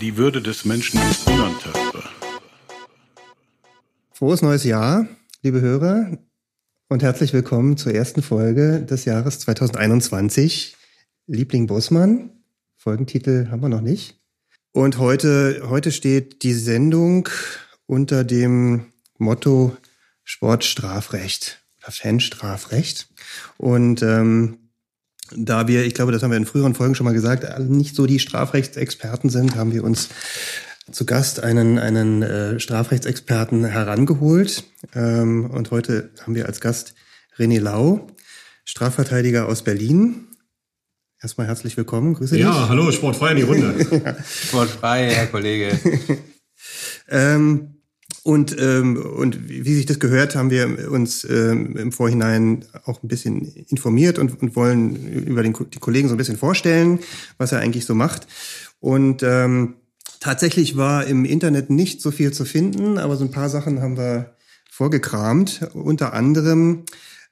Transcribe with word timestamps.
Die 0.00 0.16
Würde 0.16 0.42
des 0.42 0.64
Menschen 0.64 1.00
ist 1.10 1.26
unantastbar. 1.28 2.10
Frohes 4.12 4.42
neues 4.42 4.64
Jahr, 4.64 5.06
liebe 5.42 5.60
Hörer, 5.60 6.18
und 6.88 7.02
herzlich 7.02 7.32
willkommen 7.32 7.76
zur 7.76 7.94
ersten 7.94 8.22
Folge 8.22 8.82
des 8.82 9.04
Jahres 9.04 9.38
2021. 9.40 10.76
Liebling 11.26 11.66
Bossmann, 11.66 12.30
Folgentitel 12.76 13.48
haben 13.50 13.62
wir 13.62 13.68
noch 13.68 13.80
nicht. 13.80 14.20
Und 14.72 14.98
heute, 14.98 15.62
heute 15.68 15.92
steht 15.92 16.42
die 16.42 16.54
Sendung 16.54 17.28
unter 17.86 18.24
dem 18.24 18.92
Motto 19.18 19.76
Sportstrafrecht 20.24 21.62
oder 21.78 21.92
Fanstrafrecht. 21.92 23.08
Und 23.56 24.02
ähm, 24.02 24.63
da 25.30 25.68
wir, 25.68 25.84
ich 25.84 25.94
glaube, 25.94 26.12
das 26.12 26.22
haben 26.22 26.30
wir 26.30 26.36
in 26.36 26.46
früheren 26.46 26.74
Folgen 26.74 26.94
schon 26.94 27.04
mal 27.04 27.14
gesagt, 27.14 27.58
nicht 27.58 27.96
so 27.96 28.06
die 28.06 28.18
Strafrechtsexperten 28.18 29.30
sind, 29.30 29.56
haben 29.56 29.72
wir 29.72 29.84
uns 29.84 30.08
zu 30.90 31.06
Gast 31.06 31.42
einen, 31.42 31.78
einen 31.78 32.22
äh, 32.22 32.60
Strafrechtsexperten 32.60 33.64
herangeholt. 33.64 34.64
Ähm, 34.94 35.50
und 35.50 35.70
heute 35.70 36.10
haben 36.22 36.34
wir 36.34 36.46
als 36.46 36.60
Gast 36.60 36.94
René 37.38 37.60
Lau, 37.60 38.06
Strafverteidiger 38.64 39.48
aus 39.48 39.64
Berlin. 39.64 40.28
Erstmal 41.22 41.46
herzlich 41.46 41.76
willkommen, 41.78 42.14
grüße 42.14 42.36
ja, 42.36 42.50
dich. 42.50 42.56
Ja, 42.56 42.68
hallo, 42.68 42.92
sportfrei 42.92 43.30
in 43.30 43.36
die 43.38 43.42
Runde. 43.44 43.86
Sportfrei, 44.24 45.10
Herr 45.10 45.26
Kollege. 45.28 45.78
ähm, 47.08 47.73
und, 48.24 48.56
ähm, 48.58 48.96
und 48.96 49.50
wie 49.50 49.74
sich 49.74 49.84
das 49.84 50.00
gehört, 50.00 50.34
haben 50.34 50.48
wir 50.48 50.90
uns 50.90 51.24
ähm, 51.24 51.76
im 51.76 51.92
Vorhinein 51.92 52.64
auch 52.86 53.02
ein 53.02 53.08
bisschen 53.08 53.42
informiert 53.68 54.18
und, 54.18 54.40
und 54.40 54.56
wollen 54.56 54.96
über 55.26 55.42
den, 55.42 55.54
die 55.74 55.78
Kollegen 55.78 56.08
so 56.08 56.14
ein 56.14 56.16
bisschen 56.16 56.38
vorstellen, 56.38 57.00
was 57.36 57.52
er 57.52 57.58
eigentlich 57.58 57.84
so 57.84 57.94
macht. 57.94 58.26
Und 58.80 59.22
ähm, 59.22 59.74
tatsächlich 60.20 60.78
war 60.78 61.06
im 61.06 61.26
Internet 61.26 61.68
nicht 61.68 62.00
so 62.00 62.10
viel 62.10 62.32
zu 62.32 62.46
finden, 62.46 62.96
aber 62.96 63.16
so 63.16 63.24
ein 63.24 63.30
paar 63.30 63.50
Sachen 63.50 63.82
haben 63.82 63.98
wir 63.98 64.36
vorgekramt. 64.70 65.68
Unter 65.74 66.14
anderem, 66.14 66.84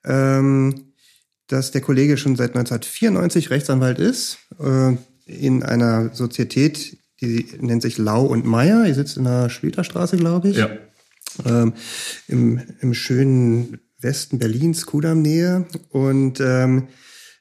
ähm, 0.05 0.93
dass 1.47 1.71
der 1.71 1.81
Kollege 1.81 2.19
schon 2.19 2.37
seit 2.37 2.51
1994 2.51 3.49
Rechtsanwalt 3.49 3.99
ist, 3.99 4.41
äh, 4.61 4.95
in 5.25 5.63
einer 5.63 6.15
Sozietät, 6.15 6.99
die 7.23 7.47
nennt 7.61 7.83
sich 7.83 7.97
Lau 7.97 8.25
und 8.27 8.45
Meier. 8.45 8.85
Ihr 8.87 8.95
sitzt 8.95 9.17
in 9.17 9.25
der 9.25 9.49
Schlüterstraße, 9.49 10.17
glaube 10.17 10.49
ich. 10.49 10.57
Ja. 10.57 10.71
Ähm, 11.47 11.73
im, 12.29 12.61
Im 12.81 12.93
schönen 12.93 13.79
Westen 14.01 14.39
Berlins, 14.39 14.85
Kudam-Nähe. 14.87 15.67
Und 15.91 16.41
ähm, 16.41 16.89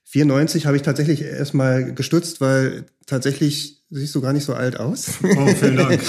94 0.05 0.65
habe 0.65 0.77
ich 0.77 0.83
tatsächlich 0.83 1.23
erstmal 1.23 1.93
gestutzt, 1.93 2.39
weil 2.39 2.85
tatsächlich 3.07 3.81
siehst 3.89 4.15
du 4.15 4.21
gar 4.21 4.31
nicht 4.31 4.45
so 4.45 4.53
alt 4.53 4.79
aus. 4.79 5.07
Oh, 5.23 5.47
vielen 5.47 5.75
Dank. 5.75 5.99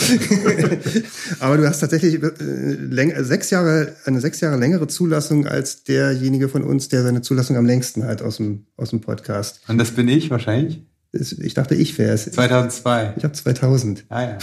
Aber 1.41 1.57
du 1.57 1.67
hast 1.67 1.81
tatsächlich 1.81 2.23
äh, 2.23 3.25
sechs 3.25 3.51
Jahre, 3.51 3.97
eine 4.05 4.21
sechs 4.21 4.41
Jahre 4.41 4.57
längere 4.57 4.87
Zulassung 4.87 5.47
als 5.47 5.83
derjenige 5.83 6.49
von 6.49 6.63
uns, 6.63 6.89
der 6.89 7.03
seine 7.03 7.23
Zulassung 7.23 7.57
am 7.57 7.67
längsten 7.67 8.05
hat 8.05 8.23
aus 8.23 8.37
dem, 8.37 8.67
aus 8.77 8.91
dem 8.91 9.01
Podcast. 9.01 9.61
Und 9.67 9.79
das 9.79 9.91
bin 9.91 10.07
ich 10.09 10.31
wahrscheinlich? 10.31 10.83
Ich 11.13 11.53
dachte, 11.53 11.75
ich 11.75 11.99
wäre 11.99 12.15
es. 12.15 12.25
2002. 12.25 13.15
Ich 13.17 13.25
habe 13.25 13.35
2000. 13.35 14.05
Ah 14.09 14.23
ja. 14.23 14.39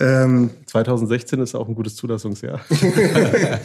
ähm, 0.24 0.48
2016 0.64 1.40
ist 1.40 1.54
auch 1.54 1.68
ein 1.68 1.74
gutes 1.74 1.94
Zulassungsjahr. 1.96 2.62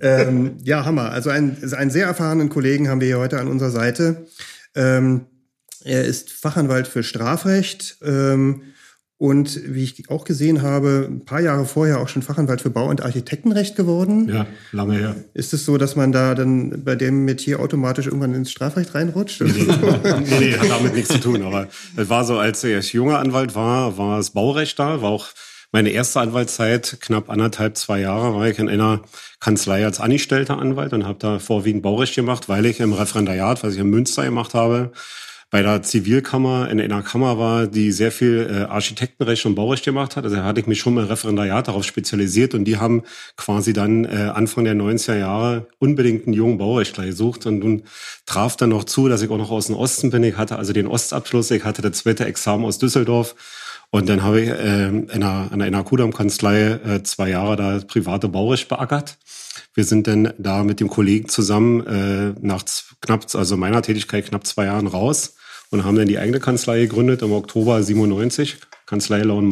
ähm, 0.00 0.56
ja, 0.64 0.86
Hammer. 0.86 1.10
Also 1.10 1.28
einen, 1.28 1.58
einen 1.74 1.90
sehr 1.90 2.06
erfahrenen 2.06 2.48
Kollegen 2.48 2.88
haben 2.88 3.02
wir 3.02 3.08
hier 3.08 3.18
heute 3.18 3.38
an 3.38 3.48
unserer 3.48 3.70
Seite. 3.70 4.24
Ähm, 4.74 5.26
er 5.84 6.04
ist 6.04 6.30
Fachanwalt 6.30 6.88
für 6.88 7.02
Strafrecht 7.02 7.98
ähm, 8.02 8.62
und 9.20 9.60
wie 9.66 9.84
ich 9.84 10.08
auch 10.08 10.24
gesehen 10.24 10.62
habe, 10.62 11.06
ein 11.10 11.26
paar 11.26 11.40
Jahre 11.40 11.66
vorher 11.66 12.00
auch 12.00 12.08
schon 12.08 12.22
Fachanwalt 12.22 12.62
für 12.62 12.70
Bau- 12.70 12.88
und 12.88 13.02
Architektenrecht 13.02 13.76
geworden. 13.76 14.30
Ja, 14.30 14.46
lange 14.72 14.96
her. 14.96 15.14
Ist 15.34 15.52
es 15.52 15.66
so, 15.66 15.76
dass 15.76 15.94
man 15.94 16.10
da 16.10 16.34
dann 16.34 16.84
bei 16.86 16.96
dem 16.96 17.26
Metier 17.26 17.60
automatisch 17.60 18.06
irgendwann 18.06 18.32
ins 18.32 18.50
Strafrecht 18.50 18.94
reinrutscht? 18.94 19.42
Nee, 19.42 19.52
nee, 19.52 20.38
nee, 20.40 20.52
hat 20.56 20.70
damit 20.70 20.94
nichts 20.94 21.10
zu 21.10 21.20
tun. 21.20 21.42
Aber 21.42 21.68
es 21.96 22.08
war 22.08 22.24
so, 22.24 22.38
als 22.38 22.64
ich 22.64 22.94
junger 22.94 23.18
Anwalt 23.18 23.54
war, 23.54 23.98
war 23.98 24.18
es 24.18 24.30
Baurecht 24.30 24.78
da, 24.78 25.02
war 25.02 25.10
auch 25.10 25.26
meine 25.70 25.90
erste 25.90 26.20
Anwaltszeit, 26.20 26.96
knapp 27.02 27.28
anderthalb, 27.28 27.76
zwei 27.76 28.00
Jahre, 28.00 28.34
war 28.34 28.48
ich 28.48 28.58
in 28.58 28.70
einer 28.70 29.02
Kanzlei 29.38 29.84
als 29.84 30.00
angestellter 30.00 30.58
Anwalt 30.58 30.94
und 30.94 31.04
habe 31.06 31.18
da 31.18 31.38
vorwiegend 31.38 31.82
Baurecht 31.82 32.14
gemacht, 32.14 32.48
weil 32.48 32.64
ich 32.64 32.80
im 32.80 32.94
Referendariat, 32.94 33.62
was 33.62 33.74
ich 33.74 33.80
in 33.80 33.90
Münster 33.90 34.24
gemacht 34.24 34.54
habe, 34.54 34.92
bei 35.50 35.62
der 35.62 35.82
Zivilkammer 35.82 36.70
in 36.70 36.80
einer 36.80 37.02
Kammer 37.02 37.36
war, 37.36 37.66
die 37.66 37.90
sehr 37.90 38.12
viel 38.12 38.48
äh, 38.48 38.70
Architektenrecht 38.70 39.44
und 39.46 39.56
Baurecht 39.56 39.84
gemacht 39.84 40.14
hat. 40.14 40.22
Also 40.22 40.36
da 40.36 40.44
hatte 40.44 40.60
ich 40.60 40.68
mich 40.68 40.78
schon 40.78 40.96
im 40.96 41.04
Referendariat 41.04 41.66
darauf 41.66 41.84
spezialisiert 41.84 42.54
und 42.54 42.64
die 42.64 42.76
haben 42.76 43.02
quasi 43.36 43.72
dann 43.72 44.04
äh, 44.04 44.30
Anfang 44.32 44.64
der 44.64 44.76
90er 44.76 45.16
Jahre 45.16 45.66
unbedingt 45.80 46.26
einen 46.26 46.34
jungen 46.34 46.58
Baurechtler 46.58 47.04
gesucht 47.04 47.46
und 47.46 47.58
nun 47.58 47.82
traf 48.26 48.56
dann 48.56 48.70
noch 48.70 48.84
zu, 48.84 49.08
dass 49.08 49.22
ich 49.22 49.30
auch 49.30 49.38
noch 49.38 49.50
aus 49.50 49.66
dem 49.66 49.74
Osten 49.74 50.10
bin. 50.10 50.22
Ich 50.22 50.36
hatte 50.36 50.56
also 50.56 50.72
den 50.72 50.86
Ostabschluss, 50.86 51.50
ich 51.50 51.64
hatte 51.64 51.82
das 51.82 51.98
zweite 51.98 52.26
Examen 52.26 52.64
aus 52.64 52.78
Düsseldorf 52.78 53.34
und 53.90 54.08
dann 54.08 54.22
habe 54.22 54.40
ich 54.40 54.48
äh, 54.48 54.86
in 54.86 55.10
einer, 55.10 55.50
in 55.52 55.60
einer 55.62 55.82
Kudam-Kanzlei 55.82 56.78
äh, 56.84 57.02
zwei 57.02 57.28
Jahre 57.28 57.56
da 57.56 57.80
private 57.84 58.28
Baurecht 58.28 58.68
beackert. 58.68 59.18
Wir 59.74 59.82
sind 59.82 60.06
dann 60.06 60.32
da 60.38 60.62
mit 60.62 60.78
dem 60.78 60.88
Kollegen 60.88 61.28
zusammen 61.28 61.84
äh, 61.86 62.34
nach 62.40 62.62
knapp, 63.00 63.26
also 63.34 63.56
meiner 63.56 63.82
Tätigkeit 63.82 64.26
knapp 64.26 64.46
zwei 64.46 64.66
Jahren 64.66 64.86
raus 64.86 65.34
und 65.70 65.84
haben 65.84 65.96
dann 65.96 66.08
die 66.08 66.18
eigene 66.18 66.40
Kanzlei 66.40 66.80
gegründet 66.80 67.22
im 67.22 67.32
Oktober 67.32 67.82
97, 67.82 68.58
Kanzlei 68.86 69.22
Laun 69.22 69.46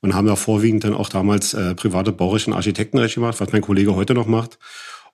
und 0.00 0.14
haben 0.14 0.26
da 0.26 0.36
vorwiegend 0.36 0.84
dann 0.84 0.94
auch 0.94 1.08
damals 1.08 1.54
äh, 1.54 1.74
private 1.74 2.12
Baurecht 2.12 2.48
und 2.48 2.54
Architektenrecht 2.54 3.14
gemacht, 3.14 3.40
was 3.40 3.52
mein 3.52 3.62
Kollege 3.62 3.94
heute 3.94 4.14
noch 4.14 4.26
macht. 4.26 4.58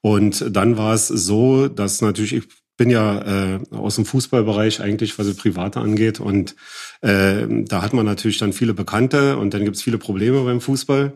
Und 0.01 0.45
dann 0.51 0.77
war 0.77 0.95
es 0.95 1.09
so, 1.09 1.69
dass 1.69 2.01
natürlich, 2.01 2.35
ich 2.35 2.45
bin 2.77 2.91
ja 2.91 3.55
äh, 3.55 3.61
aus 3.71 3.95
dem 3.97 4.05
Fußballbereich 4.05 4.81
eigentlich, 4.81 5.19
was 5.19 5.29
das 5.29 5.37
Private 5.37 5.81
angeht. 5.81 6.19
Und 6.19 6.57
äh, 7.03 7.47
da 7.49 7.83
hat 7.83 7.93
man 7.93 8.07
natürlich 8.07 8.39
dann 8.39 8.53
viele 8.53 8.75
Bekannte 8.75 9.37
und 9.37 9.53
dann 9.53 9.65
gibt 9.65 9.77
es 9.77 9.83
viele 9.83 9.99
Probleme 9.99 10.43
beim 10.45 10.61
Fußball. 10.61 11.13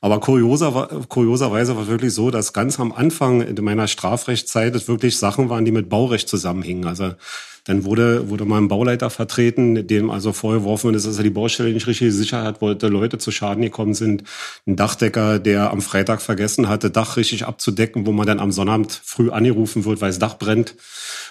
Aber 0.00 0.20
kurioser, 0.20 1.06
kurioserweise 1.08 1.74
war 1.74 1.82
es 1.82 1.88
wirklich 1.88 2.14
so, 2.14 2.30
dass 2.30 2.52
ganz 2.52 2.78
am 2.78 2.92
Anfang 2.92 3.40
in 3.40 3.62
meiner 3.64 3.88
Strafrechtszeit 3.88 4.74
es 4.76 4.86
wirklich 4.86 5.18
Sachen 5.18 5.48
waren, 5.48 5.64
die 5.64 5.72
mit 5.72 5.88
Baurecht 5.88 6.28
zusammenhingen. 6.28 6.86
Also 6.86 7.14
dann 7.64 7.84
wurde, 7.84 8.28
wurde 8.28 8.44
mal 8.44 8.58
ein 8.58 8.68
Bauleiter 8.68 9.08
vertreten, 9.08 9.86
dem 9.86 10.10
also 10.10 10.34
vorgeworfen 10.34 10.94
ist, 10.94 11.06
dass 11.06 11.16
er 11.16 11.22
die 11.22 11.30
Baustelle 11.30 11.72
nicht 11.72 11.86
richtig 11.86 12.08
gesichert 12.08 12.44
hat, 12.44 12.60
wollte 12.60 12.88
Leute 12.88 13.16
zu 13.16 13.30
Schaden 13.30 13.62
gekommen 13.62 13.94
sind. 13.94 14.22
Ein 14.66 14.76
Dachdecker, 14.76 15.38
der 15.38 15.70
am 15.70 15.80
Freitag 15.80 16.20
vergessen 16.20 16.68
hatte, 16.68 16.90
Dach 16.90 17.16
richtig 17.16 17.46
abzudecken, 17.46 18.06
wo 18.06 18.12
man 18.12 18.26
dann 18.26 18.38
am 18.38 18.52
Sonnabend 18.52 19.00
früh 19.02 19.30
angerufen 19.30 19.86
wird, 19.86 20.02
weil 20.02 20.10
das 20.10 20.18
Dach 20.18 20.36
brennt. 20.38 20.74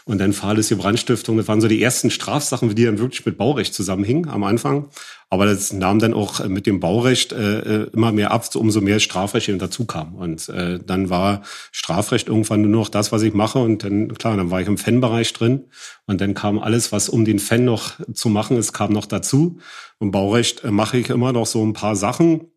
Und 0.05 0.17
dann 0.17 0.33
fahrlässige 0.33 0.81
Brandstiftung. 0.81 1.37
Das 1.37 1.47
waren 1.47 1.61
so 1.61 1.67
die 1.67 1.81
ersten 1.81 2.09
Strafsachen, 2.09 2.73
die 2.73 2.85
dann 2.85 2.97
wirklich 2.97 3.23
mit 3.25 3.37
Baurecht 3.37 3.75
zusammenhingen 3.93 4.29
am 4.29 4.43
Anfang. 4.43 4.89
Aber 5.29 5.45
das 5.45 5.73
nahm 5.73 5.97
dann 5.97 6.13
auch 6.13 6.45
mit 6.47 6.67
dem 6.67 6.79
Baurecht 6.79 7.31
äh, 7.31 7.85
immer 7.85 8.11
mehr 8.11 8.31
ab, 8.31 8.47
umso 8.55 8.81
mehr 8.81 8.99
Strafrecht 8.99 9.49
dazu 9.59 9.85
kam. 9.85 10.13
Und 10.15 10.47
äh, 10.49 10.79
dann 10.85 11.09
war 11.09 11.41
Strafrecht 11.71 12.27
irgendwann 12.27 12.61
nur 12.61 12.69
noch 12.69 12.89
das, 12.89 13.11
was 13.11 13.23
ich 13.23 13.33
mache. 13.33 13.57
Und 13.57 13.83
dann, 13.83 14.13
klar, 14.13 14.37
dann 14.37 14.51
war 14.51 14.61
ich 14.61 14.67
im 14.67 14.77
Fan-Bereich 14.77 15.33
drin. 15.33 15.65
Und 16.05 16.21
dann 16.21 16.35
kam 16.35 16.59
alles, 16.59 16.91
was 16.91 17.09
um 17.09 17.25
den 17.25 17.39
Fan 17.39 17.65
noch 17.65 17.93
zu 18.13 18.29
machen 18.29 18.57
ist, 18.57 18.73
kam 18.73 18.93
noch 18.93 19.07
dazu. 19.07 19.57
Und 19.97 20.11
Baurecht 20.11 20.63
äh, 20.63 20.71
mache 20.71 20.97
ich 20.97 21.09
immer 21.09 21.33
noch 21.33 21.47
so 21.47 21.65
ein 21.65 21.73
paar 21.73 21.95
Sachen. 21.95 22.51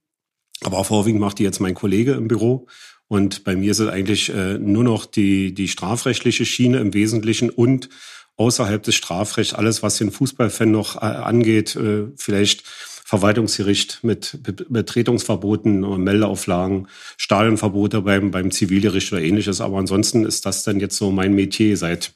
Aber 0.62 0.84
vorwiegend 0.84 1.20
macht 1.20 1.38
die 1.38 1.44
jetzt 1.44 1.60
mein 1.60 1.74
Kollege 1.74 2.12
im 2.12 2.28
Büro. 2.28 2.66
Und 3.08 3.44
bei 3.44 3.56
mir 3.56 3.70
ist 3.70 3.78
es 3.78 3.88
eigentlich 3.88 4.28
äh, 4.34 4.58
nur 4.58 4.84
noch 4.84 5.06
die, 5.06 5.54
die 5.54 5.68
strafrechtliche 5.68 6.44
Schiene 6.44 6.78
im 6.78 6.92
Wesentlichen 6.92 7.48
und 7.48 7.88
außerhalb 8.36 8.82
des 8.82 8.94
Strafrechts 8.94 9.54
alles, 9.54 9.82
was 9.82 9.98
den 9.98 10.10
Fußballfan 10.10 10.70
noch 10.70 10.96
äh, 10.96 11.00
angeht, 11.00 11.76
äh, 11.76 12.06
vielleicht 12.16 12.64
Verwaltungsgericht 13.06 14.00
mit 14.02 14.40
Betretungsverboten 14.42 15.84
und 15.84 16.02
Meldeauflagen, 16.02 16.88
Stadionverbote 17.16 18.02
beim, 18.02 18.32
beim 18.32 18.50
Zivilgericht 18.50 19.12
oder 19.12 19.22
ähnliches. 19.22 19.60
Aber 19.60 19.78
ansonsten 19.78 20.24
ist 20.24 20.44
das 20.44 20.64
dann 20.64 20.80
jetzt 20.80 20.96
so 20.96 21.12
mein 21.12 21.32
Metier 21.32 21.76
seit 21.76 22.14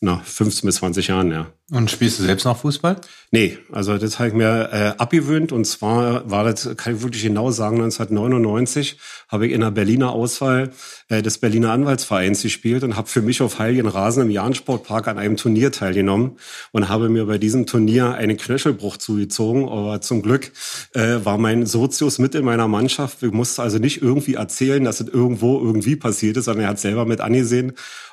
na, 0.00 0.20
15 0.24 0.66
bis 0.66 0.76
20 0.76 1.08
Jahren, 1.08 1.30
ja. 1.30 1.46
Und 1.72 1.90
spielst 1.90 2.20
du 2.20 2.22
selbst 2.22 2.44
noch 2.44 2.58
Fußball? 2.58 3.00
Nee, 3.32 3.58
also 3.72 3.98
das 3.98 4.18
habe 4.18 4.28
ich 4.28 4.34
mir 4.34 4.68
äh, 4.72 5.02
abgewöhnt 5.02 5.50
und 5.50 5.64
zwar 5.64 6.30
war 6.30 6.44
das, 6.44 6.76
kann 6.76 6.94
ich 6.94 7.02
wirklich 7.02 7.24
genau 7.24 7.50
sagen, 7.50 7.82
1999 7.82 8.98
habe 9.28 9.48
ich 9.48 9.52
in 9.52 9.62
der 9.62 9.72
Berliner 9.72 10.12
Auswahl 10.12 10.70
äh, 11.08 11.22
des 11.22 11.38
Berliner 11.38 11.72
Anwaltsvereins 11.72 12.42
gespielt 12.42 12.84
und 12.84 12.96
habe 12.96 13.08
für 13.08 13.20
mich 13.20 13.42
auf 13.42 13.58
Heiligen 13.58 13.88
Rasen 13.88 14.22
im 14.22 14.30
Jahn-Sportpark 14.30 15.08
an 15.08 15.18
einem 15.18 15.36
Turnier 15.36 15.72
teilgenommen 15.72 16.36
und 16.70 16.88
habe 16.88 17.08
mir 17.08 17.24
bei 17.24 17.38
diesem 17.38 17.66
Turnier 17.66 18.14
einen 18.14 18.36
Knöchelbruch 18.36 18.98
zugezogen, 18.98 19.68
aber 19.68 20.00
zum 20.02 20.22
Glück 20.22 20.52
äh, 20.94 21.24
war 21.24 21.36
mein 21.36 21.66
Sozius 21.66 22.20
mit 22.20 22.36
in 22.36 22.44
meiner 22.44 22.68
Mannschaft. 22.68 23.24
Ich 23.24 23.32
musste 23.32 23.62
also 23.62 23.78
nicht 23.78 24.02
irgendwie 24.02 24.34
erzählen, 24.34 24.84
dass 24.84 25.00
es 25.00 25.08
irgendwo 25.08 25.58
irgendwie 25.58 25.96
passiert 25.96 26.36
ist, 26.36 26.44
sondern 26.44 26.66
er 26.66 26.70
hat 26.70 26.78
selber 26.78 27.06
mit 27.06 27.20
angesehen 27.20 27.72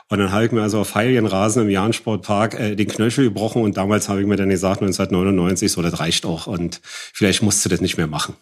und 0.10 0.20
dann 0.20 0.32
habe 0.32 0.46
ich 0.46 0.52
mir 0.52 0.62
also 0.62 0.80
auf 0.80 0.96
Heiligen 0.96 1.26
Rasen 1.26 1.64
im 1.64 1.70
Jahn-Sportpark 1.70 2.60
äh, 2.60 2.76
den 2.76 2.88
Knöchel 2.88 3.26
gebrochen 3.26 3.62
und 3.62 3.78
damals 3.78 4.10
habe 4.10 4.22
ich 4.22 4.28
mir 4.28 4.36
dann 4.36 4.50
gesagt, 4.50 4.82
1999, 4.82 5.72
so, 5.72 5.82
das 5.82 6.00
reicht 6.00 6.26
auch 6.26 6.48
und 6.48 6.82
vielleicht 6.84 7.42
musst 7.42 7.64
du 7.66 7.70
das 7.70 7.82
nicht 7.82 7.98
mehr 7.98 8.08
machen. 8.08 8.36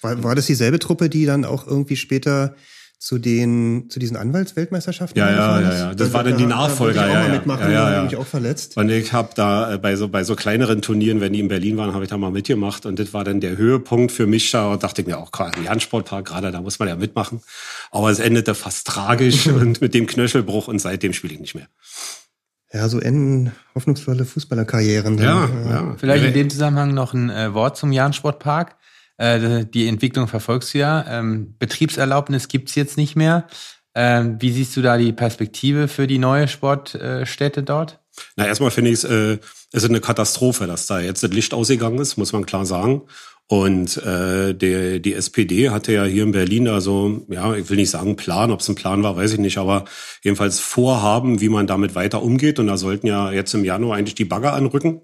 War, 0.00 0.22
war 0.22 0.34
das 0.34 0.46
dieselbe 0.46 0.78
Truppe, 0.78 1.08
die 1.08 1.26
dann 1.26 1.44
auch 1.44 1.66
irgendwie 1.66 1.96
später 1.96 2.54
zu 2.98 3.18
den 3.18 3.90
zu 3.90 3.98
diesen 3.98 4.16
Anwaltsweltmeisterschaften? 4.16 5.18
Ja 5.18 5.30
ja 5.30 5.60
ja 5.60 5.74
ja. 5.74 5.94
Das 5.94 6.08
da, 6.08 6.14
war 6.14 6.24
dann 6.24 6.38
die 6.38 6.46
Nachfolger 6.46 7.02
da, 7.02 7.06
da 7.06 7.12
ja, 7.12 7.26
ja, 7.26 7.32
mitmachen, 7.32 7.64
ja, 7.64 7.90
ja, 7.90 7.92
ja. 7.96 8.02
mich 8.04 8.16
auch 8.16 8.26
verletzt. 8.26 8.76
Und 8.76 8.90
ich 8.90 9.12
habe 9.12 9.30
da 9.34 9.74
äh, 9.74 9.78
bei 9.78 9.96
so 9.96 10.08
bei 10.08 10.24
so 10.24 10.36
kleineren 10.36 10.82
Turnieren 10.82 11.20
wenn 11.20 11.32
die 11.32 11.40
in 11.40 11.48
Berlin 11.48 11.76
waren 11.76 11.94
habe 11.94 12.04
ich 12.04 12.10
da 12.10 12.16
mal 12.16 12.30
mitgemacht. 12.30 12.86
Und 12.86 12.98
das 12.98 13.12
war 13.12 13.24
dann 13.24 13.40
der 13.40 13.56
Höhepunkt 13.56 14.12
für 14.12 14.26
mich 14.26 14.50
da. 14.50 14.76
Dachte 14.76 15.02
ich 15.02 15.06
mir 15.06 15.18
auch 15.18 15.32
gerade 15.32 15.58
im 15.58 15.80
Sportpark 15.80 16.26
gerade 16.26 16.50
da 16.50 16.60
muss 16.60 16.78
man 16.78 16.88
ja 16.88 16.96
mitmachen. 16.96 17.42
Aber 17.90 18.10
es 18.10 18.18
endete 18.18 18.54
fast 18.54 18.86
tragisch 18.86 19.46
und 19.48 19.80
mit 19.80 19.94
dem 19.94 20.06
Knöchelbruch 20.06 20.68
und 20.68 20.78
seitdem 20.78 21.12
spiele 21.12 21.34
ich 21.34 21.40
nicht 21.40 21.54
mehr. 21.54 21.68
Ja, 22.74 22.88
so 22.88 22.98
enden 22.98 23.52
hoffnungsvolle 23.76 24.24
Fußballerkarrieren. 24.24 25.18
Ja, 25.18 25.48
ja. 25.68 25.94
Vielleicht 25.96 26.24
in 26.24 26.34
dem 26.34 26.50
Zusammenhang 26.50 26.92
noch 26.92 27.14
ein 27.14 27.30
äh, 27.30 27.54
Wort 27.54 27.76
zum 27.76 27.92
Jahn 27.92 28.12
Sportpark. 28.12 28.76
Äh, 29.16 29.64
die 29.66 29.88
Entwicklung 29.88 30.28
verfolgst 30.28 30.74
du 30.74 30.78
ja. 30.78 31.04
Ähm, 31.08 31.54
Betriebserlaubnis 31.58 32.48
gibt's 32.48 32.74
jetzt 32.74 32.96
nicht 32.96 33.16
mehr. 33.16 33.46
Ähm, 33.94 34.36
wie 34.40 34.52
siehst 34.52 34.76
du 34.76 34.82
da 34.82 34.96
die 34.96 35.12
Perspektive 35.12 35.86
für 35.88 36.06
die 36.06 36.18
neue 36.18 36.48
Sportstätte 36.48 37.62
dort? 37.62 38.00
Na, 38.36 38.46
erstmal 38.46 38.70
finde 38.70 38.90
ich 38.90 39.02
es 39.02 39.04
äh, 39.04 39.38
ist 39.72 39.84
eine 39.84 40.00
Katastrophe, 40.00 40.66
dass 40.66 40.86
da 40.86 41.00
jetzt 41.00 41.22
das 41.22 41.32
Licht 41.32 41.52
ausgegangen 41.52 41.98
ist, 41.98 42.16
muss 42.16 42.32
man 42.32 42.46
klar 42.46 42.64
sagen. 42.64 43.02
Und 43.46 43.98
äh, 43.98 44.54
der, 44.54 45.00
die 45.00 45.12
SPD 45.12 45.68
hatte 45.68 45.92
ja 45.92 46.04
hier 46.04 46.22
in 46.22 46.32
Berlin 46.32 46.66
also, 46.66 47.26
ja, 47.28 47.54
ich 47.54 47.68
will 47.68 47.76
nicht 47.76 47.90
sagen 47.90 48.16
Plan, 48.16 48.50
ob 48.50 48.60
es 48.60 48.68
ein 48.68 48.74
Plan 48.74 49.02
war, 49.02 49.16
weiß 49.16 49.34
ich 49.34 49.38
nicht, 49.38 49.58
aber 49.58 49.84
jedenfalls 50.22 50.60
Vorhaben, 50.60 51.42
wie 51.42 51.50
man 51.50 51.66
damit 51.66 51.94
weiter 51.94 52.22
umgeht. 52.22 52.58
Und 52.58 52.68
da 52.68 52.78
sollten 52.78 53.06
ja 53.06 53.32
jetzt 53.32 53.52
im 53.52 53.64
Januar 53.64 53.98
eigentlich 53.98 54.14
die 54.14 54.24
Bagger 54.24 54.54
anrücken. 54.54 55.02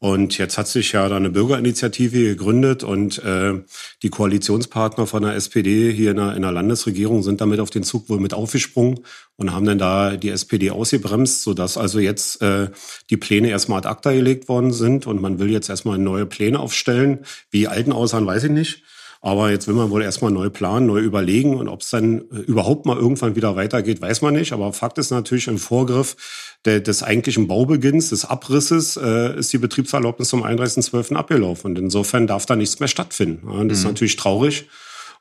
Und 0.00 0.38
jetzt 0.38 0.58
hat 0.58 0.68
sich 0.68 0.92
ja 0.92 1.08
da 1.08 1.16
eine 1.16 1.30
Bürgerinitiative 1.30 2.22
gegründet 2.22 2.84
und 2.84 3.18
äh, 3.24 3.54
die 4.02 4.10
Koalitionspartner 4.10 5.08
von 5.08 5.24
der 5.24 5.34
SPD 5.34 5.92
hier 5.92 6.12
in 6.12 6.18
der, 6.18 6.36
in 6.36 6.42
der 6.42 6.52
Landesregierung 6.52 7.24
sind 7.24 7.40
damit 7.40 7.58
auf 7.58 7.70
den 7.70 7.82
Zug 7.82 8.08
wohl 8.08 8.20
mit 8.20 8.32
aufgesprungen 8.32 9.00
und 9.34 9.52
haben 9.52 9.66
dann 9.66 9.78
da 9.78 10.16
die 10.16 10.28
SPD 10.28 10.70
ausgebremst, 10.70 11.42
sodass 11.42 11.76
also 11.76 11.98
jetzt 11.98 12.40
äh, 12.42 12.70
die 13.10 13.16
Pläne 13.16 13.48
erstmal 13.48 13.78
ad 13.78 13.88
acta 13.88 14.12
gelegt 14.12 14.48
worden 14.48 14.72
sind 14.72 15.08
und 15.08 15.20
man 15.20 15.40
will 15.40 15.50
jetzt 15.50 15.68
erstmal 15.68 15.98
neue 15.98 16.26
Pläne 16.26 16.60
aufstellen. 16.60 17.24
Wie 17.50 17.66
alten 17.66 17.90
aussahen, 17.90 18.24
weiß 18.24 18.44
ich 18.44 18.52
nicht. 18.52 18.84
Aber 19.20 19.50
jetzt 19.50 19.66
will 19.66 19.74
man 19.74 19.90
wohl 19.90 20.02
erstmal 20.02 20.30
neu 20.30 20.48
planen, 20.48 20.86
neu 20.86 21.00
überlegen 21.00 21.56
und 21.56 21.68
ob 21.68 21.80
es 21.82 21.90
dann 21.90 22.20
äh, 22.30 22.38
überhaupt 22.46 22.86
mal 22.86 22.96
irgendwann 22.96 23.34
wieder 23.34 23.56
weitergeht, 23.56 24.00
weiß 24.00 24.22
man 24.22 24.34
nicht. 24.34 24.52
Aber 24.52 24.72
Fakt 24.72 24.98
ist 24.98 25.10
natürlich 25.10 25.48
im 25.48 25.58
Vorgriff 25.58 26.16
der, 26.64 26.80
des 26.80 27.02
eigentlichen 27.02 27.48
Baubeginns, 27.48 28.10
des 28.10 28.24
Abrisses, 28.24 28.96
äh, 28.96 29.38
ist 29.38 29.52
die 29.52 29.58
Betriebserlaubnis 29.58 30.28
zum 30.28 30.44
31.12. 30.44 31.14
abgelaufen. 31.14 31.72
Und 31.72 31.78
insofern 31.78 32.26
darf 32.26 32.46
da 32.46 32.54
nichts 32.54 32.78
mehr 32.78 32.88
stattfinden. 32.88 33.48
Ja, 33.48 33.54
das 33.54 33.64
mhm. 33.64 33.70
ist 33.70 33.84
natürlich 33.84 34.16
traurig. 34.16 34.68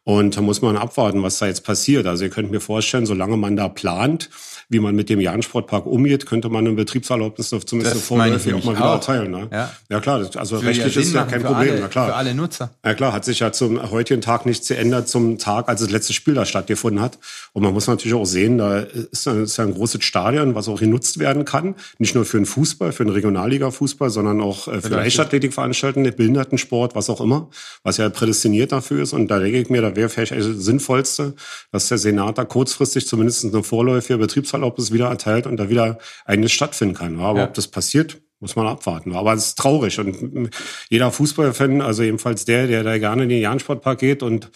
Und 0.03 0.37
da 0.37 0.41
muss 0.41 0.61
man 0.61 0.77
abwarten, 0.77 1.21
was 1.23 1.39
da 1.39 1.47
jetzt 1.47 1.63
passiert. 1.63 2.05
Also 2.05 2.23
ihr 2.23 2.29
könnt 2.29 2.49
mir 2.49 2.61
vorstellen, 2.61 3.05
solange 3.05 3.35
man 3.37 3.55
da 3.55 3.67
plant, 3.67 4.29
wie 4.69 4.79
man 4.79 4.95
mit 4.95 5.09
dem 5.09 5.21
Jahn-Sportpark 5.21 5.85
umgeht, 5.85 6.25
könnte 6.25 6.49
man 6.49 6.67
eine 6.67 6.75
Betriebserlaubnis 6.75 7.49
zumindest 7.65 8.01
vorläufig 8.01 8.53
auch 8.53 8.63
mal 8.65 8.75
wieder 8.75 8.93
erteilen. 8.93 9.31
Ne? 9.31 9.47
Ja. 9.51 9.71
ja 9.89 9.99
klar, 10.01 10.19
das, 10.19 10.35
also 10.35 10.59
für 10.59 10.65
rechtlich 10.65 10.97
ist 10.97 11.13
ja 11.13 11.23
kein 11.23 11.41
Problem. 11.41 11.71
Alle, 11.71 11.81
Na 11.81 11.87
klar. 11.87 12.07
Für 12.07 12.15
alle 12.15 12.33
Nutzer. 12.33 12.71
Ja 12.83 12.93
klar, 12.93 13.13
hat 13.13 13.23
sich 13.23 13.39
ja 13.39 13.53
zum 13.53 13.91
heutigen 13.91 14.19
Tag 14.19 14.45
nichts 14.45 14.67
geändert 14.67 15.07
zum 15.07 15.37
Tag, 15.37 15.69
als 15.69 15.81
das 15.81 15.89
letzte 15.89 16.11
Spiel 16.11 16.33
da 16.33 16.45
stattgefunden 16.45 17.01
hat. 17.01 17.17
Und 17.53 17.63
man 17.63 17.73
muss 17.73 17.87
natürlich 17.87 18.15
auch 18.15 18.25
sehen, 18.25 18.57
da 18.57 18.79
ist, 18.79 19.25
ist 19.25 19.57
ja 19.57 19.63
ein 19.63 19.73
großes 19.73 20.03
Stadion, 20.03 20.53
was 20.53 20.67
auch 20.67 20.79
genutzt 20.79 21.19
werden 21.19 21.45
kann. 21.45 21.75
Nicht 21.97 22.13
nur 22.13 22.25
für 22.25 22.37
den 22.37 22.45
Fußball, 22.45 22.91
für 22.91 23.05
den 23.05 23.13
Regionalliga-Fußball, 23.13 24.09
sondern 24.09 24.41
auch 24.41 24.67
äh, 24.67 24.81
für 24.81 24.89
Leichtathletikveranstaltungen, 24.89 26.13
Behindertensport, 26.13 26.93
was 26.93 27.09
auch 27.09 27.21
immer, 27.21 27.49
was 27.83 27.97
ja 27.97 28.09
prädestiniert 28.09 28.73
dafür 28.73 29.01
ist. 29.01 29.13
Und 29.13 29.29
da 29.29 29.39
denke 29.39 29.59
ich 29.59 29.69
mir, 29.69 29.81
da 29.89 29.95
wäre 29.95 30.09
vielleicht 30.09 30.31
das 30.31 30.45
Sinnvollste, 30.45 31.35
dass 31.71 31.87
der 31.87 31.97
Senat 31.97 32.37
da 32.37 32.45
kurzfristig 32.45 33.07
zumindest 33.07 33.45
eine 33.45 33.63
vorläufige 33.63 34.17
Betriebserlaubnis 34.17 34.91
wieder 34.91 35.07
erteilt 35.07 35.47
und 35.47 35.57
da 35.57 35.69
wieder 35.69 35.97
eines 36.25 36.51
stattfinden 36.51 36.95
kann. 36.95 37.19
Aber 37.19 37.39
ja. 37.39 37.45
ob 37.45 37.53
das 37.53 37.67
passiert, 37.67 38.21
muss 38.39 38.55
man 38.55 38.67
abwarten. 38.67 39.13
Aber 39.15 39.33
es 39.33 39.47
ist 39.47 39.57
traurig. 39.57 39.99
Und 39.99 40.51
jeder 40.89 41.11
Fußballfan, 41.11 41.81
also 41.81 42.03
ebenfalls 42.03 42.45
der, 42.45 42.67
der 42.67 42.83
da 42.83 42.97
gerne 42.97 43.23
in 43.23 43.29
den 43.29 43.41
Jahn-Sportpark 43.41 43.99
geht 43.99 44.23
und 44.23 44.51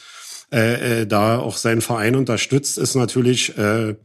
äh, 0.52 1.02
äh, 1.02 1.08
da 1.08 1.40
auch 1.40 1.58
seinen 1.58 1.82
Verein 1.82 2.16
unterstützt, 2.16 2.78
ist 2.78 2.96
natürlich, 2.96 3.58
äh, 3.58 3.96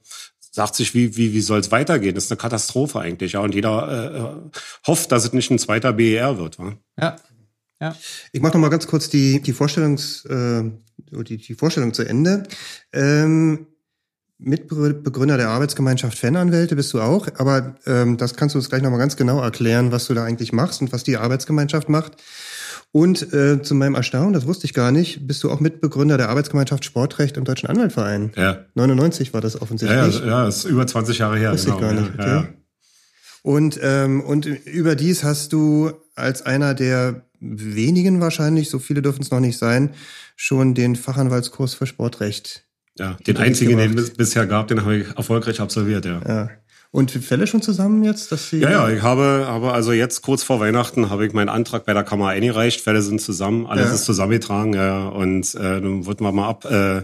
sagt 0.52 0.76
sich, 0.76 0.94
wie, 0.94 1.17
wie, 1.17 1.34
wie 1.34 1.40
soll 1.40 1.61
es 1.61 1.70
weitergehen? 1.70 2.14
Das 2.14 2.25
ist 2.25 2.32
eine 2.32 2.38
Katastrophe 2.38 3.00
eigentlich. 3.00 3.32
Ja. 3.32 3.40
Und 3.40 3.55
jeder 3.55 3.88
äh, 3.90 4.19
äh 4.19 4.61
hofft, 4.87 5.12
dass 5.12 5.25
es 5.25 5.32
nicht 5.32 5.50
ein 5.50 5.58
zweiter 5.58 5.93
BER 5.93 6.38
wird. 6.38 6.58
Wa? 6.58 6.73
Ja. 6.99 7.17
Ja. 7.81 7.96
Ich 8.32 8.40
mache 8.40 8.55
noch 8.55 8.61
mal 8.61 8.70
ganz 8.70 8.87
kurz 8.87 9.08
die, 9.08 9.40
die, 9.43 9.52
Vorstellungs, 9.52 10.25
äh, 10.25 10.62
die, 10.96 11.37
die 11.37 11.55
Vorstellung 11.55 11.93
zu 11.93 12.05
Ende. 12.05 12.44
Ähm, 12.93 13.67
Mitbegründer 14.38 15.38
der 15.38 15.49
Arbeitsgemeinschaft 15.49 16.19
Fananwälte 16.19 16.76
bist 16.76 16.93
du 16.93 17.00
auch, 17.00 17.26
aber 17.37 17.76
ähm, 17.87 18.19
das 18.19 18.34
kannst 18.34 18.55
du 18.55 18.58
uns 18.58 18.69
gleich 18.69 18.82
nochmal 18.82 18.99
ganz 18.99 19.17
genau 19.17 19.40
erklären, 19.40 19.93
was 19.93 20.06
du 20.06 20.14
da 20.14 20.25
eigentlich 20.25 20.52
machst 20.52 20.82
und 20.82 20.93
was 20.93 21.05
die 21.05 21.17
Arbeitsgemeinschaft 21.17 21.88
macht. 21.88 22.23
Und 22.93 23.32
äh, 23.32 23.62
zu 23.62 23.75
meinem 23.75 23.94
Erstaunen, 23.94 24.32
das 24.32 24.46
wusste 24.46 24.67
ich 24.67 24.73
gar 24.73 24.90
nicht, 24.90 25.26
bist 25.26 25.43
du 25.43 25.50
auch 25.50 25.61
Mitbegründer 25.61 26.17
der 26.17 26.28
Arbeitsgemeinschaft 26.28 26.84
Sportrecht 26.84 27.37
im 27.37 27.44
Deutschen 27.44 27.69
Anwaltverein. 27.69 28.32
Ja. 28.37 28.64
99 28.75 29.34
war 29.34 29.40
das 29.40 29.61
offensichtlich. 29.61 30.20
Ja, 30.20 30.26
ja, 30.26 30.49
ist 30.49 30.64
über 30.64 30.87
20 30.87 31.19
Jahre 31.19 31.37
her. 31.37 31.52
Wusste 31.52 31.73
genau. 31.73 31.76
ich 31.76 31.82
gar 31.82 31.93
nicht. 32.00 32.14
Okay. 32.14 32.28
Ja, 32.28 32.49
Und, 33.47 33.79
ähm, 33.81 34.23
und 34.23 34.45
überdies 34.45 35.23
hast 35.23 35.53
du 35.53 35.93
als 36.17 36.43
einer 36.43 36.75
der 36.75 37.23
wenigen 37.39 38.21
wahrscheinlich, 38.21 38.69
so 38.69 38.81
viele 38.81 39.03
dürfen 39.03 39.23
es 39.23 39.31
noch 39.31 39.38
nicht 39.38 39.57
sein, 39.57 39.91
schon 40.35 40.75
den 40.75 40.97
Fachanwaltskurs 40.97 41.75
für 41.75 41.87
Sportrecht 41.87 42.65
ja, 42.99 43.17
den 43.25 43.37
einzigen, 43.37 43.79
den 43.79 43.97
es 43.97 44.11
bisher 44.11 44.49
gab, 44.49 44.67
den 44.67 44.83
habe 44.83 44.97
ich 44.97 45.17
erfolgreich 45.17 45.61
absolviert, 45.61 46.05
ja. 46.07 46.21
ja. 46.26 46.50
Und 46.91 47.12
Fälle 47.12 47.47
schon 47.47 47.62
zusammen 47.62 48.03
jetzt, 48.03 48.33
dass 48.33 48.50
Sie 48.50 48.59
Ja, 48.59 48.71
ja, 48.71 48.88
ich 48.88 49.03
habe, 49.03 49.47
aber 49.47 49.75
also 49.75 49.93
jetzt 49.93 50.23
kurz 50.23 50.43
vor 50.43 50.59
Weihnachten 50.59 51.09
habe 51.09 51.25
ich 51.25 51.33
meinen 51.33 51.49
Antrag 51.49 51.87
bei 51.87 51.95
der 51.95 52.03
Kammer 52.03 52.31
eingereicht. 52.31 52.81
Fälle 52.81 53.00
sind 53.00 53.21
zusammen, 53.21 53.67
alles 53.67 53.91
ja. 53.91 53.95
ist 53.95 54.07
zusammengetragen, 54.07 54.75
ja. 54.75 55.07
Und 55.07 55.55
äh, 55.55 55.81
dann 55.81 56.05
warten 56.05 56.25
wir 56.25 56.33
mal 56.33 56.49
ab, 56.49 56.65
äh, 56.65 57.03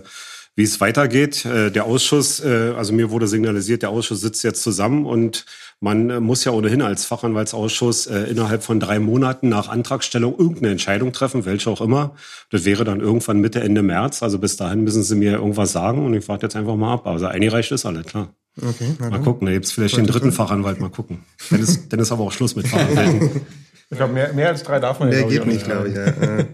wie 0.57 0.65
es 0.65 0.81
weitergeht. 0.81 1.45
Äh, 1.45 1.71
der 1.71 1.85
Ausschuss, 1.85 2.41
äh, 2.41 2.73
also 2.77 2.93
mir 2.93 3.11
wurde 3.11 3.29
signalisiert, 3.29 3.83
der 3.83 3.91
Ausschuss 3.91 4.23
sitzt 4.23 4.43
jetzt 4.43 4.63
zusammen 4.63 5.07
und 5.07 5.47
man 5.83 6.11
äh, 6.11 6.21
muss 6.21 6.45
ja 6.45 6.53
ohnehin 6.53 6.81
als 6.81 7.05
Fachanwaltsausschuss 7.07 8.07
äh, 8.07 8.21
innerhalb 8.31 8.63
von 8.63 8.79
drei 8.79 9.01
Monaten 9.01 9.49
nach 9.49 9.69
Antragstellung 9.69 10.39
irgendeine 10.39 10.71
Entscheidung 10.71 11.13
treffen, 11.13 11.45
welche 11.45 11.69
auch 11.71 11.81
immer. 11.81 12.15
Das 12.51 12.65
wäre 12.65 12.85
dann 12.85 13.01
irgendwann 13.01 13.41
Mitte, 13.41 13.61
Ende 13.61 13.83
März. 13.83 14.23
Also 14.23 14.39
bis 14.39 14.57
dahin 14.57 14.85
müssen 14.85 15.03
Sie 15.03 15.17
mir 15.17 15.33
irgendwas 15.33 15.73
sagen 15.73 16.07
und 16.07 16.15
ich 16.15 16.29
warte 16.29 16.47
jetzt 16.47 16.55
einfach 16.55 16.77
mal 16.77 16.95
ab. 16.95 17.09
Also 17.09 17.27
eingereicht 17.27 17.73
ist 17.73 17.85
alle, 17.85 18.05
klar. 18.05 18.33
Okay, 18.57 18.95
mal 19.01 19.21
gucken, 19.23 19.47
da 19.47 19.53
gibt's 19.53 19.73
vielleicht 19.73 19.97
den 19.97 20.07
dritten 20.07 20.31
Fachanwalt, 20.31 20.79
mal 20.79 20.91
gucken. 20.91 21.25
Dann 21.51 21.61
ist, 21.61 21.93
dann 21.93 21.99
ist 21.99 22.13
aber 22.13 22.23
auch 22.25 22.33
Schluss 22.33 22.55
mit 22.55 22.69
Fachanwälten. 22.69 23.41
ich 23.91 23.97
glaube, 23.97 24.13
mehr, 24.13 24.33
mehr 24.35 24.49
als 24.51 24.63
drei 24.63 24.79
darf 24.79 25.01
man 25.01 25.11
ja, 25.11 25.19
Mehr 25.19 25.29
geht 25.29 25.47
nicht, 25.47 25.65
glaube 25.65 25.89
ich. 25.89 25.95
Ja, 25.97 26.45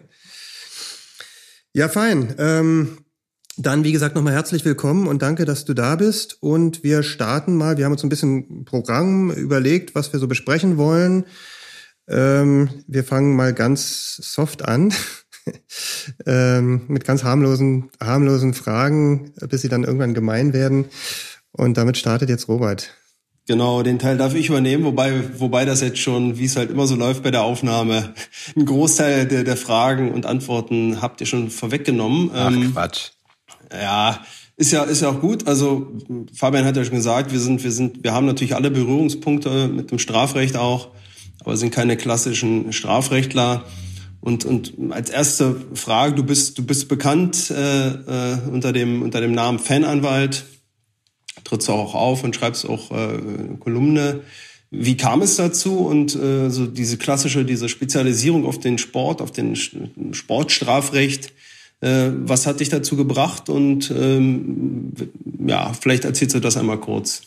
ja 1.74 1.88
fein. 1.90 2.34
Ähm, 2.38 2.98
dann, 3.60 3.82
wie 3.82 3.90
gesagt, 3.90 4.14
nochmal 4.14 4.34
herzlich 4.34 4.64
willkommen 4.64 5.08
und 5.08 5.20
danke, 5.20 5.44
dass 5.44 5.64
du 5.64 5.74
da 5.74 5.96
bist. 5.96 6.40
Und 6.40 6.84
wir 6.84 7.02
starten 7.02 7.56
mal. 7.56 7.76
Wir 7.76 7.84
haben 7.84 7.92
uns 7.92 8.04
ein 8.04 8.08
bisschen 8.08 8.64
Programm 8.64 9.32
überlegt, 9.32 9.96
was 9.96 10.12
wir 10.12 10.20
so 10.20 10.28
besprechen 10.28 10.76
wollen. 10.76 11.24
Ähm, 12.08 12.70
wir 12.86 13.02
fangen 13.02 13.34
mal 13.34 13.52
ganz 13.52 14.16
soft 14.22 14.64
an. 14.64 14.94
ähm, 16.26 16.82
mit 16.86 17.04
ganz 17.04 17.24
harmlosen, 17.24 17.90
harmlosen 18.00 18.54
Fragen, 18.54 19.32
bis 19.48 19.62
sie 19.62 19.68
dann 19.68 19.82
irgendwann 19.82 20.14
gemein 20.14 20.52
werden. 20.52 20.84
Und 21.50 21.76
damit 21.78 21.96
startet 21.96 22.28
jetzt 22.28 22.46
Robert. 22.46 22.94
Genau, 23.48 23.82
den 23.82 23.98
Teil 23.98 24.18
darf 24.18 24.34
ich 24.34 24.50
übernehmen, 24.50 24.84
wobei, 24.84 25.40
wobei 25.40 25.64
das 25.64 25.80
jetzt 25.80 25.98
schon, 25.98 26.38
wie 26.38 26.44
es 26.44 26.56
halt 26.56 26.70
immer 26.70 26.86
so 26.86 26.94
läuft 26.94 27.22
bei 27.22 27.30
der 27.30 27.42
Aufnahme, 27.42 28.12
ein 28.54 28.66
Großteil 28.66 29.26
der, 29.26 29.42
der 29.42 29.56
Fragen 29.56 30.12
und 30.12 30.26
Antworten 30.26 31.00
habt 31.00 31.22
ihr 31.22 31.26
schon 31.26 31.50
vorweggenommen. 31.50 32.30
Ach, 32.34 32.52
ähm, 32.52 32.72
Quatsch 32.72 33.12
ja, 33.72 34.24
ist 34.56 34.72
ja, 34.72 34.82
ist 34.82 35.02
ja 35.02 35.10
auch 35.10 35.20
gut. 35.20 35.46
Also 35.46 35.92
Fabian 36.34 36.64
hat 36.64 36.76
ja 36.76 36.84
schon 36.84 36.96
gesagt, 36.96 37.32
wir 37.32 37.40
sind, 37.40 37.62
wir 37.62 37.72
sind, 37.72 38.02
wir 38.02 38.12
haben 38.12 38.26
natürlich 38.26 38.54
alle 38.54 38.70
Berührungspunkte 38.70 39.68
mit 39.68 39.90
dem 39.90 39.98
Strafrecht 39.98 40.56
auch, 40.56 40.88
aber 41.40 41.56
sind 41.56 41.72
keine 41.72 41.96
klassischen 41.96 42.72
Strafrechtler. 42.72 43.64
Und, 44.20 44.44
und 44.44 44.74
als 44.90 45.10
erste 45.10 45.54
Frage, 45.74 46.14
du 46.14 46.24
bist, 46.24 46.58
du 46.58 46.64
bist 46.66 46.88
bekannt 46.88 47.50
äh, 47.50 47.88
äh, 47.88 48.38
unter, 48.50 48.72
dem, 48.72 49.02
unter 49.02 49.20
dem 49.20 49.32
Namen 49.32 49.60
Fananwalt, 49.60 50.44
trittst 51.44 51.70
auch 51.70 51.94
auf 51.94 52.24
und 52.24 52.34
schreibst 52.34 52.68
auch 52.68 52.90
äh, 52.90 53.18
Kolumne. 53.60 54.22
Wie 54.70 54.96
kam 54.96 55.22
es 55.22 55.36
dazu 55.36 55.78
und 55.78 56.14
äh, 56.14 56.50
so 56.50 56.66
diese 56.66 56.98
klassische, 56.98 57.44
diese 57.44 57.68
Spezialisierung 57.68 58.44
auf 58.44 58.58
den 58.58 58.76
Sport, 58.76 59.22
auf 59.22 59.30
den 59.30 59.56
Sportstrafrecht, 60.12 61.32
äh, 61.80 62.10
was 62.12 62.46
hat 62.46 62.60
dich 62.60 62.68
dazu 62.68 62.96
gebracht? 62.96 63.48
Und 63.48 63.90
ähm, 63.90 64.92
ja, 65.46 65.72
vielleicht 65.72 66.04
erzählst 66.04 66.34
du 66.34 66.40
das 66.40 66.56
einmal 66.56 66.78
kurz. 66.78 67.22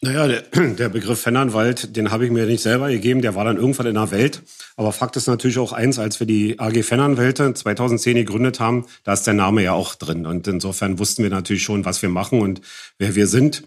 Naja, 0.00 0.28
der, 0.28 0.42
der 0.74 0.88
Begriff 0.88 1.20
Fennernwald, 1.20 1.96
den 1.96 2.10
habe 2.10 2.24
ich 2.24 2.30
mir 2.30 2.46
nicht 2.46 2.62
selber 2.62 2.88
gegeben, 2.88 3.22
der 3.22 3.34
war 3.34 3.44
dann 3.44 3.56
irgendwann 3.56 3.86
in 3.86 3.94
der 3.94 4.10
Welt. 4.10 4.42
Aber 4.76 4.92
Fakt 4.92 5.16
ist 5.16 5.26
natürlich 5.26 5.58
auch 5.58 5.72
eins, 5.72 5.98
als 5.98 6.20
wir 6.20 6.26
die 6.26 6.58
AG 6.60 6.82
Fennernwelte 6.82 7.54
2010 7.54 8.16
gegründet 8.16 8.60
haben, 8.60 8.86
da 9.04 9.12
ist 9.12 9.26
der 9.26 9.34
Name 9.34 9.62
ja 9.62 9.72
auch 9.72 9.94
drin. 9.94 10.26
Und 10.26 10.46
insofern 10.48 10.98
wussten 10.98 11.22
wir 11.22 11.30
natürlich 11.30 11.62
schon, 11.62 11.84
was 11.84 12.02
wir 12.02 12.08
machen 12.08 12.40
und 12.40 12.60
wer 12.98 13.14
wir 13.14 13.26
sind. 13.26 13.64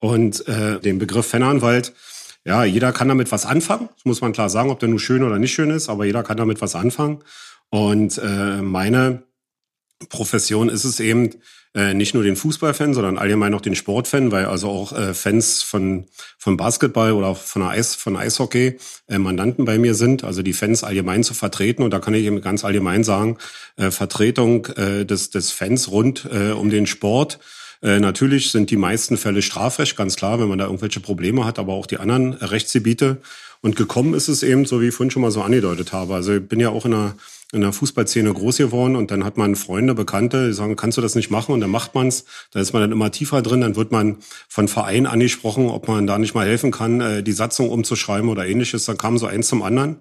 Und 0.00 0.46
äh, 0.48 0.80
den 0.80 0.98
Begriff 0.98 1.26
Fennernwald, 1.26 1.92
ja, 2.44 2.64
jeder 2.64 2.92
kann 2.92 3.08
damit 3.08 3.32
was 3.32 3.46
anfangen. 3.46 3.88
Das 3.96 4.04
muss 4.04 4.20
man 4.20 4.32
klar 4.32 4.48
sagen, 4.48 4.70
ob 4.70 4.80
der 4.80 4.88
nur 4.88 5.00
schön 5.00 5.22
oder 5.22 5.38
nicht 5.38 5.52
schön 5.52 5.70
ist, 5.70 5.88
aber 5.88 6.04
jeder 6.04 6.22
kann 6.22 6.36
damit 6.36 6.60
was 6.60 6.74
anfangen. 6.74 7.22
Und 7.70 8.18
äh, 8.18 8.62
meine 8.62 9.22
Profession 10.08 10.68
ist 10.68 10.84
es 10.84 11.00
eben, 11.00 11.30
äh, 11.72 11.94
nicht 11.94 12.14
nur 12.14 12.24
den 12.24 12.34
Fußballfan, 12.34 12.94
sondern 12.94 13.16
allgemein 13.16 13.54
auch 13.54 13.60
den 13.60 13.76
Sportfan, 13.76 14.32
weil 14.32 14.46
also 14.46 14.68
auch 14.68 14.92
äh, 14.92 15.14
Fans 15.14 15.62
von, 15.62 16.06
von 16.36 16.56
Basketball 16.56 17.12
oder 17.12 17.36
von, 17.36 17.62
Eis, 17.62 17.94
von 17.94 18.16
Eishockey 18.16 18.78
äh, 19.08 19.18
Mandanten 19.18 19.64
bei 19.64 19.78
mir 19.78 19.94
sind, 19.94 20.24
also 20.24 20.42
die 20.42 20.52
Fans 20.52 20.82
allgemein 20.82 21.22
zu 21.22 21.32
vertreten. 21.32 21.84
Und 21.84 21.92
da 21.92 22.00
kann 22.00 22.14
ich 22.14 22.24
eben 22.24 22.40
ganz 22.40 22.64
allgemein 22.64 23.04
sagen, 23.04 23.38
äh, 23.76 23.92
Vertretung 23.92 24.66
äh, 24.76 25.04
des, 25.04 25.30
des 25.30 25.52
Fans 25.52 25.90
rund 25.92 26.28
äh, 26.32 26.50
um 26.50 26.70
den 26.70 26.86
Sport. 26.86 27.38
Äh, 27.82 28.00
natürlich 28.00 28.50
sind 28.50 28.70
die 28.70 28.76
meisten 28.76 29.16
Fälle 29.16 29.40
Strafrecht, 29.40 29.96
ganz 29.96 30.16
klar, 30.16 30.40
wenn 30.40 30.48
man 30.48 30.58
da 30.58 30.64
irgendwelche 30.64 31.00
Probleme 31.00 31.44
hat, 31.44 31.60
aber 31.60 31.74
auch 31.74 31.86
die 31.86 31.98
anderen 31.98 32.32
Rechtsgebiete. 32.32 33.18
Und 33.62 33.76
gekommen 33.76 34.14
ist 34.14 34.28
es 34.28 34.42
eben, 34.42 34.64
so 34.64 34.80
wie 34.80 34.88
ich 34.88 34.94
vorhin 34.94 35.12
schon 35.12 35.22
mal 35.22 35.30
so 35.30 35.42
angedeutet 35.42 35.92
habe. 35.92 36.14
Also 36.14 36.34
ich 36.34 36.48
bin 36.48 36.58
ja 36.58 36.70
auch 36.70 36.84
in 36.84 36.94
einer 36.94 37.14
in 37.52 37.62
der 37.62 37.72
Fußballszene 37.72 38.32
groß 38.32 38.58
geworden 38.58 38.94
und 38.94 39.10
dann 39.10 39.24
hat 39.24 39.36
man 39.36 39.56
Freunde, 39.56 39.94
Bekannte, 39.94 40.48
die 40.48 40.52
sagen, 40.52 40.76
kannst 40.76 40.98
du 40.98 41.02
das 41.02 41.16
nicht 41.16 41.30
machen? 41.30 41.52
Und 41.52 41.60
dann 41.60 41.70
macht 41.70 41.94
man's. 41.94 42.24
Da 42.52 42.60
ist 42.60 42.72
man 42.72 42.82
dann 42.82 42.92
immer 42.92 43.10
tiefer 43.10 43.42
drin. 43.42 43.60
Dann 43.60 43.74
wird 43.74 43.90
man 43.90 44.18
von 44.48 44.68
Verein 44.68 45.06
angesprochen, 45.06 45.68
ob 45.68 45.88
man 45.88 46.06
da 46.06 46.18
nicht 46.18 46.34
mal 46.34 46.46
helfen 46.46 46.70
kann, 46.70 47.00
äh, 47.00 47.22
die 47.22 47.32
Satzung 47.32 47.70
umzuschreiben 47.70 48.28
oder 48.28 48.46
ähnliches. 48.46 48.84
Dann 48.84 48.98
kam 48.98 49.18
so 49.18 49.26
eins 49.26 49.48
zum 49.48 49.62
anderen. 49.62 49.98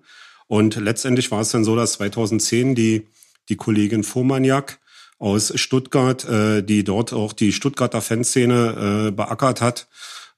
Und 0.48 0.76
letztendlich 0.76 1.32
war 1.32 1.42
es 1.42 1.50
dann 1.50 1.64
so, 1.64 1.76
dass 1.76 1.94
2010 1.94 2.76
die, 2.76 3.08
die 3.50 3.56
Kollegin 3.56 4.04
Fuhrmaniak 4.04 4.80
aus 5.18 5.52
Stuttgart, 5.56 6.26
äh, 6.30 6.62
die 6.64 6.84
dort 6.84 7.14
auch 7.14 7.34
die 7.34 7.52
Stuttgarter 7.52 8.02
Fanszene 8.02 9.08
äh, 9.08 9.12
beackert 9.12 9.62
hat, 9.62 9.88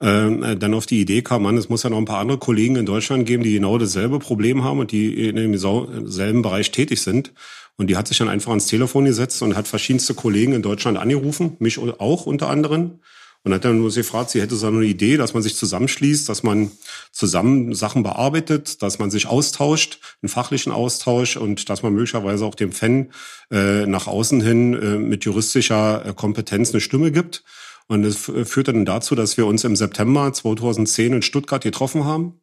äh, 0.01 0.57
dann 0.57 0.73
auf 0.73 0.85
die 0.85 0.99
Idee 0.99 1.21
kam, 1.21 1.43
man, 1.43 1.57
es 1.57 1.69
muss 1.69 1.83
ja 1.83 1.89
noch 1.89 1.97
ein 1.97 2.05
paar 2.05 2.19
andere 2.19 2.39
Kollegen 2.39 2.75
in 2.75 2.85
Deutschland 2.85 3.25
geben, 3.25 3.43
die 3.43 3.53
genau 3.53 3.77
dasselbe 3.77 4.19
Problem 4.19 4.63
haben 4.63 4.79
und 4.79 4.91
die 4.91 5.29
in 5.29 5.35
demselben 5.35 6.41
Bereich 6.41 6.71
tätig 6.71 7.01
sind. 7.01 7.33
Und 7.77 7.87
die 7.87 7.97
hat 7.97 8.07
sich 8.07 8.17
dann 8.17 8.29
einfach 8.29 8.49
ans 8.49 8.67
Telefon 8.67 9.05
gesetzt 9.05 9.41
und 9.41 9.55
hat 9.55 9.67
verschiedenste 9.67 10.13
Kollegen 10.13 10.53
in 10.53 10.61
Deutschland 10.61 10.97
angerufen, 10.97 11.55
mich 11.59 11.79
auch 11.79 12.25
unter 12.25 12.49
anderem. 12.49 12.99
Und 13.43 13.55
hat 13.55 13.65
dann 13.65 13.79
nur 13.79 13.89
sie 13.89 14.01
gefragt, 14.01 14.29
sie 14.29 14.39
hätte 14.39 14.55
so 14.55 14.67
eine 14.67 14.85
Idee, 14.85 15.17
dass 15.17 15.33
man 15.33 15.41
sich 15.41 15.55
zusammenschließt, 15.55 16.29
dass 16.29 16.43
man 16.43 16.71
zusammen 17.11 17.73
Sachen 17.73 18.03
bearbeitet, 18.03 18.83
dass 18.83 18.99
man 18.99 19.09
sich 19.09 19.25
austauscht, 19.25 19.97
einen 20.21 20.29
fachlichen 20.29 20.71
Austausch 20.71 21.37
und 21.37 21.67
dass 21.67 21.81
man 21.81 21.93
möglicherweise 21.93 22.45
auch 22.45 22.53
dem 22.53 22.71
Fan 22.71 23.09
äh, 23.49 23.87
nach 23.87 24.05
außen 24.05 24.41
hin 24.41 24.73
äh, 24.75 24.97
mit 24.99 25.25
juristischer 25.25 26.05
äh, 26.05 26.13
Kompetenz 26.13 26.69
eine 26.69 26.81
Stimme 26.81 27.11
gibt. 27.11 27.43
Und 27.91 28.03
das 28.03 28.15
führte 28.15 28.71
dann 28.71 28.85
dazu, 28.85 29.15
dass 29.15 29.35
wir 29.35 29.45
uns 29.45 29.65
im 29.65 29.75
September 29.75 30.31
2010 30.31 31.11
in 31.11 31.21
Stuttgart 31.21 31.61
getroffen 31.61 32.05
haben. 32.05 32.39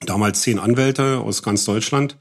Damals 0.00 0.42
zehn 0.42 0.58
Anwälte 0.58 1.18
aus 1.18 1.44
ganz 1.44 1.64
Deutschland 1.64 2.18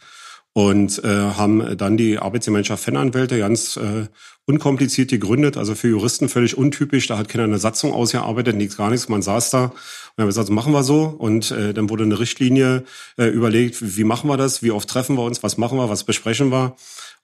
und 0.53 1.03
äh, 1.03 1.07
haben 1.07 1.75
dann 1.75 1.97
die 1.97 2.19
Arbeitsgemeinschaft 2.19 2.83
Fananwälte 2.83 3.39
ganz 3.39 3.77
äh, 3.77 4.05
unkompliziert 4.45 5.09
gegründet, 5.09 5.57
also 5.57 5.73
für 5.73 5.87
Juristen 5.87 6.29
völlig 6.29 6.55
untypisch. 6.55 7.07
Da 7.07 7.17
hat 7.17 7.29
keiner 7.29 7.45
eine 7.45 7.57
Satzung 7.57 7.93
ausgearbeitet, 7.93 8.55
nichts 8.55 8.77
gar 8.77 8.91
nichts. 8.91 9.09
Man 9.09 9.23
saß 9.23 9.49
da 9.49 9.63
und 9.63 9.73
haben 10.19 10.27
gesagt, 10.27 10.51
machen 10.51 10.71
wir 10.71 10.83
so. 10.83 11.05
Und 11.05 11.49
äh, 11.49 11.73
dann 11.73 11.89
wurde 11.89 12.03
eine 12.03 12.19
Richtlinie 12.19 12.83
äh, 13.17 13.25
überlegt, 13.25 13.97
wie 13.97 14.03
machen 14.03 14.29
wir 14.29 14.37
das, 14.37 14.61
wie 14.61 14.69
oft 14.69 14.87
treffen 14.87 15.17
wir 15.17 15.23
uns, 15.23 15.41
was 15.41 15.57
machen 15.57 15.79
wir, 15.79 15.89
was 15.89 16.03
besprechen 16.03 16.51
wir. 16.51 16.75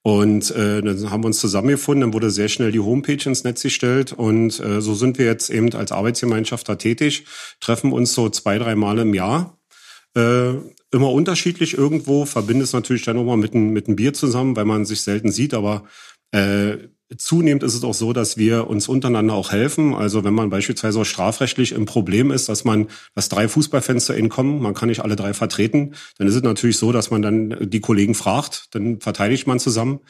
Und 0.03 0.51
äh, 0.51 0.81
dann 0.81 1.11
haben 1.11 1.23
wir 1.23 1.27
uns 1.27 1.39
zusammengefunden, 1.39 2.01
dann 2.01 2.13
wurde 2.13 2.31
sehr 2.31 2.47
schnell 2.47 2.71
die 2.71 2.79
Homepage 2.79 3.23
ins 3.25 3.43
Netz 3.43 3.61
gestellt 3.61 4.13
und 4.13 4.57
äh, 4.59 4.79
so 4.79 4.95
sind 4.95 5.17
wir 5.17 5.25
jetzt 5.25 5.49
eben 5.49 5.73
als 5.73 5.91
Arbeitsgemeinschaft 5.91 6.69
da 6.69 6.75
tätig, 6.75 7.25
treffen 7.59 7.91
uns 7.91 8.13
so 8.13 8.29
zwei, 8.29 8.57
drei 8.57 8.75
Mal 8.75 8.99
im 8.99 9.13
Jahr. 9.13 9.59
Äh, 10.15 10.53
immer 10.91 11.11
unterschiedlich 11.11 11.77
irgendwo, 11.77 12.25
verbinde 12.25 12.63
es 12.63 12.71
natürlich 12.71 13.03
dann 13.03 13.17
nochmal 13.17 13.37
mit, 13.37 13.53
ein, 13.53 13.71
mit 13.71 13.87
einem 13.87 13.97
Bier 13.97 14.13
zusammen, 14.13 14.55
weil 14.55 14.65
man 14.65 14.85
sich 14.85 15.01
selten 15.01 15.31
sieht, 15.31 15.53
aber 15.53 15.83
äh, 16.31 16.77
Zunehmend 17.15 17.63
ist 17.63 17.73
es 17.73 17.85
auch 17.85 17.93
so, 17.93 18.11
dass 18.11 18.35
wir 18.35 18.67
uns 18.67 18.89
untereinander 18.89 19.33
auch 19.33 19.53
helfen. 19.53 19.93
Also 19.93 20.25
wenn 20.25 20.33
man 20.33 20.49
beispielsweise 20.49 20.99
auch 20.99 21.05
strafrechtlich 21.05 21.71
im 21.71 21.85
Problem 21.85 22.31
ist, 22.31 22.49
dass 22.49 22.65
man, 22.65 22.87
dass 23.15 23.29
drei 23.29 23.47
Fußballfans 23.47 24.05
zu 24.05 24.13
Ihnen 24.13 24.27
kommen, 24.27 24.61
man 24.61 24.73
kann 24.73 24.89
nicht 24.89 25.01
alle 25.01 25.15
drei 25.15 25.33
vertreten, 25.33 25.93
dann 26.17 26.27
ist 26.27 26.35
es 26.35 26.43
natürlich 26.43 26.77
so, 26.77 26.91
dass 26.91 27.09
man 27.09 27.21
dann 27.21 27.69
die 27.69 27.79
Kollegen 27.79 28.13
fragt, 28.13 28.75
dann 28.75 28.99
verteidigt 28.99 29.47
man 29.47 29.59
zusammen 29.59 30.01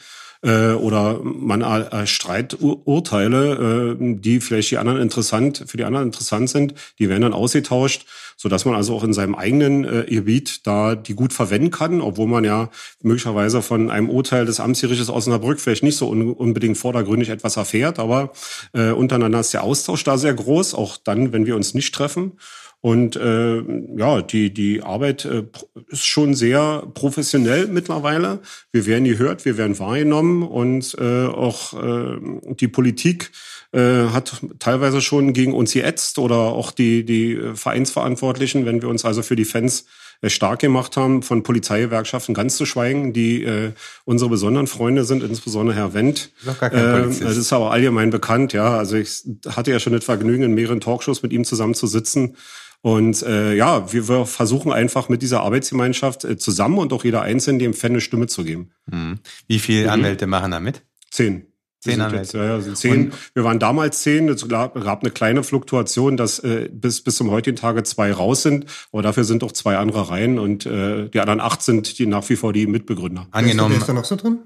äh, 0.42 0.72
oder 0.72 1.20
man 1.22 1.62
äh, 1.62 2.06
Streiturteile, 2.06 3.96
äh, 3.98 4.14
die 4.20 4.40
vielleicht 4.40 4.70
die 4.70 4.78
anderen 4.78 5.00
interessant, 5.00 5.64
für 5.66 5.76
die 5.76 5.84
anderen 5.84 6.06
interessant 6.06 6.50
sind, 6.50 6.74
die 6.98 7.08
werden 7.08 7.22
dann 7.22 7.32
ausgetauscht, 7.32 8.06
so 8.36 8.48
dass 8.48 8.64
man 8.64 8.74
also 8.74 8.94
auch 8.94 9.04
in 9.04 9.12
seinem 9.12 9.34
eigenen 9.34 9.84
äh, 9.84 10.04
Gebiet 10.08 10.66
da 10.66 10.94
die 10.94 11.14
gut 11.14 11.32
verwenden 11.32 11.70
kann, 11.70 12.00
obwohl 12.00 12.28
man 12.28 12.44
ja 12.44 12.70
möglicherweise 13.02 13.62
von 13.62 13.90
einem 13.90 14.10
Urteil 14.10 14.46
des 14.46 14.60
Amtsgerichtes 14.60 15.10
Osnabrück 15.10 15.60
vielleicht 15.60 15.82
nicht 15.82 15.96
so 15.96 16.08
un 16.08 16.32
unbedingt 16.32 16.78
vordergründig 16.78 17.30
etwas 17.30 17.56
erfährt, 17.56 17.98
aber 17.98 18.32
äh, 18.74 18.90
untereinander 18.90 19.40
ist 19.40 19.54
der 19.54 19.64
Austausch 19.64 20.04
da 20.04 20.18
sehr 20.18 20.34
groß, 20.34 20.74
auch 20.74 20.96
dann, 20.98 21.32
wenn 21.32 21.46
wir 21.46 21.56
uns 21.56 21.74
nicht 21.74 21.94
treffen. 21.94 22.32
Und 22.80 23.16
äh, 23.16 23.62
ja, 23.96 24.22
die, 24.22 24.54
die 24.54 24.82
Arbeit 24.82 25.24
äh, 25.24 25.44
ist 25.88 26.06
schon 26.06 26.34
sehr 26.34 26.84
professionell 26.94 27.66
mittlerweile. 27.66 28.38
Wir 28.70 28.86
werden 28.86 29.04
gehört, 29.04 29.44
wir 29.44 29.58
werden 29.58 29.78
wahrgenommen 29.78 30.44
und 30.44 30.96
äh, 30.98 31.26
auch 31.26 31.74
äh, 31.74 32.18
die 32.54 32.68
Politik 32.68 33.32
äh, 33.72 34.08
hat 34.12 34.40
teilweise 34.60 35.00
schon 35.00 35.32
gegen 35.32 35.54
uns 35.54 35.72
geätzt 35.72 36.18
oder 36.18 36.36
auch 36.36 36.70
die, 36.70 37.04
die 37.04 37.38
Vereinsverantwortlichen, 37.54 38.64
wenn 38.64 38.80
wir 38.80 38.88
uns 38.88 39.04
also 39.04 39.22
für 39.22 39.36
die 39.36 39.44
Fans 39.44 39.86
äh, 40.20 40.30
stark 40.30 40.60
gemacht 40.60 40.96
haben, 40.96 41.22
von 41.22 41.42
Polizeigewerkschaften 41.42 42.34
ganz 42.34 42.56
zu 42.56 42.66
schweigen, 42.66 43.12
die 43.12 43.42
äh, 43.44 43.72
unsere 44.04 44.30
besonderen 44.30 44.66
Freunde 44.66 45.04
sind, 45.04 45.22
insbesondere 45.22 45.76
Herr 45.76 45.94
Wendt. 45.94 46.30
Äh, 46.72 47.24
das 47.24 47.36
ist 47.36 47.52
aber 47.52 47.70
allgemein 47.70 48.10
bekannt, 48.10 48.52
ja. 48.52 48.76
Also 48.78 48.96
ich 48.96 49.22
hatte 49.48 49.70
ja 49.70 49.78
schon 49.78 49.92
das 49.92 50.04
Vergnügen, 50.04 50.42
in 50.42 50.54
mehreren 50.54 50.80
Talkshows 50.80 51.22
mit 51.22 51.32
ihm 51.32 51.44
zusammen 51.44 51.74
zu 51.74 51.86
sitzen. 51.86 52.36
Und 52.80 53.22
äh, 53.22 53.54
ja, 53.54 53.92
wir, 53.92 54.08
wir 54.08 54.26
versuchen 54.26 54.72
einfach 54.72 55.08
mit 55.08 55.22
dieser 55.22 55.40
Arbeitsgemeinschaft 55.40 56.24
äh, 56.24 56.36
zusammen 56.36 56.78
und 56.78 56.92
auch 56.92 57.04
jeder 57.04 57.22
Einzelne 57.22 57.58
dem 57.58 57.74
Fan 57.74 57.92
eine 57.92 58.00
Stimme 58.00 58.28
zu 58.28 58.44
geben. 58.44 58.70
Mhm. 58.86 59.18
Wie 59.46 59.58
viele 59.58 59.84
mhm. 59.84 59.90
Anwälte 59.90 60.26
machen 60.26 60.52
da 60.52 60.60
mit? 60.60 60.82
Zehn. 61.10 61.46
Zehn 61.80 62.00
Anwälte. 62.00 62.38
Jetzt, 62.38 62.48
ja, 62.48 62.60
sind 62.60 62.76
zehn. 62.76 63.12
wir 63.34 63.44
waren 63.44 63.60
damals 63.60 64.02
zehn. 64.02 64.28
Es 64.28 64.48
gab 64.48 64.76
eine 64.76 65.10
kleine 65.12 65.44
Fluktuation, 65.44 66.16
dass 66.16 66.40
äh, 66.40 66.68
bis, 66.72 67.02
bis 67.02 67.16
zum 67.16 67.30
heutigen 67.30 67.56
Tage 67.56 67.84
zwei 67.84 68.12
raus 68.12 68.42
sind. 68.42 68.66
Aber 68.90 69.02
dafür 69.02 69.22
sind 69.22 69.44
auch 69.44 69.52
zwei 69.52 69.76
andere 69.76 70.10
rein. 70.10 70.40
Und 70.40 70.66
äh, 70.66 71.08
die 71.08 71.20
anderen 71.20 71.40
acht 71.40 71.62
sind 71.62 71.98
die 71.98 72.06
nach 72.06 72.28
wie 72.28 72.36
vor 72.36 72.52
die 72.52 72.66
Mitbegründer. 72.66 73.28
Angenommen. 73.30 73.74
Wer 73.74 73.78
ist 73.78 73.88
da 73.88 73.92
noch 73.92 74.04
so 74.04 74.16
drin? 74.16 74.38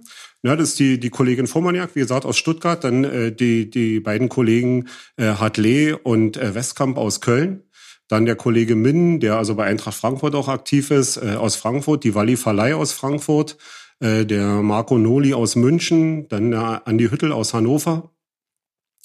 Ja, 0.43 0.57
das 0.57 0.71
ist 0.71 0.79
die, 0.79 0.99
die 0.99 1.09
Kollegin 1.09 1.47
Vormaniak, 1.47 1.95
wie 1.95 2.01
gesagt, 2.01 2.27
aus 2.27 2.37
Stuttgart. 2.37 2.85
Dann 2.85 3.05
äh, 3.05 3.33
die, 3.33 3.71
die 3.71 4.01
beiden 4.01 4.29
Kollegen 4.29 4.89
äh, 5.17 5.35
Hartley 5.35 5.93
und 5.93 6.37
äh, 6.37 6.55
Westkamp 6.55 6.99
aus 6.99 7.23
Köln. 7.23 7.62
Dann 8.12 8.26
der 8.26 8.37
Kollege 8.37 8.76
Minn, 8.76 9.21
der 9.21 9.38
also 9.38 9.54
bei 9.54 9.64
Eintracht 9.64 9.95
Frankfurt 9.97 10.35
auch 10.35 10.49
aktiv 10.49 10.90
ist, 10.90 11.16
äh, 11.16 11.37
aus 11.37 11.57
Frankfurt, 11.57 12.04
die 12.04 12.14
Walli 12.14 12.37
Verleih 12.37 12.75
aus 12.76 12.92
Frankfurt, 12.92 13.57
äh, 14.00 14.26
der 14.26 14.61
Marco 14.61 14.99
Noli 14.99 15.33
aus 15.33 15.57
München, 15.57 16.28
dann 16.28 16.50
der 16.50 16.87
Andi 16.87 17.09
Hüttel 17.09 17.33
aus 17.33 17.54
Hannover, 17.54 18.11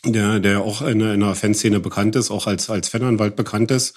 der, 0.04 0.42
der 0.42 0.60
auch 0.60 0.82
in, 0.82 1.00
in 1.00 1.22
der 1.22 1.36
Fanszene 1.36 1.80
bekannt 1.80 2.18
ist, 2.18 2.32
auch 2.32 2.48
als, 2.48 2.70
als 2.70 2.90
Fananwalt 2.90 3.38
bekannt 3.38 3.72
ist. 3.72 3.96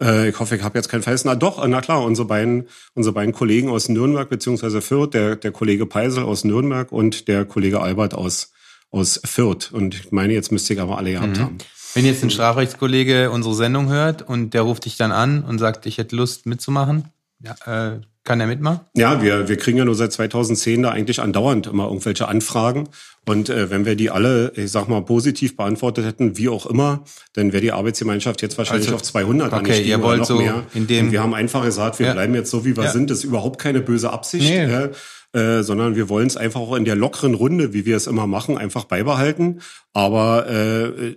Äh, 0.00 0.28
ich 0.28 0.38
hoffe, 0.38 0.54
ich 0.54 0.62
habe 0.62 0.78
jetzt 0.78 0.88
keinen 0.88 1.02
Fall. 1.02 1.18
Na 1.24 1.34
doch, 1.34 1.66
na 1.66 1.80
klar, 1.80 2.04
unsere 2.04 2.28
beiden, 2.28 2.68
unsere 2.94 3.12
beiden 3.12 3.34
Kollegen 3.34 3.70
aus 3.70 3.88
Nürnberg 3.88 4.28
beziehungsweise 4.28 4.80
Fürth, 4.80 5.14
der, 5.14 5.34
der 5.34 5.50
Kollege 5.50 5.84
Peisel 5.84 6.22
aus 6.22 6.44
Nürnberg 6.44 6.92
und 6.92 7.26
der 7.26 7.44
Kollege 7.44 7.80
Albert 7.80 8.14
aus 8.14 8.52
aus 8.94 9.20
Fürth. 9.24 9.72
Und 9.72 9.94
ich 9.96 10.12
meine, 10.12 10.32
jetzt 10.32 10.52
müsste 10.52 10.72
ich 10.74 10.80
aber 10.80 10.98
alle 10.98 11.10
gehabt 11.10 11.36
Mhm. 11.36 11.42
haben. 11.42 11.58
Wenn 11.94 12.04
jetzt 12.04 12.22
ein 12.22 12.30
Strafrechtskollege 12.30 13.30
unsere 13.30 13.54
Sendung 13.54 13.88
hört 13.88 14.22
und 14.22 14.52
der 14.54 14.62
ruft 14.62 14.84
dich 14.84 14.96
dann 14.96 15.12
an 15.12 15.42
und 15.44 15.58
sagt, 15.58 15.86
ich 15.86 15.98
hätte 15.98 16.16
Lust 16.16 16.46
mitzumachen, 16.46 17.04
ja, 17.40 17.54
äh, 17.94 18.00
kann 18.24 18.40
er 18.40 18.46
mitmachen? 18.46 18.80
Ja, 18.96 19.20
wir, 19.22 19.48
wir 19.48 19.56
kriegen 19.58 19.76
ja 19.76 19.84
nur 19.84 19.94
seit 19.94 20.12
2010 20.12 20.82
da 20.82 20.90
eigentlich 20.90 21.20
andauernd 21.20 21.66
immer 21.66 21.84
irgendwelche 21.88 22.26
Anfragen. 22.26 22.88
Und 23.28 23.50
äh, 23.50 23.68
wenn 23.70 23.84
wir 23.84 23.96
die 23.96 24.10
alle, 24.10 24.52
ich 24.56 24.70
sag 24.72 24.88
mal, 24.88 25.02
positiv 25.02 25.56
beantwortet 25.56 26.06
hätten, 26.06 26.36
wie 26.38 26.48
auch 26.48 26.64
immer, 26.66 27.04
dann 27.34 27.52
wäre 27.52 27.60
die 27.60 27.72
Arbeitsgemeinschaft 27.72 28.40
jetzt 28.42 28.56
wahrscheinlich 28.56 28.86
Also, 28.86 28.96
auf 28.96 29.02
200 29.02 29.48
okay, 29.48 29.56
angestiegen 29.58 29.90
ihr 29.90 30.02
wollt 30.02 30.20
noch 30.20 30.26
so 30.26 30.36
mehr. 30.38 30.62
in 30.74 30.86
dem- 30.86 31.06
Und 31.06 31.12
wir 31.12 31.22
haben 31.22 31.34
einfach 31.34 31.64
gesagt, 31.64 31.98
wir 31.98 32.06
Ja. 32.08 32.12
bleiben 32.14 32.34
jetzt 32.34 32.50
so, 32.50 32.64
wie 32.64 32.76
wir 32.76 32.84
Ja. 32.84 32.92
sind. 32.92 33.10
Das 33.10 33.18
ist 33.18 33.24
überhaupt 33.24 33.60
keine 33.60 33.80
böse 33.82 34.10
Absicht. 34.10 34.48
Nee. 34.48 34.64
Äh, 34.64 34.90
äh, 35.38 35.62
sondern 35.62 35.96
wir 35.96 36.08
wollen 36.08 36.28
es 36.28 36.36
einfach 36.36 36.60
auch 36.60 36.76
in 36.76 36.84
der 36.84 36.94
lockeren 36.96 37.34
Runde, 37.34 37.72
wie 37.74 37.84
wir 37.84 37.96
es 37.96 38.06
immer 38.06 38.26
machen, 38.26 38.56
einfach 38.56 38.84
beibehalten. 38.84 39.60
Aber 39.92 40.48
äh, 40.48 41.16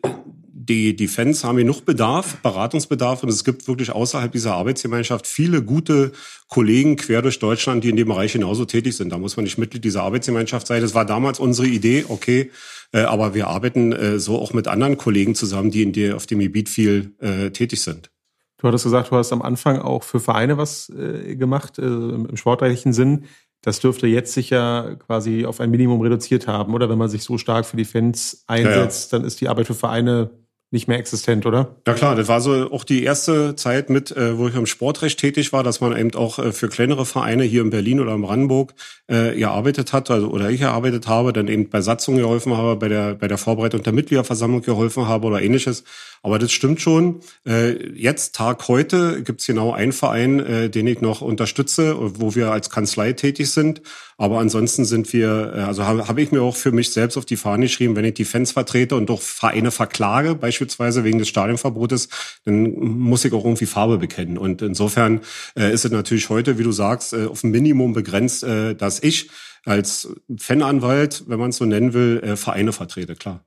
die, 0.68 0.96
die 0.96 1.08
Fans 1.08 1.44
haben 1.44 1.58
genug 1.58 1.86
Bedarf, 1.86 2.38
Beratungsbedarf 2.38 3.24
und 3.24 3.30
es 3.30 3.44
gibt 3.44 3.68
wirklich 3.68 3.92
außerhalb 3.92 4.32
dieser 4.32 4.54
Arbeitsgemeinschaft 4.56 5.28
viele 5.28 5.62
gute 5.62 6.12
Kollegen 6.48 6.96
quer 6.96 7.22
durch 7.22 7.40
Deutschland, 7.40 7.84
die 7.84 7.90
in 7.90 7.96
dem 7.96 8.08
Bereich 8.08 8.34
genauso 8.34 8.66
tätig 8.66 8.96
sind. 8.96 9.12
Da 9.12 9.18
muss 9.18 9.38
man 9.38 9.44
nicht 9.44 9.58
Mitglied 9.58 9.84
dieser 9.84 10.04
Arbeitsgemeinschaft 10.04 10.68
sein. 10.68 10.82
Das 10.82 10.94
war 10.94 11.06
damals 11.06 11.40
unsere 11.40 11.68
Idee, 11.68 12.06
okay, 12.08 12.52
äh, 12.92 13.02
aber 13.02 13.34
wir 13.34 13.48
arbeiten 13.48 13.92
äh, 13.92 14.20
so 14.20 14.40
auch 14.40 14.54
mit 14.54 14.68
anderen 14.68 14.98
Kollegen 14.98 15.36
zusammen, 15.36 15.72
die 15.72 15.84
in 15.84 15.94
der, 15.94 16.16
auf 16.16 16.26
dem 16.26 16.40
Gebiet 16.40 16.70
viel 16.70 17.16
äh, 17.20 17.50
tätig 17.52 17.82
sind. 17.82 18.12
Du 18.58 18.68
hattest 18.68 18.86
gesagt, 18.86 19.12
du 19.12 19.16
hast 19.16 19.32
am 19.32 19.42
Anfang 19.42 19.80
auch 19.80 20.04
für 20.04 20.20
Vereine 20.20 20.58
was 20.58 20.90
äh, 20.90 21.36
gemacht, 21.36 21.78
im 21.78 22.36
sportrechtlichen 22.36 22.92
Sinn. 22.92 23.26
Das 23.62 23.80
dürfte 23.80 24.08
jetzt 24.08 24.34
sich 24.34 24.50
ja 24.50 24.96
quasi 24.96 25.46
auf 25.46 25.60
ein 25.60 25.70
Minimum 25.70 26.02
reduziert 26.02 26.48
haben, 26.48 26.74
oder? 26.74 26.90
Wenn 26.90 26.98
man 26.98 27.10
sich 27.10 27.24
so 27.24 27.38
stark 27.38 27.66
für 27.66 27.78
die 27.78 27.86
Fans 27.86 28.44
einsetzt, 28.48 29.14
dann 29.14 29.24
ist 29.24 29.42
die 29.42 29.48
Arbeit 29.48 29.68
für 29.68 29.74
Vereine 29.74 30.32
nicht 30.70 30.90
mehr 30.90 31.00
existent, 31.00 31.46
oder? 31.46 31.78
Ja 31.88 31.94
klar, 31.94 32.16
das 32.16 32.28
war 32.28 32.42
so 32.42 32.72
auch 32.72 32.84
die 32.84 33.04
erste 33.04 33.56
Zeit 33.56 33.90
mit, 33.90 34.12
äh, 34.12 34.38
wo 34.38 34.50
ich 34.50 34.56
im 34.56 34.66
Sportrecht 34.66 35.18
tätig 35.18 35.54
war, 35.54 35.64
dass 35.64 35.80
man 35.80 35.96
eben 35.96 36.14
auch 36.16 36.40
äh, 36.40 36.52
für 36.52 36.68
kleinere 36.68 37.06
Vereine 37.06 37.46
hier 37.46 37.62
in 37.62 37.70
Berlin 37.70 38.02
oder 38.02 38.14
in 38.14 38.22
Brandenburg 38.22 38.74
äh, 39.08 39.34
gearbeitet 39.36 39.94
hat, 39.94 40.12
also 40.12 40.28
oder 40.28 40.50
ich 40.50 40.60
gearbeitet 40.60 41.08
habe, 41.08 41.32
dann 41.32 41.48
eben 41.48 41.70
bei 41.70 41.80
Satzungen 41.80 42.20
geholfen 42.20 42.58
habe, 42.58 42.76
bei 42.76 42.90
der 42.90 43.16
bei 43.16 43.30
der 43.30 43.38
Vorbereitung 43.38 43.82
der 43.84 43.94
Mitgliederversammlung 43.94 44.62
geholfen 44.62 45.08
habe 45.08 45.28
oder 45.28 45.42
ähnliches. 45.42 45.86
Aber 46.22 46.38
das 46.38 46.52
stimmt 46.52 46.82
schon. 46.82 47.22
Äh, 47.48 47.94
jetzt 47.94 48.36
Tag 48.36 48.68
heute 48.68 49.24
gibt's 49.24 49.48
genau 49.48 49.72
einen 49.72 49.94
Verein, 49.94 50.42
äh, 50.42 50.70
den 50.70 50.88
ich 50.88 51.00
noch 51.00 51.22
unterstütze, 51.22 51.96
wo 52.20 52.36
wir 52.36 52.52
als 52.52 52.70
Kanzlei 52.70 53.14
tätig 53.14 53.50
sind. 53.52 53.82
Aber 54.18 54.40
ansonsten 54.40 54.84
sind 54.84 55.14
wir, 55.14 55.54
äh, 55.56 55.60
also 55.62 55.86
habe 55.86 56.08
hab 56.08 56.18
ich 56.18 56.32
mir 56.32 56.42
auch 56.42 56.56
für 56.56 56.72
mich 56.72 56.92
selbst 56.92 57.18
auf 57.18 57.26
die 57.26 57.38
Fahne 57.38 57.66
geschrieben, 57.66 57.96
wenn 57.96 58.06
ich 58.06 58.16
die 58.16 58.26
Fans 58.26 58.52
vertrete 58.52 58.96
und 58.96 59.10
doch 59.10 59.22
Vereine 59.22 59.72
verklage, 59.72 60.34
beispielsweise 60.36 61.04
wegen 61.04 61.20
des 61.20 61.30
Stadionverbotes, 61.30 62.10
dann 62.44 62.72
muss 62.74 63.24
ich 63.26 63.34
auch 63.34 63.46
irgendwie 63.46 63.68
Farbe 63.68 64.00
bekennen. 64.00 64.38
Und 64.38 64.62
insofern 64.62 65.22
äh, 65.56 65.72
ist 65.72 65.86
es 65.86 65.92
natürlich 65.92 66.30
heute, 66.30 66.58
wie 66.58 66.64
du 66.64 66.72
sagst, 66.72 67.14
äh, 67.14 67.26
auf 67.28 67.44
ein 67.44 67.52
Minimum 67.52 67.94
begrenzt, 67.94 68.44
äh, 68.44 68.76
dass 68.76 69.02
ich 69.04 69.30
als 69.66 70.10
Fananwalt, 70.38 71.26
wenn 71.28 71.40
man 71.40 71.52
es 71.52 71.58
so 71.58 71.66
nennen 71.66 71.94
will, 71.94 72.22
äh, 72.24 72.38
Vereine 72.38 72.74
vertrete, 72.74 73.16
klar. 73.16 73.46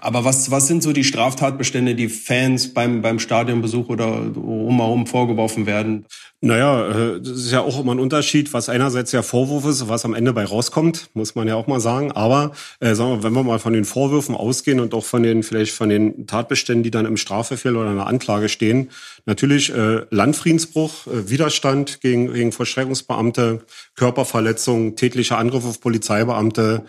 Aber 0.00 0.24
was, 0.24 0.50
was 0.50 0.66
sind 0.66 0.82
so 0.82 0.92
die 0.92 1.04
Straftatbestände, 1.04 1.94
die 1.94 2.08
Fans 2.08 2.72
beim, 2.72 3.02
beim 3.02 3.18
Stadionbesuch 3.18 3.88
oder 3.88 4.06
rumherum 4.34 5.06
vorgeworfen 5.06 5.66
werden? 5.66 6.06
Naja, 6.44 6.88
äh, 6.88 7.20
das 7.20 7.38
ist 7.38 7.52
ja 7.52 7.60
auch 7.60 7.78
immer 7.78 7.94
ein 7.94 8.00
Unterschied, 8.00 8.52
was 8.52 8.68
einerseits 8.68 9.12
der 9.12 9.22
Vorwurf 9.22 9.64
ist, 9.64 9.88
was 9.88 10.04
am 10.04 10.14
Ende 10.14 10.32
bei 10.32 10.44
rauskommt, 10.44 11.10
muss 11.14 11.36
man 11.36 11.46
ja 11.46 11.54
auch 11.54 11.68
mal 11.68 11.78
sagen. 11.78 12.10
Aber 12.10 12.50
äh, 12.80 12.96
sagen 12.96 13.10
wir, 13.10 13.22
wenn 13.22 13.32
wir 13.32 13.44
mal 13.44 13.60
von 13.60 13.72
den 13.72 13.84
Vorwürfen 13.84 14.34
ausgehen 14.34 14.80
und 14.80 14.92
auch 14.92 15.04
von 15.04 15.22
den 15.22 15.44
vielleicht 15.44 15.72
von 15.72 15.88
den 15.88 16.26
Tatbeständen, 16.26 16.82
die 16.82 16.90
dann 16.90 17.06
im 17.06 17.16
Strafverfehl 17.16 17.76
oder 17.76 17.90
in 17.90 17.96
der 17.96 18.08
Anklage 18.08 18.48
stehen, 18.48 18.90
natürlich 19.24 19.72
äh, 19.72 20.04
Landfriedensbruch, 20.10 21.06
äh, 21.06 21.30
Widerstand 21.30 22.00
gegen, 22.00 22.32
gegen 22.32 22.50
Vollstreckungsbeamte, 22.50 23.60
Körperverletzung, 23.94 24.96
tätlicher 24.96 25.38
Angriff 25.38 25.64
auf 25.64 25.80
Polizeibeamte, 25.80 26.86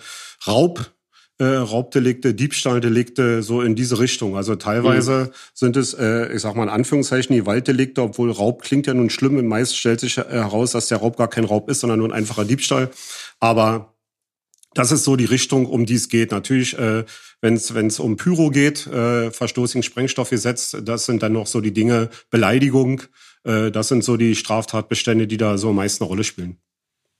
Raub, 0.47 0.92
äh, 1.39 1.45
Raubdelikte, 1.45 2.33
Diebstahldelikte, 2.33 3.41
so 3.43 3.61
in 3.61 3.75
diese 3.75 3.99
Richtung. 3.99 4.35
Also 4.35 4.55
teilweise 4.55 5.31
sind 5.53 5.77
es, 5.77 5.93
äh, 5.93 6.33
ich 6.33 6.41
sag 6.41 6.55
mal 6.55 6.63
in 6.63 6.69
Anführungszeichen, 6.69 7.35
Gewaltdelikte, 7.35 8.01
obwohl 8.01 8.31
Raub 8.31 8.61
klingt 8.61 8.87
ja 8.87 8.93
nun 8.93 9.09
schlimm. 9.09 9.37
Und 9.37 9.47
meist 9.47 9.77
stellt 9.77 9.99
sich 9.99 10.17
heraus, 10.17 10.71
dass 10.71 10.87
der 10.87 10.99
Raub 10.99 11.17
gar 11.17 11.29
kein 11.29 11.45
Raub 11.45 11.69
ist, 11.69 11.79
sondern 11.79 11.99
nur 11.99 12.09
ein 12.09 12.13
einfacher 12.13 12.45
Diebstahl. 12.45 12.89
Aber 13.39 13.93
das 14.73 14.91
ist 14.91 15.03
so 15.03 15.15
die 15.15 15.25
Richtung, 15.25 15.65
um 15.65 15.85
die 15.85 15.95
es 15.95 16.09
geht. 16.09 16.31
Natürlich, 16.31 16.77
äh, 16.77 17.03
wenn 17.41 17.55
es 17.55 17.99
um 17.99 18.17
Pyro 18.17 18.49
geht, 18.49 18.87
äh, 18.87 19.31
Verstoß 19.31 19.73
gegen 19.73 19.83
Sprengstoffgesetz, 19.83 20.77
das 20.81 21.05
sind 21.05 21.23
dann 21.23 21.33
noch 21.33 21.47
so 21.47 21.61
die 21.61 21.73
Dinge, 21.73 22.09
Beleidigung, 22.29 23.01
äh, 23.43 23.71
das 23.71 23.89
sind 23.89 24.03
so 24.03 24.17
die 24.17 24.35
Straftatbestände, 24.35 25.27
die 25.27 25.37
da 25.37 25.57
so 25.57 25.69
am 25.69 25.75
meisten 25.75 26.03
eine 26.03 26.09
Rolle 26.09 26.23
spielen. 26.23 26.57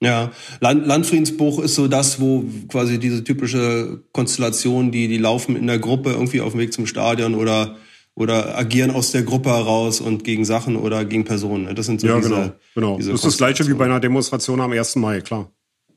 Ja, 0.04 0.32
Land, 0.60 0.86
Landfriedensbruch 0.86 1.60
ist 1.60 1.76
so 1.76 1.88
das, 1.88 2.20
wo 2.20 2.44
quasi 2.68 3.00
diese 3.00 3.24
typische 3.24 4.04
Konstellation, 4.12 4.92
die, 4.92 5.08
die 5.08 5.18
laufen 5.18 5.56
in 5.56 5.66
der 5.66 5.80
Gruppe 5.80 6.12
irgendwie 6.12 6.42
auf 6.42 6.52
dem 6.52 6.60
Weg 6.60 6.74
zum 6.74 6.86
Stadion 6.86 7.36
oder, 7.36 7.78
oder 8.14 8.58
agieren 8.58 8.92
aus 8.92 9.12
der 9.12 9.24
Gruppe 9.24 9.52
heraus 9.52 10.02
und 10.02 10.26
gegen 10.26 10.44
Sachen 10.44 10.76
oder 10.76 11.06
gegen 11.06 11.24
Personen. 11.24 11.64
ne? 11.64 11.74
Das 11.74 11.86
sind 11.86 12.02
so 12.02 12.08
ja, 12.08 12.18
diese, 12.18 12.30
genau. 12.30 12.52
genau. 12.76 12.98
diese 12.98 13.12
das 13.12 13.22
ist 13.22 13.28
das 13.28 13.38
Gleiche 13.38 13.66
wie 13.66 13.74
bei 13.76 13.86
einer 13.86 14.02
Demonstration 14.02 14.60
am 14.60 14.74
1. 14.74 14.98
Mai, 14.98 15.22
klar. 15.22 15.50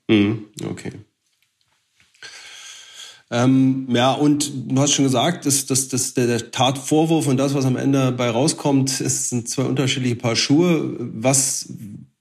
Mhm, 0.08 0.44
okay. 0.70 0.92
Ähm, 3.28 3.88
ja, 3.90 4.12
und 4.12 4.52
du 4.70 4.80
hast 4.80 4.92
schon 4.92 5.04
gesagt, 5.04 5.46
dass, 5.46 5.66
dass, 5.66 5.88
dass 5.88 6.14
der, 6.14 6.28
der 6.28 6.52
Tatvorwurf 6.52 7.26
und 7.26 7.38
das, 7.38 7.54
was 7.54 7.64
am 7.64 7.76
Ende 7.76 8.12
bei 8.12 8.30
rauskommt, 8.30 9.00
ist, 9.00 9.30
sind 9.30 9.48
zwei 9.48 9.64
unterschiedliche 9.64 10.14
Paar 10.14 10.36
Schuhe. 10.36 10.94
Was, 10.96 11.72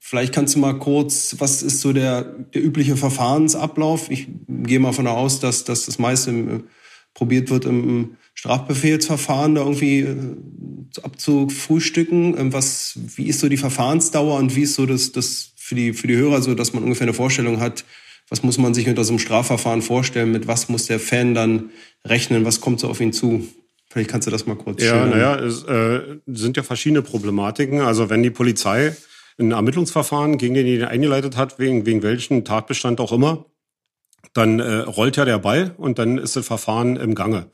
vielleicht 0.08 0.32
kannst 0.32 0.54
du 0.54 0.60
mal 0.60 0.78
kurz, 0.78 1.34
was 1.38 1.62
ist 1.62 1.80
so 1.80 1.92
der, 1.92 2.22
der 2.22 2.64
übliche 2.64 2.96
Verfahrensablauf? 2.96 4.08
Ich 4.08 4.28
gehe 4.46 4.78
mal 4.78 4.92
von 4.92 5.08
aus, 5.08 5.40
dass, 5.40 5.64
dass 5.64 5.86
das 5.86 5.98
meiste 5.98 6.30
im, 6.30 6.64
probiert 7.12 7.50
wird, 7.50 7.64
im 7.64 8.16
Strafbefehlsverfahren 8.34 9.56
da 9.56 9.62
irgendwie 9.62 10.00
äh, 10.00 10.36
abzufrühstücken. 11.02 12.38
Ähm, 12.38 12.52
Was, 12.52 12.96
wie 13.16 13.26
ist 13.26 13.40
so 13.40 13.48
die 13.48 13.56
Verfahrensdauer 13.56 14.38
und 14.38 14.54
wie 14.54 14.62
ist 14.62 14.74
so 14.74 14.86
das, 14.86 15.10
das 15.10 15.50
für 15.56 15.74
die, 15.74 15.92
für 15.92 16.06
die 16.06 16.16
Hörer 16.16 16.40
so, 16.40 16.54
dass 16.54 16.72
man 16.72 16.84
ungefähr 16.84 17.06
eine 17.06 17.14
Vorstellung 17.14 17.58
hat, 17.58 17.84
was 18.28 18.44
muss 18.44 18.58
man 18.58 18.74
sich 18.74 18.88
unter 18.88 19.02
so 19.02 19.12
einem 19.12 19.18
Strafverfahren 19.18 19.82
vorstellen? 19.82 20.30
Mit 20.30 20.46
was 20.46 20.68
muss 20.68 20.86
der 20.86 21.00
Fan 21.00 21.34
dann 21.34 21.70
rechnen? 22.04 22.44
Was 22.44 22.60
kommt 22.60 22.78
so 22.78 22.88
auf 22.88 23.00
ihn 23.00 23.12
zu? 23.12 23.48
Vielleicht 23.88 24.10
kannst 24.10 24.26
du 24.28 24.30
das 24.30 24.46
mal 24.46 24.56
kurz 24.56 24.82
Ja, 24.82 25.04
naja, 25.06 25.36
es 25.36 25.64
äh, 25.64 26.18
sind 26.26 26.56
ja 26.56 26.62
verschiedene 26.62 27.02
Problematiken. 27.02 27.80
Also 27.80 28.08
wenn 28.08 28.22
die 28.22 28.30
Polizei 28.30 28.94
ein 29.38 29.52
Ermittlungsverfahren 29.52 30.38
gegen 30.38 30.54
denjenigen 30.54 30.88
eingeleitet 30.88 31.36
hat, 31.36 31.58
wegen, 31.58 31.86
wegen 31.86 32.02
welchen 32.02 32.44
Tatbestand 32.44 33.00
auch 33.00 33.12
immer, 33.12 33.46
dann 34.32 34.60
äh, 34.60 34.78
rollt 34.78 35.16
ja 35.16 35.24
der 35.24 35.38
Ball 35.38 35.74
und 35.76 35.98
dann 35.98 36.18
ist 36.18 36.36
das 36.36 36.46
Verfahren 36.46 36.96
im 36.96 37.14
Gange. 37.14 37.50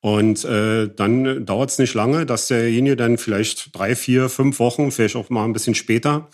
Und 0.00 0.44
äh, 0.44 0.88
dann 0.94 1.46
dauert 1.46 1.70
es 1.70 1.78
nicht 1.78 1.94
lange, 1.94 2.26
dass 2.26 2.48
derjenige 2.48 2.96
dann 2.96 3.18
vielleicht 3.18 3.76
drei, 3.76 3.96
vier, 3.96 4.28
fünf 4.28 4.58
Wochen, 4.58 4.92
vielleicht 4.92 5.16
auch 5.16 5.30
mal 5.30 5.44
ein 5.44 5.52
bisschen 5.52 5.74
später, 5.74 6.28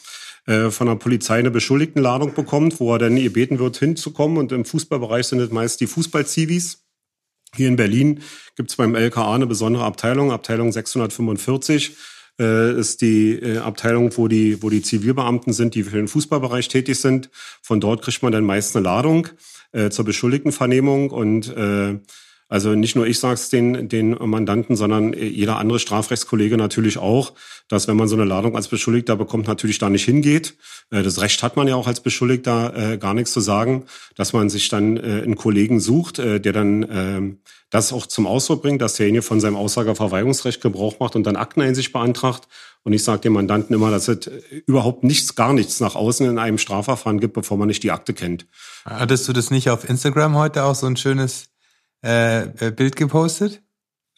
äh, 0.47 0.71
von 0.71 0.89
der 0.89 0.97
Polizei 0.97 1.39
eine 1.39 1.51
Beschuldigtenladung 1.51 2.35
bekommt, 2.35 2.81
wo 2.81 2.93
er 2.93 2.99
dann 2.99 3.17
gebeten 3.17 3.59
wird, 3.59 3.79
hinzukommen. 3.79 4.39
Und 4.39 4.53
im 4.53 4.65
Fußballbereich 4.65 5.27
sind 5.27 5.41
es 5.41 5.51
meist 5.51 5.81
die 5.81 5.87
Fußball-Zivis. 5.87 6.85
Hier 7.55 7.69
in 7.69 7.77
Berlin 7.77 8.23
gibt 8.57 8.71
es 8.71 8.77
beim 8.77 8.95
LKA 8.95 9.35
eine 9.35 9.47
besondere 9.47 9.85
Abteilung, 9.85 10.33
Abteilung 10.33 10.73
645 10.73 11.97
äh, 12.41 12.79
ist 12.79 13.03
die 13.03 13.33
äh, 13.33 13.59
Abteilung, 13.59 14.17
wo 14.17 14.29
die, 14.29 14.63
wo 14.63 14.71
die 14.71 14.83
Zivilbeamten 14.83 15.53
sind, 15.53 15.75
die 15.75 15.85
für 15.85 15.97
den 15.97 16.09
Fußballbereich 16.09 16.69
tätig 16.69 16.99
sind. 16.99 17.31
Von 17.63 17.81
dort 17.81 18.03
kriegt 18.03 18.23
man 18.23 18.33
dann 18.33 18.45
meist 18.45 18.77
eine 18.77 18.85
Ladung 18.85 19.29
äh, 19.73 19.91
zur 19.91 20.05
Beschuldigtenvernehmung 20.05 21.11
und 21.11 21.49
äh, 21.57 21.99
also 22.53 22.75
nicht 22.75 22.97
nur 22.97 23.07
ich 23.07 23.19
sag's 23.19 23.49
den, 23.49 23.89
den 23.89 24.11
Mandanten, 24.11 24.77
sondern 24.77 25.15
jeder 25.15 25.57
andere 25.57 25.79
Strafrechtskollege 25.79 26.59
natürlich 26.59 26.99
auch, 26.99 27.33
dass 27.69 27.89
wenn 27.89 27.97
man 27.97 28.09
so 28.09 28.15
eine 28.15 28.27
Ladung 28.27 28.57
als 28.57 28.69
Beschuldigter 28.69 29.17
bekommt, 29.17 29.49
natürlich 29.49 29.79
da 29.79 29.89
nicht 29.89 30.05
hingeht. 30.05 30.55
Äh, 30.91 31.03
Das 31.03 31.23
Recht 31.23 31.43
hat 31.43 31.57
man 31.57 31.67
ja 31.67 31.77
auch 31.77 31.87
als 31.87 32.01
Beschuldigter 32.01 32.77
äh, 32.77 32.99
gar 32.99 33.15
nichts 33.15 33.33
zu 33.33 33.41
sagen, 33.41 33.85
dass 34.17 34.35
man 34.35 34.51
sich 34.51 34.69
dann 34.69 34.99
äh, 34.99 35.23
einen 35.23 35.37
Kollegen 35.37 35.81
sucht, 35.81 36.19
äh, 36.19 36.41
der 36.41 36.53
dann 36.53 36.83
äh, 36.83 37.37
das 37.71 37.91
auch 37.91 38.05
zum 38.05 38.27
Ausdruck 38.27 38.61
bringt, 38.61 38.83
dass 38.83 38.97
derjenige 38.97 39.23
von 39.23 39.41
seinem 39.41 39.57
Aussageverweigerungsrecht 39.57 40.61
Gebrauch 40.61 41.01
macht 41.01 41.17
und 41.17 41.27
dann 41.27 41.37
Akteneinsicht 41.37 41.91
beantragt. 41.91 42.49
Und 42.83 42.93
ich 42.93 43.03
sage 43.03 43.23
dem 43.23 43.33
Mandanten 43.33 43.75
immer, 43.75 43.91
dass 43.91 44.09
es 44.09 44.31
überhaupt 44.67 45.05
nichts, 45.05 45.37
gar 45.37 45.55
nichts 45.55 45.81
nach 45.81 45.95
außen 45.95 46.29
in 46.29 46.39
einem 46.39 46.59
Strafverfahren 46.59 47.19
gibt, 47.19 47.33
bevor 47.33 47.57
man 47.57 47.69
nicht 47.69 47.83
die 47.83 47.93
Akte 47.93 48.13
kennt. 48.13 48.47
Hattest 48.85 49.27
du 49.27 49.33
das 49.33 49.51
nicht 49.51 49.71
auf 49.71 49.89
Instagram 49.89 50.37
heute 50.37 50.65
auch 50.65 50.75
so 50.75 50.87
ein 50.87 50.99
schönes 50.99 51.52
äh, 52.03 52.71
Bild 52.71 52.97
gepostet? 52.97 53.63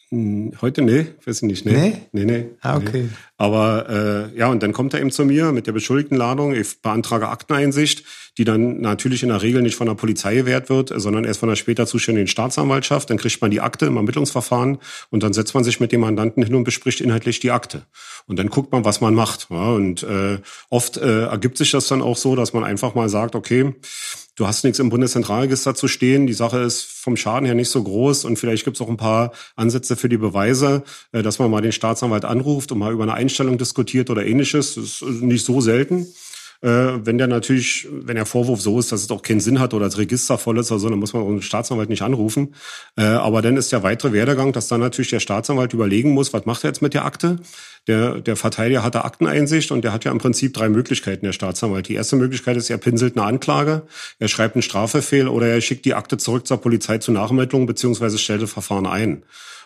Hm, 0.09 0.53
Heute 0.61 0.83
nee, 0.83 1.07
weiß 1.25 1.37
ich 1.37 1.41
nicht. 1.43 1.65
Nee? 1.65 1.73
Nee? 1.73 2.01
Nee, 2.11 2.25
nee. 2.25 2.45
Ah, 2.61 2.77
okay. 2.77 3.03
Nee. 3.03 3.09
Aber 3.37 3.89
äh, 4.33 4.37
ja, 4.37 4.47
und 4.49 4.61
dann 4.61 4.71
kommt 4.71 4.93
er 4.93 5.01
eben 5.01 5.11
zu 5.11 5.25
mir 5.25 5.51
mit 5.51 5.65
der 5.65 5.71
Beschuldigtenladung. 5.71 6.53
Ich 6.53 6.81
beantrage 6.81 7.27
Akteneinsicht, 7.27 8.05
die 8.37 8.43
dann 8.43 8.81
natürlich 8.81 9.23
in 9.23 9.29
der 9.29 9.41
Regel 9.41 9.63
nicht 9.63 9.75
von 9.75 9.87
der 9.87 9.95
Polizei 9.95 10.35
gewährt 10.35 10.69
wird, 10.69 10.93
sondern 10.95 11.25
erst 11.25 11.39
von 11.39 11.49
der 11.49 11.55
später 11.55 11.87
zuständigen 11.87 12.27
Staatsanwaltschaft. 12.27 13.09
Dann 13.09 13.17
kriegt 13.17 13.41
man 13.41 13.49
die 13.49 13.61
Akte 13.61 13.87
im 13.87 13.97
Ermittlungsverfahren 13.97 14.77
und 15.09 15.23
dann 15.23 15.33
setzt 15.33 15.55
man 15.55 15.63
sich 15.63 15.79
mit 15.79 15.91
dem 15.91 16.01
Mandanten 16.01 16.43
hin 16.43 16.53
und 16.53 16.65
bespricht 16.65 17.01
inhaltlich 17.01 17.39
die 17.39 17.51
Akte. 17.51 17.87
Und 18.27 18.37
dann 18.37 18.49
guckt 18.49 18.71
man, 18.71 18.85
was 18.85 19.01
man 19.01 19.15
macht. 19.15 19.47
Ja, 19.49 19.71
und 19.71 20.03
äh, 20.03 20.37
oft 20.69 20.97
äh, 20.97 21.25
ergibt 21.25 21.57
sich 21.57 21.71
das 21.71 21.87
dann 21.87 22.03
auch 22.03 22.17
so, 22.17 22.35
dass 22.35 22.53
man 22.53 22.63
einfach 22.63 22.93
mal 22.93 23.09
sagt, 23.09 23.33
okay, 23.33 23.73
du 24.35 24.47
hast 24.47 24.63
nichts 24.63 24.79
im 24.79 24.89
Bundeszentralregister 24.89 25.75
zu 25.75 25.87
stehen, 25.87 26.27
die 26.27 26.33
Sache 26.33 26.59
ist 26.59 26.83
vom 26.83 27.17
Schaden 27.17 27.45
her 27.45 27.55
nicht 27.55 27.69
so 27.69 27.81
groß 27.81 28.25
und 28.25 28.37
vielleicht 28.37 28.65
gibt 28.65 28.77
es 28.77 28.81
auch 28.81 28.89
ein 28.89 28.97
paar 28.97 29.31
Ansätze 29.55 29.95
für 29.95 30.09
die 30.09 30.17
Beweise, 30.17 30.83
äh, 31.11 31.23
dass 31.23 31.39
man 31.39 31.49
mal 31.49 31.61
den 31.61 31.71
Staatsanwalt 31.71 32.25
anruft 32.25 32.71
und 32.71 32.79
mal 32.79 32.93
über 32.93 33.03
eine 33.03 33.13
Einstellung 33.13 33.57
diskutiert 33.57 34.09
oder 34.09 34.25
ähnliches. 34.25 34.75
Das 34.75 35.01
ist 35.01 35.01
nicht 35.03 35.45
so 35.45 35.61
selten. 35.61 36.07
Äh, 36.65 37.05
wenn 37.05 37.19
der 37.19 37.27
natürlich, 37.27 37.87
wenn 37.91 38.15
der 38.15 38.25
Vorwurf 38.25 38.59
so 38.59 38.79
ist, 38.79 38.91
dass 38.91 39.03
es 39.03 39.11
auch 39.11 39.21
keinen 39.21 39.39
Sinn 39.39 39.59
hat 39.59 39.75
oder 39.75 39.85
das 39.85 39.99
Register 39.99 40.39
voll 40.39 40.57
ist 40.57 40.71
oder 40.71 40.79
so, 40.79 40.89
dann 40.89 40.97
muss 40.97 41.13
man 41.13 41.21
auch 41.21 41.27
einen 41.27 41.43
Staatsanwalt 41.43 41.89
nicht 41.89 42.01
anrufen. 42.01 42.55
Äh, 42.97 43.03
aber 43.03 43.43
dann 43.43 43.55
ist 43.55 43.71
der 43.71 43.83
weitere 43.83 44.13
Werdegang, 44.13 44.51
dass 44.51 44.67
dann 44.67 44.79
natürlich 44.79 45.11
der 45.11 45.19
Staatsanwalt 45.19 45.73
überlegen 45.73 46.09
muss, 46.09 46.33
was 46.33 46.47
macht 46.47 46.63
er 46.63 46.71
jetzt 46.71 46.81
mit 46.81 46.95
der 46.95 47.05
Akte? 47.05 47.37
Der, 47.85 48.19
der 48.19 48.35
Verteidiger 48.35 48.81
hatte 48.81 49.05
Akteneinsicht 49.05 49.69
und 49.69 49.83
der 49.83 49.93
hat 49.93 50.05
ja 50.05 50.11
im 50.11 50.17
Prinzip 50.17 50.55
drei 50.55 50.69
Möglichkeiten, 50.69 51.23
der 51.23 51.33
Staatsanwalt. 51.33 51.87
Die 51.87 51.93
erste 51.93 52.15
Möglichkeit 52.15 52.57
ist, 52.57 52.71
er 52.71 52.79
pinselt 52.79 53.15
eine 53.15 53.27
Anklage, 53.27 53.83
er 54.17 54.27
schreibt 54.27 54.55
einen 54.55 54.63
Strafbefehl 54.63 55.27
oder 55.27 55.45
er 55.45 55.61
schickt 55.61 55.85
die 55.85 55.93
Akte 55.93 56.17
zurück 56.17 56.47
zur 56.47 56.57
Polizei 56.57 56.97
zur 56.97 57.13
Nachermittlung 57.13 57.67
beziehungsweise 57.67 58.17
stellt 58.17 58.41
das 58.41 58.51
Verfahren 58.51 58.87
ein. 58.87 59.21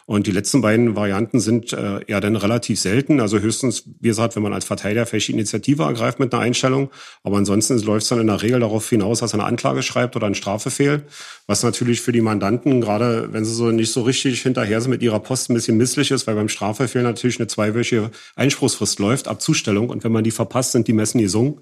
Und 0.09 0.25
die 0.25 0.31
letzten 0.31 0.61
beiden 0.61 0.95
Varianten 0.95 1.39
sind 1.39 1.71
äh, 1.71 1.99
ja 2.07 2.19
dann 2.19 2.35
relativ 2.35 2.79
selten. 2.79 3.19
Also 3.19 3.37
höchstens, 3.37 3.83
wie 3.99 4.07
gesagt, 4.07 4.35
wenn 4.35 4.41
man 4.41 4.53
als 4.53 4.65
Verteidiger 4.65 5.05
vielleicht 5.05 5.29
Initiative 5.29 5.83
ergreift 5.83 6.19
mit 6.19 6.33
einer 6.33 6.41
Einstellung. 6.41 6.89
Aber 7.21 7.37
ansonsten 7.37 7.77
läuft 7.83 8.01
es 8.01 8.09
dann 8.09 8.19
in 8.19 8.25
der 8.25 8.41
Regel 8.41 8.59
darauf 8.59 8.89
hinaus, 8.89 9.19
dass 9.19 9.33
er 9.33 9.35
eine 9.35 9.43
Anklage 9.43 9.83
schreibt 9.83 10.15
oder 10.15 10.25
einen 10.25 10.33
Strafbefehl. 10.33 11.03
Was 11.45 11.61
natürlich 11.61 12.01
für 12.01 12.11
die 12.11 12.21
Mandanten, 12.21 12.81
gerade 12.81 13.31
wenn 13.33 13.45
sie 13.45 13.53
so 13.53 13.69
nicht 13.69 13.93
so 13.93 14.01
richtig 14.01 14.41
hinterher 14.41 14.81
sind 14.81 14.89
mit 14.89 15.03
ihrer 15.03 15.19
Post, 15.19 15.51
ein 15.51 15.53
bisschen 15.53 15.77
misslich 15.77 16.09
ist, 16.09 16.25
weil 16.25 16.33
beim 16.33 16.49
Strafbefehl 16.49 17.03
natürlich 17.03 17.37
eine 17.37 17.45
zweiwöchige 17.45 18.09
Einspruchsfrist 18.35 18.97
läuft 18.97 19.27
ab 19.27 19.43
Zustellung. 19.43 19.89
Und 19.89 20.03
wenn 20.03 20.11
man 20.11 20.23
die 20.23 20.31
verpasst, 20.31 20.71
sind 20.71 20.87
die 20.87 20.93
Messen 20.93 21.21
gesungen. 21.21 21.59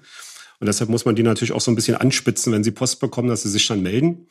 Und 0.58 0.66
deshalb 0.66 0.88
muss 0.88 1.04
man 1.04 1.14
die 1.16 1.22
natürlich 1.22 1.52
auch 1.52 1.60
so 1.60 1.70
ein 1.70 1.74
bisschen 1.74 1.96
anspitzen, 1.98 2.50
wenn 2.54 2.64
sie 2.64 2.70
Post 2.70 2.98
bekommen, 2.98 3.28
dass 3.28 3.42
sie 3.42 3.50
sich 3.50 3.66
dann 3.66 3.82
melden. 3.82 4.26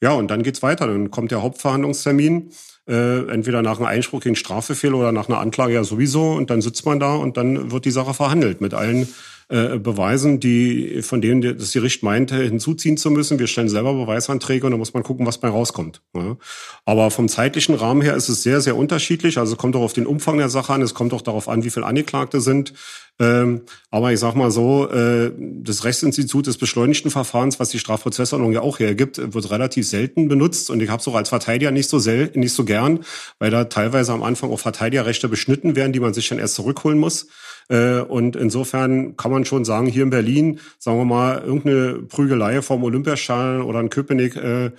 Ja, 0.00 0.10
und 0.10 0.32
dann 0.32 0.42
geht's 0.42 0.64
weiter. 0.64 0.88
Dann 0.88 1.12
kommt 1.12 1.30
der 1.30 1.42
Hauptverhandlungstermin 1.42 2.50
äh, 2.88 3.28
entweder 3.28 3.62
nach 3.62 3.78
einem 3.78 3.86
Einspruch 3.86 4.20
gegen 4.20 4.36
Strafbefehl 4.36 4.94
oder 4.94 5.12
nach 5.12 5.28
einer 5.28 5.38
Anklage 5.38 5.74
ja 5.74 5.84
sowieso. 5.84 6.32
Und 6.32 6.50
dann 6.50 6.60
sitzt 6.60 6.84
man 6.84 7.00
da 7.00 7.14
und 7.14 7.36
dann 7.36 7.70
wird 7.70 7.84
die 7.84 7.90
Sache 7.90 8.14
verhandelt 8.14 8.60
mit 8.60 8.74
allen 8.74 9.08
äh, 9.52 9.78
Beweisen, 9.78 10.40
die 10.40 11.02
von 11.02 11.20
denen 11.20 11.58
das 11.58 11.74
Gericht 11.74 12.02
meinte, 12.02 12.36
hinzuziehen 12.36 12.96
zu 12.96 13.10
müssen. 13.10 13.38
Wir 13.38 13.46
stellen 13.46 13.68
selber 13.68 13.92
Beweisanträge 13.92 14.64
und 14.64 14.72
dann 14.72 14.78
muss 14.78 14.94
man 14.94 15.02
gucken, 15.02 15.26
was 15.26 15.36
bei 15.36 15.48
rauskommt. 15.48 16.00
Ja. 16.16 16.38
Aber 16.86 17.10
vom 17.10 17.28
zeitlichen 17.28 17.74
Rahmen 17.74 18.00
her 18.00 18.16
ist 18.16 18.30
es 18.30 18.42
sehr, 18.42 18.62
sehr 18.62 18.76
unterschiedlich. 18.76 19.36
Also 19.36 19.52
es 19.52 19.58
kommt 19.58 19.76
auch 19.76 19.82
auf 19.82 19.92
den 19.92 20.06
Umfang 20.06 20.38
der 20.38 20.48
Sache 20.48 20.72
an, 20.72 20.80
es 20.80 20.94
kommt 20.94 21.12
auch 21.12 21.20
darauf 21.20 21.50
an, 21.50 21.64
wie 21.64 21.70
viele 21.70 21.84
Angeklagte 21.84 22.40
sind. 22.40 22.72
Ähm, 23.20 23.60
aber 23.90 24.10
ich 24.10 24.20
sag 24.20 24.34
mal 24.36 24.50
so, 24.50 24.88
äh, 24.88 25.30
das 25.36 25.84
Rechtsinstitut 25.84 26.46
des 26.46 26.56
beschleunigten 26.56 27.10
Verfahrens, 27.10 27.60
was 27.60 27.68
die 27.68 27.78
Strafprozessordnung 27.78 28.52
ja 28.52 28.62
auch 28.62 28.78
hergibt, 28.78 29.34
wird 29.34 29.50
relativ 29.50 29.86
selten 29.86 30.28
benutzt. 30.28 30.70
Und 30.70 30.80
ich 30.80 30.88
habe 30.88 31.02
es 31.02 31.08
auch 31.08 31.14
als 31.14 31.28
Verteidiger 31.28 31.72
nicht 31.72 31.90
so 31.90 31.98
sel 31.98 32.30
nicht 32.34 32.54
so 32.54 32.64
gern, 32.64 33.00
weil 33.38 33.50
da 33.50 33.64
teilweise 33.64 34.14
am 34.14 34.22
Anfang 34.22 34.50
auch 34.50 34.60
Verteidigerrechte 34.60 35.28
beschnitten 35.28 35.76
werden, 35.76 35.92
die 35.92 36.00
man 36.00 36.14
sich 36.14 36.26
dann 36.30 36.38
erst 36.38 36.54
zurückholen 36.54 36.98
muss. 36.98 37.26
Äh, 37.68 38.00
Und 38.00 38.36
insofern 38.36 39.16
kann 39.16 39.30
man 39.30 39.44
schon 39.44 39.64
sagen, 39.64 39.86
hier 39.86 40.02
in 40.02 40.10
Berlin, 40.10 40.60
sagen 40.78 40.98
wir 40.98 41.04
mal, 41.04 41.38
irgendeine 41.38 42.02
Prügelei 42.02 42.62
vom 42.62 42.82
Olympiastadion 42.84 43.62
oder 43.62 43.80
in 43.80 43.90
Köpenick 43.90 44.36
äh, 44.36 44.70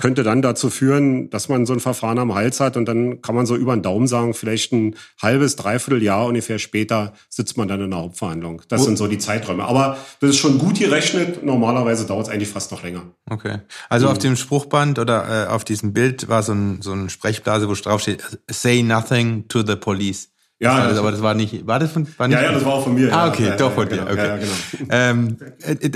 könnte 0.00 0.22
dann 0.22 0.40
dazu 0.40 0.70
führen, 0.70 1.28
dass 1.28 1.50
man 1.50 1.66
so 1.66 1.74
ein 1.74 1.80
Verfahren 1.80 2.18
am 2.18 2.34
Hals 2.34 2.58
hat 2.58 2.78
und 2.78 2.86
dann 2.86 3.20
kann 3.20 3.34
man 3.34 3.44
so 3.44 3.54
über 3.54 3.76
den 3.76 3.82
Daumen 3.82 4.06
sagen, 4.06 4.32
vielleicht 4.32 4.72
ein 4.72 4.96
halbes, 5.20 5.56
dreiviertel 5.56 6.02
Jahr 6.02 6.24
ungefähr 6.24 6.58
später 6.58 7.12
sitzt 7.28 7.58
man 7.58 7.68
dann 7.68 7.82
in 7.82 7.90
der 7.90 7.98
Hauptverhandlung. 7.98 8.62
Das 8.68 8.84
sind 8.84 8.96
so 8.96 9.08
die 9.08 9.18
Zeiträume. 9.18 9.64
Aber 9.64 9.98
das 10.20 10.30
ist 10.30 10.38
schon 10.38 10.56
gut 10.56 10.78
gerechnet. 10.78 11.44
Normalerweise 11.44 12.06
dauert 12.06 12.28
es 12.28 12.32
eigentlich 12.32 12.48
fast 12.48 12.72
noch 12.72 12.82
länger. 12.82 13.02
Okay. 13.28 13.58
Also 13.90 14.08
auf 14.08 14.16
dem 14.16 14.36
Spruchband 14.36 14.98
oder 14.98 15.48
äh, 15.48 15.48
auf 15.48 15.64
diesem 15.64 15.92
Bild 15.92 16.30
war 16.30 16.42
so 16.42 16.52
ein, 16.52 16.80
so 16.80 16.92
ein 16.94 17.10
Sprechblase, 17.10 17.68
wo 17.68 17.74
drauf 17.74 18.00
steht, 18.00 18.22
say 18.50 18.82
nothing 18.82 19.48
to 19.48 19.62
the 19.62 19.76
police. 19.76 20.30
Ja, 20.60 20.78
das, 20.80 20.90
das- 20.90 20.98
aber 20.98 21.10
das 21.10 21.22
war 21.22 21.34
nicht, 21.34 21.66
war 21.66 21.78
das 21.78 21.90
von, 21.92 22.06
war 22.18 22.28
nicht 22.28 22.36
Ja, 22.36 22.42
ja, 22.44 22.52
das 22.52 22.64
war 22.64 22.74
auch 22.74 22.84
von 22.84 22.94
mir. 22.94 23.12
Ah, 23.12 23.28
okay, 23.28 23.46
Ja, 23.48 23.56
doch 23.56 23.72
von 23.72 23.88
dir, 23.88 23.96
genau. 24.04 24.10
okay. 24.12 24.26
Ja, 24.26 24.36
genau. 24.36 24.52
Ähm, 24.90 25.36
äh, 25.62 25.72
äh, 25.72 25.90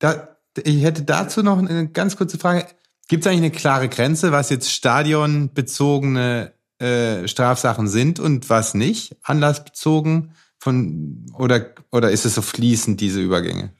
da, 0.00 0.36
ich 0.64 0.82
hätte 0.82 1.02
dazu 1.02 1.42
noch 1.42 1.58
eine 1.58 1.88
ganz 1.88 2.16
kurze 2.16 2.36
Frage. 2.38 2.66
Gibt 3.08 3.24
es 3.24 3.30
eigentlich 3.30 3.42
eine 3.42 3.50
klare 3.52 3.88
Grenze, 3.88 4.32
was 4.32 4.50
jetzt 4.50 4.70
stadionbezogene 4.72 6.52
äh, 6.78 7.28
Strafsachen 7.28 7.88
sind 7.88 8.20
und 8.20 8.48
was 8.50 8.74
nicht? 8.74 9.16
Anlassbezogen 9.22 10.32
von 10.58 11.26
oder 11.38 11.66
oder 11.90 12.10
ist 12.10 12.24
es 12.26 12.34
so 12.34 12.42
fließend 12.42 13.00
diese 13.00 13.20
Übergänge? 13.20 13.70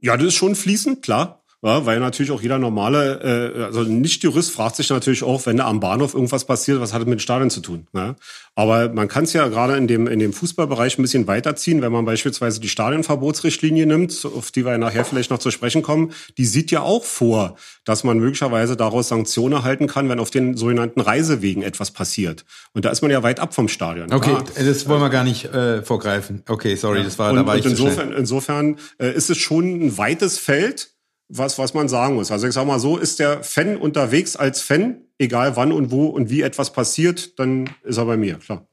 Ja, 0.00 0.16
das 0.16 0.28
ist 0.28 0.34
schon 0.34 0.54
fließend, 0.54 1.02
klar. 1.02 1.42
Ja, 1.66 1.84
weil 1.84 1.98
natürlich 1.98 2.30
auch 2.30 2.40
jeder 2.40 2.60
normale, 2.60 3.54
äh, 3.56 3.64
also 3.64 3.82
Nicht-Jurist 3.82 4.52
fragt 4.52 4.76
sich 4.76 4.88
natürlich 4.88 5.24
auch, 5.24 5.46
wenn 5.46 5.56
da 5.56 5.66
am 5.66 5.80
Bahnhof 5.80 6.14
irgendwas 6.14 6.44
passiert, 6.44 6.80
was 6.80 6.92
hat 6.92 7.00
das 7.00 7.08
mit 7.08 7.18
dem 7.18 7.22
Stadion 7.22 7.50
zu 7.50 7.60
tun? 7.60 7.88
Ne? 7.92 8.14
Aber 8.54 8.88
man 8.90 9.08
kann 9.08 9.24
es 9.24 9.32
ja 9.32 9.48
gerade 9.48 9.76
in 9.76 9.88
dem, 9.88 10.06
in 10.06 10.20
dem 10.20 10.32
Fußballbereich 10.32 10.96
ein 10.96 11.02
bisschen 11.02 11.26
weiterziehen, 11.26 11.82
wenn 11.82 11.90
man 11.90 12.04
beispielsweise 12.04 12.60
die 12.60 12.68
Stadionverbotsrichtlinie 12.68 13.84
nimmt, 13.84 14.24
auf 14.24 14.52
die 14.52 14.64
wir 14.64 14.78
nachher 14.78 15.04
vielleicht 15.04 15.30
noch 15.30 15.38
zu 15.38 15.50
sprechen 15.50 15.82
kommen, 15.82 16.12
die 16.38 16.46
sieht 16.46 16.70
ja 16.70 16.82
auch 16.82 17.04
vor, 17.04 17.56
dass 17.84 18.04
man 18.04 18.18
möglicherweise 18.18 18.76
daraus 18.76 19.08
Sanktionen 19.08 19.54
erhalten 19.54 19.88
kann, 19.88 20.08
wenn 20.08 20.20
auf 20.20 20.30
den 20.30 20.56
sogenannten 20.56 21.00
Reisewegen 21.00 21.64
etwas 21.64 21.90
passiert. 21.90 22.44
Und 22.74 22.84
da 22.84 22.90
ist 22.90 23.02
man 23.02 23.10
ja 23.10 23.24
weit 23.24 23.40
ab 23.40 23.54
vom 23.54 23.66
Stadion. 23.66 24.12
Okay, 24.12 24.30
Klar. 24.30 24.44
das 24.54 24.88
wollen 24.88 25.00
wir 25.00 25.10
gar 25.10 25.24
nicht 25.24 25.46
äh, 25.46 25.82
vorgreifen. 25.82 26.44
Okay, 26.48 26.76
sorry, 26.76 27.02
das 27.02 27.18
war 27.18 27.30
und, 27.30 27.36
da 27.36 27.46
war 27.46 27.54
und 27.54 27.58
ich 27.58 27.64
zu 27.64 27.70
insofern, 27.70 28.06
schnell. 28.06 28.18
insofern 28.20 28.76
äh, 28.98 29.12
ist 29.12 29.30
es 29.30 29.38
schon 29.38 29.86
ein 29.86 29.98
weites 29.98 30.38
Feld, 30.38 30.95
was, 31.28 31.58
was 31.58 31.74
man 31.74 31.88
sagen 31.88 32.14
muss. 32.14 32.30
Also 32.30 32.46
ich 32.46 32.54
sag 32.54 32.66
mal 32.66 32.78
so, 32.78 32.96
ist 32.96 33.18
der 33.18 33.42
Fan 33.42 33.76
unterwegs 33.76 34.36
als 34.36 34.60
Fan, 34.60 35.02
egal 35.18 35.56
wann 35.56 35.72
und 35.72 35.90
wo 35.90 36.06
und 36.06 36.30
wie 36.30 36.42
etwas 36.42 36.72
passiert, 36.72 37.38
dann 37.38 37.70
ist 37.84 37.96
er 37.96 38.04
bei 38.04 38.16
mir, 38.16 38.36
klar. 38.36 38.66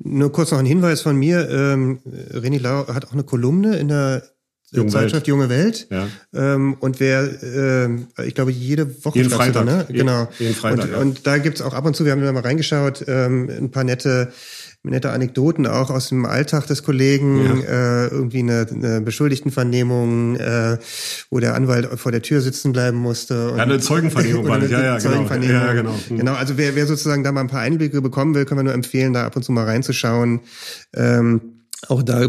Nur 0.00 0.32
kurz 0.32 0.50
noch 0.50 0.58
ein 0.58 0.66
Hinweis 0.66 1.00
von 1.00 1.16
mir. 1.16 1.48
Ähm, 1.48 2.00
René 2.32 2.60
Lau 2.60 2.86
hat 2.88 3.06
auch 3.06 3.12
eine 3.12 3.24
Kolumne 3.24 3.76
in 3.76 3.88
der 3.88 4.22
Junge 4.72 4.90
Zeitschrift 4.90 5.22
Welt. 5.22 5.28
Junge 5.28 5.48
Welt. 5.48 5.86
Ja. 5.90 6.08
Ähm, 6.34 6.76
und 6.80 7.00
wer, 7.00 7.42
ähm, 7.42 8.08
ich 8.24 8.34
glaube, 8.34 8.50
jede 8.50 9.04
Woche 9.04 9.18
Jeden 9.18 9.30
Freitag. 9.30 9.66
Da, 9.66 9.76
ne? 9.76 9.86
Genau. 9.88 10.28
jeden 10.38 10.54
Freitag, 10.54 10.84
und, 10.84 10.92
ja. 10.92 10.98
und 10.98 11.26
da 11.26 11.38
gibt's 11.38 11.62
auch 11.62 11.74
ab 11.74 11.86
und 11.86 11.94
zu, 11.94 12.04
wir 12.04 12.12
haben 12.12 12.22
da 12.22 12.32
mal 12.32 12.42
reingeschaut, 12.42 13.04
ähm, 13.06 13.48
ein 13.48 13.70
paar 13.70 13.84
nette 13.84 14.32
nette 14.84 15.10
Anekdoten 15.10 15.66
auch 15.66 15.90
aus 15.90 16.10
dem 16.10 16.26
Alltag 16.26 16.66
des 16.66 16.82
Kollegen, 16.82 17.62
äh, 17.62 18.06
irgendwie 18.08 18.40
eine, 18.40 18.66
eine 18.70 19.00
Beschuldigtenvernehmung, 19.00 20.36
äh, 20.36 20.78
wo 21.30 21.40
der 21.40 21.54
Anwalt 21.54 21.88
vor 21.98 22.12
der 22.12 22.20
Tür 22.22 22.42
sitzen 22.42 22.72
bleiben 22.72 22.98
musste. 22.98 23.50
Und, 23.50 23.56
Ja, 23.56 23.62
eine 23.64 23.80
Zeugenvernehmung 23.80 24.46
war 24.48 24.60
das. 24.60 24.70
Ja, 24.70 24.82
ja, 24.82 24.98
genau. 24.98 25.10
Zeugenvernehmung. 25.10 25.54
Ja, 25.54 25.72
genau. 25.72 25.94
Hm. 26.08 26.18
Genau, 26.18 26.34
also 26.34 26.58
wer, 26.58 26.76
wer 26.76 26.86
sozusagen 26.86 27.24
da 27.24 27.32
mal 27.32 27.40
ein 27.40 27.48
paar 27.48 27.62
Einblicke 27.62 28.02
bekommen 28.02 28.34
will, 28.34 28.44
können 28.44 28.60
wir 28.60 28.64
nur 28.64 28.74
empfehlen, 28.74 29.14
da 29.14 29.24
ab 29.24 29.34
und 29.36 29.42
zu 29.42 29.52
mal 29.52 29.64
reinzuschauen. 29.64 30.40
Ähm, 30.94 31.40
auch 31.88 32.02
da 32.02 32.28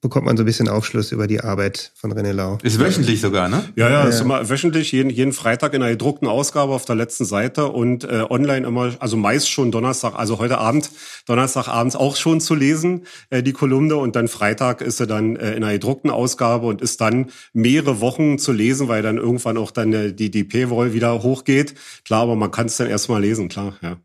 bekommt 0.00 0.26
man 0.26 0.36
so 0.36 0.42
ein 0.42 0.46
bisschen 0.46 0.68
Aufschluss 0.68 1.12
über 1.12 1.26
die 1.26 1.40
Arbeit 1.40 1.92
von 1.94 2.12
René 2.12 2.32
Lau. 2.32 2.58
Ist 2.62 2.78
wöchentlich 2.78 3.20
sogar, 3.20 3.48
ne? 3.48 3.64
Ja, 3.76 3.90
ja, 3.90 4.04
ist 4.04 4.20
immer 4.20 4.48
wöchentlich, 4.48 4.92
jeden, 4.92 5.10
jeden 5.10 5.32
Freitag 5.32 5.74
in 5.74 5.82
einer 5.82 5.92
gedruckten 5.92 6.28
Ausgabe 6.28 6.72
auf 6.72 6.84
der 6.84 6.96
letzten 6.96 7.24
Seite 7.24 7.68
und 7.68 8.04
äh, 8.04 8.24
online 8.28 8.66
immer, 8.66 8.92
also 8.98 9.16
meist 9.16 9.50
schon 9.50 9.70
Donnerstag, 9.70 10.14
also 10.14 10.38
heute 10.38 10.58
Abend, 10.58 10.90
Donnerstagabends 11.26 11.96
auch 11.96 12.16
schon 12.16 12.40
zu 12.40 12.54
lesen, 12.54 13.06
äh, 13.30 13.42
die 13.42 13.52
Kolumne 13.52 13.96
und 13.96 14.16
dann 14.16 14.28
Freitag 14.28 14.80
ist 14.80 14.98
sie 14.98 15.06
dann 15.06 15.36
äh, 15.36 15.54
in 15.54 15.64
einer 15.64 15.72
gedruckten 15.74 16.10
Ausgabe 16.10 16.66
und 16.66 16.80
ist 16.80 17.00
dann 17.00 17.30
mehrere 17.52 18.00
Wochen 18.00 18.38
zu 18.38 18.52
lesen, 18.52 18.88
weil 18.88 19.02
dann 19.02 19.18
irgendwann 19.18 19.56
auch 19.56 19.70
dann 19.70 19.92
äh, 19.92 20.12
die, 20.12 20.30
die 20.30 20.44
Paywall 20.44 20.92
wieder 20.92 21.22
hochgeht. 21.22 21.74
Klar, 22.04 22.22
aber 22.22 22.36
man 22.36 22.50
kann 22.50 22.66
es 22.66 22.76
dann 22.76 22.88
erstmal 22.88 23.20
lesen, 23.20 23.48
klar, 23.48 23.76
ja. 23.82 23.96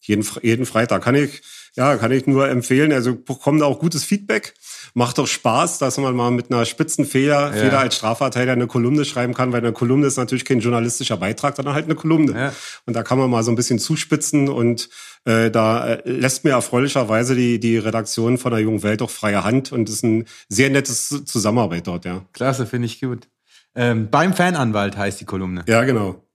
Jeden, 0.00 0.26
jeden 0.42 0.66
Freitag 0.66 1.02
kann 1.02 1.14
ich, 1.14 1.42
ja, 1.76 1.96
kann 1.96 2.12
ich 2.12 2.26
nur 2.26 2.48
empfehlen. 2.48 2.92
Also 2.92 3.14
bekommen 3.14 3.60
da 3.60 3.66
auch 3.66 3.78
gutes 3.78 4.04
Feedback. 4.04 4.54
Macht 4.94 5.18
doch 5.18 5.26
Spaß, 5.26 5.78
dass 5.78 5.98
man 5.98 6.16
mal 6.16 6.30
mit 6.30 6.50
einer 6.50 6.64
spitzen 6.64 7.04
Feder, 7.04 7.52
Feder 7.52 7.80
als 7.80 7.96
Strafverteidiger 7.96 8.52
eine 8.52 8.66
Kolumne 8.66 9.04
schreiben 9.04 9.34
kann, 9.34 9.52
weil 9.52 9.60
eine 9.60 9.72
Kolumne 9.72 10.06
ist 10.06 10.16
natürlich 10.16 10.44
kein 10.44 10.60
journalistischer 10.60 11.16
Beitrag, 11.16 11.56
sondern 11.56 11.74
halt 11.74 11.84
eine 11.84 11.94
Kolumne. 11.94 12.32
Ja. 12.32 12.52
Und 12.86 12.94
da 12.94 13.02
kann 13.02 13.18
man 13.18 13.28
mal 13.28 13.42
so 13.42 13.52
ein 13.52 13.56
bisschen 13.56 13.78
zuspitzen 13.78 14.48
und 14.48 14.88
äh, 15.24 15.50
da 15.50 15.86
äh, 15.86 16.10
lässt 16.10 16.44
mir 16.44 16.50
erfreulicherweise 16.50 17.34
die, 17.34 17.60
die 17.60 17.76
Redaktion 17.76 18.38
von 18.38 18.50
der 18.50 18.60
Jungen 18.60 18.82
Welt 18.82 19.02
auch 19.02 19.10
freie 19.10 19.44
Hand 19.44 19.72
und 19.72 19.88
ist 19.88 20.02
ein 20.02 20.24
sehr 20.48 20.70
nettes 20.70 21.24
Zusammenarbeit 21.26 21.86
dort, 21.86 22.04
ja. 22.04 22.24
Klasse, 22.32 22.66
finde 22.66 22.86
ich 22.86 23.00
gut. 23.00 23.28
Ähm, 23.74 24.10
beim 24.10 24.32
Fananwalt 24.32 24.96
heißt 24.96 25.20
die 25.20 25.24
Kolumne. 25.24 25.64
Ja, 25.68 25.84
genau. 25.84 26.27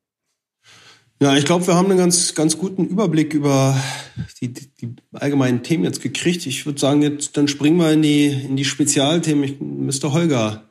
Ja, 1.21 1.38
ich 1.38 1.45
glaube, 1.45 1.65
wir 1.67 1.76
haben 1.76 1.89
einen 1.89 1.97
ganz, 1.97 2.36
ganz 2.36 2.58
guten 2.58 2.86
Überblick 2.86 3.34
über 3.34 3.82
die, 4.41 4.54
die 4.54 4.95
allgemeinen 5.13 5.63
Themen 5.63 5.86
jetzt 5.86 6.02
gekriegt. 6.02 6.45
Ich 6.45 6.65
würde 6.65 6.80
sagen, 6.80 7.02
jetzt 7.02 7.38
dann 7.38 7.47
springen 7.47 7.78
wir 7.78 7.91
in 7.91 8.02
die, 8.02 8.28
in 8.28 8.58
die 8.58 8.65
Spezialthemen. 8.65 9.43
Ich 9.43 9.62
müsste 9.62 10.12
Holger, 10.12 10.63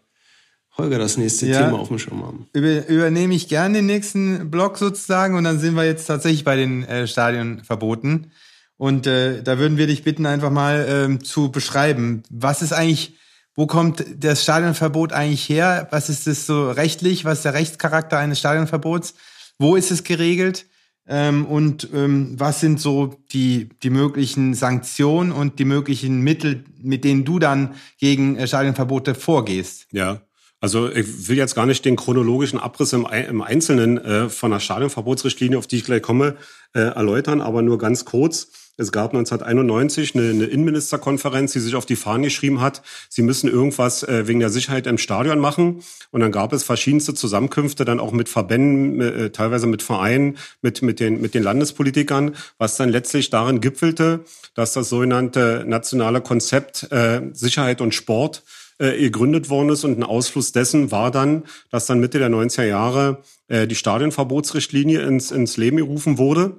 Holger 0.76 0.98
das 0.98 1.16
nächste 1.16 1.46
Ja. 1.46 1.64
Thema 1.64 1.78
auf 1.78 1.88
dem 1.88 1.98
Schirm 1.98 2.22
haben. 2.22 2.46
Über, 2.52 2.86
übernehme 2.86 3.34
ich 3.34 3.48
gerne 3.48 3.78
den 3.78 3.86
nächsten 3.86 4.50
Block 4.50 4.78
sozusagen 4.78 5.36
und 5.36 5.44
dann 5.44 5.58
sind 5.58 5.74
wir 5.74 5.84
jetzt 5.84 6.06
tatsächlich 6.06 6.44
bei 6.44 6.56
den 6.56 6.84
äh, 6.84 7.06
Stadionverboten. 7.06 8.32
Und 8.76 9.06
äh, 9.06 9.42
da 9.42 9.58
würden 9.58 9.78
wir 9.78 9.86
dich 9.86 10.02
bitten, 10.02 10.26
einfach 10.26 10.50
mal 10.50 10.84
ähm, 10.88 11.24
zu 11.24 11.52
beschreiben, 11.52 12.24
was 12.30 12.62
ist 12.62 12.72
eigentlich, 12.72 13.14
wo 13.54 13.66
kommt 13.66 14.04
das 14.18 14.42
Stadionverbot 14.42 15.12
eigentlich 15.12 15.48
her? 15.48 15.86
Was 15.90 16.08
ist 16.08 16.26
das 16.26 16.46
so 16.46 16.70
rechtlich? 16.70 17.24
Was 17.24 17.38
ist 17.38 17.44
der 17.44 17.54
Rechtscharakter 17.54 18.18
eines 18.18 18.40
Stadionverbots? 18.40 19.14
Wo 19.62 19.76
ist 19.76 19.92
es 19.92 20.02
geregelt? 20.02 20.66
Ähm, 21.06 21.46
und 21.46 21.88
ähm, 21.94 22.34
was 22.36 22.60
sind 22.60 22.80
so 22.80 23.14
die, 23.32 23.68
die 23.82 23.90
möglichen 23.90 24.54
Sanktionen 24.54 25.30
und 25.30 25.60
die 25.60 25.64
möglichen 25.64 26.20
Mittel, 26.20 26.64
mit 26.82 27.04
denen 27.04 27.24
du 27.24 27.38
dann 27.38 27.74
gegen 27.98 28.36
äh, 28.36 28.48
Stadionverbote 28.48 29.14
vorgehst? 29.14 29.86
Ja. 29.92 30.22
Also 30.60 30.90
ich 30.90 31.28
will 31.28 31.36
jetzt 31.36 31.54
gar 31.54 31.66
nicht 31.66 31.84
den 31.84 31.94
chronologischen 31.94 32.58
Abriss 32.58 32.92
im, 32.92 33.06
im 33.06 33.42
Einzelnen 33.42 33.98
äh, 33.98 34.28
von 34.28 34.50
der 34.50 34.58
Stadionverbotsrichtlinie, 34.58 35.58
auf 35.58 35.68
die 35.68 35.76
ich 35.76 35.84
gleich 35.84 36.02
komme, 36.02 36.36
äh, 36.74 36.80
erläutern, 36.80 37.40
aber 37.40 37.62
nur 37.62 37.78
ganz 37.78 38.04
kurz. 38.04 38.48
Es 38.78 38.90
gab 38.90 39.12
1991 39.12 40.14
eine, 40.14 40.30
eine 40.30 40.44
Innenministerkonferenz, 40.44 41.52
die 41.52 41.60
sich 41.60 41.74
auf 41.74 41.84
die 41.84 41.96
Fahnen 41.96 42.22
geschrieben 42.22 42.60
hat, 42.60 42.82
sie 43.10 43.22
müssen 43.22 43.48
irgendwas 43.48 44.02
äh, 44.02 44.26
wegen 44.26 44.40
der 44.40 44.48
Sicherheit 44.48 44.86
im 44.86 44.96
Stadion 44.96 45.38
machen. 45.38 45.82
Und 46.10 46.20
dann 46.20 46.32
gab 46.32 46.52
es 46.52 46.62
verschiedenste 46.62 47.12
Zusammenkünfte, 47.12 47.84
dann 47.84 48.00
auch 48.00 48.12
mit 48.12 48.30
Verbänden, 48.30 49.00
äh, 49.00 49.30
teilweise 49.30 49.66
mit 49.66 49.82
Vereinen, 49.82 50.38
mit, 50.62 50.80
mit, 50.80 51.00
den, 51.00 51.20
mit 51.20 51.34
den 51.34 51.42
Landespolitikern, 51.42 52.34
was 52.56 52.76
dann 52.76 52.88
letztlich 52.88 53.28
darin 53.28 53.60
gipfelte, 53.60 54.20
dass 54.54 54.72
das 54.72 54.88
sogenannte 54.88 55.64
nationale 55.66 56.22
Konzept 56.22 56.90
äh, 56.90 57.20
Sicherheit 57.32 57.82
und 57.82 57.94
Sport 57.94 58.42
äh, 58.78 58.98
gegründet 58.98 59.50
worden 59.50 59.68
ist 59.68 59.84
und 59.84 59.98
ein 59.98 60.02
Ausfluss 60.02 60.52
dessen 60.52 60.90
war 60.90 61.10
dann, 61.10 61.44
dass 61.70 61.86
dann 61.86 62.00
Mitte 62.00 62.18
der 62.18 62.30
90er 62.30 62.64
Jahre 62.64 63.22
äh, 63.48 63.66
die 63.66 63.74
Stadionverbotsrichtlinie 63.74 65.02
ins, 65.02 65.30
ins 65.30 65.58
Leben 65.58 65.76
gerufen 65.76 66.16
wurde. 66.16 66.58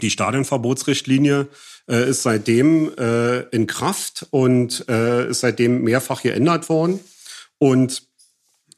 Die 0.00 0.10
Stadionverbotsrichtlinie 0.10 1.48
äh, 1.88 2.08
ist 2.08 2.22
seitdem 2.22 2.92
äh, 2.96 3.40
in 3.48 3.66
Kraft 3.66 4.26
und 4.30 4.88
äh, 4.88 5.28
ist 5.28 5.40
seitdem 5.40 5.82
mehrfach 5.82 6.22
geändert 6.22 6.68
worden. 6.68 7.00
Und 7.58 8.10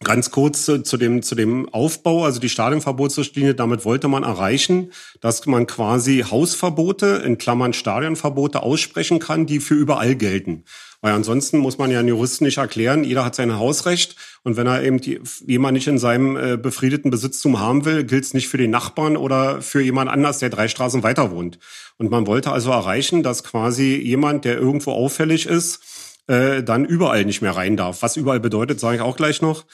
Ganz 0.04 0.32
kurz 0.32 0.64
zu 0.64 0.96
dem, 0.96 1.22
zu 1.22 1.34
dem 1.34 1.68
Aufbau, 1.68 2.24
also 2.24 2.40
die 2.40 2.48
Stadionverbotsrichtlinie, 2.48 3.54
damit 3.54 3.84
wollte 3.84 4.08
man 4.08 4.24
erreichen, 4.24 4.92
dass 5.20 5.46
man 5.46 5.66
quasi 5.66 6.24
Hausverbote, 6.28 7.22
in 7.24 7.38
Klammern 7.38 7.72
Stadionverbote, 7.72 8.62
aussprechen 8.62 9.20
kann, 9.20 9.46
die 9.46 9.60
für 9.60 9.74
überall 9.74 10.16
gelten. 10.16 10.64
Weil 11.02 11.14
ansonsten 11.14 11.58
muss 11.58 11.78
man 11.78 11.90
ja 11.90 11.98
einen 11.98 12.08
Juristen 12.08 12.44
nicht 12.44 12.58
erklären, 12.58 13.02
jeder 13.02 13.24
hat 13.24 13.34
sein 13.34 13.58
Hausrecht 13.58 14.14
und 14.44 14.56
wenn 14.56 14.68
er 14.68 14.84
eben 14.84 15.00
jemand 15.44 15.74
nicht 15.74 15.88
in 15.88 15.98
seinem 15.98 16.36
äh, 16.36 16.56
befriedeten 16.56 17.10
Besitztum 17.10 17.58
haben 17.58 17.84
will, 17.84 18.04
gilt 18.04 18.22
es 18.22 18.34
nicht 18.34 18.48
für 18.48 18.56
den 18.56 18.70
Nachbarn 18.70 19.16
oder 19.16 19.60
für 19.62 19.82
jemand 19.82 20.08
anders, 20.10 20.38
der 20.38 20.48
drei 20.50 20.68
Straßen 20.68 21.02
weiter 21.02 21.32
wohnt. 21.32 21.58
Und 21.98 22.12
man 22.12 22.28
wollte 22.28 22.52
also 22.52 22.70
erreichen, 22.70 23.24
dass 23.24 23.42
quasi 23.42 23.96
jemand, 23.96 24.44
der 24.44 24.58
irgendwo 24.58 24.92
auffällig 24.92 25.46
ist, 25.46 25.80
äh, 26.26 26.62
dann 26.62 26.84
überall 26.84 27.24
nicht 27.24 27.42
mehr 27.42 27.56
rein 27.56 27.76
darf. 27.76 28.02
Was 28.02 28.16
überall 28.16 28.40
bedeutet, 28.40 28.80
sage 28.80 28.96
ich 28.96 29.02
auch 29.02 29.16
gleich 29.16 29.42
noch. 29.42 29.64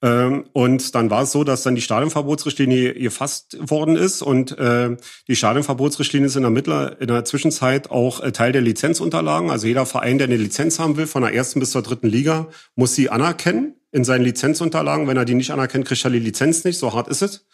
Ähm, 0.00 0.44
und 0.52 0.94
dann 0.94 1.10
war 1.10 1.22
es 1.22 1.32
so, 1.32 1.44
dass 1.44 1.62
dann 1.62 1.74
die 1.74 1.80
Stadionverbotsrichtlinie 1.80 2.94
gefasst 2.94 3.58
worden 3.60 3.96
ist 3.96 4.22
und 4.22 4.56
äh, 4.58 4.96
die 5.26 5.36
Stadionverbotsrichtlinie 5.36 6.28
ist 6.28 6.36
in 6.36 6.42
der 6.42 6.50
Mittler, 6.50 7.00
in 7.00 7.08
der 7.08 7.24
Zwischenzeit 7.24 7.90
auch 7.90 8.22
äh, 8.22 8.32
Teil 8.32 8.52
der 8.52 8.62
Lizenzunterlagen. 8.62 9.50
Also 9.50 9.66
jeder 9.66 9.86
Verein, 9.86 10.18
der 10.18 10.28
eine 10.28 10.36
Lizenz 10.36 10.78
haben 10.78 10.96
will, 10.96 11.06
von 11.06 11.22
der 11.22 11.34
ersten 11.34 11.60
bis 11.60 11.72
zur 11.72 11.82
dritten 11.82 12.08
Liga, 12.08 12.48
muss 12.76 12.94
sie 12.94 13.10
anerkennen 13.10 13.74
in 13.90 14.04
seinen 14.04 14.22
Lizenzunterlagen. 14.22 15.08
Wenn 15.08 15.16
er 15.16 15.24
die 15.24 15.34
nicht 15.34 15.50
anerkennt, 15.50 15.86
kriegt 15.86 16.04
er 16.04 16.10
die 16.10 16.18
Lizenz 16.20 16.64
nicht. 16.64 16.78
So 16.78 16.94
hart 16.94 17.08
ist 17.08 17.22
es. 17.22 17.46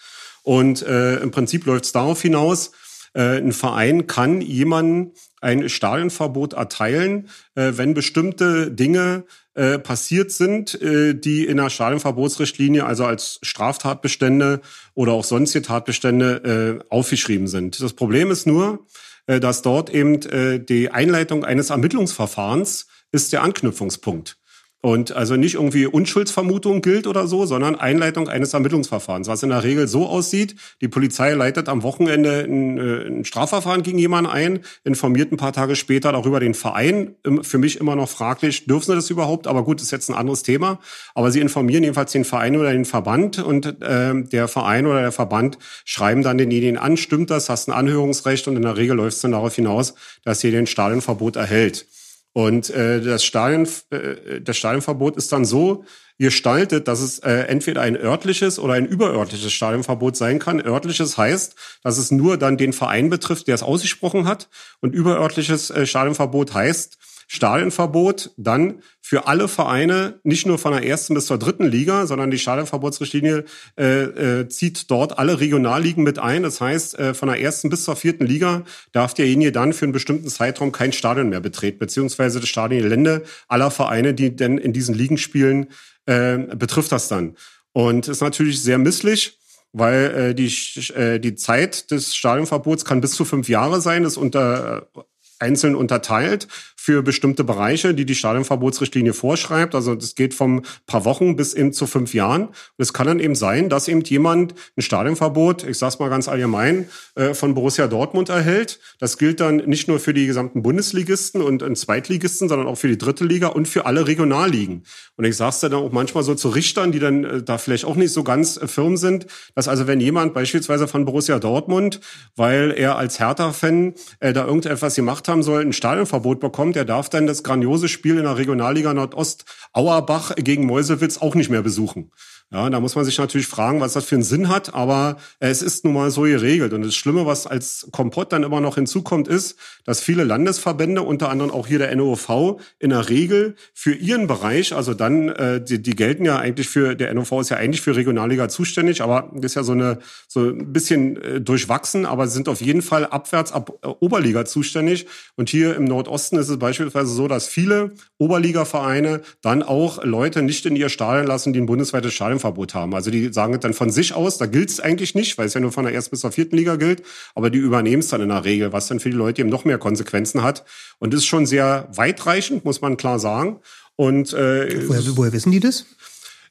Und 0.43 0.83
äh, 0.83 1.17
im 1.21 1.31
Prinzip 1.31 1.65
läuft 1.65 1.87
es 1.87 1.93
darauf 1.93 2.21
hinaus, 2.21 2.73
äh, 3.15 3.39
ein 3.39 3.53
Verein 3.53 4.07
kann 4.07 4.43
jemanden 4.43 5.13
ein 5.45 5.69
Stadionverbot 5.69 6.55
erteilen, 6.55 7.29
äh, 7.55 7.73
wenn 7.75 7.95
bestimmte 7.95 8.71
Dinge 8.71 9.25
äh, 9.55 9.79
passiert 9.79 10.33
sind, 10.33 10.81
äh, 10.81 11.15
die 11.15 11.45
in 11.45 11.59
der 11.59 11.71
Stadionverbotsrichtlinie, 11.71 12.87
also 12.87 13.05
als 13.05 13.39
Straftatbestände 13.43 14.63
oder 14.95 15.13
auch 15.13 15.25
sonstige 15.25 15.67
Tatbestände 15.67 16.85
aufgeschrieben 16.89 17.47
sind. 17.47 17.81
Das 17.81 17.93
Problem 17.93 18.31
ist 18.31 18.47
nur, 18.47 18.87
dass 19.27 19.63
dort 19.63 19.91
eben 19.91 20.21
die 20.67 20.91
Einleitung 20.91 21.45
eines 21.45 21.71
Ermittlungsverfahrens 21.71 22.87
ist 23.13 23.33
der 23.33 23.43
Anknüpfungspunkt. 23.43 24.37
Und 24.85 25.13
also 25.13 25.37
nicht 25.37 25.55
irgendwie 25.55 25.87
Unschuldsvermutung 25.87 26.83
gilt 26.83 27.07
oder 27.07 27.27
so, 27.27 27.47
sondern 27.47 27.75
Einleitung 27.75 28.29
eines 28.29 28.53
Ermittlungsverfahrens, 28.53 29.29
was 29.29 29.43
in 29.43 29.49
der 29.49 29.65
Regel 29.65 29.89
so 29.89 30.07
aussieht, 30.07 30.57
die 30.83 30.89
Polizei 30.89 31.33
leitet 31.33 31.71
am 31.71 31.83
Wochenende 31.83 32.45
ein, 32.47 32.77
äh, 32.77 33.07
ein 33.07 33.25
Strafverfahren 33.25 33.83
gegen 33.83 33.97
jemanden 33.97 34.31
ein, 34.31 34.61
informiert 34.85 35.33
ein 35.33 35.39
paar 35.39 35.55
Tage 35.55 35.75
später 35.75 36.13
darüber 36.13 36.39
den 36.39 36.53
Verein. 36.53 37.15
Im- 37.23 37.43
Für 37.43 37.57
mich 37.57 37.81
immer 37.81 37.97
noch 37.97 38.11
fraglich, 38.11 38.67
dürfen 38.67 38.85
sie 38.85 38.95
das 38.95 39.09
überhaupt? 39.09 39.47
Aber 39.47 39.65
gut, 39.65 39.81
ist 39.81 39.91
jetzt 39.91 40.11
ein 40.11 40.15
anderes 40.15 40.43
Thema. 40.43 40.81
Aber 41.15 41.31
sie 41.31 41.41
informieren 41.41 41.83
jedenfalls 41.83 42.13
den 42.13 42.27
Verein 42.27 42.55
oder 42.55 42.71
den 42.71 42.85
Verband 42.85 43.39
und 43.39 43.77
ähm, 43.81 44.29
der 44.29 44.49
Verein 44.49 44.87
oder 44.87 45.01
der 45.01 45.13
Verband 45.13 45.57
schreiben 45.87 46.23
dann 46.23 46.37
denjenigen 46.37 46.77
an, 46.77 46.99
stimmt 46.99 47.31
das, 47.31 47.49
hast 47.49 47.69
ein 47.69 47.73
Anhörungsrecht 47.73 48.47
und 48.49 48.57
in 48.57 48.63
der 48.63 48.77
Regel 48.77 48.97
läuft 48.99 49.17
es 49.17 49.23
dann 49.23 49.33
darauf 49.33 49.55
hinaus, 49.55 49.95
dass 50.25 50.43
hier 50.43 50.51
den 50.51 50.67
Stadionverbot 50.67 51.37
erhält. 51.37 51.87
Und 52.35 52.69
äh, 52.71 53.01
das, 53.01 53.25
Stadion, 53.25 53.67
äh, 53.91 54.41
das 54.41 54.57
Stadionverbot 54.57 55.17
ist 55.17 55.33
dann 55.33 55.45
so 55.45 55.85
gestaltet, 56.19 56.89
dass 56.89 57.01
es 57.01 57.21
äh, 57.21 57.31
entweder 57.31 57.81
ein 57.83 57.97
örtliches 57.97 58.59
oder 58.59 58.75
ein 58.75 58.87
überörtliches 58.87 59.53
Stadionverbot 59.53 60.17
sein 60.17 60.41
kann. 60.41 60.61
Örtliches 60.61 61.17
heißt, 61.17 61.55
dass 61.85 61.97
es 61.97 62.11
nur 62.11 62.37
dann 62.37 62.57
den 62.57 62.73
Verein 62.73 63.09
betrifft, 63.09 63.47
der 63.47 63.55
es 63.55 63.63
ausgesprochen 63.63 64.27
hat. 64.27 64.49
Und 64.81 64.95
überörtliches 64.95 65.71
äh, 65.71 65.87
Stadionverbot 65.87 66.55
heißt, 66.55 66.99
Stadionverbot 67.35 68.31
dann 68.37 68.81
für 69.01 69.27
alle 69.27 69.49
Vereine, 69.49 70.21
nicht 70.23 70.47
nur 70.47 70.57
von 70.57 70.73
der 70.73 70.87
ersten 70.87 71.15
bis 71.15 71.27
zur 71.27 71.37
dritten 71.37 71.65
Liga, 71.65 72.07
sondern 72.07 72.31
die 72.31 72.39
Stadionverbotsrichtlinie 72.39 73.45
äh, 73.77 74.03
äh, 74.03 74.49
zieht 74.49 74.89
dort 74.89 75.19
alle 75.19 75.41
Regionalligen 75.41 76.05
mit 76.05 76.21
ein. 76.21 76.45
Das 76.45 76.61
heißt, 76.61 76.97
äh, 76.97 77.13
von 77.13 77.29
der 77.29 77.41
ersten 77.41 77.71
bis 77.71 77.85
zur 77.85 77.97
vierten 77.97 78.25
Liga 78.25 78.63
darf 78.93 79.15
derjenige 79.15 79.51
dann 79.51 79.73
für 79.73 79.85
einen 79.85 79.93
bestimmten 79.93 80.29
Zeitraum 80.29 80.71
kein 80.71 80.93
Stadion 80.93 81.29
mehr 81.29 81.41
betreten, 81.41 81.79
beziehungsweise 81.81 82.39
das 82.39 82.49
Stadiongelände 82.49 83.25
aller 83.49 83.73
Vereine, 83.73 84.15
die 84.15 84.37
denn 84.37 84.57
in 84.57 84.73
diesen 84.73 84.95
Ligen 84.95 85.19
spielen, 85.19 85.67
äh, 86.07 86.39
betrifft 86.39 86.93
das 86.93 87.09
dann. 87.09 87.35
Und 87.73 88.07
ist 88.07 88.21
natürlich 88.21 88.63
sehr 88.63 88.79
misslich 88.79 89.39
weil 89.77 90.31
äh, 90.31 90.35
die, 90.37 90.47
äh, 90.95 91.19
die 91.19 91.35
Zeit 91.35 91.91
des 91.91 92.15
Stadionverbots 92.15 92.85
kann 92.85 93.01
bis 93.01 93.11
zu 93.11 93.25
fünf 93.25 93.49
Jahre 93.49 93.81
sein, 93.81 94.05
ist 94.05 94.17
unter 94.17 94.87
äh, 94.95 95.01
einzeln 95.39 95.75
unterteilt 95.75 96.49
für 96.85 97.03
bestimmte 97.03 97.45
Bereiche, 97.45 97.95
die 97.95 98.05
die 98.05 98.15
Stadionverbotsrichtlinie 98.15 99.15
vorschreibt. 99.15 99.75
Also 99.75 99.95
das 99.95 100.15
geht 100.15 100.35
vom 100.35 100.61
paar 100.87 101.07
Wochen 101.07 101.35
bis 101.35 101.55
eben 101.55 101.73
zu 101.73 101.87
fünf 101.87 102.13
Jahren. 102.13 102.49
Und 102.49 102.55
es 102.77 102.93
kann 102.93 103.07
dann 103.07 103.21
eben 103.21 103.35
sein, 103.35 103.71
dass 103.71 103.89
eben 103.89 104.03
jemand 104.03 104.55
ein 104.77 104.83
Stadionverbot, 104.83 105.65
ich 105.65 105.79
sage 105.79 105.97
mal 106.01 106.11
ganz 106.11 106.29
allgemein, 106.29 106.91
äh, 107.15 107.33
von 107.33 107.55
Borussia 107.55 107.87
Dortmund 107.87 108.29
erhält. 108.29 108.81
Das 108.99 109.17
gilt 109.17 109.41
dann 109.41 109.57
nicht 109.57 109.89
nur 109.89 109.99
für 109.99 110.13
die 110.13 110.27
gesamten 110.27 110.63
Bundesligisten 110.63 111.41
und, 111.41 111.65
Zweitligisten, 111.79 112.51
sondern 112.51 112.69
auch 112.69 112.77
für 112.77 112.89
die 112.89 112.99
dritte 112.99 113.25
Liga 113.25 113.47
und 113.47 113.67
für 113.67 113.87
alle 113.87 114.07
Regionalligen. 114.07 114.85
Und 115.17 115.25
ich 115.25 115.39
sage 115.39 115.51
es 115.51 115.61
dann 115.61 115.73
auch 115.73 115.91
manchmal 115.91 116.23
so 116.23 116.35
zu 116.35 116.51
Richtern, 116.51 116.93
die 116.93 116.99
dann 116.99 117.25
äh, 117.25 117.43
da 117.43 117.57
vielleicht 117.57 117.87
auch 117.87 117.97
nicht 117.97 118.13
so 118.13 118.25
ganz 118.25 118.59
äh, 118.59 118.69
firm 118.69 118.99
sind, 118.99 119.25
dass 119.55 119.69
also 119.69 119.87
wenn 119.87 120.01
jemand 120.01 120.35
beispielsweise 120.35 120.87
von 120.87 121.07
Borussia 121.07 121.39
Dortmund, 121.39 122.01
weil 122.37 122.75
er 122.77 122.99
als 122.99 123.19
Hertha-Fan 123.21 123.95
da 124.21 124.47
irgendetwas 124.47 124.97
gemacht 124.97 125.29
haben 125.29 125.43
soll, 125.43 125.63
ein 125.63 125.73
Stadionverbot 125.73 126.41
bekommt, 126.41 126.74
der 126.75 126.85
darf 126.85 127.09
dann 127.09 127.27
das 127.27 127.43
grandiose 127.43 127.89
Spiel 127.89 128.19
in 128.19 128.25
der 128.25 128.37
Regionalliga 128.37 128.95
Nordost 128.95 129.45
Auerbach 129.73 130.35
gegen 130.37 130.67
Meuselwitz 130.67 131.19
auch 131.19 131.35
nicht 131.35 131.51
mehr 131.51 131.63
besuchen. 131.63 132.11
Ja, 132.53 132.71
da 132.71 132.79
muss 132.79 132.95
man 132.95 133.05
sich 133.05 133.19
natürlich 133.19 133.49
fragen, 133.49 133.81
was 133.81 133.95
das 133.95 134.05
für 134.05 134.15
einen 134.15 134.23
Sinn 134.23 134.49
hat, 134.49 134.75
aber 134.75 135.17
äh, 135.41 135.49
es 135.49 135.61
ist 135.61 135.85
nun 135.85 135.95
mal 135.95 136.11
so 136.13 136.23
geregelt. 136.23 136.73
Und 136.73 136.83
das 136.83 136.95
Schlimme, 136.95 137.27
was 137.27 137.49
als 137.49 137.89
Kompott 137.91 138.33
dann 138.33 138.45
immer 138.45 138.61
noch 138.61 138.77
hinzukommt, 138.77 139.27
ist, 139.27 139.57
dass 139.85 140.01
viele 140.01 140.23
Landesverbände, 140.23 141.03
unter 141.03 141.31
anderem 141.31 141.51
auch 141.51 141.67
hier 141.67 141.79
der 141.79 141.95
NOV, 141.97 142.61
in 142.79 142.91
der 142.91 143.09
Regel 143.09 143.57
für 143.73 143.93
ihren 143.93 144.29
Bereich, 144.29 144.73
also 144.73 144.95
dann, 144.95 145.31
äh, 145.31 145.65
die, 145.65 145.83
die 145.83 145.97
gelten 145.97 146.25
ja 146.25 146.39
eigentlich 146.39 146.69
für, 146.69 146.95
der 146.95 147.13
NOV 147.13 147.33
ist 147.41 147.49
ja 147.49 147.57
eigentlich 147.57 147.81
für 147.81 147.97
Regionalliga 147.97 148.49
zuständig, 148.49 149.03
aber 149.03 149.33
ist 149.41 149.57
ja 149.57 149.65
so 149.65 149.73
eine, 149.73 149.99
so 150.29 150.51
ein 150.51 150.73
bisschen 150.73 151.21
äh, 151.23 151.41
durchwachsen, 151.41 152.07
aber 152.07 152.29
sind 152.29 152.49
auf 152.49 152.61
jeden 152.61 152.83
Fall 152.83 153.05
abwärts 153.07 153.51
ab 153.51 153.73
äh, 153.83 153.89
Oberliga 153.89 154.45
zuständig. 154.45 155.07
Und 155.35 155.51
hier 155.51 155.75
im 155.75 155.85
Nordosten 155.85 156.37
ist 156.37 156.51
es 156.51 156.59
beispielsweise 156.59 157.13
so, 157.13 157.27
dass 157.27 157.49
viele 157.49 157.95
Oberligavereine 158.19 159.23
dann 159.43 159.65
auch 159.65 160.05
Leute 160.05 160.43
nicht 160.43 160.67
in 160.67 160.77
ihr 160.77 160.89
Stadion 160.89 161.27
lassen, 161.27 161.53
die 161.53 161.61
ein 161.61 161.67
bundesweites 161.67 162.13
Stadionverbot 162.35 162.75
haben. 162.75 162.95
Also 162.95 163.11
die 163.11 163.33
sagen 163.33 163.59
dann 163.61 163.75
von 163.75 163.91
sich 163.91 164.15
aus, 164.15 164.39
da 164.39 164.47
gilt 164.47 164.71
es 164.71 164.81
eigentlich 164.81 165.15
nicht, 165.15 165.39
weil 165.39 165.47
es 165.47 165.55
ja 165.55 165.61
nur 165.61 165.73
von 165.73 165.85
der 165.85 165.95
ersten 165.95 166.11
bis 166.11 166.21
zur 166.21 166.33
vierten 166.33 166.57
Liga 166.57 166.77
gilt, 166.77 167.03
aber 167.35 167.51
die 167.51 167.59
übernehmen 167.59 168.01
es 168.01 168.09
dann 168.09 168.21
in 168.21 168.29
der 168.29 168.45
Regel, 168.45 168.73
was 168.73 168.89
dann 168.89 169.01
für 169.01 169.11
die 169.11 169.17
Leute 169.17 169.41
eben 169.41 169.51
noch 169.51 169.65
mehr 169.65 169.79
Konsequenzen 169.79 170.43
hat. 170.43 170.65
Und 170.99 171.13
das 171.13 171.21
ist 171.21 171.27
schon 171.27 171.47
sehr 171.47 171.89
weitreichend, 171.93 172.65
muss 172.65 172.81
man 172.81 172.97
klar 172.97 173.19
sagen. 173.19 173.61
Und 173.97 174.33
äh, 174.33 174.89
woher, 174.89 175.17
woher 175.17 175.33
wissen 175.33 175.53
die 175.53 175.61
das? 175.61 175.87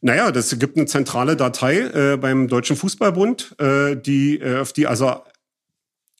Naja, 0.02 0.32
das 0.32 0.58
gibt 0.60 0.78
eine 0.78 0.86
zentrale 0.86 1.36
Datei 1.36 1.80
äh, 1.80 2.18
beim 2.18 2.48
Deutschen 2.48 2.76
Fußballbund, 2.76 3.56
äh, 3.60 3.96
die, 3.96 4.40
äh, 4.40 4.60
auf 4.60 4.74
die 4.74 4.88
also 4.88 5.22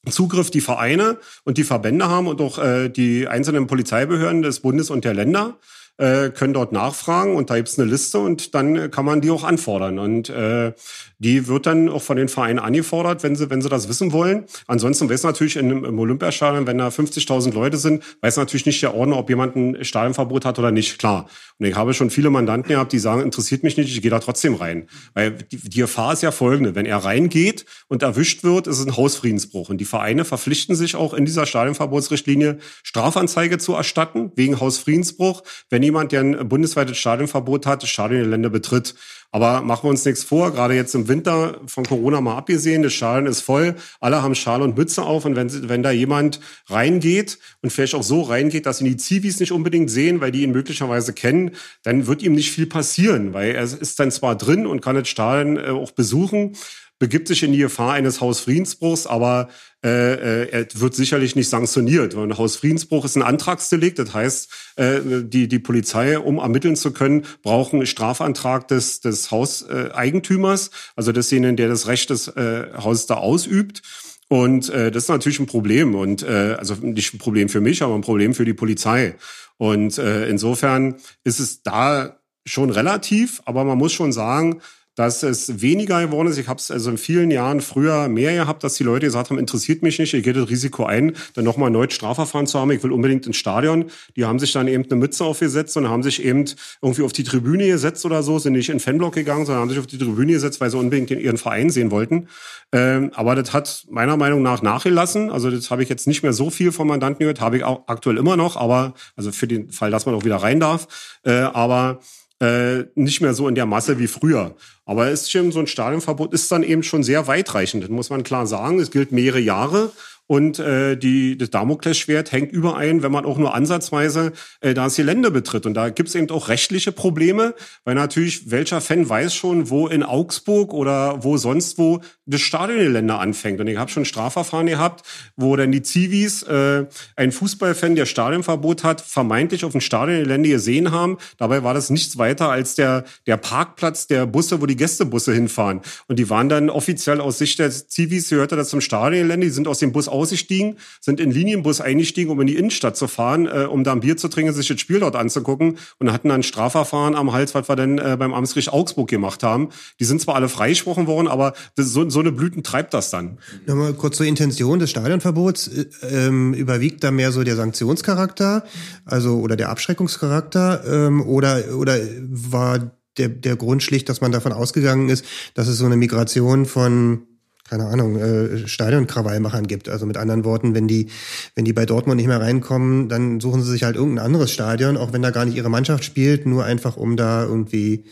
Zugriff 0.10 0.52
die 0.52 0.62
Vereine 0.62 1.18
und 1.46 1.58
die 1.58 1.64
Verbände 1.64 2.10
haben 2.10 2.28
und 2.28 2.42
auch 2.42 2.60
äh, 2.60 2.90
die 2.90 3.28
einzelnen 3.28 3.68
Polizeibehörden 3.68 4.42
des 4.42 4.60
Bundes 4.60 4.90
und 4.90 5.06
der 5.06 5.14
Länder 5.14 5.58
äh, 5.98 6.30
können 6.30 6.54
dort 6.54 6.72
nachfragen 6.72 7.36
und 7.36 7.50
da 7.50 7.56
gibt's 7.56 7.78
eine 7.78 7.90
Liste 7.90 8.20
und 8.20 8.56
dann 8.56 8.90
kann 8.90 9.06
man 9.06 9.22
die 9.22 9.30
auch 9.30 9.44
anfordern. 9.44 10.00
Und 10.00 10.30
äh, 10.30 10.74
die 11.20 11.48
wird 11.48 11.66
dann 11.68 11.88
auch 11.88 12.02
von 12.02 12.18
den 12.18 12.28
Vereinen 12.28 12.60
angefordert, 12.60 13.24
wenn 13.24 13.36
sie, 13.36 13.50
wenn 13.50 13.62
sie 13.62 13.70
das 13.70 13.88
wissen 13.88 14.12
wollen. 14.12 14.46
Ansonsten 14.68 15.10
weiß 15.10 15.24
natürlich 15.24 15.56
in, 15.56 15.70
im 15.70 16.00
Olympiastadion, 16.00 16.66
wenn 16.66 16.80
da 16.80 16.88
50.000 16.88 17.54
Leute 17.54 17.78
sind, 17.78 18.04
weiß 18.22 18.38
natürlich 18.38 18.66
nicht 18.66 18.82
der 18.82 18.96
Ordner, 18.96 19.18
ob 19.18 19.30
jemand 19.30 19.56
ein 19.56 19.86
Stadionverbot 19.86 20.46
hat 20.46 20.58
oder 20.58 20.72
nicht. 20.72 20.98
Klar. 20.98 21.28
Und 21.60 21.68
ich 21.68 21.76
habe 21.76 21.94
schon 21.94 22.10
viele 22.10 22.32
Mandanten 22.32 22.70
gehabt, 22.70 22.92
die 22.92 23.00
sagen, 23.00 23.22
interessiert 23.22 23.64
mich 23.64 23.78
nicht, 23.78 23.94
ich 23.94 24.02
gehe 24.02 24.12
da 24.12 24.20
trotzdem 24.20 24.56
rein. 24.56 24.88
Weil 25.14 25.32
die, 25.32 25.58
die 25.58 25.80
Gefahr 25.80 26.14
ist 26.14 26.24
ja 26.24 26.32
folgende. 26.32 26.76
Wenn 26.76 26.88
er 26.88 26.98
reingeht 26.98 27.66
und 27.88 28.02
erwischt 28.02 28.44
wird, 28.44 28.66
ist 28.66 28.80
es 28.80 28.86
ein 28.86 28.98
Hausfriedensbruch. 28.98 29.70
Und 29.70 29.78
die 29.78 29.86
Vereine 29.86 30.26
verpflichten 30.26 30.76
sich 30.76 30.96
auch 30.96 31.14
in 31.14 31.26
dieser 31.26 31.46
Stadionverbotsrichtlinie, 31.46 32.58
Strafanzeige 32.82 33.60
zu 33.60 33.74
erstatten 33.74 34.32
wegen 34.36 34.60
Hausfriedensbruch, 34.60 35.44
wenn 35.70 35.83
jemand, 35.84 36.12
der 36.12 36.22
ein 36.22 36.50
bundesweites 36.50 36.98
Stadionverbot 36.98 37.66
hat, 37.66 37.84
das 37.84 37.90
Stadiongelände 37.90 38.50
betritt. 38.50 38.96
Aber 39.32 39.62
machen 39.62 39.86
wir 39.86 39.90
uns 39.90 40.06
nichts 40.06 40.24
vor, 40.24 40.52
gerade 40.52 40.76
jetzt 40.76 40.94
im 40.94 41.08
Winter 41.08 41.60
von 41.66 41.86
Corona 41.86 42.22
mal 42.22 42.38
abgesehen, 42.38 42.84
das 42.84 42.94
Schalen 42.94 43.26
ist 43.26 43.42
voll, 43.42 43.76
alle 44.00 44.22
haben 44.22 44.36
Schale 44.36 44.64
und 44.64 44.78
Mütze 44.78 45.02
auf 45.02 45.26
und 45.26 45.36
wenn, 45.36 45.70
wenn 45.70 45.82
da 45.82 45.90
jemand 45.90 46.40
reingeht 46.68 47.40
und 47.64 47.72
vielleicht 47.72 47.96
auch 47.96 48.04
so 48.04 48.22
reingeht, 48.22 48.68
dass 48.68 48.80
ihn 48.80 48.86
die 48.86 48.98
Zivis 48.98 49.40
nicht 49.40 49.52
unbedingt 49.52 49.90
sehen, 49.90 50.22
weil 50.22 50.32
die 50.32 50.44
ihn 50.44 50.52
möglicherweise 50.52 51.14
kennen, 51.14 51.52
dann 51.82 52.06
wird 52.06 52.22
ihm 52.22 52.34
nicht 52.34 52.52
viel 52.52 52.68
passieren, 52.68 53.34
weil 53.34 53.56
er 53.56 53.64
ist 53.64 54.00
dann 54.00 54.12
zwar 54.12 54.38
drin 54.38 54.68
und 54.68 54.82
kann 54.82 54.96
das 54.96 55.08
Stahlen 55.08 55.58
äh, 55.58 55.70
auch 55.70 55.92
besuchen, 55.92 56.56
begibt 57.00 57.28
sich 57.28 57.42
in 57.42 57.54
die 57.54 57.58
Gefahr 57.58 57.94
eines 57.94 58.22
Hausfriedensbruchs, 58.22 59.08
aber 59.08 59.50
äh, 59.84 60.44
äh, 60.44 60.50
er 60.50 60.68
wird 60.76 60.96
sicherlich 60.96 61.36
nicht 61.36 61.50
sanktioniert. 61.50 62.16
Weil 62.16 62.24
ein 62.24 62.38
Hausfriedensbruch 62.38 63.06
ist 63.06 63.16
ein 63.16 63.22
Antragsdelikt. 63.22 64.00
Das 64.00 64.14
heißt, 64.14 64.50
äh, 64.78 65.00
die, 65.24 65.48
die 65.48 65.60
Polizei, 65.60 66.18
um 66.18 66.38
ermitteln 66.38 66.76
zu 66.76 66.94
können, 66.94 67.26
braucht 67.42 67.74
einen 67.74 67.86
Strafantrag 67.86 68.68
des, 68.68 69.02
des 69.02 69.32
Hauseigentümers, 69.32 70.72
also 70.96 71.12
desjenigen, 71.12 71.58
der 71.58 71.70
das 71.70 71.88
Recht 71.88 72.10
des 72.10 72.28
äh, 72.30 72.68
Hauses 72.78 73.08
da 73.08 73.16
ausübt. 73.16 73.82
Und 74.30 74.70
äh, 74.70 74.90
das 74.90 75.04
ist 75.04 75.10
natürlich 75.10 75.40
ein 75.40 75.46
Problem 75.46 75.96
und 75.96 76.24
äh, 76.24 76.56
also 76.58 76.76
nicht 76.76 77.14
ein 77.14 77.20
Problem 77.20 77.50
für 77.50 77.62
mich, 77.62 77.84
aber 77.84 77.94
ein 77.94 78.02
Problem 78.02 78.34
für 78.34 78.46
die 78.46 78.54
Polizei. 78.54 79.16
Und 79.58 79.98
äh, 79.98 80.28
insofern 80.28 80.96
ist 81.24 81.40
es 81.40 81.62
da 81.62 82.18
schon 82.46 82.70
relativ, 82.70 83.42
aber 83.46 83.64
man 83.64 83.78
muss 83.78 83.94
schon 83.94 84.12
sagen, 84.12 84.62
dass 84.96 85.24
es 85.24 85.62
weniger 85.62 86.06
geworden 86.06 86.28
ist. 86.28 86.38
Ich 86.38 86.48
habe 86.48 86.60
es 86.60 86.70
also 86.70 86.92
in 86.92 86.98
vielen 86.98 87.32
Jahren 87.32 87.62
früher 87.62 88.08
mehr 88.08 88.34
gehabt, 88.34 88.64
dass 88.64 88.76
die 88.76 88.84
Leute 88.84 89.08
gesagt 89.08 89.30
haben, 89.30 89.40
interessiert 89.40 89.82
mich 89.82 89.98
nicht, 89.98 90.14
ich 90.14 90.24
gehe 90.24 90.34
das 90.34 90.50
Risiko 90.50 90.86
ein, 90.86 91.16
dann 91.34 91.46
nochmal 91.46 91.70
erneut 91.70 91.94
Strafverfahren 91.94 92.46
zu 92.46 92.60
haben. 92.60 92.72
Ich 92.72 92.84
will 92.84 92.92
unbedingt 92.92 93.26
ins 93.26 93.38
Stadion. 93.38 93.86
Die 94.16 94.26
haben 94.26 94.40
sich 94.40 94.52
dann 94.52 94.68
eben 94.68 94.84
eine 94.84 94.96
Mütze 94.96 95.24
aufgesetzt 95.24 95.76
und 95.78 95.90
haben 95.90 96.04
sich 96.04 96.24
eben 96.24 96.46
irgendwie 96.82 97.02
auf 97.02 97.14
die 97.14 97.24
Tribüne 97.24 97.68
gesetzt 97.68 98.06
oder 98.06 98.22
so, 98.22 98.38
sind 98.38 98.54
nicht 98.54 98.70
in 98.70 98.78
den 98.78 98.80
Fanblock 98.82 99.16
gegangen, 99.16 99.46
sondern 99.46 99.62
haben 99.62 99.70
sich 99.70 99.80
auf 99.80 99.88
die 99.88 99.98
Tribüne 99.98 100.34
gesetzt, 100.34 100.62
weil 100.62 100.70
sie 100.70 100.78
unbedingt 100.78 101.10
ihren 101.10 101.38
Verein 101.38 101.70
sehen 101.70 101.90
wollten. 101.90 102.28
Ähm, 102.72 103.12
aber 103.14 103.36
das 103.36 103.54
hat 103.54 103.86
meiner 103.90 104.18
Meinung 104.18 104.42
nach 104.42 104.62
nachgelassen. 104.62 105.32
Also 105.32 105.50
das 105.50 105.72
habe 105.72 105.84
ich 105.84 105.90
jetzt 105.90 106.08
nicht 106.08 106.24
mehr 106.24 106.34
so 106.34 106.50
viel 106.50 106.72
von 106.72 106.88
Mandanten 106.88 107.20
gehört, 107.20 107.42
habe 107.42 107.58
ich 107.58 107.64
auch 107.64 107.84
aktuell 107.88 108.18
immer 108.18 108.38
noch, 108.38 108.58
aber 108.58 108.94
also 109.16 109.32
für 109.32 109.48
den 109.48 109.72
Fall, 109.72 109.92
dass 109.92 110.06
man 110.06 110.16
auch 110.16 110.24
wieder 110.24 110.38
rein 110.38 110.60
darf. 110.60 110.88
Äh, 111.24 111.32
aber 111.32 112.00
äh, 112.44 112.86
nicht 112.96 113.22
mehr 113.22 113.34
so 113.34 113.48
in 113.48 113.56
der 113.56 113.66
Masse 113.66 114.00
wie 114.00 114.08
früher. 114.08 114.56
Aber 114.86 115.10
ist 115.10 115.32
schon 115.32 115.54
so 115.54 115.60
ein 115.60 115.68
Stadionverbot 115.68 116.34
ist 116.34 116.52
dann 116.52 116.64
eben 116.64 116.84
schon 116.84 117.02
sehr 117.02 117.26
weitreichend. 117.28 117.84
Das 117.84 117.90
muss 117.90 118.10
man 118.10 118.24
klar 118.24 118.46
sagen. 118.48 118.80
Es 118.80 118.92
gilt 118.92 119.14
mehrere 119.14 119.40
Jahre. 119.40 119.92
Und 120.26 120.58
äh, 120.58 120.96
die, 120.96 121.38
das 121.38 121.50
Damoklesschwert 121.50 122.32
hängt 122.32 122.54
überein, 122.54 123.04
wenn 123.04 123.12
man 123.12 123.26
auch 123.26 123.38
nur 123.38 123.54
ansatzweise 123.54 124.32
äh, 124.62 124.74
das 124.74 124.96
Gelände 124.96 125.32
betritt. 125.32 125.66
Und 125.66 125.74
da 125.74 125.90
gibt 125.90 126.10
es 126.10 126.16
eben 126.16 126.30
auch 126.32 126.48
rechtliche 126.48 126.94
Probleme, 126.94 127.56
weil 127.84 127.96
natürlich 127.96 128.50
welcher 128.50 128.80
Fan 128.80 129.08
weiß 129.08 129.36
schon, 129.36 129.70
wo 129.70 129.88
in 129.88 130.02
Augsburg 130.02 130.74
oder 130.74 131.24
wo 131.24 131.36
sonst 131.36 131.78
wo 131.78 132.00
das 132.26 132.40
Stadiongelände 132.40 133.16
anfängt. 133.16 133.60
Und 133.60 133.68
ich 133.68 133.78
habe 133.78 133.92
schon 133.92 134.06
Strafverfahren 134.06 134.68
gehabt, 134.68 135.06
wo 135.36 135.56
dann 135.58 135.74
die 135.74 135.82
Zivis 135.82 136.44
äh, 136.44 136.86
ein 137.18 137.34
Fußballfan, 137.34 137.96
der 137.96 138.06
Stadionverbot 138.06 138.86
hat, 138.86 139.02
vermeintlich 139.02 139.66
auf 139.66 139.74
dem 139.74 139.82
Stadiongelände 139.82 140.50
gesehen 140.50 140.92
haben. 140.92 141.18
Dabei 141.38 141.64
war 141.64 141.74
das 141.74 141.90
nichts 141.90 142.18
weiter 142.18 142.50
als 142.50 142.76
der, 142.76 143.04
der 143.28 143.36
Parkplatz 143.36 144.08
der 144.08 144.26
Busse, 144.26 144.62
wo 144.62 144.68
die 144.68 144.78
Gästebusse 144.78 145.34
hinfahren. 145.34 145.82
Und 146.08 146.18
die 146.18 146.30
waren 146.30 146.48
dann 146.48 146.70
offiziell 146.70 147.20
aus 147.20 147.40
Sicht 147.40 147.60
der 147.60 147.72
Zivis, 147.72 148.30
gehörte 148.30 148.56
das 148.56 148.70
zum 148.70 148.80
Stadiongelände, 148.80 149.48
die 149.48 149.52
sind 149.52 149.68
aus 149.68 149.80
dem 149.80 149.92
Bus 149.92 150.08
ausgestiegen, 150.14 150.78
sind 151.02 151.20
in 151.20 151.32
Linienbus 151.32 151.82
eingestiegen, 151.82 152.32
um 152.32 152.40
in 152.40 152.48
die 152.48 152.56
Innenstadt 152.56 152.96
zu 152.96 153.08
fahren, 153.08 153.48
äh, 153.48 153.66
um 153.66 153.84
da 153.84 153.92
ein 153.92 154.00
Bier 154.00 154.18
zu 154.18 154.28
trinken, 154.28 154.54
sich 154.54 154.68
das 154.68 154.80
Spiel 154.80 155.00
dort 155.00 155.16
anzugucken 155.16 155.78
und 156.00 156.12
hatten 156.12 156.30
dann 156.30 156.40
ein 156.40 156.44
Strafverfahren 156.44 157.16
am 157.16 157.34
Hals, 157.34 157.54
was 157.56 157.68
wir 157.68 157.76
dann 157.76 157.98
äh, 157.98 158.16
beim 158.18 158.34
Amtsgericht 158.34 158.72
Augsburg 158.72 159.10
gemacht 159.10 159.44
haben. 159.44 159.70
Die 160.00 160.06
sind 160.06 160.22
zwar 160.22 160.36
alle 160.36 160.50
freigesprochen 160.50 161.08
worden, 161.08 161.28
aber 161.28 161.54
das, 161.76 161.88
so, 161.88 162.10
so 162.10 162.20
eine 162.20 162.32
Blüten 162.32 162.64
treibt 162.64 162.94
das 162.94 163.10
dann. 163.10 163.40
Nochmal 163.66 163.94
kurz 163.94 164.18
zur 164.18 164.26
Intention 164.26 164.80
des 164.80 164.90
Stadionverbots. 164.90 165.68
Äh, 165.68 165.86
ähm, 166.10 166.54
überwiegt 166.54 167.04
da 167.04 167.12
mehr 167.12 167.32
so 167.32 167.44
der 167.44 167.56
Sanktionscharakter, 167.56 168.64
also 169.06 169.40
oder 169.40 169.56
der 169.56 169.70
Abschreckungscharakter, 169.70 170.84
ähm, 170.88 171.22
oder, 171.22 171.76
oder 171.76 171.98
war 172.30 172.92
der, 173.18 173.30
der 173.30 173.56
Grund 173.56 173.84
schlicht, 173.84 174.10
dass 174.10 174.22
man 174.22 174.32
davon 174.32 174.54
ausgegangen 174.54 175.10
ist, 175.10 175.26
dass 175.54 175.68
es 175.68 175.78
so 175.78 175.86
eine 175.86 175.98
Migration 175.98 176.66
von 176.66 177.28
keine 177.70 177.86
Ahnung, 177.86 178.20
äh, 178.20 178.68
Stadionkrawallmachern 178.68 179.68
gibt. 179.68 179.90
Also 179.90 180.06
mit 180.06 180.18
anderen 180.18 180.44
Worten, 180.44 180.76
wenn 180.76 180.88
die, 180.88 181.08
wenn 181.56 181.66
die 181.66 181.74
bei 181.74 181.86
Dortmund 181.86 182.18
nicht 182.18 182.28
mehr 182.28 182.42
reinkommen, 182.42 183.10
dann 183.10 183.40
suchen 183.40 183.64
sie 183.64 183.72
sich 183.72 183.84
halt 183.84 183.96
irgendein 183.96 184.26
anderes 184.26 184.52
Stadion, 184.52 184.98
auch 184.98 185.14
wenn 185.14 185.22
da 185.22 185.32
gar 185.32 185.46
nicht 185.46 185.56
ihre 185.56 185.70
Mannschaft 185.70 186.04
spielt, 186.04 186.46
nur 186.46 186.66
einfach 186.66 186.98
um 186.98 187.16
da 187.18 187.44
irgendwie 187.44 188.06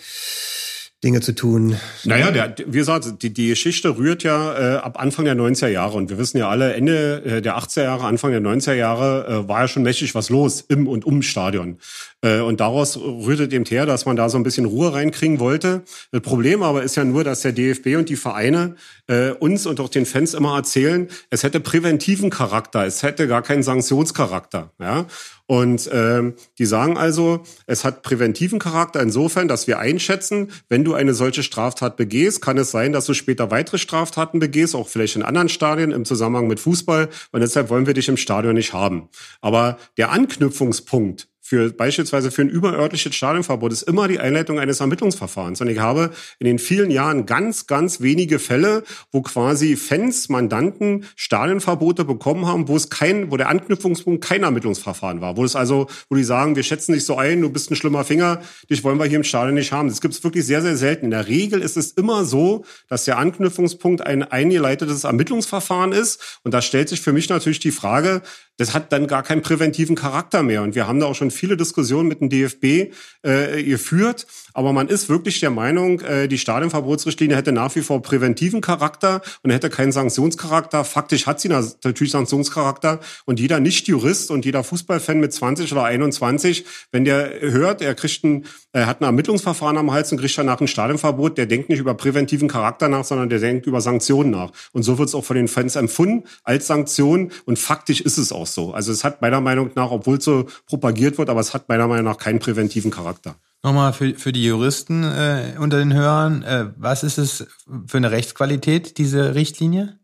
Dinge 1.03 1.19
zu 1.21 1.33
tun. 1.33 1.75
Naja, 2.03 2.29
der, 2.29 2.55
wie 2.67 2.77
gesagt, 2.77 3.23
die, 3.23 3.33
die 3.33 3.47
Geschichte 3.47 3.97
rührt 3.97 4.21
ja 4.21 4.75
äh, 4.75 4.77
ab 4.77 4.99
Anfang 4.99 5.25
der 5.25 5.35
90er 5.35 5.67
Jahre. 5.67 5.97
Und 5.97 6.11
wir 6.11 6.19
wissen 6.19 6.37
ja 6.37 6.47
alle, 6.47 6.73
Ende 6.75 7.23
äh, 7.25 7.41
der 7.41 7.57
80er 7.57 7.83
Jahre, 7.83 8.05
Anfang 8.05 8.31
der 8.31 8.41
90er 8.41 8.73
Jahre 8.73 9.27
äh, 9.27 9.47
war 9.47 9.61
ja 9.61 9.67
schon 9.67 9.81
mächtig 9.81 10.13
was 10.13 10.29
los 10.29 10.61
im 10.61 10.87
und 10.87 11.03
um 11.03 11.23
Stadion. 11.23 11.79
Äh, 12.21 12.39
und 12.39 12.60
daraus 12.60 12.97
rührte 12.97 13.43
eben 13.53 13.65
her, 13.65 13.86
dass 13.86 14.05
man 14.05 14.15
da 14.15 14.29
so 14.29 14.38
ein 14.38 14.43
bisschen 14.43 14.65
Ruhe 14.65 14.93
reinkriegen 14.93 15.39
wollte. 15.39 15.84
Das 16.12 16.21
Problem 16.21 16.63
aber 16.63 16.84
ist 16.84 16.95
ja 16.95 17.03
nur, 17.03 17.23
dass 17.23 17.41
der 17.41 17.51
DFB 17.51 17.97
und 17.97 18.10
die 18.10 18.15
Vereine 18.15 18.75
äh, 19.07 19.31
uns 19.31 19.65
und 19.65 19.79
auch 19.79 19.89
den 19.89 20.05
Fans 20.05 20.34
immer 20.34 20.55
erzählen, 20.55 21.07
es 21.29 21.43
hätte 21.43 21.60
präventiven 21.60 22.29
Charakter, 22.29 22.86
es 22.86 23.03
hätte 23.03 23.27
gar 23.27 23.41
keinen 23.41 23.63
Sanktionscharakter. 23.63 24.71
Ja? 24.79 25.05
Und 25.47 25.89
ähm, 25.91 26.36
die 26.60 26.65
sagen 26.65 26.97
also, 26.97 27.43
es 27.65 27.84
hat 27.84 28.03
präventiven 28.03 28.57
Charakter 28.57 29.01
insofern, 29.01 29.49
dass 29.49 29.67
wir 29.67 29.79
einschätzen, 29.79 30.51
wenn 30.69 30.86
du 30.86 30.93
eine 30.93 31.13
solche 31.13 31.43
Straftat 31.43 31.97
begehst, 31.97 32.41
kann 32.41 32.57
es 32.57 32.71
sein, 32.71 32.93
dass 32.93 33.05
du 33.05 33.13
später 33.13 33.51
weitere 33.51 33.77
Straftaten 33.77 34.39
begehst, 34.39 34.75
auch 34.75 34.88
vielleicht 34.88 35.17
in 35.17 35.23
anderen 35.23 35.49
Stadien 35.49 35.91
im 35.91 36.05
Zusammenhang 36.05 36.47
mit 36.47 36.62
Fußball. 36.62 37.10
Und 37.34 37.41
deshalb 37.41 37.69
wollen 37.69 37.86
wir 37.86 37.93
dich 37.93 38.07
im 38.07 38.15
Stadion 38.15 38.55
nicht 38.55 38.71
haben. 38.71 39.10
Aber 39.41 39.77
der 39.97 40.12
Anknüpfungspunkt 40.12 41.27
für 41.51 41.69
beispielsweise 41.69 42.31
für 42.31 42.43
ein 42.43 42.49
überörtliches 42.49 43.13
Stadionverbot 43.13 43.73
ist 43.73 43.81
immer 43.81 44.07
die 44.07 44.19
Einleitung 44.19 44.57
eines 44.57 44.79
Ermittlungsverfahrens. 44.79 45.59
Und 45.59 45.67
ich 45.67 45.79
habe 45.79 46.11
in 46.39 46.45
den 46.45 46.59
vielen 46.59 46.89
Jahren 46.91 47.25
ganz, 47.25 47.67
ganz 47.67 47.99
wenige 47.99 48.39
Fälle, 48.39 48.85
wo 49.11 49.21
quasi 49.21 49.75
Fans, 49.75 50.29
Mandanten 50.29 51.03
Stadionverbote 51.17 52.05
bekommen 52.05 52.45
haben, 52.45 52.69
wo 52.69 52.77
es 52.77 52.89
kein, 52.89 53.31
wo 53.31 53.35
der 53.35 53.49
Anknüpfungspunkt 53.49 54.23
kein 54.23 54.43
Ermittlungsverfahren 54.43 55.19
war. 55.19 55.35
Wo 55.35 55.43
es 55.43 55.57
also, 55.57 55.87
wo 56.07 56.15
die 56.15 56.23
sagen, 56.23 56.55
wir 56.55 56.63
schätzen 56.63 56.93
dich 56.93 57.03
so 57.03 57.17
ein, 57.17 57.41
du 57.41 57.49
bist 57.49 57.69
ein 57.69 57.75
schlimmer 57.75 58.05
Finger, 58.05 58.41
dich 58.69 58.85
wollen 58.85 58.97
wir 58.97 59.05
hier 59.05 59.17
im 59.17 59.25
Stadion 59.25 59.55
nicht 59.55 59.73
haben. 59.73 59.89
Das 59.89 59.99
gibt 59.99 60.13
es 60.13 60.23
wirklich 60.23 60.45
sehr, 60.45 60.61
sehr 60.61 60.77
selten. 60.77 61.03
In 61.03 61.11
der 61.11 61.27
Regel 61.27 61.61
ist 61.61 61.75
es 61.75 61.91
immer 61.91 62.23
so, 62.23 62.63
dass 62.87 63.03
der 63.03 63.17
Anknüpfungspunkt 63.17 64.07
ein 64.07 64.23
eingeleitetes 64.23 65.03
Ermittlungsverfahren 65.03 65.91
ist. 65.91 66.39
Und 66.45 66.53
da 66.53 66.61
stellt 66.61 66.87
sich 66.87 67.01
für 67.01 67.11
mich 67.11 67.27
natürlich 67.27 67.59
die 67.59 67.71
Frage, 67.71 68.21
das 68.62 68.76
hat 68.76 68.94
dann 68.94 69.08
gar 69.08 69.23
keinen 69.23 69.42
präventiven 69.42 69.96
Charakter 69.96 70.44
mehr. 70.44 70.62
Und 70.62 70.75
wir 70.75 70.88
haben 70.88 71.00
da 71.00 71.08
auch 71.08 71.15
schon 71.15 71.31
viele 71.31 71.58
Diskussionen 71.58 72.08
mit 72.08 72.21
dem 72.21 72.29
DFB 72.29 72.94
äh, 73.23 73.63
geführt, 73.63 74.27
aber 74.54 74.71
man 74.71 74.88
ist 74.88 75.10
wirklich 75.10 75.40
der 75.40 75.50
Meinung, 75.50 76.02
äh, 76.02 76.27
die 76.27 76.38
Stadionverbotsrichtlinie 76.38 77.35
hätte 77.35 77.52
nach 77.52 77.75
wie 77.75 77.81
vor 77.81 78.02
präventiven 78.04 78.62
Charakter 78.62 79.21
und 79.42 79.50
hätte 79.50 79.69
keinen 79.69 79.92
Sanktionscharakter. 79.92 80.83
Faktisch 80.83 81.25
hat 81.25 81.40
sie 81.40 81.50
natürlich 81.50 82.12
Sanktionscharakter 82.12 83.00
und 83.25 83.40
jeder 83.40 83.60
Nicht-Jurist 83.60 84.29
und 84.29 84.46
jeder 84.46 84.63
Fußballfan 84.63 85.19
mit 85.19 85.33
20 85.33 85.71
oder 85.71 85.85
21, 85.85 86.65
wenn 86.92 87.04
der 87.04 87.42
hört, 87.42 87.81
er 87.81 87.96
kriegt 87.96 88.23
ein, 88.23 88.46
er 88.74 88.88
hat 88.88 89.02
ein 89.02 89.06
Ermittlungsverfahren 89.06 89.78
am 89.78 89.92
Hals 89.92 90.12
und 90.12 90.19
kriegt 90.19 90.38
danach 90.38 90.62
ein 90.62 90.67
Stadionverbot, 90.67 91.38
der 91.38 91.46
denkt 91.46 91.69
nicht 91.69 91.80
über 91.80 91.94
präventiven 91.94 92.48
Charakter 92.48 92.88
nach, 92.88 93.04
sondern 93.04 93.30
der 93.30 93.40
denkt 93.40 93.65
über 93.65 93.82
Sanktionen 93.82 94.32
nach. 94.32 94.52
Und 94.72 94.84
so 94.84 94.98
wird 94.98 95.10
es 95.10 95.15
auch 95.15 95.26
von 95.26 95.36
den 95.36 95.48
Fans 95.48 95.76
empfunden 95.76 96.24
als 96.44 96.67
Sanktion 96.67 97.32
und 97.46 97.60
faktisch 97.60 98.02
ist 98.02 98.17
es 98.17 98.32
auch 98.32 98.48
so. 98.48 98.74
Also 98.74 98.92
es 98.92 99.04
hat 99.04 99.22
meiner 99.22 99.42
Meinung 99.42 99.72
nach, 99.76 99.92
obwohl 99.92 100.17
es 100.17 100.24
so 100.24 100.48
propagiert 100.67 101.17
wird, 101.17 101.30
aber 101.30 101.42
es 101.42 101.54
hat 101.54 101.67
meiner 101.67 101.88
Meinung 101.88 102.06
nach 102.06 102.17
keinen 102.17 102.40
präventiven 102.40 102.92
Charakter. 102.92 103.36
Nochmal 103.63 103.94
für, 103.94 104.15
für 104.15 104.32
die 104.32 104.46
Juristen 104.46 105.04
äh, 105.04 105.54
unter 105.60 105.78
den 105.78 105.94
Hörern, 105.94 106.42
äh, 106.44 106.67
was 106.78 107.04
ist 107.04 107.17
es 107.17 107.46
für 107.86 107.98
eine 107.98 108.10
Rechtsqualität, 108.10 108.98
diese 108.98 109.36
Richtlinie? 109.36 110.00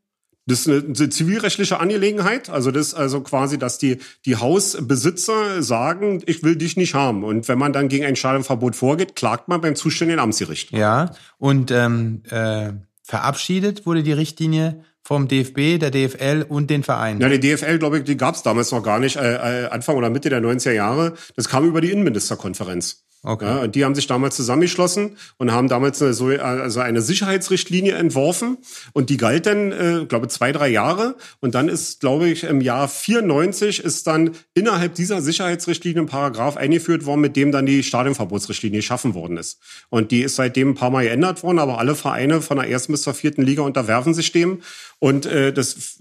Das 0.48 0.62
ist 0.62 0.70
eine, 0.70 0.84
eine 0.84 1.10
zivilrechtliche 1.10 1.80
Angelegenheit. 1.80 2.50
Also 2.50 2.72
das 2.72 2.94
also 2.94 3.22
quasi, 3.22 3.60
dass 3.60 3.78
die 3.78 3.98
die 4.26 4.38
Hausbesitzer 4.38 5.62
sagen, 5.62 6.24
ich 6.26 6.42
will 6.42 6.56
dich 6.56 6.78
nicht 6.78 6.96
haben. 6.96 7.24
Und 7.24 7.48
wenn 7.48 7.60
man 7.60 7.74
dann 7.74 7.90
gegen 7.90 8.06
ein 8.06 8.16
Schadenverbot 8.16 8.76
vorgeht, 8.76 9.16
klagt 9.16 9.50
man 9.50 9.62
beim 9.62 9.76
zuständigen 9.76 10.20
Amtsgericht. 10.20 10.72
Ja. 10.72 11.12
Und 11.38 11.70
ähm, 11.72 12.24
äh, 12.30 12.72
verabschiedet 13.04 13.86
wurde 13.86 14.04
die 14.04 14.14
Richtlinie 14.14 14.84
vom 15.08 15.30
DFB, 15.30 15.80
der 15.80 15.92
DFL 15.92 16.46
und 16.48 16.70
den 16.70 16.84
Vereinen. 16.84 17.22
Ja, 17.22 17.30
die 17.30 17.40
DFL, 17.40 17.80
glaube 17.80 18.00
ich, 18.00 18.04
die 18.04 18.18
gab 18.18 18.36
es 18.36 18.44
damals 18.44 18.72
noch 18.72 18.84
gar 18.84 19.00
nicht, 19.00 19.16
äh, 19.16 19.64
äh, 19.64 19.68
Anfang 19.68 19.96
oder 19.96 20.10
Mitte 20.10 20.30
der 20.30 20.42
90er 20.42 20.74
Jahre. 20.74 21.14
Das 21.38 21.48
kam 21.48 21.66
über 21.66 21.80
die 21.80 21.92
Innenministerkonferenz. 21.92 23.07
Okay. 23.28 23.44
Ja, 23.44 23.58
und 23.64 23.76
die 23.76 23.84
haben 23.84 23.94
sich 23.94 24.08
damals 24.08 24.38
zusammengeschlossen 24.38 25.18
und 25.36 25.52
haben 25.52 25.68
damals 25.68 26.02
eine, 26.02 26.14
so, 26.14 26.28
also 26.28 26.80
eine 26.80 27.02
Sicherheitsrichtlinie 27.02 27.92
entworfen 27.96 28.58
und 28.94 29.10
die 29.10 29.18
galt 29.18 29.46
dann, 29.48 29.74
äh, 29.74 30.06
glaube 30.08 30.30
zwei, 30.30 30.54
drei 30.54 30.70
Jahre 30.70 31.18
und 31.42 31.54
dann 31.54 31.68
ist, 31.68 32.00
glaube 32.00 32.30
ich, 32.30 32.46
im 32.46 32.62
Jahr 32.62 32.88
94 32.88 33.84
ist 33.84 34.08
dann 34.08 34.32
innerhalb 34.54 34.96
dieser 34.96 35.22
Sicherheitsrichtlinie 35.22 36.04
ein 36.04 36.06
Paragraph 36.06 36.56
eingeführt 36.56 37.06
worden, 37.06 37.20
mit 37.20 37.36
dem 37.36 37.52
dann 37.52 37.66
die 37.66 37.84
Stadionverbotsrichtlinie 37.84 38.80
geschaffen 38.80 39.14
worden 39.14 39.36
ist. 39.36 39.60
Und 39.90 40.12
die 40.12 40.22
ist 40.22 40.38
seitdem 40.38 40.70
ein 40.70 40.76
paar 40.76 40.92
Mal 40.92 41.04
geändert 41.04 41.44
worden, 41.44 41.60
aber 41.60 41.80
alle 41.80 41.96
Vereine 41.96 42.42
von 42.42 42.56
der 42.56 42.70
ersten 42.70 42.94
bis 42.94 43.02
zur 43.02 43.14
vierten 43.14 43.42
Liga 43.42 43.62
unterwerfen 43.62 44.14
sich 44.14 44.32
dem 44.32 44.62
und 45.00 45.26
äh, 45.26 45.52
das 45.52 45.98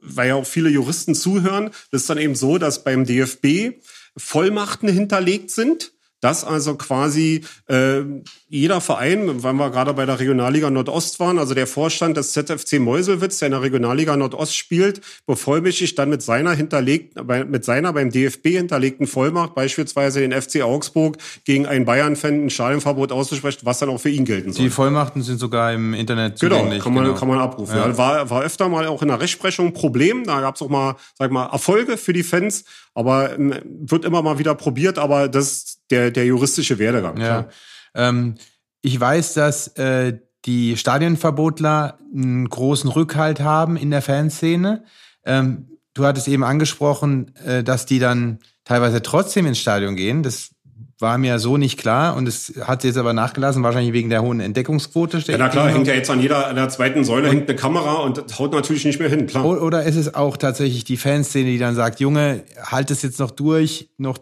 weil 0.00 0.28
ja 0.28 0.36
auch 0.36 0.46
viele 0.46 0.68
Juristen 0.68 1.16
zuhören, 1.16 1.70
das 1.90 2.02
ist 2.02 2.10
dann 2.10 2.18
eben 2.18 2.36
so, 2.36 2.58
dass 2.58 2.84
beim 2.84 3.04
DFB 3.04 3.80
Vollmachten 4.16 4.88
hinterlegt 4.88 5.50
sind 5.50 5.95
dass 6.20 6.44
also 6.44 6.76
quasi 6.76 7.42
äh, 7.68 8.00
jeder 8.48 8.80
Verein, 8.80 9.42
weil 9.42 9.54
wir 9.54 9.70
gerade 9.70 9.92
bei 9.94 10.06
der 10.06 10.18
Regionalliga 10.18 10.70
Nordost 10.70 11.20
waren, 11.20 11.38
also 11.38 11.54
der 11.54 11.66
Vorstand 11.66 12.16
des 12.16 12.32
ZFC 12.32 12.78
Meuselwitz, 12.78 13.38
der 13.38 13.46
in 13.46 13.52
der 13.52 13.62
Regionalliga 13.62 14.16
Nordost 14.16 14.56
spielt, 14.56 15.00
bevollmächtigt 15.26 15.98
dann 15.98 16.10
mit 16.10 16.22
seiner 16.22 16.52
hinterlegten, 16.52 17.26
mit 17.50 17.64
seiner 17.64 17.92
beim 17.92 18.10
DFB 18.10 18.48
hinterlegten 18.48 19.06
Vollmacht 19.06 19.54
beispielsweise 19.54 20.20
den 20.20 20.32
FC 20.32 20.62
Augsburg 20.62 21.18
gegen 21.44 21.66
einen 21.66 21.84
Bayern-Fan 21.84 22.46
ein 22.46 22.50
Stadionverbot 22.50 23.12
auszusprechen, 23.12 23.60
was 23.64 23.78
dann 23.78 23.88
auch 23.88 23.98
für 23.98 24.10
ihn 24.10 24.24
gelten 24.24 24.52
soll. 24.52 24.64
Die 24.64 24.70
Vollmachten 24.70 25.22
sind 25.22 25.38
sogar 25.38 25.72
im 25.72 25.94
Internet 25.94 26.40
genau, 26.40 26.56
zugänglich. 26.56 26.82
Kann 26.82 26.94
man, 26.94 27.04
genau, 27.04 27.16
kann 27.16 27.28
man 27.28 27.38
abrufen. 27.38 27.76
Ja. 27.76 27.96
War, 27.96 28.30
war 28.30 28.42
öfter 28.42 28.68
mal 28.68 28.86
auch 28.86 29.02
in 29.02 29.08
der 29.08 29.20
Rechtsprechung 29.20 29.66
ein 29.66 29.72
Problem. 29.72 30.24
Da 30.24 30.40
gab 30.40 30.56
es 30.56 30.62
auch 30.62 30.68
mal, 30.68 30.96
sag 31.18 31.30
mal, 31.30 31.46
Erfolge 31.46 31.96
für 31.96 32.12
die 32.12 32.22
Fans, 32.22 32.64
aber 32.96 33.36
wird 33.38 34.06
immer 34.06 34.22
mal 34.22 34.38
wieder 34.38 34.54
probiert, 34.54 34.98
aber 34.98 35.28
das 35.28 35.52
ist 35.52 35.80
der, 35.90 36.10
der 36.10 36.24
juristische 36.24 36.78
Werdegang. 36.78 37.20
Ja. 37.20 37.48
Ähm, 37.94 38.36
ich 38.80 38.98
weiß, 38.98 39.34
dass 39.34 39.68
äh, 39.76 40.18
die 40.46 40.78
Stadionverbotler 40.78 41.98
einen 42.14 42.48
großen 42.48 42.88
Rückhalt 42.88 43.40
haben 43.40 43.76
in 43.76 43.90
der 43.90 44.00
Fanszene. 44.00 44.84
Ähm, 45.26 45.78
du 45.92 46.06
hattest 46.06 46.26
eben 46.26 46.42
angesprochen, 46.42 47.34
äh, 47.44 47.62
dass 47.62 47.84
die 47.84 47.98
dann 47.98 48.38
teilweise 48.64 49.02
trotzdem 49.02 49.44
ins 49.44 49.58
Stadion 49.58 49.94
gehen. 49.94 50.22
Das 50.22 50.52
war 50.98 51.18
mir 51.18 51.38
so 51.38 51.58
nicht 51.58 51.78
klar 51.78 52.16
und 52.16 52.26
es 52.26 52.54
hat 52.62 52.84
jetzt 52.84 52.96
aber 52.96 53.12
nachgelassen, 53.12 53.62
wahrscheinlich 53.62 53.92
wegen 53.92 54.08
der 54.08 54.22
hohen 54.22 54.40
Entdeckungsquote. 54.40 55.18
Ja, 55.18 55.36
na 55.36 55.48
klar, 55.48 55.68
hängt 55.68 55.86
ja 55.86 55.94
jetzt 55.94 56.10
an 56.10 56.20
jeder 56.20 56.46
an 56.46 56.56
der 56.56 56.68
zweiten 56.70 57.04
Säule 57.04 57.28
hängt 57.28 57.48
eine 57.48 57.56
Kamera 57.56 57.96
und 57.96 58.38
haut 58.38 58.52
natürlich 58.52 58.84
nicht 58.84 58.98
mehr 58.98 59.10
hin, 59.10 59.26
klar. 59.26 59.44
Oder 59.44 59.84
ist 59.84 59.96
es 59.96 60.14
auch 60.14 60.36
tatsächlich 60.36 60.84
die 60.84 60.96
Fanszene, 60.96 61.50
die 61.50 61.58
dann 61.58 61.74
sagt, 61.74 62.00
Junge, 62.00 62.44
halt 62.62 62.90
es 62.90 63.02
jetzt 63.02 63.20
noch 63.20 63.30
durch, 63.30 63.90
noch 63.98 64.18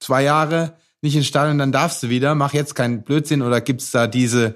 zwei 0.00 0.24
Jahre, 0.24 0.74
nicht 1.00 1.14
ins 1.14 1.26
Stadion, 1.26 1.58
dann 1.58 1.72
darfst 1.72 2.02
du 2.02 2.08
wieder, 2.08 2.34
mach 2.34 2.54
jetzt 2.54 2.74
keinen 2.74 3.02
Blödsinn 3.02 3.42
oder 3.42 3.60
gibt's 3.60 3.92
da 3.92 4.08
diese, 4.08 4.54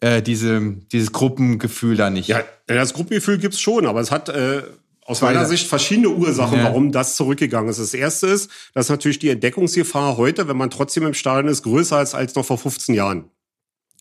äh, 0.00 0.20
diese, 0.20 0.60
dieses 0.90 1.12
Gruppengefühl 1.12 1.96
da 1.96 2.10
nicht? 2.10 2.28
Ja, 2.28 2.42
das 2.66 2.92
Gruppengefühl 2.92 3.38
gibt's 3.38 3.60
schon, 3.60 3.86
aber 3.86 4.00
es 4.00 4.10
hat 4.10 4.28
äh, 4.28 4.62
aus 5.04 5.20
meiner 5.20 5.46
Sicht 5.46 5.66
verschiedene 5.66 6.10
Ursachen, 6.10 6.58
ja. 6.58 6.64
warum 6.64 6.92
das 6.92 7.16
zurückgegangen 7.16 7.68
ist. 7.70 7.80
Das 7.80 7.92
erste 7.92 8.28
ist, 8.28 8.50
dass 8.72 8.88
natürlich 8.88 9.18
die 9.18 9.30
Entdeckungsgefahr 9.30 10.16
heute, 10.16 10.46
wenn 10.48 10.56
man 10.56 10.70
trotzdem 10.70 11.04
im 11.04 11.14
Stadion 11.14 11.50
ist, 11.50 11.62
größer 11.64 12.00
ist 12.00 12.14
als 12.14 12.34
noch 12.34 12.46
vor 12.46 12.58
15 12.58 12.94
Jahren. 12.94 13.24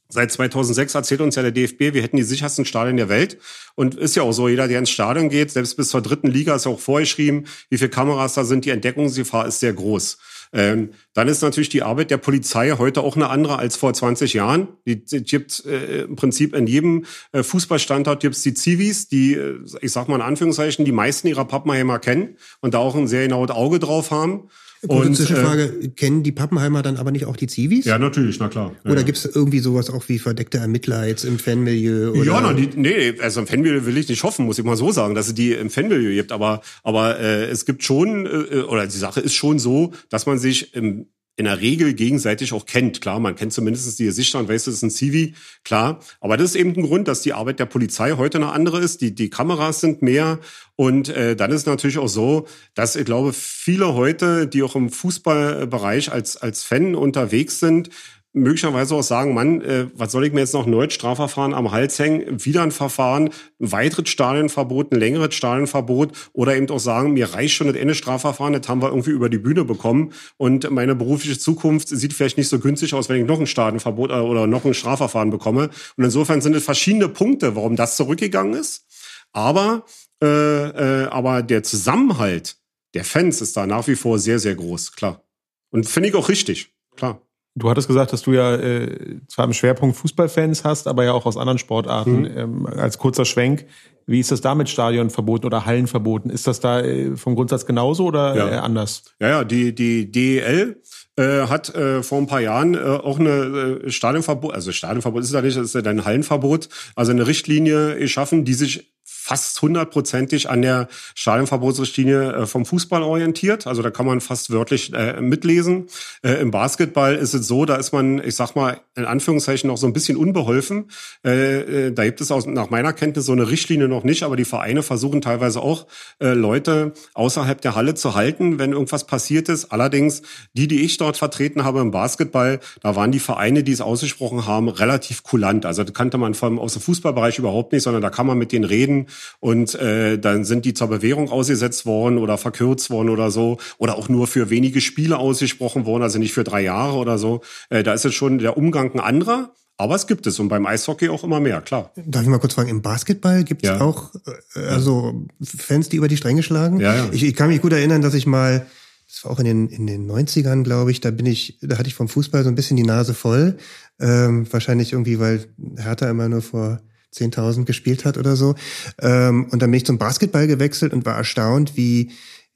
Seit 0.10 0.32
2006 0.32 0.93
erzählt 0.93 1.22
uns 1.22 1.36
ja 1.36 1.41
der 1.41 1.52
DFB, 1.52 1.93
wir 1.93 2.04
hätten 2.04 2.18
die 2.18 2.24
sichersten 2.24 2.66
Stadien 2.66 2.97
der 2.97 3.08
Welt. 3.08 3.38
Und 3.76 3.95
ist 3.95 4.16
ja 4.16 4.24
auch 4.24 4.34
so, 4.34 4.49
jeder, 4.49 4.68
der 4.68 4.80
ins 4.80 4.89
Stadion 4.89 5.30
geht, 5.30 5.52
selbst 5.52 5.78
bis 5.78 5.89
zur 5.89 6.02
dritten 6.02 6.28
Liga 6.28 6.54
ist 6.54 6.66
ja 6.66 6.72
auch 6.72 6.80
vorgeschrieben, 6.80 7.45
wie 7.70 7.78
viele 7.78 7.89
Kameras 7.89 8.34
da 8.34 8.43
sind. 8.43 8.66
Die 8.66 8.72
Entdeckungsgefahr 8.72 9.47
ist 9.47 9.62
sehr 9.62 9.72
groß. 9.72 10.18
Ähm, 10.54 10.91
dann 11.14 11.28
ist 11.28 11.41
natürlich 11.41 11.70
die 11.70 11.84
Arbeit 11.84 12.12
der 12.12 12.18
Polizei 12.18 12.72
heute 12.72 13.02
auch 13.02 13.16
eine 13.16 13.30
andere 13.30 13.58
als 13.58 13.78
vor 13.78 13.93
20 13.93 14.34
Jahren. 14.34 14.68
Die, 14.86 15.06
die 15.06 15.24
gibt 15.24 15.66
äh, 15.66 16.04
im 16.04 16.16
Prinzip 16.16 16.54
in 16.54 16.68
jedem 16.68 17.06
äh, 17.32 17.43
Fußballstandort 17.43 18.22
gibt's 18.22 18.41
die 18.41 18.54
Zivis, 18.54 19.08
die, 19.08 19.36
äh, 19.36 19.60
ich 19.82 19.91
sag 19.91 20.08
mal 20.08 20.16
in 20.16 20.22
Anführungszeichen, 20.22 20.84
die 20.84 20.91
meisten 20.91 21.28
ihrer 21.28 21.45
Pappenheimer 21.45 21.99
kennen 21.99 22.38
und 22.60 22.74
da 22.74 22.80
auch 22.80 22.95
ein 22.95 23.08
sehr 23.08 23.24
genaues 23.24 23.52
Auge 23.52 23.80
drauf 23.80 24.12
haben. 24.12 24.49
Kurze 24.88 25.08
und, 25.08 25.16
Zwischenfrage, 25.16 25.64
äh, 25.64 25.88
kennen 25.90 26.24
die 26.24 26.32
Pappenheimer 26.32 26.82
dann 26.82 26.98
aber 26.98 27.12
nicht 27.12 27.26
auch 27.26 27.38
die 27.38 27.48
Zivis? 27.48 27.86
Ja, 27.86 28.00
natürlich, 28.00 28.40
na 28.40 28.48
klar. 28.48 28.72
Ja, 28.84 28.92
oder 28.92 29.04
gibt's 29.04 29.26
irgendwie 29.26 29.60
sowas 29.60 29.90
auch 29.90 30.08
wie 30.10 30.18
verdeckte 30.18 30.58
Ermittler 30.58 31.06
jetzt 31.06 31.24
im 31.24 31.38
Fanmilieu? 31.38 32.12
Oder? 32.12 32.24
Ja, 32.24 32.42
na, 32.42 32.54
die, 32.54 32.70
nee, 32.76 33.14
also 33.20 33.42
im 33.42 33.48
Fanmilieu 33.48 33.86
will 33.86 33.98
ich 33.98 34.10
nicht 34.10 34.24
hoffen, 34.24 34.46
muss 34.46 34.58
ich 34.58 34.66
mal 34.66 34.76
so 34.76 34.92
sagen, 34.92 35.14
dass 35.14 35.28
es 35.28 35.36
die 35.36 35.52
im 35.52 35.70
Fanmilieu 35.70 36.14
gibt. 36.14 36.32
Aber, 36.32 36.62
aber 36.84 37.20
äh, 37.20 37.46
es 37.46 37.66
gibt 37.66 37.84
schon, 37.84 38.26
äh, 38.26 38.62
oder 38.62 38.88
die 38.88 38.98
Sache 38.98 39.20
ist 39.20 39.36
schon 39.36 39.60
so, 39.60 39.94
dass 40.10 40.26
man 40.26 40.40
sich 40.40 40.74
im 40.74 41.08
in 41.38 41.46
der 41.46 41.62
Regel 41.62 41.94
gegenseitig 41.94 42.54
auch 42.54 42.66
kennt. 42.66 43.02
Klar, 43.02 43.20
man 43.20 43.36
kennt 43.36 43.54
zumindest 43.54 43.98
die 44.00 44.06
Gesichter 44.06 44.40
und 44.40 44.50
weiß, 44.50 44.66
das 44.66 44.76
ist 44.76 44.84
ein 44.84 44.92
Civi, 44.92 45.34
klar. 45.64 46.00
Aber 46.20 46.38
das 46.38 46.52
ist 46.52 46.56
eben 46.56 46.74
ein 46.76 46.84
Grund, 46.84 47.08
dass 47.08 47.22
die 47.22 47.34
Arbeit 47.34 47.60
der 47.60 47.66
Polizei 47.66 48.12
heute 48.12 48.38
eine 48.38 48.52
andere 48.52 48.80
ist. 48.80 49.02
Die, 49.02 49.16
die 49.16 49.30
Kameras 49.30 49.80
sind 49.80 50.02
mehr. 50.02 50.40
Und 50.76 51.10
äh, 51.10 51.36
dann 51.36 51.52
ist 51.52 51.68
natürlich 51.68 51.98
auch 51.98 52.10
so, 52.10 52.48
dass 52.74 52.96
ich 52.96 53.06
glaube, 53.06 53.34
viele 53.34 53.94
heute, 53.94 54.48
die 54.48 54.62
auch 54.62 54.76
im 54.76 54.90
Fußballbereich 54.90 56.12
als, 56.12 56.38
als 56.38 56.64
Fan 56.64 56.96
unterwegs 56.96 57.60
sind, 57.60 57.90
möglicherweise 58.34 58.96
auch 58.96 59.04
sagen, 59.04 59.34
Mann, 59.34 59.62
äh, 59.62 59.88
was 59.94 60.12
soll 60.12 60.26
ich 60.26 60.34
mir 60.34 60.40
jetzt 60.40 60.54
noch 60.54 60.66
ein 60.66 60.90
Strafverfahren 60.90 61.54
am 61.54 61.72
Hals 61.72 62.00
hängen, 62.00 62.44
wieder 62.46 62.64
ein 62.64 62.72
Verfahren, 62.72 63.30
ein 63.60 63.72
weiteres 63.72 64.10
Stadionverbot, 64.10 64.92
ein 64.92 65.00
längeres 65.00 65.36
Stadionverbot 65.36 66.12
oder 66.34 66.56
eben 66.56 66.70
auch 66.70 66.80
sagen, 66.80 67.14
mir 67.14 67.34
reicht 67.34 67.56
schon 67.56 67.68
das 67.68 67.76
Ende 67.76 67.96
Strafverfahren, 67.96 68.54
das 68.54 68.68
haben 68.70 68.82
wir 68.82 68.90
irgendwie 68.90 69.12
über 69.12 69.30
die 69.30 69.38
Bühne 69.38 69.66
bekommen 69.66 70.14
und 70.38 70.70
meine 70.72 70.96
berufliche 70.96 71.38
Zukunft 71.38 71.90
sieht 71.90 72.14
vielleicht 72.14 72.38
nicht 72.38 72.50
so 72.50 72.60
günstig 72.60 72.94
aus, 72.94 73.10
wenn 73.10 73.22
ich 73.22 73.28
noch 73.28 73.40
ein 73.40 73.48
Stadionverbot 73.48 74.12
äh, 74.12 74.14
oder 74.14 74.48
noch 74.48 74.66
ein 74.66 74.74
Strafverfahren 74.74 75.30
bekomme. 75.30 75.70
Und 75.98 76.04
insofern 76.04 76.42
sind 76.42 76.56
es 76.56 76.64
verschiedene 76.64 77.10
Punkte, 77.10 77.56
warum 77.56 77.76
das 77.76 77.98
zurückgegangen 77.98 78.54
ist. 78.54 78.86
Aber, 79.34 79.86
äh, 80.22 80.28
äh, 80.28 81.08
aber 81.08 81.42
der 81.42 81.64
Zusammenhalt 81.64 82.58
der 82.94 83.06
Fans 83.06 83.42
ist 83.42 83.56
da 83.56 83.66
nach 83.66 83.88
wie 83.88 83.96
vor 83.96 84.20
sehr, 84.20 84.40
sehr 84.40 84.56
groß, 84.56 84.94
klar. 84.94 85.24
Und 85.70 85.88
finde 85.88 86.10
ich 86.10 86.16
auch 86.16 86.30
richtig, 86.30 86.74
klar. 86.96 87.22
Du 87.56 87.70
hattest 87.70 87.88
gesagt, 87.88 88.14
dass 88.14 88.22
du 88.22 88.32
ja 88.32 88.56
äh, 88.56 89.20
zwar 89.28 89.45
im 89.45 89.54
Schwerpunkt 89.54 89.97
Fußballfans 89.97 90.64
hast, 90.64 90.88
aber 90.88 91.04
ja 91.04 91.12
auch 91.12 91.26
aus 91.26 91.36
anderen 91.36 91.58
Sportarten. 91.58 92.22
Mhm. 92.22 92.38
Ähm, 92.38 92.66
als 92.66 92.97
kurzer 92.97 93.26
Schwenk, 93.26 93.66
wie 94.08 94.20
ist 94.20 94.32
das 94.32 94.41
da 94.41 94.56
mit 94.56 94.70
Stadionverboten 94.70 95.45
oder 95.45 95.66
Hallenverboten? 95.66 96.32
Ist 96.32 96.47
das 96.47 96.62
da 96.62 96.80
äh, 96.80 97.18
vom 97.18 97.36
Grundsatz 97.36 97.66
genauso 97.66 98.06
oder 98.06 98.36
ja. 98.36 98.49
äh, 98.49 98.56
anders? 98.56 99.04
Ja, 99.20 99.30
ja, 99.30 99.43
die, 99.43 99.76
die 99.76 100.10
DEL 100.10 100.82
äh, 101.18 101.47
hat 101.47 101.76
äh, 101.76 102.04
vor 102.04 102.20
ein 102.20 102.28
paar 102.28 102.41
Jahren 102.41 102.74
äh, 102.74 102.80
auch 102.80 103.20
eine 103.20 103.82
äh, 103.84 103.91
Stadionverbot, 103.91 104.54
also 104.54 104.72
Stadionverbot 104.72 105.24
ist 105.24 105.34
ja 105.34 105.41
nicht, 105.41 105.58
das 105.58 105.76
ist 105.76 105.86
ja 105.86 105.91
ein 105.91 106.06
Hallenverbot, 106.06 106.70
also 106.95 107.12
eine 107.12 107.28
Richtlinie 107.28 107.97
geschaffen, 107.97 108.45
die 108.45 108.54
sich 108.54 108.93
fast 109.24 109.62
hundertprozentig 109.62 110.50
an 110.50 110.64
der 110.64 110.88
Stadionverbotsrichtlinie 111.14 112.34
äh, 112.34 112.46
vom 112.48 112.66
Fußball 112.66 113.04
orientiert. 113.04 113.68
Also 113.68 113.84
da 113.84 113.92
kann 113.92 114.08
man 114.08 114.20
fast 114.20 114.50
wörtlich 114.50 114.94
äh, 114.94 115.22
mitlesen. 115.22 115.90
Äh, 116.24 116.42
Im 116.42 116.50
Basketball 116.50 117.14
ist 117.14 117.36
es 117.36 117.48
so, 117.48 117.66
da 117.66 117.76
ist 117.76 117.94
man, 117.94 118.20
ich 118.24 118.36
sag 118.36 118.56
mal, 118.56 118.82
in 118.96 119.06
Anführungszeichen 119.06 119.68
noch 119.68 119.78
so 119.78 119.86
ein 119.86 119.94
bisschen 119.94 120.18
unbeholfen. 120.18 120.90
Da 121.24 122.04
gibt 122.04 122.20
es 122.20 122.30
auch 122.32 122.46
nach 122.46 122.70
meiner 122.70 122.92
Kenntnis 122.92 123.26
so 123.26 123.32
eine 123.32 123.50
Richtlinie 123.50 123.88
noch 123.88 124.04
nicht, 124.04 124.24
aber 124.24 124.36
die 124.36 124.44
Vereine 124.44 124.84
versuchen 124.84 125.22
teilweise 125.22 125.62
auch 125.62 125.88
Leute 126.20 126.94
außerhalb 127.14 127.62
der 127.62 127.76
Halle 127.76 127.96
zu 127.96 128.16
halten, 128.16 128.60
wenn 128.60 128.74
irgendwas 128.74 129.08
passiert 129.08 129.48
ist. 129.48 129.72
Allerdings, 129.72 130.24
die, 130.54 130.68
die 130.68 130.82
ich 130.82 130.98
dort 130.98 131.16
vertreten 131.16 131.64
habe 131.64 131.80
im 131.80 131.92
Basketball, 131.92 132.60
da 132.82 132.96
waren 132.96 133.12
die 133.12 133.20
Vereine, 133.20 133.64
die 133.64 133.72
es 133.72 133.82
ausgesprochen 133.82 134.46
haben, 134.46 134.68
relativ 134.68 135.24
kulant. 135.24 135.66
Also 135.66 135.84
das 135.84 135.94
kannte 135.94 136.18
man 136.18 136.34
vor 136.34 136.50
allem 136.50 136.60
aus 136.60 136.74
dem 136.74 136.82
Fußballbereich 136.82 137.40
überhaupt 137.40 137.72
nicht, 137.72 137.84
sondern 137.84 138.02
da 138.02 138.10
kann 138.10 138.28
man 138.28 138.38
mit 138.38 138.52
denen 138.52 138.66
reden 138.66 139.08
und 139.39 139.76
äh, 139.76 140.18
dann 140.18 140.43
sind 140.45 140.66
die 140.66 140.74
zur 140.74 140.88
Bewährung 140.88 141.30
ausgesetzt 141.30 141.86
worden 141.86 142.18
oder 142.18 142.38
verkürzt 142.38 142.89
worden 142.89 143.09
oder 143.09 143.32
so 143.32 143.57
oder 143.78 143.97
auch 143.97 144.09
nur 144.09 144.28
für 144.28 144.49
wenige 144.49 144.82
Spiele 144.82 145.18
ausgesprochen 145.18 145.86
worden, 145.86 146.03
also 146.03 146.20
nicht 146.20 146.34
für 146.34 146.43
drei 146.43 146.62
Jahre 146.62 146.97
oder 146.97 147.18
so. 147.18 147.41
Äh, 147.70 147.84
da 147.84 147.93
ist 147.93 148.03
jetzt 148.03 148.16
schon 148.16 148.38
der 148.39 148.57
Umgang 148.57 148.91
ein 148.93 148.99
anderer. 148.99 149.53
Aber 149.78 149.95
es 149.95 150.05
gibt 150.05 150.28
es 150.28 150.38
und 150.39 150.47
beim 150.47 150.68
Eishockey 150.68 151.09
auch 151.09 151.24
immer 151.24 151.39
mehr, 151.39 151.59
klar. 151.59 151.91
Darf 152.05 152.22
ich 152.22 152.28
mal 152.28 152.38
kurz 152.38 152.53
fragen, 152.53 152.70
im 152.70 152.84
Basketball 152.84 153.43
gibt 153.43 153.64
es 153.64 153.70
Ja. 153.70 153.82
auch 153.82 154.12
äh, 154.55 154.59
also 154.68 155.26
Fans, 155.43 155.89
die 155.89 155.95
über 155.97 156.07
die 156.07 156.18
Stränge 156.18 156.43
schlagen? 156.43 156.80
Ja, 156.80 156.93
ja. 156.95 157.09
Ich, 157.12 157.24
ich 157.24 157.36
kann 157.36 157.49
mich 157.49 157.62
gut 157.64 157.74
erinnern, 157.74 158.03
dass 158.03 158.14
ich 158.14 158.28
mal, 158.28 158.68
das 159.07 159.24
war 159.26 159.32
auch 159.32 159.39
in 159.39 159.45
den, 159.45 159.70
in 159.70 159.88
den 159.88 160.07
90ern, 160.12 160.62
glaube 160.62 160.91
ich, 160.91 161.01
da 161.01 161.09
bin 161.09 161.26
ich, 161.26 161.57
da 161.64 161.80
hatte 161.80 161.88
ich 161.88 161.95
vom 161.95 162.09
Fußball 162.09 162.43
so 162.43 162.49
ein 162.49 162.53
bisschen 162.55 162.78
die 162.78 162.84
Nase 162.84 163.16
voll. 163.16 163.57
Ähm, 163.99 164.45
wahrscheinlich 164.51 164.93
irgendwie, 164.93 165.20
weil 165.20 165.47
Hertha 165.78 166.07
immer 166.12 166.30
nur 166.30 166.43
vor 166.43 166.80
10.000 167.14 167.66
gespielt 167.66 168.05
hat 168.05 168.18
oder 168.18 168.36
so. 168.36 168.55
Ähm, 168.99 169.47
und 169.51 169.62
dann 169.62 169.72
bin 169.72 169.78
ich 169.78 169.86
zum 169.86 169.97
Basketball 169.97 170.47
gewechselt 170.47 170.93
und 170.93 171.05
war 171.05 171.18
erstaunt, 171.18 171.76
wie 171.78 172.12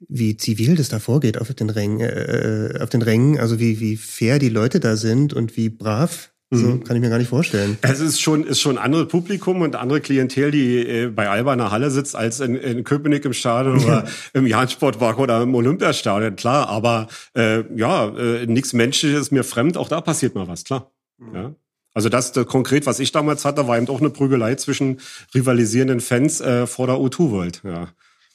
wie 0.08 0.36
zivil 0.36 0.76
das 0.76 0.90
da 0.90 1.00
vorgeht 1.00 1.40
auf 1.40 1.54
den 1.54 1.70
Rängen, 1.70 2.02
äh, 2.02 2.80
auf 2.82 2.90
den 2.90 3.02
Rängen, 3.02 3.40
also 3.40 3.60
wie 3.60 3.80
wie 3.80 3.96
fair 3.98 4.40
die 4.40 4.50
Leute 4.50 4.80
da 4.80 4.98
sind 4.98 5.34
und 5.34 5.56
wie 5.58 5.70
brav. 5.70 6.32
So 6.52 6.68
Mhm. 6.68 6.84
kann 6.84 6.96
ich 6.96 7.02
mir 7.02 7.10
gar 7.10 7.18
nicht 7.18 7.30
vorstellen. 7.30 7.76
Es 7.82 8.00
ist 8.00 8.22
schon, 8.22 8.44
ist 8.44 8.60
schon 8.62 8.78
ein 8.78 8.84
anderes 8.84 9.08
Publikum 9.08 9.62
und 9.62 9.76
andere 9.76 10.00
Klientel, 10.00 10.52
die 10.52 10.78
äh, 10.78 11.08
bei 11.08 11.28
Alba 11.28 11.54
in 11.54 11.60
der 11.60 11.72
Halle 11.72 11.90
sitzt, 11.90 12.16
als 12.16 12.40
in, 12.40 12.56
in 12.56 12.84
Köpenick 12.84 13.26
im 13.26 13.34
Stadion 13.34 13.84
oder 13.84 14.06
im 14.34 14.46
Jahn-Sportpark 14.46 15.18
oder 15.18 15.42
im 15.42 15.56
Olympiastadion, 15.56 16.36
klar. 16.36 16.70
Aber 16.70 17.08
äh, 17.36 17.64
ja, 17.76 18.10
äh, 18.16 18.46
nichts 18.46 18.74
Menschliches 18.74 19.22
ist 19.22 19.32
mir 19.32 19.44
fremd, 19.44 19.76
auch 19.76 19.90
da 19.90 20.02
passiert 20.02 20.36
mal 20.36 20.48
was, 20.48 20.64
klar. 20.66 20.92
Ja. 21.34 21.56
Also 21.96 22.10
das, 22.10 22.34
das 22.34 22.46
konkret, 22.46 22.86
was 22.86 23.00
ich 23.00 23.12
damals 23.12 23.46
hatte, 23.46 23.68
war 23.68 23.78
eben 23.78 23.88
auch 23.88 24.02
eine 24.02 24.10
Prügelei 24.12 24.56
zwischen 24.56 25.00
rivalisierenden 25.34 26.02
Fans 26.02 26.42
äh, 26.42 26.68
vor 26.68 26.88
der 26.88 26.98
O2 26.98 27.32
World. 27.32 27.62
Ja. 27.64 27.88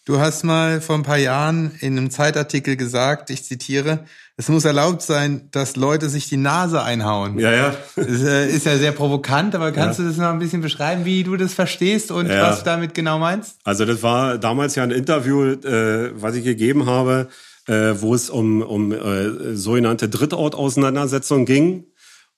Du 0.06 0.18
hast 0.18 0.44
mal 0.44 0.80
vor 0.80 0.96
ein 0.96 1.02
paar 1.02 1.18
Jahren 1.18 1.70
in 1.80 1.96
einem 1.96 2.10
Zeitartikel 2.10 2.76
gesagt, 2.76 3.28
ich 3.28 3.44
zitiere, 3.44 4.00
es 4.38 4.48
muss 4.48 4.64
erlaubt 4.64 5.02
sein, 5.02 5.48
dass 5.50 5.76
Leute 5.76 6.08
sich 6.08 6.26
die 6.30 6.38
Nase 6.38 6.82
einhauen. 6.82 7.38
Ja, 7.38 7.52
ja. 7.52 7.74
Das 7.96 8.06
äh, 8.22 8.48
ist 8.50 8.64
ja 8.64 8.78
sehr 8.78 8.92
provokant, 8.92 9.54
aber 9.54 9.72
kannst 9.72 9.98
Ja. 9.98 10.04
du 10.06 10.08
das 10.10 10.18
noch 10.18 10.30
ein 10.30 10.38
bisschen 10.38 10.62
beschreiben, 10.62 11.04
wie 11.04 11.22
du 11.22 11.36
das 11.36 11.52
verstehst 11.52 12.10
und 12.10 12.28
Ja. 12.30 12.48
was 12.48 12.60
du 12.60 12.64
damit 12.64 12.94
genau 12.94 13.18
meinst? 13.18 13.56
Also 13.64 13.84
das 13.84 14.02
war 14.02 14.38
damals 14.38 14.74
ja 14.74 14.82
ein 14.84 14.90
Interview, 14.90 15.42
äh, 15.52 16.12
was 16.14 16.34
ich 16.34 16.44
gegeben 16.44 16.86
habe, 16.86 17.28
äh, 17.68 17.92
wo 18.00 18.14
es 18.14 18.30
um, 18.30 18.62
um 18.62 18.92
äh, 18.92 19.54
sogenannte 19.54 20.08
Drittortauseinandersetzungen 20.08 21.44
ging. 21.44 21.84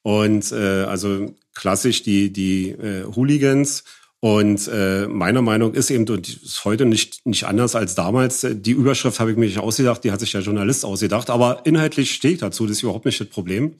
Und 0.02 0.50
äh, 0.52 0.84
also 0.84 1.34
klassisch 1.54 2.02
die, 2.02 2.32
die 2.32 2.70
äh, 2.70 3.04
Hooligans. 3.14 3.84
Und 4.20 4.68
äh, 4.72 5.08
meiner 5.08 5.42
Meinung 5.42 5.74
ist 5.74 5.90
eben, 5.90 6.08
und 6.08 6.28
ist 6.28 6.64
heute 6.64 6.84
nicht, 6.84 7.26
nicht 7.26 7.44
anders 7.44 7.74
als 7.74 7.96
damals, 7.96 8.44
äh, 8.44 8.54
die 8.54 8.70
Überschrift 8.70 9.18
habe 9.18 9.32
ich 9.32 9.36
mir 9.36 9.46
nicht 9.46 9.58
ausgedacht, 9.58 10.04
die 10.04 10.12
hat 10.12 10.20
sich 10.20 10.30
der 10.30 10.42
Journalist 10.42 10.84
ausgedacht, 10.84 11.28
aber 11.28 11.62
inhaltlich 11.64 12.12
stehe 12.14 12.34
ich 12.34 12.40
dazu, 12.40 12.66
das 12.66 12.76
ist 12.76 12.82
überhaupt 12.84 13.04
nicht 13.04 13.20
das 13.20 13.28
Problem. 13.28 13.74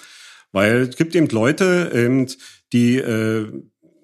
Weil 0.50 0.82
es 0.82 0.96
gibt 0.96 1.14
eben 1.14 1.28
Leute, 1.28 1.92
eben, 1.94 2.26
die 2.72 2.96
äh, 2.96 3.46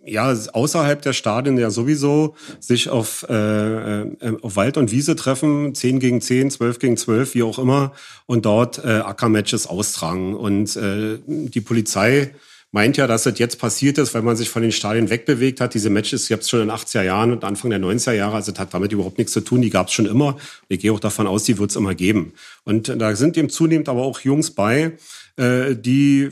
ja 0.05 0.33
außerhalb 0.53 1.03
der 1.03 1.13
Stadien 1.13 1.59
ja 1.59 1.71
sowieso 1.71 2.35
sich 2.61 2.89
auf, 2.89 3.27
äh, 3.29 4.03
äh, 4.03 4.37
auf 4.43 4.57
Wald 4.57 4.77
und 4.77 4.91
Wiese 4.91 5.17
treffen, 5.17 5.75
10 5.75 6.01
gegen 6.01 6.21
10, 6.21 6.51
12 6.51 6.79
gegen 6.79 6.97
12, 6.97 7.35
wie 7.35 7.43
auch 7.43 7.59
immer, 7.59 7.93
und 8.27 8.45
dort 8.45 8.85
äh, 8.85 9.01
Ackermatches 9.01 9.67
austragen. 9.67 10.35
Und 10.35 10.77
äh, 10.77 11.19
die 11.27 11.61
Polizei 11.61 12.35
meint 12.71 12.97
ja, 12.99 13.07
dass 13.07 13.23
das 13.23 13.39
jetzt 13.39 13.59
passiert 13.59 13.99
ist, 13.99 14.15
weil 14.15 14.23
man 14.23 14.37
sich 14.37 14.51
von 14.51 14.63
den 14.63 14.73
Stadien 14.73 15.09
wegbewegt 15.09 15.61
hat. 15.61 15.75
Diese 15.75 15.91
Matches 15.91 16.29
gab 16.29 16.41
es 16.41 16.51
schon 16.51 16.61
in 16.61 16.69
den 16.69 16.77
80er 16.77 17.03
Jahren 17.03 17.33
und 17.33 17.45
Anfang 17.45 17.71
der 17.71 17.81
90er 17.81 18.13
Jahre, 18.13 18.37
also 18.37 18.53
das 18.53 18.61
hat 18.61 18.75
damit 18.75 18.93
überhaupt 18.93 19.19
nichts 19.19 19.33
zu 19.33 19.41
tun. 19.41 19.63
Die 19.63 19.71
gab 19.71 19.89
es 19.89 19.95
schon 19.95 20.07
immer. 20.07 20.37
Ich 20.69 20.81
gehe 20.81 20.93
auch 20.93 21.01
davon 21.01 21.27
aus, 21.27 21.45
die 21.45 21.59
wird 21.59 21.71
es 21.71 21.77
immer 21.77 21.95
geben. 21.95 22.35
Und 22.65 22.89
da 22.89 23.15
sind 23.17 23.37
eben 23.37 23.49
zunehmend 23.49 23.89
aber 23.89 24.03
auch 24.03 24.21
Jungs 24.21 24.51
bei, 24.51 24.93
äh, 25.37 25.75
die, 25.75 26.29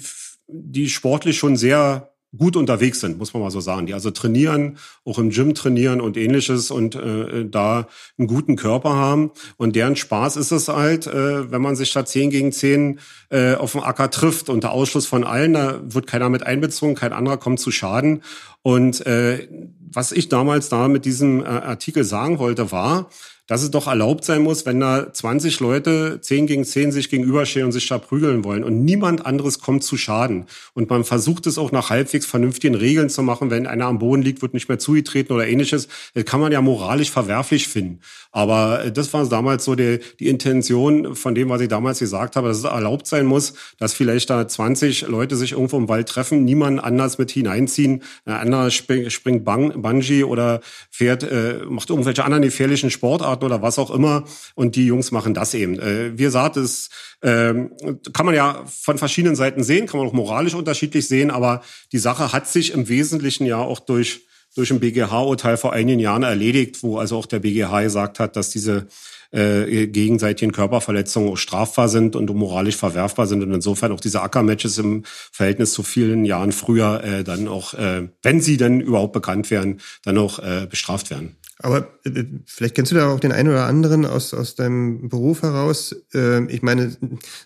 die 0.47 0.91
sportlich 0.91 1.39
schon 1.39 1.57
sehr 1.57 2.11
gut 2.37 2.57
unterwegs 2.57 3.01
sind, 3.01 3.19
muss 3.19 3.33
man 3.35 3.43
mal 3.43 3.51
so 3.51 3.61
sagen. 3.61 3.87
Die 3.87 3.95
also 3.95 4.11
trainieren, 4.11 4.79
auch 5.05 5.19
im 5.19 5.31
Gym 5.31 5.55
trainieren 5.55 6.01
und 6.01 6.17
ähnliches 6.17 6.71
und 6.71 6.95
äh, 6.95 7.45
da 7.45 7.89
einen 8.19 8.29
guten 8.29 8.57
Körper 8.57 8.95
haben. 8.95 9.31
Und 9.57 9.77
deren 9.77 9.97
Spaß 9.97 10.37
ist 10.37 10.53
es 10.53 10.69
halt, 10.69 11.07
äh, 11.07 11.51
wenn 11.51 11.63
man 11.63 11.77
sich 11.77 11.93
da 11.93 12.05
10 12.05 12.31
gegen 12.31 12.53
10 12.53 13.01
äh, 13.31 13.55
auf 13.55 13.73
dem 13.73 13.83
Acker 13.83 14.11
trifft, 14.11 14.49
unter 14.49 14.73
Ausschluss 14.73 15.07
von 15.07 15.25
allen, 15.25 15.55
da 15.55 15.81
wird 15.83 16.07
keiner 16.07 16.29
mit 16.29 16.43
einbezogen, 16.45 16.95
kein 16.95 17.13
anderer 17.13 17.37
kommt 17.37 17.61
zu 17.61 17.71
Schaden. 17.71 18.23
Und 18.63 19.07
äh, 19.07 19.49
was 19.79 20.13
ich 20.13 20.29
damals 20.29 20.69
da 20.69 20.89
mit 20.89 21.05
diesem 21.05 21.43
äh, 21.43 21.47
Artikel 21.47 22.05
sagen 22.05 22.39
wollte, 22.39 22.73
war, 22.73 23.09
dass 23.47 23.63
es 23.63 23.71
doch 23.71 23.87
erlaubt 23.87 24.25
sein 24.25 24.43
muss, 24.43 24.67
wenn 24.67 24.81
da 24.81 25.13
20 25.13 25.61
Leute 25.61 26.19
10 26.21 26.47
gegen 26.47 26.65
10 26.65 26.91
sich 26.91 27.11
gegenüberstehen 27.11 27.67
und 27.67 27.73
sich 27.73 27.87
da 27.87 27.99
prügeln 27.99 28.45
wollen 28.45 28.65
und 28.65 28.85
niemand 28.85 29.25
anderes 29.25 29.61
kommt 29.61 29.85
zu 29.85 29.97
Schaden. 29.97 30.47
Und 30.75 30.91
man 30.91 31.05
versucht 31.05 31.47
es 31.47 31.57
auch 31.57 31.71
nach 31.71 31.91
halbwegs 31.91 32.27
vernünftigen 32.27 32.75
Regeln 32.75 33.09
zu 33.09 33.23
machen. 33.23 33.51
Wenn 33.51 33.67
einer 33.67 33.87
am 33.87 33.99
Boden 33.99 34.23
liegt, 34.23 34.43
wird 34.43 34.55
nicht 34.55 34.69
mehr 34.69 34.79
zugetreten 34.79 35.33
oder 35.33 35.47
ähnliches. 35.47 35.89
Das 36.15 36.25
kann 36.25 36.41
man 36.41 36.51
ja 36.51 36.61
moralisch 36.61 37.11
verwerflich 37.11 37.69
finden. 37.69 38.01
Aber 38.33 38.85
äh, 38.85 38.93
das 38.93 39.13
war 39.13 39.27
damals 39.29 39.65
so 39.65 39.77
die, 39.77 40.01
die 40.19 40.29
Intention 40.29 41.15
von 41.15 41.35
dem, 41.35 41.49
was 41.49 41.61
ich 41.61 41.69
damals 41.69 42.01
gesagt 42.01 42.37
habe, 42.37 42.49
dass 42.49 42.59
es 42.59 42.65
erlaubt 42.65 43.07
sein 43.07 43.27
muss, 43.27 43.55
dass 43.79 43.95
vielleicht 43.95 44.29
da 44.31 44.47
20 44.47 45.03
Leute 45.09 45.37
sich 45.37 45.53
irgendwo 45.53 45.77
im 45.77 45.89
Wald 45.89 46.09
treffen, 46.09 46.45
niemanden 46.45 46.81
anders 46.81 47.19
mit 47.19 47.31
hineinziehen. 47.31 48.03
Ein 48.25 48.35
anderer 48.35 48.71
spring- 48.71 49.09
springt 49.11 49.45
Bungee 49.45 50.25
oder 50.25 50.61
fährt, 50.91 51.23
äh, 51.23 51.61
macht 51.69 51.91
irgendwelche 51.91 52.25
anderen 52.25 52.43
gefährlichen 52.43 52.91
Sportarten 52.91 53.36
oder 53.43 53.63
was 53.63 53.79
auch 53.79 53.91
immer. 53.91 54.25
Und 54.55 54.77
die 54.77 54.87
Jungs 54.87 55.11
machen 55.11 55.35
das 55.35 55.55
eben. 55.55 55.79
Äh, 55.79 56.19
wie 56.19 56.25
gesagt, 56.25 56.57
das 56.57 56.89
ähm, 57.23 57.73
kann 58.13 58.27
man 58.27 58.35
ja 58.35 58.65
von 58.67 58.99
verschiedenen 58.99 59.37
Seiten 59.37 59.63
sehen, 59.63 59.87
kann 59.87 60.01
man 60.01 60.09
auch 60.09 60.13
moralisch 60.13 60.55
unterschiedlich 60.55 61.09
sehen, 61.09 61.31
aber 61.31 61.63
die 61.93 61.99
Sache 61.99 62.33
hat 62.33 62.49
sich 62.49 62.73
im 62.73 62.89
Wesentlichen 62.89 63.47
ja 63.47 63.59
auch 63.59 63.81
durch 63.81 64.27
durch 64.57 64.71
ein 64.71 64.81
BGH-Urteil 64.81 65.59
vor 65.59 65.75
einigen 65.75 66.01
Jahren 66.01 66.23
erledigt, 66.23 66.83
wo 66.83 66.97
also 66.97 67.19
auch 67.19 67.27
der 67.27 67.41
BGH 67.41 67.83
gesagt 67.83 68.19
hat, 68.19 68.37
dass 68.37 68.49
diese 68.49 68.87
äh, 69.31 69.87
gegenseitigen 69.87 70.53
Körperverletzungen 70.53 71.37
strafbar 71.37 71.89
sind 71.89 72.17
und 72.17 72.33
moralisch 72.35 72.77
verwerfbar 72.77 73.27
sind 73.27 73.43
und 73.43 73.53
insofern 73.53 73.93
auch 73.93 74.01
diese 74.01 74.23
Ackermatches 74.23 74.79
im 74.79 75.03
Verhältnis 75.05 75.73
zu 75.73 75.83
vielen 75.83 76.25
Jahren 76.25 76.53
früher 76.53 77.05
äh, 77.05 77.23
dann 77.23 77.49
auch, 77.49 77.75
äh, 77.75 78.09
wenn 78.23 78.41
sie 78.41 78.57
denn 78.57 78.81
überhaupt 78.81 79.13
bekannt 79.13 79.51
werden, 79.51 79.81
dann 80.05 80.17
auch 80.17 80.39
äh, 80.39 80.67
bestraft 80.69 81.11
werden. 81.11 81.37
Aber 81.59 81.89
äh, 82.05 82.25
vielleicht 82.47 82.75
kennst 82.75 82.93
du 82.93 82.97
da 82.97 83.09
auch 83.09 83.21
den 83.21 83.33
einen 83.33 83.49
oder 83.49 83.67
anderen 83.67 84.05
aus, 84.05 84.35
aus 84.35 84.55
deinem 84.55 85.09
Beruf 85.09 85.43
heraus. 85.43 85.95
Äh, 86.15 86.45
ich 86.53 86.63
meine, 86.63 86.97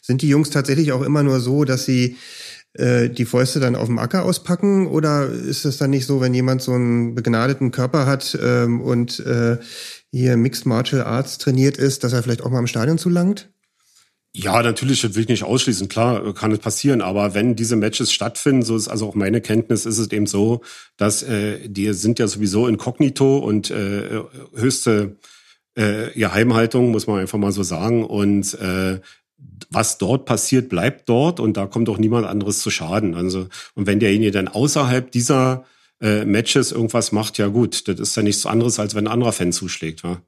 sind 0.00 0.22
die 0.22 0.28
Jungs 0.28 0.50
tatsächlich 0.50 0.92
auch 0.92 1.02
immer 1.02 1.22
nur 1.22 1.40
so, 1.40 1.64
dass 1.64 1.84
sie 1.84 2.16
äh, 2.74 3.08
die 3.08 3.24
Fäuste 3.24 3.60
dann 3.60 3.76
auf 3.76 3.86
dem 3.86 3.98
Acker 3.98 4.24
auspacken? 4.24 4.86
Oder 4.86 5.28
ist 5.28 5.64
es 5.64 5.78
dann 5.78 5.90
nicht 5.90 6.06
so, 6.06 6.20
wenn 6.20 6.34
jemand 6.34 6.62
so 6.62 6.72
einen 6.72 7.14
begnadeten 7.14 7.70
Körper 7.70 8.06
hat 8.06 8.38
ähm, 8.42 8.80
und 8.80 9.20
äh, 9.20 9.58
hier 10.10 10.36
Mixed 10.36 10.66
Martial 10.66 11.02
Arts 11.02 11.38
trainiert 11.38 11.76
ist, 11.76 12.04
dass 12.04 12.12
er 12.12 12.22
vielleicht 12.22 12.42
auch 12.42 12.50
mal 12.50 12.58
im 12.58 12.66
Stadion 12.66 12.98
zulangt? 12.98 13.50
Ja, 14.32 14.62
natürlich, 14.62 15.02
will 15.02 15.22
ich 15.22 15.28
nicht 15.28 15.42
ausschließen. 15.42 15.88
Klar, 15.88 16.24
äh, 16.24 16.32
kann 16.32 16.52
es 16.52 16.60
passieren. 16.60 17.00
Aber 17.00 17.34
wenn 17.34 17.56
diese 17.56 17.76
Matches 17.76 18.12
stattfinden, 18.12 18.62
so 18.62 18.76
ist 18.76 18.88
also 18.88 19.08
auch 19.08 19.14
meine 19.14 19.40
Kenntnis, 19.40 19.86
ist 19.86 19.98
es 19.98 20.10
eben 20.12 20.26
so, 20.26 20.60
dass 20.96 21.22
äh, 21.22 21.68
die 21.68 21.92
sind 21.92 22.18
ja 22.20 22.28
sowieso 22.28 22.68
inkognito 22.68 23.38
und 23.38 23.70
äh, 23.70 24.22
höchste 24.54 25.16
äh, 25.74 26.10
Geheimhaltung, 26.12 26.92
muss 26.92 27.08
man 27.08 27.18
einfach 27.18 27.38
mal 27.38 27.50
so 27.50 27.64
sagen. 27.64 28.04
Und 28.04 28.54
äh, 28.54 29.00
was 29.68 29.98
dort 29.98 30.26
passiert, 30.26 30.68
bleibt 30.68 31.08
dort 31.08 31.40
und 31.40 31.56
da 31.56 31.66
kommt 31.66 31.88
auch 31.88 31.98
niemand 31.98 32.26
anderes 32.26 32.60
zu 32.60 32.70
Schaden. 32.70 33.14
Also, 33.14 33.48
und 33.74 33.86
wenn 33.86 33.98
derjenige 33.98 34.30
dann 34.30 34.48
außerhalb 34.48 35.10
dieser 35.10 35.64
äh, 36.00 36.24
Matches 36.24 36.70
irgendwas 36.72 37.10
macht, 37.10 37.38
ja 37.38 37.48
gut, 37.48 37.88
das 37.88 37.98
ist 37.98 38.16
ja 38.16 38.22
nichts 38.22 38.46
anderes, 38.46 38.78
als 38.78 38.94
wenn 38.94 39.06
ein 39.06 39.12
anderer 39.12 39.32
Fan 39.32 39.52
zuschlägt. 39.52 40.02
Ja? 40.02 40.22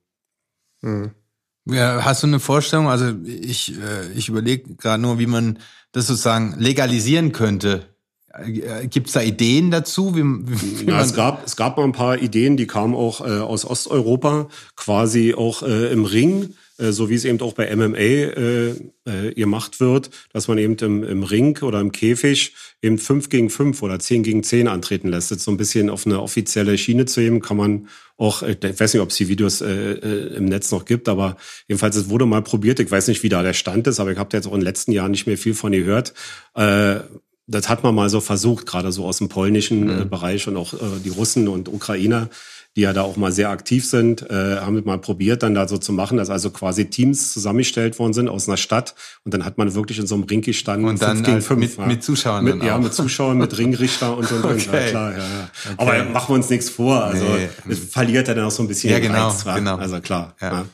Ja, 1.65 2.05
hast 2.05 2.23
du 2.23 2.27
eine 2.27 2.41
Vorstellung? 2.41 2.89
Also 2.89 3.13
ich, 3.25 3.75
äh, 3.79 4.11
ich 4.15 4.29
überlege 4.29 4.75
gerade 4.75 5.01
nur, 5.01 5.19
wie 5.19 5.27
man 5.27 5.59
das 5.93 6.07
sozusagen 6.07 6.59
legalisieren 6.59 7.33
könnte. 7.33 7.87
äh, 8.35 8.87
Gibt 8.89 9.09
es 9.09 9.13
da 9.13 9.21
Ideen 9.21 9.71
dazu? 9.71 10.17
Wie, 10.17 10.23
wie 10.23 10.91
ja, 10.91 11.01
es, 11.01 11.15
gab, 11.15 11.47
es 11.47 11.57
gab 11.57 11.77
mal 11.77 11.85
ein 11.85 11.93
paar 11.93 12.19
Ideen, 12.19 12.57
die 12.57 12.67
kamen 12.67 12.95
auch 12.95 13.21
äh, 13.21 13.39
aus 13.39 13.65
Osteuropa, 13.65 14.49
quasi 14.75 15.35
auch 15.35 15.63
äh, 15.63 15.93
im 15.93 16.05
Ring 16.05 16.55
so 16.91 17.09
wie 17.09 17.14
es 17.14 17.24
eben 17.24 17.41
auch 17.41 17.53
bei 17.53 17.74
MMA 17.74 17.99
äh, 17.99 18.70
äh, 19.05 19.35
gemacht 19.35 19.78
wird, 19.78 20.11
dass 20.33 20.49
man 20.49 20.59
eben 20.59 20.76
im, 20.78 21.05
im 21.05 21.22
Ring 21.22 21.59
oder 21.62 21.80
im 21.80 21.93
Käfig 21.93 22.55
eben 22.83 22.99
fünf 22.99 23.28
gegen 23.28 23.51
fünf 23.51 23.83
oder 23.83 23.99
zehn 23.99 24.22
gegen 24.22 24.43
zehn 24.43 24.66
antreten 24.66 25.09
lässt. 25.09 25.30
Jetzt 25.30 25.45
so 25.45 25.51
ein 25.51 25.57
bisschen 25.57 25.91
auf 25.91 26.07
eine 26.07 26.20
offizielle 26.20 26.76
Schiene 26.78 27.05
zu 27.05 27.20
heben, 27.20 27.41
kann 27.41 27.57
man 27.57 27.89
auch, 28.16 28.43
äh, 28.43 28.57
ich 28.61 28.80
weiß 28.80 28.95
nicht, 28.95 29.03
ob 29.03 29.11
es 29.11 29.16
die 29.16 29.28
Videos 29.28 29.61
äh, 29.61 29.93
äh, 29.93 30.37
im 30.37 30.47
Netz 30.47 30.70
noch 30.72 30.85
gibt, 30.85 31.09
aber 31.09 31.37
jedenfalls, 31.68 31.97
es 31.97 32.09
wurde 32.09 32.26
mal 32.26 32.43
probiert. 32.43 32.80
Ich 32.80 32.91
weiß 32.91 33.09
nicht, 33.09 33.22
wie 33.22 33.28
da 33.28 33.43
der 33.43 33.55
Stand 33.55 33.87
ist, 33.87 34.01
aber 34.01 34.12
ich 34.12 34.18
habe 34.18 34.30
da 34.30 34.39
jetzt 34.39 34.47
auch 34.47 34.55
in 34.55 34.61
den 34.61 34.66
letzten 34.66 34.93
Jahren 34.93 35.11
nicht 35.11 35.26
mehr 35.26 35.39
viel 35.39 35.55
von 35.55 35.72
gehört. 35.72 36.14
Äh, 36.55 37.01
das 37.47 37.68
hat 37.68 37.83
man 37.83 37.95
mal 37.95 38.09
so 38.09 38.20
versucht, 38.20 38.66
gerade 38.66 38.93
so 38.93 39.05
aus 39.05 39.18
dem 39.18 39.28
polnischen 39.28 39.87
mhm. 39.87 40.09
Bereich 40.09 40.47
und 40.47 40.57
auch 40.57 40.74
äh, 40.74 41.01
die 41.05 41.11
Russen 41.11 41.49
und 41.49 41.68
Ukrainer 41.68 42.28
die 42.77 42.83
ja 42.83 42.93
da 42.95 43.03
auch 43.03 43.16
mal 43.16 43.31
sehr 43.33 43.51
aktiv 43.51 43.87
sind, 43.87 44.23
äh, 44.31 44.57
haben 44.61 44.77
wir 44.77 44.85
mal 44.85 44.99
probiert, 44.99 45.43
dann 45.43 45.55
da 45.55 45.68
so 45.68 45.77
zu 45.77 45.93
machen, 45.93 46.16
dass 46.16 46.31
also 46.31 46.51
quasi 46.51 46.87
Teams 46.87 47.33
zusammengestellt 47.33 47.99
worden 47.99 48.14
sind 48.14 48.29
aus 48.29 48.49
einer 48.49 48.57
Stadt 48.57 48.95
und 49.25 49.35
dann 49.35 49.45
hat 49.45 49.59
man 49.59 49.75
wirklich 49.75 49.99
in 49.99 50.07
so 50.07 50.14
einem 50.14 50.25
Ring 50.25 50.41
gestanden. 50.41 50.89
Und 50.89 51.03
dann 51.03 51.23
gegen 51.23 51.43
fünf, 51.43 51.61
mit, 51.61 51.77
ja. 51.77 51.87
mit 51.87 52.03
Zuschauern 52.03 52.45
mit, 52.45 52.62
Ja, 52.62 52.79
mit 52.79 52.95
Zuschauern, 52.95 53.37
mit 53.37 53.57
Ringrichter 53.59 54.16
und 54.16 54.31
und 54.33 54.45
und. 54.45 54.68
Okay. 54.68 54.85
Ja, 54.85 54.91
klar, 54.91 55.12
ja, 55.12 55.18
ja. 55.18 55.51
Okay. 55.73 55.75
Aber 55.77 56.05
machen 56.05 56.29
wir 56.31 56.35
uns 56.37 56.49
nichts 56.49 56.70
vor. 56.70 57.05
Also 57.05 57.25
nee. 57.25 57.49
es 57.68 57.79
verliert 57.91 58.29
ja 58.29 58.35
dann 58.35 58.47
auch 58.47 58.51
so 58.51 58.62
ein 58.62 58.68
bisschen 58.68 58.91
ja, 58.91 58.99
genau, 59.01 59.29
Reiz, 59.29 59.45
genau. 59.45 59.77
Also 59.77 60.01
klar. 60.01 60.35
Ja. 60.41 60.53
ja. 60.53 60.64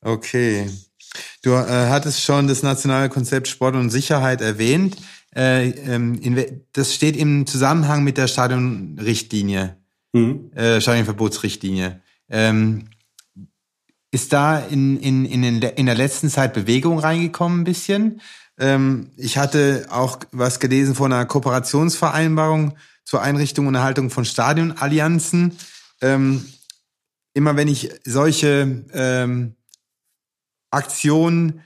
Okay. 0.00 0.70
Du 1.42 1.50
äh, 1.50 1.88
hattest 1.88 2.22
schon 2.22 2.46
das 2.46 2.62
nationale 2.62 3.08
Konzept 3.08 3.48
Sport 3.48 3.74
und 3.74 3.90
Sicherheit 3.90 4.40
erwähnt. 4.40 4.96
Äh, 5.34 5.70
ähm, 5.70 6.20
in, 6.20 6.62
das 6.72 6.94
steht 6.94 7.16
im 7.16 7.46
Zusammenhang 7.46 8.04
mit 8.04 8.16
der 8.16 8.28
Stadionrichtlinie 8.28 9.77
mhm. 10.12 10.50
äh, 10.54 10.80
Stadionverbotsrichtlinie. 10.80 12.00
Ähm, 12.28 12.88
ist 14.10 14.32
da 14.32 14.58
in, 14.58 14.98
in, 14.98 15.24
in, 15.26 15.62
in 15.62 15.86
der 15.86 15.94
letzten 15.94 16.30
Zeit 16.30 16.54
Bewegung 16.54 16.98
reingekommen 16.98 17.60
ein 17.60 17.64
bisschen? 17.64 18.20
Ähm, 18.58 19.10
ich 19.16 19.38
hatte 19.38 19.86
auch 19.90 20.18
was 20.32 20.60
gelesen 20.60 20.94
von 20.94 21.12
einer 21.12 21.26
Kooperationsvereinbarung 21.26 22.76
zur 23.04 23.22
Einrichtung 23.22 23.66
und 23.66 23.74
Erhaltung 23.74 24.10
von 24.10 24.24
Stadionallianzen. 24.24 25.56
Ähm, 26.00 26.46
immer 27.34 27.56
wenn 27.56 27.68
ich 27.68 27.90
solche 28.04 28.84
ähm, 28.92 29.54
Aktionen 30.70 31.62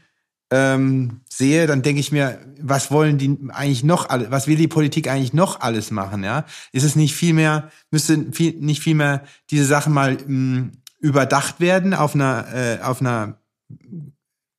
ähm, 0.54 1.22
sehe, 1.30 1.66
dann 1.66 1.80
denke 1.80 2.00
ich 2.00 2.12
mir, 2.12 2.38
was 2.60 2.90
wollen 2.90 3.16
die 3.16 3.38
eigentlich 3.48 3.84
noch 3.84 4.10
alle, 4.10 4.30
was 4.30 4.46
will 4.46 4.56
die 4.56 4.68
Politik 4.68 5.08
eigentlich 5.08 5.32
noch 5.32 5.60
alles 5.60 5.90
machen, 5.90 6.22
ja? 6.22 6.44
Ist 6.72 6.84
es 6.84 6.94
nicht 6.94 7.14
viel 7.14 7.32
mehr, 7.32 7.70
müsste 7.90 8.26
viel, 8.32 8.52
nicht 8.60 8.82
viel 8.82 8.94
mehr 8.94 9.24
diese 9.50 9.64
Sachen 9.64 9.94
mal 9.94 10.12
mh, 10.14 10.26
mm, 10.26 10.72
überdacht 11.00 11.58
werden 11.58 11.94
auf 11.94 12.14
einer, 12.14 12.46
äh, 12.54 12.82
auf 12.82 13.00
einer 13.00 13.40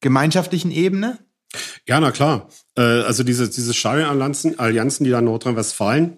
gemeinschaftlichen 0.02 0.72
Ebene? 0.72 1.20
Ja, 1.88 2.00
na 2.00 2.10
klar. 2.10 2.50
Äh, 2.76 2.82
also 2.82 3.24
diese, 3.24 3.48
diese 3.48 3.76
Stadionallianzen, 3.76 4.58
Allianzen, 4.58 5.04
die 5.04 5.12
da 5.12 5.20
in 5.20 5.26
Nordrhein-Westfalen 5.26 6.18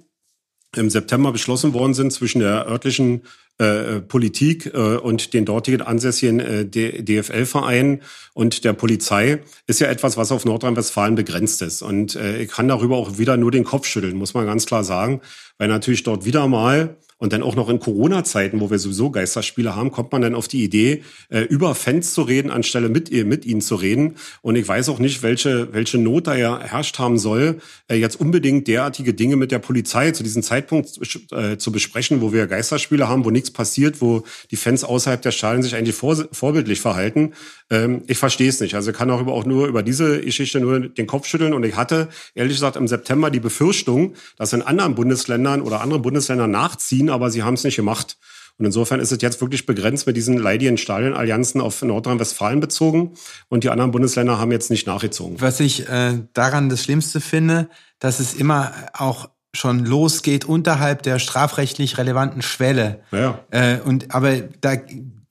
im 0.78 0.90
September 0.90 1.34
beschlossen 1.34 1.74
worden 1.74 1.94
sind 1.94 2.14
zwischen 2.14 2.40
der 2.40 2.66
örtlichen 2.66 3.24
äh, 3.58 4.02
Politik 4.02 4.72
äh, 4.74 4.98
und 4.98 5.34
den 5.34 5.46
dortigen 5.46 5.82
ansässigen 5.82 6.40
äh, 6.40 6.66
DFL-Vereinen 6.66 8.02
und 8.34 8.66
der 8.66 8.74
Polizei 8.74 9.40
ist 9.68 9.80
ja 9.80 9.88
etwas, 9.88 10.18
was 10.18 10.32
auf 10.32 10.44
Nordrhein-Westfalen 10.44 11.16
begrenzt 11.16 11.62
ist. 11.62 11.82
Und 11.82 12.16
äh, 12.16 12.42
ich 12.42 12.52
kann 12.52 12.68
darüber 12.68 12.98
auch 12.98 13.18
wieder 13.18 13.38
nur 13.38 13.52
den 13.52 13.64
Kopf 13.64 13.88
schütteln, 13.88 14.18
muss 14.18 14.34
man 14.34 14.46
ganz 14.46 14.66
klar 14.66 14.84
sagen, 14.84 15.22
weil 15.58 15.70
natürlich 15.70 16.04
dort 16.04 16.26
wieder 16.26 16.48
mal 16.48 16.98
und 17.18 17.32
dann 17.32 17.44
auch 17.44 17.56
noch 17.56 17.70
in 17.70 17.80
Corona-Zeiten, 17.80 18.60
wo 18.60 18.70
wir 18.70 18.78
sowieso 18.78 19.10
Geisterspiele 19.10 19.76
haben, 19.76 19.92
kommt 19.92 20.12
man 20.12 20.22
dann 20.22 20.36
auf 20.36 20.50
die 20.50 20.64
Idee, 20.64 21.04
äh, 21.30 21.42
über 21.42 21.74
Fans 21.74 22.14
zu 22.14 22.24
reden, 22.24 22.52
anstelle 22.52 22.90
mit, 22.90 23.10
mit 23.26 23.46
ihnen 23.46 23.62
zu 23.62 23.76
reden. 23.76 24.16
Und 24.42 24.58
ich 24.58 24.68
weiß 24.68 24.90
auch 24.90 25.00
nicht, 25.00 25.24
welche, 25.24 25.74
welche 25.74 25.98
Not 25.98 26.28
da 26.28 26.36
ja 26.36 26.60
herrscht 26.60 27.00
haben 27.00 27.18
soll, 27.18 27.60
äh, 27.88 27.96
jetzt 27.96 28.20
unbedingt 28.20 28.68
derartige 28.68 29.14
Dinge 29.14 29.38
mit 29.38 29.52
der 29.52 29.60
Polizei 29.60 30.12
zu 30.12 30.24
diesem 30.24 30.44
Zeitpunkt 30.44 31.00
äh, 31.32 31.58
zu 31.58 31.72
besprechen, 31.72 32.20
wo 32.20 32.34
wir 32.34 32.48
Geisterspiele 32.48 33.08
haben, 33.08 33.24
wo 33.24 33.32
nichts 33.32 33.52
passiert, 33.52 34.02
wo 34.02 34.24
die 34.52 34.58
Fans 34.58 34.84
außerhalb 34.84 35.22
der 35.22 35.32
Stadien 35.32 35.64
sich 35.64 35.76
eigentlich 35.76 35.96
vor, 35.96 36.18
vorbildlich 36.34 36.82
verhalten. 36.82 37.32
Ähm, 37.70 38.02
ich 38.08 38.18
verstehe 38.18 38.50
es 38.50 38.60
nicht. 38.60 38.76
Also 38.76 38.92
ich 38.92 38.98
kann 38.98 39.10
auch, 39.10 39.22
über, 39.22 39.32
auch 39.32 39.46
nur 39.46 39.68
über 39.68 39.84
diese 39.84 40.20
Geschichte 40.20 40.60
nur 40.60 40.82
den 40.82 41.08
Kopf 41.08 41.28
schütteln. 41.28 41.54
Und 41.54 41.64
ich 41.64 41.78
hatte, 41.78 42.10
ehrlich 42.34 42.56
gesagt, 42.56 42.76
im 42.76 42.90
September 42.90 43.32
die 43.32 43.40
Befürchtung, 43.40 44.16
dass 44.36 44.52
in 44.52 44.62
anderen 44.62 44.96
Bundesländern 44.96 45.62
oder 45.62 45.80
andere 45.80 46.00
Bundesländer 46.00 46.48
nachziehen, 46.48 47.06
ziehen, 47.06 47.10
aber 47.16 47.32
sie 47.32 47.44
haben 47.44 47.56
es 47.56 47.64
nicht 47.64 47.76
gemacht. 47.76 48.18
Und 48.58 48.66
insofern 48.66 49.00
ist 49.02 49.12
es 49.12 49.22
jetzt 49.22 49.42
wirklich 49.42 49.66
begrenzt 49.66 50.08
mit 50.08 50.16
diesen 50.16 50.38
leidigen 50.38 50.78
Stadionallianzen 50.78 51.60
auf 51.60 51.82
Nordrhein-Westfalen 51.82 52.62
bezogen. 52.62 53.16
Und 53.50 53.64
die 53.64 53.70
anderen 53.70 53.92
Bundesländer 53.92 54.40
haben 54.40 54.52
jetzt 54.52 54.70
nicht 54.70 54.88
nachgezogen. 54.88 55.42
Was 55.42 55.60
ich 55.60 55.90
äh, 55.90 56.20
daran 56.34 56.70
das 56.70 56.84
Schlimmste 56.84 57.20
finde, 57.20 57.70
dass 58.00 58.20
es 58.20 58.34
immer 58.34 58.72
auch 58.94 59.30
schon 59.54 59.86
losgeht 59.86 60.46
unterhalb 60.46 61.04
der 61.04 61.20
strafrechtlich 61.20 61.98
relevanten 61.98 62.42
Schwelle. 62.42 63.02
Ja. 63.12 63.40
Äh, 63.52 63.80
und 63.80 64.14
aber 64.14 64.38
da, 64.38 64.76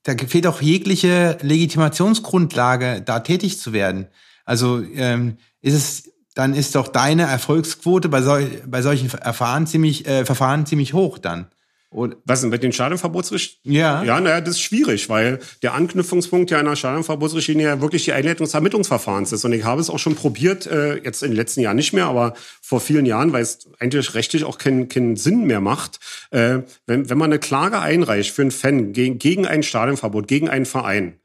da 0.03 0.15
fehlt 0.27 0.47
auch 0.47 0.61
jegliche 0.61 1.39
Legitimationsgrundlage, 1.41 3.03
da 3.03 3.21
tätig 3.21 3.59
zu 3.59 3.73
werden. 3.73 4.09
Also 4.45 4.83
ähm, 4.83 5.37
ist 5.63 5.75
es 5.75 6.11
dann 6.35 6.53
ist 6.53 6.75
doch 6.75 6.89
deine 6.89 7.23
Erfolgsquote 7.23 8.09
bei, 8.09 8.21
sol 8.21 8.51
bei 8.67 8.83
solchen 8.83 9.09
Verfahren 9.09 9.67
ziemlich, 9.67 10.07
äh, 10.07 10.25
Verfahren 10.25 10.67
ziemlich 10.67 10.93
hoch 10.93 11.19
dann. 11.19 11.47
Oder? 11.95 12.17
Was 12.25 12.41
denn 12.41 12.51
mit 12.51 12.65
den 12.65 12.73
Stadionverbotsrichtlinien? 12.73 13.81
Ja. 13.81 14.03
Ja, 14.03 14.21
naja, 14.21 14.41
das 14.41 14.57
ist 14.57 14.63
schwierig, 14.63 15.09
weil 15.09 15.39
der 15.63 15.75
Anknüpfungspunkt 15.75 16.51
ja 16.51 16.59
einer 16.59 16.75
Stadionverbotsrichtlinie 16.75 17.67
ja 17.67 17.81
wirklich 17.81 18.05
die 18.05 18.13
Einleitung 18.13 18.47
des 18.47 18.55
Ermittlungsverfahrens 18.55 19.31
ist. 19.31 19.45
Und 19.45 19.53
ich 19.53 19.63
habe 19.63 19.81
es 19.81 19.91
auch 19.91 20.01
schon 20.01 20.17
probiert, 20.17 20.67
äh, 20.67 20.97
jetzt 20.97 21.23
in 21.23 21.31
den 21.31 21.37
letzten 21.37 21.61
Jahren 21.61 21.77
nicht 21.77 21.93
mehr, 21.93 22.07
aber 22.07 22.35
vor 22.61 22.81
vielen 22.81 23.07
Jahren, 23.07 23.33
weil 23.33 23.43
es 23.43 23.69
eigentlich 23.79 24.15
rechtlich 24.15 24.43
auch 24.43 24.59
keinen 24.59 24.89
keinen 24.89 25.15
Sinn 25.17 25.45
mehr 25.45 25.61
macht, 25.61 26.01
äh, 26.33 26.59
wenn, 26.87 27.09
wenn 27.09 27.19
man 27.19 27.31
eine 27.31 27.39
Klage 27.39 27.79
einreicht 27.79 28.33
für 28.33 28.43
einen 28.43 28.51
Fan 28.51 28.93
gegen, 28.93 29.19
gegen 29.19 29.47
ein 29.47 29.63
Stadionverbot, 29.63 30.27
gegen 30.27 30.49
einen 30.49 30.67
Verein, 30.67 31.21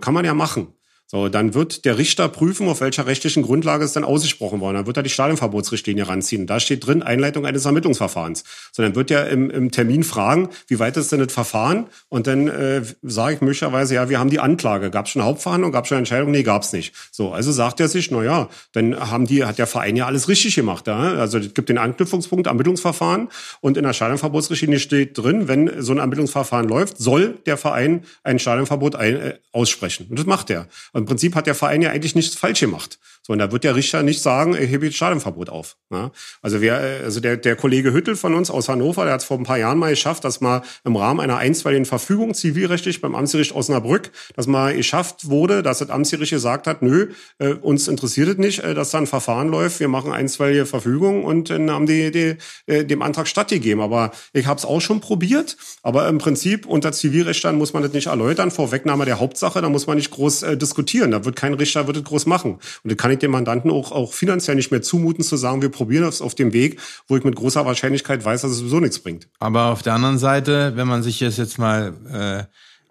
kann 0.00 0.14
man 0.14 0.24
ja 0.24 0.32
machen. 0.32 0.68
So, 1.08 1.28
dann 1.28 1.54
wird 1.54 1.84
der 1.84 1.98
Richter 1.98 2.28
prüfen, 2.28 2.68
auf 2.68 2.80
welcher 2.80 3.06
rechtlichen 3.06 3.44
Grundlage 3.44 3.84
es 3.84 3.92
dann 3.92 4.02
ausgesprochen 4.02 4.60
worden. 4.60 4.74
Dann 4.74 4.86
wird 4.86 4.96
er 4.96 5.04
die 5.04 5.10
Stadionverbotsrichtlinie 5.10 6.08
ranziehen. 6.08 6.48
Da 6.48 6.58
steht 6.58 6.84
drin 6.84 7.04
Einleitung 7.04 7.46
eines 7.46 7.64
Ermittlungsverfahrens. 7.64 8.42
So, 8.72 8.82
dann 8.82 8.96
wird 8.96 9.12
er 9.12 9.28
im, 9.28 9.48
im 9.48 9.70
Termin 9.70 10.02
fragen, 10.02 10.48
wie 10.66 10.80
weit 10.80 10.96
ist 10.96 11.12
denn 11.12 11.20
das 11.20 11.32
Verfahren? 11.32 11.86
Und 12.08 12.26
dann 12.26 12.48
äh, 12.48 12.82
sage 13.02 13.36
ich 13.36 13.40
möglicherweise, 13.40 13.94
ja, 13.94 14.08
wir 14.08 14.18
haben 14.18 14.30
die 14.30 14.40
Anklage. 14.40 14.90
Gab 14.90 15.06
es 15.06 15.12
schon 15.12 15.22
Hauptverhandlung? 15.22 15.70
Gab 15.70 15.84
es 15.84 15.90
schon 15.90 15.98
Entscheidung? 15.98 16.32
Nee, 16.32 16.42
gab 16.42 16.62
es 16.62 16.72
nicht. 16.72 16.92
So, 17.12 17.30
also 17.32 17.52
sagt 17.52 17.78
er 17.78 17.86
sich, 17.86 18.10
na 18.10 18.24
ja, 18.24 18.48
dann 18.72 18.98
haben 18.98 19.26
die, 19.26 19.44
hat 19.44 19.58
der 19.58 19.68
Verein 19.68 19.94
ja 19.94 20.06
alles 20.06 20.28
richtig 20.28 20.56
gemacht. 20.56 20.88
Ja? 20.88 21.14
Also 21.14 21.38
es 21.38 21.54
gibt 21.54 21.68
den 21.68 21.78
Anknüpfungspunkt 21.78 22.48
Ermittlungsverfahren 22.48 23.28
und 23.60 23.76
in 23.76 23.84
der 23.84 23.92
Stadionverbotsrichtlinie 23.92 24.80
steht 24.80 25.16
drin, 25.16 25.46
wenn 25.46 25.82
so 25.82 25.92
ein 25.92 25.98
Ermittlungsverfahren 25.98 26.68
läuft, 26.68 26.98
soll 26.98 27.38
der 27.46 27.56
Verein 27.56 28.02
ein 28.24 28.40
Stadionverbot 28.40 28.96
ein, 28.96 29.14
äh, 29.14 29.34
aussprechen. 29.52 30.06
Und 30.10 30.18
das 30.18 30.26
macht 30.26 30.50
er. 30.50 30.66
Im 30.96 31.04
Prinzip 31.04 31.34
hat 31.34 31.46
der 31.46 31.54
Verein 31.54 31.82
ja 31.82 31.90
eigentlich 31.90 32.14
nichts 32.14 32.36
falsch 32.36 32.60
gemacht. 32.60 32.98
So, 33.26 33.32
und 33.32 33.40
da 33.40 33.50
wird 33.50 33.64
der 33.64 33.74
Richter 33.74 34.04
nicht 34.04 34.22
sagen, 34.22 34.54
ich 34.54 34.70
hebe 34.70 34.86
jetzt 34.86 34.94
Stadionverbot 34.94 35.50
auf. 35.50 35.76
Ja? 35.90 36.12
Also 36.42 36.60
wer, 36.60 36.76
also 37.02 37.18
der, 37.18 37.36
der 37.36 37.56
Kollege 37.56 37.92
Hüttel 37.92 38.14
von 38.14 38.34
uns 38.34 38.52
aus 38.52 38.68
Hannover, 38.68 39.02
der 39.02 39.14
hat 39.14 39.22
es 39.22 39.26
vor 39.26 39.36
ein 39.36 39.42
paar 39.42 39.58
Jahren 39.58 39.78
mal 39.78 39.90
geschafft, 39.90 40.22
dass 40.22 40.40
mal 40.40 40.62
im 40.84 40.94
Rahmen 40.94 41.18
einer 41.18 41.38
einstweiligen 41.38 41.86
Verfügung 41.86 42.34
zivilrechtlich 42.34 43.00
beim 43.00 43.16
Amtsgericht 43.16 43.52
Osnabrück, 43.52 44.12
dass 44.36 44.46
mal 44.46 44.76
geschafft 44.76 45.28
wurde, 45.28 45.64
dass 45.64 45.78
das 45.78 45.90
Amtsgericht 45.90 46.30
gesagt 46.30 46.68
hat, 46.68 46.82
nö, 46.82 47.08
äh, 47.38 47.54
uns 47.54 47.88
interessiert 47.88 48.28
es 48.28 48.36
nicht, 48.38 48.60
äh, 48.60 48.74
dass 48.74 48.92
da 48.92 48.98
ein 48.98 49.08
Verfahren 49.08 49.48
läuft, 49.48 49.80
wir 49.80 49.88
machen 49.88 50.12
einstweilige 50.12 50.64
Verfügung 50.64 51.24
und 51.24 51.50
dann 51.50 51.68
haben 51.68 51.86
die, 51.86 52.12
die 52.12 52.36
äh, 52.66 52.84
dem 52.84 53.02
Antrag 53.02 53.26
stattgegeben. 53.26 53.82
Aber 53.82 54.12
ich 54.34 54.46
habe 54.46 54.58
es 54.58 54.64
auch 54.64 54.80
schon 54.80 55.00
probiert, 55.00 55.56
aber 55.82 56.06
im 56.06 56.18
Prinzip 56.18 56.64
unter 56.64 56.92
Zivilrechtern 56.92 57.58
muss 57.58 57.72
man 57.72 57.82
das 57.82 57.92
nicht 57.92 58.06
erläutern, 58.06 58.52
Vorwegnahme 58.52 59.04
der 59.04 59.18
Hauptsache, 59.18 59.60
da 59.62 59.68
muss 59.68 59.88
man 59.88 59.96
nicht 59.96 60.12
groß 60.12 60.44
äh, 60.44 60.56
diskutieren, 60.56 61.10
da 61.10 61.24
wird 61.24 61.34
kein 61.34 61.54
Richter 61.54 61.88
wird 61.88 61.96
es 61.96 62.04
groß 62.04 62.26
machen. 62.26 62.60
Und 62.84 62.92
das 62.92 62.96
kann 62.96 63.10
ich 63.10 63.15
dem 63.22 63.30
Mandanten 63.30 63.70
auch, 63.70 63.92
auch 63.92 64.12
finanziell 64.12 64.56
nicht 64.56 64.70
mehr 64.70 64.82
zumuten, 64.82 65.24
zu 65.24 65.36
sagen, 65.36 65.62
wir 65.62 65.70
probieren 65.70 66.04
das 66.04 66.20
auf 66.20 66.34
dem 66.34 66.52
Weg, 66.52 66.80
wo 67.08 67.16
ich 67.16 67.24
mit 67.24 67.36
großer 67.36 67.64
Wahrscheinlichkeit 67.66 68.24
weiß, 68.24 68.42
dass 68.42 68.50
es 68.52 68.58
sowieso 68.58 68.80
nichts 68.80 68.98
bringt. 68.98 69.28
Aber 69.38 69.66
auf 69.66 69.82
der 69.82 69.94
anderen 69.94 70.18
Seite, 70.18 70.72
wenn 70.76 70.88
man 70.88 71.02
sich 71.02 71.18
das 71.18 71.36
jetzt 71.36 71.58
mal 71.58 72.48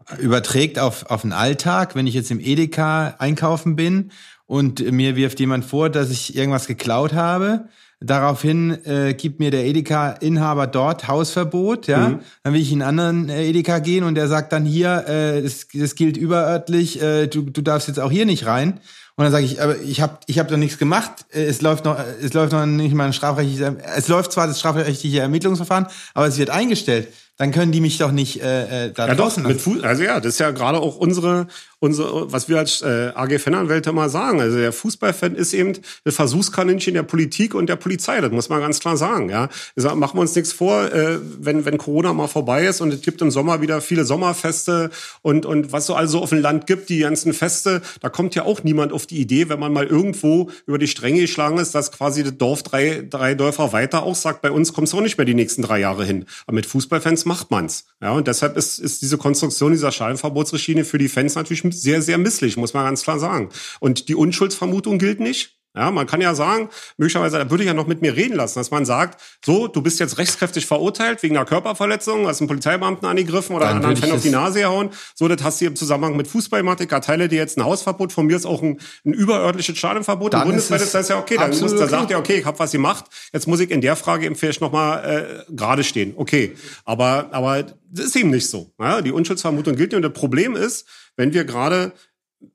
äh, 0.09 0.21
überträgt 0.21 0.79
auf, 0.79 1.05
auf 1.09 1.21
den 1.21 1.33
Alltag, 1.33 1.95
wenn 1.95 2.07
ich 2.07 2.13
jetzt 2.13 2.31
im 2.31 2.39
Edeka 2.39 3.15
einkaufen 3.19 3.75
bin 3.75 4.11
und 4.45 4.91
mir 4.91 5.15
wirft 5.15 5.39
jemand 5.39 5.65
vor, 5.65 5.89
dass 5.89 6.09
ich 6.09 6.35
irgendwas 6.35 6.67
geklaut 6.67 7.13
habe, 7.13 7.67
Daraufhin 8.01 8.85
äh, 8.85 9.13
gibt 9.13 9.39
mir 9.39 9.51
der 9.51 9.65
Edeka-Inhaber 9.65 10.67
dort 10.67 11.07
Hausverbot, 11.07 11.87
ja. 11.87 12.09
Mhm. 12.09 12.19
Dann 12.43 12.53
will 12.53 12.61
ich 12.61 12.71
in 12.71 12.81
einen 12.81 12.99
anderen 12.99 13.29
äh, 13.29 13.47
Edeka 13.47 13.79
gehen 13.79 14.03
und 14.03 14.15
der 14.15 14.27
sagt 14.27 14.51
dann 14.51 14.65
hier, 14.65 15.07
äh, 15.07 15.41
das, 15.41 15.67
das 15.73 15.95
gilt 15.95 16.17
überörtlich, 16.17 17.01
äh, 17.01 17.27
du, 17.27 17.43
du 17.43 17.61
darfst 17.61 17.87
jetzt 17.87 17.99
auch 17.99 18.11
hier 18.11 18.25
nicht 18.25 18.45
rein. 18.45 18.79
Und 19.17 19.23
dann 19.23 19.31
sage 19.31 19.45
ich, 19.45 19.61
aber 19.61 19.79
ich 19.79 20.01
habe 20.01 20.17
ich 20.25 20.39
hab 20.39 20.49
doch 20.49 20.57
nichts 20.57 20.77
gemacht. 20.77 21.25
Es 21.29 21.61
läuft 21.61 21.85
noch, 21.85 21.97
es 22.21 22.33
läuft 22.33 22.51
noch 22.51 22.65
nicht 22.65 22.93
mal 22.93 23.05
ein 23.05 23.13
strafrechtliches, 23.13 23.75
es 23.95 24.07
läuft 24.09 24.33
zwar 24.33 24.47
das 24.47 24.59
strafrechtliche 24.59 25.21
Ermittlungsverfahren, 25.21 25.87
aber 26.13 26.27
es 26.27 26.37
wird 26.37 26.49
eingestellt 26.49 27.07
dann 27.37 27.51
können 27.51 27.71
die 27.71 27.81
mich 27.81 27.97
doch 27.97 28.11
nicht 28.11 28.41
äh, 28.41 28.85
äh 28.85 28.91
da 28.93 29.07
ja, 29.07 29.15
draußen 29.15 29.43
doch, 29.43 29.49
mit 29.49 29.59
Fuß, 29.59 29.83
Also 29.83 30.03
ja, 30.03 30.19
das 30.19 30.33
ist 30.33 30.39
ja 30.39 30.51
gerade 30.51 30.79
auch 30.79 30.95
unsere, 30.95 31.47
unsere, 31.85 32.31
was 32.31 32.49
wir 32.49 32.57
als 32.57 32.81
äh, 32.81 33.11
AG 33.13 33.39
Fananwälte 33.39 33.91
mal 33.91 34.09
sagen. 34.09 34.41
Also 34.41 34.57
der 34.57 34.73
Fußballfan 34.73 35.35
ist 35.35 35.53
eben 35.53 35.73
das 36.03 36.15
Versuchskaninchen 36.15 36.93
der 36.93 37.03
Politik 37.03 37.53
und 37.53 37.67
der 37.67 37.75
Polizei. 37.75 38.19
Das 38.19 38.31
muss 38.31 38.49
man 38.49 38.59
ganz 38.59 38.79
klar 38.79 38.97
sagen. 38.97 39.29
Ja, 39.29 39.49
sag, 39.75 39.95
machen 39.95 40.17
wir 40.17 40.21
uns 40.21 40.35
nichts 40.35 40.51
vor, 40.51 40.91
äh, 40.91 41.19
wenn 41.39 41.65
wenn 41.65 41.77
Corona 41.77 42.13
mal 42.13 42.27
vorbei 42.27 42.65
ist 42.65 42.81
und 42.81 42.93
es 42.93 43.01
gibt 43.01 43.21
im 43.21 43.31
Sommer 43.31 43.61
wieder 43.61 43.81
viele 43.81 44.03
Sommerfeste 44.03 44.89
und 45.21 45.45
und 45.45 45.71
was 45.71 45.85
so 45.85 45.95
also 45.95 46.19
auf 46.19 46.29
dem 46.29 46.41
Land 46.41 46.67
gibt, 46.67 46.89
die 46.89 46.99
ganzen 46.99 47.33
Feste, 47.33 47.81
da 48.01 48.09
kommt 48.09 48.35
ja 48.35 48.43
auch 48.43 48.63
niemand 48.63 48.91
auf 48.91 49.05
die 49.05 49.19
Idee, 49.19 49.49
wenn 49.49 49.59
man 49.59 49.71
mal 49.71 49.85
irgendwo 49.85 50.49
über 50.65 50.79
die 50.79 50.87
Stränge 50.87 51.21
geschlagen 51.21 51.57
ist, 51.59 51.75
dass 51.75 51.91
quasi 51.91 52.23
das 52.23 52.37
Dorf 52.37 52.63
drei 52.63 53.05
drei 53.07 53.35
Dörfer 53.35 53.71
weiter 53.73 54.03
auch 54.03 54.15
sagt, 54.15 54.41
bei 54.41 54.51
uns 54.51 54.73
kommst 54.73 54.93
du 54.93 54.97
auch 54.97 55.01
nicht 55.01 55.17
mehr 55.17 55.25
die 55.25 55.33
nächsten 55.35 55.61
drei 55.61 55.79
Jahre 55.79 56.03
hin. 56.03 56.25
Aber 56.47 56.55
mit 56.55 56.65
Fußballfans 56.65 57.25
macht 57.25 57.51
man's. 57.51 57.85
Ja, 58.01 58.11
und 58.11 58.27
deshalb 58.27 58.57
ist, 58.57 58.79
ist 58.79 59.01
diese 59.01 59.17
Konstruktion 59.17 59.71
dieser 59.71 59.91
Schadenverbotsrichtlinie 59.91 60.85
für 60.85 60.97
die 60.97 61.09
Fans 61.09 61.35
natürlich 61.35 61.63
sehr, 61.81 62.01
sehr 62.01 62.17
misslich, 62.17 62.57
muss 62.57 62.73
man 62.73 62.85
ganz 62.85 63.03
klar 63.03 63.19
sagen. 63.19 63.49
Und 63.79 64.09
die 64.09 64.15
Unschuldsvermutung 64.15 64.97
gilt 64.97 65.19
nicht. 65.19 65.55
Ja, 65.75 65.91
man 65.91 66.07
kann 66.07 66.21
ja 66.21 66.33
sagen, 66.35 66.69
möglicherweise, 66.95 67.37
da 67.37 67.49
würde 67.49 67.63
ich 67.63 67.67
ja 67.67 67.73
noch 67.73 67.87
mit 67.87 68.01
mir 68.01 68.15
reden 68.15 68.35
lassen, 68.35 68.59
dass 68.59 68.71
man 68.71 68.85
sagt, 68.85 69.21
so, 69.45 69.67
du 69.67 69.81
bist 69.81 69.99
jetzt 69.99 70.17
rechtskräftig 70.17 70.65
verurteilt 70.65 71.21
wegen 71.21 71.35
einer 71.35 71.45
Körperverletzung, 71.45 72.27
hast 72.27 72.39
einen 72.39 72.47
Polizeibeamten 72.47 73.05
angegriffen 73.05 73.55
oder 73.55 73.67
einen 73.67 73.83
anderen 73.83 73.97
Fan 73.97 74.11
auf 74.13 74.21
die 74.21 74.29
Nase 74.29 74.59
gehauen. 74.59 74.91
So, 75.15 75.27
das 75.27 75.43
hast 75.43 75.59
du 75.59 75.65
im 75.65 75.75
Zusammenhang 75.75 76.15
mit 76.15 76.27
Fußballmatik, 76.27 76.91
erteile 76.93 77.27
dir 77.27 77.39
jetzt 77.39 77.57
ein 77.57 77.65
Hausverbot, 77.65 78.13
von 78.13 78.25
mir 78.25 78.37
ist 78.37 78.45
auch 78.45 78.61
ein, 78.63 78.79
ein 79.05 79.11
überörtliches 79.11 79.77
Schadenverbot. 79.77 80.33
Ein 80.33 80.47
bundesweites, 80.47 80.93
das 80.93 81.01
ist 81.03 81.09
ja 81.09 81.19
okay, 81.19 81.35
dann 81.35 81.49
muss, 81.49 81.59
da 81.59 81.65
okay. 81.65 81.89
sagt 81.89 82.11
er, 82.11 82.19
okay, 82.19 82.37
ich 82.37 82.45
habe 82.45 82.57
was 82.57 82.71
gemacht, 82.71 83.05
jetzt 83.33 83.45
muss 83.45 83.59
ich 83.59 83.69
in 83.69 83.81
der 83.81 83.97
Frage 83.97 84.25
eben 84.25 84.35
vielleicht 84.35 84.61
nochmal 84.61 85.43
äh, 85.49 85.53
gerade 85.53 85.83
stehen. 85.83 86.13
Okay, 86.15 86.55
aber, 86.85 87.27
aber 87.31 87.63
das 87.91 88.05
ist 88.05 88.15
eben 88.15 88.29
nicht 88.29 88.49
so. 88.49 88.71
Ja, 88.79 89.01
die 89.01 89.11
Unschuldsvermutung 89.11 89.75
gilt 89.75 89.91
nicht 89.91 89.97
und 89.97 90.03
das 90.03 90.13
Problem 90.13 90.55
ist, 90.55 90.87
wenn 91.15 91.33
wir 91.33 91.45
gerade 91.45 91.93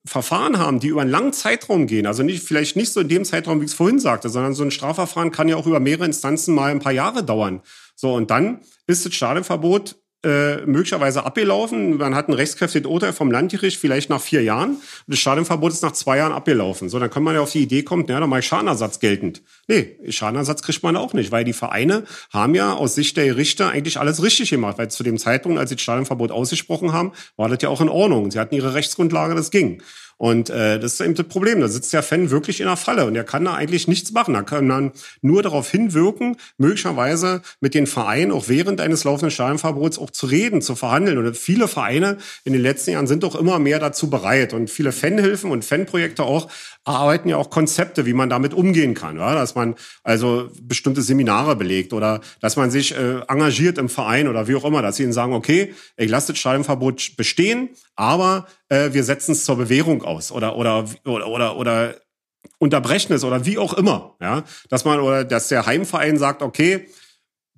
Verfahren 0.05 0.59
haben, 0.59 0.81
die 0.81 0.89
über 0.89 1.01
einen 1.01 1.11
langen 1.11 1.33
Zeitraum 1.33 1.87
gehen, 1.87 2.07
also 2.07 2.23
nicht, 2.23 2.45
vielleicht 2.45 2.77
nicht 2.77 2.93
so 2.93 3.01
in 3.01 3.09
dem 3.09 3.25
Zeitraum, 3.25 3.61
wie 3.61 3.65
ich 3.65 3.71
es 3.71 3.77
vorhin 3.77 3.99
sagte, 3.99 4.29
sondern 4.29 4.55
so 4.55 4.63
ein 4.63 4.71
Strafverfahren 4.71 5.31
kann 5.33 5.49
ja 5.49 5.57
auch 5.57 5.67
über 5.67 5.81
mehrere 5.81 6.05
Instanzen 6.05 6.55
mal 6.55 6.71
ein 6.71 6.81
paar 6.81 6.93
Jahre 6.93 7.25
dauern. 7.25 7.63
So, 7.97 8.15
und 8.15 8.31
dann 8.31 8.61
ist 8.87 9.05
das 9.05 9.15
Stadionverbot 9.15 9.97
äh, 10.23 10.67
möglicherweise 10.67 11.25
abgelaufen. 11.25 11.97
Man 11.97 12.15
hat 12.15 12.29
ein 12.29 12.35
rechtskräftiges 12.35 12.91
Urteil 12.91 13.13
vom 13.13 13.31
Landgericht 13.31 13.79
vielleicht 13.79 14.11
nach 14.11 14.21
vier 14.21 14.43
Jahren. 14.43 14.77
Das 15.07 15.19
Stadionverbot 15.19 15.73
ist 15.73 15.83
nach 15.83 15.93
zwei 15.93 16.19
Jahren 16.19 16.33
abgelaufen. 16.33 16.89
So, 16.89 16.99
dann 16.99 17.11
kann 17.11 17.23
man 17.23 17.35
ja 17.35 17.41
auf 17.41 17.53
die 17.53 17.63
Idee 17.63 17.83
kommen, 17.83 18.07
ja, 18.07 18.21
dann 18.21 18.29
mache 18.29 18.41
ich 18.41 18.47
Schadenersatz 18.47 19.01
geltend. 19.01 19.43
Nee, 19.71 19.97
Schadenersatz 20.09 20.63
kriegt 20.63 20.83
man 20.83 20.97
auch 20.97 21.13
nicht, 21.13 21.31
weil 21.31 21.45
die 21.45 21.53
Vereine 21.53 22.03
haben 22.33 22.57
ja 22.57 22.73
aus 22.73 22.97
Sicht 22.97 23.17
der 23.17 23.37
Richter 23.37 23.69
eigentlich 23.69 24.01
alles 24.01 24.21
richtig 24.21 24.51
gemacht, 24.51 24.79
weil 24.79 24.91
zu 24.91 25.05
dem 25.05 25.17
Zeitpunkt, 25.17 25.61
als 25.61 25.71
sie 25.71 25.77
das 25.77 25.83
Stadionverbot 25.85 26.33
ausgesprochen 26.33 26.93
haben, 26.93 27.13
war 27.37 27.49
das 27.49 27.63
ja 27.63 27.69
auch 27.69 27.81
in 27.81 27.89
Ordnung. 27.89 28.33
Sie 28.33 28.41
hatten 28.41 28.57
ihre 28.57 28.75
Rechtsgrundlage, 28.75 29.37
das 29.37 29.53
ging. 29.53 29.81
Und 30.21 30.51
äh, 30.51 30.79
das 30.79 30.95
ist 30.95 31.01
eben 31.01 31.15
das 31.15 31.29
Problem. 31.29 31.63
Da 31.63 31.69
sitzt 31.69 31.95
der 31.95 32.03
Fan 32.03 32.31
wirklich 32.31 32.61
in 32.61 32.67
der 32.67 32.77
Falle 32.77 33.07
und 33.07 33.17
er 33.17 33.25
kann 33.25 33.47
da 33.47 33.55
eigentlich 33.55 33.89
nichts 33.89 34.13
machen. 34.13 34.35
Da 34.35 34.43
kann 34.43 34.67
man 34.67 34.93
nur 35.23 35.43
darauf 35.43 35.71
hinwirken, 35.71 36.37
möglicherweise 36.59 37.41
mit 37.61 37.73
den 37.73 37.87
Vereinen 37.87 38.31
auch 38.31 38.49
während 38.49 38.83
eines 38.83 39.05
laufenden 39.05 39.31
Stadionverbots 39.31 39.99
auch 39.99 40.11
zu 40.11 40.27
reden, 40.27 40.61
zu 40.61 40.75
verhandeln. 40.75 41.17
Und 41.17 41.39
viele 41.39 41.69
Vereine 41.69 42.19
in 42.45 42.53
den 42.53 42.61
letzten 42.61 42.91
Jahren 42.91 43.07
sind 43.07 43.23
doch 43.23 43.35
immer 43.35 43.59
mehr 43.59 43.79
dazu 43.79 44.11
bereit. 44.11 44.53
Und 44.53 44.69
viele 44.69 44.93
Fanhilfen 44.93 45.51
und 45.51 45.65
Fanprojekte 45.65 46.23
auch 46.23 46.51
erarbeiten 46.87 47.29
ja 47.29 47.37
auch 47.37 47.51
Konzepte, 47.51 48.07
wie 48.07 48.13
man 48.13 48.31
damit 48.31 48.55
umgehen 48.55 48.95
kann. 48.95 49.17
Ja? 49.17 49.35
Dass 49.35 49.55
man 49.55 49.75
also 50.03 50.51
bestimmte 50.63 51.03
Seminare 51.03 51.57
belegt 51.57 51.93
oder 51.93 52.21
dass 52.41 52.57
man 52.57 52.71
sich 52.71 52.97
äh, 52.97 53.21
engagiert 53.29 53.79
im 53.79 53.89
Verein 53.89 54.29
oder 54.29 54.49
wie 54.49 54.55
auch 54.55 54.65
immer, 54.65 54.83
dass 54.83 54.97
sie 54.97 55.03
ihnen 55.03 55.13
sagen, 55.13 55.33
okay, 55.33 55.75
ich 55.97 56.11
lasse 56.11 56.33
das 56.33 56.39
Stadionverbot 56.39 57.17
bestehen, 57.17 57.71
aber 57.97 58.47
äh, 58.69 58.93
wir 58.93 59.05
setzen 59.05 59.33
es 59.33 59.45
zur 59.45 59.57
Bewährung 59.57 60.03
aus 60.03 60.33
oder 60.33 60.57
oder 60.57 60.85
oder 61.05 61.27
oder, 61.29 61.57
oder 61.57 61.95
unterbrechen 62.59 63.13
es 63.13 63.25
oder 63.25 63.45
wie 63.45 63.59
auch 63.59 63.75
immer, 63.75 64.17
ja, 64.21 64.45
dass 64.69 64.85
man 64.85 65.01
oder 65.01 65.25
dass 65.25 65.49
der 65.49 65.67
Heimverein 65.67 66.17
sagt, 66.17 66.43
okay, 66.43 66.89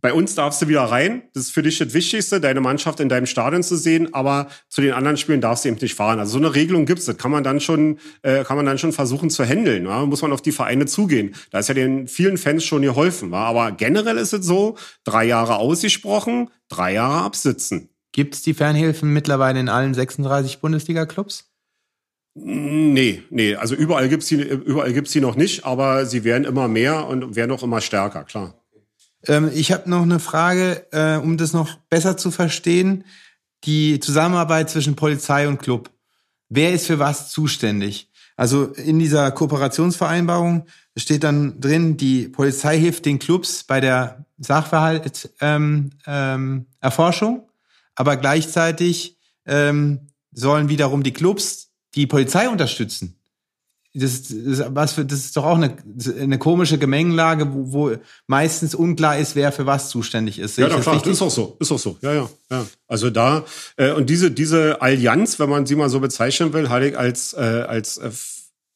bei 0.03 0.13
uns 0.13 0.35
darfst 0.35 0.61
du 0.61 0.69
wieder 0.69 0.83
rein. 0.83 1.23
Das 1.33 1.45
ist 1.45 1.51
für 1.53 1.63
dich 1.63 1.79
das 1.79 1.95
Wichtigste, 1.95 2.41
deine 2.41 2.61
Mannschaft 2.61 2.99
in 2.99 3.09
deinem 3.09 3.27
Stadion 3.27 3.63
zu 3.63 3.77
sehen, 3.77 4.13
aber 4.13 4.49
zu 4.69 4.81
den 4.81 4.93
anderen 4.93 5.17
Spielen 5.17 5.41
darfst 5.41 5.65
du 5.65 5.69
eben 5.69 5.79
nicht 5.81 5.95
fahren. 5.95 6.19
Also 6.19 6.33
so 6.33 6.39
eine 6.39 6.55
Regelung 6.57 6.87
gibt's. 6.87 7.05
Das 7.05 7.17
kann 7.17 7.31
man 7.31 7.45
dann 7.45 7.61
schon, 7.61 7.99
äh, 8.23 8.43
kann 8.43 8.57
man 8.57 8.67
dann 8.67 8.79
schon 8.79 8.93
versuchen 8.93 9.31
zu 9.31 9.45
handeln. 9.45 9.87
Ja? 9.87 10.05
Muss 10.05 10.21
man 10.21 10.33
auf 10.33 10.43
die 10.43 10.51
Vereine 10.51 10.87
zugehen. 10.87 11.37
Da 11.53 11.61
ist 11.61 11.69
ja 11.69 11.75
den 11.75 12.09
vielen 12.09 12.37
Fans 12.37 12.65
schon 12.65 12.83
geholfen. 12.83 13.31
Wa? 13.31 13.47
Aber 13.47 13.71
generell 13.71 14.19
ist 14.19 14.33
es 14.33 14.45
so, 14.45 14.77
drei 15.05 15.25
Jahre 15.25 15.57
ausgesprochen, 15.57 16.51
drei 16.69 16.95
Jahre 16.95 17.25
absitzen. 17.25 17.89
Gibt's 18.11 18.43
die 18.43 18.55
Fernhilfen 18.55 19.13
mittlerweile 19.13 19.61
in 19.61 19.69
allen 19.69 19.95
36 19.95 20.59
Bundesliga-Clubs? 20.61 21.49
Nee, 22.35 23.23
nee, 23.31 23.55
also 23.55 23.75
überall 23.75 24.09
gibt's 24.09 24.27
die, 24.27 24.37
überall 24.37 24.93
gibt's 24.95 25.13
die 25.13 25.21
noch 25.21 25.37
nicht, 25.37 25.67
aber 25.67 26.07
sie 26.07 26.25
werden 26.25 26.45
immer 26.45 26.67
mehr 26.67 27.07
und 27.07 27.37
werden 27.37 27.51
auch 27.51 27.63
immer 27.63 27.83
stärker, 27.83 28.25
klar. 28.25 28.62
Ähm, 29.27 29.51
ich 29.55 29.73
habe 29.73 29.89
noch 29.89 30.03
eine 30.03 30.19
Frage, 30.19 30.87
äh, 30.93 31.17
um 31.17 31.37
das 31.37 31.53
noch 31.53 31.77
besser 31.91 32.17
zu 32.17 32.31
verstehen. 32.31 33.05
Die 33.65 34.01
Zusammenarbeit 34.01 34.71
zwischen 34.71 34.97
Polizei 34.97 35.47
und 35.47 35.59
Club. 35.59 35.91
Wer 36.49 36.73
ist 36.73 36.87
für 36.87 36.99
was 36.99 37.31
zuständig? 37.31 38.11
Also 38.37 38.67
in 38.67 38.99
dieser 38.99 39.31
Kooperationsvereinbarung 39.31 40.67
steht 40.97 41.25
dann 41.25 41.61
drin, 41.61 41.97
die 41.97 42.29
Polizei 42.29 42.79
hilft 42.79 43.07
den 43.07 43.19
Clubs 43.19 43.65
bei 43.65 43.81
der 43.81 44.27
Sachverhaltserforschung, 44.39 47.35
ähm, 47.35 47.37
ähm, 47.37 47.43
aber 47.95 48.17
gleichzeitig 48.17 49.19
ähm, 49.47 50.09
sollen 50.33 50.69
wiederum 50.69 51.03
die 51.03 51.13
Clubs 51.13 51.71
die 51.95 52.07
Polizei 52.07 52.49
unterstützen. 52.49 53.19
Das, 53.95 54.23
das, 54.29 54.65
was 54.69 54.93
für, 54.93 55.05
das 55.05 55.19
ist 55.19 55.37
doch 55.37 55.45
auch 55.45 55.57
eine, 55.57 55.77
eine 56.19 56.39
komische 56.39 56.79
Gemengelage, 56.79 57.53
wo, 57.53 57.73
wo 57.73 57.97
meistens 58.27 58.75
unklar 58.75 59.19
ist, 59.19 59.37
wer 59.37 59.53
für 59.53 59.67
was 59.67 59.91
zuständig 59.91 60.39
ist. 60.39 60.55
Sehe 60.55 60.67
ja, 60.67 60.81
klar, 60.81 60.99
das 60.99 61.07
ist 61.07 61.21
auch 61.21 61.31
so, 61.31 61.57
ist 61.61 61.71
auch 61.71 61.79
so. 61.79 61.99
Ja, 62.01 62.15
ja, 62.15 62.31
ja. 62.51 62.67
Also 62.89 63.11
da 63.11 63.45
äh, 63.77 63.93
und 63.93 64.09
diese 64.09 64.31
diese 64.31 64.81
Allianz, 64.81 65.39
wenn 65.39 65.51
man 65.51 65.67
sie 65.67 65.77
mal 65.77 65.91
so 65.91 66.01
bezeichnen 66.01 66.53
will, 66.55 66.71
halte 66.71 66.89
ich 66.89 66.99
als 66.99 67.35
äh, 67.35 67.65
als 67.69 67.99
äh, 67.99 68.11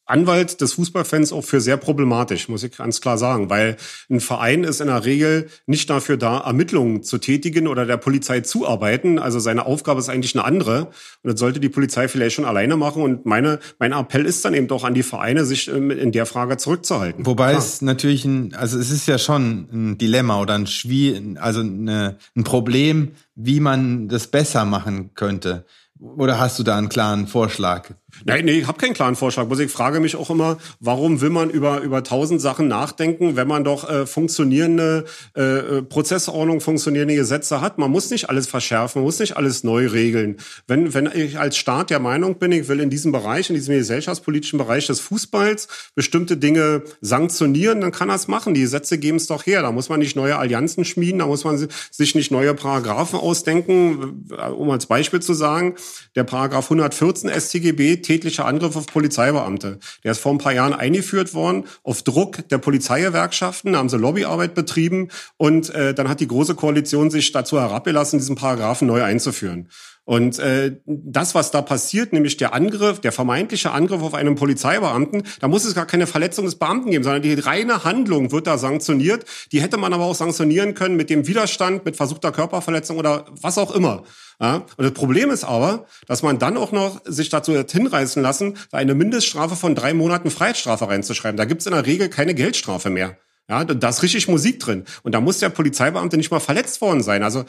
Anwalt 0.07 0.61
des 0.61 0.75
Fußballfans 0.75 1.33
auch 1.33 1.45
für 1.45 1.61
sehr 1.61 1.77
problematisch, 1.77 2.49
muss 2.49 2.63
ich 2.63 2.77
ganz 2.77 3.01
klar 3.01 3.19
sagen, 3.19 3.51
weil 3.51 3.77
ein 4.09 4.21
Verein 4.21 4.63
ist 4.63 4.81
in 4.81 4.87
der 4.87 5.05
Regel 5.05 5.49
nicht 5.67 5.91
dafür 5.91 6.17
da, 6.17 6.39
Ermittlungen 6.39 7.03
zu 7.03 7.19
tätigen 7.19 7.67
oder 7.67 7.87
der 7.87 7.97
Polizei 7.97 8.41
zuarbeiten. 8.41 9.19
Also 9.19 9.41
seine 9.41 9.67
Aufgabe 9.67 9.99
ist 9.99 10.09
eigentlich 10.09 10.37
eine 10.37 10.45
andere. 10.45 10.87
Und 11.23 11.33
das 11.33 11.41
sollte 11.41 11.59
die 11.59 11.69
Polizei 11.69 12.07
vielleicht 12.07 12.37
schon 12.37 12.45
alleine 12.45 12.77
machen. 12.77 13.03
Und 13.03 13.27
meine, 13.27 13.59
mein 13.81 13.93
Appell 13.93 14.27
ist 14.27 14.45
dann 14.45 14.55
eben 14.55 14.69
doch 14.69 14.85
an 14.85 14.95
die 14.95 15.03
Vereine, 15.03 15.45
sich 15.45 15.69
ähm, 15.69 15.91
in 15.91 16.13
der 16.13 16.27
Frage 16.27 16.57
zurückzuhalten. 16.57 17.27
Wobei 17.27 17.51
Klar. 17.51 17.59
es 17.59 17.83
natürlich 17.83 18.25
ein, 18.25 18.55
also 18.55 18.79
es 18.79 18.91
ist 18.91 19.09
ja 19.09 19.19
schon 19.19 19.69
ein 19.73 19.99
Dilemma 19.99 20.41
oder 20.41 20.55
ein 20.55 20.69
Schwier, 20.69 21.21
also 21.41 21.61
eine, 21.61 22.17
ein 22.37 22.45
Problem, 22.45 23.13
wie 23.35 23.59
man 23.59 24.09
das 24.09 24.29
besser 24.29 24.65
machen 24.65 25.11
könnte. 25.15 25.65
Oder 25.99 26.39
hast 26.39 26.59
du 26.59 26.63
da 26.63 26.77
einen 26.77 26.89
klaren 26.89 27.27
Vorschlag? 27.27 27.95
Nein, 28.25 28.45
nee, 28.45 28.59
ich 28.59 28.67
habe 28.67 28.79
keinen 28.79 28.95
klaren 28.95 29.17
Vorschlag. 29.17 29.47
Ich 29.59 29.71
frage 29.71 30.01
mich 30.01 30.17
auch 30.17 30.31
immer, 30.31 30.59
warum 30.81 31.21
will 31.21 31.31
man 31.31 31.51
über 31.51 31.81
über 31.81 32.03
tausend 32.03 32.41
Sachen 32.41 32.69
nachdenken, 32.69 33.37
wenn 33.37 33.49
man 33.49 33.65
doch 33.65 33.89
äh, 33.89 34.07
funktionierende 34.07 35.05
äh, 35.37 35.43
äh, 35.43 35.83
Prozessordnung, 35.83 36.61
funktionierende 36.61 37.15
Gesetze 37.15 37.61
hat. 37.61 37.79
Man 37.79 37.91
muss 37.91 38.11
nicht 38.11 38.29
alles 38.29 38.49
verschärfen, 38.49 39.01
man 39.01 39.07
muss 39.07 39.19
nicht 39.19 39.37
alles 39.37 39.65
neu 39.65 39.87
regeln. 39.87 40.37
Wenn 40.67 40.93
wenn 40.93 41.11
ich 41.15 41.39
als 41.39 41.57
Staat 41.57 41.91
der 41.91 42.01
Meinung 42.01 42.39
bin, 42.39 42.53
ich 42.53 42.69
will 42.69 42.81
in 42.81 42.91
diesem 42.91 43.13
Bereich, 43.13 43.49
in 43.49 43.55
diesem 43.55 43.75
gesellschaftspolitischen 43.75 44.59
Bereich 44.59 44.87
des 44.87 45.01
Fußballs 45.01 45.69
bestimmte 45.95 46.37
Dinge 46.37 46.83
sanktionieren, 47.01 47.81
dann 47.81 47.93
kann 47.93 48.11
er 48.11 48.17
machen. 48.29 48.55
Die 48.55 48.61
Gesetze 48.61 48.99
geben 48.99 49.17
es 49.17 49.27
doch 49.27 49.47
her. 49.47 49.63
Da 49.63 49.73
muss 49.73 49.89
man 49.89 50.01
nicht 50.01 50.17
neue 50.17 50.37
Allianzen 50.37 50.85
schmieden, 50.85 51.19
da 51.19 51.27
muss 51.27 51.45
man 51.45 51.69
sich 51.91 52.15
nicht 52.15 52.31
neue 52.31 52.55
Paragraphen 52.55 53.19
ausdenken. 53.19 54.27
Um 54.57 54.71
als 54.71 54.87
Beispiel 54.87 55.21
zu 55.21 55.35
sagen, 55.35 55.75
der 56.15 56.25
Paragraph 56.25 56.65
114 56.65 57.31
StGB 57.31 57.97
tätlicher 58.07 58.47
Angriff 58.47 58.77
auf 58.77 58.87
Polizeibeamte. 58.87 59.79
Der 60.05 60.13
ist 60.13 60.21
vor 60.21 60.33
ein 60.33 60.39
paar 60.39 60.53
Jahren 60.53 60.73
eingeführt 60.73 61.35
worden, 61.35 61.65
auf 61.83 62.03
Druck 62.03 62.49
der 62.49 62.59
Polizeigewerkschaften, 62.59 63.77
haben 63.77 63.89
sie 63.89 63.99
Lobbyarbeit 63.99 64.55
betrieben 64.55 65.09
und 65.37 65.71
äh, 65.71 65.93
dann 65.93 66.09
hat 66.09 66.21
die 66.21 66.29
Große 66.29 66.55
Koalition 66.55 67.11
sich 67.11 67.33
dazu 67.33 67.61
herabgelassen, 67.61 68.19
diesen 68.19 68.37
Paragraphen 68.37 68.87
neu 68.87 69.03
einzuführen. 69.03 69.69
Und 70.07 70.39
äh, 70.39 70.77
das, 70.87 71.35
was 71.35 71.51
da 71.51 71.63
passiert, 71.63 72.13
nämlich 72.13 72.37
der 72.37 72.55
Angriff, 72.55 73.01
der 73.01 73.11
vermeintliche 73.11 73.73
Angriff 73.73 74.03
auf 74.03 74.15
einen 74.15 74.37
Polizeibeamten, 74.37 75.25
da 75.41 75.49
muss 75.49 75.65
es 75.65 75.75
gar 75.75 75.85
keine 75.85 76.07
Verletzung 76.07 76.45
des 76.45 76.55
Beamten 76.55 76.93
geben, 76.93 77.03
sondern 77.03 77.23
die 77.23 77.35
reine 77.35 77.83
Handlung 77.83 78.31
wird 78.31 78.47
da 78.47 78.57
sanktioniert. 78.57 79.25
Die 79.51 79.61
hätte 79.61 79.79
man 79.79 79.93
aber 79.93 80.05
auch 80.05 80.15
sanktionieren 80.15 80.75
können 80.75 80.95
mit 80.95 81.11
dem 81.11 81.27
Widerstand, 81.27 81.85
mit 81.85 81.97
versuchter 81.97 82.31
Körperverletzung 82.31 82.99
oder 82.99 83.25
was 83.43 83.59
auch 83.59 83.75
immer. 83.75 84.05
Ja? 84.41 84.65
Und 84.77 84.85
das 84.85 84.93
Problem 84.93 85.31
ist 85.31 85.43
aber, 85.43 85.87
dass 86.07 86.23
man 86.23 86.39
dann 86.39 86.57
auch 86.57 86.71
noch 86.71 87.01
sich 87.05 87.29
dazu 87.29 87.59
hat 87.59 87.73
hinreißen 87.73 88.23
lassen, 88.23 88.57
da 88.71 88.79
eine 88.79 88.95
Mindeststrafe 88.95 89.57
von 89.57 89.75
drei 89.75 89.93
Monaten 89.93 90.31
Freiheitsstrafe 90.31 90.87
reinzuschreiben. 90.87 91.37
Da 91.37 91.47
gibt's 91.47 91.67
in 91.67 91.73
der 91.73 91.85
Regel 91.85 92.09
keine 92.11 92.35
Geldstrafe 92.35 92.91
mehr. 92.91 93.17
Ja, 93.49 93.65
da 93.65 93.89
ist 93.89 94.03
richtig 94.03 94.27
Musik 94.27 94.59
drin. 94.59 94.85
Und 95.05 95.15
da 95.15 95.21
muss 95.21 95.39
der 95.39 95.51
Polizeibeamte 95.51 96.17
nicht 96.17 96.33
mal 96.33 96.41
verletzt 96.41 96.81
worden 96.81 97.03
sein. 97.03 97.23
Also 97.23 97.45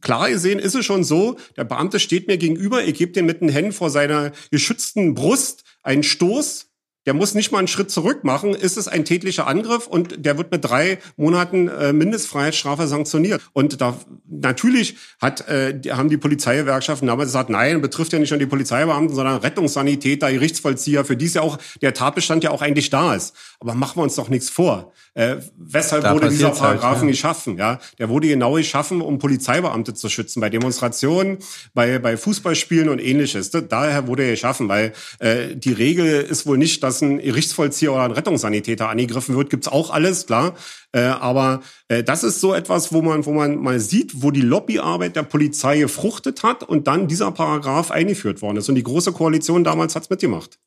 klar 0.00 0.30
gesehen 0.30 0.58
ist 0.58 0.74
es 0.74 0.84
schon 0.84 1.04
so, 1.04 1.36
der 1.56 1.64
Beamte 1.64 1.98
steht 1.98 2.28
mir 2.28 2.38
gegenüber, 2.38 2.84
ich 2.84 2.94
gebe 2.94 3.12
dem 3.12 3.26
mit 3.26 3.40
den 3.40 3.48
Händen 3.48 3.72
vor 3.72 3.90
seiner 3.90 4.32
geschützten 4.50 5.14
Brust 5.14 5.64
einen 5.82 6.02
Stoß, 6.02 6.65
der 7.06 7.14
muss 7.14 7.34
nicht 7.34 7.52
mal 7.52 7.58
einen 7.58 7.68
Schritt 7.68 7.90
zurück 7.90 8.24
machen, 8.24 8.54
ist 8.54 8.76
es 8.76 8.88
ein 8.88 9.04
tätlicher 9.04 9.46
Angriff 9.46 9.86
und 9.86 10.24
der 10.24 10.36
wird 10.36 10.50
mit 10.50 10.64
drei 10.64 10.98
Monaten 11.16 11.68
äh, 11.68 11.92
Mindestfreiheitsstrafe 11.92 12.86
sanktioniert. 12.86 13.40
Und 13.52 13.80
da 13.80 13.96
natürlich 14.28 14.96
hat, 15.20 15.48
äh, 15.48 15.80
haben 15.90 16.10
die 16.10 16.16
Polizeigewerkschaften 16.16 17.06
damals 17.06 17.28
gesagt, 17.28 17.48
nein, 17.48 17.80
betrifft 17.80 18.12
ja 18.12 18.18
nicht 18.18 18.30
nur 18.30 18.38
die 18.38 18.46
Polizeibeamten, 18.46 19.14
sondern 19.14 19.38
Rettungssanitäter, 19.38 20.32
Gerichtsvollzieher, 20.32 21.04
für 21.04 21.16
die 21.16 21.26
ist 21.26 21.36
ja 21.36 21.42
auch 21.42 21.58
der 21.80 21.94
Tatbestand 21.94 22.42
ja 22.44 22.50
auch 22.50 22.62
eigentlich 22.62 22.90
da 22.90 23.14
ist. 23.14 23.34
Aber 23.60 23.74
machen 23.74 23.96
wir 23.96 24.02
uns 24.02 24.16
doch 24.16 24.28
nichts 24.28 24.50
vor. 24.50 24.92
Äh, 25.14 25.36
weshalb 25.56 26.02
da 26.02 26.12
wurde 26.12 26.28
dieser 26.28 26.50
Paragraphen 26.50 26.86
halt, 26.88 27.02
ja. 27.02 27.06
geschaffen? 27.08 27.56
Ja, 27.56 27.78
der 27.98 28.08
wurde 28.08 28.28
genau 28.28 28.54
geschaffen, 28.54 29.00
um 29.00 29.18
Polizeibeamte 29.18 29.94
zu 29.94 30.08
schützen 30.08 30.40
bei 30.40 30.50
Demonstrationen, 30.50 31.38
bei 31.72 31.98
bei 31.98 32.16
Fußballspielen 32.16 32.88
und 32.88 32.98
ähnliches. 32.98 33.50
Daher 33.50 34.08
wurde 34.08 34.24
er 34.24 34.32
geschaffen, 34.32 34.68
weil 34.68 34.92
äh, 35.20 35.56
die 35.56 35.72
Regel 35.72 36.20
ist 36.20 36.46
wohl 36.46 36.58
nicht, 36.58 36.82
dass 36.82 36.95
ein 37.02 37.18
Gerichtsvollzieher 37.18 37.92
oder 37.92 38.04
ein 38.04 38.10
Rettungssanitäter 38.12 38.88
angegriffen 38.88 39.36
wird. 39.36 39.50
Gibt's 39.50 39.68
auch 39.68 39.90
alles, 39.90 40.26
klar. 40.26 40.54
Äh, 40.92 41.00
aber 41.00 41.60
äh, 41.88 42.02
das 42.02 42.24
ist 42.24 42.40
so 42.40 42.54
etwas, 42.54 42.92
wo 42.92 43.02
man 43.02 43.26
wo 43.26 43.32
man 43.32 43.56
mal 43.56 43.80
sieht, 43.80 44.22
wo 44.22 44.30
die 44.30 44.42
Lobbyarbeit 44.42 45.16
der 45.16 45.22
Polizei 45.22 45.78
gefruchtet 45.78 46.42
hat 46.42 46.62
und 46.62 46.86
dann 46.86 47.08
dieser 47.08 47.32
Paragraph 47.32 47.90
eingeführt 47.90 48.42
worden 48.42 48.58
ist. 48.58 48.68
Und 48.68 48.74
die 48.74 48.82
große 48.82 49.12
Koalition 49.12 49.64
damals 49.64 49.94
hat's 49.94 50.10
mitgemacht 50.10 50.58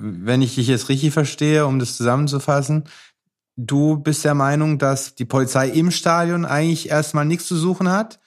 wenn 0.00 0.42
ich 0.42 0.54
dich 0.54 0.66
jetzt 0.66 0.88
richtig 0.88 1.12
verstehe, 1.12 1.66
um 1.66 1.78
das 1.78 1.96
zusammenzufassen, 1.96 2.84
du 3.56 3.98
bist 3.98 4.24
der 4.24 4.34
Meinung, 4.34 4.78
dass 4.78 5.14
die 5.14 5.24
Polizei 5.24 5.68
im 5.68 5.90
Stadion 5.90 6.44
eigentlich 6.44 6.88
erstmal 6.88 7.26
nichts 7.26 7.46
zu 7.46 7.56
suchen 7.56 7.90
hat, 7.90 8.18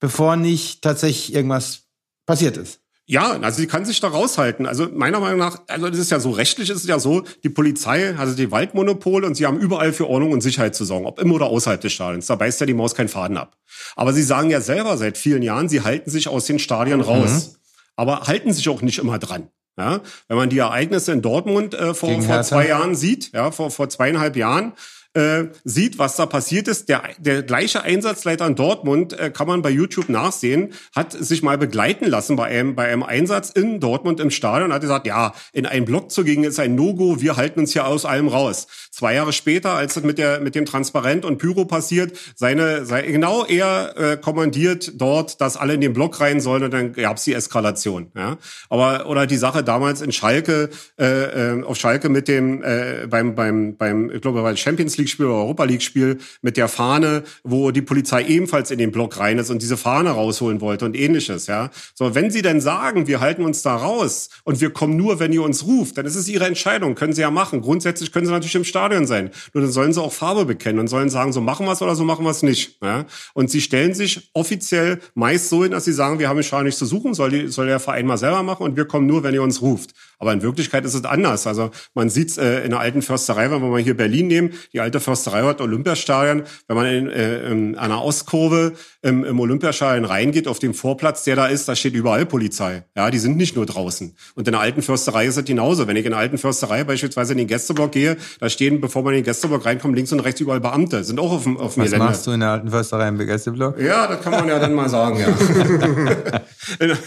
bevor 0.00 0.36
nicht 0.36 0.82
tatsächlich 0.82 1.34
irgendwas 1.34 1.84
passiert 2.26 2.56
ist. 2.56 2.79
Ja, 3.10 3.32
also 3.40 3.58
sie 3.58 3.66
kann 3.66 3.84
sich 3.84 3.98
da 3.98 4.06
raushalten. 4.06 4.66
Also 4.66 4.86
meiner 4.88 5.18
Meinung 5.18 5.40
nach, 5.40 5.62
also 5.66 5.90
das 5.90 5.98
ist 5.98 6.12
ja 6.12 6.20
so, 6.20 6.30
rechtlich 6.30 6.70
ist 6.70 6.82
es 6.82 6.86
ja 6.86 7.00
so, 7.00 7.24
die 7.42 7.48
Polizei 7.48 8.12
hat 8.12 8.20
also 8.20 8.36
die 8.36 8.52
Waldmonopol 8.52 9.24
und 9.24 9.34
sie 9.34 9.46
haben 9.46 9.58
überall 9.58 9.92
für 9.92 10.08
Ordnung 10.08 10.30
und 10.30 10.42
Sicherheit 10.42 10.76
zu 10.76 10.84
sorgen, 10.84 11.06
ob 11.06 11.18
im 11.18 11.32
oder 11.32 11.46
außerhalb 11.46 11.80
des 11.80 11.92
Stadions. 11.92 12.26
Da 12.26 12.36
beißt 12.36 12.60
ja 12.60 12.66
die 12.66 12.74
Maus 12.74 12.94
keinen 12.94 13.08
Faden 13.08 13.36
ab. 13.36 13.56
Aber 13.96 14.12
sie 14.12 14.22
sagen 14.22 14.48
ja 14.48 14.60
selber 14.60 14.96
seit 14.96 15.18
vielen 15.18 15.42
Jahren, 15.42 15.68
sie 15.68 15.80
halten 15.80 16.08
sich 16.08 16.28
aus 16.28 16.44
den 16.44 16.60
Stadien 16.60 17.00
raus. 17.00 17.48
Mhm. 17.48 17.56
Aber 17.96 18.20
halten 18.28 18.52
sich 18.52 18.68
auch 18.68 18.80
nicht 18.80 19.00
immer 19.00 19.18
dran. 19.18 19.48
Ja, 19.76 20.02
wenn 20.28 20.36
man 20.36 20.48
die 20.48 20.58
Ereignisse 20.58 21.10
in 21.10 21.20
Dortmund 21.20 21.74
äh, 21.74 21.94
vor, 21.94 22.22
vor 22.22 22.42
zwei 22.42 22.68
Jahren 22.68 22.94
sieht, 22.94 23.32
ja, 23.32 23.50
vor, 23.50 23.72
vor 23.72 23.88
zweieinhalb 23.88 24.36
Jahren, 24.36 24.74
äh, 25.14 25.44
sieht, 25.64 25.98
was 25.98 26.16
da 26.16 26.26
passiert 26.26 26.68
ist. 26.68 26.88
Der, 26.88 27.02
der 27.18 27.42
gleiche 27.42 27.82
Einsatzleiter 27.82 28.46
in 28.46 28.54
Dortmund, 28.54 29.18
äh, 29.18 29.30
kann 29.30 29.48
man 29.48 29.62
bei 29.62 29.70
YouTube 29.70 30.08
nachsehen, 30.08 30.72
hat 30.94 31.12
sich 31.12 31.42
mal 31.42 31.58
begleiten 31.58 32.06
lassen 32.06 32.36
bei 32.36 32.46
einem, 32.46 32.74
bei 32.76 32.92
einem 32.92 33.02
Einsatz 33.02 33.50
in 33.50 33.80
Dortmund 33.80 34.20
im 34.20 34.30
Stadion 34.30 34.70
und 34.70 34.74
hat 34.74 34.82
gesagt, 34.82 35.06
ja, 35.06 35.32
in 35.52 35.66
einen 35.66 35.84
Block 35.84 36.10
zu 36.10 36.22
gehen 36.22 36.44
ist 36.44 36.60
ein 36.60 36.74
No-Go, 36.74 37.20
wir 37.20 37.36
halten 37.36 37.60
uns 37.60 37.72
hier 37.72 37.86
aus 37.86 38.04
allem 38.04 38.28
raus. 38.28 38.68
Zwei 38.92 39.14
Jahre 39.14 39.32
später, 39.32 39.74
als 39.74 39.96
es 39.96 40.04
mit, 40.04 40.18
der, 40.18 40.40
mit 40.40 40.54
dem 40.54 40.64
Transparent 40.64 41.24
und 41.24 41.38
Pyro 41.38 41.64
passiert, 41.64 42.16
seine, 42.36 42.86
sei, 42.86 43.02
genau 43.02 43.44
er 43.44 43.94
äh, 43.96 44.16
kommandiert 44.16 44.92
dort, 44.94 45.40
dass 45.40 45.56
alle 45.56 45.74
in 45.74 45.80
den 45.80 45.92
Block 45.92 46.20
rein 46.20 46.40
sollen 46.40 46.64
und 46.64 46.72
dann 46.72 46.92
gab's 46.92 47.24
die 47.24 47.34
Eskalation. 47.34 48.12
Ja? 48.14 48.38
Aber 48.68 49.08
oder 49.08 49.26
die 49.26 49.36
Sache 49.36 49.64
damals 49.64 50.02
in 50.02 50.12
Schalke, 50.12 50.70
äh, 50.98 51.04
äh 51.04 51.62
auf 51.64 51.76
Schalke 51.76 52.08
mit 52.08 52.28
dem 52.28 52.62
äh, 52.62 53.06
beim 53.08 53.34
beim 53.34 53.76
beim 53.76 54.10
ich 54.10 54.20
glaube 54.20 54.42
bei 54.42 54.54
Champions 54.56 54.99
League-Spiel 55.00 55.26
oder 55.26 55.36
Europa 55.36 55.64
League-Spiel 55.64 56.18
mit 56.42 56.56
der 56.56 56.68
Fahne, 56.68 57.24
wo 57.42 57.70
die 57.70 57.82
Polizei 57.82 58.24
ebenfalls 58.24 58.70
in 58.70 58.78
den 58.78 58.92
Block 58.92 59.18
rein 59.18 59.38
ist 59.38 59.50
und 59.50 59.62
diese 59.62 59.76
Fahne 59.76 60.10
rausholen 60.10 60.60
wollte 60.60 60.84
und 60.84 60.96
ähnliches, 60.96 61.46
ja. 61.46 61.70
So, 61.94 62.14
wenn 62.14 62.30
sie 62.30 62.42
denn 62.42 62.60
sagen, 62.60 63.06
wir 63.06 63.20
halten 63.20 63.44
uns 63.44 63.62
da 63.62 63.76
raus 63.76 64.28
und 64.44 64.60
wir 64.60 64.70
kommen 64.70 64.96
nur, 64.96 65.18
wenn 65.20 65.32
ihr 65.32 65.42
uns 65.42 65.66
ruft, 65.66 65.98
dann 65.98 66.06
ist 66.06 66.16
es 66.16 66.28
ihre 66.28 66.46
Entscheidung, 66.46 66.94
können 66.94 67.12
sie 67.12 67.22
ja 67.22 67.30
machen. 67.30 67.60
Grundsätzlich 67.60 68.12
können 68.12 68.26
sie 68.26 68.32
natürlich 68.32 68.54
im 68.54 68.64
Stadion 68.64 69.06
sein. 69.06 69.30
Nur 69.52 69.62
dann 69.62 69.72
sollen 69.72 69.92
sie 69.92 70.00
auch 70.00 70.12
Farbe 70.12 70.44
bekennen 70.44 70.78
und 70.78 70.88
sollen 70.88 71.10
sagen, 71.10 71.32
so 71.32 71.40
machen 71.40 71.66
wir 71.66 71.72
es 71.72 71.82
oder 71.82 71.96
so 71.96 72.04
machen 72.04 72.24
wir 72.24 72.30
es 72.30 72.42
nicht, 72.42 72.78
ja. 72.82 73.06
Und 73.34 73.50
sie 73.50 73.60
stellen 73.60 73.94
sich 73.94 74.30
offiziell 74.34 75.00
meist 75.14 75.48
so 75.48 75.62
hin, 75.62 75.72
dass 75.72 75.84
sie 75.84 75.92
sagen, 75.92 76.18
wir 76.18 76.28
haben 76.28 76.36
im 76.36 76.42
Stadion 76.42 76.66
nichts 76.66 76.78
zu 76.78 76.86
suchen, 76.86 77.14
soll, 77.14 77.30
die, 77.30 77.48
soll 77.48 77.66
der 77.66 77.80
Verein 77.80 78.06
mal 78.06 78.18
selber 78.18 78.42
machen 78.42 78.64
und 78.64 78.76
wir 78.76 78.84
kommen 78.84 79.06
nur, 79.06 79.22
wenn 79.22 79.34
ihr 79.34 79.42
uns 79.42 79.62
ruft. 79.62 79.90
Aber 80.20 80.32
in 80.34 80.42
Wirklichkeit 80.42 80.84
ist 80.84 80.94
es 80.94 81.04
anders. 81.04 81.46
Also 81.46 81.70
man 81.94 82.10
sieht 82.10 82.28
es 82.28 82.38
äh, 82.38 82.60
in 82.60 82.70
der 82.70 82.80
alten 82.80 83.00
Försterei, 83.02 83.50
wenn 83.50 83.62
wir 83.62 83.68
mal 83.68 83.80
hier 83.80 83.96
Berlin 83.96 84.28
nehmen, 84.28 84.52
die 84.72 84.80
alte 84.80 85.00
Försterei 85.00 85.42
hat 85.42 85.60
Olympiastadion, 85.62 86.42
wenn 86.68 86.76
man 86.76 86.86
in, 86.86 87.08
äh, 87.08 87.50
in 87.50 87.76
einer 87.76 88.04
Ostkurve 88.04 88.72
im, 89.02 89.24
im 89.24 89.40
Olympiastadion 89.40 90.04
reingeht, 90.04 90.46
auf 90.46 90.58
dem 90.58 90.74
Vorplatz, 90.74 91.24
der 91.24 91.36
da 91.36 91.46
ist, 91.46 91.68
da 91.68 91.74
steht 91.74 91.94
überall 91.94 92.26
Polizei. 92.26 92.84
Ja, 92.94 93.10
die 93.10 93.18
sind 93.18 93.38
nicht 93.38 93.56
nur 93.56 93.64
draußen. 93.64 94.14
Und 94.34 94.46
in 94.46 94.52
der 94.52 94.60
alten 94.60 94.82
Försterei 94.82 95.26
ist 95.26 95.38
es 95.38 95.44
genauso. 95.44 95.88
Wenn 95.88 95.96
ich 95.96 96.04
in 96.04 96.10
der 96.10 96.20
alten 96.20 96.36
Försterei 96.36 96.84
beispielsweise 96.84 97.32
in 97.32 97.38
den 97.38 97.46
Gästeblock 97.46 97.92
gehe, 97.92 98.18
da 98.40 98.50
stehen, 98.50 98.82
bevor 98.82 99.02
man 99.02 99.14
in 99.14 99.20
den 99.20 99.24
Gästeblock 99.24 99.64
reinkommt, 99.64 99.96
links 99.96 100.12
und 100.12 100.20
rechts 100.20 100.40
überall 100.40 100.60
Beamte. 100.60 101.02
Sind 101.02 101.18
auch 101.18 101.32
auf 101.32 101.44
dem, 101.44 101.56
auf 101.56 101.74
dem 101.74 101.84
Was 101.84 101.90
Gelände. 101.90 102.04
machst 102.04 102.26
du 102.26 102.32
in 102.32 102.40
der 102.40 102.50
alten 102.50 102.68
Försterei 102.68 103.08
im 103.08 103.18
Gästeblock? 103.18 103.80
Ja, 103.80 104.06
das 104.06 104.20
kann 104.20 104.32
man 104.32 104.48
ja 104.48 104.58
dann 104.58 104.74
mal 104.74 104.90
sagen, 104.90 105.18
ja. 105.18 105.28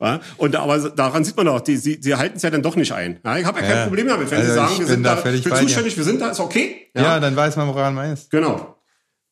Ja? 0.00 0.20
Und 0.36 0.54
aber 0.56 0.78
daran 0.90 1.24
sieht 1.24 1.36
man 1.36 1.46
doch, 1.46 1.60
die, 1.60 1.76
sie, 1.76 1.98
sie 2.00 2.14
halten 2.14 2.36
es 2.36 2.42
ja 2.42 2.50
dann 2.50 2.62
doch 2.62 2.76
nicht 2.76 2.92
ein. 2.92 3.18
Ja, 3.24 3.38
ich 3.38 3.44
habe 3.44 3.60
ja 3.60 3.66
kein 3.66 3.76
ja. 3.76 3.86
Problem 3.86 4.08
damit. 4.08 4.30
Wenn 4.30 4.38
also 4.38 4.50
sie 4.50 4.54
sagen, 4.54 4.78
wir 4.78 4.86
sind 4.86 5.02
da, 5.02 5.14
da 5.14 5.22
für 5.22 5.42
zuständig, 5.42 5.96
wir 5.96 6.04
sind 6.04 6.20
da, 6.20 6.30
ist 6.30 6.40
okay. 6.40 6.88
Ja, 6.94 7.02
ja 7.02 7.20
dann 7.20 7.34
weiß 7.34 7.56
man, 7.56 7.68
woran 7.68 7.94
man 7.94 8.12
ist. 8.12 8.30
Genau. 8.30 8.76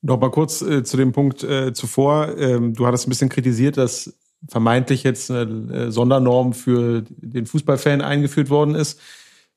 Noch 0.00 0.20
mal 0.20 0.30
kurz 0.30 0.62
äh, 0.62 0.82
zu 0.82 0.96
dem 0.96 1.12
Punkt 1.12 1.42
äh, 1.42 1.72
zuvor. 1.72 2.36
Ähm, 2.38 2.74
du 2.74 2.86
hattest 2.86 3.06
ein 3.06 3.10
bisschen 3.10 3.28
kritisiert, 3.28 3.76
dass 3.76 4.14
vermeintlich 4.48 5.02
jetzt 5.02 5.30
eine 5.30 5.72
äh, 5.72 5.90
Sondernorm 5.90 6.52
für 6.52 7.04
den 7.08 7.46
Fußballfan 7.46 8.02
eingeführt 8.02 8.50
worden 8.50 8.74
ist. 8.74 9.00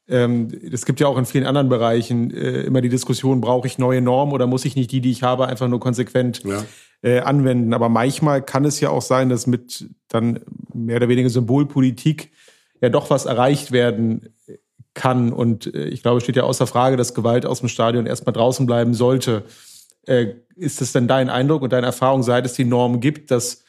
Ähm, 0.09 0.47
es 0.71 0.85
gibt 0.85 1.01
ja 1.01 1.07
auch 1.07 1.17
in 1.17 1.25
vielen 1.25 1.45
anderen 1.45 1.67
Bereichen 1.67 2.31
äh, 2.31 2.61
immer 2.61 2.79
die 2.79 2.87
Diskussion, 2.87 3.41
brauche 3.41 3.67
ich 3.67 3.77
neue 3.77 4.01
Normen 4.01 4.31
oder 4.31 4.47
muss 4.47 4.63
ich 4.63 4.77
nicht 4.77 4.91
die, 4.91 5.01
die 5.01 5.11
ich 5.11 5.23
habe, 5.23 5.47
einfach 5.47 5.67
nur 5.67 5.81
konsequent 5.81 6.43
ja 6.45 6.63
äh, 7.01 7.19
anwenden. 7.19 7.73
Aber 7.73 7.89
manchmal 7.89 8.41
kann 8.41 8.65
es 8.65 8.79
ja 8.79 8.89
auch 8.89 9.01
sein, 9.01 9.29
dass 9.29 9.47
mit 9.47 9.89
dann 10.07 10.39
mehr 10.73 10.97
oder 10.97 11.09
weniger 11.09 11.29
Symbolpolitik 11.29 12.31
ja 12.81 12.89
doch 12.89 13.09
was 13.09 13.25
erreicht 13.25 13.71
werden 13.71 14.33
kann. 14.93 15.31
Und 15.31 15.73
äh, 15.73 15.85
ich 15.85 16.01
glaube, 16.01 16.17
es 16.17 16.23
steht 16.23 16.35
ja 16.35 16.43
außer 16.43 16.67
Frage, 16.67 16.97
dass 16.97 17.13
Gewalt 17.13 17.45
aus 17.45 17.59
dem 17.59 17.69
Stadion 17.69 18.05
erstmal 18.05 18.33
draußen 18.33 18.65
bleiben 18.65 18.93
sollte. 18.93 19.43
Äh, 20.05 20.33
ist 20.55 20.81
es 20.81 20.91
denn 20.91 21.07
dein 21.07 21.29
Eindruck 21.29 21.61
und 21.61 21.71
deine 21.71 21.87
Erfahrung, 21.87 22.23
seit 22.23 22.45
es 22.45 22.53
die 22.53 22.65
Norm 22.65 22.99
gibt, 22.99 23.31
dass 23.31 23.63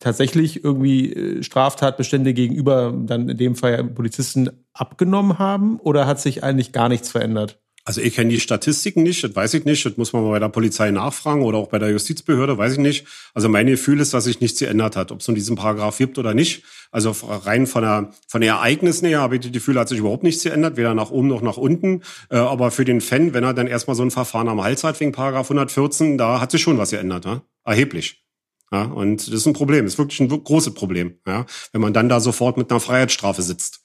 tatsächlich 0.00 0.64
irgendwie 0.64 1.12
äh, 1.12 1.42
Straftatbestände 1.42 2.34
gegenüber 2.34 2.92
dann 2.94 3.28
in 3.28 3.36
dem 3.36 3.54
Fall 3.54 3.84
Polizisten 3.84 4.50
abgenommen 4.72 5.38
haben? 5.38 5.78
Oder 5.78 6.06
hat 6.06 6.20
sich 6.20 6.42
eigentlich 6.42 6.72
gar 6.72 6.88
nichts 6.88 7.10
verändert? 7.10 7.60
Also 7.86 8.00
ich 8.00 8.14
kenne 8.14 8.30
die 8.30 8.40
Statistiken 8.40 9.02
nicht, 9.02 9.22
das 9.22 9.36
weiß 9.36 9.52
ich 9.54 9.66
nicht, 9.66 9.84
das 9.84 9.98
muss 9.98 10.14
man 10.14 10.22
mal 10.22 10.30
bei 10.30 10.38
der 10.38 10.48
Polizei 10.48 10.90
nachfragen 10.90 11.42
oder 11.42 11.58
auch 11.58 11.68
bei 11.68 11.78
der 11.78 11.90
Justizbehörde, 11.90 12.56
weiß 12.56 12.72
ich 12.74 12.78
nicht. 12.78 13.06
Also 13.34 13.50
mein 13.50 13.66
Gefühl 13.66 14.00
ist, 14.00 14.14
dass 14.14 14.24
sich 14.24 14.40
nichts 14.40 14.58
geändert 14.58 14.96
hat, 14.96 15.12
ob 15.12 15.20
es 15.20 15.28
nun 15.28 15.34
diesen 15.34 15.54
Paragraph 15.54 15.98
gibt 15.98 16.16
oder 16.16 16.32
nicht. 16.32 16.62
Also 16.90 17.10
rein 17.10 17.66
von 17.66 17.82
der 17.82 18.10
von 18.26 18.40
der 18.40 18.54
Ereignissen 18.54 19.06
her 19.06 19.20
habe 19.20 19.36
ich 19.36 19.42
das 19.42 19.52
Gefühl, 19.52 19.78
hat 19.78 19.90
sich 19.90 19.98
überhaupt 19.98 20.22
nichts 20.22 20.42
geändert, 20.42 20.78
weder 20.78 20.94
nach 20.94 21.10
oben 21.10 21.28
noch 21.28 21.42
nach 21.42 21.58
unten. 21.58 22.02
Äh, 22.30 22.36
aber 22.36 22.70
für 22.70 22.86
den 22.86 23.02
Fan, 23.02 23.34
wenn 23.34 23.44
er 23.44 23.52
dann 23.52 23.66
erstmal 23.66 23.96
so 23.96 24.02
ein 24.02 24.10
Verfahren 24.10 24.48
am 24.48 24.62
Hals 24.62 24.82
hat 24.82 24.98
wegen 25.00 25.12
Paragraph 25.12 25.46
114, 25.46 26.16
da 26.16 26.40
hat 26.40 26.52
sich 26.52 26.62
schon 26.62 26.78
was 26.78 26.90
geändert, 26.90 27.26
ja? 27.26 27.42
erheblich. 27.64 28.24
Ja, 28.72 28.84
und 28.84 29.26
das 29.26 29.34
ist 29.34 29.46
ein 29.46 29.52
Problem, 29.52 29.84
das 29.84 29.94
ist 29.94 29.98
wirklich 29.98 30.20
ein 30.20 30.28
großes 30.28 30.74
Problem, 30.74 31.18
ja, 31.26 31.44
wenn 31.72 31.80
man 31.80 31.92
dann 31.92 32.08
da 32.08 32.18
sofort 32.18 32.56
mit 32.56 32.70
einer 32.70 32.80
Freiheitsstrafe 32.80 33.42
sitzt. 33.42 33.83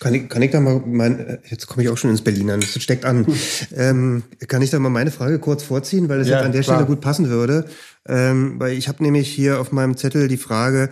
Kann 0.00 0.14
ich, 0.14 0.28
kann 0.28 0.42
ich 0.42 0.50
da 0.50 0.60
mal 0.60 0.82
mein, 0.86 1.38
jetzt 1.50 1.66
komme 1.66 1.82
ich 1.82 1.90
auch 1.90 1.98
schon 1.98 2.10
ins 2.10 2.22
Berlin 2.22 2.50
an, 2.50 2.60
das 2.60 2.82
steckt 2.82 3.04
an. 3.04 3.26
ähm, 3.76 4.22
kann 4.48 4.62
ich 4.62 4.70
da 4.70 4.78
mal 4.78 4.88
meine 4.88 5.10
Frage 5.10 5.38
kurz 5.38 5.62
vorziehen, 5.62 6.08
weil 6.08 6.20
es 6.20 6.28
ja, 6.28 6.36
jetzt 6.36 6.46
an 6.46 6.52
der 6.52 6.62
klar. 6.62 6.76
Stelle 6.76 6.86
gut 6.86 7.00
passen 7.00 7.28
würde. 7.28 7.66
Ähm, 8.08 8.58
weil 8.58 8.72
ich 8.76 8.88
habe 8.88 9.02
nämlich 9.02 9.28
hier 9.28 9.60
auf 9.60 9.72
meinem 9.72 9.96
Zettel 9.96 10.28
die 10.28 10.36
Frage, 10.36 10.90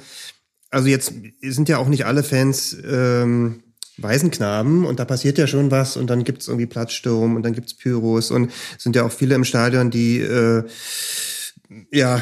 also 0.70 0.88
jetzt 0.88 1.14
sind 1.40 1.68
ja 1.68 1.78
auch 1.78 1.88
nicht 1.88 2.04
alle 2.04 2.22
Fans 2.22 2.76
ähm, 2.84 3.62
Waisenknaben 3.96 4.84
und 4.84 4.98
da 4.98 5.04
passiert 5.04 5.38
ja 5.38 5.46
schon 5.46 5.70
was 5.70 5.96
und 5.96 6.08
dann 6.10 6.24
gibt's 6.24 6.48
irgendwie 6.48 6.66
Platzsturm 6.66 7.36
und 7.36 7.44
dann 7.44 7.52
gibt's 7.52 7.74
Pyros 7.74 8.30
und 8.30 8.50
sind 8.76 8.96
ja 8.96 9.04
auch 9.04 9.12
viele 9.12 9.36
im 9.36 9.44
Stadion, 9.44 9.90
die 9.90 10.18
äh, 10.18 10.64
ja, 11.90 12.20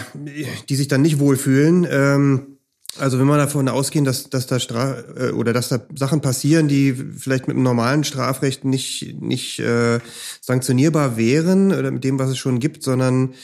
die 0.68 0.76
sich 0.76 0.88
dann 0.88 1.02
nicht 1.02 1.18
wohlfühlen. 1.18 1.86
Ähm, 1.90 2.51
Also 2.98 3.18
wenn 3.18 3.26
wir 3.26 3.38
davon 3.38 3.68
ausgehen, 3.68 4.04
dass, 4.04 4.28
dass 4.28 4.46
da 4.46 4.60
Stra 4.60 4.96
äh, 5.16 5.30
oder 5.30 5.52
dass 5.52 5.68
da 5.68 5.80
Sachen 5.94 6.20
passieren, 6.20 6.68
die 6.68 6.92
vielleicht 6.92 7.48
mit 7.48 7.56
dem 7.56 7.62
normalen 7.62 8.04
Strafrecht 8.04 8.64
nicht, 8.64 9.16
nicht 9.20 9.60
äh, 9.60 9.98
sanktionierbar 10.40 11.16
wären 11.16 11.72
oder 11.72 11.90
mit 11.90 12.04
dem, 12.04 12.18
was 12.18 12.30
es 12.30 12.38
schon 12.38 12.58
gibt, 12.58 12.82
sondern 12.82 13.34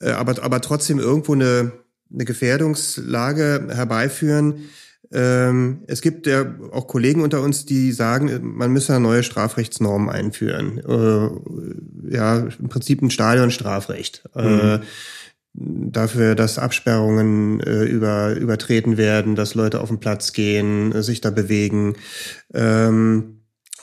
äh, 0.00 0.10
aber, 0.10 0.42
aber 0.42 0.60
trotzdem 0.60 0.98
irgendwo 0.98 1.34
eine, 1.34 1.72
eine 2.12 2.24
Gefährdungslage 2.24 3.68
herbeiführen. 3.70 4.64
Ähm, 5.10 5.84
es 5.86 6.02
gibt 6.02 6.26
ja 6.26 6.54
auch 6.72 6.86
Kollegen 6.86 7.22
unter 7.22 7.40
uns, 7.40 7.64
die 7.64 7.92
sagen, 7.92 8.40
man 8.42 8.72
müsse 8.72 8.98
neue 9.00 9.22
Strafrechtsnorm 9.22 10.08
einführen. 10.08 10.78
Äh, 10.78 12.14
ja, 12.14 12.38
im 12.38 12.68
Prinzip 12.68 13.00
ein 13.00 13.10
Stadionstrafrecht. 13.10 14.24
Äh, 14.34 14.42
mhm. 14.42 14.60
Äh, 14.60 14.80
dafür, 15.54 16.34
dass 16.34 16.58
Absperrungen 16.58 17.60
äh, 17.60 17.84
über, 17.84 18.34
übertreten 18.36 18.96
werden, 18.96 19.34
dass 19.34 19.54
Leute 19.54 19.80
auf 19.80 19.88
den 19.88 20.00
Platz 20.00 20.32
gehen, 20.32 20.92
äh, 20.92 21.02
sich 21.02 21.20
da 21.20 21.30
bewegen. 21.30 21.96
Ähm, 22.54 23.34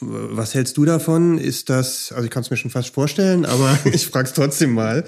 was 0.01 0.53
hältst 0.53 0.75
du 0.75 0.83
davon? 0.83 1.37
Ist 1.37 1.69
das, 1.69 2.11
also 2.11 2.25
ich 2.25 2.29
kann 2.29 2.43
es 2.43 2.49
mir 2.49 2.57
schon 2.57 2.71
fast 2.71 2.93
vorstellen, 2.93 3.45
aber 3.45 3.77
ich 3.85 4.07
frage 4.07 4.27
es 4.27 4.33
trotzdem 4.33 4.73
mal. 4.73 5.05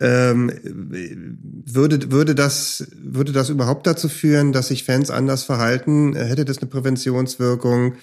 Ähm, 0.00 0.52
würde, 0.62 2.10
würde, 2.12 2.34
das, 2.34 2.86
würde 2.96 3.32
das 3.32 3.48
überhaupt 3.48 3.86
dazu 3.86 4.08
führen, 4.08 4.52
dass 4.52 4.68
sich 4.68 4.84
Fans 4.84 5.10
anders 5.10 5.42
verhalten? 5.42 6.14
Hätte 6.14 6.44
das 6.44 6.58
eine 6.58 6.68
Präventionswirkung? 6.68 7.94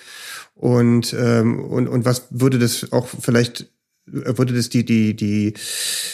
Und, 0.56 1.14
ähm, 1.18 1.60
und, 1.60 1.88
und 1.88 2.06
was 2.06 2.28
würde 2.30 2.60
das 2.60 2.92
auch 2.92 3.08
vielleicht 3.08 3.70
würde 4.06 4.54
das 4.54 4.70
die, 4.70 4.86
die, 4.86 5.16
die, 5.16 5.54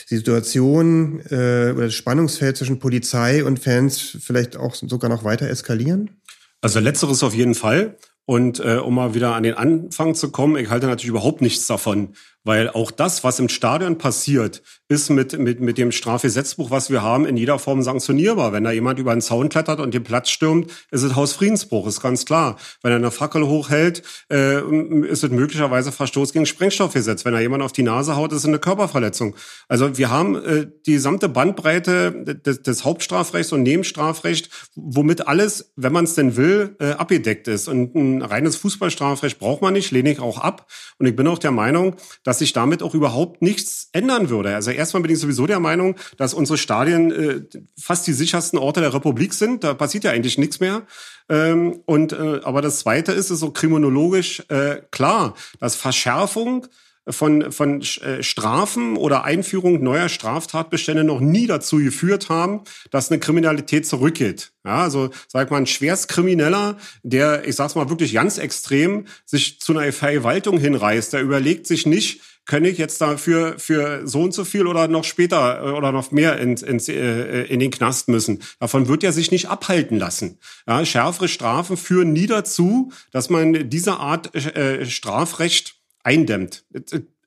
die 0.09 0.17
Situation 0.17 1.21
äh, 1.29 1.73
oder 1.75 1.85
das 1.85 1.93
Spannungsfeld 1.93 2.57
zwischen 2.57 2.79
Polizei 2.79 3.43
und 3.43 3.59
Fans 3.59 4.17
vielleicht 4.21 4.55
auch 4.55 4.75
sogar 4.75 5.09
noch 5.09 5.23
weiter 5.23 5.49
eskalieren? 5.49 6.21
Also 6.61 6.79
letzteres 6.79 7.23
auf 7.23 7.33
jeden 7.33 7.55
Fall. 7.55 7.97
Und 8.25 8.59
äh, 8.59 8.77
um 8.77 8.95
mal 8.95 9.13
wieder 9.13 9.35
an 9.35 9.43
den 9.43 9.55
Anfang 9.55 10.15
zu 10.15 10.31
kommen, 10.31 10.55
ich 10.55 10.69
halte 10.69 10.87
natürlich 10.87 11.09
überhaupt 11.09 11.41
nichts 11.41 11.67
davon, 11.67 12.13
weil 12.43 12.69
auch 12.69 12.91
das, 12.91 13.23
was 13.23 13.39
im 13.39 13.49
Stadion 13.49 13.97
passiert, 13.97 14.61
ist 14.87 15.09
mit, 15.09 15.37
mit, 15.37 15.61
mit 15.61 15.77
dem 15.77 15.91
Strafgesetzbuch, 15.91 16.69
was 16.69 16.89
wir 16.89 17.01
haben, 17.01 17.25
in 17.25 17.37
jeder 17.37 17.59
Form 17.59 17.81
sanktionierbar. 17.81 18.51
Wenn 18.51 18.63
da 18.63 18.71
jemand 18.71 18.99
über 18.99 19.11
einen 19.11 19.21
Zaun 19.21 19.49
klettert 19.49 19.79
und 19.79 19.93
den 19.93 20.03
Platz 20.03 20.29
stürmt, 20.29 20.71
ist 20.91 21.03
es 21.03 21.15
Hausfriedensbruch, 21.15 21.87
ist 21.87 22.01
ganz 22.01 22.25
klar. 22.25 22.57
Wenn 22.81 22.91
er 22.91 22.97
eine 22.97 23.11
Fackel 23.11 23.47
hochhält, 23.47 24.03
äh, 24.31 24.61
ist 25.05 25.23
es 25.23 25.31
möglicherweise 25.31 25.91
Verstoß 25.91 26.33
gegen 26.33 26.45
Sprengstoffgesetz. 26.45 27.25
Wenn 27.25 27.33
er 27.33 27.41
jemand 27.41 27.63
auf 27.63 27.71
die 27.71 27.83
Nase 27.83 28.15
haut, 28.15 28.31
ist 28.31 28.39
es 28.39 28.45
eine 28.45 28.59
Körperverletzung. 28.59 29.35
Also 29.67 29.97
wir 29.97 30.09
haben 30.09 30.35
äh, 30.35 30.67
die 30.85 30.93
gesamte 30.93 31.29
Bandbreite 31.29 32.11
des, 32.11 32.61
des 32.61 32.83
Hauptstrafrechts 32.83 33.53
und 33.53 33.63
Nebenstrafrecht, 33.63 34.49
womit 34.75 35.27
alles, 35.27 35.73
wenn 35.75 35.93
man 35.93 36.03
es 36.03 36.15
denn 36.15 36.35
will, 36.35 36.75
äh, 36.79 36.91
abgedeckt 36.91 37.47
ist. 37.47 37.67
Und 37.67 37.95
ein 37.95 38.21
reines 38.21 38.55
Fußballstrafrecht 38.57 39.39
braucht 39.39 39.61
man 39.61 39.73
nicht, 39.73 39.91
lehne 39.91 40.11
ich 40.11 40.19
auch 40.19 40.39
ab. 40.39 40.67
Und 40.97 41.05
ich 41.05 41.15
bin 41.15 41.27
auch 41.27 41.39
der 41.39 41.51
Meinung, 41.51 41.95
dass 42.23 42.30
sich 42.39 42.53
damit 42.53 42.83
auch 42.83 42.93
überhaupt 42.93 43.41
nichts 43.41 43.89
ändern 43.91 44.29
würde. 44.29 44.55
Also 44.55 44.71
erstmal 44.71 45.01
bin 45.01 45.11
ich 45.11 45.19
sowieso 45.19 45.47
der 45.47 45.59
Meinung, 45.59 45.95
dass 46.17 46.33
unsere 46.33 46.57
Stadien 46.57 47.11
äh, 47.11 47.41
fast 47.79 48.07
die 48.07 48.13
sichersten 48.13 48.59
Orte 48.59 48.81
der 48.81 48.93
Republik 48.93 49.33
sind. 49.33 49.63
Da 49.63 49.73
passiert 49.73 50.03
ja 50.03 50.11
eigentlich 50.11 50.37
nichts 50.37 50.59
mehr. 50.59 50.83
Ähm, 51.29 51.81
und 51.85 52.13
äh, 52.13 52.41
aber 52.43 52.61
das 52.61 52.79
Zweite 52.79 53.11
ist, 53.11 53.29
ist 53.29 53.39
so 53.39 53.51
kriminologisch 53.51 54.43
äh, 54.49 54.81
klar, 54.91 55.35
dass 55.59 55.75
Verschärfung 55.75 56.67
von, 57.09 57.51
von 57.51 57.81
äh, 57.81 58.21
Strafen 58.21 58.95
oder 58.95 59.23
Einführung 59.23 59.83
neuer 59.83 60.09
Straftatbestände 60.09 61.03
noch 61.03 61.19
nie 61.19 61.47
dazu 61.47 61.77
geführt 61.77 62.29
haben, 62.29 62.61
dass 62.91 63.11
eine 63.11 63.19
Kriminalität 63.19 63.87
zurückgeht. 63.87 64.51
Ja, 64.63 64.83
also 64.83 65.09
sag 65.27 65.49
mal, 65.49 65.57
ein 65.57 65.67
Schwerstkrimineller, 65.67 66.77
der, 67.03 67.47
ich 67.47 67.55
sag's 67.55 67.75
mal 67.75 67.89
wirklich 67.89 68.13
ganz 68.13 68.37
extrem, 68.37 69.05
sich 69.25 69.59
zu 69.59 69.75
einer 69.75 69.91
Vergewaltung 69.91 70.59
hinreißt, 70.59 71.13
der 71.13 71.21
überlegt 71.21 71.65
sich 71.65 71.85
nicht, 71.85 72.21
kann 72.45 72.65
ich 72.65 72.77
jetzt 72.77 72.99
dafür 73.01 73.57
für 73.59 74.07
so 74.07 74.21
und 74.21 74.33
so 74.33 74.43
viel 74.45 74.67
oder 74.67 74.87
noch 74.87 75.03
später 75.03 75.63
äh, 75.63 75.71
oder 75.71 75.91
noch 75.91 76.11
mehr 76.11 76.37
ins, 76.39 76.61
ins, 76.61 76.89
äh, 76.89 77.43
in 77.43 77.59
den 77.59 77.71
Knast 77.71 78.07
müssen. 78.07 78.43
Davon 78.59 78.87
wird 78.87 79.03
er 79.03 79.11
sich 79.11 79.31
nicht 79.31 79.49
abhalten 79.49 79.97
lassen. 79.97 80.39
Ja, 80.67 80.83
schärfere 80.85 81.27
Strafen 81.27 81.77
führen 81.77 82.13
nie 82.13 82.27
dazu, 82.27 82.91
dass 83.11 83.29
man 83.29 83.69
diese 83.69 83.97
Art 83.97 84.35
äh, 84.35 84.85
Strafrecht 84.85 85.80
eindämmt. 86.03 86.65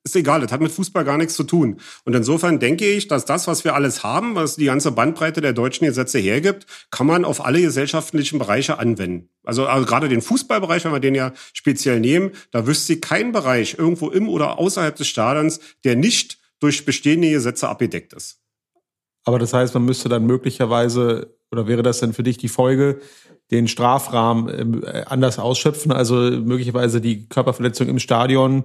Ist 0.07 0.17
egal, 0.17 0.43
das 0.43 0.53
hat 0.53 0.61
mit 0.61 0.71
Fußball 0.71 1.03
gar 1.03 1.17
nichts 1.17 1.33
zu 1.33 1.45
tun. 1.45 1.81
Und 2.05 2.15
insofern 2.15 2.59
denke 2.59 2.85
ich, 2.85 3.09
dass 3.09 3.25
das, 3.25 3.47
was 3.47 3.65
wir 3.65 3.75
alles 3.75 4.05
haben, 4.05 4.35
was 4.35 4.57
die 4.57 4.67
ganze 4.67 4.93
Bandbreite 4.93 5.41
der 5.41 5.55
deutschen 5.55 5.87
Gesetze 5.87 6.19
hergibt, 6.19 6.67
kann 6.91 7.07
man 7.07 7.25
auf 7.25 7.43
alle 7.43 7.63
gesellschaftlichen 7.63 8.39
Bereiche 8.39 8.79
anwenden. 8.79 9.31
Also, 9.45 9.67
also 9.67 9.87
gerade 9.87 10.11
den 10.11 10.21
Fußballbereich, 10.21 10.85
wenn 10.85 10.93
wir 10.93 11.01
den 11.01 11.15
ja 11.15 11.33
speziell 11.55 12.01
nehmen, 12.01 12.33
da 12.51 12.67
wüsste 12.67 12.93
ich 12.93 13.01
keinen 13.01 13.33
Bereich 13.33 13.77
irgendwo 13.79 14.11
im 14.11 14.29
oder 14.29 14.59
außerhalb 14.59 14.95
des 14.95 15.09
Stadions, 15.09 15.61
der 15.85 15.97
nicht 15.97 16.39
durch 16.61 16.85
bestehende 16.85 17.31
Gesetze 17.31 17.69
abgedeckt 17.69 18.13
ist. 18.13 18.41
Aber 19.25 19.39
das 19.39 19.55
heißt, 19.55 19.73
man 19.73 19.87
müsste 19.87 20.11
dann 20.11 20.27
möglicherweise, 20.27 21.35
oder 21.51 21.67
wäre 21.67 21.83
das 21.83 22.01
denn 22.01 22.13
für 22.13 22.23
dich 22.23 22.37
die 22.37 22.49
Folge, 22.49 23.01
den 23.51 23.69
Strafrahmen 23.69 24.49
ähm, 24.59 24.85
äh, 24.85 25.05
anders 25.07 25.39
ausschöpfen, 25.39 25.93
also 25.93 26.15
möglicherweise 26.17 27.01
die 27.01 27.29
Körperverletzung 27.29 27.89
im 27.89 27.99
Stadion 27.99 28.65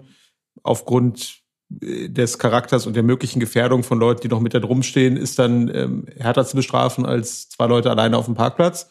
aufgrund 0.63 1.39
äh, 1.81 2.09
des 2.09 2.39
Charakters 2.39 2.87
und 2.87 2.95
der 2.95 3.03
möglichen 3.03 3.39
Gefährdung 3.39 3.83
von 3.83 3.99
Leuten, 3.99 4.21
die 4.21 4.29
noch 4.29 4.39
mit 4.39 4.53
da 4.53 4.59
drum 4.59 4.83
stehen, 4.83 5.17
ist 5.17 5.39
dann 5.39 5.73
ähm, 5.73 6.05
härter 6.17 6.45
zu 6.45 6.55
bestrafen 6.55 7.05
als 7.05 7.49
zwei 7.49 7.67
Leute 7.67 7.89
alleine 7.89 8.17
auf 8.17 8.25
dem 8.25 8.35
Parkplatz. 8.35 8.89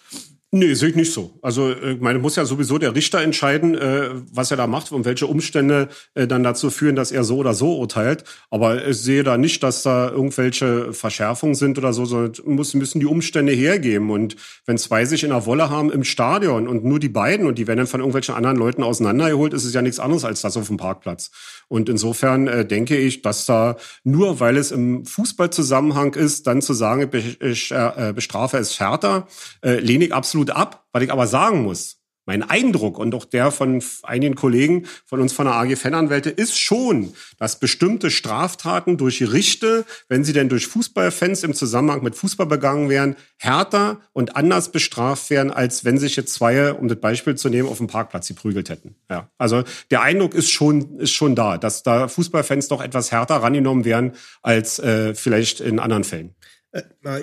Nee, 0.51 0.73
sehe 0.73 0.89
ich 0.89 0.97
nicht 0.97 1.13
so. 1.13 1.39
Also 1.43 1.69
äh, 1.73 1.93
ich 1.93 2.01
meine, 2.01 2.19
muss 2.21 2.37
ja 2.37 2.47
sowieso 2.47 2.79
der 2.79 2.95
Richter 2.95 3.21
entscheiden, 3.21 3.75
äh, 3.75 4.09
was 4.33 4.51
er 4.51 4.57
da 4.57 4.67
macht 4.67 4.91
und 4.93 5.05
welche 5.05 5.27
Umstände 5.27 5.89
äh, 6.15 6.27
dann 6.27 6.43
dazu 6.43 6.71
führen, 6.71 6.97
dass 6.97 7.13
er 7.13 7.23
so 7.23 7.37
oder 7.37 7.53
so 7.53 7.77
urteilt. 7.79 8.25
Aber 8.49 8.87
ich 8.87 8.97
sehe 8.97 9.25
da 9.25 9.37
nicht, 9.37 9.63
dass 9.63 9.83
da 9.83 10.09
irgendwelche 10.09 10.95
Verschärfungen 10.95 11.55
sind 11.55 11.77
oder 11.77 11.93
so, 11.93 12.07
sondern 12.07 12.33
muss, 12.47 12.73
müssen 12.73 12.99
die 12.99 13.05
Umstände 13.05 13.53
hergeben. 13.53 14.11
Und 14.11 14.37
wenn 14.65 14.79
zwei 14.79 15.05
sich 15.05 15.23
in 15.23 15.31
der 15.31 15.45
Wolle 15.45 15.69
haben 15.69 15.93
im 15.93 16.03
Stadion 16.03 16.67
und 16.67 16.83
nur 16.83 16.99
die 16.99 17.11
beiden 17.11 17.47
und 17.47 17.59
die 17.59 17.67
werden 17.67 17.81
dann 17.81 17.87
von 17.87 18.01
irgendwelchen 18.01 18.35
anderen 18.35 18.57
Leuten 18.57 18.83
auseinandergeholt, 18.83 19.53
ist 19.53 19.67
es 19.67 19.75
ja 19.75 19.83
nichts 19.83 20.01
anderes 20.01 20.25
als 20.25 20.41
das 20.41 20.57
auf 20.57 20.69
dem 20.69 20.79
Parkplatz. 20.79 21.31
Und 21.69 21.89
insofern 21.89 22.49
äh, 22.49 22.67
denke 22.67 22.97
ich, 22.97 23.23
dass 23.23 23.47
da 23.47 23.77
nur 24.03 24.41
weil 24.41 24.57
es 24.57 24.71
im 24.71 25.05
Fußballzusammenhang 25.05 26.15
ist, 26.15 26.47
dann 26.47 26.63
zu 26.63 26.73
sagen, 26.73 27.11
ich 27.41 27.71
äh, 27.71 28.13
bestrafe 28.15 28.57
es 28.57 28.81
härter, 28.81 29.29
äh, 29.63 29.79
lehne 29.79 30.07
ich 30.07 30.15
absolut 30.15 30.51
ab. 30.51 30.87
Was 30.93 31.03
ich 31.03 31.13
aber 31.13 31.27
sagen 31.27 31.63
muss, 31.63 31.98
mein 32.29 32.43
Eindruck 32.43 32.99
und 32.99 33.15
auch 33.15 33.25
der 33.25 33.51
von 33.51 33.83
einigen 34.03 34.35
Kollegen 34.35 34.85
von 35.07 35.23
uns 35.23 35.33
von 35.33 35.47
der 35.47 35.55
AG 35.55 35.77
Fananwälte 35.77 36.29
ist 36.29 36.59
schon, 36.59 37.15
dass 37.39 37.59
bestimmte 37.59 38.11
Straftaten 38.11 38.99
durch 38.99 39.21
Gerichte, 39.21 39.87
wenn 40.11 40.25
sie 40.25 40.35
denn 40.35 40.51
durch 40.51 40.67
Fußballfans 40.67 41.43
im 41.43 41.55
Zusammenhang 41.55 42.03
mit 42.03 42.17
Fußball 42.17 42.45
begangen 42.45 42.91
werden, 42.91 43.17
härter 43.39 44.03
und 44.13 44.37
anders 44.37 44.73
bestraft 44.73 45.31
werden, 45.31 45.51
als 45.51 45.87
wenn 45.87 45.97
sich 45.97 46.17
jetzt 46.17 46.35
zwei, 46.35 46.75
um 46.75 46.89
das 46.89 47.01
Beispiel 47.01 47.35
zu 47.35 47.49
nehmen, 47.49 47.67
auf 47.67 47.79
dem 47.79 47.87
Parkplatz 47.87 48.29
geprügelt 48.29 48.69
hätten. 48.69 48.95
Ja, 49.09 49.31
also 49.39 49.65
der 49.91 50.03
Eindruck 50.03 50.35
ist 50.35 50.51
schon 50.51 50.99
ist 50.99 51.13
schon 51.13 51.35
da, 51.35 51.57
dass 51.57 51.83
da 51.83 52.09
Fußballfans 52.09 52.69
doch 52.69 52.83
etwas 52.83 53.11
härter 53.11 53.37
rangenommen 53.37 53.87
werden 53.87 54.13
als 54.43 54.79
äh, 54.79 55.15
vielleicht 55.15 55.61
in 55.61 55.79
anderen 55.79 56.05
Fällen. 56.05 56.35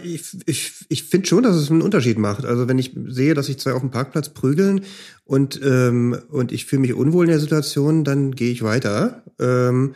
Ich, 0.03 0.37
ich, 0.45 0.85
ich 0.89 1.03
finde 1.03 1.27
schon, 1.27 1.43
dass 1.43 1.55
es 1.55 1.71
einen 1.71 1.81
Unterschied 1.81 2.17
macht. 2.17 2.45
Also 2.45 2.67
wenn 2.67 2.79
ich 2.79 2.95
sehe, 3.07 3.33
dass 3.33 3.47
sich 3.47 3.59
zwei 3.59 3.73
auf 3.73 3.81
dem 3.81 3.91
Parkplatz 3.91 4.29
prügeln 4.29 4.81
und, 5.23 5.59
ähm, 5.63 6.17
und 6.29 6.51
ich 6.51 6.65
fühle 6.65 6.81
mich 6.81 6.93
unwohl 6.93 7.25
in 7.25 7.31
der 7.31 7.39
Situation, 7.39 8.03
dann 8.03 8.31
gehe 8.31 8.51
ich 8.51 8.63
weiter 8.63 9.23
ähm, 9.39 9.95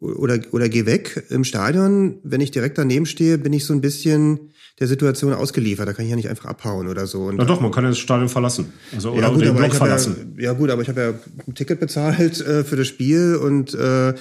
oder, 0.00 0.38
oder 0.52 0.68
gehe 0.68 0.86
weg. 0.86 1.26
Im 1.30 1.44
Stadion, 1.44 2.18
wenn 2.22 2.40
ich 2.40 2.50
direkt 2.50 2.78
daneben 2.78 3.06
stehe, 3.06 3.38
bin 3.38 3.52
ich 3.52 3.64
so 3.64 3.72
ein 3.72 3.80
bisschen 3.80 4.50
der 4.80 4.88
Situation 4.88 5.32
ausgeliefert. 5.32 5.86
Da 5.86 5.92
kann 5.92 6.04
ich 6.04 6.10
ja 6.10 6.16
nicht 6.16 6.28
einfach 6.28 6.46
abhauen 6.46 6.88
oder 6.88 7.06
so. 7.06 7.26
Und 7.26 7.36
Na 7.36 7.44
doch, 7.44 7.60
man 7.60 7.70
kann 7.70 7.84
ja 7.84 7.90
das 7.90 7.98
Stadion 7.98 8.28
verlassen. 8.28 8.72
Also, 8.92 9.12
oder 9.12 9.22
ja, 9.22 9.28
gut, 9.28 9.44
den 9.44 9.54
Block 9.54 9.72
verlassen. 9.72 10.34
Ja, 10.36 10.44
ja, 10.44 10.52
gut, 10.52 10.70
aber 10.70 10.82
ich 10.82 10.88
habe 10.88 11.00
ja 11.00 11.14
ein 11.46 11.54
Ticket 11.54 11.78
bezahlt 11.78 12.40
äh, 12.40 12.64
für 12.64 12.74
das 12.74 12.88
Spiel 12.88 13.36
und, 13.36 13.72
äh, 13.74 14.14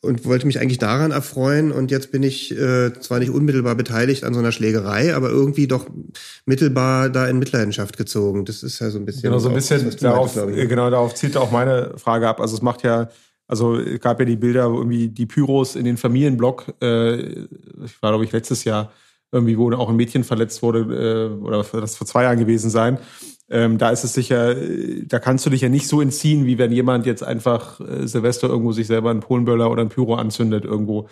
und 0.00 0.24
wollte 0.24 0.46
mich 0.46 0.60
eigentlich 0.60 0.78
daran 0.78 1.12
erfreuen. 1.12 1.70
Und 1.70 1.92
jetzt 1.92 2.10
bin 2.10 2.24
ich 2.24 2.50
äh, 2.50 2.92
zwar 3.00 3.20
nicht 3.20 3.30
unmittelbar 3.30 3.76
beteiligt 3.76 4.24
an 4.24 4.34
so 4.34 4.40
einer 4.40 4.50
Schlägerei, 4.50 5.14
aber 5.14 5.30
irgendwie 5.30 5.68
doch 5.68 5.86
mittelbar 6.46 7.08
da 7.08 7.28
in 7.28 7.38
Mitleidenschaft 7.38 7.96
gezogen. 7.96 8.44
Das 8.44 8.64
ist 8.64 8.80
ja 8.80 8.90
so 8.90 8.98
ein 8.98 9.04
bisschen. 9.04 9.22
Genau, 9.22 9.38
so 9.38 9.50
ein 9.50 9.54
bisschen 9.54 9.84
das, 9.84 9.96
darauf, 9.96 10.34
meintest, 10.34 10.58
ne? 10.58 10.66
genau, 10.66 10.90
darauf 10.90 11.14
zielt 11.14 11.36
auch 11.36 11.52
meine 11.52 11.92
Frage 11.96 12.28
ab. 12.28 12.40
Also 12.40 12.56
es 12.56 12.62
macht 12.62 12.82
ja 12.82 13.08
also 13.46 13.76
es 13.76 14.00
gab 14.00 14.18
ja 14.18 14.24
die 14.24 14.36
Bilder, 14.36 14.72
wo 14.72 14.78
irgendwie 14.78 15.08
die 15.08 15.26
Pyros 15.26 15.76
in 15.76 15.84
den 15.84 15.98
Familienblock, 15.98 16.74
äh, 16.80 17.16
ich 17.84 18.00
war 18.00 18.10
glaube 18.12 18.24
ich 18.24 18.32
letztes 18.32 18.64
Jahr, 18.64 18.92
irgendwie, 19.32 19.58
wo 19.58 19.72
auch 19.72 19.88
ein 19.88 19.96
Mädchen 19.96 20.24
verletzt 20.24 20.62
wurde, 20.62 20.80
äh, 21.40 21.42
oder 21.42 21.64
das 21.80 21.96
vor 21.96 22.06
zwei 22.06 22.24
Jahren 22.24 22.38
gewesen 22.38 22.70
sein. 22.70 22.98
Ähm, 23.50 23.76
da 23.78 23.90
ist 23.90 24.04
es 24.04 24.14
sicher, 24.14 24.54
da 25.04 25.18
kannst 25.18 25.44
du 25.44 25.50
dich 25.50 25.62
ja 25.62 25.68
nicht 25.68 25.88
so 25.88 26.00
entziehen, 26.00 26.46
wie 26.46 26.58
wenn 26.58 26.72
jemand 26.72 27.06
jetzt 27.06 27.22
einfach 27.22 27.80
äh, 27.80 28.06
Silvester 28.06 28.48
irgendwo 28.48 28.72
sich 28.72 28.86
selber 28.86 29.10
einen 29.10 29.20
Polenböller 29.20 29.70
oder 29.70 29.80
einen 29.80 29.90
Pyro 29.90 30.14
anzündet 30.14 30.64
irgendwo. 30.64 31.08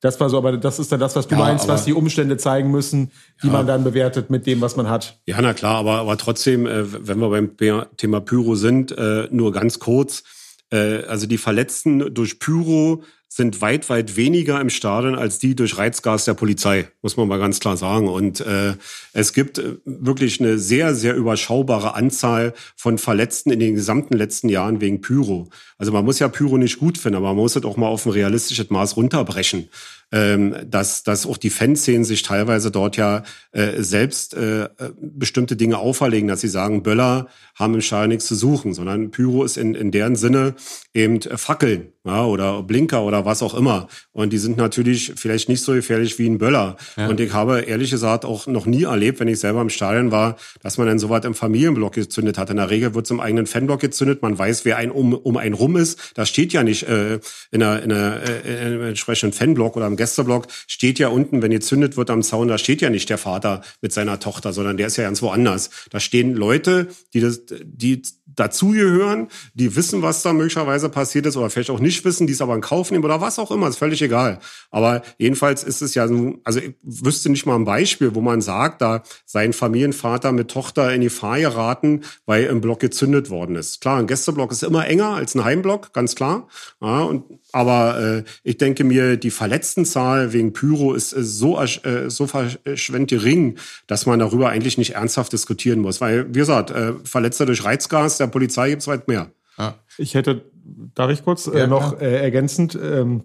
Das 0.00 0.20
war 0.20 0.28
so, 0.28 0.36
aber 0.36 0.56
das 0.56 0.78
ist 0.78 0.92
dann 0.92 1.00
das, 1.00 1.16
was 1.16 1.28
du 1.28 1.34
ja, 1.34 1.40
meinst, 1.40 1.66
was 1.66 1.84
die 1.84 1.94
Umstände 1.94 2.36
zeigen 2.36 2.70
müssen, 2.70 3.10
die 3.42 3.46
ja. 3.46 3.52
man 3.54 3.66
dann 3.66 3.84
bewertet 3.84 4.28
mit 4.28 4.46
dem, 4.46 4.60
was 4.60 4.76
man 4.76 4.88
hat. 4.90 5.18
Ja, 5.24 5.40
na 5.40 5.54
klar, 5.54 5.76
aber, 5.76 5.92
aber 5.92 6.18
trotzdem, 6.18 6.66
äh, 6.66 7.06
wenn 7.06 7.18
wir 7.20 7.30
beim 7.30 7.56
Thema 7.96 8.20
Pyro 8.20 8.54
sind, 8.54 8.92
äh, 8.92 9.28
nur 9.30 9.52
ganz 9.52 9.78
kurz. 9.78 10.24
Äh, 10.70 11.04
also 11.04 11.26
die 11.26 11.38
Verletzten 11.38 12.12
durch 12.12 12.38
Pyro 12.38 13.02
sind 13.36 13.60
weit, 13.60 13.90
weit 13.90 14.14
weniger 14.14 14.60
im 14.60 14.70
Stadion 14.70 15.16
als 15.16 15.40
die 15.40 15.56
durch 15.56 15.76
Reizgas 15.76 16.24
der 16.24 16.34
Polizei, 16.34 16.86
muss 17.02 17.16
man 17.16 17.26
mal 17.26 17.40
ganz 17.40 17.58
klar 17.58 17.76
sagen. 17.76 18.06
Und 18.06 18.40
äh, 18.40 18.74
es 19.12 19.32
gibt 19.32 19.58
äh, 19.58 19.78
wirklich 19.84 20.40
eine 20.40 20.56
sehr, 20.60 20.94
sehr 20.94 21.16
überschaubare 21.16 21.94
Anzahl 21.94 22.54
von 22.76 22.96
Verletzten 22.96 23.50
in 23.50 23.58
den 23.58 23.74
gesamten 23.74 24.14
letzten 24.16 24.48
Jahren 24.48 24.80
wegen 24.80 25.00
Pyro. 25.00 25.48
Also 25.78 25.90
man 25.90 26.04
muss 26.04 26.20
ja 26.20 26.28
Pyro 26.28 26.58
nicht 26.58 26.78
gut 26.78 26.96
finden, 26.96 27.16
aber 27.16 27.28
man 27.28 27.38
muss 27.38 27.56
es 27.56 27.64
auch 27.64 27.76
mal 27.76 27.88
auf 27.88 28.06
ein 28.06 28.12
realistisches 28.12 28.70
Maß 28.70 28.96
runterbrechen 28.96 29.68
ähm, 30.12 30.54
dass, 30.66 31.02
dass 31.02 31.26
auch 31.26 31.36
die 31.36 31.50
Fanszenen 31.50 32.04
sich 32.04 32.22
teilweise 32.22 32.70
dort 32.70 32.96
ja 32.96 33.22
äh, 33.52 33.82
selbst 33.82 34.34
äh, 34.34 34.68
bestimmte 34.98 35.56
Dinge 35.56 35.78
auferlegen, 35.78 36.28
dass 36.28 36.40
sie 36.40 36.48
sagen, 36.48 36.82
Böller 36.82 37.28
haben 37.54 37.74
im 37.74 37.80
Stadion 37.80 38.10
nichts 38.10 38.26
zu 38.26 38.34
suchen, 38.34 38.74
sondern 38.74 39.10
Pyro 39.10 39.44
ist 39.44 39.56
in, 39.56 39.74
in 39.74 39.90
deren 39.90 40.16
Sinne 40.16 40.54
eben 40.92 41.20
Fackeln 41.20 41.92
ja, 42.04 42.24
oder 42.24 42.62
Blinker 42.62 43.02
oder 43.02 43.24
was 43.24 43.42
auch 43.42 43.54
immer. 43.54 43.88
Und 44.12 44.32
die 44.32 44.38
sind 44.38 44.56
natürlich 44.58 45.12
vielleicht 45.16 45.48
nicht 45.48 45.62
so 45.62 45.72
gefährlich 45.72 46.18
wie 46.18 46.28
ein 46.28 46.38
Böller. 46.38 46.76
Ja. 46.96 47.08
Und 47.08 47.18
ich 47.18 47.32
habe 47.32 47.60
ehrlich 47.60 47.90
gesagt 47.90 48.24
auch 48.24 48.46
noch 48.46 48.66
nie 48.66 48.82
erlebt, 48.82 49.20
wenn 49.20 49.28
ich 49.28 49.40
selber 49.40 49.62
im 49.62 49.70
Stadion 49.70 50.10
war, 50.10 50.36
dass 50.62 50.76
man 50.76 50.86
dann 50.86 50.98
so 50.98 51.08
weit 51.08 51.24
im 51.24 51.34
Familienblock 51.34 51.94
gezündet 51.94 52.36
hat. 52.36 52.50
In 52.50 52.56
der 52.56 52.68
Regel 52.68 52.94
wird 52.94 53.06
es 53.06 53.10
im 53.10 53.20
eigenen 53.20 53.46
Fanblock 53.46 53.80
gezündet. 53.80 54.20
Man 54.20 54.38
weiß, 54.38 54.64
wer 54.66 54.76
ein 54.76 54.90
um, 54.90 55.14
um 55.14 55.36
einen 55.38 55.54
rum 55.54 55.76
ist. 55.76 56.12
Da 56.14 56.26
steht 56.26 56.52
ja 56.52 56.62
nicht 56.62 56.82
äh, 56.82 57.20
in, 57.50 57.62
einer, 57.62 57.82
in, 57.82 57.92
einer, 57.92 58.22
äh, 58.22 58.52
in 58.52 58.66
einem 58.66 58.82
entsprechenden 58.82 59.32
Fanblock 59.32 59.76
oder 59.76 59.86
im 59.94 59.96
Gästeblock 59.96 60.48
steht 60.66 60.98
ja 60.98 61.08
unten, 61.08 61.40
wenn 61.40 61.52
gezündet 61.52 61.96
wird 61.96 62.10
am 62.10 62.22
Zaun, 62.22 62.48
da 62.48 62.58
steht 62.58 62.82
ja 62.82 62.90
nicht 62.90 63.08
der 63.08 63.18
Vater 63.18 63.62
mit 63.80 63.92
seiner 63.92 64.18
Tochter, 64.18 64.52
sondern 64.52 64.76
der 64.76 64.88
ist 64.88 64.96
ja 64.96 65.04
ganz 65.04 65.22
woanders. 65.22 65.70
Da 65.90 66.00
stehen 66.00 66.34
Leute, 66.34 66.88
die 67.14 67.20
das, 67.20 67.42
die 67.46 68.02
dazugehören, 68.26 69.28
die 69.54 69.76
wissen, 69.76 70.02
was 70.02 70.22
da 70.22 70.32
möglicherweise 70.32 70.88
passiert 70.88 71.26
ist 71.26 71.36
oder 71.36 71.50
vielleicht 71.50 71.70
auch 71.70 71.78
nicht 71.78 72.04
wissen, 72.04 72.26
die 72.26 72.32
es 72.32 72.40
aber 72.40 72.54
in 72.56 72.60
Kauf 72.60 72.90
nehmen 72.90 73.04
oder 73.04 73.20
was 73.20 73.38
auch 73.38 73.52
immer, 73.52 73.68
ist 73.68 73.78
völlig 73.78 74.02
egal. 74.02 74.40
Aber 74.70 75.02
jedenfalls 75.18 75.62
ist 75.62 75.82
es 75.82 75.94
ja, 75.94 76.08
also 76.42 76.58
ich 76.58 76.74
wüsste 76.82 77.30
nicht 77.30 77.46
mal 77.46 77.54
ein 77.54 77.64
Beispiel, 77.64 78.14
wo 78.14 78.20
man 78.20 78.40
sagt, 78.40 78.82
da 78.82 79.04
sein 79.24 79.52
Familienvater 79.52 80.32
mit 80.32 80.50
Tochter 80.50 80.92
in 80.92 81.00
die 81.00 81.06
Gefahr 81.06 81.38
geraten, 81.38 82.00
weil 82.26 82.44
im 82.44 82.60
Block 82.60 82.80
gezündet 82.80 83.30
worden 83.30 83.54
ist. 83.54 83.80
Klar, 83.80 83.98
ein 83.98 84.08
Gästeblock 84.08 84.50
ist 84.50 84.64
immer 84.64 84.88
enger 84.88 85.10
als 85.10 85.36
ein 85.36 85.44
Heimblock, 85.44 85.92
ganz 85.92 86.16
klar. 86.16 86.48
Ja, 86.80 87.02
und, 87.02 87.24
aber 87.54 88.00
äh, 88.00 88.24
ich 88.42 88.58
denke 88.58 88.82
mir, 88.82 89.16
die 89.16 89.30
Verletztenzahl 89.30 90.32
wegen 90.32 90.52
Pyro 90.52 90.92
ist, 90.92 91.12
ist 91.12 91.38
so, 91.38 91.60
äh, 91.60 92.10
so 92.10 92.26
verschwendet 92.26 93.10
gering, 93.10 93.58
dass 93.86 94.06
man 94.06 94.18
darüber 94.18 94.48
eigentlich 94.48 94.76
nicht 94.76 94.94
ernsthaft 94.94 95.32
diskutieren 95.32 95.78
muss. 95.78 96.00
Weil, 96.00 96.26
wie 96.34 96.40
gesagt, 96.40 96.72
äh, 96.72 96.94
Verletzte 97.04 97.46
durch 97.46 97.64
Reizgas, 97.64 98.18
der 98.18 98.26
Polizei 98.26 98.70
gibt's 98.70 98.88
weit 98.88 99.06
mehr. 99.06 99.30
Ja. 99.56 99.78
Ich 99.98 100.14
hätte, 100.14 100.50
darf 100.96 101.12
ich 101.12 101.22
kurz 101.22 101.46
äh, 101.46 101.60
ja, 101.60 101.66
noch 101.68 102.00
äh, 102.00 102.20
ergänzend 102.20 102.76
ähm, 102.82 103.22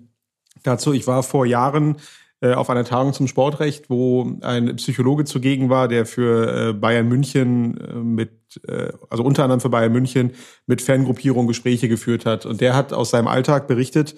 dazu, 0.62 0.94
ich 0.94 1.08
war 1.08 1.24
vor 1.24 1.48
Jahren 1.48 1.96
äh, 1.96 2.00
auf 2.42 2.70
einer 2.70 2.86
Tagung 2.86 3.12
zum 3.12 3.28
Sportrecht, 3.28 3.90
wo 3.90 4.38
ein 4.42 4.78
Psychologe 4.78 5.26
zugegen 5.26 5.70
war, 5.70 5.90
der 5.90 6.06
für 6.06 6.70
äh, 6.70 6.74
Bayern 6.74 7.08
München 7.08 7.78
äh, 7.78 7.94
mit, 7.96 8.32
äh, 8.66 8.94
also 9.10 9.24
unter 9.24 9.44
anderem 9.44 9.60
für 9.60 9.70
Bayern 9.70 9.92
München 9.92 10.32
mit 10.66 10.82
Fangruppierungen 10.82 11.48
Gespräche 11.48 11.90
geführt 11.90 12.26
hat. 12.26 12.46
Und 12.46 12.62
der 12.62 12.76
hat 12.76 12.94
aus 12.94 13.10
seinem 13.10 13.28
Alltag 13.28 13.68
berichtet, 13.68 14.16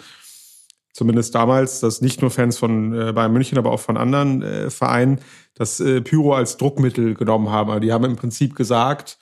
zumindest 0.94 1.34
damals, 1.34 1.80
dass 1.80 2.02
nicht 2.02 2.22
nur 2.22 2.30
Fans 2.30 2.60
von 2.60 2.94
äh, 2.94 3.12
Bayern 3.12 3.34
München, 3.34 3.58
aber 3.58 3.72
auch 3.72 3.80
von 3.80 3.98
anderen 3.98 4.44
äh, 4.44 4.70
Vereinen 4.70 5.20
das 5.56 5.80
äh, 5.80 6.02
Pyro 6.02 6.36
als 6.36 6.58
Druckmittel 6.58 7.16
genommen 7.16 7.50
haben. 7.50 7.72
Also 7.72 7.80
die 7.80 7.92
haben 7.92 8.06
im 8.06 8.18
Prinzip 8.18 8.56
gesagt, 8.56 9.18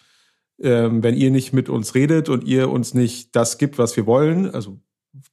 ähm, 0.61 1.03
wenn 1.03 1.15
ihr 1.15 1.31
nicht 1.31 1.53
mit 1.53 1.69
uns 1.69 1.95
redet 1.95 2.27
und 2.27 2.43
ihr 2.43 2.69
uns 2.69 2.93
nicht 2.93 3.35
das 3.35 3.57
gibt, 3.57 3.77
was 3.77 3.95
wir 3.95 4.05
wollen, 4.05 4.53
also 4.53 4.81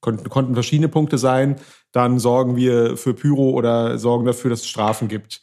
konnten, 0.01 0.29
konnten 0.29 0.55
verschiedene 0.55 0.89
Punkte 0.89 1.19
sein, 1.19 1.57
dann 1.93 2.19
sorgen 2.19 2.57
wir 2.57 2.97
für 2.97 3.15
Pyro 3.15 3.51
oder 3.51 3.99
sorgen 3.99 4.25
dafür, 4.25 4.51
dass 4.51 4.61
es 4.61 4.69
Strafen 4.69 5.09
gibt. 5.09 5.43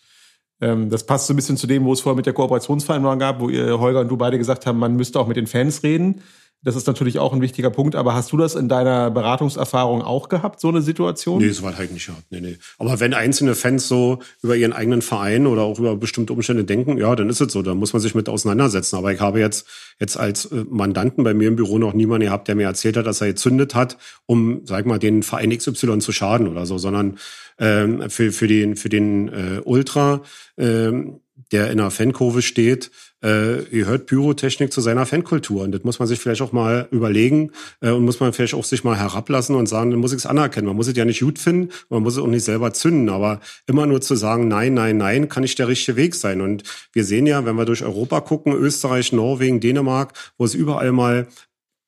Ähm, 0.62 0.90
das 0.90 1.06
passt 1.06 1.28
so 1.28 1.34
ein 1.34 1.36
bisschen 1.36 1.58
zu 1.58 1.68
dem, 1.68 1.86
wo 1.86 1.94
es 1.94 2.02
vorher 2.02 2.16
mit 2.16 2.26
der 2.26 2.34
Kooperationsvereinbarung 2.34 3.20
gab, 3.20 3.40
wo 3.40 3.50
ihr, 3.50 3.80
Holger 3.80 4.02
und 4.02 4.10
du 4.10 4.18
beide 4.18 4.38
gesagt 4.38 4.66
haben, 4.66 4.80
man 4.80 4.96
müsste 4.96 5.20
auch 5.20 5.28
mit 5.28 5.38
den 5.38 5.48
Fans 5.48 5.84
reden. 5.84 6.22
Das 6.64 6.78
ist 6.78 6.88
natürlich 6.88 7.20
auch 7.20 7.34
ein 7.34 7.42
wichtiger 7.42 7.70
Punkt, 7.70 7.96
aber 7.96 8.14
hast 8.14 8.32
du 8.32 8.38
das 8.38 8.56
in 8.56 8.70
deiner 8.70 9.12
Beratungserfahrung 9.12 10.02
auch 10.02 10.30
gehabt, 10.30 10.62
so 10.62 10.70
eine 10.70 10.82
Situation? 10.82 11.42
Nee, 11.42 11.50
so 11.50 11.64
weit 11.64 11.78
halt 11.78 11.92
nicht 11.92 12.06
gehabt. 12.06 12.24
Nee, 12.30 12.40
nee. 12.40 12.58
Aber 12.78 13.02
wenn 13.02 13.14
einzelne 13.14 13.54
Fans 13.54 13.88
so 13.90 14.20
über 14.42 14.56
ihren 14.56 14.72
eigenen 14.72 15.02
Verein 15.02 15.46
oder 15.46 15.64
auch 15.64 15.78
über 15.78 15.98
bestimmte 15.98 16.32
Umstände 16.32 16.64
denken, 16.64 16.98
ja, 16.98 17.14
dann 17.16 17.30
ist 17.30 17.42
es 17.42 17.52
so, 17.52 17.62
da 17.62 17.76
muss 17.76 17.92
man 17.92 18.02
sich 18.02 18.16
mit 18.16 18.30
auseinandersetzen. 18.30 18.96
Aber 18.96 19.12
ich 19.12 19.20
habe 19.20 19.40
jetzt, 19.42 19.68
jetzt 20.00 20.18
als 20.18 20.46
äh, 20.46 20.64
Mandanten 20.70 21.26
bei 21.26 21.34
mir 21.34 21.50
im 21.50 21.58
Büro 21.58 21.80
noch 21.80 21.94
niemanden 21.94 22.28
gehabt, 22.28 22.48
der 22.48 22.56
mir 22.56 22.68
erzählt 22.68 22.96
hat, 22.96 23.08
dass 23.08 23.20
er 23.20 23.28
gezündet 23.28 23.76
hat, 23.76 23.98
um, 24.26 24.62
sag 24.64 24.86
mal, 24.86 25.00
den 25.00 25.22
Verein 25.22 25.56
XY 25.56 26.00
zu 26.00 26.14
schaden 26.14 26.48
oder 26.48 26.66
so, 26.66 26.78
sondern 26.78 27.18
ähm, 27.60 28.10
für, 28.10 28.32
für 28.32 28.48
den, 28.48 28.78
für 28.78 28.90
den 28.90 29.28
äh, 29.28 29.62
Ultra, 29.66 30.22
ähm, 30.58 31.20
der 31.52 31.72
in 31.72 31.80
einer 31.80 31.92
Fankurve 31.92 32.42
steht, 32.42 32.90
äh, 33.24 33.64
gehört 33.72 34.06
Pyrotechnik 34.06 34.72
zu 34.72 34.82
seiner 34.82 35.06
Fankultur. 35.06 35.64
Und 35.64 35.72
das 35.72 35.84
muss 35.84 36.00
man 36.00 36.08
sich 36.08 36.20
vielleicht 36.20 36.42
auch 36.42 36.52
mal 36.52 36.88
überlegen 36.92 37.52
äh, 37.82 37.90
und 37.90 38.04
muss 38.04 38.20
man 38.20 38.34
vielleicht 38.34 38.54
auch 38.54 38.66
sich 38.66 38.84
mal 38.84 38.98
herablassen 38.98 39.56
und 39.56 39.68
sagen, 39.68 39.92
dann 39.92 40.00
muss 40.00 40.12
ich 40.12 40.20
es 40.20 40.26
anerkennen. 40.26 40.68
Man 40.68 40.76
muss 40.76 40.88
es 40.88 40.98
ja 40.98 41.06
nicht 41.06 41.22
gut 41.22 41.40
finden, 41.40 41.72
man 41.90 42.04
muss 42.04 42.14
es 42.14 42.20
auch 42.20 42.28
nicht 42.28 42.44
selber 42.44 42.74
zünden. 42.74 43.10
Aber 43.10 43.40
immer 43.66 43.86
nur 43.86 44.02
zu 44.02 44.16
sagen, 44.16 44.48
nein, 44.48 44.74
nein, 44.74 44.98
nein, 44.98 45.30
kann 45.30 45.44
nicht 45.44 45.58
der 45.58 45.70
richtige 45.70 45.96
Weg 45.96 46.16
sein. 46.16 46.42
Und 46.42 46.64
wir 46.92 47.06
sehen 47.06 47.26
ja, 47.26 47.46
wenn 47.46 47.56
wir 47.56 47.66
durch 47.66 47.84
Europa 47.84 48.20
gucken, 48.22 48.54
Österreich, 48.54 49.14
Norwegen, 49.14 49.62
Dänemark, 49.62 50.14
wo 50.38 50.46
es 50.46 50.54
überall 50.54 50.92
mal 50.92 51.28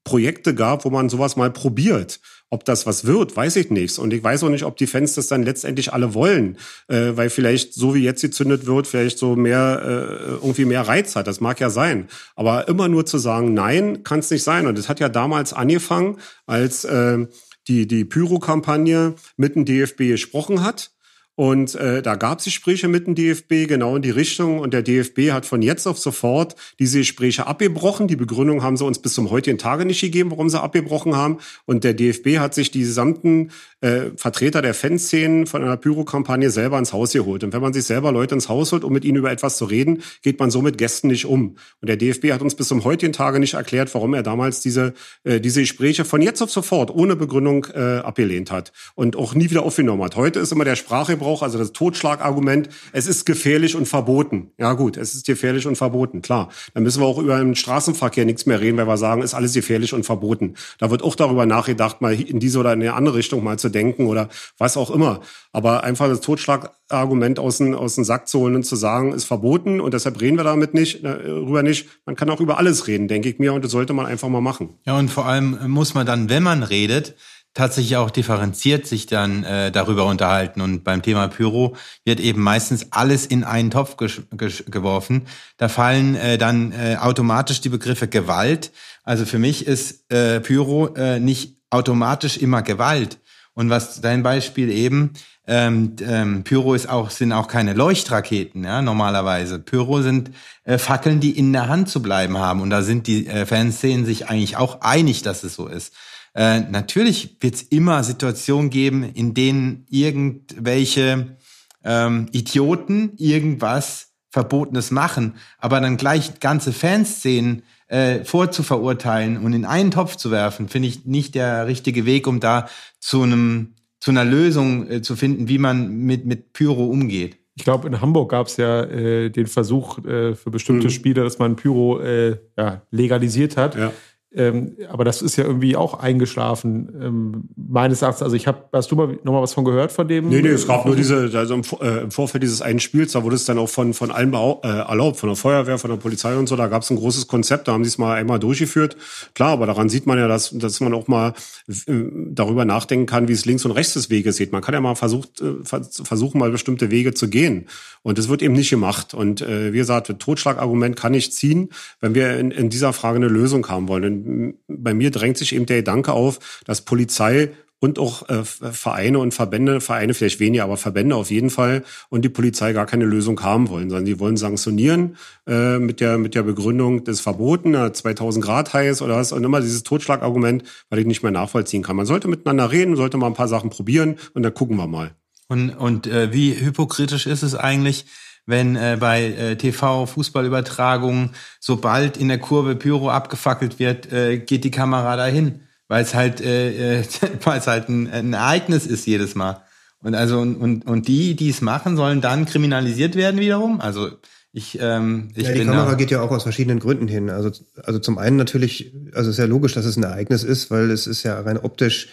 Projekte 0.05 0.55
gab, 0.55 0.85
wo 0.85 0.89
man 0.89 1.09
sowas 1.09 1.35
mal 1.35 1.51
probiert. 1.51 2.21
Ob 2.51 2.63
das 2.63 2.85
was 2.85 3.05
wird, 3.05 3.35
weiß 3.35 3.55
ich 3.55 3.69
nicht. 3.71 3.97
Und 3.97 4.13
ich 4.13 4.23
weiß 4.23 4.43
auch 4.43 4.49
nicht, 4.49 4.65
ob 4.65 4.77
die 4.77 4.87
Fans 4.87 5.15
das 5.15 5.27
dann 5.27 5.43
letztendlich 5.43 5.93
alle 5.93 6.13
wollen, 6.13 6.57
äh, 6.87 7.11
weil 7.15 7.29
vielleicht 7.29 7.73
so 7.73 7.95
wie 7.95 8.03
jetzt 8.03 8.21
gezündet 8.21 8.65
wird, 8.65 8.87
vielleicht 8.87 9.17
so 9.17 9.35
mehr 9.35 9.81
äh, 9.83 10.31
irgendwie 10.45 10.65
mehr 10.65 10.87
Reiz 10.87 11.15
hat. 11.15 11.27
Das 11.27 11.41
mag 11.41 11.59
ja 11.59 11.69
sein. 11.69 12.07
Aber 12.35 12.67
immer 12.67 12.87
nur 12.87 13.05
zu 13.05 13.17
sagen, 13.17 13.53
nein, 13.53 14.03
kann 14.03 14.19
es 14.19 14.29
nicht 14.29 14.43
sein. 14.43 14.67
Und 14.67 14.77
das 14.77 14.89
hat 14.89 14.99
ja 14.99 15.09
damals 15.09 15.53
angefangen, 15.53 16.17
als 16.45 16.85
äh, 16.85 17.25
die 17.67 17.87
die 17.87 18.05
Pyro-Kampagne 18.05 19.15
mit 19.37 19.55
dem 19.55 19.65
DFB 19.65 20.09
gesprochen 20.09 20.63
hat 20.63 20.91
und 21.35 21.75
äh, 21.75 22.01
da 22.01 22.15
gab 22.15 22.39
es 22.39 22.45
Gespräche 22.45 22.87
mit 22.87 23.07
dem 23.07 23.15
DFB 23.15 23.67
genau 23.67 23.97
in 23.97 24.01
die 24.01 24.09
Richtung. 24.09 24.59
Und 24.59 24.73
der 24.73 24.81
DFB 24.81 25.31
hat 25.31 25.45
von 25.45 25.61
jetzt 25.61 25.85
auf 25.85 25.99
sofort 25.99 26.55
diese 26.79 26.99
Gespräche 26.99 27.45
abgebrochen. 27.45 28.07
Die 28.07 28.15
Begründung 28.15 28.63
haben 28.63 28.77
sie 28.77 28.85
uns 28.85 28.99
bis 28.99 29.13
zum 29.13 29.29
heutigen 29.31 29.57
Tage 29.57 29.83
nicht 29.83 29.99
gegeben, 29.99 30.31
warum 30.31 30.49
sie 30.49 30.61
abgebrochen 30.61 31.15
haben. 31.15 31.39
Und 31.65 31.83
der 31.83 31.93
DFB 31.93 32.37
hat 32.39 32.53
sich 32.53 32.71
die 32.71 32.79
gesamten 32.79 33.51
äh, 33.81 34.11
Vertreter 34.15 34.61
der 34.61 34.73
Fanszenen 34.73 35.45
von 35.45 35.61
einer 35.61 35.75
Pyro-Kampagne 35.75 36.49
selber 36.49 36.79
ins 36.79 36.93
Haus 36.93 37.11
geholt. 37.11 37.43
Und 37.43 37.51
wenn 37.51 37.61
man 37.61 37.73
sich 37.73 37.83
selber 37.83 38.13
Leute 38.13 38.35
ins 38.35 38.47
Haus 38.47 38.71
holt, 38.71 38.85
um 38.85 38.93
mit 38.93 39.03
ihnen 39.03 39.17
über 39.17 39.31
etwas 39.31 39.57
zu 39.57 39.65
reden, 39.65 40.03
geht 40.21 40.39
man 40.39 40.51
so 40.51 40.61
mit 40.61 40.77
Gästen 40.77 41.07
nicht 41.07 41.25
um. 41.25 41.57
Und 41.81 41.89
der 41.89 41.97
DFB 41.97 42.31
hat 42.31 42.41
uns 42.43 42.55
bis 42.55 42.69
zum 42.69 42.85
heutigen 42.85 43.11
Tage 43.11 43.41
nicht 43.41 43.55
erklärt, 43.55 43.93
warum 43.93 44.13
er 44.13 44.23
damals 44.23 44.61
diese, 44.61 44.93
äh, 45.25 45.41
diese 45.41 45.59
Gespräche 45.59 46.05
von 46.05 46.21
jetzt 46.21 46.41
auf 46.41 46.49
sofort 46.49 46.91
ohne 46.91 47.17
Begründung 47.17 47.67
äh, 47.73 47.97
abgelehnt 47.97 48.51
hat 48.51 48.71
und 48.95 49.17
auch 49.17 49.35
nie 49.35 49.49
wieder 49.49 49.63
aufgenommen 49.63 50.01
hat. 50.01 50.15
Heute 50.15 50.39
ist 50.39 50.53
immer 50.53 50.63
der 50.63 50.77
Sprachgebrauch 50.77 51.24
Sprachgebrauch, 51.25 51.41
also 51.41 51.57
das 51.57 51.73
Totschlagargument, 51.73 52.69
es 52.93 53.07
ist 53.07 53.25
gefährlich 53.25 53.75
und 53.75 53.87
verboten. 53.87 54.51
Ja 54.57 54.73
gut, 54.73 54.97
es 54.97 55.15
ist 55.15 55.25
gefährlich 55.25 55.65
und 55.65 55.75
verboten, 55.75 56.21
klar. 56.21 56.49
Dann 56.73 56.83
müssen 56.83 57.01
wir 57.01 57.07
auch 57.07 57.17
über 57.17 57.37
den 57.37 57.55
Straßenverkehr 57.55 58.25
nichts 58.25 58.45
mehr 58.45 58.61
reden, 58.61 58.77
weil 58.77 58.87
wir 58.87 58.97
sagen, 58.97 59.21
ist 59.21 59.33
alles 59.33 59.53
gefährlich 59.53 59.93
und 59.93 60.05
verboten. 60.05 60.55
Da 60.77 60.91
wird 60.91 61.01
auch 61.01 61.15
darüber 61.15 61.45
nachgedacht, 61.45 62.01
mal 62.01 62.13
in 62.13 62.39
diese 62.39 62.59
oder 62.59 62.73
in 62.73 62.81
eine 62.81 62.93
andere 62.93 63.15
Richtung 63.15 63.43
mal 63.43 63.57
zu 63.57 63.69
denken 63.69 64.05
oder 64.05 64.29
was 64.57 64.77
auch 64.77 64.91
immer. 64.91 65.21
Aber 65.51 65.83
einfach 65.83 66.07
das 66.07 66.21
Totschlagargument 66.21 67.39
aus 67.39 67.57
dem, 67.57 67.73
aus 67.73 67.95
dem 67.95 68.03
Sack 68.03 68.27
zu 68.27 68.39
holen 68.39 68.55
und 68.55 68.63
zu 68.63 68.75
sagen, 68.75 69.13
ist 69.13 69.25
verboten 69.25 69.81
und 69.81 69.93
deshalb 69.93 70.21
reden 70.21 70.37
wir 70.37 70.43
damit 70.43 70.73
nicht, 70.73 71.03
darüber 71.03 71.61
äh, 71.61 71.63
nicht. 71.63 71.87
Man 72.05 72.15
kann 72.15 72.29
auch 72.29 72.39
über 72.39 72.57
alles 72.57 72.87
reden, 72.87 73.07
denke 73.07 73.29
ich 73.29 73.39
mir, 73.39 73.53
und 73.53 73.63
das 73.63 73.71
sollte 73.71 73.93
man 73.93 74.05
einfach 74.05 74.29
mal 74.29 74.41
machen. 74.41 74.75
Ja, 74.85 74.97
und 74.97 75.09
vor 75.09 75.25
allem 75.25 75.57
muss 75.67 75.93
man 75.93 76.05
dann, 76.05 76.29
wenn 76.29 76.43
man 76.43 76.63
redet, 76.63 77.15
tatsächlich 77.55 77.95
auch 77.95 78.11
differenziert 78.11 78.85
sich 78.85 79.07
dann 79.07 79.43
äh, 79.43 79.71
darüber 79.71 80.05
unterhalten. 80.05 80.61
Und 80.61 80.83
beim 80.83 81.01
Thema 81.01 81.27
Pyro 81.29 81.75
wird 82.03 82.19
eben 82.19 82.41
meistens 82.41 82.91
alles 82.91 83.25
in 83.25 83.43
einen 83.43 83.71
Topf 83.71 83.95
geworfen. 83.97 85.23
Da 85.57 85.69
fallen 85.69 86.15
äh, 86.15 86.37
dann 86.37 86.71
äh, 86.73 86.97
automatisch 86.97 87.61
die 87.61 87.69
Begriffe 87.69 88.07
Gewalt. 88.07 88.71
Also 89.03 89.25
für 89.25 89.39
mich 89.39 89.65
ist 89.65 90.11
äh, 90.11 90.41
Pyro 90.41 90.93
äh, 90.95 91.19
nicht 91.19 91.57
automatisch 91.71 92.37
immer 92.37 92.61
Gewalt. 92.61 93.19
Und 93.53 93.69
was 93.69 94.01
dein 94.01 94.21
Beispiel 94.21 94.69
eben, 94.69 95.13
ähm, 95.47 95.95
ähm, 96.01 96.43
Pyro 96.43 96.73
ist 96.73 96.89
auch, 96.89 97.09
sind 97.09 97.31
auch 97.31 97.47
keine 97.47 97.73
Leuchtraketen, 97.73 98.65
ja, 98.65 98.81
normalerweise. 98.81 99.59
Pyro 99.59 100.01
sind 100.01 100.31
äh, 100.65 100.77
Fackeln, 100.77 101.21
die 101.21 101.37
in 101.37 101.53
der 101.53 101.69
Hand 101.69 101.87
zu 101.87 102.01
bleiben 102.01 102.37
haben. 102.37 102.59
Und 102.59 102.69
da 102.69 102.81
sind 102.81 103.07
die 103.07 103.27
äh, 103.27 103.45
Fanszenen 103.45 104.05
sich 104.05 104.27
eigentlich 104.27 104.57
auch 104.57 104.81
einig, 104.81 105.21
dass 105.21 105.43
es 105.43 105.55
so 105.55 105.67
ist. 105.67 105.93
Äh, 106.35 106.59
natürlich 106.59 107.37
wird 107.39 107.55
es 107.55 107.63
immer 107.63 108.03
Situationen 108.03 108.69
geben, 108.69 109.03
in 109.03 109.33
denen 109.33 109.85
irgendwelche 109.89 111.37
ähm, 111.83 112.27
Idioten 112.33 113.13
irgendwas 113.17 114.11
Verbotenes 114.31 114.91
machen, 114.91 115.35
aber 115.59 115.79
dann 115.79 115.95
gleich 115.95 116.41
ganze 116.41 116.73
Fanszenen 116.73 117.63
äh, 117.87 118.25
vorzuverurteilen 118.25 119.37
und 119.37 119.53
in 119.53 119.63
einen 119.63 119.91
Topf 119.91 120.17
zu 120.17 120.29
werfen, 120.29 120.67
finde 120.67 120.89
ich 120.89 121.05
nicht 121.05 121.35
der 121.35 121.67
richtige 121.67 122.05
Weg, 122.05 122.27
um 122.27 122.41
da 122.41 122.67
zu 122.99 123.23
einem 123.23 123.75
zu 124.01 124.11
einer 124.11 124.25
Lösung 124.25 124.89
äh, 124.89 125.01
zu 125.01 125.15
finden, 125.15 125.47
wie 125.47 125.57
man 125.57 125.89
mit 125.89 126.25
mit 126.25 126.51
Pyro 126.51 126.85
umgeht. 126.85 127.37
Ich 127.57 127.63
glaube, 127.63 127.87
in 127.87 128.01
Hamburg 128.01 128.31
gab 128.31 128.47
es 128.47 128.57
ja 128.57 128.83
äh, 128.83 129.29
den 129.29 129.47
Versuch 129.47 130.03
äh, 130.03 130.35
für 130.35 130.51
bestimmte 130.51 130.87
mhm. 130.87 130.91
Spiele, 130.91 131.23
dass 131.23 131.39
man 131.39 131.55
Pyro 131.55 132.01
äh, 132.01 132.37
ja, 132.57 132.81
legalisiert 132.91 133.55
hat. 133.55 133.75
Ja. 133.75 133.93
Ähm, 134.35 134.75
aber 134.89 135.05
das 135.05 135.21
ist 135.21 135.37
ja 135.37 135.45
irgendwie 135.45 135.77
auch 135.77 135.93
eingeschlafen, 135.93 136.89
ähm, 137.01 137.43
meines 137.55 138.01
Erachtens. 138.01 138.21
Also 138.21 138.35
ich 138.35 138.47
habe, 138.47 138.65
hast 138.73 138.91
du 138.91 138.95
mal 138.95 139.17
noch 139.23 139.31
mal 139.31 139.41
was 139.41 139.53
von 139.53 139.63
gehört 139.63 139.93
von 139.93 140.07
dem? 140.07 140.27
Nee, 140.27 140.41
nee, 140.41 140.49
es 140.49 140.67
gab 140.67 140.85
nur 140.85 140.95
diese, 140.95 141.31
also 141.33 141.53
im, 141.53 141.61
äh, 141.81 142.01
im 142.01 142.11
Vorfeld 142.11 142.43
dieses 142.43 142.61
einen 142.61 142.79
Spiels, 142.81 143.13
da 143.13 143.23
wurde 143.23 143.35
es 143.35 143.45
dann 143.45 143.57
auch 143.57 143.69
von, 143.69 143.93
von 143.93 144.11
allen 144.11 144.33
äh, 144.33 144.67
erlaubt, 144.67 145.17
von 145.17 145.29
der 145.29 145.37
Feuerwehr, 145.37 145.77
von 145.77 145.89
der 145.89 145.97
Polizei 145.97 146.35
und 146.35 146.47
so, 146.47 146.55
da 146.57 146.67
gab 146.67 146.81
es 146.81 146.89
ein 146.89 146.97
großes 146.97 147.27
Konzept, 147.27 147.67
da 147.67 147.73
haben 147.73 147.85
sie 147.85 147.89
es 147.89 147.97
mal 147.97 148.15
einmal 148.15 148.39
durchgeführt. 148.39 148.97
Klar, 149.33 149.51
aber 149.51 149.67
daran 149.67 149.87
sieht 149.87 150.05
man 150.05 150.17
ja, 150.17 150.27
dass, 150.27 150.49
dass 150.51 150.81
man 150.81 150.93
auch 150.93 151.07
mal 151.07 151.33
äh, 151.67 151.93
darüber 152.31 152.65
nachdenken 152.65 153.05
kann, 153.05 153.29
wie 153.29 153.33
es 153.33 153.45
links 153.45 153.63
und 153.63 153.71
rechts 153.71 153.93
des 153.93 154.09
Weges 154.09 154.35
sieht. 154.35 154.51
Man 154.51 154.61
kann 154.61 154.73
ja 154.73 154.81
mal 154.81 154.95
versucht, 154.95 155.41
äh, 155.41 155.63
versuchen, 155.63 156.39
mal 156.39 156.51
bestimmte 156.51 156.91
Wege 156.91 157.13
zu 157.13 157.29
gehen. 157.29 157.67
Und 158.03 158.19
das 158.19 158.29
wird 158.29 158.43
eben 158.43 158.53
nicht 158.53 158.69
gemacht. 158.69 159.13
Und 159.13 159.41
äh, 159.41 159.73
wie 159.73 159.77
gesagt, 159.77 160.13
Totschlagargument 160.19 160.95
kann 160.95 161.13
nicht 161.13 161.33
ziehen, 161.33 161.69
wenn 162.01 162.13
wir 162.13 162.37
in, 162.37 162.51
in 162.51 162.69
dieser 162.69 162.93
Frage 162.93 163.15
eine 163.15 163.27
Lösung 163.27 163.67
haben 163.67 163.87
wollen. 163.87 164.24
Bei 164.67 164.93
mir 164.93 165.11
drängt 165.11 165.37
sich 165.37 165.55
eben 165.55 165.65
der 165.65 165.77
Gedanke 165.77 166.13
auf, 166.13 166.61
dass 166.65 166.81
Polizei 166.81 167.51
und 167.79 167.99
auch 167.99 168.27
äh, 168.29 168.43
Vereine 168.43 169.19
und 169.19 169.33
Verbände, 169.33 169.81
Vereine 169.81 170.13
vielleicht 170.13 170.39
weniger, 170.39 170.63
aber 170.63 170.77
Verbände 170.77 171.15
auf 171.15 171.29
jeden 171.29 171.49
Fall 171.49 171.83
und 172.09 172.23
die 172.23 172.29
Polizei 172.29 172.73
gar 172.73 172.85
keine 172.85 173.05
Lösung 173.05 173.41
haben 173.41 173.69
wollen, 173.69 173.89
sondern 173.89 174.05
die 174.05 174.19
wollen 174.19 174.37
sanktionieren 174.37 175.17
äh, 175.47 175.77
mit 175.77 175.99
der 175.99 176.17
mit 176.17 176.35
der 176.35 176.43
Begründung 176.43 177.03
des 177.03 177.21
Verboten, 177.21 177.75
2000 177.93 178.43
Grad 178.43 178.73
heiß 178.73 179.01
oder 179.01 179.17
was 179.17 179.31
und 179.31 179.43
immer 179.43 179.61
dieses 179.61 179.83
Totschlagargument, 179.83 180.63
weil 180.89 180.99
ich 180.99 181.05
nicht 181.05 181.21
mehr 181.21 181.31
nachvollziehen 181.31 181.83
kann. 181.83 181.95
Man 181.95 182.05
sollte 182.05 182.27
miteinander 182.27 182.71
reden, 182.71 182.95
sollte 182.95 183.17
mal 183.17 183.27
ein 183.27 183.33
paar 183.33 183.47
Sachen 183.47 183.69
probieren 183.69 184.15
und 184.33 184.43
dann 184.43 184.53
gucken 184.53 184.77
wir 184.77 184.87
mal. 184.87 185.11
Und 185.47 185.69
und 185.71 186.07
äh, 186.07 186.33
wie 186.33 186.59
hypokritisch 186.59 187.27
ist 187.27 187.43
es 187.43 187.55
eigentlich? 187.55 188.05
Wenn 188.45 188.75
äh, 188.75 188.97
bei 188.99 189.23
äh, 189.23 189.55
TV-Fußballübertragungen, 189.55 191.31
sobald 191.59 192.17
in 192.17 192.27
der 192.27 192.37
Kurve 192.39 192.75
Pyro 192.75 193.09
abgefackelt 193.09 193.79
wird, 193.79 194.11
äh, 194.11 194.37
geht 194.37 194.63
die 194.63 194.71
Kamera 194.71 195.15
dahin, 195.15 195.61
weil 195.87 196.03
es 196.03 196.13
halt, 196.13 196.41
äh, 196.41 196.99
äh, 196.99 197.03
weil 197.43 197.59
es 197.59 197.67
halt 197.67 197.89
ein, 197.89 198.09
ein 198.09 198.33
Ereignis 198.33 198.85
ist 198.85 199.05
jedes 199.07 199.35
Mal. 199.35 199.61
Und 200.01 200.13
also 200.13 200.39
und, 200.39 200.57
und, 200.57 200.85
und 200.85 201.07
die, 201.07 201.35
die 201.35 201.49
es 201.49 201.61
machen, 201.61 201.97
sollen 201.97 202.21
dann 202.21 202.45
kriminalisiert 202.45 203.15
werden 203.15 203.39
wiederum. 203.39 203.81
Also 203.81 204.11
ich, 204.51 204.77
ähm, 204.79 205.29
ich 205.35 205.47
ja, 205.47 205.53
die 205.53 205.65
Kamera 205.65 205.95
geht 205.95 206.11
ja 206.11 206.21
auch 206.21 206.31
aus 206.31 206.43
verschiedenen 206.43 206.79
Gründen 206.79 207.07
hin. 207.07 207.29
Also, 207.29 207.51
also 207.83 207.99
zum 207.99 208.17
einen 208.17 208.37
natürlich, 208.37 208.93
also 209.13 209.31
ist 209.31 209.37
ja 209.37 209.45
logisch, 209.45 209.73
dass 209.73 209.85
es 209.85 209.97
ein 209.97 210.03
Ereignis 210.03 210.43
ist, 210.43 210.69
weil 210.69 210.91
es 210.91 211.07
ist 211.07 211.23
ja 211.23 211.39
rein 211.41 211.57
optisch 211.57 212.09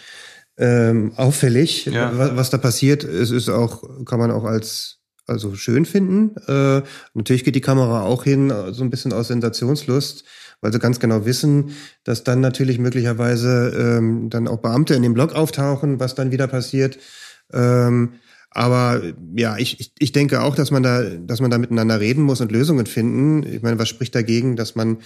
ähm, 0.57 1.13
auffällig, 1.15 1.85
ja. 1.85 2.17
was, 2.17 2.35
was 2.35 2.49
da 2.49 2.57
passiert. 2.57 3.03
Es 3.03 3.31
ist 3.31 3.47
auch, 3.47 3.83
kann 4.05 4.19
man 4.19 4.31
auch 4.31 4.43
als 4.43 5.02
also 5.33 5.55
schön 5.55 5.85
finden. 5.85 6.35
Äh, 6.47 6.81
natürlich 7.13 7.43
geht 7.43 7.55
die 7.55 7.61
Kamera 7.61 8.03
auch 8.03 8.23
hin, 8.23 8.49
äh, 8.49 8.73
so 8.73 8.83
ein 8.83 8.89
bisschen 8.89 9.11
aus 9.11 9.27
Sensationslust, 9.27 10.23
weil 10.61 10.71
sie 10.71 10.79
ganz 10.79 10.99
genau 10.99 11.25
wissen, 11.25 11.71
dass 12.05 12.23
dann 12.23 12.39
natürlich 12.39 12.79
möglicherweise 12.79 13.97
ähm, 13.97 14.29
dann 14.29 14.47
auch 14.47 14.59
Beamte 14.59 14.93
in 14.93 15.03
dem 15.03 15.13
Blog 15.13 15.35
auftauchen, 15.35 15.99
was 15.99 16.15
dann 16.15 16.31
wieder 16.31 16.47
passiert. 16.47 16.97
Ähm, 17.51 18.13
aber 18.53 19.01
ja, 19.35 19.57
ich, 19.57 19.79
ich, 19.79 19.91
ich 19.97 20.11
denke 20.11 20.41
auch, 20.41 20.55
dass 20.55 20.69
man 20.69 20.83
da, 20.83 21.01
dass 21.01 21.41
man 21.41 21.49
da 21.49 21.57
miteinander 21.57 21.99
reden 21.99 22.21
muss 22.23 22.39
und 22.39 22.51
Lösungen 22.51 22.85
finden. 22.85 23.43
Ich 23.43 23.61
meine, 23.63 23.79
was 23.79 23.89
spricht 23.89 24.13
dagegen, 24.13 24.55
dass 24.55 24.75
man 24.75 24.97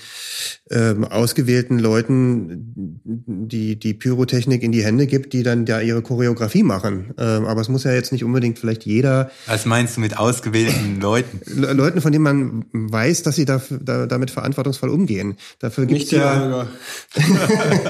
ähm, 0.70 1.06
ausgewählten 1.06 1.80
Leuten 1.80 3.02
die, 3.06 3.80
die 3.80 3.94
Pyrotechnik 3.94 4.64
in 4.64 4.72
die 4.72 4.84
Hände 4.84 5.08
gibt, 5.08 5.32
die 5.32 5.44
dann 5.44 5.66
da 5.66 5.80
ihre 5.80 6.02
Choreografie 6.02 6.64
machen. 6.64 7.14
Ähm, 7.18 7.46
aber 7.46 7.62
es 7.62 7.70
muss 7.70 7.86
ja 7.86 7.94
jetzt 7.94 8.12
nicht 8.12 8.24
unbedingt 8.24 8.60
vielleicht 8.60 8.86
jeder. 8.86 9.32
Was 9.46 9.66
meinst 9.66 9.96
du 9.96 10.02
mit 10.02 10.18
ausgewählten 10.18 11.00
Leuten? 11.00 11.40
Le 11.46 11.74
Leuten, 11.74 12.02
von 12.02 12.12
denen 12.12 12.24
man 12.24 12.66
weiß, 12.74 13.24
dass 13.24 13.36
sie 13.36 13.46
da, 13.46 13.62
da, 13.70 14.08
damit 14.08 14.32
verantwortungsvoll 14.32 14.90
umgehen. 14.90 15.38
Dafür 15.60 15.86
gibt's 15.86 16.12
ja. 16.12 16.68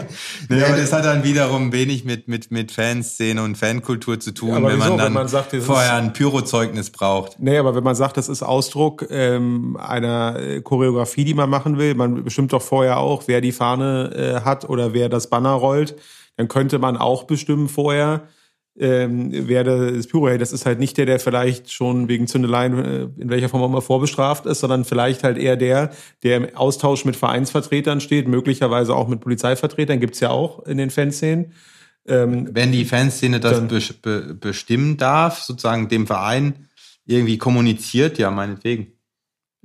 nee, 0.49 0.63
aber 0.63 0.77
das 0.77 0.93
hat 0.93 1.05
dann 1.05 1.23
wiederum 1.23 1.71
wenig 1.71 2.05
mit, 2.05 2.27
mit, 2.27 2.51
mit 2.51 2.71
Fanszene 2.71 3.41
und 3.41 3.57
Fankultur 3.57 4.19
zu 4.19 4.31
tun, 4.31 4.49
ja, 4.49 4.55
wenn 4.55 4.77
man 4.77 4.97
dann. 4.97 5.07
Wenn 5.07 5.13
man 5.13 5.27
sagt, 5.27 5.46
sagt, 5.51 5.63
vorher 5.63 5.93
ein 5.95 6.13
Pyrozeugnis 6.13 6.89
braucht. 6.89 7.39
Nee, 7.39 7.57
aber 7.57 7.75
wenn 7.75 7.83
man 7.83 7.95
sagt, 7.95 8.17
das 8.17 8.29
ist 8.29 8.43
Ausdruck 8.43 9.07
ähm, 9.09 9.77
einer 9.79 10.39
äh, 10.39 10.61
Choreografie, 10.61 11.25
die 11.25 11.33
man 11.33 11.49
machen 11.49 11.77
will, 11.77 11.95
man 11.95 12.23
bestimmt 12.23 12.53
doch 12.53 12.61
vorher 12.61 12.97
auch, 12.97 13.23
wer 13.27 13.41
die 13.41 13.51
Fahne 13.51 14.11
äh, 14.13 14.45
hat 14.45 14.69
oder 14.69 14.93
wer 14.93 15.09
das 15.09 15.29
Banner 15.29 15.51
rollt, 15.51 15.95
dann 16.35 16.47
könnte 16.47 16.79
man 16.79 16.97
auch 16.97 17.23
bestimmen 17.23 17.67
vorher, 17.67 18.27
ähm, 18.79 19.29
wer 19.31 19.63
das 19.63 20.07
Pyro 20.07 20.29
hält. 20.29 20.41
Das 20.41 20.53
ist 20.53 20.65
halt 20.65 20.79
nicht 20.79 20.97
der, 20.97 21.05
der 21.05 21.19
vielleicht 21.19 21.71
schon 21.71 22.07
wegen 22.07 22.27
Zündeleien 22.27 22.85
äh, 22.85 23.21
in 23.21 23.29
welcher 23.29 23.49
Form 23.49 23.63
auch 23.63 23.69
immer 23.69 23.81
vorbestraft 23.81 24.45
ist, 24.45 24.59
sondern 24.59 24.85
vielleicht 24.85 25.23
halt 25.23 25.37
eher 25.37 25.57
der, 25.57 25.91
der 26.23 26.37
im 26.37 26.55
Austausch 26.55 27.03
mit 27.03 27.15
Vereinsvertretern 27.15 28.01
steht, 28.01 28.27
möglicherweise 28.27 28.95
auch 28.95 29.07
mit 29.07 29.21
Polizeivertretern, 29.21 29.99
gibt's 29.99 30.19
ja 30.19 30.29
auch 30.29 30.65
in 30.65 30.77
den 30.77 30.91
Fanszenen. 30.91 31.53
Ähm, 32.07 32.49
Wenn 32.53 32.71
die 32.71 32.85
Fanszene 32.85 33.39
das 33.39 33.59
be 33.67 33.81
be 34.01 34.33
bestimmen 34.33 34.97
darf, 34.97 35.41
sozusagen 35.41 35.89
dem 35.89 36.07
Verein 36.07 36.67
irgendwie 37.05 37.37
kommuniziert, 37.37 38.17
ja, 38.17 38.31
meinetwegen. 38.31 38.93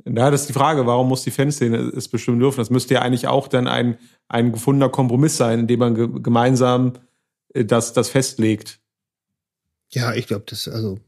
Ja, 0.05 0.31
das 0.31 0.43
ist 0.43 0.49
die 0.49 0.55
Frage, 0.55 0.87
warum 0.87 1.09
muss 1.09 1.23
die 1.23 1.31
Fanszene 1.31 1.79
es 1.79 2.09
bestimmen 2.09 2.41
dürfen? 2.41 2.59
Das 2.59 2.71
müsste 2.71 2.95
ja 2.95 3.03
eigentlich 3.03 3.29
auch 3.29 3.47
dann 3.47 3.69
ein, 3.69 3.99
ein 4.29 4.53
gefundener 4.53 4.89
Kompromiss 4.89 5.37
sein, 5.37 5.61
indem 5.61 5.79
man 5.79 5.95
ge 5.95 6.09
gemeinsam 6.21 6.95
äh, 7.55 7.65
das, 7.65 7.93
das 7.93 8.09
festlegt. 8.09 8.81
Ja, 9.91 10.15
ich 10.15 10.27
glaube, 10.27 10.45
das, 10.49 10.67
also 10.69 10.99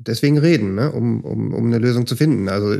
deswegen 0.00 0.38
reden, 0.38 0.74
ne? 0.74 0.90
um, 0.92 1.22
um, 1.22 1.54
um 1.54 1.66
eine 1.66 1.78
Lösung 1.78 2.06
zu 2.06 2.16
finden. 2.16 2.48
Also 2.48 2.76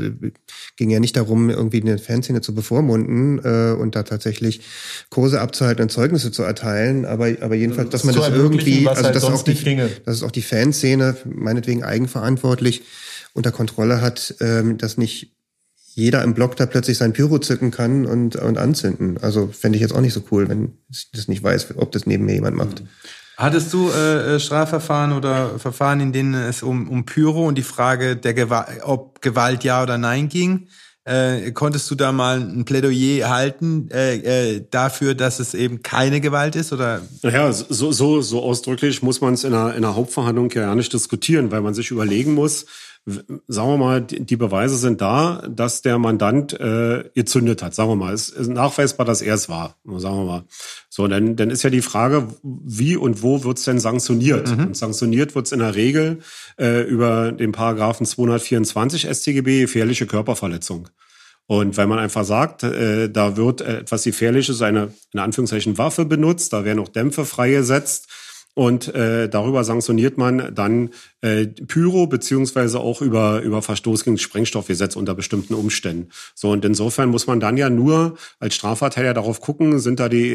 ging 0.75 0.89
ja 0.89 0.99
nicht 0.99 1.15
darum, 1.15 1.49
irgendwie 1.49 1.81
eine 1.81 1.97
Fanszene 1.97 2.41
zu 2.41 2.53
bevormunden 2.53 3.39
äh, 3.43 3.73
und 3.73 3.95
da 3.95 4.03
tatsächlich 4.03 4.61
Kurse 5.09 5.41
abzuhalten 5.41 5.83
und 5.83 5.89
Zeugnisse 5.89 6.31
zu 6.31 6.43
erteilen, 6.43 7.05
aber, 7.05 7.27
aber 7.41 7.55
jedenfalls, 7.55 7.89
dass 7.89 8.03
man 8.03 8.15
das 8.15 8.29
irgendwie, 8.29 8.87
also 8.87 9.03
halt 9.03 9.15
dass, 9.15 9.23
auch 9.23 9.43
die, 9.43 9.77
dass 10.05 10.15
es 10.15 10.23
auch 10.23 10.31
die 10.31 10.41
Fanszene 10.41 11.15
meinetwegen 11.25 11.83
eigenverantwortlich 11.83 12.83
unter 13.33 13.51
Kontrolle 13.51 14.01
hat, 14.01 14.35
ähm, 14.39 14.77
dass 14.77 14.97
nicht 14.97 15.33
jeder 15.93 16.23
im 16.23 16.33
Block 16.33 16.55
da 16.55 16.65
plötzlich 16.65 16.97
sein 16.97 17.13
Pyro 17.13 17.39
zücken 17.39 17.71
kann 17.71 18.05
und, 18.05 18.35
und 18.37 18.57
anzünden. 18.57 19.17
Also 19.17 19.47
fände 19.47 19.75
ich 19.75 19.81
jetzt 19.81 19.93
auch 19.93 20.01
nicht 20.01 20.13
so 20.13 20.23
cool, 20.31 20.47
wenn 20.47 20.73
ich 20.89 21.11
das 21.11 21.27
nicht 21.27 21.43
weiß, 21.43 21.75
ob 21.75 21.91
das 21.91 22.05
neben 22.05 22.25
mir 22.25 22.35
jemand 22.35 22.55
macht. 22.55 22.83
Hattest 23.39 23.71
du 23.71 23.89
äh, 23.89 24.35
äh, 24.35 24.39
Strafverfahren 24.41 25.13
oder 25.13 25.59
Verfahren, 25.59 26.01
in 26.01 26.11
denen 26.11 26.33
es 26.33 26.61
um, 26.61 26.89
um 26.89 27.05
Pyro 27.05 27.47
und 27.47 27.57
die 27.57 27.63
Frage, 27.63 28.17
der 28.17 28.33
Gewalt, 28.33 28.81
ob 28.83 29.21
Gewalt 29.21 29.63
ja 29.63 29.81
oder 29.81 29.97
nein 29.97 30.27
ging? 30.27 30.67
Äh, 31.05 31.53
konntest 31.53 31.89
du 31.89 31.95
da 31.95 32.11
mal 32.11 32.41
ein 32.41 32.65
Plädoyer 32.65 33.29
halten 33.29 33.89
äh, 33.91 34.17
äh, 34.55 34.65
dafür, 34.69 35.15
dass 35.15 35.39
es 35.39 35.53
eben 35.53 35.83
keine 35.83 36.19
Gewalt 36.19 36.57
ist? 36.57 36.73
Oder? 36.73 36.99
Naja, 37.21 37.49
so, 37.53 37.93
so, 37.93 38.19
so 38.19 38.43
ausdrücklich 38.43 39.01
muss 39.03 39.21
man 39.21 39.35
es 39.35 39.45
in 39.45 39.53
einer, 39.53 39.69
in 39.69 39.85
einer 39.85 39.95
Hauptverhandlung 39.95 40.51
ja 40.51 40.75
nicht 40.75 40.91
diskutieren, 40.91 41.49
weil 41.49 41.61
man 41.61 41.73
sich 41.73 41.91
überlegen 41.91 42.33
muss, 42.33 42.65
sagen 43.05 43.69
wir 43.69 43.77
mal, 43.77 44.01
die 44.01 44.35
Beweise 44.35 44.75
sind 44.75 45.01
da, 45.01 45.41
dass 45.49 45.81
der 45.81 45.97
Mandant 45.97 46.53
äh, 46.59 47.05
gezündet 47.15 47.63
hat. 47.63 47.73
Sagen 47.73 47.89
wir 47.89 47.95
mal, 47.95 48.13
es 48.13 48.29
ist 48.29 48.49
nachweisbar, 48.49 49.05
dass 49.05 49.21
er 49.21 49.35
es 49.35 49.49
war. 49.49 49.75
Sagen 49.85 50.17
wir 50.17 50.25
mal. 50.25 50.43
So, 50.89 51.07
dann, 51.07 51.35
dann 51.35 51.49
ist 51.49 51.63
ja 51.63 51.69
die 51.69 51.81
Frage, 51.81 52.27
wie 52.43 52.95
und 52.95 53.23
wo 53.23 53.43
wird's 53.43 53.63
denn 53.63 53.79
sanktioniert? 53.79 54.55
Mhm. 54.55 54.67
Und 54.67 54.77
sanktioniert 54.77 55.35
wird's 55.35 55.51
in 55.51 55.59
der 55.59 55.75
Regel 55.75 56.19
äh, 56.59 56.81
über 56.81 57.31
den 57.31 57.51
Paragraphen 57.51 58.05
224 58.05 59.07
StGB, 59.09 59.61
gefährliche 59.61 60.05
Körperverletzung. 60.05 60.89
Und 61.47 61.77
wenn 61.77 61.89
man 61.89 61.97
einfach 61.97 62.25
sagt, 62.25 62.61
äh, 62.61 63.09
da 63.09 63.35
wird 63.35 63.61
etwas 63.61 64.03
Gefährliches, 64.03 64.61
eine 64.61 64.93
in 65.13 65.19
Anführungszeichen 65.19 65.79
Waffe 65.79 66.05
benutzt, 66.05 66.53
da 66.53 66.63
werden 66.63 66.77
auch 66.79 66.89
Dämpfe 66.89 67.25
freigesetzt, 67.25 68.07
und 68.59 68.93
äh, 68.93 69.29
darüber 69.29 69.63
sanktioniert 69.63 70.17
man 70.17 70.53
dann 70.53 70.89
äh, 71.21 71.45
Pyro 71.45 72.07
beziehungsweise 72.07 72.81
auch 72.81 73.01
über 73.01 73.39
über 73.39 73.61
Verstoß 73.61 74.03
gegen 74.03 74.17
das 74.17 74.21
Sprengstoffgesetz 74.21 74.97
unter 74.97 75.15
bestimmten 75.15 75.53
Umständen. 75.53 76.09
So 76.35 76.49
und 76.51 76.65
insofern 76.65 77.07
muss 77.07 77.25
man 77.25 77.39
dann 77.39 77.55
ja 77.55 77.69
nur 77.69 78.17
als 78.37 78.55
Strafverteidiger 78.55 79.13
darauf 79.13 79.39
gucken, 79.39 79.79
sind 79.79 80.01
da 80.01 80.09
die 80.09 80.33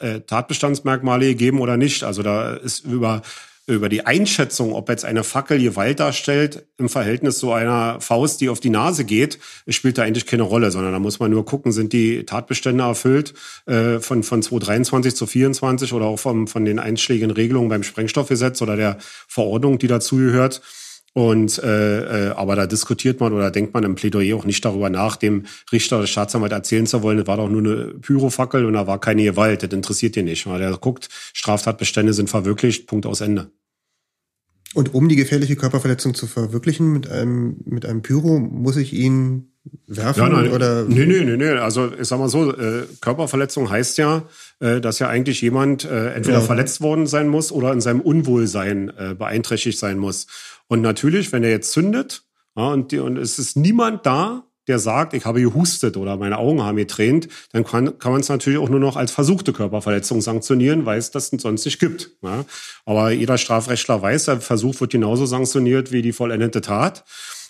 äh, 0.00 0.20
Tatbestandsmerkmale 0.20 1.28
gegeben 1.28 1.60
oder 1.60 1.78
nicht. 1.78 2.04
Also 2.04 2.22
da 2.22 2.52
ist 2.52 2.84
über 2.84 3.22
über 3.66 3.88
die 3.88 4.04
Einschätzung, 4.04 4.72
ob 4.72 4.88
jetzt 4.88 5.04
eine 5.04 5.22
Fackel 5.22 5.60
Gewalt 5.60 6.00
darstellt 6.00 6.66
im 6.78 6.88
Verhältnis 6.88 7.38
zu 7.38 7.52
einer 7.52 8.00
Faust, 8.00 8.40
die 8.40 8.48
auf 8.48 8.58
die 8.58 8.70
Nase 8.70 9.04
geht, 9.04 9.38
spielt 9.68 9.98
da 9.98 10.02
eigentlich 10.02 10.26
keine 10.26 10.42
Rolle, 10.42 10.72
sondern 10.72 10.92
da 10.92 10.98
muss 10.98 11.20
man 11.20 11.30
nur 11.30 11.44
gucken, 11.44 11.70
sind 11.70 11.92
die 11.92 12.24
Tatbestände 12.24 12.82
erfüllt 12.82 13.34
äh, 13.66 14.00
von, 14.00 14.24
von 14.24 14.42
2023 14.42 15.14
zu 15.14 15.26
24 15.26 15.92
oder 15.92 16.06
auch 16.06 16.18
vom, 16.18 16.48
von 16.48 16.64
den 16.64 16.80
einschlägigen 16.80 17.30
Regelungen 17.30 17.68
beim 17.68 17.84
Sprengstoffgesetz 17.84 18.60
oder 18.62 18.76
der 18.76 18.98
Verordnung, 19.28 19.78
die 19.78 19.86
dazugehört. 19.86 20.60
Und 21.14 21.58
äh, 21.62 22.28
äh, 22.28 22.30
aber 22.30 22.56
da 22.56 22.66
diskutiert 22.66 23.20
man 23.20 23.34
oder 23.34 23.50
denkt 23.50 23.74
man 23.74 23.84
im 23.84 23.96
Plädoyer 23.96 24.36
auch 24.36 24.46
nicht 24.46 24.64
darüber 24.64 24.88
nach, 24.88 25.16
dem 25.16 25.44
Richter 25.70 25.98
oder 25.98 26.06
Staatsanwalt 26.06 26.52
erzählen 26.52 26.86
zu 26.86 27.02
wollen, 27.02 27.18
das 27.18 27.26
war 27.26 27.36
doch 27.36 27.50
nur 27.50 27.60
eine 27.60 27.84
Pyrofackel 28.00 28.64
und 28.64 28.72
da 28.72 28.86
war 28.86 28.98
keine 28.98 29.24
Gewalt. 29.24 29.62
Das 29.62 29.70
interessiert 29.70 30.16
ihn 30.16 30.24
nicht. 30.24 30.46
Weil 30.46 30.60
der 30.60 30.72
guckt, 30.78 31.10
Straftatbestände 31.34 32.14
sind 32.14 32.30
verwirklicht, 32.30 32.86
Punkt 32.86 33.04
aus 33.04 33.20
Ende. 33.20 33.50
Und 34.74 34.94
um 34.94 35.08
die 35.08 35.16
gefährliche 35.16 35.54
Körperverletzung 35.56 36.14
zu 36.14 36.26
verwirklichen 36.26 36.92
mit 36.94 37.10
einem, 37.10 37.56
mit 37.66 37.84
einem 37.84 38.00
Pyro, 38.00 38.38
muss 38.38 38.76
ich 38.76 38.94
ihn 38.94 39.52
werfen 39.86 40.20
Ja, 40.20 40.28
nein, 40.30 40.50
oder? 40.50 40.84
Nee, 40.84 41.04
nee, 41.04 41.24
nee, 41.24 41.36
nee. 41.36 41.50
Also 41.50 41.92
ich 41.92 42.08
sag 42.08 42.18
mal 42.18 42.30
so, 42.30 42.56
äh, 42.56 42.86
Körperverletzung 43.02 43.68
heißt 43.68 43.98
ja, 43.98 44.22
äh, 44.60 44.80
dass 44.80 44.98
ja 44.98 45.08
eigentlich 45.08 45.42
jemand 45.42 45.84
äh, 45.84 46.14
entweder 46.14 46.38
Ja. 46.38 46.44
verletzt 46.44 46.80
worden 46.80 47.06
sein 47.06 47.28
muss 47.28 47.52
oder 47.52 47.72
in 47.72 47.82
seinem 47.82 48.00
Unwohlsein 48.00 48.90
äh, 48.96 49.14
beeinträchtigt 49.14 49.78
sein 49.78 49.98
muss. 49.98 50.26
Und 50.72 50.80
natürlich, 50.80 51.32
wenn 51.32 51.44
er 51.44 51.50
jetzt 51.50 51.70
zündet, 51.72 52.22
ja, 52.56 52.68
und, 52.68 52.92
die, 52.92 52.98
und 52.98 53.18
es 53.18 53.38
ist 53.38 53.58
niemand 53.58 54.06
da, 54.06 54.44
der 54.68 54.78
sagt, 54.78 55.12
ich 55.12 55.26
habe 55.26 55.42
gehustet 55.42 55.98
oder 55.98 56.16
meine 56.16 56.38
Augen 56.38 56.62
haben 56.62 56.78
getränt, 56.78 57.28
dann 57.52 57.62
kann, 57.62 57.98
kann 57.98 58.12
man 58.12 58.22
es 58.22 58.30
natürlich 58.30 58.58
auch 58.58 58.70
nur 58.70 58.80
noch 58.80 58.96
als 58.96 59.10
versuchte 59.10 59.52
Körperverletzung 59.52 60.22
sanktionieren, 60.22 60.86
weil 60.86 60.98
es 60.98 61.10
das 61.10 61.28
sonst 61.28 61.66
nicht 61.66 61.78
gibt. 61.78 62.12
Ja. 62.22 62.46
Aber 62.86 63.10
jeder 63.10 63.36
Strafrechtler 63.36 64.00
weiß, 64.00 64.24
der 64.24 64.40
Versuch 64.40 64.80
wird 64.80 64.92
genauso 64.92 65.26
sanktioniert 65.26 65.92
wie 65.92 66.00
die 66.00 66.14
vollendete 66.14 66.62
Tat. 66.62 67.04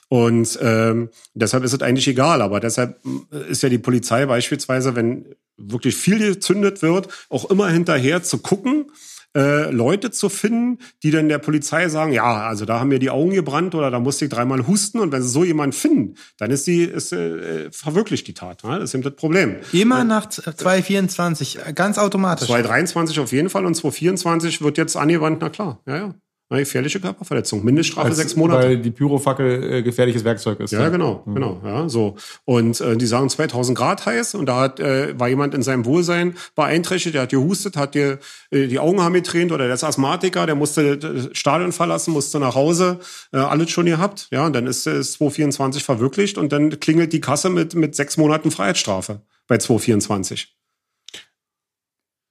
Und 0.08 0.58
ähm, 0.60 1.10
deshalb 1.32 1.62
ist 1.62 1.74
es 1.74 1.80
eigentlich 1.80 2.08
egal. 2.08 2.42
Aber 2.42 2.58
deshalb 2.58 2.98
äh, 3.30 3.52
ist 3.52 3.62
ja 3.62 3.68
die 3.68 3.78
Polizei 3.78 4.26
beispielsweise, 4.26 4.96
wenn 4.96 5.26
wirklich 5.56 5.94
viel 5.94 6.18
gezündet 6.18 6.82
wird, 6.82 7.06
auch 7.28 7.48
immer 7.50 7.68
hinterher 7.68 8.24
zu 8.24 8.38
gucken, 8.38 8.90
äh, 9.36 9.70
Leute 9.70 10.10
zu 10.10 10.28
finden, 10.28 10.78
die 11.02 11.10
dann 11.10 11.28
der 11.28 11.38
Polizei 11.38 11.88
sagen, 11.88 12.12
ja, 12.12 12.46
also 12.46 12.64
da 12.64 12.80
haben 12.80 12.88
mir 12.88 12.98
die 12.98 13.10
Augen 13.10 13.30
gebrannt 13.30 13.74
oder 13.74 13.90
da 13.90 13.98
musste 13.98 14.26
ich 14.26 14.30
dreimal 14.30 14.66
husten. 14.66 15.00
Und 15.00 15.12
wenn 15.12 15.22
sie 15.22 15.28
so 15.28 15.44
jemanden 15.44 15.72
finden, 15.72 16.16
dann 16.38 16.50
ist 16.50 16.66
die 16.66 16.82
ist, 16.84 17.12
äh, 17.12 17.70
verwirklicht 17.70 18.26
die 18.28 18.34
Tat. 18.34 18.64
Ne? 18.64 18.78
Das 18.78 18.90
ist 18.90 18.94
eben 18.94 19.02
das 19.02 19.14
Problem. 19.14 19.56
Immer 19.72 20.04
nach 20.04 20.28
2024, 20.28 21.58
ganz 21.74 21.98
automatisch. 21.98 22.46
2023 22.46 23.20
auf 23.20 23.32
jeden 23.32 23.48
Fall 23.48 23.66
und 23.66 23.74
2024 23.74 24.62
wird 24.62 24.78
jetzt 24.78 24.96
angewandt, 24.96 25.38
na 25.40 25.48
klar, 25.48 25.80
ja, 25.86 25.96
ja. 25.96 26.14
Eine 26.52 26.62
gefährliche 26.62 27.00
Körperverletzung. 27.00 27.64
Mindeststrafe 27.64 28.08
Als- 28.08 28.16
sechs 28.16 28.36
Monate. 28.36 28.66
Weil 28.68 28.78
die 28.78 28.90
Pyrofackel 28.90 29.72
äh, 29.72 29.82
gefährliches 29.82 30.22
Werkzeug 30.24 30.60
ist. 30.60 30.70
Ja, 30.70 30.88
genau, 30.90 31.22
Mhm. 31.24 31.34
genau, 31.34 31.60
ja, 31.64 31.88
so. 31.88 32.16
Und 32.44 32.80
äh, 32.80 32.96
die 32.96 33.06
sagen 33.06 33.28
2000 33.28 33.76
Grad 33.76 34.04
heiß 34.06 34.34
und 34.34 34.46
da 34.46 34.60
hat, 34.60 34.78
äh, 34.80 35.18
war 35.18 35.28
jemand 35.28 35.54
in 35.54 35.62
seinem 35.62 35.84
Wohlsein 35.84 36.34
beeinträchtigt, 36.54 37.14
der 37.14 37.22
hat 37.22 37.30
gehustet, 37.30 37.76
hat 37.76 37.94
dir 37.94 38.18
äh, 38.50 38.66
die 38.66 38.78
Augen 38.78 39.00
haben 39.00 39.14
getränt 39.14 39.50
oder 39.52 39.64
der 39.66 39.74
ist 39.74 39.84
Asthmatiker, 39.84 40.46
der 40.46 40.54
musste 40.54 40.98
das 40.98 41.30
Stadion 41.32 41.72
verlassen, 41.72 42.12
musste 42.12 42.38
nach 42.38 42.54
Hause, 42.54 43.00
äh, 43.32 43.38
alles 43.38 43.70
schon 43.70 43.86
gehabt, 43.86 44.28
ja, 44.30 44.44
und 44.46 44.52
dann 44.52 44.66
ist 44.66 44.86
es 44.86 45.12
224 45.14 45.82
verwirklicht 45.84 46.38
und 46.38 46.52
dann 46.52 46.78
klingelt 46.80 47.12
die 47.12 47.20
Kasse 47.20 47.48
mit, 47.50 47.74
mit 47.74 47.94
sechs 47.96 48.16
Monaten 48.16 48.50
Freiheitsstrafe 48.50 49.22
bei 49.46 49.58
224. 49.58 50.54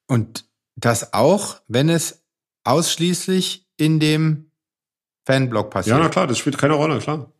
Und 0.07 0.45
das 0.76 1.14
auch, 1.14 1.61
wenn 1.68 1.89
es 1.89 2.23
ausschließlich 2.64 3.68
in 3.81 3.99
dem 3.99 4.51
Fanblock 5.25 5.69
passiert. 5.71 5.97
Ja, 5.97 6.01
na 6.03 6.09
klar, 6.09 6.27
das 6.27 6.37
spielt 6.37 6.57
keine 6.57 6.73
Rolle, 6.75 6.99
klar. 6.99 7.31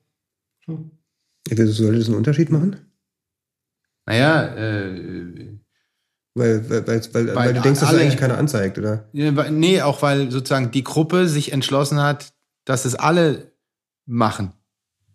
Wieso 1.48 1.72
soll 1.72 1.98
das 1.98 2.08
einen 2.08 2.18
Unterschied 2.18 2.50
machen? 2.50 2.76
Naja, 4.06 4.46
äh, 4.56 5.58
Weil, 6.34 6.70
weil, 6.70 6.88
weil, 6.88 7.02
weil, 7.14 7.28
Weil 7.28 7.36
weil 7.36 7.54
du 7.54 7.62
denkst, 7.62 7.80
dass 7.82 7.90
alle- 7.90 8.02
eigentlich 8.02 8.18
keiner 8.18 8.38
anzeigt, 8.38 8.78
oder? 8.78 9.10
nee, 9.12 9.82
auch 9.82 10.02
weil 10.02 10.32
sozusagen 10.32 10.72
die 10.72 10.84
Gruppe 10.84 11.28
sich 11.28 11.52
entschlossen 11.52 12.00
hat, 12.02 12.34
dass 12.66 12.86
es 12.86 12.96
alle 12.96 13.52
machen. 14.06 14.54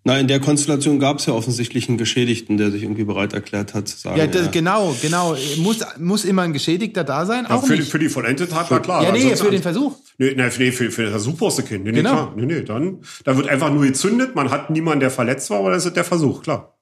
Na, 0.06 0.20
in 0.20 0.28
der 0.28 0.38
Konstellation 0.38 1.00
gab 1.00 1.18
es 1.18 1.26
ja 1.26 1.32
offensichtlich 1.32 1.88
einen 1.88 1.98
Geschädigten, 1.98 2.58
der 2.58 2.70
sich 2.70 2.84
irgendwie 2.84 3.02
bereit 3.02 3.32
erklärt 3.32 3.74
hat 3.74 3.88
zu 3.88 3.96
sagen. 3.98 4.16
Ja, 4.16 4.28
das, 4.28 4.52
genau, 4.52 4.94
genau. 5.02 5.36
Muss, 5.56 5.78
muss 5.98 6.24
immer 6.24 6.42
ein 6.42 6.52
Geschädigter 6.52 7.02
da 7.02 7.26
sein? 7.26 7.44
Ja, 7.48 7.56
Auch 7.56 7.66
für, 7.66 7.72
die, 7.72 7.80
nicht. 7.80 7.90
für 7.90 7.98
die 7.98 8.08
vollendete 8.08 8.48
Tat, 8.48 8.68
na 8.70 8.78
klar. 8.78 9.02
ja, 9.02 9.10
nee, 9.10 9.34
für 9.34 9.50
den 9.50 9.62
Versuch. 9.62 9.96
Nee, 10.18 10.34
nee, 10.36 10.48
für, 10.48 10.62
nee, 10.62 10.70
für, 10.70 10.92
für 10.92 11.02
den 11.02 11.10
Versuch 11.10 11.36
brauchst 11.36 11.58
du 11.58 11.64
keinen. 11.64 11.82
Nee, 11.82 11.90
nee, 11.90 11.96
Genau. 11.96 12.12
klar. 12.12 12.32
Nee, 12.36 12.46
nee, 12.46 12.60
dann, 12.62 13.00
da 13.24 13.36
wird 13.36 13.48
einfach 13.48 13.68
nur 13.72 13.82
gezündet, 13.82 14.36
man 14.36 14.50
hat 14.50 14.70
niemanden, 14.70 15.00
der 15.00 15.10
verletzt 15.10 15.50
war, 15.50 15.58
aber 15.58 15.72
das 15.72 15.84
ist 15.84 15.96
der 15.96 16.04
Versuch, 16.04 16.40
klar. 16.44 16.78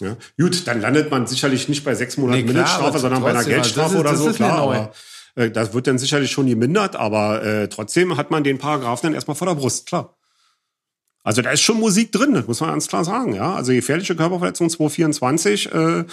Ja. 0.00 0.16
Gut, 0.38 0.64
dann 0.68 0.80
landet 0.80 1.10
man 1.10 1.26
sicherlich 1.26 1.68
nicht 1.68 1.82
bei 1.82 1.96
sechs 1.96 2.16
Monaten 2.18 2.38
Nee, 2.38 2.52
klar, 2.52 2.54
Mindeststrafe, 2.64 2.98
sondern 3.00 3.20
bei 3.20 3.30
einer 3.30 3.38
also 3.40 3.50
Geldstrafe 3.50 3.94
ist- 3.94 4.00
oder 4.00 4.14
so, 4.16 4.30
klar. 4.30 4.58
Aber 4.58 4.92
äh, 5.34 5.50
das 5.50 5.74
wird 5.74 5.88
dann 5.88 5.98
sicherlich 5.98 6.30
schon 6.30 6.46
gemindert, 6.46 6.94
aber 6.94 7.42
äh, 7.44 7.68
trotzdem 7.68 8.16
hat 8.16 8.30
man 8.30 8.44
den 8.44 8.58
Paragraphen 8.58 9.08
dann 9.08 9.14
erstmal 9.14 9.34
vor 9.34 9.48
der 9.48 9.56
Brust, 9.56 9.86
klar. 9.86 10.16
Also 11.24 11.40
da 11.40 11.50
ist 11.50 11.60
schon 11.60 11.78
Musik 11.78 12.10
drin, 12.10 12.34
das 12.34 12.48
muss 12.48 12.60
man 12.60 12.70
ganz 12.70 12.88
klar 12.88 13.04
sagen, 13.04 13.34
ja. 13.34 13.54
Also 13.54 13.72
gefährliche 13.72 14.16
Körperverletzung 14.16 14.68
224, 14.68 15.72
äh, 15.72 16.04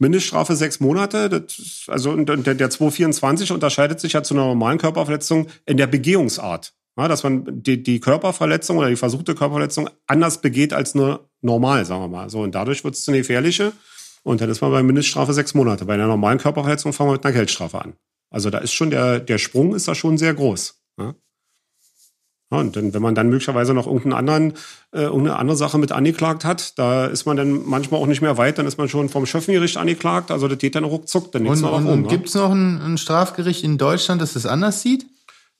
Mindeststrafe 0.00 0.56
sechs 0.56 0.80
Monate. 0.80 1.28
Das, 1.28 1.84
also 1.86 2.16
der, 2.16 2.54
der 2.54 2.70
224 2.70 3.52
unterscheidet 3.52 4.00
sich 4.00 4.14
ja 4.14 4.22
zu 4.22 4.34
einer 4.34 4.46
normalen 4.46 4.78
Körperverletzung 4.78 5.46
in 5.66 5.76
der 5.76 5.86
Begehungsart. 5.86 6.72
Ja, 6.98 7.06
dass 7.06 7.22
man 7.22 7.62
die, 7.62 7.82
die 7.82 8.00
Körperverletzung 8.00 8.78
oder 8.78 8.88
die 8.88 8.96
versuchte 8.96 9.34
Körperverletzung 9.34 9.88
anders 10.08 10.40
begeht 10.40 10.72
als 10.72 10.94
nur 10.94 11.30
normal, 11.40 11.84
sagen 11.84 12.02
wir 12.02 12.08
mal. 12.08 12.28
So, 12.28 12.40
und 12.40 12.54
dadurch 12.54 12.82
wird 12.82 12.96
es 12.96 13.08
eine 13.08 13.18
gefährliche. 13.18 13.72
Und 14.22 14.40
dann 14.40 14.50
ist 14.50 14.60
man 14.60 14.72
bei 14.72 14.82
Mindeststrafe 14.82 15.32
sechs 15.32 15.54
Monate. 15.54 15.84
Bei 15.84 15.94
einer 15.94 16.08
normalen 16.08 16.38
Körperverletzung 16.38 16.92
fangen 16.92 17.10
wir 17.10 17.14
mit 17.14 17.24
einer 17.24 17.32
Geldstrafe 17.32 17.80
an. 17.80 17.94
Also 18.30 18.50
da 18.50 18.58
ist 18.58 18.72
schon 18.72 18.90
der, 18.90 19.20
der 19.20 19.38
Sprung 19.38 19.74
ist 19.74 19.88
da 19.88 19.94
schon 19.94 20.18
sehr 20.18 20.34
groß. 20.34 20.82
Ja? 20.98 21.14
Ja, 22.52 22.58
und 22.58 22.74
dann, 22.74 22.92
wenn 22.92 23.02
man 23.02 23.14
dann 23.14 23.28
möglicherweise 23.28 23.74
noch 23.74 23.86
irgendeinen 23.86 24.14
anderen, 24.14 24.52
äh, 24.92 25.02
irgendeine 25.02 25.38
andere 25.38 25.56
Sache 25.56 25.78
mit 25.78 25.92
angeklagt 25.92 26.44
hat, 26.44 26.78
da 26.78 27.06
ist 27.06 27.24
man 27.24 27.36
dann 27.36 27.64
manchmal 27.64 28.00
auch 28.00 28.06
nicht 28.06 28.22
mehr 28.22 28.38
weit, 28.38 28.58
dann 28.58 28.66
ist 28.66 28.76
man 28.76 28.88
schon 28.88 29.08
vom 29.08 29.24
Schöffengericht 29.24 29.76
angeklagt, 29.76 30.30
also 30.32 30.48
das 30.48 30.58
geht 30.58 30.74
dann 30.74 30.84
ruckzuck, 30.84 31.30
dann 31.30 31.44
geht's 31.44 31.58
Und, 31.58 31.62
noch 31.62 31.76
und, 31.76 31.86
um. 31.86 31.92
und 31.92 32.04
ja. 32.04 32.10
gibt 32.10 32.28
es 32.28 32.34
noch 32.34 32.50
ein, 32.50 32.80
ein 32.80 32.98
Strafgericht 32.98 33.62
in 33.62 33.78
Deutschland, 33.78 34.20
das 34.20 34.32
das 34.32 34.46
anders 34.46 34.82
sieht? 34.82 35.06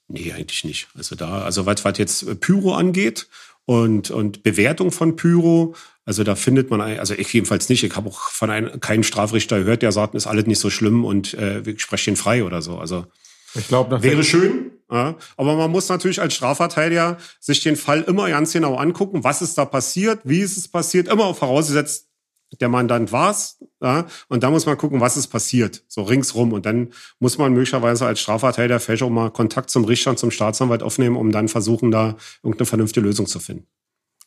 Nee, 0.09 0.33
eigentlich 0.33 0.65
nicht. 0.65 0.89
Also 0.97 1.15
da, 1.15 1.43
also 1.43 1.67
was, 1.67 1.85
was 1.85 1.97
jetzt 1.99 2.41
Pyro 2.41 2.75
angeht 2.75 3.29
und, 3.65 4.11
und 4.11 4.43
Bewertung 4.43 4.91
von 4.91 5.15
Pyro, 5.15 5.77
also 6.05 6.25
da 6.25 6.35
findet 6.35 6.71
man, 6.71 6.81
also 6.81 7.15
ich 7.15 7.33
jedenfalls 7.33 7.69
nicht, 7.69 7.85
ich 7.85 7.95
habe 7.95 8.09
auch 8.09 8.19
von 8.19 8.51
einem, 8.51 8.81
keinem 8.81 9.05
Strafrichter 9.05 9.61
gehört, 9.61 9.83
der 9.83 9.93
sagt, 9.93 10.17
ist 10.17 10.27
alles 10.27 10.47
nicht 10.47 10.59
so 10.59 10.71
schlimm 10.71 11.05
und 11.05 11.35
äh, 11.35 11.61
ich 11.61 11.81
spreche 11.81 12.11
den 12.11 12.17
frei 12.17 12.43
oder 12.43 12.63
so. 12.63 12.79
Also 12.79 13.07
Ich 13.55 13.69
glaube, 13.69 14.03
Wäre 14.03 14.25
schön, 14.25 14.73
ja. 14.91 15.17
aber 15.37 15.57
man 15.57 15.71
muss 15.71 15.89
natürlich 15.89 16.21
als 16.21 16.35
Strafverteidiger 16.35 17.19
sich 17.39 17.63
den 17.63 17.77
Fall 17.77 18.03
immer 18.03 18.29
ganz 18.29 18.53
genau 18.53 18.77
angucken, 18.77 19.25
was 19.25 19.43
ist 19.43 19.57
da 19.59 19.65
passiert, 19.65 20.21
wie 20.25 20.41
ist 20.41 20.57
es 20.57 20.69
passiert, 20.69 21.09
immer 21.09 21.35
vorausgesetzt, 21.35 22.09
der 22.61 22.69
Mandant 22.69 23.13
war's, 23.13 23.59
ja, 23.81 24.07
und 24.29 24.43
da 24.43 24.51
muss 24.51 24.67
man 24.67 24.77
gucken, 24.77 25.01
was 25.01 25.17
ist 25.17 25.29
passiert, 25.29 25.85
so 25.87 26.03
ringsrum, 26.03 26.53
und 26.53 26.67
dann 26.67 26.93
muss 27.21 27.39
man 27.39 27.53
möglicherweise 27.53 28.07
als 28.07 28.21
Strafverteidiger 28.21 28.81
vielleicht 28.81 29.03
auch 29.03 29.11
mal 29.11 29.31
Kontakt 29.31 29.71
zum 29.71 29.85
Richter 29.85 30.11
und 30.11 30.19
zum 30.19 30.31
Staatsanwalt 30.31 30.83
aufnehmen, 30.83 31.17
um 31.17 31.31
dann 31.31 31.49
versuchen, 31.49 31.91
da 31.91 32.17
irgendeine 32.43 32.67
vernünftige 32.67 33.07
Lösung 33.07 33.27
zu 33.27 33.39
finden. 33.39 33.67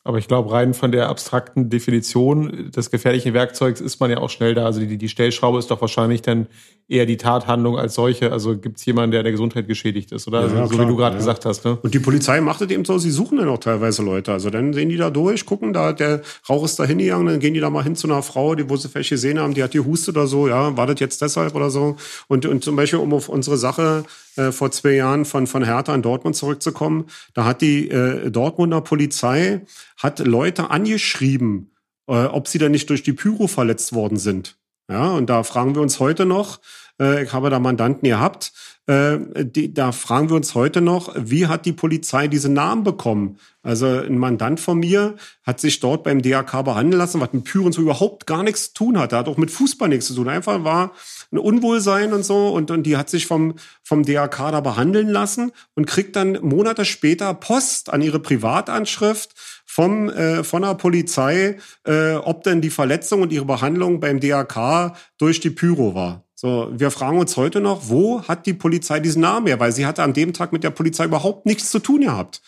Aber 0.06 0.18
ich 0.18 0.28
glaube, 0.28 0.52
rein 0.52 0.74
von 0.74 0.92
der 0.92 1.08
abstrakten 1.08 1.70
Definition 1.70 2.70
des 2.70 2.90
gefährlichen 2.90 3.32
Werkzeugs 3.32 3.80
ist 3.80 4.00
man 4.00 4.10
ja 4.10 4.18
auch 4.18 4.28
schnell 4.28 4.54
da. 4.54 4.66
Also 4.66 4.80
die, 4.80 4.98
die 4.98 5.08
Stellschraube 5.08 5.58
ist 5.58 5.70
doch 5.70 5.80
wahrscheinlich 5.80 6.20
dann 6.20 6.46
eher 6.88 7.06
die 7.06 7.16
Tathandlung 7.16 7.78
als 7.78 7.94
solche. 7.94 8.30
Also 8.30 8.58
gibt 8.58 8.76
es 8.76 8.84
jemanden, 8.84 9.12
der 9.12 9.22
der 9.22 9.32
Gesundheit 9.32 9.66
geschädigt 9.66 10.12
ist, 10.12 10.28
oder? 10.28 10.40
Ja, 10.40 10.44
also, 10.44 10.56
ja, 10.56 10.66
so 10.66 10.74
klar, 10.74 10.86
wie 10.86 10.90
du 10.90 10.96
gerade 10.96 11.14
ja. 11.14 11.18
gesagt 11.20 11.46
hast. 11.46 11.64
Ne? 11.64 11.78
Und 11.82 11.94
die 11.94 12.00
Polizei 12.00 12.42
macht 12.42 12.60
es 12.60 12.70
eben 12.70 12.84
so, 12.84 12.98
sie 12.98 13.10
suchen 13.10 13.38
dann 13.38 13.48
auch 13.48 13.58
teilweise 13.58 14.02
Leute. 14.02 14.32
Also 14.32 14.50
dann 14.50 14.74
sehen 14.74 14.90
die 14.90 14.98
da 14.98 15.08
durch, 15.08 15.46
gucken, 15.46 15.72
da 15.72 15.94
der 15.94 16.20
Rauch 16.50 16.66
ist 16.66 16.78
da 16.78 16.84
hingegangen, 16.84 17.26
dann 17.26 17.40
gehen 17.40 17.54
die 17.54 17.60
da 17.60 17.70
mal 17.70 17.82
hin 17.82 17.96
zu 17.96 18.06
einer 18.06 18.22
Frau, 18.22 18.54
die, 18.54 18.68
wo 18.68 18.76
sie 18.76 18.90
vielleicht 18.90 19.08
gesehen 19.08 19.38
haben, 19.38 19.54
die 19.54 19.62
hat 19.62 19.70
gehustet 19.70 20.18
oder 20.18 20.26
so, 20.26 20.48
ja, 20.48 20.76
war 20.76 20.86
das 20.86 21.00
jetzt 21.00 21.22
deshalb 21.22 21.54
oder 21.54 21.70
so. 21.70 21.96
Und, 22.28 22.44
und 22.44 22.62
zum 22.62 22.76
Beispiel, 22.76 22.98
um 22.98 23.14
auf 23.14 23.30
unsere 23.30 23.56
Sache 23.56 24.04
äh, 24.36 24.52
vor 24.52 24.70
zwei 24.70 24.92
Jahren 24.92 25.24
von, 25.24 25.46
von 25.46 25.64
Hertha 25.64 25.94
in 25.94 26.02
Dortmund 26.02 26.36
zurückzukommen, 26.36 27.06
da 27.34 27.44
hat 27.44 27.60
die 27.60 27.90
äh, 27.90 28.30
Dortmunder 28.30 28.80
Polizei 28.80 29.62
hat 29.96 30.18
Leute 30.20 30.70
angeschrieben, 30.70 31.70
äh, 32.08 32.24
ob 32.24 32.48
sie 32.48 32.58
da 32.58 32.68
nicht 32.68 32.90
durch 32.90 33.02
die 33.02 33.12
Pyro 33.12 33.46
verletzt 33.46 33.92
worden 33.92 34.18
sind. 34.18 34.56
Ja, 34.90 35.12
und 35.12 35.30
da 35.30 35.42
fragen 35.44 35.74
wir 35.74 35.82
uns 35.82 35.98
heute 35.98 36.26
noch, 36.26 36.60
Äh, 37.00 37.24
ich 37.24 37.32
habe 37.32 37.50
da 37.50 37.58
Mandanten 37.58 38.08
gehabt. 38.08 38.52
Äh, 38.86 39.18
die, 39.36 39.72
da 39.72 39.92
fragen 39.92 40.28
wir 40.28 40.36
uns 40.36 40.54
heute 40.54 40.80
noch, 40.80 41.14
wie 41.16 41.46
hat 41.46 41.66
die 41.66 41.72
Polizei 41.72 42.28
diese 42.28 42.50
Namen 42.50 42.84
bekommen? 42.84 43.38
Also 43.62 43.86
ein 43.86 44.18
Mandant 44.18 44.60
von 44.60 44.78
mir 44.78 45.16
hat 45.42 45.58
sich 45.58 45.80
dort 45.80 46.04
beim 46.04 46.20
DRK 46.20 46.62
behandeln 46.62 46.98
lassen, 46.98 47.20
was 47.20 47.32
mit 47.32 47.44
Pyren 47.44 47.72
so 47.72 47.80
überhaupt 47.80 48.26
gar 48.26 48.42
nichts 48.42 48.68
zu 48.68 48.74
tun 48.74 48.98
hat. 48.98 49.12
Er 49.12 49.20
hat 49.20 49.28
auch 49.28 49.38
mit 49.38 49.50
Fußball 49.50 49.88
nichts 49.88 50.06
zu 50.06 50.14
tun. 50.14 50.28
Einfach 50.28 50.64
war 50.64 50.92
ein 51.34 51.38
Unwohlsein 51.38 52.12
und 52.12 52.24
so 52.24 52.48
und, 52.48 52.70
und 52.70 52.84
die 52.84 52.96
hat 52.96 53.10
sich 53.10 53.26
vom, 53.26 53.54
vom 53.82 54.04
DRK 54.04 54.52
da 54.52 54.60
behandeln 54.60 55.08
lassen 55.08 55.52
und 55.74 55.86
kriegt 55.86 56.16
dann 56.16 56.38
Monate 56.40 56.84
später 56.84 57.34
Post 57.34 57.92
an 57.92 58.00
ihre 58.00 58.20
Privatanschrift 58.20 59.34
vom, 59.66 60.08
äh, 60.08 60.44
von 60.44 60.62
der 60.62 60.74
Polizei, 60.74 61.58
äh, 61.84 62.14
ob 62.14 62.44
denn 62.44 62.60
die 62.60 62.70
Verletzung 62.70 63.22
und 63.22 63.32
ihre 63.32 63.44
Behandlung 63.44 64.00
beim 64.00 64.20
DRK 64.20 64.96
durch 65.18 65.40
die 65.40 65.50
Pyro 65.50 65.94
war. 65.94 66.24
So, 66.36 66.68
wir 66.72 66.90
fragen 66.90 67.18
uns 67.18 67.36
heute 67.36 67.60
noch, 67.60 67.88
wo 67.88 68.22
hat 68.22 68.46
die 68.46 68.54
Polizei 68.54 69.00
diesen 69.00 69.22
Namen 69.22 69.46
her? 69.46 69.60
Weil 69.60 69.72
sie 69.72 69.86
hatte 69.86 70.02
an 70.02 70.12
dem 70.12 70.32
Tag 70.32 70.52
mit 70.52 70.62
der 70.62 70.70
Polizei 70.70 71.04
überhaupt 71.04 71.46
nichts 71.46 71.70
zu 71.70 71.78
tun 71.78 72.02
gehabt. 72.02 72.42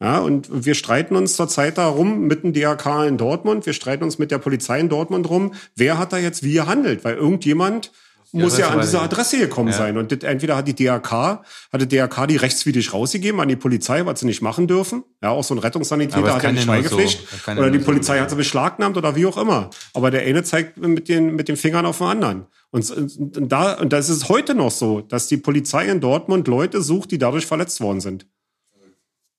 Ja, 0.00 0.18
und 0.18 0.48
wir 0.52 0.74
streiten 0.74 1.16
uns 1.16 1.36
zurzeit 1.36 1.78
darum 1.78 2.26
mit 2.26 2.42
dem 2.42 2.52
DRK 2.52 3.06
in 3.06 3.16
Dortmund, 3.16 3.64
wir 3.64 3.72
streiten 3.72 4.04
uns 4.04 4.18
mit 4.18 4.30
der 4.30 4.38
Polizei 4.38 4.78
in 4.78 4.90
Dortmund 4.90 5.26
drum, 5.26 5.54
wer 5.74 5.96
hat 5.98 6.12
da 6.12 6.18
jetzt 6.18 6.42
wie 6.42 6.52
gehandelt? 6.52 7.02
Weil 7.02 7.14
irgendjemand 7.14 7.92
muss 8.32 8.58
ja 8.58 8.70
an 8.70 8.80
diese 8.80 9.00
Adresse 9.00 9.38
gekommen 9.38 9.70
ja. 9.70 9.76
sein. 9.76 9.96
Und 9.96 10.12
das, 10.12 10.18
entweder 10.20 10.56
hat 10.56 10.68
die 10.68 10.74
DRK, 10.74 11.42
hat 11.72 11.80
die 11.80 11.88
DRK 11.88 12.26
die 12.26 12.36
rechtswidrig 12.36 12.92
rausgegeben 12.92 13.40
an 13.40 13.48
die 13.48 13.56
Polizei, 13.56 14.04
was 14.04 14.20
sie 14.20 14.26
nicht 14.26 14.42
machen 14.42 14.66
dürfen. 14.66 15.04
Ja, 15.22 15.30
auch 15.30 15.44
so 15.44 15.54
ein 15.54 15.58
Rettungssanitäter 15.58 16.34
hat 16.34 16.42
ja 16.42 16.48
eine 16.48 16.60
Schweigepflicht. 16.60 17.26
So. 17.44 17.52
Oder 17.52 17.70
die 17.70 17.78
Polizei 17.78 18.16
so 18.16 18.22
hat 18.22 18.30
sie 18.30 18.36
beschlagnahmt 18.36 18.96
oder 18.96 19.16
wie 19.16 19.26
auch 19.26 19.36
immer. 19.36 19.70
Aber 19.94 20.10
der 20.10 20.22
eine 20.22 20.42
zeigt 20.42 20.76
mit 20.78 21.08
den, 21.08 21.34
mit 21.34 21.48
den 21.48 21.56
Fingern 21.56 21.86
auf 21.86 21.98
den 21.98 22.06
anderen. 22.08 22.46
Und, 22.70 22.90
und, 22.90 23.48
da, 23.50 23.74
und 23.74 23.92
das 23.92 24.08
ist 24.08 24.28
heute 24.28 24.54
noch 24.54 24.70
so, 24.70 25.00
dass 25.00 25.28
die 25.28 25.36
Polizei 25.36 25.86
in 25.86 26.00
Dortmund 26.00 26.48
Leute 26.48 26.82
sucht, 26.82 27.10
die 27.10 27.18
dadurch 27.18 27.46
verletzt 27.46 27.80
worden 27.80 28.00
sind. 28.00 28.26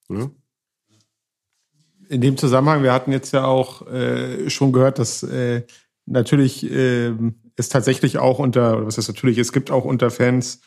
Ja. 0.10 0.30
In 2.10 2.22
dem 2.22 2.38
Zusammenhang, 2.38 2.84
wir 2.84 2.94
hatten 2.94 3.12
jetzt 3.12 3.34
ja 3.34 3.46
auch 3.46 3.86
äh, 3.88 4.50
schon 4.50 4.72
gehört, 4.72 4.98
dass 4.98 5.24
äh, 5.24 5.64
natürlich 6.06 6.64
äh, 6.72 7.12
es 7.58 7.70
tatsächlich 7.70 8.20
auch 8.20 8.40
unter, 8.40 8.86
was 8.86 8.98
heißt 8.98 9.10
natürlich, 9.10 9.40
es 9.40 9.52
gibt 9.52 9.72
auch 9.72 9.84
unter 9.84 10.12
Fans 10.12 10.62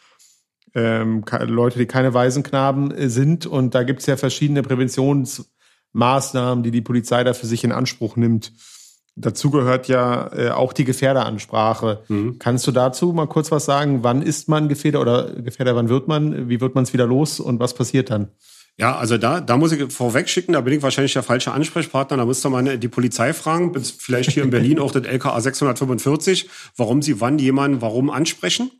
ähm, 0.74 1.24
Leute, 1.46 1.78
die 1.78 1.86
keine 1.86 2.14
Waisenknaben 2.14 2.90
äh, 2.90 3.08
sind. 3.08 3.46
Und 3.46 3.74
da 3.74 3.84
gibt 3.84 4.00
es 4.00 4.06
ja 4.06 4.16
verschiedene 4.16 4.62
Präventionsmaßnahmen, 4.62 6.62
die 6.62 6.70
die 6.70 6.82
Polizei 6.82 7.24
da 7.24 7.32
für 7.32 7.46
sich 7.46 7.64
in 7.64 7.72
Anspruch 7.72 8.16
nimmt. 8.16 8.52
Dazu 9.16 9.50
gehört 9.50 9.88
ja 9.88 10.32
äh, 10.32 10.50
auch 10.50 10.72
die 10.72 10.84
Gefährderansprache. 10.84 12.02
Mhm. 12.08 12.38
Kannst 12.38 12.66
du 12.66 12.72
dazu 12.72 13.12
mal 13.12 13.26
kurz 13.26 13.50
was 13.50 13.64
sagen? 13.64 14.02
Wann 14.02 14.22
ist 14.22 14.48
man 14.48 14.68
Gefährder 14.68 15.00
oder 15.00 15.34
Gefährder, 15.34 15.76
wann 15.76 15.88
wird 15.88 16.08
man? 16.08 16.48
Wie 16.48 16.60
wird 16.60 16.74
man 16.74 16.84
es 16.84 16.92
wieder 16.92 17.06
los 17.06 17.40
und 17.40 17.60
was 17.60 17.74
passiert 17.74 18.10
dann? 18.10 18.28
Ja, 18.80 18.96
also 18.96 19.18
da, 19.18 19.42
da 19.42 19.58
muss 19.58 19.72
ich 19.72 19.92
vorweg 19.92 20.26
schicken, 20.26 20.54
da 20.54 20.62
bin 20.62 20.72
ich 20.72 20.82
wahrscheinlich 20.82 21.12
der 21.12 21.22
falsche 21.22 21.52
Ansprechpartner. 21.52 22.16
Da 22.16 22.24
müsste 22.24 22.48
man 22.48 22.80
die 22.80 22.88
Polizei 22.88 23.34
fragen, 23.34 23.74
vielleicht 23.84 24.30
hier 24.30 24.42
in 24.42 24.48
Berlin 24.48 24.78
auch 24.78 24.90
das 24.90 25.04
LKA 25.04 25.38
645, 25.38 26.48
warum 26.78 27.02
sie 27.02 27.20
wann 27.20 27.38
jemanden 27.38 27.82
warum 27.82 28.08
ansprechen. 28.08 28.70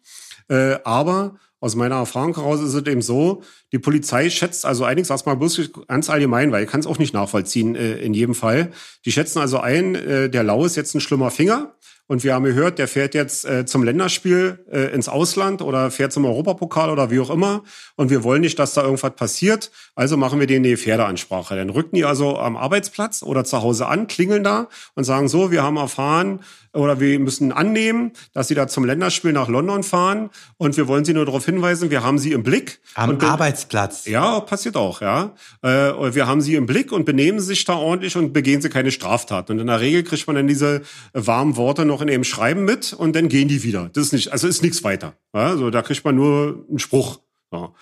Äh, 0.49 0.79
aber 0.85 1.35
aus 1.61 1.77
meiner 1.77 1.97
Erfahrung 1.97 2.35
heraus 2.35 2.63
ist 2.63 2.73
es 2.73 2.87
eben 2.87 3.03
so, 3.03 3.43
die 3.73 3.79
Polizei 3.79 4.31
schätzt 4.31 4.65
also 4.65 4.85
einiges 4.85 5.11
erstmal 5.11 5.37
bloß 5.37 5.71
ganz 5.87 6.09
allgemein, 6.09 6.51
weil 6.51 6.65
ich 6.65 6.71
kann 6.71 6.81
es 6.81 6.87
auch 6.87 6.99
nicht 6.99 7.13
nachvollziehen 7.13 7.77
äh, 7.77 7.99
in 7.99 8.15
jedem 8.15 8.35
Fall. 8.35 8.71
Die 9.05 9.13
schätzen 9.13 9.39
also 9.39 9.61
ein, 9.61 9.97
äh, 9.97 10.31
der 10.31 10.45
Lau 10.45 10.65
ist 10.65 10.77
jetzt 10.77 10.95
ein 10.95 11.03
schlimmer 11.03 11.31
Finger 11.31 11.75
und 12.11 12.25
wir 12.25 12.35
haben 12.35 12.45
gehört, 12.45 12.81
der 12.81 12.89
fährt 12.89 13.15
jetzt 13.15 13.45
äh, 13.45 13.65
zum 13.67 13.85
Länderspiel 13.85 14.59
äh, 14.69 14.93
ins 14.93 15.09
Ausland 15.09 15.63
oder 15.63 15.93
fährt 15.93 16.13
zum 16.13 16.25
Europapokal 16.25 16.91
oder 16.91 17.09
wie 17.13 17.21
auch 17.21 17.31
immer. 17.31 17.63
Und 17.95 18.11
wir 18.11 18.25
wollen 18.25 18.41
nicht, 18.41 18.59
dass 18.59 18.75
da 18.75 18.83
irgendwas 18.83 19.15
passiert. 19.15 19.71
Also 19.95 20.17
machen 20.17 20.41
wir 20.41 20.49
denen 20.49 20.65
die 20.65 20.77
Pferdeansprache. 20.77 21.55
Dann 21.55 21.71
rücken 21.71 21.95
die 21.95 22.05
also 22.05 22.37
am 22.37 22.57
Arbeitsplatz 22.57 23.23
oder 23.23 23.45
zu 23.45 23.63
Hause 23.63 23.87
an, 23.87 24.09
klingeln 24.09 24.43
da 24.43 24.67
und 24.97 25.05
sagen 25.05 25.29
so, 25.29 25.53
wir 25.53 25.63
haben 25.63 25.77
erfahren, 25.77 26.41
oder 26.73 27.01
wir 27.01 27.19
müssen 27.19 27.53
annehmen, 27.53 28.13
dass 28.33 28.49
sie 28.49 28.55
da 28.55 28.69
zum 28.69 28.85
Länderspiel 28.85 29.33
nach 29.33 29.49
London 29.49 29.83
fahren 29.83 30.31
und 30.57 30.77
wir 30.77 30.89
wollen 30.89 31.05
sie 31.05 31.15
nur 31.15 31.25
darauf 31.25 31.45
hinweisen, 31.45 31.91
wir 31.91 32.03
haben 32.03 32.19
sie 32.19 32.33
im 32.33 32.43
Blick. 32.43 32.81
Am 32.95 33.11
und 33.11 33.25
Arbeitsplatz. 33.25 34.07
Ja, 34.07 34.41
passiert 34.41 34.77
auch, 34.77 35.01
ja. 35.01 35.35
Äh, 35.63 35.69
wir 36.15 36.27
haben 36.27 36.41
sie 36.41 36.55
im 36.55 36.67
Blick 36.67 36.93
und 36.93 37.05
benehmen 37.05 37.41
sich 37.41 37.65
da 37.65 37.75
ordentlich 37.75 38.17
und 38.17 38.33
begehen 38.33 38.63
sie 38.63 38.69
keine 38.69 38.91
Straftat. 38.91 39.51
Und 39.51 39.59
in 39.59 39.67
der 39.67 39.81
Regel 39.81 40.05
kriegt 40.05 40.27
man 40.27 40.37
dann 40.37 40.47
diese 40.47 40.83
warmen 41.13 41.57
Worte 41.57 41.85
noch 41.85 42.01
in 42.03 42.09
ihrem 42.09 42.25
Schreiben 42.25 42.65
mit 42.65 42.93
und 42.93 43.17
dann 43.17 43.29
gehen 43.29 43.49
die 43.49 43.63
wieder. 43.63 43.91
Das 43.93 44.05
ist 44.05 44.13
nicht, 44.13 44.33
also 44.33 44.47
ist 44.47 44.63
nichts 44.63 44.85
weiter. 44.85 45.15
Also 45.33 45.71
da 45.71 45.83
kriegt 45.83 46.05
man 46.05 46.15
nur 46.15 46.65
einen 46.69 46.79
Spruch. 46.79 47.21
Ja. 47.53 47.73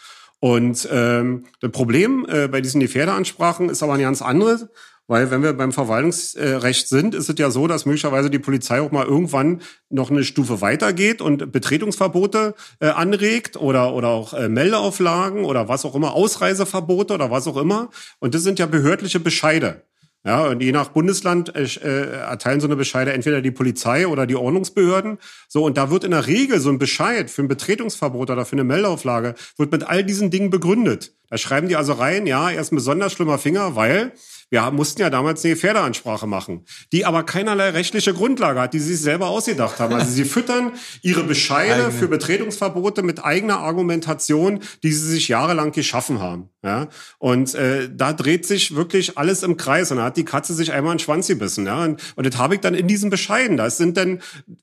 Und 0.40 0.88
ähm, 0.90 1.44
das 1.60 1.72
Problem 1.72 2.26
äh, 2.28 2.48
bei 2.48 2.60
diesen 2.60 2.80
Gefährdeansprachen 2.80 3.68
ist 3.68 3.82
aber 3.82 3.94
ein 3.94 4.00
ganz 4.00 4.22
anderes. 4.22 4.68
Weil 5.10 5.30
wenn 5.30 5.42
wir 5.42 5.54
beim 5.54 5.72
Verwaltungsrecht 5.72 6.86
sind, 6.86 7.14
ist 7.14 7.30
es 7.30 7.38
ja 7.38 7.50
so, 7.50 7.66
dass 7.66 7.86
möglicherweise 7.86 8.28
die 8.28 8.38
Polizei 8.38 8.82
auch 8.82 8.92
mal 8.92 9.06
irgendwann 9.06 9.62
noch 9.88 10.10
eine 10.10 10.22
Stufe 10.22 10.60
weitergeht 10.60 11.22
und 11.22 11.50
Betretungsverbote 11.50 12.54
äh, 12.80 12.88
anregt 12.88 13.56
oder, 13.56 13.94
oder 13.94 14.08
auch 14.08 14.34
äh, 14.34 14.50
Meldeauflagen 14.50 15.46
oder 15.46 15.66
was 15.66 15.86
auch 15.86 15.94
immer, 15.94 16.12
Ausreiseverbote 16.12 17.14
oder 17.14 17.30
was 17.30 17.46
auch 17.46 17.56
immer. 17.56 17.88
Und 18.18 18.34
das 18.34 18.42
sind 18.42 18.58
ja 18.58 18.66
behördliche 18.66 19.18
Bescheide. 19.18 19.82
Ja, 20.24 20.48
und 20.48 20.60
je 20.60 20.72
nach 20.72 20.88
Bundesland 20.88 21.54
äh, 21.54 21.62
äh, 21.62 22.10
erteilen 22.18 22.60
so 22.60 22.66
eine 22.66 22.76
Bescheide 22.76 23.12
entweder 23.12 23.40
die 23.40 23.52
Polizei 23.52 24.06
oder 24.06 24.26
die 24.26 24.34
Ordnungsbehörden. 24.36 25.18
So, 25.46 25.64
und 25.64 25.78
da 25.78 25.90
wird 25.90 26.04
in 26.04 26.10
der 26.10 26.26
Regel 26.26 26.58
so 26.58 26.70
ein 26.70 26.78
Bescheid 26.78 27.30
für 27.30 27.42
ein 27.42 27.48
Betretungsverbot 27.48 28.30
oder 28.30 28.44
für 28.44 28.56
eine 28.56 28.64
Meldeauflage, 28.64 29.36
wird 29.56 29.70
mit 29.70 29.84
all 29.84 30.04
diesen 30.04 30.30
Dingen 30.30 30.50
begründet. 30.50 31.12
Da 31.30 31.38
schreiben 31.38 31.68
die 31.68 31.76
also 31.76 31.92
rein, 31.92 32.26
ja, 32.26 32.50
er 32.50 32.60
ist 32.60 32.72
ein 32.72 32.76
besonders 32.76 33.12
schlimmer 33.12 33.38
Finger, 33.38 33.76
weil 33.76 34.12
wir 34.50 34.70
mussten 34.70 35.02
ja 35.02 35.10
damals 35.10 35.44
eine 35.44 35.56
Pferdeansprache 35.56 36.26
machen, 36.26 36.64
die 36.90 37.04
aber 37.04 37.22
keinerlei 37.22 37.70
rechtliche 37.70 38.14
Grundlage 38.14 38.60
hat, 38.60 38.72
die 38.72 38.78
sie 38.78 38.94
sich 38.94 39.02
selber 39.02 39.28
ausgedacht 39.28 39.78
haben. 39.78 39.94
Also 39.94 40.10
sie 40.10 40.24
füttern 40.24 40.72
ihre 41.02 41.22
Bescheide 41.22 41.90
für 41.90 42.08
Betretungsverbote 42.08 43.02
mit 43.02 43.22
eigener 43.22 43.58
Argumentation, 43.58 44.60
die 44.82 44.92
sie 44.92 45.06
sich 45.06 45.28
jahrelang 45.28 45.72
geschaffen 45.72 46.20
haben. 46.20 46.48
Ja? 46.62 46.88
Und 47.18 47.54
äh, 47.54 47.88
da 47.94 48.12
dreht 48.12 48.46
sich 48.46 48.74
wirklich 48.74 49.16
alles 49.16 49.42
im 49.42 49.56
Kreis 49.56 49.90
und 49.90 49.98
da 49.98 50.04
hat 50.04 50.16
die 50.16 50.24
Katze 50.24 50.54
sich 50.54 50.72
einmal 50.72 50.92
einen 50.92 50.98
Schwanz 50.98 51.28
gebissen. 51.28 51.66
Ja? 51.66 51.84
Und, 51.84 52.00
und 52.16 52.26
das 52.26 52.36
habe 52.38 52.54
ich 52.54 52.60
dann 52.60 52.74
in 52.74 52.88
diesen 52.88 53.10
Bescheiden. 53.10 53.56
Das 53.56 53.76
sind 53.76 53.96
dann 53.96 54.20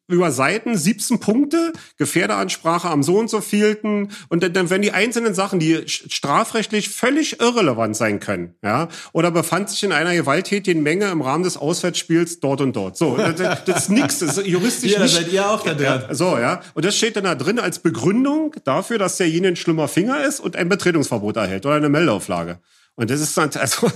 über 0.07 0.31
Seiten 0.31 0.77
17 0.77 1.19
Punkte, 1.19 1.73
Gefährdeansprache 1.97 2.89
am 2.89 3.01
so 3.01 3.17
und 3.17 3.30
so 3.30 3.41
vielten 3.41 4.09
und 4.30 4.43
dann, 4.43 4.53
dann 4.53 4.69
werden 4.69 4.81
die 4.81 4.91
einzelnen 4.91 5.34
Sachen, 5.34 5.59
die 5.59 5.84
strafrechtlich 5.88 6.89
völlig 6.89 7.39
irrelevant 7.39 7.95
sein 7.95 8.19
können, 8.19 8.55
ja, 8.63 8.89
oder 9.13 9.31
befand 9.31 9.69
sich 9.69 9.84
in 9.84 9.91
einer 9.91 10.13
gewalttätigen 10.13 10.84
Menge 10.84 11.05
im 11.09 11.22
Rahmen 11.22 11.43
des 11.43 11.57
Auswärtsspiels 11.57 12.39
dort 12.39 12.61
und 12.61 12.76
dort. 12.76 12.97
So, 12.97 13.17
das, 13.17 13.63
das 13.65 13.84
ist 13.84 13.89
nichts, 13.89 14.19
das 14.19 14.38
ist 14.38 14.47
juristisch 14.47 14.91
ja, 14.91 15.01
nicht. 15.01 15.15
seid 15.15 15.31
ihr 15.31 15.49
auch 15.49 15.63
da 15.63 15.73
drin. 15.73 15.85
Ja, 15.85 16.13
so, 16.13 16.38
ja. 16.38 16.61
Und 16.73 16.85
das 16.85 16.95
steht 16.95 17.15
dann 17.15 17.23
da 17.23 17.35
drin 17.35 17.59
als 17.59 17.80
Begründung 17.80 18.55
dafür, 18.63 18.97
dass 18.97 19.17
derjenige 19.17 19.45
ein 19.53 19.55
schlimmer 19.55 19.88
Finger 19.88 20.23
ist 20.23 20.39
und 20.39 20.55
ein 20.55 20.69
Betretungsverbot 20.69 21.38
erhält 21.38 21.65
oder 21.65 21.84
eine 21.85 21.91
Meldeauflage. 21.91 22.59
Und 22.97 23.09
das 23.09 23.19
ist 23.19 23.37
dann, 23.37 23.49
also, 23.59 23.91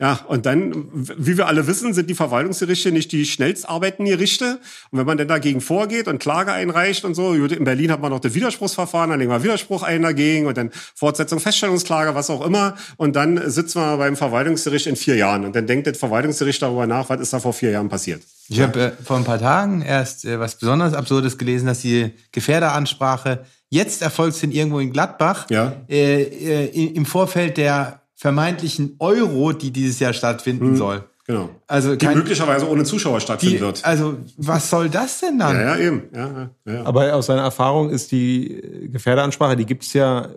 ja, 0.00 0.20
und 0.28 0.46
dann, 0.46 0.86
wie 0.92 1.36
wir 1.36 1.48
alle 1.48 1.66
wissen, 1.66 1.92
sind 1.92 2.08
die 2.08 2.14
Verwaltungsgerichte 2.14 2.92
nicht 2.92 3.10
die 3.10 3.26
schnellst 3.26 3.68
arbeitenden 3.68 4.14
Gerichte. 4.14 4.60
Und 4.90 4.98
wenn 5.00 5.06
man 5.06 5.18
dann 5.18 5.26
dagegen 5.26 5.60
vorgeht 5.60 6.06
und 6.06 6.20
Klage 6.20 6.52
einreicht 6.52 7.04
und 7.04 7.14
so, 7.14 7.34
in 7.34 7.64
Berlin 7.64 7.90
hat 7.90 8.00
man 8.00 8.12
noch 8.12 8.20
das 8.20 8.34
Widerspruchsverfahren, 8.34 9.10
dann 9.10 9.18
legen 9.18 9.32
wir 9.32 9.42
Widerspruch 9.42 9.82
ein 9.82 10.02
dagegen 10.02 10.46
und 10.46 10.56
dann 10.56 10.70
Fortsetzung, 10.94 11.40
Feststellungsklage, 11.40 12.14
was 12.14 12.30
auch 12.30 12.46
immer. 12.46 12.76
Und 12.96 13.16
dann 13.16 13.50
sitzen 13.50 13.80
wir 13.80 13.96
beim 13.96 14.16
Verwaltungsgericht 14.16 14.86
in 14.86 14.94
vier 14.94 15.16
Jahren. 15.16 15.44
Und 15.44 15.56
dann 15.56 15.66
denkt 15.66 15.88
das 15.88 15.98
Verwaltungsgericht 15.98 16.62
darüber 16.62 16.86
nach, 16.86 17.08
was 17.08 17.20
ist 17.20 17.32
da 17.32 17.40
vor 17.40 17.54
vier 17.54 17.70
Jahren 17.70 17.88
passiert. 17.88 18.22
Ich 18.48 18.60
habe 18.60 18.80
äh, 18.80 18.92
vor 19.02 19.16
ein 19.16 19.24
paar 19.24 19.40
Tagen 19.40 19.82
erst 19.82 20.24
äh, 20.24 20.38
was 20.38 20.58
besonders 20.58 20.94
Absurdes 20.94 21.38
gelesen, 21.38 21.66
dass 21.66 21.80
die 21.80 22.12
Gefährderansprache 22.30 23.44
jetzt 23.74 24.00
erfolgt 24.02 24.36
sind 24.36 24.54
irgendwo 24.54 24.78
in 24.78 24.92
Gladbach. 24.92 25.46
Ja. 25.50 25.72
Äh, 25.88 26.22
äh, 26.22 26.86
im 26.94 27.04
Vorfeld 27.04 27.56
der 27.56 28.00
vermeintlichen 28.14 28.96
Euro, 29.00 29.52
die 29.52 29.70
dieses 29.70 29.98
Jahr 30.00 30.12
stattfinden 30.12 30.68
hm, 30.68 30.76
soll. 30.76 31.04
Genau. 31.26 31.48
Also 31.66 31.96
die 31.96 32.06
möglicherweise 32.06 32.68
ohne 32.68 32.84
Zuschauer 32.84 33.18
stattfinden 33.18 33.56
die, 33.56 33.60
wird. 33.60 33.84
Also 33.84 34.18
was 34.36 34.68
soll 34.68 34.90
das 34.90 35.20
denn 35.20 35.38
dann? 35.38 35.56
Ja, 35.56 35.76
ja 35.76 35.86
eben. 35.86 36.02
Ja, 36.14 36.50
ja, 36.66 36.84
Aber 36.84 37.14
aus 37.14 37.26
seiner 37.26 37.40
Erfahrung 37.40 37.88
ist 37.88 38.12
die 38.12 38.88
Gefährderansprache, 38.92 39.56
die 39.56 39.64
gibt 39.64 39.84
es 39.84 39.94
ja 39.94 40.28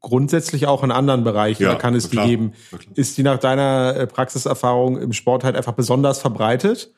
grundsätzlich 0.00 0.68
auch 0.68 0.84
in 0.84 0.92
anderen 0.92 1.24
Bereichen. 1.24 1.64
Ja, 1.64 1.72
da 1.72 1.78
kann 1.78 1.94
es 1.94 2.10
die 2.10 2.16
geben. 2.16 2.52
Ist 2.94 3.18
die 3.18 3.24
nach 3.24 3.38
deiner 3.38 3.96
äh, 3.96 4.06
Praxiserfahrung 4.06 4.98
im 4.98 5.12
Sport 5.12 5.42
halt 5.42 5.56
einfach 5.56 5.72
besonders 5.72 6.20
verbreitet? 6.20 6.94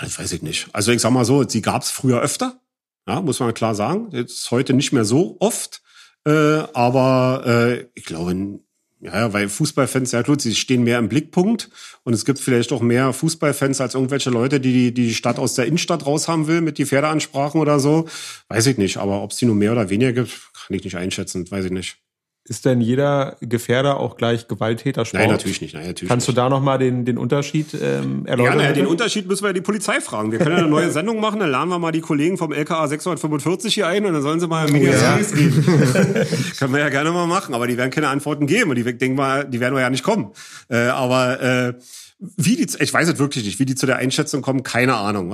Das 0.00 0.16
weiß 0.16 0.30
ich 0.32 0.42
nicht. 0.42 0.68
Also 0.72 0.92
ich 0.92 1.00
sag 1.00 1.10
mal 1.10 1.24
so, 1.24 1.46
sie 1.46 1.62
gab 1.62 1.82
es 1.82 1.90
früher 1.90 2.20
öfter. 2.20 2.60
Ja, 3.10 3.20
muss 3.20 3.40
man 3.40 3.52
klar 3.54 3.74
sagen. 3.74 4.08
Jetzt 4.12 4.48
heute 4.52 4.72
nicht 4.72 4.92
mehr 4.92 5.04
so 5.04 5.36
oft. 5.40 5.82
Äh, 6.24 6.30
aber 6.30 7.42
äh, 7.44 7.86
ich 7.94 8.04
glaube, 8.04 8.60
Ja, 9.00 9.32
weil 9.32 9.48
Fußballfans, 9.48 10.12
ja 10.12 10.22
gut, 10.22 10.42
sie 10.42 10.54
stehen 10.54 10.84
mehr 10.84 10.98
im 11.00 11.08
Blickpunkt 11.08 11.70
und 12.04 12.12
es 12.12 12.24
gibt 12.24 12.38
vielleicht 12.38 12.70
auch 12.72 12.82
mehr 12.82 13.12
Fußballfans 13.12 13.80
als 13.80 13.94
irgendwelche 13.94 14.30
Leute, 14.30 14.60
die 14.60 14.94
die 14.94 15.14
Stadt 15.14 15.38
aus 15.40 15.54
der 15.54 15.66
Innenstadt 15.66 16.06
raus 16.06 16.28
haben 16.28 16.46
will 16.46 16.60
mit 16.60 16.78
die 16.78 16.86
Pferdeansprachen 16.86 17.60
oder 17.60 17.80
so. 17.80 18.06
Weiß 18.48 18.66
ich 18.66 18.78
nicht, 18.78 18.98
aber 18.98 19.22
ob 19.22 19.32
es 19.32 19.38
die 19.38 19.46
nur 19.46 19.56
mehr 19.56 19.72
oder 19.72 19.90
weniger 19.90 20.12
gibt, 20.12 20.50
kann 20.54 20.76
ich 20.76 20.84
nicht 20.84 20.96
einschätzen, 20.96 21.50
weiß 21.50 21.64
ich 21.64 21.72
nicht. 21.72 21.96
Ist 22.50 22.64
denn 22.64 22.80
jeder 22.80 23.36
Gefährder 23.40 24.00
auch 24.00 24.16
gleich 24.16 24.48
Gewalttäter? 24.48 25.04
Nein, 25.12 25.30
natürlich 25.30 25.60
nicht. 25.60 25.72
Nein, 25.72 25.86
natürlich 25.86 26.08
Kannst 26.08 26.26
nicht. 26.26 26.36
du 26.36 26.42
da 26.42 26.48
nochmal 26.48 26.78
den, 26.78 27.04
den 27.04 27.16
Unterschied 27.16 27.68
ähm, 27.74 28.26
erläutern? 28.26 28.54
Ja, 28.54 28.62
naja, 28.64 28.72
den? 28.72 28.86
Unterschied 28.88 29.28
müssen 29.28 29.44
wir 29.44 29.50
ja 29.50 29.52
die 29.52 29.60
Polizei 29.60 30.00
fragen. 30.00 30.32
Wir 30.32 30.40
können 30.40 30.56
ja 30.56 30.62
eine 30.62 30.68
neue 30.68 30.90
Sendung 30.90 31.20
machen, 31.20 31.38
dann 31.38 31.48
laden 31.48 31.68
wir 31.68 31.78
mal 31.78 31.92
die 31.92 32.00
Kollegen 32.00 32.38
vom 32.38 32.52
LKA 32.52 32.88
645 32.88 33.72
hier 33.72 33.86
ein 33.86 34.04
und 34.04 34.14
dann 34.14 34.22
sollen 34.22 34.40
sie 34.40 34.48
mal 34.48 34.68
Media 34.68 34.90
ja. 34.90 35.16
Geben. 35.18 35.64
können 36.58 36.72
wir 36.72 36.80
ja 36.80 36.88
gerne 36.88 37.12
mal 37.12 37.28
machen, 37.28 37.54
aber 37.54 37.68
die 37.68 37.76
werden 37.76 37.92
keine 37.92 38.08
Antworten 38.08 38.48
geben 38.48 38.70
und 38.70 38.76
die 38.76 38.82
denken 38.82 39.14
mal, 39.14 39.44
die 39.44 39.60
werden 39.60 39.76
wir 39.76 39.82
ja 39.82 39.90
nicht 39.90 40.02
kommen. 40.02 40.32
Äh, 40.68 40.88
aber 40.88 41.40
äh, 41.40 41.74
wie 42.20 42.56
die, 42.56 42.66
ich 42.78 42.92
weiß 42.92 43.08
es 43.08 43.18
wirklich 43.18 43.46
nicht, 43.46 43.58
wie 43.58 43.64
die 43.64 43.74
zu 43.74 43.86
der 43.86 43.96
Einschätzung 43.96 44.42
kommen, 44.42 44.62
keine 44.62 44.96
Ahnung. 44.96 45.32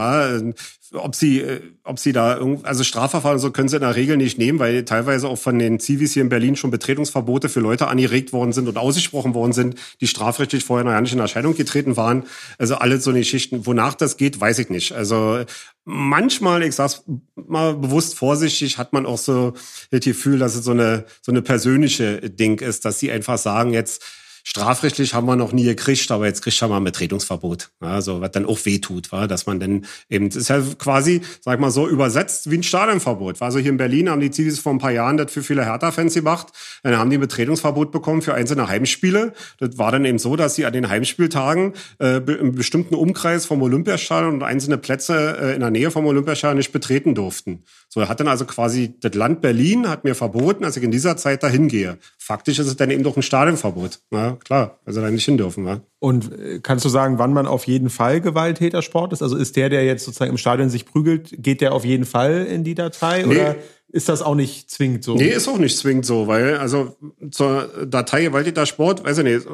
Ob 0.93 1.17
sie, 1.17 1.41
äh, 1.41 1.61
ob 1.83 1.99
sie 1.99 2.13
da 2.13 2.39
also 2.63 2.85
Strafverfahren 2.85 3.41
so 3.41 3.51
können 3.51 3.69
sie 3.69 3.75
in 3.77 3.83
der 3.83 3.97
Regel 3.97 4.17
nicht 4.17 4.39
nehmen, 4.39 4.61
weil 4.61 4.85
teilweise 4.85 5.29
auch 5.29 5.37
von 5.37 5.59
den 5.59 5.81
Zivis 5.81 6.13
hier 6.13 6.23
in 6.23 6.29
Berlin 6.29 6.55
schon 6.55 6.71
Betretungsverbote 6.71 7.49
für 7.49 7.59
Leute 7.59 7.89
angeregt 7.89 8.33
worden 8.33 8.53
sind 8.53 8.69
und 8.69 8.79
ausgesprochen 8.79 9.35
worden 9.35 9.53
sind, 9.53 9.75
die 10.01 10.07
strafrechtlich 10.07 10.65
vorher 10.65 10.85
noch 10.85 10.93
gar 10.93 11.01
nicht 11.01 11.13
in 11.13 11.19
Erscheinung 11.19 11.57
getreten 11.57 11.97
waren. 11.97 12.23
Also 12.57 12.77
alle 12.77 13.01
so 13.01 13.11
eine 13.11 13.19
Geschichten. 13.19 13.67
Wonach 13.67 13.95
das 13.95 14.17
geht, 14.17 14.41
weiß 14.41 14.61
ich 14.61 14.71
nicht. 14.71 14.93
Also 14.93 15.45
manchmal, 15.85 16.63
ich 16.63 16.77
sag's 16.77 17.03
mal 17.35 17.75
bewusst 17.75 18.15
vorsichtig, 18.15 18.79
hat 18.79 18.93
man 18.93 19.07
auch 19.07 19.19
so 19.19 19.55
das 19.91 20.01
Gefühl, 20.01 20.39
dass 20.39 20.55
es 20.55 20.65
so 20.65 20.71
eine, 20.71 21.05
so 21.21 21.33
eine 21.33 21.43
persönliche 21.43 22.31
Ding 22.31 22.61
ist, 22.61 22.85
dass 22.85 23.01
sie 23.01 23.11
einfach 23.11 23.39
sagen 23.39 23.73
jetzt, 23.73 24.05
Strafrechtlich 24.49 25.13
haben 25.13 25.27
wir 25.27 25.35
noch 25.35 25.53
nie 25.53 25.65
gekriegt, 25.65 26.09
aber 26.13 26.27
jetzt 26.27 26.41
kriegt 26.41 26.61
man 26.61 26.71
mal 26.71 26.77
ein 26.77 26.85
Betretungsverbot. 26.85 27.71
Also 27.81 28.21
was 28.21 28.31
dann 28.31 28.47
auch 28.47 28.65
wehtut, 28.65 29.11
war, 29.11 29.27
dass 29.27 29.47
man 29.47 29.59
dann 29.59 29.87
eben, 30.09 30.29
das 30.29 30.37
ist 30.37 30.49
ja 30.49 30.63
quasi, 30.79 31.21
sag 31.41 31.59
mal 31.59 31.73
so, 31.73 31.89
übersetzt 31.89 32.49
wie 32.49 32.59
ein 32.59 32.63
Stadionverbot. 32.63 33.41
War 33.41 33.51
so 33.51 33.59
hier 33.59 33.73
in 33.73 33.77
Berlin, 33.77 34.09
haben 34.09 34.21
die 34.21 34.31
Zivis 34.31 34.61
vor 34.61 34.73
ein 34.73 34.79
paar 34.79 34.93
Jahren 34.93 35.17
das 35.17 35.33
für 35.33 35.43
viele 35.43 35.65
Hertha-Fans 35.65 36.15
gemacht. 36.15 36.53
Dann 36.85 36.97
haben 36.97 37.11
die 37.11 37.17
ein 37.17 37.21
Betretungsverbot 37.21 37.91
bekommen 37.91 38.23
für 38.23 38.35
einzelne 38.35 38.69
Heimspiele. 38.69 39.33
Das 39.59 39.79
war 39.79 39.91
dann 39.91 40.05
eben 40.05 40.21
so, 40.21 40.37
dass 40.37 40.55
sie 40.55 40.65
an 40.65 40.73
den 40.73 40.89
Heimspieltagen 40.89 41.73
äh, 41.99 42.19
im 42.19 42.55
bestimmten 42.55 42.95
Umkreis 42.95 43.47
vom 43.47 43.61
Olympiastadion 43.63 44.35
und 44.35 44.43
einzelne 44.45 44.79
Plätze 44.79 45.39
äh, 45.41 45.55
in 45.55 45.61
der 45.61 45.71
Nähe 45.71 45.91
vom 45.91 46.07
Olympiastadion 46.07 46.59
nicht 46.59 46.71
betreten 46.71 47.17
durften. 47.17 47.65
So 47.97 48.07
hat 48.07 48.21
dann 48.21 48.29
also 48.29 48.45
quasi 48.45 48.93
das 49.01 49.15
Land 49.15 49.41
Berlin 49.41 49.89
hat 49.89 50.05
mir 50.05 50.15
verboten, 50.15 50.65
dass 50.65 50.77
ich 50.77 50.83
in 50.83 50.91
dieser 50.91 51.17
Zeit 51.17 51.43
dahin 51.43 51.67
gehe. 51.67 51.97
Faktisch 52.19 52.59
ist 52.59 52.67
es 52.67 52.77
dann 52.77 52.91
eben 52.91 53.03
doch 53.03 53.17
ein 53.17 53.23
Stadionverbot. 53.23 54.01
Ja, 54.11 54.33
klar, 54.33 54.79
weil 54.85 54.93
sie 54.93 55.01
da 55.01 55.11
nicht 55.11 55.25
hin 55.25 55.39
dürfen. 55.39 55.67
Ja. 55.67 55.81
Und 55.99 56.31
äh, 56.39 56.61
kannst 56.63 56.85
du 56.85 56.91
sagen, 56.91 57.19
wann 57.19 57.33
man 57.33 57.47
auf 57.47 57.67
jeden 57.67 57.89
Fall 57.89 58.21
Gewalttätersport 58.21 59.15
ist? 59.15 59.23
Also 59.23 59.39
ist 59.39 59.57
der, 59.57 59.71
der 59.71 59.87
jetzt 59.87 60.05
sozusagen 60.05 60.33
im 60.33 60.37
Stadion 60.37 60.69
sich 60.69 60.85
prügelt, 60.85 61.43
geht 61.43 61.63
der 61.63 61.73
auf 61.73 61.87
jeden 61.87 62.05
Fall 62.05 62.45
in 62.45 62.65
die 62.65 62.75
Datei? 62.75 63.23
Nee. 63.23 63.35
Oder 63.35 63.57
ist 63.97 64.11
das 64.11 64.21
auch 64.21 64.35
nicht 64.35 64.71
zwingend 64.71 65.03
so? 65.03 65.15
Nee, 65.15 65.31
ist 65.31 65.49
auch 65.49 65.57
nicht 65.57 65.79
zwingend 65.79 66.05
so, 66.05 66.27
weil 66.27 66.59
also 66.59 66.97
zur 67.31 67.87
Datei 67.87 68.25
Gewalttäter 68.25 68.67
Sport, 68.67 69.03
weiß 69.03 69.19
ich 69.19 69.25
nicht, 69.25 69.47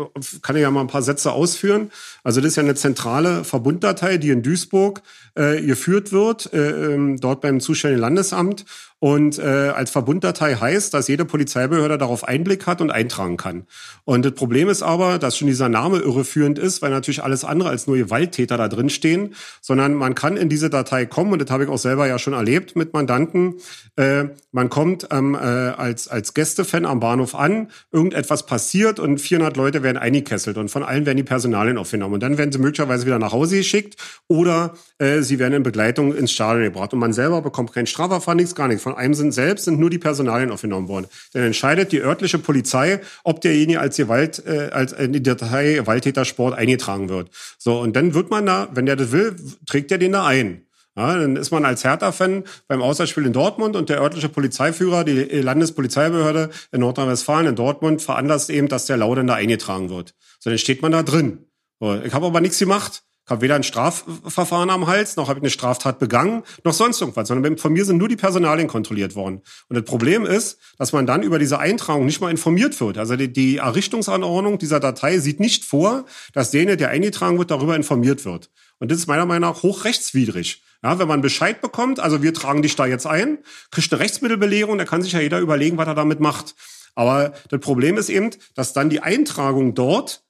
kann 0.43 0.57
ich 0.57 0.63
ja 0.63 0.71
mal 0.73 0.81
ein 0.81 0.89
paar 0.89 1.03
Sätze 1.03 1.31
ausführen. 1.31 1.93
Also 2.25 2.41
das 2.41 2.51
ist 2.51 2.57
ja 2.57 2.65
eine 2.65 2.75
zentrale 2.75 3.45
Verbunddatei, 3.45 4.19
die 4.19 4.31
in 4.31 4.43
Duisburg 4.43 5.03
äh, 5.37 5.63
geführt 5.63 6.11
wird, 6.11 6.53
äh, 6.53 6.95
ähm, 6.95 7.21
dort 7.21 7.41
beim 7.41 7.61
zuständigen 7.61 8.01
Landesamt. 8.01 8.65
Und 9.03 9.41
äh, 9.41 9.73
als 9.75 9.91
Verbunddatei 9.91 10.55
heißt, 10.55 10.95
dass 10.95 11.09
jede 11.09 11.25
Polizeibehörde 11.25 11.99
darauf 11.99 12.23
Einblick 12.23 12.69
hat 12.69 12.81
und 12.81 12.93
eintragen 12.93 13.37
kann. 13.37 13.67
Und 14.05 14.25
das 14.25 14.35
Problem 14.35 14.69
ist 14.69 14.85
aber, 14.85 15.19
dass 15.19 15.37
schon 15.37 15.49
dieser 15.49 15.69
Name 15.69 15.99
irreführend 15.99 16.57
ist, 16.57 16.83
weil 16.83 16.93
natürlich 16.93 17.25
alles 17.25 17.45
andere 17.45 17.69
als 17.69 17.89
nur 17.89 17.97
Gewalttäter 17.97 18.57
da 18.57 18.69
drin 18.69 18.91
stehen, 18.91 19.35
sondern 19.61 19.95
man 19.95 20.15
kann 20.15 20.37
in 20.37 20.49
diese 20.49 20.71
Datei 20.71 21.05
kommen, 21.05 21.33
und 21.33 21.43
das 21.43 21.51
habe 21.51 21.65
ich 21.65 21.69
auch 21.69 21.79
selber 21.79 22.07
ja 22.07 22.17
schon 22.21 22.33
erlebt 22.33 22.77
mit 22.77 22.93
Mandanten. 22.93 23.57
Äh, 23.97 24.27
man 24.53 24.71
kommt 24.71 25.09
ähm, 25.11 25.35
äh, 25.35 25.39
als, 25.39 26.07
als 26.07 26.33
Gästefan 26.33 26.87
am 26.87 27.01
Bahnhof 27.01 27.35
an, 27.35 27.73
irgendetwas 27.91 28.47
passiert 28.47 29.01
und 29.01 29.21
400 29.21 29.57
Leute 29.57 29.83
werden 29.83 29.99
eingekesselt 29.99 30.59
und 30.59 30.69
von 30.69 30.85
allen 30.85 31.07
werden 31.07 31.17
die 31.17 31.25
Personalien 31.25 31.77
aufgenommen. 31.77 32.15
Und 32.15 32.23
dann 32.23 32.39
werden 32.39 32.53
sie 32.53 32.59
möglicherweise 32.61 33.05
wieder 33.05 33.19
nach 33.19 33.33
Hause 33.33 33.57
geschickt 33.57 33.97
oder 34.29 34.75
äh, 34.99 35.23
sie 35.23 35.41
werden 35.41 35.55
in 35.55 35.65
Begleitung 35.65 36.15
ins 36.15 36.31
Stadion 36.31 36.63
gebracht. 36.63 36.93
Und 36.93 37.01
man 37.01 37.13
selber 37.13 37.43
bekommt 37.43 37.73
kein 37.73 37.89
Strafverfahren, 37.89 38.37
nichts, 38.37 38.55
gar 38.55 38.69
nichts. 38.69 38.85
Von 38.85 38.92
einem 38.97 39.15
sind 39.15 39.33
selbst 39.33 39.65
sind 39.65 39.79
nur 39.79 39.91
die 39.91 39.99
Personalien 39.99 40.51
aufgenommen 40.51 40.89
worden. 40.89 41.07
Dann 41.33 41.43
entscheidet 41.43 41.93
die 41.93 42.01
örtliche 42.01 42.39
Polizei, 42.39 43.01
ob 43.25 43.41
derjenige 43.41 43.81
als 43.81 43.97
Gewalt, 43.97 44.45
äh, 44.47 44.71
als 44.73 44.93
in 44.93 45.13
die 45.13 45.23
Datei 45.23 45.75
Gewalttätersport 45.75 46.57
eingetragen 46.57 47.09
wird. 47.09 47.31
So, 47.59 47.81
und 47.81 47.97
dann 47.97 48.15
wird 48.15 48.31
man 48.31 48.47
da, 48.47 48.69
wenn 48.73 48.87
der 48.87 48.97
das 48.97 49.13
will, 49.13 49.37
trägt 49.67 49.91
er 49.93 49.99
den 49.99 50.13
da 50.13 50.27
ein. 50.27 50.67
Ja, 50.95 51.17
dann 51.17 51.37
ist 51.37 51.51
man 51.51 51.65
als 51.65 51.85
Hertha-Fan 51.85 52.45
beim 52.69 52.83
Auswärtsspiel 52.83 53.25
in 53.25 53.33
Dortmund 53.33 53.77
und 53.77 53.89
der 53.89 54.03
örtliche 54.03 54.29
Polizeiführer, 54.29 55.05
die 55.05 55.23
Landespolizeibehörde 55.41 56.51
in 56.71 56.81
Nordrhein-Westfalen, 56.81 57.47
in 57.47 57.57
Dortmund, 57.57 58.03
veranlasst 58.03 58.51
eben, 58.51 58.69
dass 58.69 58.85
der 58.85 58.99
Lau 58.99 59.15
dann 59.15 59.27
da 59.27 59.35
eingetragen 59.35 59.89
wird. 59.89 60.15
So, 60.39 60.51
dann 60.51 60.59
steht 60.59 60.83
man 60.83 60.93
da 60.93 61.03
drin. 61.03 61.47
So, 61.81 61.95
ich 61.95 62.13
habe 62.13 62.27
aber 62.27 62.43
nichts 62.43 62.59
gemacht. 62.59 63.05
Ich 63.25 63.31
habe 63.31 63.43
weder 63.43 63.55
ein 63.55 63.63
Strafverfahren 63.63 64.69
am 64.69 64.89
Hals, 64.89 65.15
noch 65.15 65.29
habe 65.29 65.39
ich 65.39 65.43
eine 65.45 65.51
Straftat 65.51 66.01
begangen, 66.01 66.43
noch 66.65 66.73
sonst 66.73 67.01
irgendwas, 67.01 67.29
sondern 67.29 67.57
von 67.57 67.73
mir 67.73 67.85
sind 67.85 67.99
nur 67.99 68.09
die 68.09 68.17
Personalien 68.17 68.67
kontrolliert 68.67 69.15
worden. 69.15 69.43
Und 69.69 69.77
das 69.77 69.85
Problem 69.85 70.27
ist, 70.27 70.59
dass 70.77 70.93
man 70.93 71.07
dann 71.07 71.23
über 71.23 71.39
diese 71.39 71.61
Eintragung 71.61 72.05
nicht 72.05 72.21
mal 72.21 72.33
informiert 72.33 72.81
wird. 72.81 72.99
Also 72.99 73.15
die, 73.15 73.33
die 73.33 73.59
Errichtungsanordnung 73.59 74.59
dieser 74.59 74.81
Datei 74.81 75.19
sieht 75.19 75.39
nicht 75.39 75.65
vor, 75.65 76.05
dass 76.33 76.51
derjenige, 76.51 76.79
der 76.79 76.89
eingetragen 76.89 77.39
wird, 77.39 77.53
darüber 77.53 77.77
informiert 77.77 78.25
wird. 78.25 78.51
Und 78.81 78.91
das 78.91 78.99
ist 78.99 79.07
meiner 79.07 79.25
Meinung 79.25 79.51
nach 79.51 79.63
hochrechtswidrig. 79.63 80.65
Ja, 80.83 80.99
wenn 80.99 81.07
man 81.07 81.21
Bescheid 81.21 81.61
bekommt, 81.61 82.01
also 82.01 82.25
wir 82.25 82.35
tragen 82.35 82.63
dich 82.63 82.75
da 82.75 82.87
jetzt 82.87 83.07
ein, 83.07 83.39
kriegt 83.71 83.93
eine 83.93 84.01
Rechtsmittelbelehrung, 84.01 84.79
da 84.79 84.85
kann 84.85 85.01
sich 85.01 85.13
ja 85.13 85.21
jeder 85.21 85.39
überlegen, 85.39 85.77
was 85.77 85.87
er 85.87 85.95
damit 85.95 86.19
macht. 86.19 86.57
Aber 86.97 87.35
das 87.51 87.61
Problem 87.61 87.97
ist 87.97 88.11
eben, 88.11 88.31
dass 88.57 88.73
dann 88.73 88.91
die 88.91 89.01
Eintragung 89.01 89.75
dort 89.75 90.25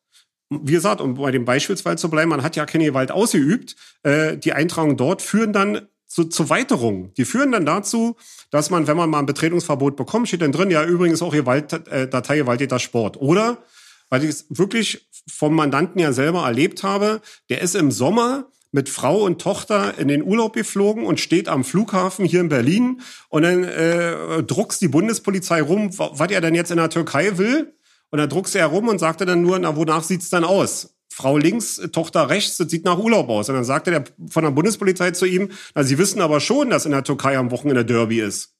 wie 0.63 0.73
gesagt, 0.73 1.01
um 1.01 1.15
bei 1.15 1.31
dem 1.31 1.45
Beispielsfall 1.45 1.99
zu 1.99 2.11
bleiben, 2.11 2.31
man 2.31 2.43
hat 2.43 2.57
ja 2.57 2.67
keine 2.67 2.85
Gewalt 2.85 3.11
ausgeübt. 3.11 3.77
Äh, 4.03 4.37
die 4.37 4.53
Eintragungen 4.53 4.97
dort 4.97 5.23
führen 5.23 5.53
dann 5.53 5.89
zu, 6.07 6.25
zu 6.25 6.51
Weiterungen. 6.51 7.13
Die 7.15 7.25
führen 7.25 7.53
dann 7.53 7.65
dazu, 7.65 8.17
dass 8.51 8.69
man, 8.69 8.87
wenn 8.87 8.97
man 8.97 9.09
mal 9.09 9.21
ein 9.21 9.27
Betretungsverbot 9.27 9.97
bekommt, 9.97 10.29
steht 10.29 10.43
dann 10.43 10.53
drin, 10.53 10.71
ja, 10.71 10.85
übrigens 10.85 11.23
auch 11.23 11.33
Gewalt, 11.33 11.73
äh, 11.89 12.07
Datei 12.07 12.37
Gewalttäter 12.37 12.79
Sport. 12.79 13.17
Oder, 13.17 13.59
weil 14.11 14.23
ich 14.23 14.31
es 14.31 14.47
wirklich 14.51 15.09
vom 15.27 15.55
Mandanten 15.55 16.01
ja 16.01 16.13
selber 16.13 16.45
erlebt 16.45 16.83
habe, 16.83 17.23
der 17.49 17.63
ist 17.63 17.75
im 17.75 17.91
Sommer 17.91 18.47
mit 18.73 18.89
Frau 18.89 19.23
und 19.23 19.41
Tochter 19.41 19.99
in 19.99 20.09
den 20.09 20.23
Urlaub 20.23 20.55
geflogen 20.55 21.05
und 21.05 21.21
steht 21.21 21.49
am 21.49 21.63
Flughafen 21.63 22.25
hier 22.25 22.41
in 22.41 22.49
Berlin 22.49 23.01
und 23.29 23.43
dann 23.43 23.65
äh, 23.65 24.43
druckst 24.43 24.81
die 24.81 24.89
Bundespolizei 24.89 25.63
rum, 25.63 25.91
was 25.99 26.31
er 26.31 26.41
denn 26.41 26.55
jetzt 26.55 26.71
in 26.71 26.79
der 26.79 26.91
Türkei 26.91 27.39
will. 27.39 27.75
Und 28.13 28.19
dann 28.19 28.29
druckst 28.29 28.55
er 28.55 28.69
herum 28.69 28.89
und 28.89 28.99
sagte 28.99 29.25
dann 29.25 29.41
nur, 29.41 29.59
na, 29.59 29.75
wonach 29.75 30.03
sieht's 30.03 30.29
dann 30.29 30.45
aus? 30.45 30.95
Frau 31.13 31.39
links, 31.39 31.81
Tochter 31.93 32.29
rechts, 32.29 32.59
das 32.59 32.71
sieht 32.71 32.85
nach 32.85 32.99
Urlaub 32.99 33.29
aus. 33.31 33.49
Und 33.49 33.55
dann 33.55 33.65
sagte 33.65 33.91
der 33.91 34.05
von 34.29 34.45
der 34.45 34.51
Bundespolizei 34.51 35.13
zu 35.13 35.25
ihm, 35.25 35.51
na, 35.75 35.83
Sie 35.83 35.97
wissen 35.97 36.21
aber 36.21 36.41
schon, 36.41 36.69
dass 36.71 36.85
in 36.85 36.93
der 36.93 37.05
Türkei 37.05 37.37
am 37.39 37.51
Wochenende 37.51 37.85
Derby 37.87 38.21
ist. 38.21 38.55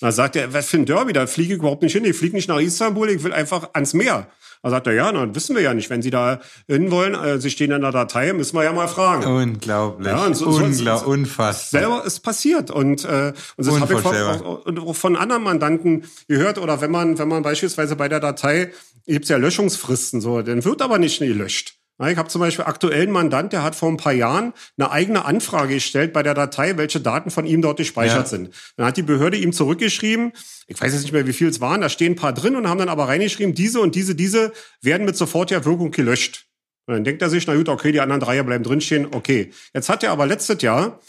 Dann 0.00 0.12
sagt 0.12 0.36
er, 0.36 0.52
was 0.52 0.68
für 0.68 0.76
ein 0.78 0.86
Derby, 0.86 1.12
da 1.12 1.26
fliege 1.26 1.54
ich 1.54 1.58
überhaupt 1.58 1.82
nicht 1.82 1.92
hin, 1.92 2.04
ich 2.04 2.16
fliege 2.16 2.36
nicht 2.36 2.48
nach 2.48 2.60
Istanbul, 2.60 3.10
ich 3.10 3.22
will 3.24 3.32
einfach 3.32 3.70
ans 3.74 3.94
Meer. 3.94 4.28
Da 4.62 4.70
sagt 4.70 4.88
er, 4.88 4.92
ja, 4.92 5.12
na, 5.12 5.32
wissen 5.34 5.54
wir 5.54 5.62
ja 5.62 5.72
nicht. 5.72 5.88
Wenn 5.88 6.02
Sie 6.02 6.10
da 6.10 6.40
hin 6.66 6.90
wollen, 6.90 7.14
äh, 7.14 7.38
Sie 7.40 7.48
stehen 7.50 7.70
in 7.70 7.80
der 7.80 7.92
Datei, 7.92 8.32
müssen 8.32 8.56
wir 8.56 8.64
ja 8.64 8.72
mal 8.72 8.88
fragen. 8.88 9.24
Unglaublich. 9.24 10.08
Ja, 10.08 10.26
und 10.26 10.34
so- 10.34 10.50
so- 10.50 10.64
Unglaublich. 10.64 11.04
so- 11.04 11.10
Unfassbar. 11.10 11.80
Selber 11.80 12.04
ist 12.04 12.20
passiert 12.20 12.70
und, 12.72 13.04
äh, 13.04 13.32
und 13.56 13.66
das 13.66 13.80
habe 13.80 13.94
ich 13.94 14.00
von, 14.00 14.16
auch, 14.44 14.66
auch 14.88 14.96
von 14.96 15.14
anderen 15.16 15.44
Mandanten 15.44 16.04
gehört 16.26 16.58
oder 16.58 16.80
wenn 16.80 16.90
man 16.90 17.18
wenn 17.18 17.28
man 17.28 17.42
beispielsweise 17.44 17.94
bei 17.94 18.08
der 18.08 18.18
Datei 18.20 18.72
gibt's 19.06 19.28
ja 19.28 19.36
Löschungsfristen 19.36 20.20
so, 20.20 20.42
dann 20.42 20.64
wird 20.64 20.82
aber 20.82 20.98
nicht 20.98 21.20
gelöscht. 21.20 21.77
Ich 22.06 22.16
habe 22.16 22.28
zum 22.28 22.40
Beispiel 22.40 22.64
aktuell 22.64 23.02
einen 23.02 23.12
Mandant, 23.12 23.52
der 23.52 23.64
hat 23.64 23.74
vor 23.74 23.88
ein 23.88 23.96
paar 23.96 24.12
Jahren 24.12 24.52
eine 24.76 24.92
eigene 24.92 25.24
Anfrage 25.24 25.74
gestellt 25.74 26.12
bei 26.12 26.22
der 26.22 26.34
Datei, 26.34 26.76
welche 26.76 27.00
Daten 27.00 27.30
von 27.32 27.44
ihm 27.44 27.60
dort 27.60 27.78
gespeichert 27.78 28.18
Ja. 28.18 28.24
sind. 28.26 28.50
Dann 28.76 28.86
hat 28.86 28.96
die 28.96 29.02
Behörde 29.02 29.36
ihm 29.36 29.52
zurückgeschrieben, 29.52 30.32
ich 30.68 30.80
weiß 30.80 30.92
jetzt 30.92 31.02
nicht 31.02 31.12
mehr, 31.12 31.26
wie 31.26 31.32
viel 31.32 31.48
es 31.48 31.60
waren, 31.60 31.80
da 31.80 31.88
stehen 31.88 32.12
ein 32.12 32.16
paar 32.16 32.32
drin 32.32 32.54
und 32.54 32.68
haben 32.68 32.78
dann 32.78 32.88
aber 32.88 33.08
reingeschrieben, 33.08 33.52
diese 33.52 33.80
und 33.80 33.96
diese, 33.96 34.14
diese 34.14 34.52
werden 34.80 35.06
mit 35.06 35.16
sofortiger 35.16 35.64
Wirkung 35.64 35.90
gelöscht. 35.90 36.44
Und 36.86 36.94
dann 36.94 37.04
denkt 37.04 37.20
er 37.20 37.30
sich, 37.30 37.46
na 37.48 37.54
gut, 37.56 37.68
okay, 37.68 37.90
die 37.90 38.00
anderen 38.00 38.20
drei 38.20 38.40
bleiben 38.44 38.62
drinstehen, 38.62 39.08
okay. 39.10 39.50
Jetzt 39.74 39.88
hat 39.88 40.04
er 40.04 40.12
aber 40.12 40.26
letztes 40.26 40.62
Jahr 40.62 41.00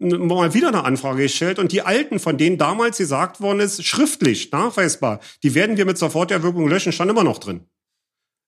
mal 0.00 0.54
wieder 0.54 0.68
eine 0.68 0.84
Anfrage 0.84 1.22
gestellt 1.22 1.58
und 1.58 1.72
die 1.72 1.82
alten, 1.82 2.18
von 2.18 2.38
denen 2.38 2.56
damals 2.58 2.96
gesagt 2.98 3.40
worden 3.40 3.60
ist, 3.60 3.84
schriftlich, 3.84 4.50
nachweisbar, 4.50 5.20
die 5.42 5.54
werden 5.54 5.76
wir 5.76 5.84
mit 5.84 5.98
sofortiger 5.98 6.42
Wirkung 6.42 6.68
löschen, 6.68 6.90
stand 6.90 7.10
immer 7.10 7.22
noch 7.22 7.38
drin. 7.38 7.66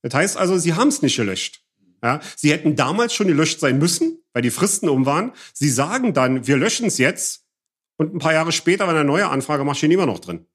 Das 0.02 0.14
heißt 0.14 0.36
also, 0.39 0.56
sie 0.56 0.72
haben 0.74 0.89
es 0.89 1.02
nicht 1.02 1.16
gelöscht. 1.16 1.62
Ja, 2.02 2.20
sie 2.36 2.51
hätten 2.51 2.77
damals 2.77 3.14
schon 3.14 3.27
gelöscht 3.27 3.60
sein 3.60 3.78
müssen, 3.78 4.18
weil 4.32 4.43
die 4.43 4.51
Fristen 4.51 4.89
um 4.89 5.06
waren. 5.06 5.32
Sie 5.52 5.68
sagen 5.68 6.14
dann, 6.14 6.47
wir 6.47 6.56
löschen 6.56 6.86
es 6.86 6.98
jetzt 6.98 7.44
und 7.97 8.14
ein 8.14 8.18
paar 8.18 8.32
Jahre 8.32 8.52
später, 8.52 8.89
wenn 8.89 8.97
eine 8.97 9.05
neue 9.05 9.28
Anfrage 9.28 9.64
macht, 9.64 9.78
stehen 9.78 9.90
immer 9.90 10.06
noch 10.06 10.20
drin. 10.20 10.47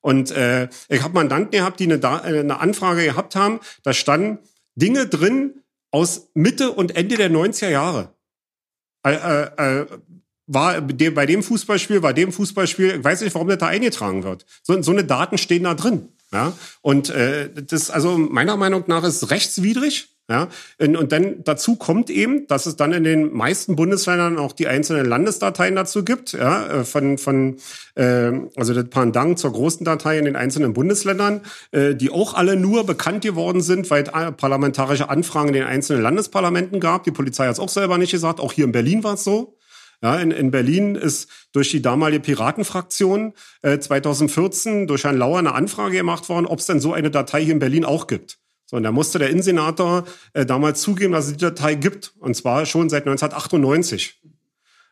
Und 0.00 0.30
äh, 0.30 0.68
ich 0.88 1.02
habe 1.02 1.14
Mandanten 1.14 1.50
gehabt, 1.50 1.78
die 1.80 1.84
eine, 1.84 1.96
äh, 1.96 2.40
eine 2.40 2.60
Anfrage 2.60 3.04
gehabt 3.04 3.36
haben, 3.36 3.60
da 3.82 3.92
standen 3.92 4.38
Dinge 4.74 5.06
drin 5.06 5.62
aus 5.90 6.30
Mitte 6.34 6.72
und 6.72 6.96
Ende 6.96 7.16
der 7.16 7.30
90er 7.30 7.68
Jahre. 7.68 8.14
Äh, 9.04 9.14
äh, 9.14 9.80
äh, 9.80 9.86
war 10.46 10.80
bei 10.80 11.26
dem 11.26 11.42
Fußballspiel, 11.42 12.00
bei 12.00 12.12
dem 12.12 12.32
Fußballspiel, 12.32 12.96
ich 12.96 13.04
weiß 13.04 13.20
nicht, 13.20 13.34
warum 13.34 13.48
das 13.48 13.58
da 13.58 13.66
eingetragen 13.66 14.24
wird. 14.24 14.44
So, 14.62 14.80
so 14.82 14.90
eine 14.92 15.04
Daten 15.04 15.38
stehen 15.38 15.64
da 15.64 15.74
drin. 15.74 16.08
Ja? 16.32 16.52
Und 16.80 17.10
äh, 17.10 17.50
das, 17.52 17.90
also 17.90 18.18
meiner 18.18 18.56
Meinung 18.56 18.84
nach 18.86 19.04
ist 19.04 19.30
rechtswidrig. 19.30 20.11
Ja, 20.30 20.48
und 20.78 21.10
dann 21.10 21.42
dazu 21.42 21.74
kommt 21.74 22.08
eben, 22.08 22.46
dass 22.46 22.66
es 22.66 22.76
dann 22.76 22.92
in 22.92 23.02
den 23.02 23.32
meisten 23.34 23.74
Bundesländern 23.74 24.38
auch 24.38 24.52
die 24.52 24.68
einzelnen 24.68 25.04
Landesdateien 25.04 25.74
dazu 25.74 26.04
gibt, 26.04 26.32
ja, 26.32 26.80
äh, 26.80 26.84
von, 26.84 27.18
von 27.18 27.56
äh, 27.96 28.30
also 28.56 28.72
das 28.72 28.88
Pendant 28.88 29.40
zur 29.40 29.52
großen 29.52 29.84
Datei 29.84 30.18
in 30.18 30.24
den 30.24 30.36
einzelnen 30.36 30.74
Bundesländern, 30.74 31.40
äh, 31.72 31.96
die 31.96 32.10
auch 32.10 32.34
alle 32.34 32.56
nur 32.56 32.86
bekannt 32.86 33.22
geworden 33.22 33.60
sind, 33.60 33.90
weil 33.90 34.04
es 34.04 34.10
äh, 34.10 34.30
parlamentarische 34.30 35.10
Anfragen 35.10 35.48
in 35.48 35.54
den 35.54 35.64
einzelnen 35.64 36.02
Landesparlamenten 36.02 36.78
gab. 36.78 37.02
Die 37.02 37.10
Polizei 37.10 37.46
hat 37.46 37.54
es 37.54 37.60
auch 37.60 37.68
selber 37.68 37.98
nicht 37.98 38.12
gesagt, 38.12 38.38
auch 38.38 38.52
hier 38.52 38.64
in 38.64 38.72
Berlin 38.72 39.02
war 39.02 39.14
es 39.14 39.24
so. 39.24 39.58
Ja, 40.02 40.16
in, 40.16 40.30
in 40.30 40.50
Berlin 40.50 40.94
ist 40.94 41.28
durch 41.52 41.70
die 41.70 41.82
damalige 41.82 42.20
Piratenfraktion 42.20 43.34
äh, 43.62 43.78
2014 43.78 44.86
durch 44.86 45.04
Herrn 45.04 45.18
Lauer 45.18 45.38
eine 45.38 45.54
Anfrage 45.54 45.96
gemacht 45.96 46.28
worden, 46.28 46.46
ob 46.46 46.60
es 46.60 46.66
denn 46.66 46.80
so 46.80 46.92
eine 46.92 47.10
Datei 47.10 47.44
hier 47.44 47.54
in 47.54 47.60
Berlin 47.60 47.84
auch 47.84 48.06
gibt. 48.06 48.38
So, 48.72 48.78
und 48.78 48.82
da 48.84 48.90
musste 48.90 49.18
der 49.18 49.28
Innensenator 49.28 50.04
äh, 50.32 50.46
damals 50.46 50.80
zugeben, 50.80 51.12
dass 51.12 51.26
es 51.26 51.32
die 51.32 51.44
Datei 51.44 51.74
gibt. 51.74 52.14
Und 52.18 52.34
zwar 52.34 52.64
schon 52.64 52.88
seit 52.88 53.02
1998. 53.02 54.18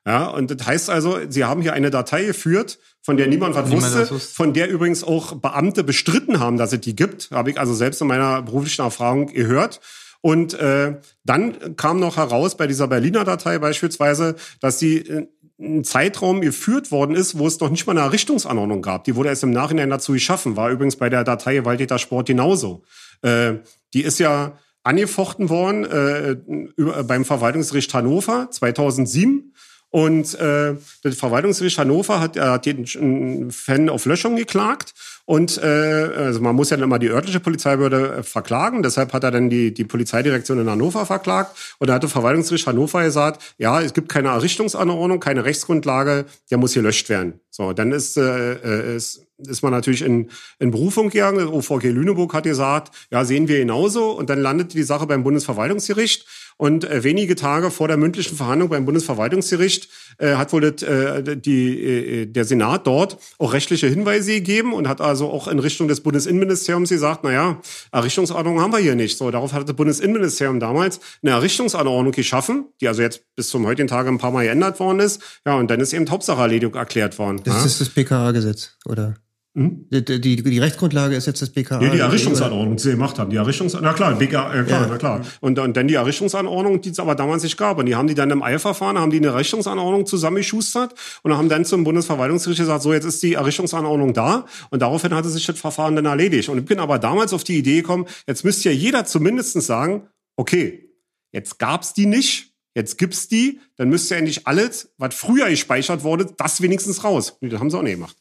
Ja, 0.07 0.28
und 0.28 0.51
das 0.51 0.66
heißt 0.66 0.90
also, 0.90 1.19
Sie 1.28 1.44
haben 1.44 1.62
hier 1.62 1.73
eine 1.73 1.90
Datei 1.90 2.24
geführt, 2.24 2.78
von 3.02 3.16
der 3.16 3.27
niemand 3.27 3.55
was 3.55 3.69
niemand 3.69 4.11
wusste, 4.11 4.35
von 4.35 4.52
der 4.52 4.69
übrigens 4.69 5.02
auch 5.02 5.35
Beamte 5.35 5.82
bestritten 5.82 6.40
haben, 6.40 6.59
dass 6.59 6.73
es 6.73 6.81
die 6.81 6.94
gibt. 6.94 7.31
Habe 7.31 7.51
ich 7.51 7.59
also 7.59 7.74
selbst 7.74 8.01
in 8.01 8.07
meiner 8.07 8.43
beruflichen 8.43 8.82
Erfahrung 8.82 9.27
gehört. 9.28 9.81
Und 10.23 10.52
äh, 10.55 10.97
dann 11.24 11.77
kam 11.77 11.98
noch 11.98 12.19
heraus 12.19 12.57
bei 12.57 12.66
dieser 12.66 12.89
Berliner 12.89 13.24
Datei 13.24 13.59
beispielsweise, 13.59 14.36
dass 14.61 14.78
sie 14.78 14.98
äh, 14.98 15.27
ein 15.61 15.85
Zeitraum 15.85 16.41
geführt 16.41 16.91
worden 16.91 17.15
ist, 17.15 17.39
wo 17.39 17.47
es 17.47 17.61
noch 17.61 17.70
nicht 17.70 17.87
mal 17.87 17.93
eine 17.93 18.07
Errichtungsanordnung 18.07 18.82
gab. 18.82 19.05
Die 19.05 19.15
wurde 19.15 19.28
erst 19.28 19.43
im 19.43 19.51
Nachhinein 19.51 19.91
dazu 19.91 20.12
geschaffen. 20.12 20.57
War 20.57 20.70
übrigens 20.70 20.97
bei 20.97 21.11
der 21.11 21.24
Datei 21.24 21.55
Gewalttäter 21.55 21.99
Sport 21.99 22.28
genauso. 22.28 22.82
Äh, 23.23 23.55
die 23.93 24.03
ist 24.03 24.19
ja 24.19 24.59
angefochten 24.82 25.51
worden 25.51 25.85
äh, 25.85 26.37
über, 26.77 27.05
beim 27.05 27.24
Verwaltungsgericht 27.24 27.93
Hannover 27.93 28.49
2007. 28.51 29.53
Und 29.90 30.34
äh, 30.38 30.74
das 31.02 31.16
Verwaltungsgericht 31.16 31.78
Hannover 31.78 32.20
hat, 32.20 32.36
äh, 32.36 32.40
hat 32.40 32.64
den 32.64 33.50
Fan 33.50 33.88
auf 33.88 34.06
Löschung 34.06 34.36
geklagt. 34.36 34.94
Und 35.24 35.58
äh, 35.58 35.66
also 35.66 36.40
man 36.40 36.54
muss 36.54 36.70
ja 36.70 36.76
dann 36.76 36.84
immer 36.84 36.98
die 36.98 37.08
örtliche 37.08 37.40
Polizeibehörde 37.40 38.18
äh, 38.18 38.22
verklagen. 38.22 38.82
Deshalb 38.82 39.12
hat 39.12 39.24
er 39.24 39.32
dann 39.32 39.50
die, 39.50 39.74
die 39.74 39.84
Polizeidirektion 39.84 40.60
in 40.60 40.70
Hannover 40.70 41.06
verklagt. 41.06 41.56
Und 41.78 41.88
da 41.88 41.94
hat 41.94 42.04
das 42.04 42.12
Verwaltungsgericht 42.12 42.66
Hannover 42.66 43.02
gesagt, 43.02 43.54
ja, 43.58 43.80
es 43.80 43.92
gibt 43.92 44.08
keine 44.08 44.28
Errichtungsanordnung, 44.28 45.18
keine 45.18 45.44
Rechtsgrundlage, 45.44 46.24
der 46.50 46.58
muss 46.58 46.72
hier 46.72 46.82
löscht 46.82 47.08
werden. 47.08 47.40
So, 47.50 47.72
dann 47.72 47.90
ist, 47.90 48.16
äh, 48.16 48.54
äh 48.54 48.96
ist 48.96 49.26
ist 49.48 49.62
man 49.62 49.72
natürlich 49.72 50.02
in, 50.02 50.30
in 50.58 50.70
Berufung 50.70 51.10
gegangen. 51.10 51.38
Das 51.38 51.48
OVG 51.48 51.90
Lüneburg 51.90 52.34
hat 52.34 52.44
gesagt, 52.44 52.94
ja, 53.10 53.24
sehen 53.24 53.48
wir 53.48 53.58
genauso. 53.58 54.10
Und 54.10 54.30
dann 54.30 54.40
landet 54.40 54.74
die 54.74 54.82
Sache 54.82 55.06
beim 55.06 55.22
Bundesverwaltungsgericht. 55.22 56.26
Und 56.61 56.85
äh, 56.85 57.03
wenige 57.03 57.37
Tage 57.37 57.70
vor 57.70 57.89
der 57.89 57.97
mündlichen 57.97 58.37
Verhandlung 58.37 58.69
beim 58.69 58.85
Bundesverwaltungsgericht 58.85 59.89
äh, 60.19 60.35
hat 60.35 60.53
wohl 60.53 60.61
das, 60.61 60.82
äh, 60.82 61.35
die, 61.35 61.82
äh, 61.82 62.27
der 62.27 62.45
Senat 62.45 62.87
dort 62.87 63.16
auch 63.39 63.55
rechtliche 63.55 63.87
Hinweise 63.87 64.32
gegeben 64.32 64.74
und 64.74 64.87
hat 64.87 65.01
also 65.01 65.31
auch 65.31 65.49
in 65.49 65.59
Richtung 65.59 65.89
des 65.89 66.03
Bundesinnenministeriums 66.03 66.91
gesagt, 66.91 67.20
na 67.24 67.32
ja, 67.32 67.61
Errichtungsanordnung 67.93 68.61
haben 68.61 68.74
wir 68.74 68.78
hier 68.78 68.95
nicht. 68.95 69.16
So, 69.16 69.31
darauf 69.31 69.55
hat 69.55 69.66
das 69.66 69.74
Bundesinnenministerium 69.74 70.61
damals 70.61 71.01
eine 71.23 71.31
Errichtungsanordnung 71.31 72.12
geschaffen, 72.12 72.66
die 72.82 72.89
also 72.89 73.01
jetzt 73.01 73.23
bis 73.37 73.49
zum 73.49 73.65
heutigen 73.65 73.89
Tage 73.89 74.11
ein 74.11 74.19
paar 74.19 74.31
Mal 74.31 74.45
geändert 74.45 74.81
worden 74.81 75.01
ist. 75.01 75.23
Ja, 75.47 75.55
und 75.55 75.70
dann 75.70 75.81
ist 75.81 75.95
eben 75.95 76.11
Hauptsacherledigung 76.11 76.74
erklärt 76.74 77.19
worden. 77.19 77.41
Das 77.43 77.55
ja? 77.55 77.65
ist 77.65 77.81
das 77.81 77.89
PKA-Gesetz, 77.89 78.77
oder? 78.85 79.15
Hm? 79.56 79.86
Die, 79.90 80.05
die, 80.05 80.36
die, 80.36 80.59
Rechtsgrundlage 80.60 81.16
ist 81.16 81.27
jetzt 81.27 81.43
das 81.43 81.51
BKA. 81.51 81.82
Ja, 81.82 81.90
die 81.90 81.98
Errichtungsanordnung, 81.98 82.77
die 82.77 82.82
sie 82.85 82.90
gemacht 82.93 83.18
haben. 83.18 83.31
Die 83.31 83.36
Errichtungs 83.36 83.77
na 83.81 83.93
klar, 83.93 84.14
BKA, 84.14 84.55
äh, 84.55 84.62
klar, 84.62 84.82
ja. 84.82 84.86
na 84.89 84.97
klar. 84.97 85.22
Und, 85.40 85.59
und 85.59 85.77
dann 85.77 85.89
die 85.89 85.94
Errichtungsanordnung, 85.94 86.81
die 86.81 86.90
es 86.90 87.01
aber 87.01 87.16
damals 87.16 87.43
nicht 87.43 87.56
gab. 87.56 87.78
Und 87.78 87.86
die 87.86 87.97
haben 87.97 88.06
die 88.06 88.14
dann 88.14 88.31
im 88.31 88.44
Eilverfahren, 88.44 88.97
haben 88.97 89.10
die 89.10 89.16
eine 89.16 89.28
Errichtungsanordnung 89.28 90.06
zusammengeschustert 90.06 90.94
und 91.24 91.36
haben 91.36 91.48
dann 91.48 91.64
zum 91.64 91.82
Bundesverwaltungsgericht 91.82 92.60
gesagt, 92.60 92.82
so 92.85 92.93
jetzt 92.93 93.06
ist 93.06 93.24
die 93.24 93.35
Errichtungsanordnung 93.35 94.14
da. 94.14 94.47
Und 94.70 94.82
daraufhin 94.82 95.12
hatte 95.12 95.28
sich 95.28 95.44
das 95.47 95.59
Verfahren 95.59 95.97
dann 95.97 96.06
erledigt. 96.06 96.48
Und 96.48 96.59
ich 96.59 96.64
bin 96.64 96.78
aber 96.78 97.01
damals 97.01 97.32
auf 97.32 97.43
die 97.43 97.59
Idee 97.59 97.81
gekommen, 97.81 98.06
jetzt 98.28 98.44
müsste 98.44 98.68
ja 98.68 98.74
jeder 98.74 99.05
zumindest 99.05 99.60
sagen, 99.62 100.06
okay, 100.36 100.90
jetzt 101.32 101.59
gab's 101.59 101.93
die 101.93 102.06
nicht, 102.06 102.55
jetzt 102.77 102.98
gibt's 102.98 103.27
die, 103.27 103.59
dann 103.74 103.89
müsste 103.89 104.14
ja 104.14 104.20
endlich 104.20 104.47
alles, 104.47 104.93
was 104.97 105.12
früher 105.12 105.51
gespeichert 105.51 106.05
wurde, 106.05 106.32
das 106.36 106.62
wenigstens 106.62 107.02
raus. 107.02 107.36
Und 107.40 107.52
das 107.52 107.59
haben 107.59 107.68
sie 107.68 107.77
auch 107.77 107.82
nicht 107.82 107.94
gemacht. 107.94 108.16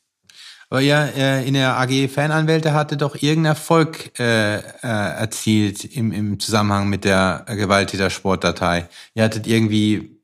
Aber 0.69 0.81
ja, 0.81 1.05
äh, 1.05 1.47
in 1.47 1.55
der 1.55 1.77
AG 1.77 2.09
Fananwälte 2.09 2.73
hatte 2.73 2.95
doch 2.95 3.15
irgendeinen 3.15 3.45
Erfolg 3.45 4.19
äh, 4.19 4.57
äh, 4.57 4.61
erzielt 4.83 5.83
im, 5.83 6.11
im 6.11 6.39
Zusammenhang 6.39 6.89
mit 6.89 7.05
der 7.05 7.45
Gewalttäter-Sportdatei. 7.47 8.87
Ihr 9.15 9.23
hattet 9.23 9.47
irgendwie 9.47 10.21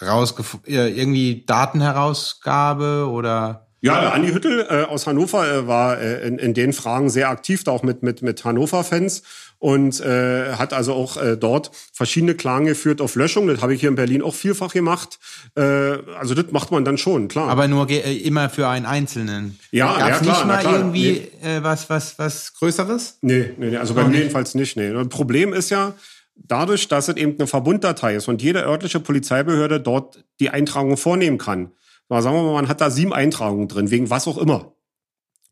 rausgef 0.00 0.58
irgendwie 0.64 1.44
Datenherausgabe 1.46 3.08
oder 3.10 3.64
ja, 3.84 4.12
Andi 4.12 4.32
Hüttel 4.32 4.66
äh, 4.70 4.84
aus 4.84 5.06
Hannover 5.06 5.46
äh, 5.46 5.68
war 5.68 6.00
äh, 6.00 6.26
in, 6.26 6.38
in 6.38 6.54
den 6.54 6.72
Fragen 6.72 7.10
sehr 7.10 7.28
aktiv, 7.28 7.64
da 7.64 7.72
auch 7.72 7.82
mit, 7.82 8.02
mit, 8.02 8.22
mit 8.22 8.42
Hannover-Fans 8.42 9.22
und 9.64 9.98
äh, 10.02 10.56
hat 10.56 10.74
also 10.74 10.92
auch 10.92 11.16
äh, 11.16 11.38
dort 11.38 11.70
verschiedene 11.94 12.34
Klagen 12.34 12.66
geführt 12.66 13.00
auf 13.00 13.14
Löschung. 13.14 13.46
Das 13.46 13.62
habe 13.62 13.72
ich 13.72 13.80
hier 13.80 13.88
in 13.88 13.94
Berlin 13.94 14.20
auch 14.20 14.34
vielfach 14.34 14.74
gemacht. 14.74 15.18
Äh, 15.56 15.62
also 15.62 16.34
das 16.34 16.52
macht 16.52 16.70
man 16.70 16.84
dann 16.84 16.98
schon, 16.98 17.28
klar. 17.28 17.48
Aber 17.48 17.66
nur 17.66 17.88
äh, 17.88 18.14
immer 18.14 18.50
für 18.50 18.68
einen 18.68 18.84
Einzelnen. 18.84 19.58
Ja, 19.70 19.86
Gab's 19.96 20.00
ja 20.00 20.18
klar. 20.18 20.36
nicht 20.36 20.46
mal 20.46 20.58
klar. 20.58 20.76
irgendwie 20.76 21.22
nee. 21.42 21.56
äh, 21.56 21.62
was, 21.62 21.88
was, 21.88 22.18
was 22.18 22.52
Größeres? 22.52 23.20
Nee, 23.22 23.54
nee, 23.56 23.70
nee 23.70 23.76
also 23.78 23.94
bei 23.94 24.04
mir 24.04 24.18
jedenfalls 24.18 24.54
nicht. 24.54 24.76
Nee. 24.76 24.92
Das 24.92 25.08
Problem 25.08 25.54
ist 25.54 25.70
ja, 25.70 25.94
dadurch, 26.34 26.86
dass 26.88 27.08
es 27.08 27.16
eben 27.16 27.36
eine 27.38 27.46
Verbunddatei 27.46 28.16
ist 28.16 28.28
und 28.28 28.42
jede 28.42 28.64
örtliche 28.64 29.00
Polizeibehörde 29.00 29.80
dort 29.80 30.22
die 30.40 30.50
Eintragung 30.50 30.98
vornehmen 30.98 31.38
kann, 31.38 31.70
sagen 32.10 32.36
wir 32.36 32.42
mal, 32.42 32.52
man 32.52 32.68
hat 32.68 32.82
da 32.82 32.90
sieben 32.90 33.14
Eintragungen 33.14 33.68
drin, 33.68 33.90
wegen 33.90 34.10
was 34.10 34.28
auch 34.28 34.36
immer. 34.36 34.73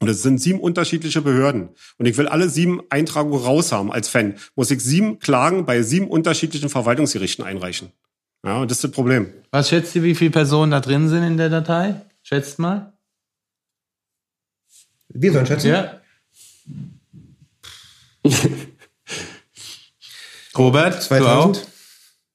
Und 0.02 0.08
es 0.08 0.20
sind 0.20 0.38
sieben 0.38 0.58
unterschiedliche 0.58 1.22
Behörden. 1.22 1.68
Und 1.96 2.06
ich 2.06 2.18
will 2.18 2.26
alle 2.26 2.48
sieben 2.48 2.80
Eintragungen 2.90 3.40
raushaben 3.40 3.92
als 3.92 4.08
Fan. 4.08 4.34
Muss 4.56 4.72
ich 4.72 4.80
sieben 4.80 5.20
Klagen 5.20 5.64
bei 5.64 5.82
sieben 5.82 6.08
unterschiedlichen 6.08 6.68
Verwaltungsgerichten 6.68 7.44
einreichen. 7.44 7.92
Ja, 8.44 8.56
und 8.56 8.68
das 8.68 8.78
ist 8.78 8.84
das 8.84 8.90
Problem. 8.90 9.32
Was 9.52 9.68
schätzt 9.68 9.94
ihr, 9.94 10.02
wie 10.02 10.16
viele 10.16 10.32
Personen 10.32 10.72
da 10.72 10.80
drin 10.80 11.08
sind 11.08 11.22
in 11.22 11.36
der 11.36 11.50
Datei? 11.50 12.00
Schätzt 12.24 12.58
mal. 12.58 12.94
Wir 15.10 15.32
sollen 15.32 15.46
schätzen? 15.46 15.68
Ja. 15.68 16.00
Robert, 20.58 21.00
2000? 21.00 21.56
du 21.56 21.60
auch? 21.60 21.66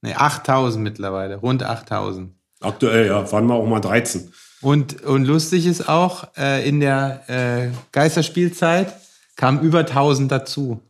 Nee, 0.03 0.13
8000 0.13 0.81
mittlerweile, 0.81 1.35
rund 1.35 1.63
8000. 1.63 2.33
Aktuell, 2.61 3.07
ja, 3.07 3.29
waren 3.29 3.45
wir 3.45 3.55
auch 3.55 3.67
mal 3.67 3.81
13. 3.81 4.31
Und, 4.61 5.03
und 5.03 5.25
lustig 5.25 5.65
ist 5.65 5.87
auch, 5.87 6.29
äh, 6.35 6.67
in 6.67 6.79
der 6.79 7.23
äh, 7.27 7.69
Geisterspielzeit 7.91 8.93
kamen 9.35 9.61
über 9.61 9.79
1000 9.79 10.31
dazu. 10.31 10.81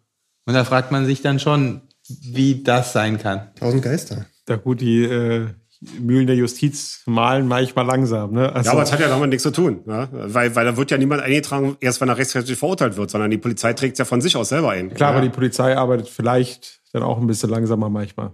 Und 0.45 0.53
da 0.53 0.64
fragt 0.64 0.91
man 0.91 1.06
sich 1.06 1.22
dann 1.22 1.39
schon, 1.39 1.81
wie 2.07 2.64
das 2.64 2.94
sein 2.94 3.19
kann. 3.19 3.49
1000 3.56 3.84
Geister. 3.84 4.26
Da 4.45 4.56
gut, 4.56 4.80
die 4.80 5.03
äh, 5.03 5.48
Mühlen 5.99 6.26
der 6.26 6.35
Justiz 6.35 7.02
malen 7.06 7.48
manchmal 7.48 7.85
langsam. 7.85 8.31
Ne? 8.31 8.52
Also 8.53 8.68
ja, 8.68 8.72
aber 8.72 8.84
es 8.84 8.91
hat 8.91 8.99
ja 8.99 9.10
damit 9.10 9.30
nichts 9.30 9.44
zu 9.44 9.52
tun. 9.52 9.81
Ne? 9.85 10.07
Weil, 10.11 10.56
weil 10.56 10.65
da 10.65 10.77
wird 10.77 10.89
ja 10.89 10.98
niemand 10.98 11.22
eingetragen, 11.22 11.77
erst 11.81 12.02
wenn 12.02 12.10
er 12.10 12.18
rechtskräftig 12.18 12.57
verurteilt 12.57 12.98
wird, 12.98 13.11
sondern 13.11 13.30
die 13.30 13.38
Polizei 13.38 13.73
trägt 13.73 13.94
es 13.94 13.99
ja 13.99 14.06
von 14.06 14.22
sich 14.22 14.35
aus 14.38 14.49
selber 14.49 14.72
ein. 14.72 14.94
Klar, 14.94 15.11
ja. 15.11 15.18
aber 15.18 15.26
die 15.26 15.34
Polizei 15.34 15.77
arbeitet 15.77 16.10
vielleicht 16.10 16.81
dann 16.94 17.03
auch 17.03 17.19
ein 17.19 17.27
bisschen 17.27 17.49
langsamer 17.49 17.89
manchmal. 17.89 18.31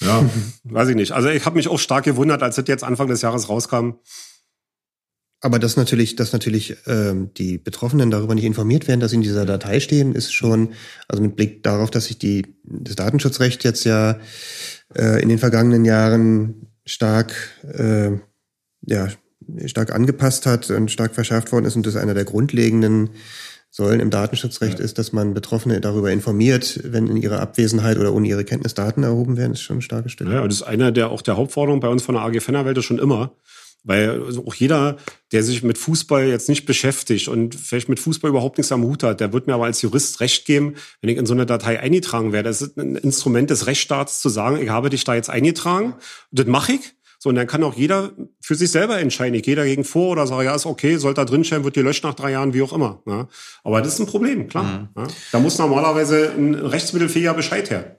Ja, 0.00 0.24
weiß 0.64 0.88
ich 0.88 0.96
nicht. 0.96 1.12
Also 1.12 1.28
ich 1.28 1.46
habe 1.46 1.56
mich 1.56 1.68
auch 1.68 1.78
stark 1.78 2.04
gewundert, 2.04 2.42
als 2.42 2.56
das 2.56 2.66
jetzt 2.66 2.84
Anfang 2.84 3.06
des 3.06 3.22
Jahres 3.22 3.48
rauskam. 3.48 3.92
Aber 5.44 5.58
dass 5.58 5.76
natürlich, 5.76 6.16
dass 6.16 6.32
natürlich 6.32 6.74
ähm, 6.86 7.28
die 7.36 7.58
Betroffenen 7.58 8.10
darüber 8.10 8.34
nicht 8.34 8.46
informiert 8.46 8.88
werden, 8.88 9.00
dass 9.00 9.10
sie 9.10 9.16
in 9.16 9.22
dieser 9.22 9.44
Datei 9.44 9.78
stehen, 9.78 10.14
ist 10.14 10.32
schon, 10.32 10.70
also 11.06 11.22
mit 11.22 11.36
Blick 11.36 11.62
darauf, 11.62 11.90
dass 11.90 12.06
sich 12.06 12.16
die 12.16 12.56
das 12.64 12.96
Datenschutzrecht 12.96 13.62
jetzt 13.62 13.84
ja 13.84 14.18
äh, 14.94 15.22
in 15.22 15.28
den 15.28 15.36
vergangenen 15.36 15.84
Jahren 15.84 16.68
stark 16.86 17.34
äh, 17.62 18.12
ja 18.86 19.08
stark 19.66 19.94
angepasst 19.94 20.46
hat 20.46 20.70
und 20.70 20.90
stark 20.90 21.14
verschärft 21.14 21.52
worden 21.52 21.66
ist 21.66 21.76
und 21.76 21.84
das 21.84 21.96
einer 21.96 22.14
der 22.14 22.24
grundlegenden 22.24 23.10
Säulen 23.70 24.00
im 24.00 24.08
Datenschutzrecht 24.08 24.78
ja. 24.78 24.84
ist, 24.86 24.96
dass 24.96 25.12
man 25.12 25.34
Betroffene 25.34 25.78
darüber 25.82 26.10
informiert, 26.10 26.80
wenn 26.84 27.06
in 27.08 27.18
ihrer 27.18 27.40
Abwesenheit 27.40 27.98
oder 27.98 28.14
ohne 28.14 28.28
ihre 28.28 28.46
Kenntnis 28.46 28.72
Daten 28.72 29.02
erhoben 29.02 29.36
werden, 29.36 29.52
ist 29.52 29.60
schon 29.60 29.78
ein 29.78 29.82
starkes 29.82 30.12
Stück. 30.12 30.26
Ja, 30.26 30.42
das 30.42 30.54
ist 30.54 30.62
einer 30.62 30.90
der 30.90 31.10
auch 31.10 31.20
der 31.20 31.36
Hauptforderungen 31.36 31.80
bei 31.80 31.88
uns 31.88 32.02
von 32.02 32.14
der 32.14 32.24
AG 32.24 32.40
Fennerwelt 32.40 32.82
schon 32.82 32.98
immer. 32.98 33.36
Weil 33.84 34.22
also 34.22 34.46
auch 34.46 34.54
jeder, 34.54 34.96
der 35.30 35.42
sich 35.42 35.62
mit 35.62 35.76
Fußball 35.76 36.26
jetzt 36.26 36.48
nicht 36.48 36.64
beschäftigt 36.64 37.28
und 37.28 37.54
vielleicht 37.54 37.88
mit 37.90 38.00
Fußball 38.00 38.30
überhaupt 38.30 38.56
nichts 38.56 38.72
am 38.72 38.82
Hut 38.82 39.02
hat, 39.02 39.20
der 39.20 39.32
wird 39.32 39.46
mir 39.46 39.54
aber 39.54 39.66
als 39.66 39.82
Jurist 39.82 40.20
recht 40.20 40.46
geben, 40.46 40.74
wenn 41.00 41.10
ich 41.10 41.18
in 41.18 41.26
so 41.26 41.34
eine 41.34 41.44
Datei 41.44 41.78
eingetragen 41.78 42.32
werde. 42.32 42.48
Das 42.48 42.62
ist 42.62 42.78
ein 42.78 42.96
Instrument 42.96 43.50
des 43.50 43.66
Rechtsstaats 43.66 44.20
zu 44.20 44.30
sagen, 44.30 44.60
ich 44.60 44.70
habe 44.70 44.88
dich 44.88 45.04
da 45.04 45.14
jetzt 45.14 45.30
eingetragen. 45.30 45.94
Das 46.30 46.46
mache 46.46 46.72
ich. 46.72 46.94
So, 47.18 47.30
und 47.30 47.36
dann 47.36 47.46
kann 47.46 47.62
auch 47.62 47.74
jeder 47.74 48.12
für 48.42 48.54
sich 48.54 48.70
selber 48.70 48.98
entscheiden. 48.98 49.34
Ich 49.34 49.44
gehe 49.44 49.56
dagegen 49.56 49.84
vor 49.84 50.10
oder 50.10 50.26
sage, 50.26 50.44
ja, 50.44 50.54
ist 50.54 50.66
okay, 50.66 50.96
soll 50.96 51.14
da 51.14 51.24
drinstehen, 51.24 51.64
wird 51.64 51.74
gelöscht 51.74 52.04
nach 52.04 52.12
drei 52.12 52.32
Jahren, 52.32 52.52
wie 52.52 52.60
auch 52.60 52.74
immer. 52.74 53.02
Ja. 53.06 53.28
Aber 53.62 53.80
das 53.80 53.94
ist 53.94 54.00
ein 54.00 54.06
Problem, 54.06 54.46
klar. 54.46 54.90
Mhm. 54.94 55.02
Ja. 55.02 55.08
Da 55.32 55.38
muss 55.38 55.58
normalerweise 55.58 56.32
ein 56.36 56.54
rechtsmittelfähiger 56.54 57.32
Bescheid 57.32 57.70
her. 57.70 57.98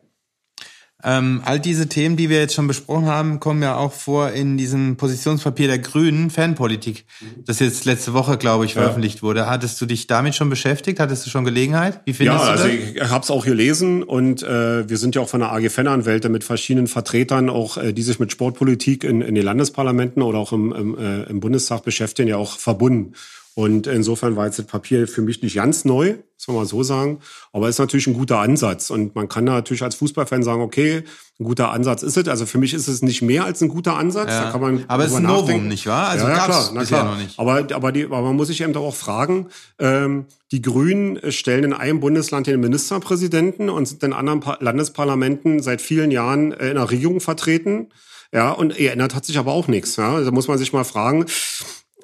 Ähm, 1.07 1.43
all 1.45 1.59
diese 1.59 1.87
Themen, 1.87 2.17
die 2.17 2.29
wir 2.29 2.39
jetzt 2.39 2.55
schon 2.55 2.65
besprochen 2.65 3.05
haben, 3.05 3.39
kommen 3.39 3.61
ja 3.61 3.77
auch 3.77 3.93
vor 3.93 4.31
in 4.31 4.57
diesem 4.57 4.97
Positionspapier 4.97 5.67
der 5.67 5.77
Grünen, 5.77 6.31
Fanpolitik, 6.31 7.05
das 7.45 7.59
jetzt 7.59 7.85
letzte 7.85 8.13
Woche, 8.13 8.37
glaube 8.37 8.65
ich, 8.65 8.73
veröffentlicht 8.73 9.17
ja. 9.17 9.21
wurde. 9.21 9.45
Hattest 9.47 9.79
du 9.79 9.85
dich 9.85 10.07
damit 10.07 10.33
schon 10.33 10.49
beschäftigt? 10.49 10.99
Hattest 10.99 11.23
du 11.23 11.29
schon 11.29 11.45
Gelegenheit? 11.45 12.01
Wie 12.05 12.13
findest 12.13 12.43
ja, 12.43 12.51
du 12.53 12.57
das? 12.57 12.67
Ja, 12.67 12.71
also 12.71 12.93
ich 12.95 13.09
habe 13.11 13.23
es 13.23 13.29
auch 13.29 13.45
gelesen 13.45 14.01
und 14.01 14.41
äh, 14.41 14.89
wir 14.89 14.97
sind 14.97 15.13
ja 15.13 15.21
auch 15.21 15.29
von 15.29 15.41
der 15.41 15.51
AG 15.51 15.69
Fananwälte 15.69 16.29
mit 16.29 16.43
verschiedenen 16.43 16.87
Vertretern, 16.87 17.51
auch 17.51 17.77
äh, 17.77 17.93
die 17.93 18.01
sich 18.01 18.17
mit 18.17 18.31
Sportpolitik 18.31 19.03
in, 19.03 19.21
in 19.21 19.35
den 19.35 19.45
Landesparlamenten 19.45 20.23
oder 20.23 20.39
auch 20.39 20.53
im, 20.53 20.71
im, 20.71 20.97
äh, 20.97 21.23
im 21.23 21.39
Bundestag 21.39 21.83
beschäftigen, 21.83 22.29
ja 22.29 22.37
auch 22.37 22.57
verbunden. 22.57 23.13
Und 23.57 23.87
insofern 23.87 24.35
war 24.35 24.47
jetzt 24.47 24.59
das 24.59 24.65
Papier 24.65 25.07
für 25.07 25.21
mich 25.21 25.41
nicht 25.41 25.55
ganz 25.55 25.85
neu, 25.85 26.15
muss 26.35 26.47
man 26.47 26.57
mal 26.57 26.65
so 26.65 26.83
sagen. 26.83 27.19
Aber 27.53 27.69
ist 27.69 27.79
natürlich 27.79 28.05
ein 28.05 28.13
guter 28.13 28.39
Ansatz. 28.39 28.89
Und 28.89 29.15
man 29.15 29.29
kann 29.29 29.45
natürlich 29.45 29.81
als 29.81 29.95
Fußballfan 29.95 30.43
sagen, 30.43 30.61
okay, 30.61 31.03
ein 31.39 31.45
guter 31.45 31.71
Ansatz 31.71 32.03
ist 32.03 32.17
es. 32.17 32.27
Also 32.27 32.45
für 32.45 32.57
mich 32.57 32.73
ist 32.73 32.89
es 32.89 33.01
nicht 33.01 33.21
mehr 33.21 33.45
als 33.45 33.61
ein 33.61 33.69
guter 33.69 33.95
Ansatz. 33.95 34.29
Ja. 34.29 34.43
Da 34.43 34.51
kann 34.51 34.59
man 34.59 34.83
aber 34.89 35.05
es 35.05 35.11
ist 35.11 35.17
ein 35.17 35.23
Novum, 35.23 35.69
nicht 35.69 35.87
wahr? 35.87 36.09
Also 36.09 36.27
ja, 36.27 36.35
ja 36.35 36.43
klar, 36.43 36.69
na 36.73 36.83
klar. 36.83 37.05
noch 37.05 37.17
nicht. 37.17 37.39
Aber, 37.39 37.65
aber, 37.73 37.91
die, 37.93 38.03
aber 38.03 38.21
man 38.23 38.35
muss 38.35 38.47
sich 38.47 38.59
eben 38.59 38.73
doch 38.73 38.83
auch 38.83 38.95
fragen, 38.95 39.47
ähm, 39.79 40.25
die 40.51 40.61
Grünen 40.61 41.31
stellen 41.31 41.63
in 41.63 41.73
einem 41.73 42.01
Bundesland 42.01 42.47
den 42.47 42.59
Ministerpräsidenten 42.59 43.69
und 43.69 43.85
sind 43.85 44.03
in 44.03 44.11
anderen 44.11 44.41
pa 44.41 44.57
Landesparlamenten 44.59 45.61
seit 45.61 45.79
vielen 45.79 46.11
Jahren 46.11 46.51
äh, 46.51 46.71
in 46.71 46.75
der 46.75 46.91
Regierung 46.91 47.21
vertreten. 47.21 47.87
Ja, 48.33 48.51
und 48.51 48.77
erinnert 48.77 49.15
hat 49.15 49.23
sich 49.23 49.37
aber 49.37 49.53
auch 49.53 49.69
nichts. 49.69 49.95
Ja? 49.95 50.19
Da 50.19 50.31
muss 50.31 50.49
man 50.49 50.57
sich 50.57 50.73
mal 50.73 50.83
fragen, 50.83 51.25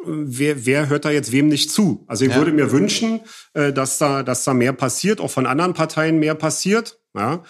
wer, 0.06 0.66
wer 0.66 0.90
hört 0.90 1.06
da 1.06 1.12
jetzt 1.12 1.32
wem 1.32 1.48
nicht 1.48 1.72
zu? 1.72 2.06
Also 2.08 2.26
ich 2.26 2.32
ja. 2.32 2.38
würde 2.38 2.52
mir 2.52 2.72
wünschen, 2.72 3.22
äh, 3.54 3.74
dass 3.74 3.98
da, 3.98 4.24
dass 4.24 4.44
da 4.44 4.54
mehr 4.54 4.74
passiert, 4.74 5.20
auch 5.22 5.32
von 5.32 5.46
anderen 5.46 5.74
Parteien 5.74 6.20
mehr 6.20 6.36
passiert. 6.36 7.00
Ja, 7.14 7.44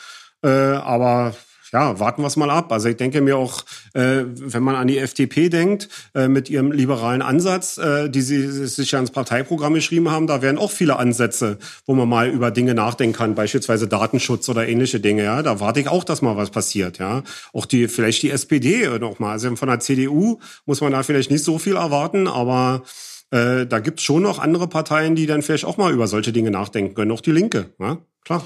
äh, 0.44 0.50
aber 0.50 1.36
ja, 1.72 2.00
warten 2.00 2.22
wir 2.22 2.28
es 2.28 2.36
mal 2.36 2.50
ab. 2.50 2.72
Also 2.72 2.90
ich 2.90 2.98
denke 2.98 3.22
mir 3.22 3.38
auch, 3.38 3.64
äh, 3.94 4.24
wenn 4.26 4.64
man 4.64 4.76
an 4.76 4.88
die 4.88 4.98
FDP 4.98 5.50
denkt, 5.50 5.88
äh, 6.14 6.28
mit 6.28 6.50
ihrem 6.50 6.72
liberalen 6.72 7.22
Ansatz, 7.22 7.78
äh, 7.78 8.10
die 8.10 8.22
sie 8.22 8.68
sich 8.68 8.92
ja 8.92 9.00
ins 9.00 9.12
Parteiprogramm 9.12 9.74
geschrieben 9.74 10.12
haben, 10.12 10.28
da 10.28 10.42
wären 10.42 10.58
auch 10.58 10.72
viele 10.72 10.98
Ansätze, 10.98 11.58
wo 11.86 11.96
man 11.96 12.10
mal 12.10 12.30
über 12.30 12.52
Dinge 12.52 12.74
nachdenken 12.74 13.16
kann, 13.16 13.36
beispielsweise 13.36 13.88
Datenschutz 13.88 14.50
oder 14.50 14.68
ähnliche 14.68 15.00
Dinge. 15.00 15.24
Ja, 15.24 15.42
da 15.44 15.60
warte 15.60 15.80
ich 15.80 15.88
auch, 15.88 16.04
dass 16.04 16.22
mal 16.22 16.36
was 16.36 16.50
passiert. 16.50 16.98
Ja, 16.98 17.24
auch 17.54 17.66
die 17.66 17.88
vielleicht 17.88 18.24
die 18.24 18.32
SPD 18.32 18.88
noch 19.00 19.20
mal. 19.20 19.32
Also 19.32 19.56
von 19.56 19.70
der 19.70 19.80
CDU 19.80 20.40
muss 20.66 20.82
man 20.82 20.92
da 20.92 21.04
vielleicht 21.04 21.32
nicht 21.32 21.44
so 21.44 21.58
viel 21.58 21.76
erwarten, 21.76 22.28
aber 22.28 22.84
äh, 23.32 23.66
da 23.66 23.80
gibt's 23.80 24.04
schon 24.04 24.24
noch 24.24 24.40
andere 24.40 24.68
Parteien, 24.68 25.16
die 25.16 25.26
dann 25.26 25.42
vielleicht 25.42 25.66
auch 25.66 25.78
mal 25.78 25.94
über 25.94 26.08
solche 26.08 26.34
Dinge 26.34 26.52
nachdenken 26.52 26.96
können. 26.96 27.12
Auch 27.12 27.22
die 27.22 27.32
Linke, 27.32 27.72
ja, 27.80 27.98
klar. 28.26 28.46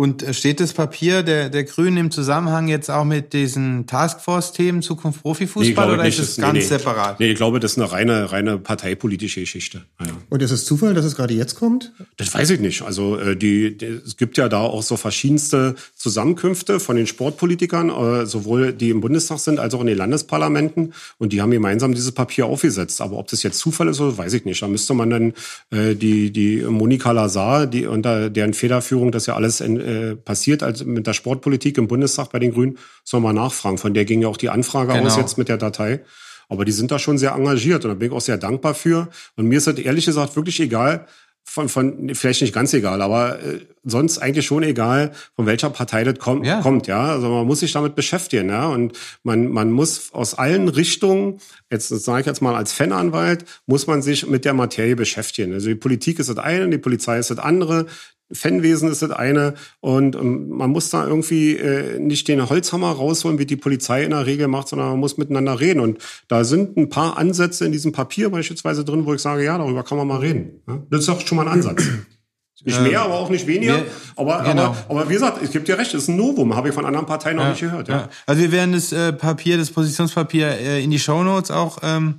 Und 0.00 0.22
äh, 0.22 0.32
steht 0.32 0.60
das 0.60 0.72
Papier 0.72 1.22
der, 1.22 1.50
der 1.50 1.64
Grünen 1.64 1.98
im 1.98 2.10
Zusammenhang 2.10 2.68
jetzt 2.68 2.90
auch 2.90 3.04
mit 3.04 3.34
diesen 3.34 3.86
Taskforce-Themen 3.86 4.80
Zukunft 4.80 5.20
Profifußball 5.20 5.88
nee, 5.88 5.92
oder 5.92 6.04
nicht. 6.04 6.18
ist 6.18 6.26
es 6.30 6.36
ganz 6.38 6.54
nee, 6.54 6.60
separat? 6.62 7.20
Nee, 7.20 7.32
ich 7.32 7.36
glaube, 7.36 7.60
das 7.60 7.72
ist 7.72 7.78
eine 7.78 7.92
reine, 7.92 8.32
reine 8.32 8.56
parteipolitische 8.56 9.40
Geschichte. 9.40 9.82
Ja. 10.00 10.06
Und 10.30 10.40
ist 10.40 10.52
es 10.52 10.64
Zufall, 10.64 10.94
dass 10.94 11.04
es 11.04 11.16
gerade 11.16 11.34
jetzt 11.34 11.54
kommt? 11.54 11.92
Das 12.16 12.32
weiß 12.32 12.48
ich 12.48 12.60
nicht. 12.60 12.80
Also 12.80 13.18
äh, 13.18 13.36
die, 13.36 13.76
die, 13.76 14.00
es 14.06 14.16
gibt 14.16 14.38
ja 14.38 14.48
da 14.48 14.60
auch 14.60 14.82
so 14.82 14.96
verschiedenste 14.96 15.74
Zusammenkünfte 15.96 16.80
von 16.80 16.96
den 16.96 17.06
Sportpolitikern, 17.06 17.90
äh, 17.90 18.24
sowohl 18.24 18.72
die 18.72 18.88
im 18.88 19.02
Bundestag 19.02 19.38
sind 19.40 19.60
als 19.60 19.74
auch 19.74 19.82
in 19.82 19.86
den 19.86 19.98
Landesparlamenten. 19.98 20.94
Und 21.18 21.34
die 21.34 21.42
haben 21.42 21.50
gemeinsam 21.50 21.92
dieses 21.92 22.12
Papier 22.12 22.46
aufgesetzt. 22.46 23.02
Aber 23.02 23.18
ob 23.18 23.28
das 23.28 23.42
jetzt 23.42 23.58
Zufall 23.58 23.88
ist, 23.88 24.00
oder 24.00 24.16
weiß 24.16 24.32
ich 24.32 24.46
nicht. 24.46 24.62
Da 24.62 24.68
müsste 24.68 24.94
man 24.94 25.10
dann 25.10 25.34
die, 25.70 26.30
die 26.30 26.62
Monika 26.62 27.12
Lazar, 27.12 27.66
die 27.66 27.86
unter 27.86 28.30
deren 28.30 28.54
Federführung 28.54 29.12
das 29.12 29.26
ja 29.26 29.34
alles 29.34 29.60
in, 29.60 29.89
äh, 29.90 30.16
passiert 30.16 30.62
als 30.62 30.84
mit 30.84 31.06
der 31.06 31.12
Sportpolitik 31.12 31.76
im 31.78 31.88
Bundestag 31.88 32.30
bei 32.30 32.38
den 32.38 32.52
Grünen, 32.52 32.78
soll 33.04 33.20
man 33.20 33.34
nachfragen. 33.34 33.78
Von 33.78 33.92
der 33.92 34.04
ging 34.04 34.22
ja 34.22 34.28
auch 34.28 34.36
die 34.36 34.50
Anfrage 34.50 34.92
genau. 34.92 35.06
aus 35.06 35.16
jetzt 35.16 35.36
mit 35.36 35.48
der 35.48 35.56
Datei. 35.56 36.00
Aber 36.48 36.64
die 36.64 36.72
sind 36.72 36.90
da 36.90 36.98
schon 36.98 37.18
sehr 37.18 37.32
engagiert 37.32 37.84
und 37.84 37.90
da 37.90 37.94
bin 37.94 38.08
ich 38.08 38.14
auch 38.14 38.20
sehr 38.20 38.36
dankbar 38.36 38.74
für. 38.74 39.08
Und 39.36 39.46
mir 39.46 39.58
ist 39.58 39.66
das 39.66 39.78
ehrlich 39.78 40.06
gesagt 40.06 40.36
wirklich 40.36 40.60
egal, 40.60 41.06
von, 41.44 41.68
von 41.68 42.14
vielleicht 42.14 42.42
nicht 42.42 42.54
ganz 42.54 42.72
egal, 42.74 43.02
aber 43.02 43.40
äh, 43.40 43.60
sonst 43.82 44.18
eigentlich 44.18 44.46
schon 44.46 44.62
egal, 44.62 45.12
von 45.34 45.46
welcher 45.46 45.70
Partei 45.70 46.04
das 46.04 46.18
kommt, 46.18 46.46
ja. 46.46 46.60
kommt, 46.60 46.86
ja. 46.86 47.10
Also 47.10 47.28
man 47.28 47.46
muss 47.46 47.60
sich 47.60 47.72
damit 47.72 47.96
beschäftigen, 47.96 48.50
ja. 48.50 48.68
Und 48.68 48.96
man, 49.24 49.48
man 49.48 49.72
muss 49.72 50.12
aus 50.12 50.34
allen 50.34 50.68
Richtungen, 50.68 51.40
jetzt 51.70 51.88
sage 51.88 52.20
ich 52.20 52.26
jetzt 52.26 52.40
mal 52.40 52.54
als 52.54 52.72
Fananwalt, 52.72 53.44
muss 53.66 53.88
man 53.88 54.00
sich 54.00 54.26
mit 54.26 54.44
der 54.44 54.54
Materie 54.54 54.94
beschäftigen. 54.94 55.52
Also 55.52 55.68
die 55.68 55.74
Politik 55.74 56.20
ist 56.20 56.28
das 56.28 56.38
eine, 56.38 56.68
die 56.68 56.78
Polizei 56.78 57.18
ist 57.18 57.30
das 57.30 57.38
andere, 57.38 57.86
Fanwesen 58.32 58.90
ist 58.90 59.02
das 59.02 59.10
eine 59.10 59.54
und, 59.80 60.16
und 60.16 60.50
man 60.50 60.70
muss 60.70 60.90
da 60.90 61.06
irgendwie 61.06 61.56
äh, 61.56 61.98
nicht 61.98 62.28
den 62.28 62.48
Holzhammer 62.48 62.92
rausholen, 62.92 63.38
wie 63.38 63.46
die 63.46 63.56
Polizei 63.56 64.04
in 64.04 64.10
der 64.10 64.26
Regel 64.26 64.48
macht, 64.48 64.68
sondern 64.68 64.90
man 64.90 65.00
muss 65.00 65.16
miteinander 65.16 65.58
reden. 65.58 65.80
Und 65.80 65.98
da 66.28 66.44
sind 66.44 66.76
ein 66.76 66.88
paar 66.88 67.18
Ansätze 67.18 67.64
in 67.64 67.72
diesem 67.72 67.92
Papier 67.92 68.30
beispielsweise 68.30 68.84
drin, 68.84 69.06
wo 69.06 69.14
ich 69.14 69.20
sage, 69.20 69.44
ja, 69.44 69.58
darüber 69.58 69.82
kann 69.82 69.98
man 69.98 70.06
mal 70.06 70.18
reden. 70.18 70.62
Ja? 70.68 70.82
Das 70.90 71.00
ist 71.00 71.08
doch 71.08 71.20
schon 71.26 71.36
mal 71.36 71.46
ein 71.46 71.54
Ansatz. 71.54 71.82
Nicht 72.62 72.82
mehr, 72.82 73.00
aber 73.00 73.14
auch 73.14 73.30
nicht 73.30 73.46
weniger. 73.46 73.78
Mehr, 73.78 73.86
aber, 74.16 74.42
genau. 74.42 74.64
aber, 74.64 74.76
aber 74.90 75.08
wie 75.08 75.14
gesagt, 75.14 75.42
ich 75.42 75.50
gebe 75.50 75.64
dir 75.64 75.78
recht, 75.78 75.94
es 75.94 76.02
ist 76.02 76.08
ein 76.08 76.16
Novum, 76.16 76.54
habe 76.54 76.68
ich 76.68 76.74
von 76.74 76.84
anderen 76.84 77.06
Parteien 77.06 77.36
noch 77.36 77.48
nicht 77.48 77.60
gehört. 77.60 77.88
Ja. 77.88 77.96
ja. 77.96 78.08
Also 78.26 78.42
wir 78.42 78.52
werden 78.52 78.72
das 78.72 78.92
äh, 78.92 79.14
Papier, 79.14 79.56
das 79.56 79.70
Positionspapier 79.70 80.58
äh, 80.58 80.84
in 80.84 80.90
die 80.90 80.98
Shownotes 80.98 81.50
auch 81.50 81.78
ähm, 81.82 82.16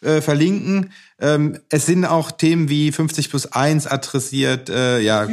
äh, 0.00 0.20
verlinken. 0.20 0.90
Ähm, 1.20 1.58
es 1.68 1.86
sind 1.86 2.04
auch 2.04 2.32
Themen 2.32 2.68
wie 2.68 2.90
50 2.90 3.30
plus 3.30 3.46
1 3.46 3.86
adressiert. 3.86 4.68
Äh, 4.68 5.00
ja. 5.00 5.28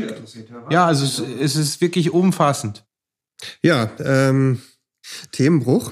ja, 0.69 0.85
also 0.85 1.05
es, 1.05 1.19
es 1.39 1.55
ist 1.55 1.81
wirklich 1.81 2.11
umfassend. 2.11 2.85
Ja, 3.63 3.91
ähm, 3.99 4.61
Themenbruch. 5.31 5.91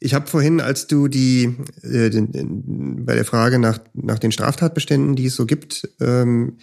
Ich 0.00 0.14
habe 0.14 0.26
vorhin, 0.26 0.60
als 0.60 0.86
du 0.86 1.08
die 1.08 1.56
äh, 1.82 2.10
den, 2.10 2.32
den, 2.32 3.04
bei 3.04 3.14
der 3.14 3.24
Frage 3.24 3.58
nach 3.58 3.78
nach 3.92 4.18
den 4.18 4.32
Straftatbeständen, 4.32 5.14
die 5.14 5.26
es 5.26 5.36
so 5.36 5.46
gibt 5.46 5.88
ähm, 6.00 6.58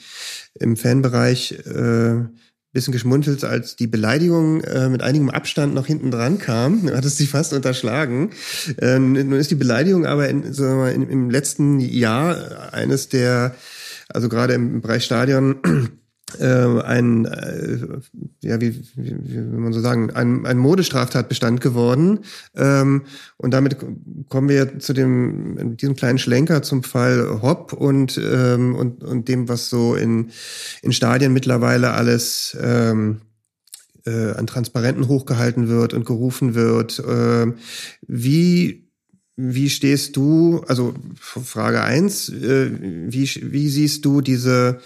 im 0.56 0.76
Fanbereich, 0.76 1.54
äh, 1.66 2.26
bisschen 2.74 2.94
geschmunzelt, 2.94 3.44
als 3.44 3.76
die 3.76 3.88
Beleidigung 3.88 4.62
äh, 4.62 4.88
mit 4.90 5.02
einigem 5.02 5.30
Abstand 5.30 5.74
noch 5.74 5.88
hinten 5.88 6.10
dran 6.10 6.38
kam. 6.40 6.88
Du 6.88 6.96
hattest 6.96 7.18
sie 7.18 7.28
fast 7.28 7.54
unterschlagen. 7.54 8.32
Ähm, 8.80 9.14
nun 9.14 9.34
ist 9.34 9.52
die 9.52 9.56
Beleidigung 9.56 10.06
aber 10.06 10.30
in, 10.30 10.54
sagen 10.54 10.78
wir 10.78 10.84
mal, 10.84 10.92
im 10.94 11.30
letzten 11.30 11.80
Jahr 11.80 12.74
eines 12.74 13.10
der, 13.10 13.56
also 14.10 14.30
gerade 14.30 14.54
im 14.54 14.82
Bereich 14.82 15.04
Stadion, 15.04 15.58
äh, 16.40 16.82
ein, 16.82 17.26
äh, 17.26 17.78
ja, 18.42 18.62
wie, 18.62 18.76
wie, 18.96 19.16
wie 19.24 19.36
will 19.36 19.60
man 19.60 19.74
so 19.74 19.80
sagen, 19.80 20.12
ein, 20.12 20.46
ein 20.46 20.58
Modestraftatbestand 20.58 21.62
geworden. 21.62 22.20
Ähm, 22.56 23.04
und 23.38 23.54
damit 23.54 23.78
kommen 24.30 24.50
wir 24.50 24.80
zu 24.80 24.94
dem, 24.94 25.78
diesem 25.78 25.96
kleinen 25.96 26.20
Schlenker 26.20 26.62
zum 26.62 26.84
Fall 26.84 27.42
Hopp 27.42 27.74
und, 27.74 28.20
ähm, 28.24 28.76
und, 28.76 29.04
und 29.04 29.28
dem, 29.28 29.50
was 29.50 29.70
so 29.70 29.96
in, 29.96 30.32
in 30.82 30.92
Stadien 30.92 31.34
mittlerweile 31.34 31.92
alles 31.92 32.58
ähm, 32.62 33.22
äh, 34.06 34.32
an 34.32 34.48
Transparenten 34.48 35.08
hochgehalten 35.08 35.68
wird 35.68 35.94
und 35.94 36.06
gerufen 36.06 36.56
wird. 36.56 37.00
Äh, 37.00 37.54
wie 38.08 38.91
wie 39.38 39.70
stehst 39.70 40.18
du, 40.18 40.64
also 40.68 40.94
Frage 41.20 41.82
eins, 41.82 42.30
äh, 42.30 42.72
wie, 43.08 43.30
wie 43.42 43.70
siehst 43.70 44.06
du 44.06 44.22
diese, 44.22 44.80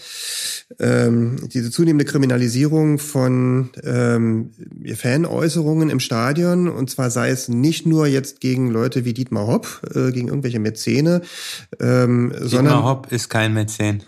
ähm, 0.80 1.49
diese 1.51 1.72
zunehmende 1.72 2.05
Kriminalisierung 2.05 2.99
von 2.99 3.72
ähm, 3.84 4.51
Fanäußerungen 4.95 5.89
im 5.89 5.99
Stadion? 5.99 6.67
Und 6.67 6.89
zwar 6.89 7.09
sei 7.09 7.30
es 7.30 7.49
nicht 7.49 7.85
nur 7.85 8.07
jetzt 8.07 8.39
gegen 8.39 8.69
Leute 8.69 9.03
wie 9.03 9.13
Dietmar 9.13 9.47
Hopp, 9.47 9.81
äh, 9.93 10.11
gegen 10.11 10.27
irgendwelche 10.27 10.59
Mäzene, 10.59 11.22
ähm, 11.80 12.30
Dietmar 12.31 12.47
sondern... 12.47 12.84
Hopp 12.84 13.11
ist 13.11 13.30
kein 13.30 13.53
Mäzen. 13.53 14.03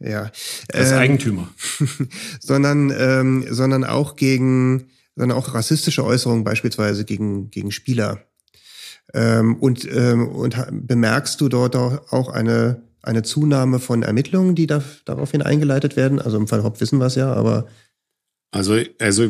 Ja. 0.00 0.30
Er 0.68 0.82
ist 0.82 0.92
ähm, 0.92 0.98
Eigentümer. 0.98 1.48
sondern, 2.40 2.92
ähm, 2.96 3.46
sondern 3.50 3.84
auch 3.84 4.16
gegen, 4.16 4.90
sondern 5.16 5.36
auch 5.36 5.54
rassistische 5.54 6.04
Äußerungen 6.04 6.44
beispielsweise 6.44 7.04
gegen, 7.04 7.50
gegen 7.50 7.72
Spieler. 7.72 8.22
Ähm, 9.14 9.56
und, 9.56 9.90
ähm, 9.90 10.28
und 10.28 10.56
bemerkst 10.70 11.40
du 11.40 11.48
dort 11.48 11.76
auch 11.76 12.28
eine, 12.28 12.82
eine 13.02 13.22
Zunahme 13.22 13.78
von 13.78 14.02
Ermittlungen, 14.02 14.54
die 14.54 14.66
da, 14.66 14.82
daraufhin 15.04 15.42
eingeleitet 15.42 15.96
werden? 15.96 16.20
Also 16.20 16.36
im 16.36 16.48
Fall 16.48 16.62
Hopp 16.62 16.80
wissen 16.80 16.98
wir 16.98 17.06
es 17.06 17.14
ja, 17.14 17.32
aber. 17.32 17.66
Also, 18.50 18.78
also 18.98 19.28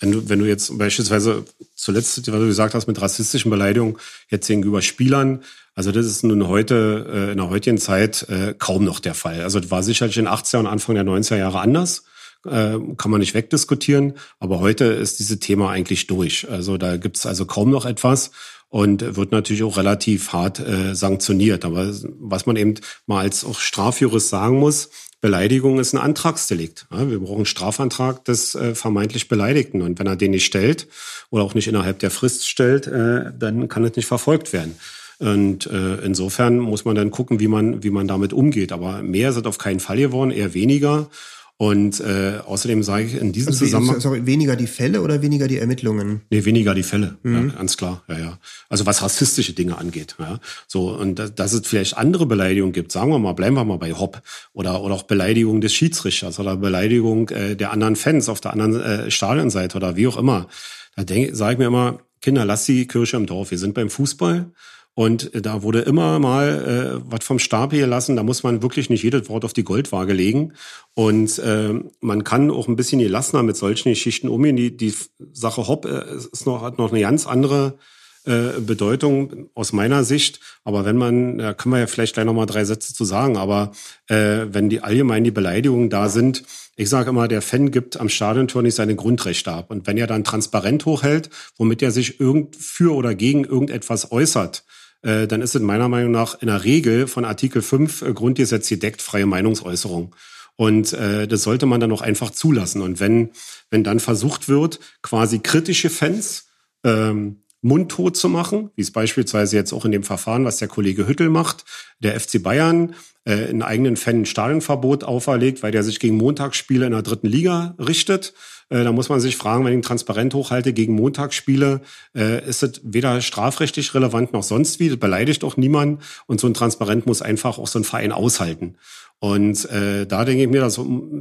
wenn 0.00 0.12
du, 0.12 0.28
wenn 0.28 0.38
du 0.38 0.46
jetzt 0.46 0.76
beispielsweise 0.78 1.44
zuletzt, 1.74 2.18
was 2.18 2.40
du 2.40 2.46
gesagt 2.46 2.74
hast, 2.74 2.86
mit 2.86 3.00
rassistischen 3.00 3.50
Beleidigungen 3.50 3.96
jetzt 4.30 4.46
gegenüber 4.48 4.82
Spielern, 4.82 5.42
Also 5.74 5.92
das 5.92 6.06
ist 6.06 6.24
nun 6.24 6.48
heute, 6.48 7.06
äh, 7.08 7.30
in 7.32 7.36
der 7.38 7.50
heutigen 7.50 7.78
Zeit 7.78 8.28
äh, 8.28 8.54
kaum 8.58 8.84
noch 8.84 8.98
der 9.00 9.14
Fall. 9.14 9.42
Also 9.42 9.60
das 9.60 9.70
war 9.70 9.82
sicherlich 9.82 10.16
in 10.16 10.24
den 10.24 10.34
80er 10.34 10.58
und 10.58 10.66
Anfang 10.66 10.96
der 10.96 11.04
90er 11.04 11.36
Jahre 11.36 11.60
anders. 11.60 12.04
Äh, 12.44 12.78
kann 12.96 13.10
man 13.10 13.18
nicht 13.20 13.34
wegdiskutieren. 13.34 14.14
Aber 14.38 14.60
heute 14.60 14.84
ist 14.84 15.18
dieses 15.18 15.40
Thema 15.40 15.70
eigentlich 15.70 16.06
durch. 16.06 16.48
Also 16.48 16.78
da 16.78 16.96
gibt's 16.96 17.26
also 17.26 17.46
kaum 17.46 17.70
noch 17.70 17.84
etwas 17.84 18.30
und 18.68 19.16
wird 19.16 19.32
natürlich 19.32 19.62
auch 19.62 19.76
relativ 19.76 20.32
hart 20.32 20.60
äh, 20.60 20.94
sanktioniert. 20.94 21.64
Aber 21.64 21.92
was 22.18 22.46
man 22.46 22.56
eben 22.56 22.74
mal 23.06 23.20
als 23.20 23.44
auch 23.44 23.58
Strafjurist 23.58 24.28
sagen 24.28 24.58
muss, 24.58 24.90
Beleidigung 25.20 25.80
ist 25.80 25.94
ein 25.94 25.98
Antragsdelikt. 25.98 26.86
Ja, 26.92 27.10
wir 27.10 27.18
brauchen 27.18 27.36
einen 27.36 27.46
Strafantrag 27.46 28.24
des 28.24 28.54
äh, 28.54 28.74
vermeintlich 28.74 29.26
Beleidigten. 29.28 29.82
Und 29.82 29.98
wenn 29.98 30.06
er 30.06 30.16
den 30.16 30.30
nicht 30.30 30.44
stellt 30.44 30.86
oder 31.30 31.42
auch 31.42 31.54
nicht 31.54 31.66
innerhalb 31.66 31.98
der 31.98 32.12
Frist 32.12 32.48
stellt, 32.48 32.86
äh, 32.86 33.32
dann 33.36 33.68
kann 33.68 33.84
es 33.84 33.96
nicht 33.96 34.06
verfolgt 34.06 34.52
werden. 34.52 34.76
Und 35.18 35.66
äh, 35.66 35.96
insofern 35.96 36.58
muss 36.60 36.84
man 36.84 36.94
dann 36.94 37.10
gucken, 37.10 37.40
wie 37.40 37.48
man, 37.48 37.82
wie 37.82 37.90
man 37.90 38.06
damit 38.06 38.32
umgeht. 38.32 38.70
Aber 38.70 39.02
mehr 39.02 39.32
sind 39.32 39.48
auf 39.48 39.58
keinen 39.58 39.80
Fall 39.80 39.96
geworden, 39.96 40.30
eher 40.30 40.54
weniger. 40.54 41.10
Und 41.60 41.98
äh, 41.98 42.34
außerdem 42.46 42.84
sage 42.84 43.06
ich 43.06 43.14
in 43.14 43.32
diesem 43.32 43.48
Also, 43.48 43.64
Zusammenhang. 43.64 43.98
sorry, 43.98 44.24
weniger 44.26 44.54
die 44.54 44.68
Fälle 44.68 45.02
oder 45.02 45.22
weniger 45.22 45.48
die 45.48 45.58
Ermittlungen? 45.58 46.20
Nee, 46.30 46.44
weniger 46.44 46.72
die 46.72 46.84
Fälle, 46.84 47.18
Mhm. 47.24 47.48
ja, 47.48 47.54
ganz 47.56 47.76
klar, 47.76 48.04
ja, 48.06 48.16
ja. 48.16 48.38
Also 48.68 48.86
was 48.86 49.02
rassistische 49.02 49.54
Dinge 49.54 49.76
angeht, 49.76 50.14
ja. 50.20 50.38
So, 50.68 50.90
und 50.90 51.16
dass, 51.34 51.52
es 51.52 51.66
vielleicht 51.66 51.96
andere 51.98 52.26
Beleidigungen 52.26 52.72
gibt, 52.72 52.92
sagen 52.92 53.10
wir 53.10 53.18
mal, 53.18 53.32
bleiben 53.32 53.56
wir 53.56 53.64
mal 53.64 53.76
bei 53.78 53.92
Hopp. 53.92 54.22
Oder, 54.52 54.82
oder 54.82 54.94
auch 54.94 55.02
Beleidigung 55.02 55.60
des 55.60 55.72
Schiedsrichters 55.74 56.38
oder 56.38 56.56
Beleidigung 56.56 57.28
äh, 57.30 57.56
der 57.56 57.72
anderen 57.72 57.96
Fans 57.96 58.28
auf 58.28 58.40
der 58.40 58.52
anderen 58.52 58.80
äh, 58.80 59.10
Stadionseite 59.10 59.76
oder 59.78 59.96
wie 59.96 60.06
auch 60.06 60.16
immer. 60.16 60.46
Da 60.94 61.02
sage 61.32 61.52
ich 61.54 61.58
mir 61.58 61.66
immer, 61.66 61.98
Kinder, 62.20 62.44
lass 62.44 62.66
die 62.66 62.86
Kirche 62.86 63.16
im 63.16 63.26
Dorf. 63.26 63.50
Wir 63.50 63.58
sind 63.58 63.74
beim 63.74 63.90
Fußball. 63.90 64.52
Und 64.98 65.32
äh, 65.32 65.40
da 65.40 65.62
wurde 65.62 65.82
immer 65.82 66.18
mal 66.18 66.98
äh, 66.98 67.00
was 67.08 67.24
vom 67.24 67.38
Stab 67.38 67.72
hier 67.72 67.86
lassen. 67.86 68.16
Da 68.16 68.24
muss 68.24 68.42
man 68.42 68.62
wirklich 68.62 68.90
nicht 68.90 69.04
jedes 69.04 69.28
Wort 69.28 69.44
auf 69.44 69.52
die 69.52 69.62
Goldwaage 69.62 70.12
legen. 70.12 70.54
Und 70.94 71.38
äh, 71.38 71.74
man 72.00 72.24
kann 72.24 72.50
auch 72.50 72.66
ein 72.66 72.74
bisschen 72.74 72.98
gelassener 72.98 73.44
mit 73.44 73.56
solchen 73.56 73.90
Geschichten 73.90 74.28
umgehen. 74.28 74.56
Die, 74.56 74.76
die 74.76 74.92
Sache 75.32 75.68
Hopp 75.68 75.84
äh, 75.84 76.16
ist 76.16 76.46
noch, 76.46 76.62
hat 76.62 76.78
noch 76.78 76.90
eine 76.90 77.00
ganz 77.00 77.28
andere 77.28 77.78
äh, 78.24 78.58
Bedeutung 78.58 79.50
aus 79.54 79.72
meiner 79.72 80.02
Sicht. 80.02 80.40
Aber 80.64 80.84
wenn 80.84 80.96
man, 80.96 81.38
da 81.38 81.54
können 81.54 81.74
wir 81.74 81.78
ja 81.78 81.86
vielleicht 81.86 82.14
gleich 82.14 82.26
noch 82.26 82.34
mal 82.34 82.46
drei 82.46 82.64
Sätze 82.64 82.92
zu 82.92 83.04
sagen, 83.04 83.36
aber 83.36 83.70
äh, 84.08 84.46
wenn 84.50 84.68
die 84.68 84.80
allgemein 84.80 85.22
die 85.22 85.30
Beleidigungen 85.30 85.90
da 85.90 86.08
sind, 86.08 86.42
ich 86.74 86.88
sage 86.88 87.10
immer, 87.10 87.28
der 87.28 87.42
Fan 87.42 87.70
gibt 87.70 88.00
am 88.00 88.08
Stadiontor 88.08 88.62
nicht 88.62 88.74
seine 88.74 88.96
Grundrechte 88.96 89.52
ab. 89.52 89.70
Und 89.70 89.86
wenn 89.86 89.96
er 89.96 90.08
dann 90.08 90.24
transparent 90.24 90.86
hochhält, 90.86 91.30
womit 91.56 91.82
er 91.82 91.92
sich 91.92 92.18
irgend 92.18 92.56
für 92.56 92.96
oder 92.96 93.14
gegen 93.14 93.44
irgendetwas 93.44 94.10
äußert, 94.10 94.64
dann 95.02 95.42
ist 95.42 95.54
es 95.54 95.62
meiner 95.62 95.88
Meinung 95.88 96.10
nach 96.10 96.40
in 96.40 96.48
der 96.48 96.64
Regel 96.64 97.06
von 97.06 97.24
Artikel 97.24 97.62
5 97.62 98.02
äh, 98.02 98.12
Grundgesetz 98.12 98.68
gedeckt 98.68 99.02
freie 99.02 99.26
Meinungsäußerung. 99.26 100.14
Und 100.56 100.92
äh, 100.92 101.28
das 101.28 101.44
sollte 101.44 101.66
man 101.66 101.80
dann 101.80 101.92
auch 101.92 102.02
einfach 102.02 102.30
zulassen. 102.30 102.82
Und 102.82 102.98
wenn, 102.98 103.30
wenn 103.70 103.84
dann 103.84 104.00
versucht 104.00 104.48
wird, 104.48 104.80
quasi 105.02 105.38
kritische 105.38 105.88
Fans 105.88 106.48
ähm, 106.84 107.42
mundtot 107.60 108.16
zu 108.16 108.28
machen, 108.28 108.70
wie 108.74 108.82
es 108.82 108.90
beispielsweise 108.90 109.56
jetzt 109.56 109.72
auch 109.72 109.84
in 109.84 109.92
dem 109.92 110.02
Verfahren, 110.02 110.44
was 110.44 110.58
der 110.58 110.68
Kollege 110.68 111.06
Hüttel 111.06 111.28
macht, 111.28 111.64
der 112.00 112.18
FC 112.18 112.42
Bayern 112.42 112.94
äh, 113.24 113.48
einen 113.48 113.62
eigenen 113.62 113.96
Fan 113.96 114.22
ein 114.22 114.26
Stadionverbot 114.26 115.04
auferlegt, 115.04 115.62
weil 115.62 115.72
der 115.72 115.82
sich 115.82 116.00
gegen 116.00 116.16
Montagsspiele 116.16 116.86
in 116.86 116.92
der 116.92 117.02
dritten 117.02 117.28
Liga 117.28 117.76
richtet. 117.78 118.34
Äh, 118.70 118.84
da 118.84 118.92
muss 118.92 119.08
man 119.08 119.20
sich 119.20 119.36
fragen, 119.36 119.64
wenn 119.64 119.72
ich 119.72 119.78
ein 119.78 119.82
Transparent 119.82 120.34
hochhalte 120.34 120.72
gegen 120.72 120.94
Montagsspiele, 120.94 121.80
äh, 122.14 122.46
ist 122.48 122.62
es 122.62 122.80
weder 122.84 123.20
strafrechtlich 123.20 123.94
relevant 123.94 124.32
noch 124.32 124.42
sonst 124.42 124.80
wie. 124.80 124.88
Das 124.88 124.98
beleidigt 124.98 125.44
auch 125.44 125.56
niemand. 125.56 126.02
Und 126.26 126.40
so 126.40 126.46
ein 126.46 126.54
Transparent 126.54 127.06
muss 127.06 127.22
einfach 127.22 127.58
auch 127.58 127.66
so 127.66 127.78
ein 127.78 127.84
Verein 127.84 128.12
aushalten. 128.12 128.76
Und 129.20 129.68
äh, 129.70 130.06
da 130.06 130.24
denke 130.24 130.44
ich 130.44 130.48
mir, 130.48 130.60
da 130.60 130.70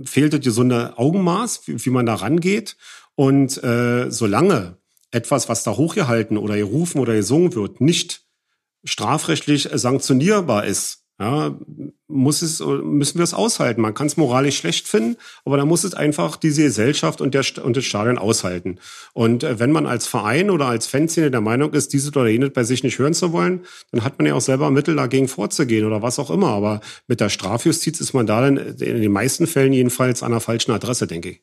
fehlt 0.06 0.34
das 0.34 0.42
gesunde 0.42 0.98
Augenmaß, 0.98 1.62
wie, 1.68 1.86
wie 1.86 1.90
man 1.90 2.06
da 2.06 2.16
rangeht. 2.16 2.78
Und 3.16 3.64
äh, 3.64 4.12
solange 4.12 4.78
etwas, 5.12 5.50
was 5.50 5.64
da 5.64 5.72
hochgehalten 5.72 6.38
oder 6.38 6.58
gerufen 6.58 7.00
oder 7.00 7.16
gesungen 7.16 7.56
wird, 7.56 7.82
nicht 7.82 8.22
strafrechtlich 8.84 9.70
sanktionierbar 9.74 10.66
ist, 10.66 10.97
ja, 11.20 11.58
muss 12.08 12.44
es, 12.44 12.60
müssen 12.60 13.18
wir 13.18 13.24
es 13.24 13.34
aushalten. 13.34 13.82
Man 13.82 13.96
kann 13.96 14.06
es 14.06 14.18
moralisch 14.18 14.58
schlecht 14.58 14.88
finden, 14.88 15.18
aber 15.46 15.58
da 15.58 15.66
muss 15.66 15.84
es 15.84 15.96
einfach 15.96 16.36
diese 16.36 16.64
Gesellschaft 16.64 17.22
und, 17.22 17.34
der, 17.34 17.44
und 17.64 17.76
das 17.76 17.86
Stadion 17.86 18.20
aushalten. 18.20 18.80
Und 19.14 19.44
äh, 19.44 19.60
wenn 19.60 19.72
man 19.72 19.88
als 19.88 20.06
Verein 20.06 20.52
oder 20.52 20.68
als 20.68 20.86
Fanszene 20.86 21.32
der 21.32 21.42
Meinung 21.42 21.74
ist, 21.74 21.92
dieses 21.94 22.16
oder 22.16 22.28
jenes 22.28 22.54
bei 22.54 22.64
sich 22.64 22.84
nicht 22.84 23.00
hören 23.00 23.16
zu 23.16 23.32
wollen, 23.32 23.66
dann 23.92 24.04
hat 24.04 24.20
man 24.20 24.28
ja 24.28 24.36
auch 24.36 24.42
selber 24.42 24.70
Mittel 24.70 24.96
dagegen 24.96 25.28
vorzugehen 25.28 25.86
oder 25.86 26.04
was 26.04 26.20
auch 26.20 26.30
immer. 26.30 26.50
Aber 26.50 26.82
mit 27.08 27.20
der 27.20 27.30
Strafjustiz 27.30 28.00
ist 28.00 28.14
man 28.14 28.28
da 28.28 28.42
dann 28.42 28.58
in 28.58 29.02
den 29.02 29.12
meisten 29.12 29.48
Fällen 29.48 29.74
jedenfalls 29.74 30.22
an 30.22 30.32
der 30.32 30.40
falschen 30.40 30.72
Adresse, 30.72 31.08
denke 31.08 31.30
ich. 31.30 31.42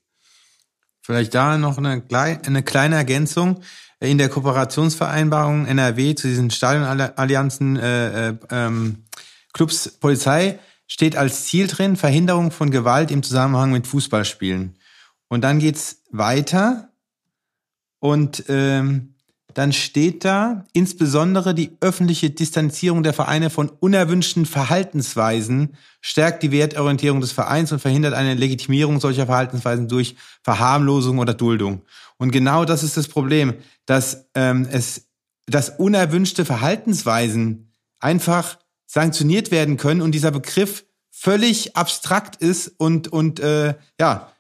Vielleicht 1.03 1.35
da 1.35 1.59
noch 1.59 1.79
eine, 1.79 2.03
eine 2.11 2.63
kleine 2.63 2.95
Ergänzung. 2.95 3.61
In 4.01 4.19
der 4.19 4.29
Kooperationsvereinbarung 4.29 5.67
NRW 5.67 6.15
zu 6.15 6.29
diesen 6.29 6.51
Stadionallianzen 6.51 7.77
äh, 7.77 8.29
äh, 8.29 8.35
ähm, 8.51 9.05
Clubs 9.55 9.89
Polizei 9.89 10.59
steht 10.87 11.17
als 11.17 11.47
Ziel 11.47 11.67
drin 11.67 11.97
Verhinderung 11.97 12.51
von 12.51 12.71
Gewalt 12.71 13.11
im 13.11 13.23
Zusammenhang 13.23 13.73
mit 13.73 13.87
Fußballspielen. 13.87 14.77
Und 15.29 15.41
dann 15.41 15.59
geht's 15.59 16.03
weiter 16.11 16.91
und 18.01 18.45
ähm, 18.49 19.15
dann 19.55 19.73
steht 19.73 20.25
da 20.25 20.67
insbesondere 20.73 21.55
die 21.55 21.77
öffentliche 21.81 22.31
Distanzierung 22.31 23.05
der 23.05 23.13
Vereine 23.13 23.51
von 23.51 23.69
unerwünschten 23.69 24.47
Verhaltensweisen 24.47 25.77
stärkt 26.01 26.43
die 26.43 26.51
Wertorientierung 26.51 27.21
des 27.21 27.33
Vereins 27.33 27.71
und 27.71 27.79
verhindert 27.79 28.15
eine 28.15 28.35
Legitimierung 28.35 29.01
solcher 29.01 29.27
Verhaltensweisen 29.27 29.89
durch 29.89 30.17
Verharmlosung 30.43 31.19
oder 31.19 31.35
Duldung. 31.35 31.83
Und 32.19 32.33
genau 32.33 32.65
das 32.65 32.83
ist 32.83 32.97
das 32.97 33.07
Problem, 33.07 33.55
dass 33.87 34.27
ähm, 34.35 34.67
es, 34.71 35.07
dass 35.47 35.71
unerwünschte 35.71 36.45
Verhaltensweisen 36.45 37.73
einfach 38.01 38.59
sanktioniert 38.95 39.51
werden 39.51 39.77
können 39.77 40.01
und 40.01 40.13
dieser 40.13 40.31
Begriff 40.31 40.85
völlig 41.11 41.77
abstrakt 41.77 42.37
ist 42.37 42.69
und 42.79 43.09
und 43.09 43.41
äh, 43.41 43.75
ja 44.01 44.31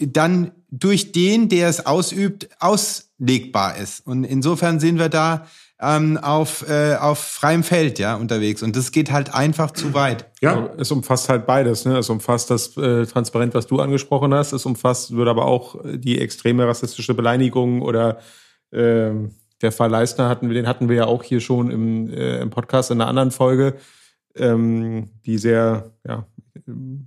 dann 0.00 0.52
durch 0.70 1.12
den, 1.12 1.48
der 1.48 1.68
es 1.68 1.86
ausübt, 1.86 2.48
auslegbar 2.60 3.76
ist. 3.76 4.06
Und 4.06 4.24
insofern 4.24 4.80
sind 4.80 4.98
wir 4.98 5.08
da 5.08 5.46
ähm, 5.80 6.16
auf, 6.18 6.68
äh, 6.68 6.96
auf 6.96 7.18
freiem 7.18 7.62
Feld 7.62 7.98
ja 7.98 8.16
unterwegs. 8.16 8.62
Und 8.62 8.74
das 8.74 8.90
geht 8.90 9.12
halt 9.12 9.32
einfach 9.32 9.70
zu 9.70 9.94
weit. 9.94 10.26
Ja, 10.40 10.70
es 10.76 10.90
umfasst 10.90 11.28
halt 11.28 11.46
beides. 11.46 11.84
Ne? 11.84 11.96
Es 11.96 12.10
umfasst 12.10 12.50
das 12.50 12.76
äh, 12.76 13.06
Transparent, 13.06 13.54
was 13.54 13.68
du 13.68 13.80
angesprochen 13.80 14.34
hast. 14.34 14.52
Es 14.52 14.66
umfasst, 14.66 15.12
würde 15.12 15.30
aber 15.30 15.46
auch 15.46 15.76
die 15.84 16.20
extreme 16.20 16.66
rassistische 16.66 17.14
Beleidigung 17.14 17.82
oder 17.82 18.18
äh, 18.72 19.12
der 19.62 19.72
Fall 19.72 19.90
Leistner 19.90 20.28
hatten 20.28 20.48
wir, 20.48 20.54
den 20.54 20.68
hatten 20.68 20.88
wir 20.88 20.96
ja 20.96 21.06
auch 21.06 21.22
hier 21.22 21.40
schon 21.40 21.70
im, 21.70 22.10
äh, 22.10 22.40
im 22.40 22.50
Podcast 22.50 22.90
in 22.90 23.00
einer 23.00 23.08
anderen 23.08 23.30
Folge, 23.30 23.74
ähm, 24.36 25.10
die 25.26 25.38
sehr 25.38 25.92
ja, 26.06 26.26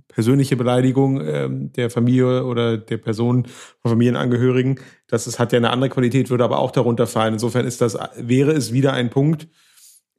persönliche 0.08 0.56
Beleidigung 0.56 1.20
ähm, 1.20 1.72
der 1.72 1.90
Familie 1.90 2.44
oder 2.44 2.76
der 2.76 2.98
Person 2.98 3.46
von 3.80 3.90
Familienangehörigen. 3.90 4.80
Das 5.06 5.26
ist, 5.26 5.38
hat 5.38 5.52
ja 5.52 5.58
eine 5.58 5.70
andere 5.70 5.90
Qualität, 5.90 6.30
würde 6.30 6.44
aber 6.44 6.58
auch 6.58 6.70
darunter 6.70 7.06
fallen. 7.06 7.34
Insofern 7.34 7.66
ist 7.66 7.80
das, 7.80 7.96
wäre 8.16 8.52
es 8.52 8.72
wieder 8.72 8.92
ein 8.92 9.10
Punkt, 9.10 9.48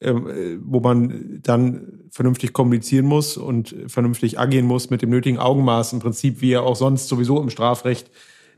ähm, 0.02 0.60
wo 0.64 0.80
man 0.80 1.40
dann 1.44 2.04
vernünftig 2.12 2.54
kommunizieren 2.54 3.06
muss 3.06 3.38
und 3.38 3.76
vernünftig 3.88 4.40
agieren 4.40 4.66
muss 4.66 4.90
mit 4.90 5.02
dem 5.02 5.10
nötigen 5.10 5.40
Augenmaß 5.40 5.94
im 5.94 6.00
Prinzip, 6.00 6.42
wie 6.42 6.52
ja 6.52 6.62
auch 6.62 6.76
sonst 6.76 7.08
sowieso 7.08 7.42
im 7.42 7.50
Strafrecht 7.50 8.10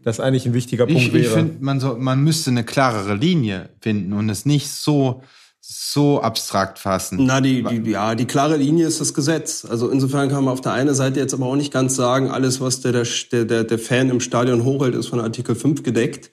das 0.06 0.19
eigentlich 0.19 0.45
ein 0.45 0.53
wichtiger 0.53 0.86
Punkt 0.86 1.02
ich, 1.02 1.14
wäre. 1.14 1.26
Ich 1.26 1.30
finde, 1.32 1.56
man, 1.60 1.80
so, 1.80 1.95
man 1.98 2.23
müsste 2.23 2.52
eine 2.52 2.64
klarere 2.64 3.15
Linie 3.15 3.69
finden 3.82 4.14
und 4.14 4.30
es 4.30 4.45
nicht 4.45 4.69
so 4.69 5.22
so 5.68 6.22
abstrakt 6.22 6.77
fassen. 6.77 7.18
Na, 7.26 7.41
die, 7.41 7.64
die, 7.64 7.90
ja, 7.90 8.14
die 8.14 8.26
klare 8.26 8.56
Linie 8.56 8.86
ist 8.86 9.02
das 9.02 9.15
Gesetz. 9.15 9.65
Also 9.65 9.90
insofern 9.90 10.30
kann 10.30 10.44
man 10.44 10.53
auf 10.53 10.61
der 10.61 10.73
einen 10.73 10.94
Seite 10.94 11.19
jetzt 11.19 11.34
aber 11.34 11.48
auch 11.48 11.56
nicht 11.56 11.73
ganz 11.73 11.95
sagen, 11.95 12.30
alles, 12.30 12.61
was 12.61 12.82
der, 12.82 12.91
der, 12.91 13.45
der, 13.45 13.64
der 13.64 13.80
Fan 13.80 14.11
im 14.11 14.19
Stadion 14.19 14.64
hochhält, 14.64 14.94
ist 14.94 15.07
von 15.07 15.19
Artikel 15.19 15.56
5 15.56 15.82
gedeckt. 15.82 16.30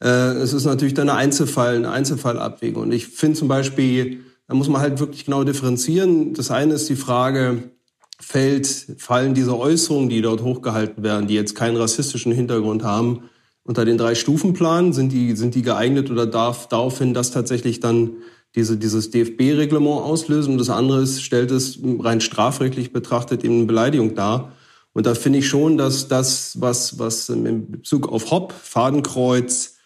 Äh, 0.00 0.08
es 0.08 0.54
ist 0.54 0.64
natürlich 0.64 0.94
dann 0.94 1.10
eine 1.10 1.18
Einzelfall, 1.18 1.76
eine 1.76 1.90
Einzelfallabwägung. 1.90 2.84
Und 2.84 2.92
ich 2.92 3.08
finde 3.08 3.38
zum 3.38 3.48
Beispiel, 3.48 4.20
da 4.48 4.54
muss 4.54 4.68
man 4.68 4.80
halt 4.80 5.00
wirklich 5.00 5.26
genau 5.26 5.44
differenzieren. 5.44 6.32
Das 6.32 6.50
eine 6.50 6.72
ist 6.72 6.88
die 6.88 6.96
Frage, 6.96 7.72
fällt, 8.22 8.66
fallen 8.98 9.34
diese 9.34 9.58
Äußerungen, 9.58 10.08
die 10.08 10.22
dort 10.22 10.42
hochgehalten 10.42 11.02
werden, 11.02 11.26
die 11.26 11.34
jetzt 11.34 11.54
keinen 11.54 11.76
rassistischen 11.76 12.32
Hintergrund 12.32 12.84
haben, 12.84 13.24
unter 13.64 13.84
den 13.84 13.98
drei 13.98 14.14
Stufenplan? 14.14 14.92
Sind 14.92 15.12
die, 15.12 15.36
sind 15.36 15.54
die 15.54 15.62
geeignet 15.62 16.10
oder 16.10 16.26
darf 16.26 16.68
daraufhin 16.68 17.14
das 17.14 17.32
tatsächlich 17.32 17.80
dann 17.80 18.12
diese, 18.54 18.76
dieses 18.76 19.10
DFB-Reglement 19.10 20.02
auslösen? 20.02 20.52
Und 20.52 20.58
das 20.58 20.70
andere 20.70 21.02
ist, 21.02 21.22
stellt 21.22 21.50
es 21.50 21.78
rein 21.82 22.20
strafrechtlich 22.20 22.92
betrachtet 22.92 23.44
eben 23.44 23.56
eine 23.56 23.66
Beleidigung 23.66 24.14
dar. 24.14 24.52
Und 24.92 25.06
da 25.06 25.14
finde 25.14 25.40
ich 25.40 25.48
schon, 25.48 25.76
dass 25.76 26.08
das, 26.08 26.60
was, 26.60 26.98
was 26.98 27.28
in 27.28 27.70
Bezug 27.70 28.08
auf 28.08 28.30
Hopp, 28.30 28.52
Fadenkreuz 28.52 29.76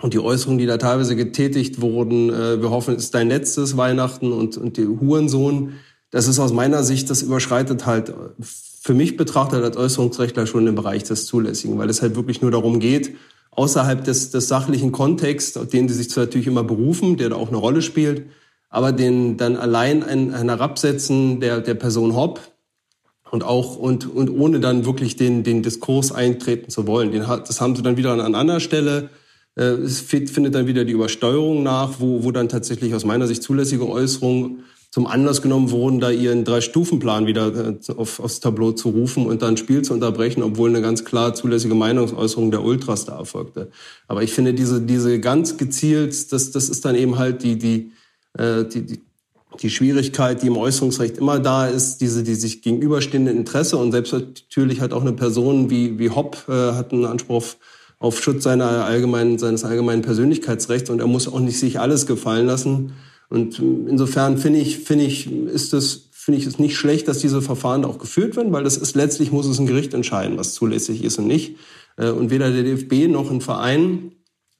Und 0.00 0.12
die 0.12 0.18
Äußerungen, 0.18 0.58
die 0.58 0.66
da 0.66 0.76
teilweise 0.76 1.14
getätigt 1.14 1.80
wurden, 1.80 2.30
äh, 2.30 2.60
wir 2.60 2.70
hoffen, 2.70 2.96
es 2.96 3.04
ist 3.04 3.14
dein 3.14 3.28
letztes 3.28 3.76
Weihnachten 3.76 4.32
und, 4.32 4.56
und 4.56 4.76
die 4.76 4.86
Hurensohn, 4.86 5.74
das 6.14 6.28
ist 6.28 6.38
aus 6.38 6.52
meiner 6.52 6.84
Sicht, 6.84 7.10
das 7.10 7.22
überschreitet 7.22 7.86
halt 7.86 8.14
für 8.38 8.94
mich 8.94 9.16
betrachtet 9.16 9.64
als 9.64 9.76
Äußerungsrechtler 9.76 10.46
schon 10.46 10.64
den 10.64 10.76
Bereich 10.76 11.02
des 11.02 11.26
Zulässigen, 11.26 11.76
weil 11.76 11.90
es 11.90 12.02
halt 12.02 12.14
wirklich 12.14 12.40
nur 12.40 12.52
darum 12.52 12.78
geht, 12.78 13.16
außerhalb 13.50 14.04
des, 14.04 14.30
des 14.30 14.46
sachlichen 14.46 14.92
Kontexts, 14.92 15.56
auf 15.56 15.66
den 15.66 15.88
sie 15.88 15.94
sich 15.94 16.14
natürlich 16.14 16.46
immer 16.46 16.62
berufen, 16.62 17.16
der 17.16 17.30
da 17.30 17.34
auch 17.34 17.48
eine 17.48 17.56
Rolle 17.56 17.82
spielt, 17.82 18.26
aber 18.70 18.92
den 18.92 19.38
dann 19.38 19.56
allein 19.56 20.04
ein, 20.04 20.32
ein 20.32 20.48
Herabsetzen 20.48 21.40
der, 21.40 21.60
der 21.60 21.74
Person 21.74 22.14
Hopp 22.14 22.38
und 23.32 23.42
auch 23.42 23.76
und, 23.76 24.06
und 24.06 24.30
ohne 24.30 24.60
dann 24.60 24.86
wirklich 24.86 25.16
den, 25.16 25.42
den 25.42 25.64
Diskurs 25.64 26.12
eintreten 26.12 26.70
zu 26.70 26.86
wollen. 26.86 27.10
Den, 27.10 27.22
das 27.22 27.60
haben 27.60 27.74
sie 27.74 27.82
dann 27.82 27.96
wieder 27.96 28.12
an, 28.12 28.20
an 28.20 28.36
anderer 28.36 28.60
Stelle 28.60 29.10
äh, 29.56 29.62
es 29.62 30.00
findet 30.00 30.54
dann 30.54 30.68
wieder 30.68 30.84
die 30.84 30.92
Übersteuerung 30.92 31.64
nach, 31.64 31.94
wo, 31.98 32.22
wo 32.22 32.30
dann 32.30 32.48
tatsächlich 32.48 32.94
aus 32.94 33.04
meiner 33.04 33.26
Sicht 33.26 33.42
zulässige 33.42 33.88
Äußerungen 33.88 34.64
zum 34.94 35.08
Anlass 35.08 35.42
genommen 35.42 35.72
wurden, 35.72 35.98
da 35.98 36.12
ihren 36.12 36.44
Drei-Stufen-Plan 36.44 37.26
wieder 37.26 37.48
äh, 37.52 37.92
auf, 37.96 38.20
aufs 38.20 38.38
Tableau 38.38 38.70
zu 38.70 38.90
rufen 38.90 39.26
und 39.26 39.42
dann 39.42 39.56
Spiel 39.56 39.82
zu 39.82 39.92
unterbrechen, 39.92 40.40
obwohl 40.40 40.68
eine 40.68 40.82
ganz 40.82 41.04
klar 41.04 41.34
zulässige 41.34 41.74
Meinungsäußerung 41.74 42.52
der 42.52 42.62
Ultras 42.62 43.04
da 43.04 43.18
erfolgte. 43.18 43.72
Aber 44.06 44.22
ich 44.22 44.32
finde 44.32 44.54
diese, 44.54 44.80
diese 44.80 45.18
ganz 45.18 45.56
gezielt, 45.56 46.32
das, 46.32 46.52
das 46.52 46.68
ist 46.68 46.84
dann 46.84 46.94
eben 46.94 47.18
halt 47.18 47.42
die, 47.42 47.58
die, 47.58 47.90
äh, 48.38 48.64
die, 48.66 48.86
die 48.86 49.00
die 49.60 49.70
Schwierigkeit, 49.70 50.42
die 50.42 50.48
im 50.48 50.56
Äußerungsrecht 50.56 51.16
immer 51.18 51.38
da 51.40 51.66
ist, 51.66 52.00
diese 52.00 52.22
die 52.22 52.34
sich 52.34 52.62
gegenüberstehende 52.62 53.30
Interesse 53.32 53.76
und 53.76 53.90
selbst 53.92 54.12
natürlich 54.12 54.80
hat 54.80 54.92
auch 54.92 55.02
eine 55.02 55.12
Person 55.12 55.70
wie 55.70 55.98
wie 55.98 56.10
Hopp 56.10 56.44
äh, 56.48 56.52
hat 56.52 56.92
einen 56.92 57.04
Anspruch 57.04 57.44
auf 57.98 58.22
Schutz 58.22 58.44
seiner 58.44 58.84
allgemeinen, 58.84 59.38
seines 59.38 59.64
allgemeinen 59.64 60.02
Persönlichkeitsrechts 60.02 60.90
und 60.90 61.00
er 61.00 61.06
muss 61.06 61.26
auch 61.26 61.40
nicht 61.40 61.58
sich 61.58 61.80
alles 61.80 62.06
gefallen 62.06 62.46
lassen. 62.46 62.92
Und 63.28 63.58
insofern 63.58 64.38
finde 64.38 64.60
ich, 64.60 64.78
finde 64.78 65.04
ich, 65.04 65.30
ist 65.30 65.74
es, 65.74 66.08
finde 66.12 66.40
ich 66.40 66.46
es 66.46 66.58
nicht 66.58 66.76
schlecht, 66.76 67.08
dass 67.08 67.18
diese 67.18 67.42
Verfahren 67.42 67.84
auch 67.84 67.98
geführt 67.98 68.36
werden, 68.36 68.52
weil 68.52 68.64
das 68.64 68.76
ist 68.76 68.94
letztlich 68.94 69.32
muss 69.32 69.46
es 69.46 69.58
ein 69.58 69.66
Gericht 69.66 69.94
entscheiden, 69.94 70.38
was 70.38 70.54
zulässig 70.54 71.02
ist 71.04 71.18
und 71.18 71.26
nicht. 71.26 71.56
Äh, 71.96 72.10
und 72.10 72.30
weder 72.30 72.50
der 72.50 72.62
DFB 72.62 73.08
noch 73.08 73.30
ein 73.30 73.40
Verein, 73.40 74.12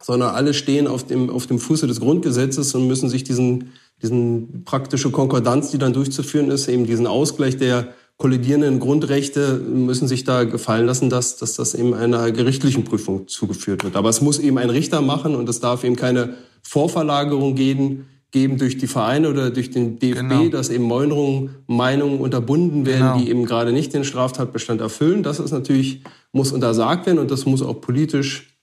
sondern 0.03 0.35
alle 0.35 0.55
stehen 0.55 0.87
auf 0.87 1.07
dem, 1.07 1.31
auf 1.31 1.47
dem 1.47 1.59
Fuße 1.59 1.87
des 1.87 2.01
Grundgesetzes 2.01 2.75
und 2.75 2.87
müssen 2.87 3.09
sich 3.09 3.25
diesen, 3.25 3.73
diesen 4.03 4.65
praktische 4.65 5.11
Konkordanz, 5.11 5.71
die 5.71 5.79
dann 5.79 5.93
durchzuführen 5.93 6.51
ist, 6.51 6.69
eben 6.69 6.87
diesen 6.87 7.07
Ausgleich 7.07 7.57
der 7.57 7.89
kollidierenden 8.17 8.79
Grundrechte 8.79 9.59
müssen 9.59 10.07
sich 10.07 10.25
da 10.25 10.45
gefallen 10.45 10.87
lassen, 10.87 11.11
dass, 11.11 11.37
dass 11.37 11.55
das 11.55 11.75
eben 11.75 11.95
einer 11.95 12.31
gerichtlichen 12.31 12.85
Prüfung 12.85 13.27
zugeführt 13.27 13.83
wird. 13.83 13.97
Aber 13.97 14.09
es 14.09 14.21
muss 14.21 14.39
eben 14.39 14.59
ein 14.59 14.71
Richter 14.71 15.01
machen 15.01 15.35
und 15.35 15.49
es 15.49 15.61
darf 15.61 15.85
eben 15.85 15.97
keine 15.97 16.35
Vorverlagerung 16.63 17.55
geben, 17.55 18.07
geben 18.35 18.59
durch 18.59 18.77
die 18.77 18.89
Vereine 18.89 19.31
oder 19.31 19.53
durch 19.53 19.71
den 19.71 20.01
DFB, 20.01 20.17
genau. 20.17 20.49
dass 20.49 20.69
eben 20.69 20.83
Meunerungen, 20.83 21.55
Meinungen 21.69 22.19
unterbunden 22.19 22.85
werden, 22.85 23.13
genau. 23.13 23.19
die 23.19 23.31
eben 23.31 23.47
gerade 23.47 23.73
nicht 23.73 23.95
den 23.95 24.03
Straftatbestand 24.03 24.81
erfüllen. 24.81 25.23
Das 25.23 25.39
ist 25.39 25.53
natürlich, 25.53 26.03
muss 26.33 26.51
untersagt 26.51 27.07
werden 27.07 27.21
und 27.21 27.31
das 27.31 27.47
muss 27.47 27.63
auch 27.63 27.81
politisch 27.81 28.59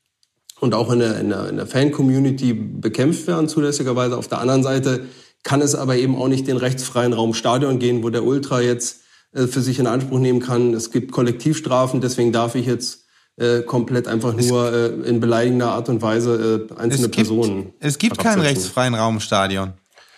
und 0.60 0.76
auch 0.76 0.92
in 0.92 1.00
der, 1.00 1.22
in 1.22 1.30
der, 1.30 1.48
in 1.48 1.56
der 1.56 1.68
Fan-Community 1.68 2.54
bekämpft 2.54 3.28
werden, 3.28 3.48
zulässigerweise. 3.48 4.18
Auf 4.18 4.28
der 4.28 4.42
anderen 4.42 4.62
Seite 4.62 5.06
kann 5.42 5.62
es 5.62 5.74
aber 5.74 5.96
eben 5.96 6.18
auch 6.18 6.28
nicht 6.28 6.48
den 6.48 6.58
rechtsfreien 6.58 7.14
Raum 7.14 7.34
Stadion 7.34 7.80
gehen, 7.80 8.04
wo 8.04 8.10
der 8.10 8.26
Ultra 8.26 8.60
jetzt 8.60 9.04
äh, 9.32 9.48
für 9.48 9.62
sich 9.62 9.80
in 9.80 9.88
Anspruch 9.88 10.20
nehmen 10.20 10.42
kann. 10.42 10.74
Es 10.74 10.92
gibt 10.92 11.14
Kollektivstrafen, 11.14 12.02
deswegen 12.02 12.34
darf 12.34 12.56
ich 12.56 12.66
jetzt 12.66 13.06
äh, 13.38 13.62
komplett 13.62 14.08
einfach 14.08 14.34
nur 14.34 14.74
äh, 14.74 14.88
in 15.08 15.20
beleidigender 15.20 15.72
Art 15.72 15.90
und 15.90 16.02
Weise 16.02 16.68
äh, 16.70 16.74
einzelne 16.74 16.94
es 16.94 17.02
gibt, 17.02 17.16
Personen. 17.16 17.74
Es 17.80 17.98
gibt 17.98 18.18
keinen 18.18 18.42
rechtsfreien 18.42 18.94
Raum 18.94 19.16
im 19.16 19.20
Stadion. 19.20 19.74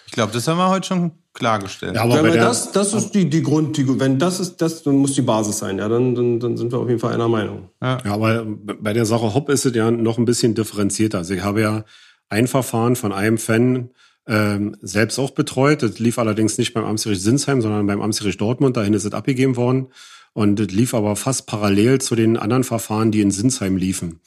Ich 0.08 0.14
glaube, 0.14 0.32
das 0.32 0.48
haben 0.48 0.58
wir 0.58 0.70
heute 0.70 0.88
schon 0.88 1.12
klargestellt. 1.34 1.96
Ja, 1.96 2.04
aber 2.04 2.16
wenn 2.16 2.34
wir 2.34 2.40
das, 2.40 2.72
das 2.72 2.94
ist 2.94 3.12
die, 3.12 3.30
die 3.30 3.42
Grund, 3.42 3.76
die, 3.78 4.00
wenn 4.00 4.20
das 4.20 4.40
ist, 4.40 4.58
das 4.58 4.84
dann 4.84 4.96
muss 4.98 5.14
die 5.14 5.22
Basis 5.24 5.58
sein, 5.58 5.80
ja, 5.80 5.90
dann, 5.90 6.14
dann, 6.14 6.40
dann 6.40 6.58
sind 6.58 6.72
wir 6.72 6.80
auf 6.80 6.88
jeden 6.88 7.00
Fall 7.00 7.14
einer 7.14 7.28
Meinung. 7.28 7.70
Ja. 7.82 7.98
ja, 8.06 8.14
aber 8.14 8.46
bei 8.46 8.94
der 8.94 9.06
Sache 9.06 9.34
Hopp 9.34 9.50
ist 9.50 9.66
es 9.66 9.76
ja 9.76 9.90
noch 9.90 10.18
ein 10.18 10.26
bisschen 10.26 10.54
differenzierter. 10.54 11.20
Also 11.20 11.34
ich 11.34 11.44
habe 11.44 11.62
ja 11.62 11.84
ein 12.30 12.48
Verfahren 12.48 12.96
von 12.96 13.12
einem 13.12 13.38
Fan 13.38 13.90
ähm, 14.28 14.78
selbst 14.82 15.20
auch 15.20 15.32
betreut. 15.32 15.84
Das 15.84 16.00
lief 16.00 16.20
allerdings 16.20 16.58
nicht 16.58 16.74
beim 16.74 16.86
Amtsgericht 16.86 17.22
Sinsheim, 17.22 17.62
sondern 17.62 17.86
beim 17.88 18.02
Amtsgericht 18.02 18.40
Dortmund. 18.40 18.78
Dahin 18.78 18.94
ist 18.94 19.06
es 19.06 19.14
abgegeben 19.14 19.56
worden. 19.56 19.88
Und 20.34 20.58
das 20.60 20.68
lief 20.68 20.94
aber 20.94 21.16
fast 21.16 21.46
parallel 21.46 22.02
zu 22.02 22.16
den 22.16 22.38
anderen 22.38 22.64
Verfahren, 22.64 23.12
die 23.12 23.22
in 23.22 23.32
Sinsheim 23.32 23.78
liefen. 23.78 24.20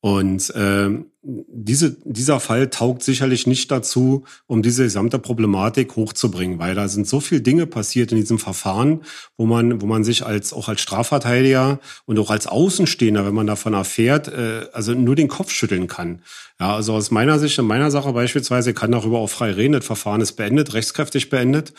Und 0.00 0.50
äh, 0.54 0.90
diese, 1.22 1.96
dieser 2.04 2.38
Fall 2.38 2.70
taugt 2.70 3.02
sicherlich 3.02 3.48
nicht 3.48 3.68
dazu, 3.72 4.24
um 4.46 4.62
diese 4.62 4.84
gesamte 4.84 5.18
Problematik 5.18 5.96
hochzubringen, 5.96 6.60
weil 6.60 6.76
da 6.76 6.86
sind 6.86 7.08
so 7.08 7.18
viele 7.18 7.40
Dinge 7.40 7.66
passiert 7.66 8.12
in 8.12 8.18
diesem 8.18 8.38
Verfahren, 8.38 9.02
wo 9.36 9.44
man, 9.44 9.82
wo 9.82 9.86
man 9.86 10.04
sich 10.04 10.24
als 10.24 10.52
auch 10.52 10.68
als 10.68 10.80
Strafverteidiger 10.80 11.80
und 12.06 12.16
auch 12.20 12.30
als 12.30 12.46
Außenstehender, 12.46 13.26
wenn 13.26 13.34
man 13.34 13.48
davon 13.48 13.74
erfährt, 13.74 14.28
äh, 14.28 14.66
also 14.72 14.94
nur 14.94 15.16
den 15.16 15.26
Kopf 15.26 15.50
schütteln 15.50 15.88
kann. 15.88 16.22
Ja, 16.60 16.76
also 16.76 16.94
aus 16.94 17.10
meiner 17.10 17.40
Sicht, 17.40 17.58
in 17.58 17.66
meiner 17.66 17.90
Sache 17.90 18.12
beispielsweise, 18.12 18.74
kann 18.74 18.92
darüber 18.92 19.18
auch 19.18 19.30
frei 19.30 19.50
reden. 19.50 19.72
Das 19.72 19.84
Verfahren 19.84 20.20
ist 20.20 20.32
beendet, 20.32 20.74
rechtskräftig 20.74 21.28
beendet, 21.28 21.72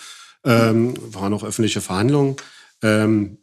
ähm, 0.43 0.93
waren 1.13 1.33
auch 1.33 1.45
öffentliche 1.45 1.79
Verhandlungen. 1.79 2.35
Ähm, 2.83 3.37
äh, 3.37 3.38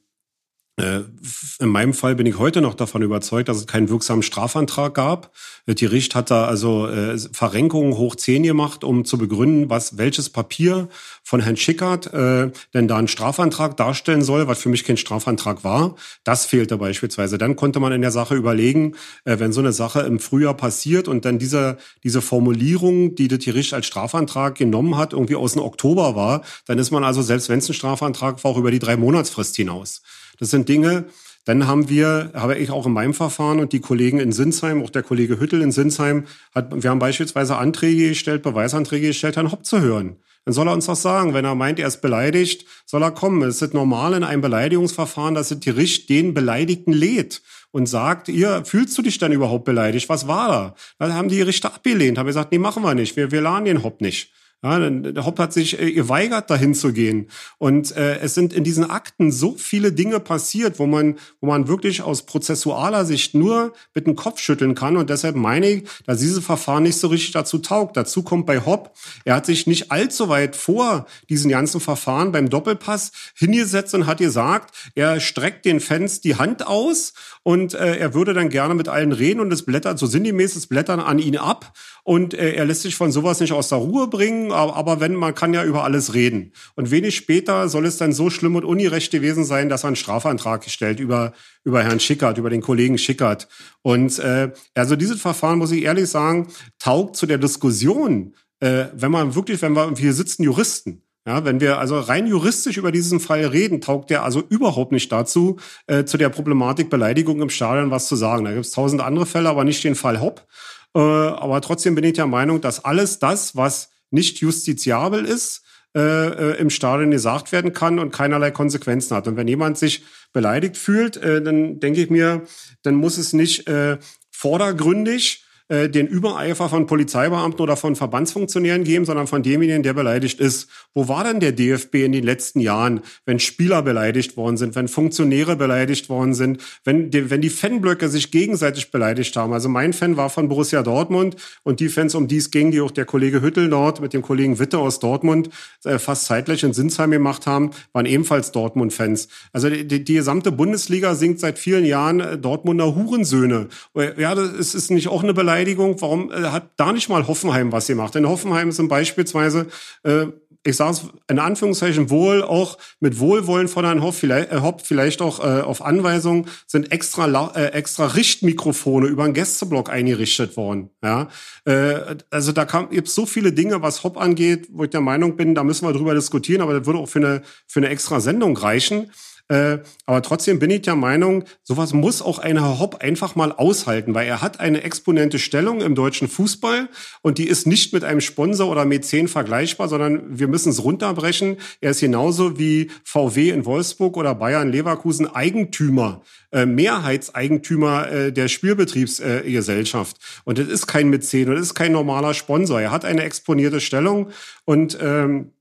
in 0.79 1.69
meinem 1.69 1.95
Fall 1.95 2.17
bin 2.17 2.27
ich 2.27 2.39
heute 2.39 2.61
noch 2.61 2.75
davon 2.75 3.01
überzeugt, 3.01 3.49
dass 3.49 3.57
es 3.57 3.67
keinen 3.67 3.89
wirksamen 3.89 4.23
Strafantrag 4.23 4.93
gab. 4.93 5.31
Die 5.67 5.87
Richt 5.87 6.15
hat 6.15 6.31
da 6.31 6.45
also 6.45 6.87
äh, 6.87 7.17
Verrenkungen 7.19 7.97
hoch 7.97 8.15
zehn 8.15 8.43
gemacht, 8.43 8.85
um 8.85 9.07
zu 9.07 9.17
begründen, 9.17 9.71
was 9.71 9.97
welches 9.97 10.29
Papier 10.29 10.89
von 11.27 11.41
Herrn 11.41 11.57
Schickert 11.57 12.15
äh, 12.15 12.53
denn 12.73 12.87
da 12.87 12.99
einen 12.99 13.09
Strafantrag 13.09 13.77
darstellen 13.77 14.23
soll, 14.23 14.47
was 14.47 14.61
für 14.61 14.69
mich 14.69 14.85
kein 14.85 14.97
Strafantrag 14.97 15.65
war. 15.65 15.97
Das 16.23 16.47
fehlte 16.47 16.79
beispielsweise. 16.79 17.37
Dann 17.37 17.57
konnte 17.57 17.81
man 17.81 17.91
in 17.91 18.01
der 18.01 18.13
Sache 18.13 18.37
überlegen, 18.37 18.95
äh, 19.25 19.41
wenn 19.41 19.53
so 19.53 19.59
eine 19.59 19.73
Sache 19.73 20.03
im 20.03 20.21
Frühjahr 20.21 20.55
passiert 20.55 21.09
und 21.09 21.25
dann 21.25 21.41
diese, 21.41 21.79
diese 22.05 22.23
Formulierung, 22.23 23.17
die 23.17 23.27
die 23.27 23.51
Richt 23.51 23.75
als 23.75 23.87
Strafantrag 23.87 24.55
genommen 24.55 24.97
hat, 24.97 25.15
irgendwie 25.15 25.35
aus 25.35 25.55
dem 25.55 25.63
Oktober 25.63 26.15
war, 26.15 26.43
dann 26.67 26.79
ist 26.79 26.93
man 26.93 27.03
also, 27.03 27.23
selbst 27.23 27.49
wenn 27.49 27.59
es 27.59 27.69
ein 27.69 27.75
Strafantrag 27.75 28.45
war, 28.45 28.53
auch 28.53 28.59
über 28.59 28.71
die 28.71 28.79
drei 28.79 28.97
Monatsfrist 28.97 29.57
hinaus. 29.57 30.03
Das 30.39 30.51
sind 30.51 30.69
Dinge, 30.69 31.07
dann 31.45 31.67
haben 31.67 31.89
wir, 31.89 32.31
habe 32.35 32.57
ich 32.57 32.71
auch 32.71 32.87
in 32.87 32.93
meinem 32.93 33.15
Verfahren 33.15 33.59
und 33.59 33.73
die 33.73 33.81
Kollegen 33.81 34.21
in 34.21 34.31
Sinsheim, 34.31 34.81
auch 34.81 34.91
der 34.91 35.03
Kollege 35.03 35.41
Hüttel 35.41 35.61
in 35.61 35.73
Sinsheim, 35.73 36.27
hat, 36.55 36.85
wir 36.85 36.89
haben 36.89 37.01
beispielsweise 37.01 37.57
Anträge 37.57 38.11
gestellt, 38.11 38.45
Beweisanträge 38.45 39.09
gestellt, 39.09 39.35
Herrn 39.35 39.51
Hopp 39.51 39.67
zu 39.67 39.81
hören. 39.81 40.19
Dann 40.47 40.55
soll 40.55 40.69
er 40.69 40.75
uns 40.75 40.87
das 40.87 41.03
sagen. 41.03 41.35
Wenn 41.35 41.45
er 41.45 41.57
meint, 41.57 41.81
er 41.81 41.89
ist 41.89 42.01
beleidigt, 42.01 42.67
soll 42.87 43.03
er 43.03 43.11
kommen. 43.11 43.43
Es 43.43 43.61
ist 43.61 43.75
normal 43.75 44.15
in 44.15 44.23
einem 44.23 44.41
Beleidigungsverfahren, 44.41 45.35
dass 45.35 45.49
das 45.49 45.59
Gericht 45.59 46.09
den 46.09 46.35
Beleidigten 46.35 46.93
lädt 46.93 47.43
und 47.73 47.87
sagt, 47.87 48.29
ihr, 48.29 48.65
fühlst 48.65 48.97
du 48.97 49.03
dich 49.03 49.19
dann 49.19 49.33
überhaupt 49.33 49.65
beleidigt? 49.65 50.09
Was 50.09 50.29
war 50.29 50.49
da? 50.49 50.75
Dann 51.01 51.15
haben 51.15 51.29
die 51.29 51.43
Richter 51.43 51.75
abgelehnt, 51.75 52.17
haben 52.17 52.27
gesagt, 52.27 52.53
nee, 52.53 52.59
machen 52.59 52.85
wir 52.85 52.95
nicht. 52.95 53.17
Wir, 53.17 53.33
wir 53.33 53.41
laden 53.41 53.65
den 53.65 53.83
Hopp 53.83 54.01
nicht. 54.01 54.31
Ja, 54.63 54.79
der 54.89 55.27
Hopp 55.27 55.39
hat 55.39 55.53
sich 55.53 55.79
äh, 55.79 55.93
geweigert, 55.93 56.49
dahin 56.49 56.75
zu 56.75 56.93
gehen. 56.95 57.29
Und 57.59 57.95
äh, 57.95 58.19
es 58.21 58.35
sind 58.35 58.55
in 58.55 58.65
diesen 58.65 58.89
Akten 58.89 59.31
so 59.31 59.53
viele 59.53 59.93
Dinge 59.93 60.19
passiert, 60.19 60.79
wo 60.79 60.87
man, 60.87 61.19
wo 61.41 61.47
man 61.49 61.69
wirklich 61.69 62.01
aus 62.01 62.25
prozessualer 62.25 63.05
Sicht 63.05 63.35
nur 63.35 63.75
mit 63.95 64.07
dem 64.07 64.17
Kopf 64.17 64.41
schütteln 64.41 64.75
kann. 64.75 64.97
Und 64.97 65.11
deshalb 65.11 65.37
meine 65.37 65.69
ich, 65.69 65.89
dass 66.07 66.21
dieses 66.21 66.43
Verfahren 66.43 66.85
nicht 66.85 66.99
so 66.99 67.09
richtig 67.09 67.33
dazu 67.33 67.59
taugt. 67.59 67.99
Dazu 67.99 68.23
kommt 68.23 68.47
bei 68.47 68.65
Hopp, 68.65 68.97
er 69.25 69.37
hat 69.37 69.47
sich 69.47 69.67
nicht 69.67 69.93
allzu 69.93 70.31
weit 70.31 70.57
vor 70.57 71.07
diesen 71.29 71.51
ganzen 71.51 71.81
Verfahren 71.81 72.33
beim 72.33 72.49
Doppelpass 72.49 73.13
hingesetzt 73.35 73.95
und 73.95 74.07
hat 74.07 74.19
gesagt, 74.19 74.75
er 74.95 75.21
streckt 75.21 75.67
den 75.67 75.81
Fans 75.81 76.23
die 76.23 76.37
Hand 76.37 76.67
aus 76.67 77.13
und 77.47 77.75
äh, 77.75 77.99
er 77.99 78.13
würde 78.13 78.35
dann 78.35 78.49
gerne 78.49 78.75
mit 78.75 78.89
allen 78.89 79.13
reden 79.13 79.39
und 79.39 79.53
es 79.53 79.65
blättert, 79.65 80.01
so 80.01 80.07
sinngemäß, 80.07 80.57
es 80.57 80.67
blättern 80.67 80.99
an 80.99 81.21
ihn 81.21 81.37
ab 81.37 81.75
und 82.03 82.35
äh, 82.35 82.55
er 82.55 82.65
lässt 82.65 82.83
sich 82.83 82.97
von 82.97 83.13
sowas 83.13 83.39
nicht 83.39 83.53
aus 83.53 83.69
der 83.69 83.79
Ruhe 83.79 84.09
bringen, 84.09 84.51
aber, 84.51 84.75
aber 84.75 84.99
wenn, 84.99 85.15
man 85.15 85.33
kann 85.33 85.55
ja 85.55 85.63
über 85.63 85.85
alles 85.85 86.13
reden. 86.13 86.51
Und 86.75 86.91
wenig 86.91 87.15
später 87.15 87.69
soll 87.69 87.87
es 87.87 87.99
dann 87.99 88.13
so 88.13 88.31
schlimm 88.31 88.57
und 88.57 88.65
ungerecht 88.65 89.13
gewesen 89.13 89.45
sein, 89.45 89.69
dass 89.69 89.85
er 89.85 89.91
einen 89.91 89.97
Strafantrag 89.97 90.65
gestellt 90.65 90.99
über, 90.99 91.35
über 91.63 91.85
Herrn 91.85 92.01
Schickert, 92.01 92.37
über 92.37 92.51
den 92.51 92.63
Kollegen 92.63 92.99
Schickert. 92.99 93.47
Und 93.83 94.19
äh, 94.19 94.51
also 94.75 94.97
dieses 94.97 95.21
Verfahren, 95.21 95.61
muss 95.61 95.71
ich 95.71 95.85
ehrlich 95.85 96.11
sagen, 96.11 96.49
taugt 96.81 97.15
zu 97.15 97.27
der 97.27 97.39
Diskussion, 97.39 98.35
äh, 98.59 98.87
wenn 98.93 99.13
man 99.13 99.37
wirklich, 99.37 99.63
wenn 99.63 99.75
wir, 99.75 99.95
hier 99.97 100.15
sitzen 100.15 100.43
Juristen, 100.43 101.06
ja, 101.27 101.45
wenn 101.45 101.61
wir 101.61 101.79
also 101.79 101.99
rein 101.99 102.29
juristisch 102.29 102.77
über 102.77 102.93
diesen 102.93 103.19
Fall 103.19 103.45
reden, 103.47 103.81
taugt 103.81 104.11
der 104.11 104.23
also 104.23 104.43
überhaupt 104.49 104.93
nicht 104.93 105.11
dazu, 105.11 105.57
äh, 105.89 106.05
zu 106.05 106.19
der 106.19 106.29
Problematik 106.29 106.89
Beleidigung 106.89 107.43
im 107.43 107.51
Stadion 107.51 107.91
was 107.91 108.07
zu 108.07 108.15
sagen. 108.15 108.45
Da 108.45 108.53
gibt 108.53 108.65
es 108.65 108.71
tausend 108.71 109.03
andere 109.03 109.27
Fälle, 109.27 109.49
aber 109.49 109.65
nicht 109.65 109.83
den 109.83 109.97
Fall 109.97 110.21
Hopp. 110.21 110.47
Äh, 110.95 111.01
aber 111.01 111.61
trotzdem 111.61 111.97
bin 111.97 112.05
ich 112.05 112.13
der 112.13 112.29
Meinung, 112.29 112.61
dass 112.61 112.85
alles 112.85 113.19
das, 113.19 113.57
was 113.57 113.91
nicht 114.11 114.39
justiziabel 114.39 115.25
ist, 115.25 115.63
äh, 115.97 116.01
äh, 116.01 116.59
im 116.59 116.71
Stadion 116.71 117.11
gesagt 117.11 117.51
werden 117.51 117.73
kann 117.73 117.99
und 117.99 118.13
keinerlei 118.13 118.53
Konsequenzen 118.53 119.17
hat. 119.17 119.27
Und 119.27 119.37
wenn 119.37 119.49
jemand 119.49 119.79
sich 119.79 120.05
beleidigt 120.33 120.77
fühlt, 120.77 121.17
äh, 121.17 121.43
dann 121.43 121.81
denke 121.81 122.03
ich 122.03 122.11
mir, 122.11 122.43
dann 122.83 122.95
muss 122.95 123.19
es 123.19 123.33
nicht 123.33 123.67
äh, 123.67 123.99
vordergründig 124.31 125.46
äh, 125.69 125.89
den 125.89 126.07
Übereifer 126.07 126.69
von 126.69 126.87
Polizeibeamten 126.87 127.61
oder 127.61 127.77
von 127.77 127.97
Verbandsfunktionären 127.97 128.85
geben, 128.85 129.05
sondern 129.05 129.27
von 129.27 129.43
demjenigen, 129.43 129.83
der 129.83 129.95
beleidigt 129.95 130.39
ist. 130.39 130.69
Wo 130.95 131.09
war 131.09 131.25
denn 131.25 131.41
der 131.41 131.51
DFB 131.51 131.97
in 131.97 132.13
den 132.13 132.23
letzten 132.23 132.61
Jahren, 132.61 133.01
wenn 133.25 133.41
Spieler 133.41 133.83
beleidigt 133.83 134.37
worden 134.37 134.57
sind, 134.57 134.77
wenn 134.77 134.87
Funktionäre 134.87 135.57
beleidigt 135.57 136.09
worden 136.09 136.35
sind, 136.35 136.63
wenn 136.85 137.11
die, 137.11 137.31
wenn 137.31 137.41
die 137.41 137.51
Fanblöcke 137.51 138.09
sich 138.09 138.31
gegenseitig 138.31 138.93
beleidigt 138.93 139.35
haben? 139.35 139.53
Also 139.53 139.69
mein 139.69 139.93
Fan 139.93 140.17
war 140.17 140.31
von 140.31 140.49
Borussia 140.49 140.85
Dortmund 140.85 141.35
und 141.65 141.81
die 141.81 141.89
Fans, 141.89 142.15
um 142.15 142.29
die 142.29 142.37
es 142.37 142.53
ging, 142.53 142.71
die 142.71 142.81
auch 142.81 142.93
der 142.93 143.05
Kollege 143.05 143.43
Hüttel 143.43 143.69
dort 143.69 144.01
mit 144.01 144.13
dem 144.13 144.23
Kollegen 144.23 144.61
Witte 144.61 144.79
aus 144.79 145.01
Dortmund 145.01 145.51
äh, 145.83 145.99
fast 145.99 146.27
zeitgleich 146.27 146.63
in 146.63 146.75
Sinsheim 146.75 147.11
gemacht 147.11 147.49
haben, 147.49 147.73
waren 147.93 148.07
ebenfalls 148.07 148.53
Dortmund-Fans. 148.53 149.27
Also 149.53 149.69
die, 149.69 149.85
die, 149.85 150.05
die 150.05 150.15
gesamte 150.15 150.53
Bundesliga 150.53 151.17
singt 151.17 151.41
seit 151.41 151.59
vielen 151.59 151.85
Jahren 151.85 152.21
äh, 152.21 152.39
Dortmunder 152.39 152.95
Hurensöhne. 152.95 153.67
Äh, 153.97 154.21
ja, 154.23 154.37
das 154.37 154.77
ist 154.77 154.93
nicht 154.93 155.09
auch 155.09 155.25
eine 155.25 155.35
Beleidigung. 155.35 155.56
Warum 156.01 156.31
äh, 156.31 156.47
hat 156.47 156.71
da 156.77 156.93
nicht 156.93 157.09
mal 157.09 157.27
Hoffenheim 157.27 157.73
was 157.73 157.87
gemacht? 157.87 158.15
Denn 158.15 158.29
Hoffenheim 158.29 158.73
sind 158.73 158.89
beispielsweise 158.89 159.67
äh, 160.03 160.27
ich 160.67 160.77
sage 160.77 160.93
es 160.93 161.03
in 161.29 161.39
Anführungszeichen 161.39 162.11
wohl 162.11 162.43
auch 162.43 162.79
mit 163.01 163.19
Wohlwollen 163.21 163.69
von 163.69 163.85
Herrn 163.85 164.03
Hopp, 164.03 164.15
vielleicht, 164.15 164.51
äh, 164.51 164.61
Hopp, 164.61 164.83
vielleicht 164.85 165.23
auch 165.23 165.41
äh, 165.41 165.61
auf 165.61 165.83
Anweisung, 165.85 166.47
sind 166.67 166.91
extra, 166.93 167.53
äh, 167.55 167.67
extra 167.69 168.07
Richtmikrofone 168.07 169.07
über 169.07 169.25
den 169.25 169.35
Gästeblock 169.35 169.91
eingerichtet 169.91 170.57
worden. 170.57 170.91
Ja, 171.03 171.29
äh, 171.65 172.17
also 172.31 172.53
da 172.53 172.65
gibt 172.65 173.09
so 173.09 173.27
viele 173.27 173.53
Dinge, 173.53 173.83
was 173.83 174.03
Hopp 174.03 174.19
angeht, 174.19 174.69
wo 174.73 174.85
ich 174.85 174.91
der 174.91 175.01
Meinung 175.01 175.37
bin, 175.37 175.55
da 175.55 175.63
müssen 175.63 175.87
wir 175.87 175.93
drüber 175.93 176.15
diskutieren, 176.15 176.63
aber 176.63 176.75
das 176.75 176.87
würde 176.87 176.99
auch 176.99 177.09
für 177.09 177.21
eine, 177.21 177.43
für 177.67 177.81
eine 177.81 177.89
extra 177.89 178.21
Sendung 178.21 178.57
reichen. 178.57 179.13
Äh, 179.49 179.79
aber 180.07 180.23
trotzdem 180.23 180.59
bin 180.59 180.71
ich 180.71 180.83
der 180.83 180.97
Meinung, 180.97 181.45
sowas 181.63 181.93
muss 181.93 182.21
auch 182.21 182.41
ein 182.41 182.59
Herr 182.59 182.81
Hopp 182.81 182.97
einfach 182.97 183.37
mal 183.37 183.53
aushalten, 183.53 184.13
weil 184.13 184.27
er 184.27 184.43
hat 184.43 184.59
eine 184.59 184.83
exponente 184.83 185.39
Stellung 185.39 185.83
im 185.83 185.95
deutschen 185.95 186.27
Fußball 186.27 186.89
und 187.23 187.39
die 187.39 187.47
ist 187.47 187.65
nicht 187.65 187.93
mit 187.93 188.03
einem 188.03 188.21
Sponsor 188.21 188.69
oder 188.69 188.85
Mäzen 188.85 189.29
vergleichbar, 189.29 189.89
sondern 189.89 190.39
wir 190.39 190.49
müssen 190.49 190.71
es 190.71 190.83
runterbrechen. 190.83 191.59
Er 191.81 191.93
ist 191.93 192.01
genauso 192.01 192.59
wie 192.59 192.91
VW 193.05 193.51
in 193.51 193.65
Wolfsburg 193.65 194.17
oder 194.17 194.35
Bayern 194.35 194.73
Leverkusen 194.73 195.33
Eigentümer, 195.33 196.23
äh, 196.51 196.67
Mehrheitseigentümer 196.67 198.11
äh, 198.11 198.33
der 198.33 198.49
Spielbetriebsgesellschaft. 198.49 200.17
und 200.45 200.59
das 200.59 200.67
ist 200.67 200.89
kein 200.89 201.09
Mäzen 201.09 201.49
und 201.49 201.55
das 201.55 201.67
ist 201.67 201.75
kein 201.75 201.93
normaler 201.93 202.35
Sponsor. 202.35 202.81
Er 202.81 202.91
hat 202.91 203.05
eine 203.05 203.23
exponierte 203.23 203.81
Stellung 203.81 204.31
und 204.65 204.99
ähm, 205.01 205.53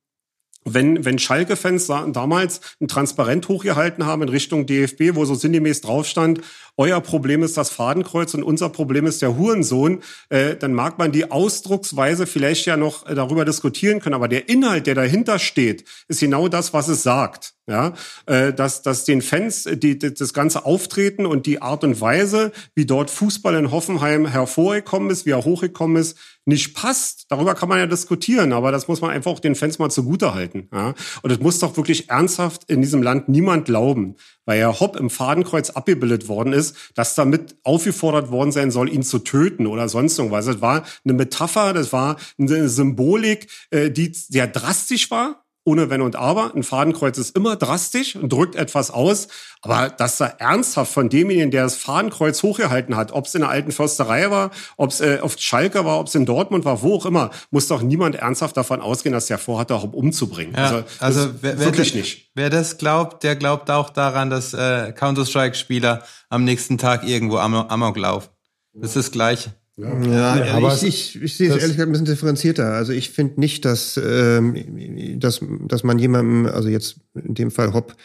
wenn, 0.65 1.05
wenn 1.05 1.19
Schalke-Fans 1.19 1.87
damals 1.87 2.59
ein 2.81 2.87
Transparent 2.87 3.47
hochgehalten 3.47 4.05
haben 4.05 4.23
in 4.23 4.29
Richtung 4.29 4.65
DFB, 4.65 5.15
wo 5.15 5.23
so 5.25 5.35
sinngemäß 5.35 5.81
drauf 5.81 6.07
stand, 6.07 6.41
euer 6.77 6.99
Problem 6.99 7.43
ist 7.43 7.55
das 7.55 7.69
Fadenkreuz 7.69 8.33
und 8.33 8.43
unser 8.43 8.69
Problem 8.69 9.05
ist 9.05 9.21
der 9.21 9.37
Hurensohn, 9.37 10.01
äh, 10.29 10.55
dann 10.57 10.73
mag 10.73 10.97
man 10.97 11.11
die 11.13 11.31
Ausdrucksweise 11.31 12.27
vielleicht 12.27 12.65
ja 12.65 12.75
noch 12.75 13.05
äh, 13.07 13.15
darüber 13.15 13.45
diskutieren 13.45 14.01
können, 14.01 14.15
aber 14.15 14.27
der 14.27 14.49
Inhalt, 14.49 14.87
der 14.87 14.95
dahinter 14.95 15.39
steht, 15.39 15.85
ist 16.09 16.19
genau 16.19 16.49
das, 16.49 16.73
was 16.73 16.89
es 16.89 17.03
sagt. 17.03 17.53
Ja, 17.67 17.93
äh, 18.27 18.53
dass, 18.53 18.83
dass 18.83 19.05
den 19.05 19.23
Fans 19.23 19.65
äh, 19.65 19.75
die, 19.75 19.97
die, 19.97 20.13
das 20.13 20.33
ganze 20.33 20.65
Auftreten 20.65 21.25
und 21.25 21.47
die 21.47 21.63
Art 21.63 21.83
und 21.83 21.99
Weise, 21.99 22.51
wie 22.75 22.85
dort 22.85 23.09
Fußball 23.09 23.55
in 23.55 23.71
Hoffenheim 23.71 24.27
hervorgekommen 24.27 25.09
ist, 25.09 25.25
wie 25.25 25.31
er 25.31 25.45
hochgekommen 25.45 25.97
ist, 25.99 26.15
nicht 26.45 26.75
passt. 26.75 27.25
Darüber 27.29 27.55
kann 27.55 27.69
man 27.69 27.79
ja 27.79 27.87
diskutieren, 27.87 28.53
aber 28.53 28.71
das 28.71 28.87
muss 28.87 29.01
man 29.01 29.11
einfach 29.11 29.31
auch 29.31 29.39
den 29.39 29.55
Fans 29.55 29.79
mal 29.79 29.89
zugute 29.89 30.33
halten. 30.33 30.69
Ja? 30.71 30.93
Und 31.23 31.31
es 31.31 31.39
muss 31.39 31.59
doch 31.59 31.75
wirklich 31.75 32.09
ernsthaft 32.09 32.69
in 32.69 32.81
diesem 32.81 33.01
Land 33.01 33.27
niemand 33.29 33.65
glauben, 33.65 34.15
weil 34.45 34.59
Herr 34.59 34.79
Hopp 34.79 34.95
im 34.95 35.09
Fadenkreuz 35.09 35.71
abgebildet 35.71 36.27
worden 36.27 36.53
ist, 36.53 36.75
dass 36.93 37.15
damit 37.15 37.57
aufgefordert 37.63 38.29
worden 38.29 38.51
sein 38.51 38.71
soll, 38.71 38.93
ihn 38.93 39.03
zu 39.03 39.19
töten 39.19 39.65
oder 39.65 39.89
sonst 39.89 40.17
irgendwas. 40.17 40.45
Das 40.45 40.61
war 40.61 40.83
eine 41.03 41.13
Metapher, 41.13 41.73
das 41.73 41.91
war 41.91 42.17
eine 42.39 42.69
Symbolik, 42.69 43.47
äh, 43.71 43.89
die 43.89 44.13
sehr 44.13 44.47
drastisch 44.47 45.09
war, 45.09 45.44
ohne 45.65 45.89
Wenn 45.89 46.01
und 46.01 46.15
Aber. 46.15 46.53
Ein 46.55 46.63
Fadenkreuz 46.63 47.17
ist 47.17 47.35
immer 47.35 47.55
drastisch 47.57 48.15
und 48.15 48.31
drückt 48.31 48.55
etwas 48.55 48.91
aus. 48.91 49.27
Aber 49.61 49.89
dass 49.89 50.17
da 50.17 50.27
ernsthaft 50.27 50.93
von 50.93 51.09
demjenigen, 51.09 51.51
der 51.51 51.63
das 51.63 51.75
Fadenkreuz 51.75 52.43
hochgehalten 52.43 52.95
hat, 52.95 53.11
ob 53.11 53.25
es 53.25 53.35
in 53.35 53.41
der 53.41 53.49
alten 53.49 53.71
Försterei 53.71 54.29
war, 54.29 54.51
ob 54.77 54.91
es 54.91 55.01
äh, 55.01 55.19
auf 55.21 55.35
Schalke 55.39 55.83
war, 55.83 55.99
ob 55.99 56.07
es 56.07 56.15
in 56.15 56.25
Dortmund 56.25 56.65
war, 56.65 56.83
wo 56.83 56.95
auch 56.95 57.05
immer, 57.05 57.31
muss 57.49 57.67
doch 57.67 57.81
niemand 57.81 58.15
ernsthaft 58.15 58.55
davon 58.55 58.79
ausgehen, 58.79 59.11
dass 59.11 59.25
der 59.25 59.39
vorhat, 59.39 59.71
auch 59.71 59.91
umzubringen. 59.91 60.53
Ja, 60.55 60.63
also, 60.63 60.83
also 60.99 61.29
wer, 61.41 61.59
wirklich 61.59 61.93
wer, 61.93 62.01
nicht. 62.01 62.29
Wer 62.35 62.49
das 62.51 62.77
glaubt, 62.77 63.23
der 63.23 63.35
glaubt 63.35 63.71
auch 63.71 63.89
daran, 63.89 64.29
dass 64.29 64.53
äh, 64.53 64.91
Counter-Strike-Spieler 64.91 66.03
am 66.29 66.43
nächsten 66.43 66.77
Tag 66.77 67.03
irgendwo 67.03 67.37
Amok, 67.37 67.71
Amok 67.71 67.97
laufen. 67.97 68.29
Das 68.73 68.89
ist 68.89 68.95
das 68.95 69.11
Gleiche. 69.11 69.53
Ja, 69.77 70.01
ja, 70.01 70.45
ja 70.45 70.53
aber 70.53 70.73
ich, 70.73 70.83
ich, 70.83 71.21
ich 71.21 71.35
sehe 71.35 71.49
es 71.49 71.57
ehrlich 71.57 71.75
gesagt 71.75 71.89
ein 71.89 71.91
bisschen 71.91 72.05
differenzierter. 72.05 72.73
Also 72.73 72.93
ich 72.93 73.09
finde 73.09 73.39
nicht, 73.41 73.65
dass, 73.65 73.99
ähm, 74.01 75.19
dass, 75.19 75.41
dass 75.67 75.83
man 75.83 75.99
jemandem, 75.99 76.45
also 76.45 76.69
jetzt 76.69 76.97
in 77.13 77.33
dem 77.33 77.51
Fall 77.51 77.73
Hopp, 77.73 77.95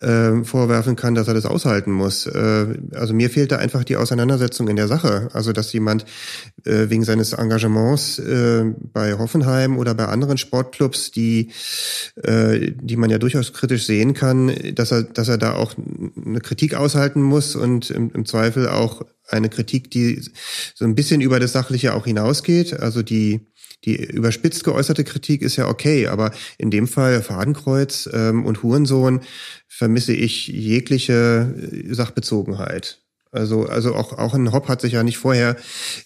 äh, 0.00 0.42
vorwerfen 0.42 0.96
kann, 0.96 1.14
dass 1.14 1.28
er 1.28 1.34
das 1.34 1.46
aushalten 1.46 1.92
muss. 1.92 2.26
Äh, 2.26 2.78
also 2.94 3.14
mir 3.14 3.30
fehlt 3.30 3.52
da 3.52 3.56
einfach 3.56 3.84
die 3.84 3.96
Auseinandersetzung 3.96 4.68
in 4.68 4.76
der 4.76 4.88
Sache. 4.88 5.28
Also 5.32 5.52
dass 5.52 5.72
jemand 5.72 6.04
äh, 6.64 6.90
wegen 6.90 7.04
seines 7.04 7.32
Engagements 7.32 8.18
äh, 8.18 8.64
bei 8.92 9.16
Hoffenheim 9.16 9.78
oder 9.78 9.94
bei 9.94 10.06
anderen 10.06 10.36
Sportclubs, 10.36 11.10
die, 11.12 11.52
äh, 12.22 12.72
die 12.74 12.96
man 12.96 13.08
ja 13.08 13.18
durchaus 13.18 13.52
kritisch 13.52 13.86
sehen 13.86 14.14
kann, 14.14 14.52
dass 14.74 14.90
er, 14.90 15.04
dass 15.04 15.28
er 15.28 15.38
da 15.38 15.54
auch 15.54 15.74
eine 16.26 16.40
Kritik 16.40 16.74
aushalten 16.74 17.22
muss 17.22 17.54
und 17.56 17.90
im, 17.90 18.10
im 18.12 18.26
Zweifel 18.26 18.68
auch 18.68 19.02
eine 19.28 19.48
Kritik, 19.48 19.90
die 19.90 20.22
so 20.74 20.84
ein 20.84 20.94
bisschen 20.94 21.20
über 21.20 21.40
das 21.40 21.52
Sachliche 21.52 21.94
auch 21.94 22.04
hinausgeht. 22.04 22.78
Also 22.80 23.02
die 23.02 23.46
die 23.84 24.02
überspitzt 24.02 24.64
geäußerte 24.64 25.04
Kritik 25.04 25.42
ist 25.42 25.56
ja 25.56 25.68
okay, 25.68 26.06
aber 26.06 26.30
in 26.58 26.70
dem 26.70 26.88
Fall 26.88 27.22
Fadenkreuz 27.22 28.08
ähm, 28.12 28.44
und 28.46 28.62
Hurensohn 28.62 29.20
vermisse 29.68 30.14
ich 30.14 30.46
jegliche 30.46 31.54
äh, 31.72 31.92
Sachbezogenheit. 31.92 33.00
Also, 33.30 33.66
also 33.66 33.96
auch, 33.96 34.12
auch 34.16 34.32
ein 34.34 34.52
Hopp 34.52 34.68
hat 34.68 34.80
sich 34.80 34.92
ja 34.92 35.02
nicht 35.02 35.18
vorher 35.18 35.56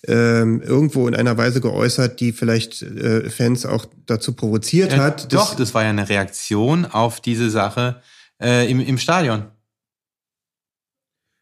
ähm, 0.07 0.63
irgendwo 0.63 1.07
in 1.07 1.15
einer 1.15 1.37
Weise 1.37 1.61
geäußert, 1.61 2.21
die 2.21 2.33
vielleicht 2.33 2.81
äh, 2.81 3.29
Fans 3.29 3.67
auch 3.67 3.85
dazu 4.07 4.33
provoziert 4.33 4.93
ja, 4.93 4.99
hat. 4.99 5.33
Doch, 5.33 5.55
das 5.55 5.75
war 5.75 5.83
ja 5.83 5.91
eine 5.91 6.09
Reaktion 6.09 6.87
auf 6.87 7.21
diese 7.21 7.51
Sache 7.51 8.01
äh, 8.43 8.69
im, 8.71 8.81
im 8.81 8.97
Stadion. 8.97 9.45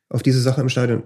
Auf 0.08 0.24
diese 0.24 0.40
Sache 0.40 0.60
im 0.60 0.68
Stadion. 0.68 1.04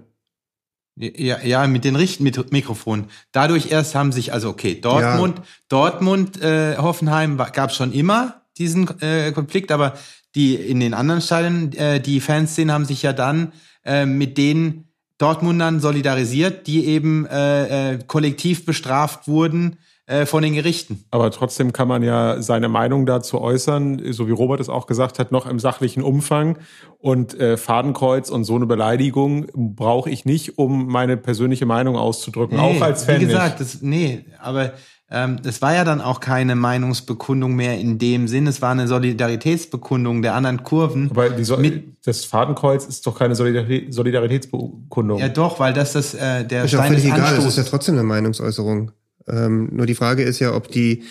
Ja, 0.95 1.41
ja, 1.41 1.65
mit 1.67 1.85
den 1.85 1.95
Richtmikrofonen. 1.95 3.05
Dadurch 3.31 3.71
erst 3.71 3.95
haben 3.95 4.11
sich, 4.11 4.33
also 4.33 4.49
okay, 4.49 4.79
Dortmund, 4.79 5.37
ja. 5.37 5.43
Dortmund, 5.69 6.41
äh, 6.41 6.77
Hoffenheim 6.77 7.37
gab 7.37 7.69
es 7.69 7.75
schon 7.75 7.93
immer 7.93 8.41
diesen 8.57 8.87
äh, 8.99 9.31
Konflikt, 9.31 9.71
aber 9.71 9.93
die 10.35 10.55
in 10.55 10.79
den 10.79 10.93
anderen 10.93 11.21
Stadien, 11.21 11.73
äh, 11.73 11.99
die 12.01 12.19
Fanszenen 12.19 12.73
haben 12.73 12.85
sich 12.85 13.01
ja 13.01 13.13
dann 13.13 13.53
äh, 13.85 14.05
mit 14.05 14.37
den 14.37 14.89
Dortmundern 15.17 15.79
solidarisiert, 15.79 16.67
die 16.67 16.85
eben 16.85 17.25
äh, 17.25 17.93
äh, 17.93 17.99
kollektiv 18.05 18.65
bestraft 18.65 19.27
wurden 19.27 19.77
äh, 20.11 20.25
von 20.25 20.43
den 20.43 20.53
Gerichten. 20.53 21.05
Aber 21.09 21.31
trotzdem 21.31 21.71
kann 21.71 21.87
man 21.87 22.03
ja 22.03 22.41
seine 22.41 22.67
Meinung 22.67 23.05
dazu 23.05 23.39
äußern, 23.39 24.11
so 24.11 24.27
wie 24.27 24.31
Robert 24.31 24.59
es 24.59 24.67
auch 24.67 24.85
gesagt 24.85 25.19
hat, 25.19 25.31
noch 25.31 25.45
im 25.45 25.57
sachlichen 25.57 26.03
Umfang. 26.03 26.57
Und 26.99 27.39
äh, 27.39 27.55
Fadenkreuz 27.55 28.29
und 28.29 28.43
so 28.43 28.55
eine 28.55 28.65
Beleidigung 28.65 29.47
brauche 29.53 30.09
ich 30.09 30.25
nicht, 30.25 30.57
um 30.57 30.87
meine 30.87 31.15
persönliche 31.15 31.65
Meinung 31.65 31.95
auszudrücken, 31.95 32.57
nee, 32.57 32.63
auch 32.63 32.81
als 32.81 33.05
Fan. 33.05 33.21
Wie 33.21 33.25
gesagt, 33.25 33.61
das, 33.61 33.81
nee, 33.81 34.25
aber 34.39 34.73
ähm, 35.09 35.37
es 35.45 35.61
war 35.61 35.73
ja 35.73 35.83
dann 35.83 36.01
auch 36.01 36.19
keine 36.19 36.55
Meinungsbekundung 36.55 37.55
mehr 37.55 37.77
in 37.79 37.97
dem 37.97 38.27
Sinn. 38.27 38.47
Es 38.47 38.61
war 38.61 38.71
eine 38.71 38.87
Solidaritätsbekundung 38.87 40.21
der 40.21 40.35
anderen 40.35 40.63
Kurven. 40.63 41.09
Aber 41.11 41.29
die 41.29 41.43
so 41.43 41.57
das 42.03 42.25
Fadenkreuz 42.25 42.85
ist 42.85 43.07
doch 43.07 43.17
keine 43.17 43.35
Solidaritätsbekundung. 43.35 45.19
Ja, 45.19 45.29
doch, 45.29 45.59
weil 45.59 45.73
das 45.73 45.93
das 45.93 46.13
äh, 46.13 46.45
der 46.45 46.65
ist 46.65 46.71
Stein 46.71 46.83
ja 46.83 46.87
völlig 46.99 47.05
egal. 47.05 47.35
Das 47.35 47.45
ist 47.45 47.57
ja 47.57 47.63
trotzdem 47.63 47.95
eine 47.95 48.03
Meinungsäußerung. 48.03 48.91
Ähm, 49.27 49.69
nur 49.71 49.85
die 49.85 49.95
Frage 49.95 50.23
ist 50.23 50.39
ja, 50.39 50.53
ob 50.53 50.69
die, 50.69 51.03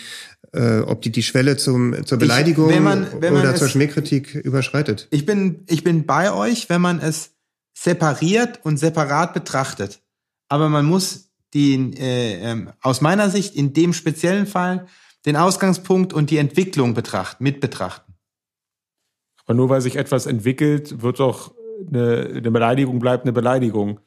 äh, 0.53 0.79
ob 0.79 1.01
die 1.01 1.11
die 1.11 1.23
Schwelle 1.23 1.57
zum, 1.57 2.05
zur 2.05 2.17
Beleidigung 2.17 2.69
ich, 2.69 2.75
wenn 2.75 2.83
man, 2.83 3.07
wenn 3.19 3.33
man 3.33 3.41
oder 3.41 3.53
es, 3.53 3.59
zur 3.59 3.69
Schmähkritik 3.69 4.35
überschreitet. 4.35 5.07
Ich 5.11 5.25
bin, 5.25 5.63
ich 5.67 5.83
bin 5.83 6.05
bei 6.05 6.31
euch, 6.33 6.69
wenn 6.69 6.81
man 6.81 6.99
es 6.99 7.31
separiert 7.73 8.59
und 8.63 8.77
separat 8.77 9.33
betrachtet. 9.33 10.01
Aber 10.49 10.69
man 10.69 10.85
muss 10.85 11.31
die, 11.53 11.93
äh, 11.97 12.51
äh, 12.51 12.65
aus 12.81 13.01
meiner 13.01 13.29
Sicht 13.29 13.55
in 13.55 13.73
dem 13.73 13.93
speziellen 13.93 14.45
Fall 14.45 14.87
den 15.25 15.35
Ausgangspunkt 15.35 16.13
und 16.13 16.29
die 16.29 16.37
Entwicklung 16.37 16.93
betrachten, 16.93 17.43
mit 17.43 17.59
betrachten. 17.59 18.13
Aber 19.45 19.53
nur 19.53 19.69
weil 19.69 19.81
sich 19.81 19.95
etwas 19.95 20.25
entwickelt, 20.25 21.01
wird 21.01 21.19
doch 21.19 21.53
eine, 21.87 22.27
eine 22.37 22.51
Beleidigung 22.51 22.99
bleibt 22.99 23.23
eine 23.23 23.33
Beleidigung. 23.33 23.99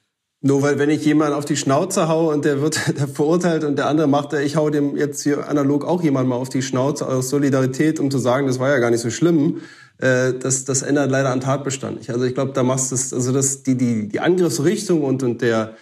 Nur 0.47 0.61
weil, 0.61 0.79
wenn 0.79 0.91
ich 0.91 1.03
jemanden 1.07 1.33
auf 1.33 1.47
die 1.47 1.57
Schnauze 1.57 2.07
haue 2.07 2.35
und 2.35 2.45
der 2.45 2.61
wird 2.61 2.79
der 2.99 3.09
verurteilt 3.09 3.65
und 3.65 3.77
der 3.77 3.87
andere 3.87 4.07
macht, 4.07 4.35
ich 4.35 4.57
hau 4.57 4.69
dem 4.69 4.95
jetzt 4.95 5.23
hier 5.23 5.49
analog 5.49 5.87
auch 5.87 6.03
jemand 6.03 6.29
mal 6.29 6.37
auf 6.37 6.51
die 6.51 6.61
Schnauze 6.61 7.09
aus 7.09 7.31
Solidarität, 7.31 7.99
um 7.99 8.11
zu 8.11 8.19
sagen, 8.19 8.47
das 8.47 8.59
war 8.59 8.69
ja 8.69 8.77
gar 8.79 8.91
nicht 8.91 9.01
so 9.01 9.09
schlimm, 9.09 9.63
äh, 9.99 10.35
das, 10.35 10.67
das 10.67 10.83
ändert 10.83 11.11
leider 11.11 11.31
an 11.31 11.41
Tatbestand 11.41 11.97
nicht. 11.97 12.11
Also 12.11 12.27
ich 12.27 12.35
glaube, 12.35 12.53
da 12.53 12.63
machst 12.63 12.91
du 12.91 12.95
es, 12.95 13.15
also 13.15 13.33
das, 13.33 13.63
die, 13.63 13.75
die, 13.75 14.07
die 14.09 14.21
Angriffsrichtung 14.21 15.03
und, 15.03 15.23
und 15.23 15.41
der, 15.41 15.77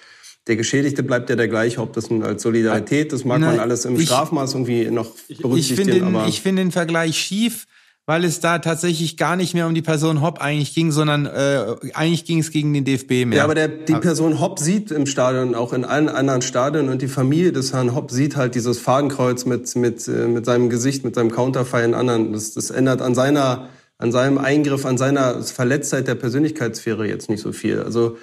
der 0.47 0.55
Geschädigte 0.55 1.03
bleibt 1.03 1.29
ja 1.29 1.35
der 1.35 1.49
gleiche, 1.49 1.81
ob 1.81 1.93
das 1.95 2.09
nun 2.09 2.23
als 2.23 2.43
Solidarität, 2.43 3.13
das 3.13 3.25
mag 3.25 3.41
Nein, 3.41 3.57
man 3.57 3.59
alles 3.61 3.85
im 3.85 3.97
ich- 3.97 4.05
Strafmaß 4.07 4.55
irgendwie 4.55 4.89
noch 4.93 5.11
Ich 5.27 5.39
berücksichtigen, 5.39 5.77
finde 5.91 6.05
den, 6.07 6.15
aber 6.15 6.29
ich 6.29 6.41
find 6.41 6.59
den 6.61 6.71
Vergleich 6.71 7.17
schief, 7.19 7.67
weil 8.05 8.25
es 8.25 8.41
da 8.41 8.59
tatsächlich 8.59 9.17
gar 9.17 9.37
nicht 9.37 9.55
mehr 9.55 9.67
um 9.67 9.75
die 9.75 9.83
Person 9.83 10.23
Hopp 10.23 10.41
eigentlich 10.41 10.75
ging, 10.75 10.91
sondern 10.91 11.27
äh, 11.27 11.77
eigentlich 11.95 12.25
ging 12.25 12.41
es 12.41 12.51
gegen 12.51 12.75
den 12.75 12.85
DFB 12.85 13.27
mehr. 13.27 13.39
Ja, 13.39 13.45
aber 13.45 13.55
der, 13.55 13.69
die 13.69 13.95
Person 13.95 14.41
Hopp 14.41 14.59
sieht 14.59 14.91
im 14.91 15.07
Stadion, 15.07 15.55
auch 15.55 15.73
in 15.73 15.85
allen 15.85 16.09
anderen 16.09 16.43
Stadien 16.43 16.89
und 16.89 17.01
die 17.01 17.09
Familie 17.09 17.53
des 17.53 17.73
Herrn 17.73 17.95
Hopp 17.95 18.11
sieht 18.11 18.37
halt 18.37 18.57
dieses 18.57 18.79
Fadenkreuz 18.79 19.45
mit, 19.45 19.77
mit, 19.77 20.09
äh, 20.09 20.27
mit 20.27 20.45
seinem 20.45 20.69
Gesicht, 20.69 21.05
mit 21.05 21.15
seinem 21.15 21.31
Counterfei 21.31 21.85
in 21.85 21.95
anderen. 21.95 22.33
Das, 22.33 22.55
das 22.55 22.71
ändert 22.71 23.03
an 23.03 23.15
seiner, 23.15 23.69
an 23.99 24.11
seinem 24.11 24.39
Eingriff, 24.39 24.85
an 24.85 24.99
seiner 24.99 25.41
Verletztheit 25.43 26.09
der 26.09 26.17
Persönlichkeitssphäre 26.17 27.07
jetzt 27.07 27.31
nicht 27.31 27.41
so 27.41 27.53
viel. 27.53 27.81
Also, 27.81 28.17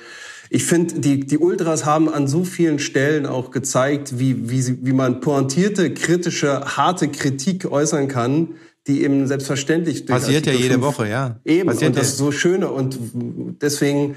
ich 0.52 0.66
finde, 0.66 1.00
die, 1.00 1.20
die 1.20 1.38
Ultras 1.38 1.86
haben 1.86 2.10
an 2.10 2.28
so 2.28 2.44
vielen 2.44 2.80
Stellen 2.80 3.28
auch 3.28 3.52
gezeigt, 3.52 4.18
wie, 4.18 4.50
wie, 4.50 4.62
sie, 4.64 4.80
wie 4.82 4.94
man 4.94 5.22
pointierte, 5.22 5.94
kritische, 5.94 6.62
harte 6.76 7.08
Kritik 7.08 7.72
äußern 7.72 8.08
kann, 8.08 8.56
die 8.90 9.04
eben 9.04 9.28
selbstverständlich 9.28 10.06
durch 10.06 10.20
Passiert 10.20 10.48
ja 10.48 10.52
jede 10.52 10.74
5 10.74 10.82
Woche, 10.86 11.08
ja. 11.08 11.40
Eben, 11.46 11.68
Passiert 11.68 11.90
und 11.90 11.98
das 11.98 12.08
ja. 12.08 12.12
ist 12.12 12.18
so 12.18 12.32
Schöne. 12.32 12.70
Und 12.72 12.98
deswegen 13.62 14.16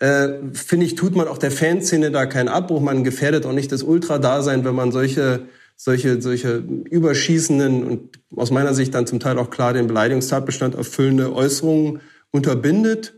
äh, 0.00 0.30
finde 0.54 0.86
ich, 0.86 0.94
tut 0.94 1.14
man 1.14 1.28
auch 1.28 1.36
der 1.36 1.50
Fanszene 1.50 2.10
da 2.10 2.24
keinen 2.24 2.48
Abbruch. 2.48 2.80
Man 2.80 3.04
gefährdet 3.04 3.44
auch 3.44 3.52
nicht 3.52 3.70
das 3.70 3.82
Ultra-Dasein, 3.82 4.64
wenn 4.64 4.74
man 4.74 4.92
solche, 4.92 5.46
solche, 5.76 6.22
solche 6.22 6.56
überschießenden 6.56 7.84
und 7.84 8.18
aus 8.34 8.50
meiner 8.50 8.72
Sicht 8.72 8.94
dann 8.94 9.06
zum 9.06 9.20
Teil 9.20 9.38
auch 9.38 9.50
klar 9.50 9.74
den 9.74 9.86
Beleidigungstatbestand 9.86 10.74
erfüllende 10.74 11.34
Äußerungen 11.34 12.00
unterbindet. 12.30 13.14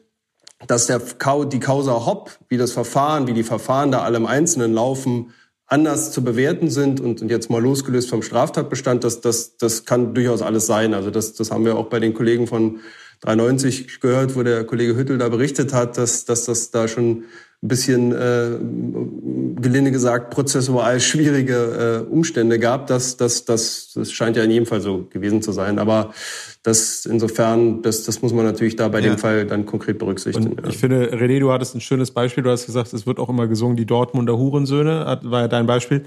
Dass 0.67 0.87
der, 0.87 1.01
die 1.01 1.61
Causa 1.61 2.05
Hopp, 2.05 2.33
wie 2.49 2.59
das 2.59 2.73
Verfahren, 2.73 3.27
wie 3.27 3.33
die 3.33 3.45
Verfahren 3.45 3.91
da 3.91 4.03
alle 4.03 4.19
im 4.19 4.27
Einzelnen 4.27 4.75
laufen, 4.75 5.33
anders 5.71 6.11
zu 6.11 6.23
bewerten 6.23 6.69
sind 6.69 7.01
und, 7.01 7.23
jetzt 7.31 7.49
mal 7.49 7.63
losgelöst 7.63 8.11
vom 8.11 8.23
Straftatbestand, 8.23 9.05
das, 9.05 9.21
das, 9.21 9.57
das 9.57 9.85
kann 9.85 10.15
durchaus 10.15 10.43
alles 10.43 10.67
sein. 10.67 10.95
Also 10.95 11.11
das, 11.11 11.33
das 11.35 11.53
haben 11.53 11.65
wir 11.65 11.77
auch 11.77 11.87
bei 11.87 12.01
den 12.01 12.13
Kollegen 12.13 12.49
von 12.49 12.81
93 13.21 14.01
gehört, 14.01 14.35
wo 14.35 14.43
der 14.43 14.65
Kollege 14.65 14.97
Hüttel 14.97 15.17
da 15.17 15.29
berichtet 15.29 15.73
hat, 15.73 15.97
dass, 15.97 16.25
dass 16.25 16.47
das 16.47 16.73
da 16.73 16.89
schon 16.89 17.25
ein 17.63 17.69
bisschen, 17.69 18.13
äh, 18.13 19.61
gelinde 19.61 19.91
gesagt, 19.91 20.31
prozessual 20.31 20.99
schwierige 20.99 22.05
äh, 22.09 22.11
Umstände 22.11 22.59
gab. 22.59 22.87
Das, 22.87 23.19
das, 23.19 23.45
das, 23.45 23.93
das 23.95 24.13
scheint 24.13 24.39
ja 24.39 24.45
in 24.45 24.51
jedem 24.51 24.65
Fall 24.67 24.81
so 24.81 25.07
gewesen 25.11 25.43
zu 25.43 25.53
sein. 25.53 25.79
Aber 25.79 26.15
das 26.63 27.05
insofern, 27.05 27.83
das, 27.83 28.05
das 28.05 28.23
muss 28.23 28.33
man 28.33 28.47
natürlich 28.47 28.77
da 28.77 28.89
bei 28.89 29.01
Ja. 29.01 29.11
dem 29.11 29.19
Fall 29.19 29.45
dann 29.47 29.67
konkret 29.67 29.99
berücksichtigen. 29.99 30.57
Ich 30.69 30.79
finde, 30.79 31.13
René, 31.15 31.39
du 31.39 31.53
hattest 31.53 31.75
ein 31.75 31.83
schönes 31.83 32.13
Beispiel. 32.13 32.43
Du 32.43 32.51
hast 32.51 32.65
gesagt, 32.65 32.95
es 32.95 33.07
wird 33.07 33.19
auch 33.19 33.29
immer 33.29 33.47
gesungen, 33.47 33.77
die 33.77 33.87
Dortmunder 33.87 34.39
Hurensöhne, 34.39 35.21
war 35.23 35.41
ja 35.43 35.49
dein 35.49 35.67
Beispiel. 35.67 36.05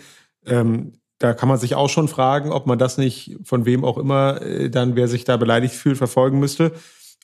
Ähm, 0.47 0.93
da 1.19 1.33
kann 1.33 1.47
man 1.49 1.59
sich 1.59 1.75
auch 1.75 1.89
schon 1.89 2.07
fragen, 2.07 2.51
ob 2.51 2.65
man 2.65 2.79
das 2.79 2.97
nicht 2.97 3.37
von 3.43 3.65
wem 3.65 3.85
auch 3.85 3.99
immer 3.99 4.41
äh, 4.41 4.69
dann, 4.71 4.95
wer 4.95 5.07
sich 5.07 5.23
da 5.23 5.37
beleidigt 5.37 5.75
fühlt, 5.75 5.97
verfolgen 5.97 6.39
müsste. 6.39 6.71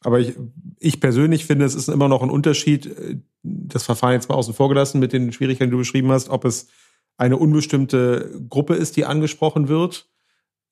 Aber 0.03 0.19
ich, 0.19 0.35
ich 0.79 0.99
persönlich 0.99 1.45
finde, 1.45 1.65
es 1.65 1.75
ist 1.75 1.89
immer 1.89 2.07
noch 2.07 2.21
ein 2.21 2.29
Unterschied, 2.29 2.85
äh, 2.85 3.17
das 3.43 3.83
Verfahren 3.83 4.13
jetzt 4.13 4.29
mal 4.29 4.35
außen 4.35 4.53
vor 4.53 4.69
gelassen 4.69 4.99
mit 4.99 5.13
den 5.13 5.31
Schwierigkeiten, 5.31 5.69
die 5.69 5.75
du 5.75 5.79
beschrieben 5.79 6.11
hast, 6.11 6.29
ob 6.29 6.45
es 6.45 6.67
eine 7.17 7.37
unbestimmte 7.37 8.31
Gruppe 8.49 8.75
ist, 8.75 8.95
die 8.95 9.05
angesprochen 9.05 9.67
wird, 9.67 10.09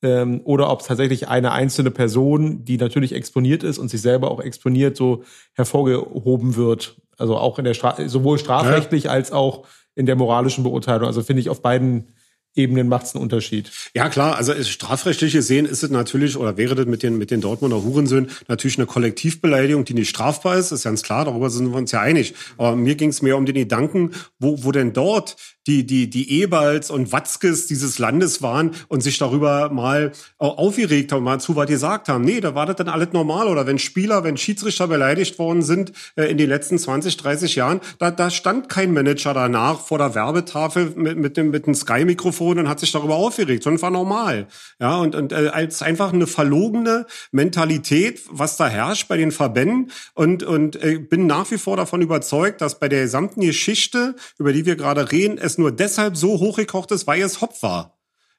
ähm, 0.02 0.42
oder 0.44 0.70
ob 0.70 0.82
es 0.82 0.88
tatsächlich 0.88 1.28
eine 1.28 1.52
einzelne 1.52 1.92
Person, 1.92 2.64
die 2.64 2.78
natürlich 2.78 3.14
exponiert 3.14 3.64
ist 3.64 3.80
und 3.80 3.90
sich 3.90 4.02
selber 4.02 4.32
auch 4.32 4.40
exponiert, 4.40 4.96
so 4.96 5.24
hervorgehoben 5.54 6.56
wird. 6.56 7.02
Also 7.18 7.36
auch 7.36 7.58
in 7.58 7.66
der 7.66 7.74
Stra 7.74 8.08
sowohl 8.08 8.38
strafrechtlich 8.38 9.10
als 9.10 9.32
auch 9.32 9.66
in 9.96 10.06
der 10.06 10.16
moralischen 10.16 10.64
Beurteilung. 10.64 11.08
Also 11.08 11.24
finde 11.24 11.42
ich 11.42 11.50
auf 11.50 11.62
beiden 11.62 12.14
Ebenen 12.58 12.88
macht 12.88 13.06
es 13.06 13.16
einen 13.16 13.24
Unterschied. 13.24 13.72
Ja 13.94 14.10
klar, 14.10 14.36
also 14.36 14.54
strafrechtlich 14.64 15.34
gesehen 15.34 15.66
ist 15.66 15.84
es 15.84 15.90
natürlich 15.90 16.38
oder 16.38 16.58
wäre 16.58 16.76
das 16.76 16.86
mit 16.86 17.04
den 17.04 17.18
mit 17.18 17.32
den 17.32 17.42
Dortmunder 17.42 17.84
Hurensöhnen 17.84 18.30
natürlich 18.48 18.78
eine 18.78 18.88
Kollektivbeleidigung, 18.88 19.86
die 19.86 19.94
nicht 19.94 20.10
strafbar 20.10 20.58
ist, 20.58 20.72
ist 20.72 20.84
ganz 20.84 21.04
klar, 21.04 21.26
darüber 21.26 21.50
sind 21.50 21.70
wir 21.70 21.78
uns 21.78 21.92
ja 21.92 22.02
einig. 22.02 22.34
Aber 22.58 22.76
mir 22.76 22.96
ging 22.96 23.10
es 23.10 23.22
mehr 23.22 23.38
um 23.38 23.46
den 23.46 23.56
Gedanken, 23.56 24.12
wo 24.40 24.64
wo 24.64 24.72
denn 24.72 24.94
dort 24.94 25.36
die 25.68 25.86
die 25.86 26.10
die 26.10 26.42
Eberls 26.42 26.90
und 26.90 27.12
Watzkes 27.12 27.68
dieses 27.68 28.00
Landes 28.00 28.42
waren 28.42 28.72
und 28.88 29.02
sich 29.02 29.18
darüber 29.18 29.70
mal 29.70 30.14
aufgeregt 30.38 31.12
haben, 31.12 31.24
mal 31.24 31.40
zu 31.40 31.56
was 31.56 31.68
gesagt 31.68 32.08
haben. 32.08 32.24
Nee, 32.24 32.40
da 32.40 32.56
war 32.56 32.66
das 32.66 32.78
dann 32.78 32.90
alles 32.90 33.10
normal 33.12 33.48
oder 33.48 33.68
wenn 33.68 33.78
Spieler, 33.78 34.24
wenn 34.24 34.38
Schiedsrichter 34.38 34.88
beleidigt 34.88 35.38
worden 35.38 35.62
sind 35.62 35.92
äh, 36.16 36.26
in 36.32 36.38
den 36.38 36.50
letzten 36.50 36.80
20, 36.80 37.18
30 37.18 37.56
Jahren, 37.56 37.82
da 38.00 38.12
da 38.12 38.30
stand 38.30 38.70
kein 38.70 38.94
Manager 38.94 39.34
danach 39.34 39.82
vor 39.82 39.98
der 39.98 40.16
Werbetafel 40.16 40.94
mit 40.96 41.18
mit 41.18 41.38
dem 41.38 41.52
mit 41.52 41.68
dem 41.68 41.76
Sky 41.76 42.06
Mikrofon 42.48 42.60
und 42.60 42.70
hat 42.70 42.80
sich 42.80 42.92
darüber 42.92 43.16
aufgeregt, 43.16 43.64
sondern 43.64 43.82
war 43.82 43.92
normal. 43.92 44.48
Ja, 44.80 44.98
und, 44.98 45.16
und 45.16 45.32
äh, 45.32 45.50
als 45.54 45.82
einfach 45.82 46.14
eine 46.14 46.28
verlogene 46.28 47.06
Mentalität, 47.32 48.22
was 48.30 48.58
da 48.58 48.68
herrscht 48.68 49.08
bei 49.08 49.18
den 49.18 49.32
Verbänden. 49.32 49.92
Und, 50.14 50.44
und 50.44 50.82
äh, 50.82 51.00
bin 51.00 51.28
nach 51.28 51.50
wie 51.52 51.58
vor 51.58 51.78
davon 51.78 52.02
überzeugt, 52.02 52.62
dass 52.62 52.80
bei 52.80 52.90
der 52.90 53.04
gesamten 53.04 53.42
Geschichte, 53.42 54.16
über 54.38 54.54
die 54.54 54.66
wir 54.66 54.76
gerade 54.76 55.12
reden, 55.12 55.38
es 55.38 55.58
nur 55.58 55.72
deshalb 55.72 56.18
so 56.18 56.40
hochgekocht 56.40 56.92
ist, 56.92 57.08
weil 57.08 57.22
es 57.22 57.42
Hopp 57.42 57.62
war. 57.62 57.97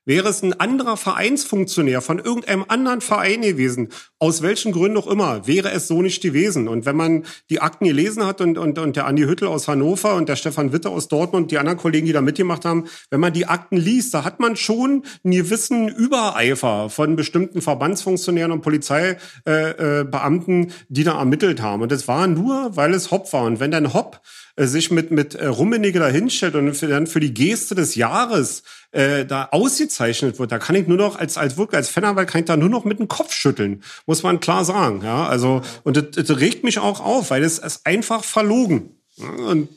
Wäre 0.08 0.30
es 0.30 0.42
ein 0.42 0.58
anderer 0.58 0.96
Vereinsfunktionär 0.96 2.00
von 2.00 2.18
irgendeinem 2.18 2.64
anderen 2.68 3.02
Verein 3.02 3.42
gewesen, 3.42 3.90
aus 4.18 4.40
welchen 4.40 4.72
Gründen 4.72 4.96
auch 4.96 5.06
immer, 5.06 5.46
wäre 5.46 5.70
es 5.70 5.86
so 5.86 6.00
nicht 6.00 6.22
gewesen. 6.22 6.66
Und 6.66 6.86
wenn 6.86 6.96
man 6.96 7.26
die 7.50 7.60
Akten 7.60 7.84
gelesen 7.84 8.24
hat 8.24 8.40
und, 8.40 8.56
und, 8.56 8.78
und 8.78 8.96
der 8.96 9.04
Andi 9.04 9.24
Hüttel 9.24 9.48
aus 9.48 9.68
Hannover 9.68 10.14
und 10.14 10.30
der 10.30 10.36
Stefan 10.36 10.72
Witte 10.72 10.88
aus 10.88 11.08
Dortmund, 11.08 11.50
die 11.50 11.58
anderen 11.58 11.76
Kollegen, 11.76 12.06
die 12.06 12.14
da 12.14 12.22
mitgemacht 12.22 12.64
haben, 12.64 12.86
wenn 13.10 13.20
man 13.20 13.34
die 13.34 13.44
Akten 13.44 13.76
liest, 13.76 14.14
da 14.14 14.24
hat 14.24 14.40
man 14.40 14.56
schon 14.56 15.02
einen 15.24 15.34
gewissen 15.34 15.88
Übereifer 15.88 16.88
von 16.88 17.14
bestimmten 17.14 17.60
Verbandsfunktionären 17.60 18.50
und 18.50 18.62
Polizeibeamten, 18.62 20.64
äh, 20.64 20.68
äh, 20.68 20.72
die 20.88 21.04
da 21.04 21.18
ermittelt 21.18 21.60
haben. 21.60 21.82
Und 21.82 21.92
das 21.92 22.08
war 22.08 22.26
nur, 22.26 22.74
weil 22.76 22.94
es 22.94 23.10
Hopp 23.10 23.30
war. 23.34 23.44
Und 23.44 23.60
wenn 23.60 23.70
dann 23.70 23.92
Hopp 23.92 24.22
sich 24.66 24.90
mit, 24.90 25.10
mit 25.10 25.34
äh, 25.34 25.46
Rummenigge 25.46 25.98
da 25.98 26.08
hinstellt 26.08 26.54
und 26.54 26.74
für, 26.74 26.88
dann 26.88 27.06
für 27.06 27.20
die 27.20 27.32
Geste 27.32 27.74
des 27.74 27.94
Jahres 27.94 28.62
äh, 28.90 29.24
da 29.24 29.48
ausgezeichnet 29.52 30.38
wird, 30.38 30.50
da 30.50 30.58
kann 30.58 30.76
ich 30.76 30.86
nur 30.86 30.96
noch 30.96 31.18
als 31.18 31.36
als 31.36 31.56
wirklich 31.56 31.76
als 31.76 31.88
Fananwalt 31.88 32.28
kann 32.28 32.40
ich 32.40 32.46
da 32.46 32.56
nur 32.56 32.68
noch 32.68 32.84
mit 32.84 32.98
dem 32.98 33.08
Kopf 33.08 33.32
schütteln, 33.32 33.82
muss 34.06 34.22
man 34.22 34.40
klar 34.40 34.64
sagen. 34.64 35.02
Ja, 35.04 35.26
also 35.26 35.62
und 35.84 35.96
das, 35.96 36.26
das 36.26 36.40
regt 36.40 36.64
mich 36.64 36.78
auch 36.78 37.00
auf, 37.00 37.30
weil 37.30 37.44
es 37.44 37.58
ist 37.58 37.86
einfach 37.86 38.24
verlogen. 38.24 38.96
Und 39.18 39.68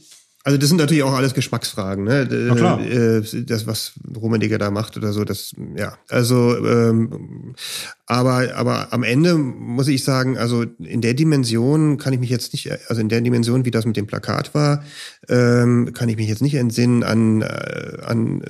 Also 0.43 0.57
das 0.57 0.69
sind 0.69 0.77
natürlich 0.77 1.03
auch 1.03 1.13
alles 1.13 1.35
Geschmacksfragen, 1.35 2.03
ne? 2.03 2.27
Na 2.29 2.55
klar. 2.55 2.81
Äh, 2.81 3.21
Das, 3.45 3.67
was 3.67 3.93
Rummenigge 4.15 4.57
da 4.57 4.71
macht 4.71 4.97
oder 4.97 5.13
so, 5.13 5.23
das, 5.23 5.53
ja. 5.75 5.97
Also, 6.09 6.57
ähm, 6.65 7.53
aber, 8.07 8.55
aber 8.55 8.91
am 8.91 9.03
Ende 9.03 9.35
muss 9.35 9.87
ich 9.87 10.03
sagen, 10.03 10.37
also 10.37 10.63
in 10.79 11.01
der 11.01 11.13
Dimension 11.13 11.97
kann 11.97 12.13
ich 12.13 12.19
mich 12.19 12.29
jetzt 12.31 12.53
nicht, 12.53 12.71
also 12.89 13.01
in 13.01 13.09
der 13.09 13.21
Dimension, 13.21 13.65
wie 13.65 13.71
das 13.71 13.85
mit 13.85 13.97
dem 13.97 14.07
Plakat 14.07 14.55
war, 14.55 14.83
ähm, 15.29 15.93
kann 15.93 16.09
ich 16.09 16.17
mich 16.17 16.27
jetzt 16.27 16.41
nicht 16.41 16.55
entsinnen 16.55 17.03
an, 17.03 17.41
äh, 17.41 17.97
an 18.03 18.41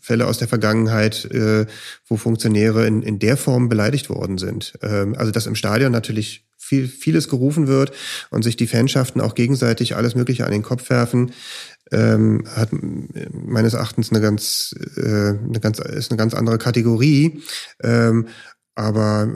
Fälle 0.00 0.26
aus 0.26 0.38
der 0.38 0.48
Vergangenheit, 0.48 1.26
äh, 1.26 1.66
wo 2.06 2.16
Funktionäre 2.16 2.86
in, 2.86 3.02
in 3.02 3.18
der 3.18 3.36
Form 3.36 3.68
beleidigt 3.68 4.10
worden 4.10 4.38
sind. 4.38 4.74
Ähm, 4.82 5.14
also 5.16 5.30
dass 5.30 5.46
im 5.46 5.54
Stadion 5.54 5.92
natürlich 5.92 6.45
viel, 6.66 6.88
vieles 6.88 7.28
gerufen 7.28 7.66
wird 7.68 7.92
und 8.30 8.42
sich 8.42 8.56
die 8.56 8.66
Fanschaften 8.66 9.20
auch 9.20 9.34
gegenseitig 9.34 9.96
alles 9.96 10.14
Mögliche 10.14 10.44
an 10.44 10.52
den 10.52 10.62
Kopf 10.62 10.90
werfen, 10.90 11.32
ähm, 11.92 12.44
hat 12.54 12.72
äh, 12.72 13.28
meines 13.32 13.74
Erachtens 13.74 14.10
eine 14.10 14.20
ganz, 14.20 14.74
äh, 14.96 15.00
eine 15.38 15.60
ganz, 15.60 15.78
ist 15.78 16.10
eine 16.10 16.18
ganz 16.18 16.34
andere 16.34 16.58
Kategorie. 16.58 17.42
Ähm, 17.82 18.26
aber 18.78 19.26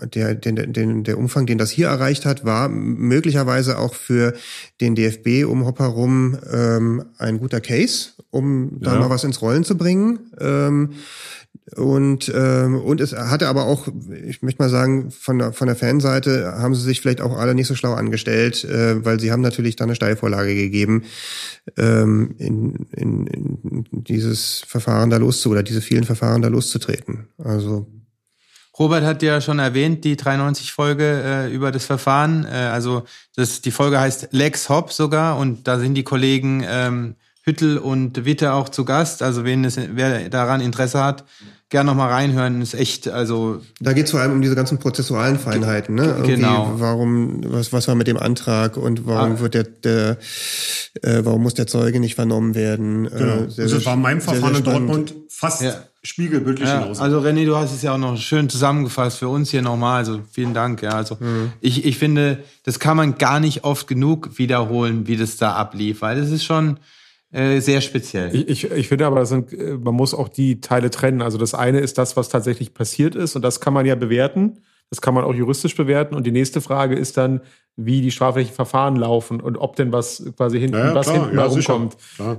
äh, 0.00 0.08
der, 0.08 0.34
den, 0.34 0.72
den, 0.72 1.04
der 1.04 1.16
Umfang, 1.18 1.46
den 1.46 1.58
das 1.58 1.70
hier 1.70 1.86
erreicht 1.88 2.24
hat, 2.26 2.44
war 2.44 2.68
möglicherweise 2.68 3.78
auch 3.78 3.94
für 3.94 4.32
den 4.80 4.96
DFB 4.96 5.44
um 5.48 5.64
Hopp 5.64 5.78
herum 5.78 6.36
ähm, 6.52 7.04
ein 7.18 7.38
guter 7.38 7.60
Case, 7.60 8.10
um 8.30 8.80
da 8.80 8.94
Ja. 8.94 8.98
mal 9.00 9.10
was 9.10 9.22
ins 9.22 9.42
Rollen 9.42 9.62
zu 9.62 9.76
bringen. 9.76 10.18
Ähm, 10.40 10.94
und, 11.76 12.30
ähm, 12.34 12.76
und 12.76 13.00
es 13.00 13.14
hatte 13.14 13.48
aber 13.48 13.64
auch, 13.64 13.88
ich 14.26 14.42
möchte 14.42 14.62
mal 14.62 14.68
sagen, 14.68 15.10
von 15.10 15.38
der, 15.38 15.52
von 15.54 15.66
der 15.66 15.76
Fanseite 15.76 16.52
haben 16.58 16.74
sie 16.74 16.82
sich 16.82 17.00
vielleicht 17.00 17.22
auch 17.22 17.38
alle 17.38 17.54
nicht 17.54 17.68
so 17.68 17.74
schlau 17.74 17.94
angestellt, 17.94 18.64
äh, 18.64 19.02
weil 19.02 19.18
sie 19.18 19.32
haben 19.32 19.40
natürlich 19.40 19.76
da 19.76 19.84
eine 19.84 19.94
Steilvorlage 19.94 20.54
gegeben, 20.54 21.04
ähm, 21.78 22.34
in, 22.38 22.86
in, 22.94 23.26
in 23.26 23.84
dieses 23.90 24.62
Verfahren 24.66 25.08
da 25.08 25.16
loszu 25.16 25.50
oder 25.50 25.62
diese 25.62 25.80
vielen 25.80 26.04
Verfahren 26.04 26.42
da 26.42 26.48
loszutreten. 26.48 27.28
Also 27.38 27.86
Robert 28.78 29.04
hat 29.04 29.22
ja 29.22 29.40
schon 29.40 29.58
erwähnt, 29.58 30.04
die 30.04 30.16
93-Folge 30.16 31.22
äh, 31.24 31.54
über 31.54 31.72
das 31.72 31.86
Verfahren. 31.86 32.44
Äh, 32.44 32.56
also 32.56 33.04
das, 33.36 33.62
die 33.62 33.70
Folge 33.70 34.00
heißt 34.00 34.28
Lex 34.32 34.68
Hop 34.68 34.92
sogar 34.92 35.38
und 35.38 35.66
da 35.66 35.78
sind 35.78 35.94
die 35.94 36.02
Kollegen 36.02 36.62
ähm, 36.68 37.14
Hüttel 37.44 37.78
und 37.78 38.24
Witte 38.24 38.52
auch 38.52 38.68
zu 38.68 38.84
Gast. 38.84 39.22
Also 39.22 39.44
wen 39.44 39.64
es, 39.64 39.78
wer 39.78 40.28
daran 40.28 40.60
Interesse 40.60 41.02
hat, 41.02 41.24
gerne 41.74 41.90
noch 41.90 41.96
mal 41.96 42.08
reinhören. 42.08 42.62
Ist 42.62 42.74
echt, 42.74 43.08
also. 43.08 43.60
Da 43.80 43.92
geht 43.92 44.06
es 44.06 44.12
vor 44.12 44.20
allem 44.20 44.32
um 44.32 44.40
diese 44.42 44.54
ganzen 44.54 44.78
prozessualen 44.78 45.38
Feinheiten, 45.40 45.96
ne? 45.96 46.04
Irgendwie, 46.04 46.36
Genau. 46.36 46.74
Warum, 46.76 47.40
was, 47.52 47.72
was 47.72 47.88
war 47.88 47.96
mit 47.96 48.06
dem 48.06 48.16
Antrag 48.16 48.76
und 48.76 49.06
warum 49.06 49.32
Ah. 49.36 49.40
wird 49.40 49.54
der, 49.54 49.64
der 49.64 50.18
äh, 51.02 51.24
warum 51.24 51.42
muss 51.42 51.54
der 51.54 51.66
Zeuge 51.66 51.98
nicht 51.98 52.14
vernommen 52.14 52.54
werden? 52.54 53.04
Genau. 53.10 53.44
Äh, 53.44 53.50
sehr, 53.50 53.64
also 53.64 53.76
sehr- 53.78 53.86
war 53.86 53.94
in 53.94 54.00
meinem 54.02 54.20
sehr, 54.20 54.30
sehr 54.34 54.40
Verfahren 54.40 54.56
in. 54.56 54.64
Dortmund 54.64 55.14
fast 55.28 55.64
spiegelbildlich 56.04 56.68
Ja, 56.68 56.82
genauso. 56.82 57.02
also 57.02 57.18
René, 57.20 57.44
du 57.46 57.56
hast 57.56 57.72
es 57.74 57.82
ja 57.82 57.94
auch 57.94 57.98
noch 57.98 58.16
schön 58.18 58.48
zusammengefasst 58.48 59.18
für 59.18 59.28
uns 59.28 59.50
hier 59.50 59.62
nochmal. 59.62 59.96
Also 59.96 60.20
vielen 60.30 60.54
Dank. 60.54 60.82
Ja, 60.82 60.90
also 60.90 61.16
ich, 61.60 61.84
ich 61.84 61.98
finde, 61.98 62.38
das 62.64 62.78
kann 62.78 62.96
man 62.96 63.18
gar 63.18 63.40
nicht 63.40 63.64
oft 63.64 63.86
genug 63.88 64.38
wiederholen, 64.38 65.06
wie 65.08 65.16
das 65.16 65.38
da 65.38 65.54
ablief, 65.54 66.02
weil 66.02 66.20
das 66.20 66.30
ist 66.30 66.44
schon 66.44 66.76
äh, 67.34 67.60
sehr 67.60 67.80
speziell. 67.80 68.34
Ich, 68.34 68.48
ich, 68.48 68.70
ich 68.70 68.88
finde 68.88 69.06
aber, 69.06 69.20
das 69.20 69.28
sind, 69.28 69.52
äh, 69.52 69.76
man 69.76 69.94
muss 69.94 70.14
auch 70.14 70.28
die 70.28 70.60
Teile 70.60 70.90
trennen. 70.90 71.20
Also 71.20 71.36
das 71.36 71.52
eine 71.52 71.80
ist 71.80 71.98
das, 71.98 72.16
was 72.16 72.28
tatsächlich 72.28 72.74
passiert 72.74 73.14
ist 73.14 73.34
und 73.34 73.42
das 73.42 73.60
kann 73.60 73.74
man 73.74 73.86
ja 73.86 73.96
bewerten. 73.96 74.58
Das 74.90 75.00
kann 75.00 75.14
man 75.14 75.24
auch 75.24 75.34
juristisch 75.34 75.74
bewerten. 75.74 76.14
Und 76.14 76.24
die 76.26 76.30
nächste 76.30 76.60
Frage 76.60 76.94
ist 76.94 77.16
dann, 77.16 77.40
wie 77.74 78.00
die 78.00 78.12
strafrechtlichen 78.12 78.54
Verfahren 78.54 78.94
laufen 78.94 79.40
und 79.40 79.56
ob 79.56 79.74
denn 79.74 79.92
was 79.92 80.22
quasi 80.36 80.60
hinten, 80.60 80.76
Ja, 80.76 80.88
ja, 80.88 80.94
was 80.94 81.06
klar, 81.08 81.22
hinten 81.22 81.36
ja, 81.38 81.44
rumkommt. 81.46 81.96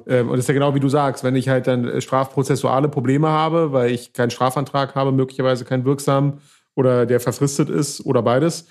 Ähm, 0.07 0.29
und 0.29 0.37
das 0.37 0.45
ist 0.45 0.47
ja 0.47 0.53
genau 0.53 0.73
wie 0.75 0.79
du 0.79 0.87
sagst, 0.87 1.25
wenn 1.25 1.35
ich 1.35 1.49
halt 1.49 1.67
dann 1.67 1.85
äh, 1.85 1.99
strafprozessuale 1.99 2.87
Probleme 2.87 3.27
habe, 3.27 3.73
weil 3.73 3.91
ich 3.91 4.13
keinen 4.13 4.29
Strafantrag 4.29 4.95
habe, 4.95 5.11
möglicherweise 5.11 5.65
keinen 5.65 5.83
wirksamen 5.83 6.35
oder 6.73 7.05
der 7.05 7.19
verfristet 7.19 7.69
ist 7.69 8.05
oder 8.05 8.21
beides, 8.21 8.61
äh, 8.61 8.65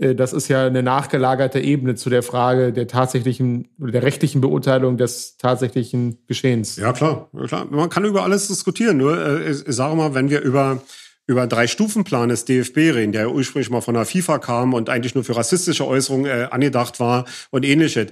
das 0.00 0.32
ist 0.32 0.48
ja 0.48 0.66
eine 0.66 0.82
nachgelagerte 0.82 1.60
Ebene 1.60 1.94
zu 1.94 2.08
der 2.08 2.22
Frage 2.22 2.72
der 2.72 2.88
tatsächlichen 2.88 3.68
oder 3.78 3.92
der 3.92 4.02
rechtlichen 4.02 4.40
Beurteilung 4.40 4.96
des 4.96 5.36
tatsächlichen 5.36 6.18
Geschehens. 6.26 6.76
Ja, 6.76 6.92
klar, 6.94 7.28
klar. 7.46 7.66
Man 7.70 7.90
kann 7.90 8.04
über 8.04 8.24
alles 8.24 8.48
diskutieren. 8.48 8.96
Nur, 8.96 9.18
äh, 9.18 9.50
ich 9.50 9.62
sage 9.66 9.94
mal, 9.94 10.14
wenn 10.14 10.30
wir 10.30 10.40
über 10.40 10.80
über 11.26 11.46
drei 11.46 11.68
Stufenplan 11.68 12.28
des 12.28 12.44
DFB 12.44 12.76
reden, 12.76 13.12
der 13.12 13.22
ja 13.22 13.28
ursprünglich 13.28 13.70
mal 13.70 13.80
von 13.80 13.94
der 13.94 14.04
FIFA 14.04 14.38
kam 14.38 14.74
und 14.74 14.88
eigentlich 14.88 15.14
nur 15.14 15.22
für 15.22 15.36
rassistische 15.36 15.86
Äußerungen 15.86 16.26
äh, 16.26 16.48
angedacht 16.50 16.98
war 16.98 17.24
und 17.50 17.64
ähnliches. 17.64 18.08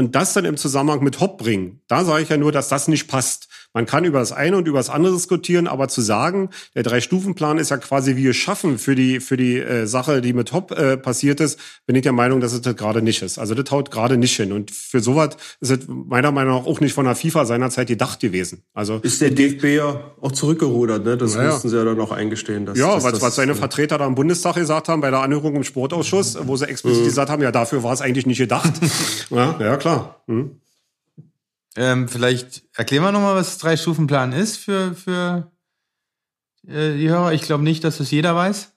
Und 0.00 0.14
das 0.14 0.32
dann 0.32 0.46
im 0.46 0.56
Zusammenhang 0.56 1.02
mit 1.04 1.20
Hopp 1.20 1.36
bringen, 1.36 1.80
da 1.86 2.04
sage 2.06 2.22
ich 2.22 2.30
ja 2.30 2.38
nur, 2.38 2.52
dass 2.52 2.68
das 2.70 2.88
nicht 2.88 3.06
passt. 3.06 3.48
Man 3.74 3.84
kann 3.86 4.04
über 4.04 4.18
das 4.18 4.32
eine 4.32 4.56
und 4.56 4.66
über 4.66 4.78
das 4.78 4.88
andere 4.88 5.12
diskutieren, 5.12 5.66
aber 5.68 5.86
zu 5.88 6.00
sagen, 6.00 6.48
der 6.74 6.82
Drei-Stufen-Plan 6.82 7.58
ist 7.58 7.70
ja 7.70 7.76
quasi 7.76 8.16
wie 8.16 8.22
geschaffen 8.24 8.78
für 8.78 8.94
die, 8.96 9.20
für 9.20 9.36
die 9.36 9.58
äh, 9.58 9.86
Sache, 9.86 10.22
die 10.22 10.32
mit 10.32 10.52
Hopp 10.52 10.72
äh, 10.72 10.96
passiert 10.96 11.38
ist, 11.38 11.58
bin 11.86 11.94
ich 11.94 12.02
der 12.02 12.12
Meinung, 12.12 12.40
dass 12.40 12.52
es 12.54 12.62
das 12.62 12.74
gerade 12.76 13.02
nicht 13.02 13.20
ist. 13.22 13.38
Also 13.38 13.54
das 13.54 13.70
haut 13.70 13.90
gerade 13.92 14.16
nicht 14.16 14.34
hin. 14.34 14.52
Und 14.52 14.70
für 14.72 15.00
sowas 15.00 15.36
ist 15.60 15.70
es 15.70 15.78
meiner 15.86 16.32
Meinung 16.32 16.58
nach 16.58 16.66
auch 16.66 16.80
nicht 16.80 16.94
von 16.94 17.04
der 17.04 17.14
FIFA 17.14 17.44
seinerzeit 17.44 17.86
gedacht 17.88 18.18
gewesen. 18.20 18.62
Also 18.74 18.96
Ist 19.02 19.20
der 19.20 19.30
DFB 19.30 19.64
ja 19.76 20.00
auch 20.20 20.32
zurückgerudert, 20.32 21.04
ne? 21.04 21.16
Das 21.18 21.34
Ja, 21.34 21.42
ja. 21.44 21.50
mussten 21.52 21.68
sie 21.68 21.76
ja 21.76 21.84
dann 21.84 22.00
auch 22.00 22.10
eingestehen. 22.10 22.64
Dass, 22.66 22.76
ja, 22.78 22.94
dass 22.94 23.04
was, 23.04 23.12
das, 23.12 23.22
was 23.22 23.34
seine 23.36 23.52
äh, 23.52 23.54
Vertreter 23.54 23.98
da 23.98 24.06
im 24.06 24.14
Bundestag 24.14 24.54
gesagt 24.56 24.88
haben 24.88 25.00
bei 25.02 25.10
der 25.10 25.20
Anhörung 25.20 25.54
im 25.54 25.62
Sportausschuss, 25.64 26.36
wo 26.42 26.56
sie 26.56 26.66
explizit 26.66 27.02
Mhm. 27.02 27.04
gesagt 27.04 27.30
haben, 27.30 27.42
ja, 27.42 27.52
dafür 27.52 27.82
war 27.84 27.92
es 27.92 28.00
eigentlich 28.00 28.26
nicht 28.26 28.38
gedacht. 28.38 28.72
ja, 29.30 29.56
ja, 29.60 29.76
klar. 29.76 29.89
Mhm. 30.26 30.60
Ähm, 31.76 32.08
vielleicht 32.08 32.62
erklären 32.74 33.04
wir 33.04 33.12
nochmal, 33.12 33.36
was 33.36 33.58
Drei-Stufen-Plan 33.58 34.32
ist 34.32 34.56
für, 34.56 34.94
für 34.94 35.50
äh, 36.66 36.96
die 36.96 37.08
Hörer. 37.08 37.32
Ich 37.32 37.42
glaube 37.42 37.64
nicht, 37.64 37.84
dass 37.84 37.98
das 37.98 38.10
jeder 38.10 38.34
weiß. 38.34 38.72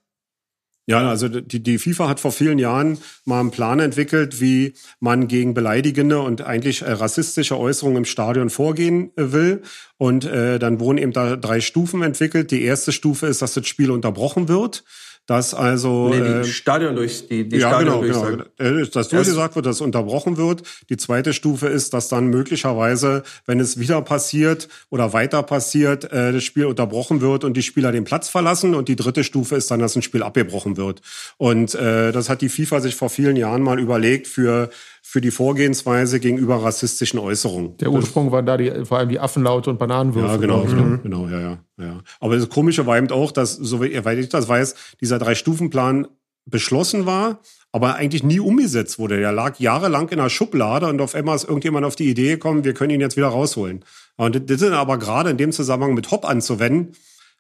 Ja, 0.86 1.10
also 1.10 1.30
die, 1.30 1.64
die 1.64 1.78
FIFA 1.78 2.10
hat 2.10 2.20
vor 2.20 2.34
vielen 2.34 2.60
Jahren 2.60 2.98
mal 3.24 3.40
einen 3.40 3.52
Plan 3.52 3.80
entwickelt, 3.80 4.42
wie 4.42 4.74
man 5.00 5.30
gegen 5.30 5.54
beleidigende 5.54 6.20
und 6.20 6.42
eigentlich 6.42 6.82
äh, 6.82 6.92
rassistische 6.92 7.58
Äußerungen 7.58 8.00
im 8.00 8.06
Stadion 8.06 8.50
vorgehen 8.50 9.12
äh, 9.16 9.32
will. 9.32 9.62
Und 9.98 10.26
äh, 10.26 10.60
dann 10.60 10.82
wurden 10.82 10.98
eben 10.98 11.14
da 11.14 11.38
drei 11.38 11.62
Stufen 11.62 12.02
entwickelt. 12.04 12.52
Die 12.52 12.64
erste 12.64 12.92
Stufe 12.92 13.28
ist, 13.28 13.42
dass 13.42 13.54
das 13.54 13.66
Spiel 13.66 13.92
unterbrochen 13.92 14.50
wird. 14.50 14.84
Dass 15.26 15.54
also 15.54 16.10
Nee, 16.10 16.20
die 16.20 16.26
äh, 16.26 16.44
Stadion 16.44 16.98
durch, 16.98 17.30
die, 17.30 17.48
die 17.48 17.58
ja, 17.58 17.70
Stadion 17.70 18.02
genau, 18.02 18.44
genau. 18.58 18.84
Dass 18.92 19.08
durchgesagt 19.08 19.56
wird, 19.56 19.66
dass 19.66 19.80
unterbrochen 19.80 20.36
wird. 20.36 20.64
Die 20.90 20.98
zweite 20.98 21.32
Stufe 21.32 21.68
ist, 21.68 21.94
dass 21.94 22.10
dann 22.10 22.28
möglicherweise, 22.28 23.24
wenn 23.46 23.62
es 23.62 23.80
wieder 23.80 24.02
passiert 24.02 24.68
oder 24.90 25.14
weiter 25.14 25.42
passiert, 25.44 26.12
äh, 26.12 26.34
das 26.34 26.44
Spiel 26.44 26.66
unterbrochen 26.66 27.22
wird 27.22 27.46
und 27.46 27.56
die 27.56 27.64
Spieler 27.64 27.94
den 27.94 28.04
Platz 28.04 28.28
verlassen. 28.28 28.76
Und 28.76 28.90
die 28.90 28.98
dritte 28.98 29.24
Stufe 29.24 29.56
ist 29.56 29.72
dann, 29.72 29.80
dass 29.80 29.96
ein 29.96 30.02
Spiel 30.02 30.24
abgebrochen 30.24 30.76
wird. 30.76 31.02
Und 31.38 31.74
äh, 31.74 32.12
das 32.12 32.28
hat 32.28 32.42
die 32.42 32.50
FIFA 32.50 32.82
sich 32.82 32.96
vor 32.96 33.10
vielen 33.10 33.38
Jahren 33.38 33.62
mal 33.62 33.80
überlegt 33.80 34.28
für 34.28 34.70
für 35.06 35.20
die 35.20 35.32
Vorgehensweise 35.32 36.22
gegenüber 36.22 36.64
rassistischen 36.64 37.20
Äußerungen. 37.20 37.76
Der 37.78 37.92
Ursprung 37.92 38.32
waren 38.32 38.46
da 38.46 38.56
die, 38.56 38.86
vor 38.86 38.98
allem 38.98 39.10
die 39.10 39.20
Affenlaute 39.20 39.70
und 39.70 39.78
Bananenwürfe. 39.78 40.28
Ja, 40.28 40.38
genau, 40.38 40.64
ich, 40.64 40.70
genau, 40.70 40.84
ne? 40.84 41.00
genau, 41.04 41.28
ja, 41.28 41.40
ja, 41.42 41.58
ja. 41.78 42.00
Aber 42.22 42.38
das 42.38 42.48
Komische 42.48 42.88
war 42.88 42.98
eben 42.98 43.12
auch, 43.12 43.34
dass, 43.34 43.54
soweit 43.54 44.18
ich 44.18 44.30
das 44.30 44.48
weiß, 44.48 44.76
dieser 45.02 45.20
Drei-Stufen-Plan 45.20 46.08
beschlossen 46.46 47.06
war, 47.06 47.42
aber 47.74 47.96
eigentlich 47.96 48.24
nie 48.24 48.40
umgesetzt 48.40 48.98
wurde. 48.98 49.20
Der 49.20 49.34
lag 49.34 49.60
jahrelang 49.60 50.08
in 50.08 50.20
der 50.20 50.30
Schublade 50.30 50.88
und 50.88 51.02
auf 51.02 51.16
einmal 51.16 51.36
ist 51.36 51.44
irgendjemand 51.44 51.86
auf 51.86 51.98
die 51.98 52.10
Idee 52.10 52.32
gekommen, 52.32 52.64
wir 52.64 52.74
können 52.74 52.92
ihn 52.92 53.02
jetzt 53.02 53.18
wieder 53.18 53.28
rausholen. 53.28 53.84
Und 54.16 54.50
das 54.50 54.62
ist 54.62 54.72
aber 54.72 54.98
gerade 55.00 55.32
in 55.32 55.38
dem 55.38 55.52
Zusammenhang 55.52 55.96
mit 55.96 56.12
Hopp 56.12 56.26
anzuwenden, 56.26 56.94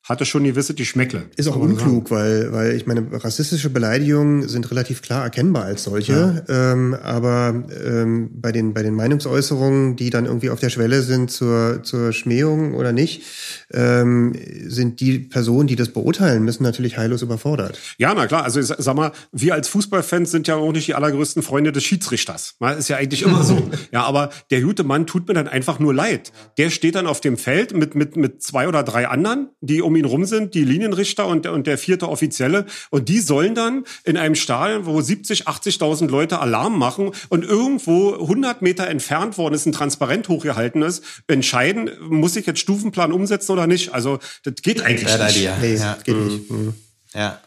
hatte 0.03 0.25
schon 0.25 0.43
gewisse 0.43 0.73
die 0.73 0.85
Schmeckle. 0.85 1.23
Ist 1.37 1.47
auch 1.47 1.55
unklug, 1.55 2.11
weil, 2.11 2.51
weil 2.51 2.75
ich 2.75 2.85
meine, 2.85 3.07
rassistische 3.23 3.69
Beleidigungen 3.69 4.49
sind 4.49 4.69
relativ 4.69 5.01
klar 5.01 5.23
erkennbar 5.23 5.63
als 5.63 5.85
solche. 5.85 6.43
Ähm, 6.49 6.93
aber 7.01 7.63
ähm, 7.85 8.29
bei, 8.33 8.51
den, 8.51 8.73
bei 8.73 8.83
den 8.83 8.95
Meinungsäußerungen, 8.95 9.95
die 9.95 10.09
dann 10.09 10.25
irgendwie 10.25 10.49
auf 10.49 10.59
der 10.59 10.69
Schwelle 10.69 11.03
sind 11.03 11.31
zur, 11.31 11.83
zur 11.83 12.11
Schmähung 12.11 12.73
oder 12.73 12.91
nicht, 12.91 13.23
ähm, 13.71 14.33
sind 14.65 14.99
die 14.99 15.19
Personen, 15.19 15.67
die 15.67 15.77
das 15.77 15.89
beurteilen 15.89 16.43
müssen, 16.43 16.63
natürlich 16.63 16.97
heillos 16.97 17.21
überfordert. 17.21 17.79
Ja, 17.97 18.13
na 18.13 18.27
klar. 18.27 18.43
Also 18.43 18.61
sag 18.61 18.95
mal, 18.95 19.13
wir 19.31 19.53
als 19.53 19.69
Fußballfans 19.69 20.31
sind 20.31 20.49
ja 20.49 20.55
auch 20.55 20.73
nicht 20.73 20.87
die 20.87 20.95
allergrößten 20.95 21.43
Freunde 21.43 21.71
des 21.71 21.85
Schiedsrichters. 21.85 22.55
Ist 22.77 22.89
ja 22.89 22.97
eigentlich 22.97 23.23
immer 23.23 23.43
so. 23.43 23.53
Ja, 23.91 24.03
aber 24.03 24.31
der 24.49 24.61
gute 24.61 24.83
Mann 24.83 25.05
tut 25.05 25.27
mir 25.27 25.35
dann 25.35 25.47
einfach 25.47 25.77
nur 25.77 25.93
leid. 25.93 26.31
Der 26.57 26.69
steht 26.71 26.95
dann 26.95 27.05
auf 27.05 27.21
dem 27.21 27.37
Feld 27.37 27.75
mit, 27.75 27.93
mit, 27.95 28.15
mit 28.15 28.41
zwei 28.41 28.67
oder 28.67 28.81
drei 28.81 29.07
anderen, 29.07 29.49
die 29.61 29.81
um 29.81 29.92
ihn 29.95 30.05
rum 30.05 30.25
sind, 30.25 30.53
die 30.53 30.63
Linienrichter 30.63 31.27
und, 31.27 31.45
der- 31.45 31.53
und 31.53 31.67
der 31.67 31.77
vierte 31.77 32.09
Offizielle. 32.09 32.65
Und 32.89 33.09
die 33.09 33.19
sollen 33.19 33.55
dann 33.55 33.83
in 34.03 34.17
einem 34.17 34.35
Stadion, 34.35 34.85
wo 34.85 34.99
70, 35.01 35.47
80.000 35.47 36.07
Leute 36.09 36.39
Alarm 36.39 36.77
machen 36.77 37.11
und 37.29 37.43
irgendwo 37.43 38.13
100 38.13 38.61
Meter 38.61 38.87
entfernt 38.87 39.37
worden 39.37 39.53
ist, 39.53 39.65
ein 39.65 39.71
Transparent 39.71 40.27
hochgehalten 40.29 40.81
ist, 40.81 41.03
entscheiden, 41.27 41.89
muss 42.09 42.35
ich 42.35 42.45
jetzt 42.45 42.59
Stufenplan 42.59 43.11
umsetzen 43.11 43.51
oder 43.51 43.67
nicht. 43.67 43.93
Also 43.93 44.19
das 44.43 44.55
geht 44.61 44.81
eigentlich 44.81 45.05
Bad 45.05 45.27
nicht. 45.35 45.49
Nee, 45.61 45.75
Ja. 45.75 45.97
geht 46.03 46.15
nicht. 46.17 46.51
Mhm. 46.51 46.73
Ja. 47.13 47.39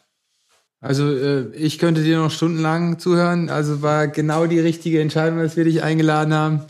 Also 0.80 1.10
äh, 1.10 1.54
ich 1.56 1.78
könnte 1.78 2.02
dir 2.04 2.18
noch 2.18 2.30
stundenlang 2.30 2.98
zuhören. 2.98 3.48
Also 3.50 3.82
war 3.82 4.08
genau 4.08 4.46
die 4.46 4.60
richtige 4.60 5.00
Entscheidung, 5.00 5.38
dass 5.38 5.56
wir 5.56 5.64
dich 5.64 5.82
eingeladen 5.82 6.34
haben. 6.34 6.64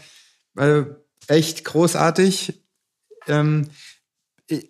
Also 0.55 0.87
echt 1.27 1.65
großartig. 1.65 2.55
Ähm, 3.29 3.69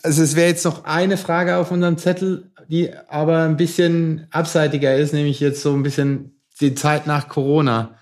also 0.03 0.23
es 0.23 0.37
wäre 0.37 0.49
jetzt 0.49 0.65
noch 0.65 0.85
eine 0.85 1.17
Frage 1.17 1.57
auf 1.57 1.71
unserem 1.71 1.99
Zettel, 1.99 2.51
die 2.69 2.91
aber 3.09 3.43
ein 3.43 3.57
bisschen 3.57 4.27
abseitiger 4.31 4.97
ist, 4.97 5.13
nämlich 5.13 5.41
jetzt 5.41 5.63
so 5.63 5.75
ein 5.75 5.83
bisschen 5.83 6.41
die 6.61 6.75
Zeit 6.75 7.07
nach 7.07 7.29
Corona. 7.29 7.99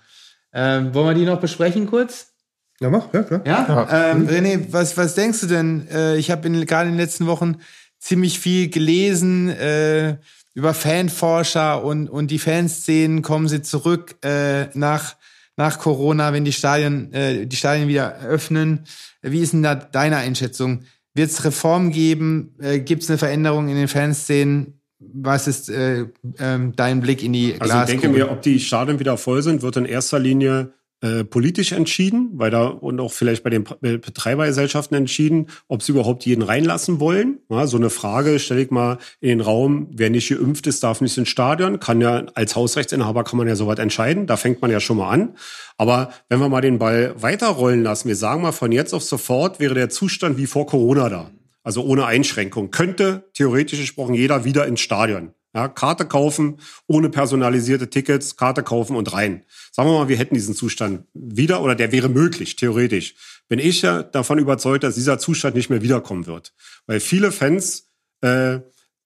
Ähm, 0.53 0.93
wollen 0.93 1.07
wir 1.07 1.13
die 1.13 1.25
noch 1.25 1.41
besprechen 1.41 1.87
kurz? 1.87 2.33
Ja, 2.79 2.89
mach, 2.89 3.13
ja, 3.13 3.23
klar. 3.23 3.41
Ja, 3.45 4.11
ähm, 4.11 4.27
René, 4.27 4.67
was, 4.71 4.97
was 4.97 5.15
denkst 5.15 5.41
du 5.41 5.47
denn? 5.47 5.87
Äh, 5.89 6.17
ich 6.17 6.31
habe 6.31 6.47
in, 6.47 6.65
gerade 6.65 6.89
in 6.89 6.95
den 6.95 7.01
letzten 7.01 7.27
Wochen 7.27 7.57
ziemlich 7.99 8.39
viel 8.39 8.69
gelesen 8.69 9.49
äh, 9.49 10.17
über 10.53 10.73
Fanforscher 10.73 11.83
und, 11.83 12.09
und 12.09 12.31
die 12.31 12.39
Fanszenen. 12.39 13.21
Kommen 13.21 13.47
sie 13.47 13.61
zurück 13.61 14.15
äh, 14.23 14.67
nach, 14.77 15.15
nach 15.57 15.79
Corona, 15.79 16.33
wenn 16.33 16.45
die 16.45 16.53
Stadien, 16.53 17.13
äh, 17.13 17.45
die 17.45 17.55
Stadien 17.55 17.87
wieder 17.87 18.19
öffnen? 18.21 18.85
Wie 19.21 19.41
ist 19.41 19.53
denn 19.53 19.63
da 19.63 19.75
deine 19.75 20.17
Einschätzung? 20.17 20.83
Wird 21.15 21.31
es 21.31 21.43
Reformen 21.45 21.91
geben? 21.91 22.55
Äh, 22.59 22.79
Gibt 22.79 23.03
es 23.03 23.09
eine 23.09 23.17
Veränderung 23.17 23.69
in 23.69 23.75
den 23.75 23.87
Fanszenen? 23.87 24.81
Was 24.99 25.47
ist 25.47 25.69
äh, 25.69 26.05
ähm, 26.39 26.73
dein 26.75 26.99
Blick 26.99 27.23
in 27.23 27.33
die 27.33 27.55
Also 27.59 27.73
ich 27.79 27.85
denke 27.85 28.07
Glaskugel? 28.07 28.25
mir, 28.25 28.31
ob 28.31 28.41
die 28.41 28.59
Stadien 28.59 28.99
wieder 28.99 29.17
voll 29.17 29.41
sind, 29.41 29.61
wird 29.61 29.77
in 29.77 29.85
erster 29.85 30.19
Linie 30.19 30.73
äh, 31.01 31.23
politisch 31.23 31.71
entschieden, 31.71 32.31
weil 32.33 32.51
da 32.51 32.67
und 32.67 32.99
auch 32.99 33.11
vielleicht 33.11 33.43
bei 33.43 33.49
den 33.49 33.63
P- 33.63 33.75
äh, 33.81 33.97
Betreibergesellschaften 33.97 34.95
entschieden, 34.97 35.47
ob 35.67 35.83
sie 35.83 35.91
überhaupt 35.91 36.25
jeden 36.25 36.41
reinlassen 36.41 36.99
wollen. 36.99 37.39
Ja, 37.49 37.67
so 37.67 37.77
eine 37.77 37.89
Frage 37.89 38.39
stelle 38.39 38.61
ich 38.61 38.71
mal 38.71 38.97
in 39.19 39.29
den 39.29 39.41
Raum, 39.41 39.87
wer 39.91 40.09
nicht 40.09 40.29
geimpft 40.29 40.67
ist, 40.67 40.83
darf 40.83 41.01
nicht 41.01 41.17
ins 41.17 41.29
Stadion. 41.29 41.79
Kann 41.79 42.01
ja 42.01 42.25
als 42.33 42.55
Hausrechtsinhaber 42.55 43.23
kann 43.23 43.37
man 43.37 43.47
ja 43.47 43.55
soweit 43.55 43.79
entscheiden. 43.79 44.25
Da 44.25 44.37
fängt 44.37 44.61
man 44.61 44.71
ja 44.71 44.79
schon 44.79 44.97
mal 44.97 45.09
an. 45.09 45.35
Aber 45.77 46.11
wenn 46.29 46.39
wir 46.39 46.49
mal 46.49 46.61
den 46.61 46.79
Ball 46.79 47.13
weiterrollen 47.17 47.83
lassen, 47.83 48.07
wir 48.07 48.15
sagen 48.15 48.41
mal 48.41 48.51
von 48.53 48.71
jetzt 48.71 48.93
auf 48.93 49.03
sofort 49.03 49.59
wäre 49.59 49.73
der 49.73 49.89
Zustand 49.89 50.37
wie 50.37 50.47
vor 50.47 50.65
Corona 50.65 51.09
da. 51.09 51.31
Also 51.63 51.83
ohne 51.83 52.05
Einschränkung. 52.05 52.71
Könnte 52.71 53.29
theoretisch 53.33 53.79
gesprochen 53.79 54.13
jeder 54.13 54.45
wieder 54.45 54.65
ins 54.67 54.81
Stadion. 54.81 55.33
Ja, 55.55 55.69
Karte 55.69 56.05
kaufen, 56.05 56.59
ohne 56.85 57.09
personalisierte 57.09 57.89
Tickets, 57.89 58.35
Karte 58.35 58.61
kaufen 58.61 58.97
und 58.97 59.13
rein. 59.13 59.43
Sagen 59.71 59.89
wir 59.89 59.97
mal, 59.97 60.09
wir 60.09 60.17
hätten 60.17 60.35
diesen 60.35 60.53
Zustand 60.53 61.05
wieder 61.13 61.61
oder 61.61 61.75
der 61.75 61.93
wäre 61.93 62.09
möglich, 62.09 62.57
theoretisch. 62.57 63.15
Bin 63.47 63.59
ich 63.59 63.81
ja 63.81 64.03
davon 64.03 64.37
überzeugt, 64.37 64.83
dass 64.83 64.95
dieser 64.95 65.17
Zustand 65.17 65.55
nicht 65.55 65.69
mehr 65.69 65.81
wiederkommen 65.81 66.27
wird. 66.27 66.53
Weil 66.87 66.99
viele 66.99 67.31
Fans 67.31 67.87
äh, 68.19 68.59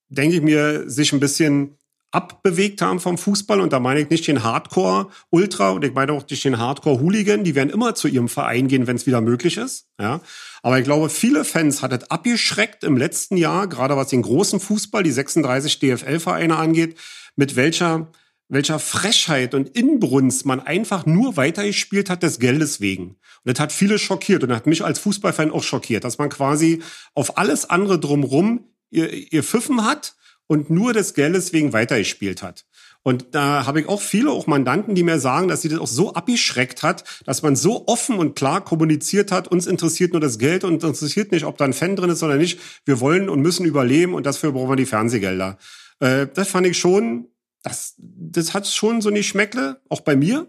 denke 0.10 0.38
ich 0.38 0.42
mir, 0.42 0.90
sich 0.90 1.14
ein 1.14 1.20
bisschen 1.20 1.78
abbewegt 2.12 2.82
haben 2.82 3.00
vom 3.00 3.18
Fußball. 3.18 3.62
Und 3.62 3.72
da 3.72 3.80
meine 3.80 4.00
ich 4.00 4.10
nicht 4.10 4.28
den 4.28 4.44
Hardcore-Ultra 4.44 5.70
und 5.70 5.86
ich 5.86 5.94
meine 5.94 6.14
auch 6.14 6.28
nicht 6.28 6.44
den 6.44 6.58
Hardcore-Hooligan. 6.58 7.44
Die 7.44 7.56
werden 7.56 7.70
immer 7.70 7.94
zu 7.94 8.08
ihrem 8.08 8.28
Verein 8.28 8.68
gehen, 8.68 8.88
wenn 8.88 8.96
es 8.96 9.06
wieder 9.06 9.22
möglich 9.22 9.58
ist. 9.58 9.88
Ja. 10.00 10.22
Aber 10.62 10.78
ich 10.78 10.84
glaube, 10.84 11.10
viele 11.10 11.46
Fans 11.46 11.82
hat 11.82 11.94
es 11.94 12.12
abgeschreckt 12.12 12.84
im 12.84 12.98
letzten 12.98 13.38
Jahr, 13.38 13.68
gerade 13.68 13.96
was 13.96 14.10
den 14.10 14.22
großen 14.22 14.60
Fußball, 14.60 15.04
die 15.04 15.12
36 15.12 15.80
DFL-Vereine 15.80 16.58
angeht, 16.58 16.98
mit 17.36 17.56
welcher 17.56 18.12
welcher 18.50 18.80
Frechheit 18.80 19.54
und 19.54 19.70
Inbrunst 19.70 20.46
man 20.46 20.60
einfach 20.60 21.06
nur 21.06 21.38
weitergespielt 21.38 22.10
hat 22.10 22.24
des 22.24 22.40
Geldes 22.40 22.82
wegen. 22.82 23.10
Und 23.44 23.58
das 23.58 23.60
hat 23.60 23.72
viele 23.72 24.00
schockiert 24.00 24.44
und 24.44 24.52
hat 24.52 24.66
mich 24.66 24.84
als 24.84 25.00
Fußballfan 25.00 25.52
auch 25.52 25.64
schockiert, 25.64 26.04
dass 26.04 26.18
man 26.18 26.30
quasi 26.30 26.82
auf 27.14 27.38
alles 27.38 27.70
andere 27.70 28.00
drumrum 28.00 28.66
ihr, 28.90 29.32
ihr 29.32 29.44
Pfiffen 29.44 29.86
hat 29.86 30.16
und 30.48 30.72
nur 30.72 30.94
des 30.94 31.14
Geldes 31.14 31.54
wegen 31.54 31.74
weitergespielt 31.74 32.42
hat. 32.42 32.66
Und 33.04 33.28
da 33.32 33.66
habe 33.66 33.80
ich 33.80 33.88
auch 33.88 34.02
viele, 34.02 34.30
auch 34.32 34.46
Mandanten, 34.46 34.94
die 34.94 35.04
mir 35.04 35.20
sagen, 35.20 35.48
dass 35.48 35.62
sie 35.62 35.70
das 35.70 35.80
auch 35.80 35.88
so 35.88 36.14
abgeschreckt 36.14 36.84
hat, 36.84 37.04
dass 37.26 37.42
man 37.42 37.56
so 37.56 37.88
offen 37.88 38.18
und 38.18 38.36
klar 38.36 38.64
kommuniziert 38.64 39.32
hat, 39.32 39.48
uns 39.48 39.68
interessiert 39.68 40.12
nur 40.12 40.22
das 40.22 40.38
Geld 40.38 40.64
und 40.64 40.84
interessiert 40.84 41.32
nicht, 41.32 41.46
ob 41.46 41.58
da 41.58 41.66
ein 41.66 41.74
Fan 41.74 41.96
drin 41.96 42.10
ist 42.10 42.24
oder 42.24 42.36
nicht. 42.36 42.60
Wir 42.86 43.00
wollen 43.00 43.30
und 43.30 43.42
müssen 43.42 43.66
überleben 43.66 44.14
und 44.14 44.26
dafür 44.26 44.52
brauchen 44.52 44.70
wir 44.70 44.76
die 44.76 44.86
Fernsehgelder. 44.86 45.58
Äh, 46.00 46.28
das 46.34 46.50
fand 46.50 46.68
ich 46.68 46.78
schon, 46.78 47.30
das, 47.64 47.96
das 47.98 48.54
hat 48.54 48.68
schon 48.68 49.02
so 49.02 49.10
eine 49.10 49.24
Schmeckle, 49.24 49.82
auch 49.90 50.02
bei 50.02 50.16
mir. 50.16 50.48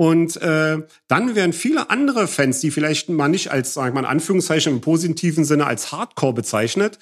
Und 0.00 0.40
äh, 0.40 0.78
dann 1.08 1.34
werden 1.34 1.52
viele 1.52 1.90
andere 1.90 2.26
Fans, 2.26 2.60
die 2.60 2.70
vielleicht 2.70 3.10
mal 3.10 3.28
nicht 3.28 3.50
als, 3.50 3.74
sag 3.74 3.88
ich 3.88 3.92
mal 3.92 4.00
in 4.00 4.06
Anführungszeichen 4.06 4.72
im 4.72 4.80
positiven 4.80 5.44
Sinne 5.44 5.66
als 5.66 5.92
Hardcore 5.92 6.32
bezeichnet, 6.32 6.98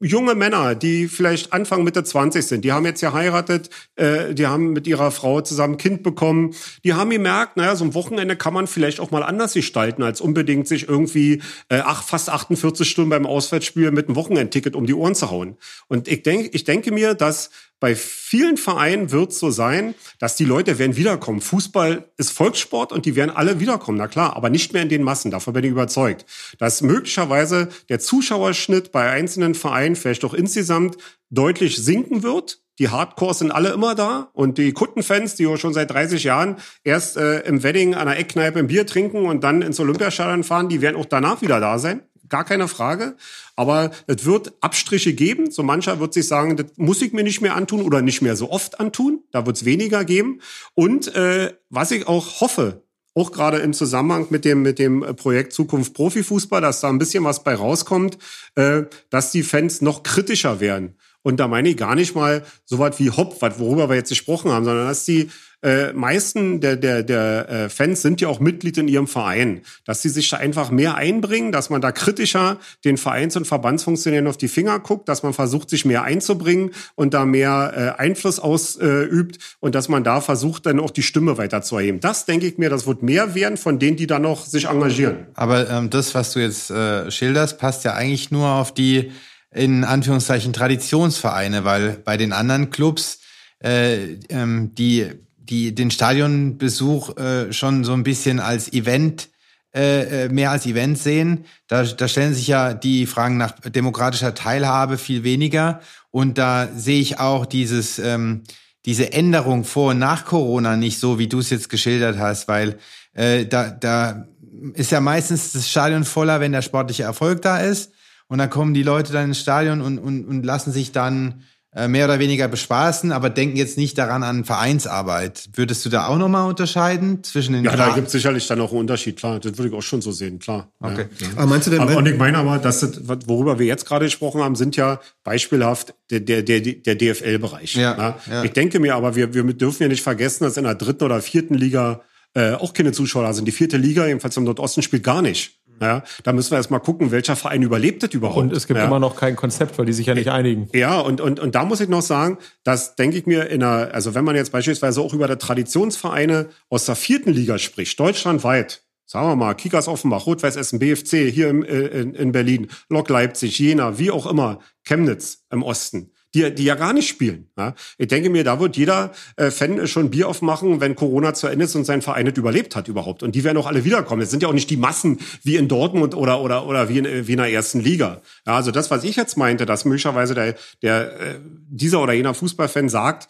junge 0.00 0.34
Männer, 0.34 0.74
die 0.74 1.06
vielleicht 1.06 1.52
Anfang 1.52 1.84
Mitte 1.84 2.02
20 2.02 2.44
sind, 2.44 2.64
die 2.64 2.72
haben 2.72 2.86
jetzt 2.86 3.00
geheiratet, 3.00 3.70
äh, 3.94 4.34
die 4.34 4.48
haben 4.48 4.72
mit 4.72 4.88
ihrer 4.88 5.12
Frau 5.12 5.42
zusammen 5.42 5.74
ein 5.74 5.78
Kind 5.78 6.02
bekommen, 6.02 6.54
die 6.82 6.94
haben 6.94 7.10
gemerkt, 7.10 7.56
naja, 7.56 7.76
so 7.76 7.84
ein 7.84 7.94
Wochenende 7.94 8.34
kann 8.36 8.52
man 8.52 8.66
vielleicht 8.66 8.98
auch 8.98 9.12
mal 9.12 9.22
anders 9.22 9.54
gestalten, 9.54 10.02
als 10.02 10.20
unbedingt 10.20 10.66
sich 10.66 10.88
irgendwie 10.88 11.40
äh, 11.68 11.82
ach, 11.84 12.02
fast 12.02 12.30
48 12.30 12.88
Stunden 12.88 13.10
beim 13.10 13.26
Auswärtsspiel 13.26 13.92
mit 13.92 14.08
einem 14.08 14.16
Wochenendticket 14.16 14.74
um 14.74 14.86
die 14.86 14.94
Ohren 14.94 15.14
zu 15.14 15.30
hauen. 15.30 15.56
Und 15.86 16.08
ich 16.08 16.24
denke, 16.24 16.50
ich 16.52 16.64
denke 16.64 16.90
mir, 16.90 17.14
dass 17.14 17.50
bei 17.84 17.94
vielen 17.96 18.56
Vereinen 18.56 19.10
wird 19.10 19.32
es 19.32 19.38
so 19.38 19.50
sein, 19.50 19.94
dass 20.18 20.36
die 20.36 20.46
Leute 20.46 20.78
werden 20.78 20.96
wiederkommen. 20.96 21.42
Fußball 21.42 22.08
ist 22.16 22.30
Volkssport 22.30 22.92
und 22.92 23.04
die 23.04 23.14
werden 23.14 23.30
alle 23.30 23.60
wiederkommen, 23.60 23.98
na 23.98 24.08
klar, 24.08 24.36
aber 24.36 24.48
nicht 24.48 24.72
mehr 24.72 24.80
in 24.80 24.88
den 24.88 25.02
Massen. 25.02 25.30
Davon 25.30 25.52
bin 25.52 25.64
ich 25.64 25.70
überzeugt. 25.70 26.24
Dass 26.56 26.80
möglicherweise 26.80 27.68
der 27.90 27.98
Zuschauerschnitt 27.98 28.90
bei 28.90 29.10
einzelnen 29.10 29.54
Vereinen 29.54 29.96
vielleicht 29.96 30.24
auch 30.24 30.32
insgesamt 30.32 30.96
deutlich 31.28 31.76
sinken 31.76 32.22
wird. 32.22 32.62
Die 32.78 32.88
Hardcores 32.88 33.40
sind 33.40 33.52
alle 33.52 33.72
immer 33.72 33.94
da 33.94 34.30
und 34.32 34.56
die 34.56 34.72
Kuttenfans, 34.72 35.34
die 35.34 35.54
schon 35.58 35.74
seit 35.74 35.90
30 35.90 36.24
Jahren 36.24 36.56
erst 36.84 37.18
äh, 37.18 37.40
im 37.40 37.62
Wedding 37.62 37.94
an 37.94 38.06
der 38.06 38.18
Eckkneipe 38.18 38.60
ein 38.60 38.68
Bier 38.68 38.86
trinken 38.86 39.26
und 39.26 39.44
dann 39.44 39.60
ins 39.60 39.78
Olympiastadion 39.78 40.42
fahren, 40.42 40.70
die 40.70 40.80
werden 40.80 40.96
auch 40.96 41.04
danach 41.04 41.42
wieder 41.42 41.60
da 41.60 41.78
sein 41.78 42.00
gar 42.28 42.44
keine 42.44 42.68
Frage. 42.68 43.16
Aber 43.56 43.90
es 44.06 44.24
wird 44.24 44.52
Abstriche 44.60 45.12
geben. 45.14 45.50
So 45.50 45.62
mancher 45.62 46.00
wird 46.00 46.14
sich 46.14 46.26
sagen, 46.26 46.56
das 46.56 46.66
muss 46.76 47.02
ich 47.02 47.12
mir 47.12 47.22
nicht 47.22 47.40
mehr 47.40 47.54
antun 47.54 47.82
oder 47.82 48.02
nicht 48.02 48.22
mehr 48.22 48.36
so 48.36 48.50
oft 48.50 48.80
antun. 48.80 49.22
Da 49.30 49.46
wird 49.46 49.56
es 49.56 49.64
weniger 49.64 50.04
geben. 50.04 50.40
Und 50.74 51.14
äh, 51.14 51.54
was 51.70 51.90
ich 51.90 52.06
auch 52.06 52.40
hoffe, 52.40 52.82
auch 53.14 53.30
gerade 53.30 53.58
im 53.58 53.72
Zusammenhang 53.72 54.26
mit 54.30 54.44
dem, 54.44 54.62
mit 54.62 54.78
dem 54.78 55.00
Projekt 55.16 55.52
Zukunft 55.52 55.94
Profifußball, 55.94 56.60
dass 56.60 56.80
da 56.80 56.88
ein 56.88 56.98
bisschen 56.98 57.24
was 57.24 57.44
bei 57.44 57.54
rauskommt, 57.54 58.18
äh, 58.56 58.82
dass 59.10 59.30
die 59.30 59.44
Fans 59.44 59.80
noch 59.80 60.02
kritischer 60.02 60.60
werden. 60.60 60.96
Und 61.22 61.38
da 61.40 61.48
meine 61.48 61.70
ich 61.70 61.76
gar 61.76 61.94
nicht 61.94 62.14
mal 62.14 62.44
so 62.64 62.78
was 62.78 62.98
wie 62.98 63.10
Hopp, 63.10 63.40
worüber 63.58 63.88
wir 63.88 63.96
jetzt 63.96 64.10
gesprochen 64.10 64.50
haben, 64.50 64.64
sondern 64.64 64.88
dass 64.88 65.04
die 65.04 65.30
äh, 65.64 65.94
meisten 65.94 66.60
der, 66.60 66.76
der, 66.76 67.02
der 67.02 67.48
äh, 67.48 67.68
Fans 67.70 68.02
sind 68.02 68.20
ja 68.20 68.28
auch 68.28 68.38
Mitglied 68.38 68.76
in 68.76 68.86
ihrem 68.86 69.06
Verein, 69.06 69.62
dass 69.86 70.02
sie 70.02 70.10
sich 70.10 70.28
da 70.28 70.36
einfach 70.36 70.70
mehr 70.70 70.96
einbringen, 70.96 71.52
dass 71.52 71.70
man 71.70 71.80
da 71.80 71.90
kritischer 71.90 72.58
den 72.84 72.98
Vereins- 72.98 73.34
und 73.36 73.46
Verbandsfunktionären 73.46 74.26
auf 74.26 74.36
die 74.36 74.48
Finger 74.48 74.78
guckt, 74.78 75.08
dass 75.08 75.22
man 75.22 75.32
versucht, 75.32 75.70
sich 75.70 75.86
mehr 75.86 76.02
einzubringen 76.02 76.72
und 76.96 77.14
da 77.14 77.24
mehr 77.24 77.96
äh, 77.98 78.00
Einfluss 78.02 78.38
ausübt 78.38 79.38
und 79.60 79.74
dass 79.74 79.88
man 79.88 80.04
da 80.04 80.20
versucht, 80.20 80.66
dann 80.66 80.78
auch 80.78 80.90
die 80.90 81.02
Stimme 81.02 81.38
weiter 81.38 81.62
zu 81.62 81.78
erheben. 81.78 82.00
Das 82.00 82.26
denke 82.26 82.46
ich 82.46 82.58
mir, 82.58 82.68
das 82.68 82.86
wird 82.86 83.02
mehr 83.02 83.34
werden 83.34 83.56
von 83.56 83.78
denen, 83.78 83.96
die 83.96 84.06
da 84.06 84.18
noch 84.18 84.44
sich 84.44 84.66
engagieren. 84.66 85.26
Aber 85.34 85.70
ähm, 85.70 85.88
das, 85.88 86.14
was 86.14 86.32
du 86.34 86.40
jetzt 86.40 86.70
äh, 86.70 87.10
schilderst, 87.10 87.58
passt 87.58 87.84
ja 87.84 87.94
eigentlich 87.94 88.30
nur 88.30 88.48
auf 88.48 88.74
die 88.74 89.12
in 89.50 89.84
Anführungszeichen 89.84 90.52
Traditionsvereine, 90.52 91.64
weil 91.64 91.96
bei 92.04 92.18
den 92.18 92.32
anderen 92.32 92.70
Clubs 92.70 93.20
äh, 93.62 94.18
ähm, 94.28 94.74
die 94.74 95.10
die 95.48 95.74
den 95.74 95.90
Stadionbesuch 95.90 97.16
äh, 97.16 97.52
schon 97.52 97.84
so 97.84 97.92
ein 97.92 98.02
bisschen 98.02 98.40
als 98.40 98.72
Event 98.72 99.28
äh, 99.74 100.26
äh, 100.26 100.28
mehr 100.28 100.52
als 100.52 100.66
Event 100.66 100.98
sehen. 100.98 101.46
Da, 101.66 101.82
da 101.82 102.06
stellen 102.06 102.32
sich 102.32 102.46
ja 102.46 102.74
die 102.74 103.06
Fragen 103.06 103.36
nach 103.36 103.58
demokratischer 103.58 104.34
Teilhabe 104.34 104.98
viel 104.98 105.24
weniger. 105.24 105.80
Und 106.12 106.38
da 106.38 106.68
sehe 106.76 107.00
ich 107.00 107.18
auch 107.18 107.44
dieses, 107.44 107.98
ähm, 107.98 108.44
diese 108.84 109.12
Änderung 109.12 109.64
vor 109.64 109.90
und 109.90 109.98
nach 109.98 110.26
Corona 110.26 110.76
nicht 110.76 111.00
so, 111.00 111.18
wie 111.18 111.26
du 111.26 111.40
es 111.40 111.50
jetzt 111.50 111.70
geschildert 111.70 112.18
hast, 112.18 112.46
weil 112.46 112.78
äh, 113.14 113.46
da, 113.46 113.68
da 113.70 114.28
ist 114.74 114.92
ja 114.92 115.00
meistens 115.00 115.52
das 115.52 115.68
Stadion 115.68 116.04
voller, 116.04 116.38
wenn 116.38 116.52
der 116.52 116.62
sportliche 116.62 117.02
Erfolg 117.02 117.42
da 117.42 117.58
ist. 117.58 117.90
Und 118.28 118.38
dann 118.38 118.50
kommen 118.50 118.74
die 118.74 118.84
Leute 118.84 119.12
dann 119.12 119.26
ins 119.26 119.40
Stadion 119.40 119.80
und, 119.80 119.98
und, 119.98 120.24
und 120.24 120.44
lassen 120.44 120.72
sich 120.72 120.92
dann 120.92 121.42
mehr 121.88 122.04
oder 122.04 122.20
weniger 122.20 122.46
bespaßen, 122.46 123.10
aber 123.10 123.30
denken 123.30 123.56
jetzt 123.56 123.76
nicht 123.76 123.98
daran 123.98 124.22
an 124.22 124.44
Vereinsarbeit. 124.44 125.48
Würdest 125.54 125.84
du 125.84 125.90
da 125.90 126.06
auch 126.06 126.18
nochmal 126.18 126.48
unterscheiden 126.48 127.24
zwischen 127.24 127.52
den 127.52 127.64
Ja, 127.64 127.76
da 127.76 127.94
gibt 127.94 128.06
es 128.06 128.12
sicherlich 128.12 128.46
dann 128.46 128.60
auch 128.60 128.70
einen 128.70 128.80
Unterschied, 128.80 129.16
klar. 129.16 129.40
Das 129.40 129.58
würde 129.58 129.70
ich 129.70 129.74
auch 129.74 129.82
schon 129.82 130.00
so 130.00 130.12
sehen, 130.12 130.38
klar. 130.38 130.68
Okay. 130.78 131.06
Ja. 131.18 131.28
Aber 131.36 131.46
meinst 131.46 131.66
du 131.66 131.72
denn, 131.72 131.80
aber, 131.80 131.96
und 131.96 132.06
ich 132.06 132.16
meine 132.16 132.38
aber, 132.38 132.58
dass 132.58 132.80
das, 132.80 133.00
worüber 133.26 133.58
wir 133.58 133.66
jetzt 133.66 133.86
gerade 133.86 134.04
gesprochen 134.04 134.40
haben, 134.40 134.54
sind 134.54 134.76
ja 134.76 135.00
beispielhaft 135.24 135.94
der, 136.10 136.20
der, 136.20 136.42
der, 136.42 136.60
der 136.60 136.94
DFL-Bereich. 136.94 137.74
Ja, 137.74 138.18
ja. 138.30 138.44
Ich 138.44 138.52
denke 138.52 138.78
mir 138.78 138.94
aber, 138.94 139.16
wir, 139.16 139.34
wir 139.34 139.42
dürfen 139.44 139.82
ja 139.82 139.88
nicht 139.88 140.02
vergessen, 140.02 140.44
dass 140.44 140.56
in 140.56 140.64
der 140.64 140.76
dritten 140.76 141.02
oder 141.02 141.20
vierten 141.20 141.54
Liga 141.54 142.02
äh, 142.34 142.52
auch 142.52 142.72
keine 142.72 142.92
Zuschauer 142.92 143.32
sind. 143.34 143.46
Die 143.46 143.52
vierte 143.52 143.76
Liga, 143.76 144.06
jedenfalls 144.06 144.36
im 144.36 144.44
Nordosten, 144.44 144.82
spielt 144.82 145.02
gar 145.02 145.22
nicht. 145.22 145.58
Ja, 145.80 146.02
da 146.22 146.32
müssen 146.32 146.52
wir 146.52 146.58
erst 146.58 146.70
mal 146.70 146.78
gucken, 146.78 147.10
welcher 147.10 147.36
Verein 147.36 147.62
überlebt 147.62 148.02
das 148.02 148.14
überhaupt. 148.14 148.38
Und 148.38 148.52
es 148.52 148.66
gibt 148.66 148.78
ja. 148.78 148.86
immer 148.86 148.98
noch 148.98 149.16
kein 149.16 149.36
Konzept, 149.36 149.78
weil 149.78 149.86
die 149.86 149.92
sich 149.92 150.06
ja 150.06 150.14
nicht 150.14 150.30
einigen. 150.30 150.68
Ja, 150.72 151.00
und, 151.00 151.20
und, 151.20 151.40
und 151.40 151.54
da 151.54 151.64
muss 151.64 151.80
ich 151.80 151.88
noch 151.88 152.02
sagen, 152.02 152.38
dass 152.62 152.96
denke 152.96 153.16
ich 153.16 153.26
mir 153.26 153.48
in 153.48 153.62
einer, 153.62 153.92
also 153.92 154.14
wenn 154.14 154.24
man 154.24 154.36
jetzt 154.36 154.52
beispielsweise 154.52 155.00
auch 155.00 155.12
über 155.12 155.28
die 155.28 155.36
Traditionsvereine 155.36 156.48
aus 156.68 156.86
der 156.86 156.96
vierten 156.96 157.32
Liga 157.32 157.58
spricht, 157.58 157.98
deutschlandweit, 157.98 158.82
sagen 159.04 159.28
wir 159.28 159.36
mal, 159.36 159.54
Kickers 159.54 159.88
Offenbach, 159.88 160.26
Rot-Weiß 160.26 160.56
Essen, 160.56 160.78
BFC 160.78 161.30
hier 161.30 161.48
im, 161.48 161.64
äh, 161.64 161.86
in, 161.86 162.14
in 162.14 162.32
Berlin, 162.32 162.68
Lok 162.88 163.08
Leipzig, 163.08 163.58
Jena, 163.58 163.98
wie 163.98 164.10
auch 164.10 164.26
immer, 164.26 164.60
Chemnitz 164.84 165.44
im 165.50 165.62
Osten 165.62 166.13
die, 166.34 166.54
die 166.54 166.64
ja 166.64 166.74
gar 166.74 166.92
nicht 166.92 167.08
spielen. 167.08 167.48
Ja? 167.56 167.74
Ich 167.96 168.08
denke 168.08 168.28
mir, 168.28 168.44
da 168.44 168.60
wird 168.60 168.76
jeder 168.76 169.12
äh, 169.36 169.50
Fan 169.50 169.86
schon 169.86 170.10
Bier 170.10 170.28
aufmachen, 170.28 170.80
wenn 170.80 170.96
Corona 170.96 171.32
zu 171.32 171.46
Ende 171.46 171.64
ist 171.64 171.74
und 171.74 171.84
sein 171.84 172.02
Verein 172.02 172.26
nicht 172.26 172.36
überlebt 172.36 172.76
hat 172.76 172.88
überhaupt. 172.88 173.22
Und 173.22 173.34
die 173.34 173.44
werden 173.44 173.56
auch 173.56 173.66
alle 173.66 173.84
wiederkommen. 173.84 174.22
Es 174.22 174.30
sind 174.30 174.42
ja 174.42 174.48
auch 174.48 174.52
nicht 174.52 174.70
die 174.70 174.76
Massen 174.76 175.18
wie 175.42 175.56
in 175.56 175.68
Dortmund 175.68 176.14
oder 176.14 176.40
oder 176.40 176.66
oder 176.66 176.88
wie 176.88 176.98
in, 176.98 177.26
wie 177.26 177.32
in 177.32 177.38
der 177.38 177.52
ersten 177.52 177.80
Liga. 177.80 178.20
Ja, 178.46 178.56
also 178.56 178.70
das, 178.70 178.90
was 178.90 179.04
ich 179.04 179.16
jetzt 179.16 179.36
meinte, 179.36 179.66
dass 179.66 179.84
möglicherweise 179.84 180.34
der, 180.34 180.56
der 180.82 181.20
äh, 181.20 181.38
dieser 181.68 182.02
oder 182.02 182.12
jener 182.12 182.34
Fußballfan 182.34 182.88
sagt, 182.88 183.28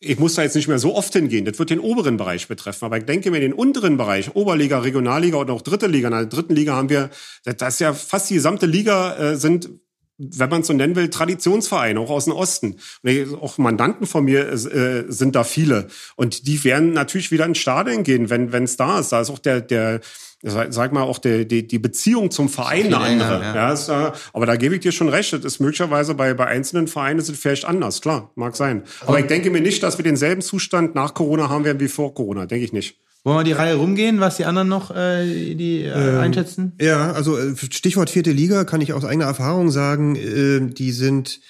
ich 0.00 0.18
muss 0.18 0.34
da 0.34 0.42
jetzt 0.42 0.54
nicht 0.54 0.68
mehr 0.68 0.78
so 0.78 0.94
oft 0.94 1.12
hingehen. 1.12 1.44
Das 1.44 1.58
wird 1.58 1.70
den 1.70 1.80
oberen 1.80 2.16
Bereich 2.16 2.46
betreffen. 2.46 2.84
Aber 2.84 2.98
ich 2.98 3.04
denke 3.04 3.30
mir, 3.30 3.40
den 3.40 3.54
unteren 3.54 3.96
Bereich, 3.96 4.34
Oberliga, 4.34 4.80
Regionalliga 4.80 5.38
und 5.38 5.50
auch 5.50 5.62
dritte 5.62 5.86
Liga. 5.86 6.08
In 6.08 6.14
der 6.14 6.26
dritten 6.26 6.54
Liga 6.54 6.74
haben 6.74 6.90
wir, 6.90 7.10
das 7.44 7.74
ist 7.74 7.80
ja 7.80 7.94
fast 7.94 8.30
die 8.30 8.34
gesamte 8.34 8.66
Liga, 8.66 9.16
äh, 9.16 9.36
sind 9.36 9.70
wenn 10.18 10.50
man 10.50 10.60
es 10.60 10.68
so 10.68 10.72
nennen 10.72 10.96
will, 10.96 11.10
Traditionsvereine, 11.10 11.98
auch 11.98 12.10
aus 12.10 12.26
dem 12.26 12.34
Osten. 12.34 12.76
Und 13.02 13.34
auch 13.40 13.58
Mandanten 13.58 14.06
von 14.06 14.24
mir 14.24 14.48
äh, 14.48 15.04
sind 15.08 15.34
da 15.34 15.44
viele. 15.44 15.88
Und 16.16 16.46
die 16.46 16.62
werden 16.64 16.92
natürlich 16.92 17.30
wieder 17.30 17.46
ins 17.46 17.58
Stadion 17.58 18.04
gehen, 18.04 18.30
wenn 18.30 18.64
es 18.64 18.76
da 18.76 19.00
ist. 19.00 19.10
Da 19.10 19.20
ist 19.20 19.30
auch 19.30 19.38
der, 19.38 19.60
der 19.60 20.00
sag 20.44 20.92
mal, 20.92 21.02
auch 21.02 21.18
der, 21.18 21.44
die, 21.44 21.66
die 21.66 21.78
Beziehung 21.78 22.30
zum 22.30 22.48
Verein 22.48 22.86
eine 22.86 22.98
andere. 22.98 23.38
Länger, 23.38 23.44
ja. 23.44 23.54
ja 23.54 23.72
ist, 23.72 23.88
äh, 23.88 24.12
aber 24.32 24.46
da 24.46 24.56
gebe 24.56 24.74
ich 24.74 24.80
dir 24.82 24.92
schon 24.92 25.08
recht. 25.08 25.32
Das 25.32 25.44
ist 25.44 25.60
möglicherweise 25.60 26.14
bei, 26.14 26.34
bei 26.34 26.46
einzelnen 26.46 26.86
Vereinen 26.86 27.18
es 27.18 27.30
vielleicht 27.30 27.64
anders. 27.64 28.00
Klar, 28.00 28.30
mag 28.34 28.54
sein. 28.54 28.82
Aber 29.06 29.18
ich 29.18 29.26
denke 29.26 29.50
mir 29.50 29.60
nicht, 29.60 29.82
dass 29.82 29.98
wir 29.98 30.02
denselben 30.02 30.42
Zustand 30.42 30.94
nach 30.94 31.14
Corona 31.14 31.48
haben 31.48 31.64
werden 31.64 31.80
wie 31.80 31.88
vor 31.88 32.14
Corona. 32.14 32.46
Denke 32.46 32.64
ich 32.64 32.72
nicht. 32.72 32.98
Wollen 33.24 33.38
wir 33.38 33.44
die 33.44 33.52
Reihe 33.52 33.76
rumgehen, 33.76 34.20
was 34.20 34.36
die 34.36 34.44
anderen 34.44 34.68
noch 34.68 34.94
äh, 34.94 35.54
die 35.54 35.80
äh, 35.80 35.88
ähm, 35.92 36.20
einschätzen? 36.20 36.72
Ja, 36.78 37.12
also 37.12 37.38
äh, 37.38 37.56
Stichwort 37.56 38.10
vierte 38.10 38.32
Liga 38.32 38.64
kann 38.64 38.82
ich 38.82 38.92
aus 38.92 39.04
eigener 39.06 39.24
Erfahrung 39.24 39.70
sagen, 39.70 40.14
äh, 40.14 40.60
die 40.70 40.92
sind 40.92 41.40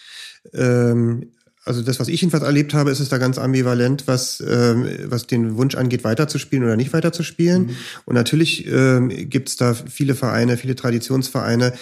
ähm, 0.52 1.32
also 1.64 1.82
das, 1.82 1.98
was 1.98 2.08
ich 2.08 2.20
jedenfalls 2.20 2.44
erlebt 2.44 2.74
habe, 2.74 2.90
ist 2.90 3.00
es 3.00 3.08
da 3.08 3.18
ganz 3.18 3.38
ambivalent, 3.38 4.06
was, 4.06 4.42
ähm, 4.46 4.86
was 5.04 5.26
den 5.26 5.56
Wunsch 5.56 5.74
angeht, 5.74 6.04
weiterzuspielen 6.04 6.64
oder 6.64 6.76
nicht 6.76 6.92
weiterzuspielen. 6.92 7.66
Mhm. 7.66 7.76
Und 8.04 8.14
natürlich 8.14 8.66
ähm, 8.70 9.08
gibt 9.30 9.48
es 9.48 9.56
da 9.56 9.72
viele 9.74 10.14
Vereine, 10.14 10.56
viele 10.56 10.74
Traditionsvereine, 10.74 11.72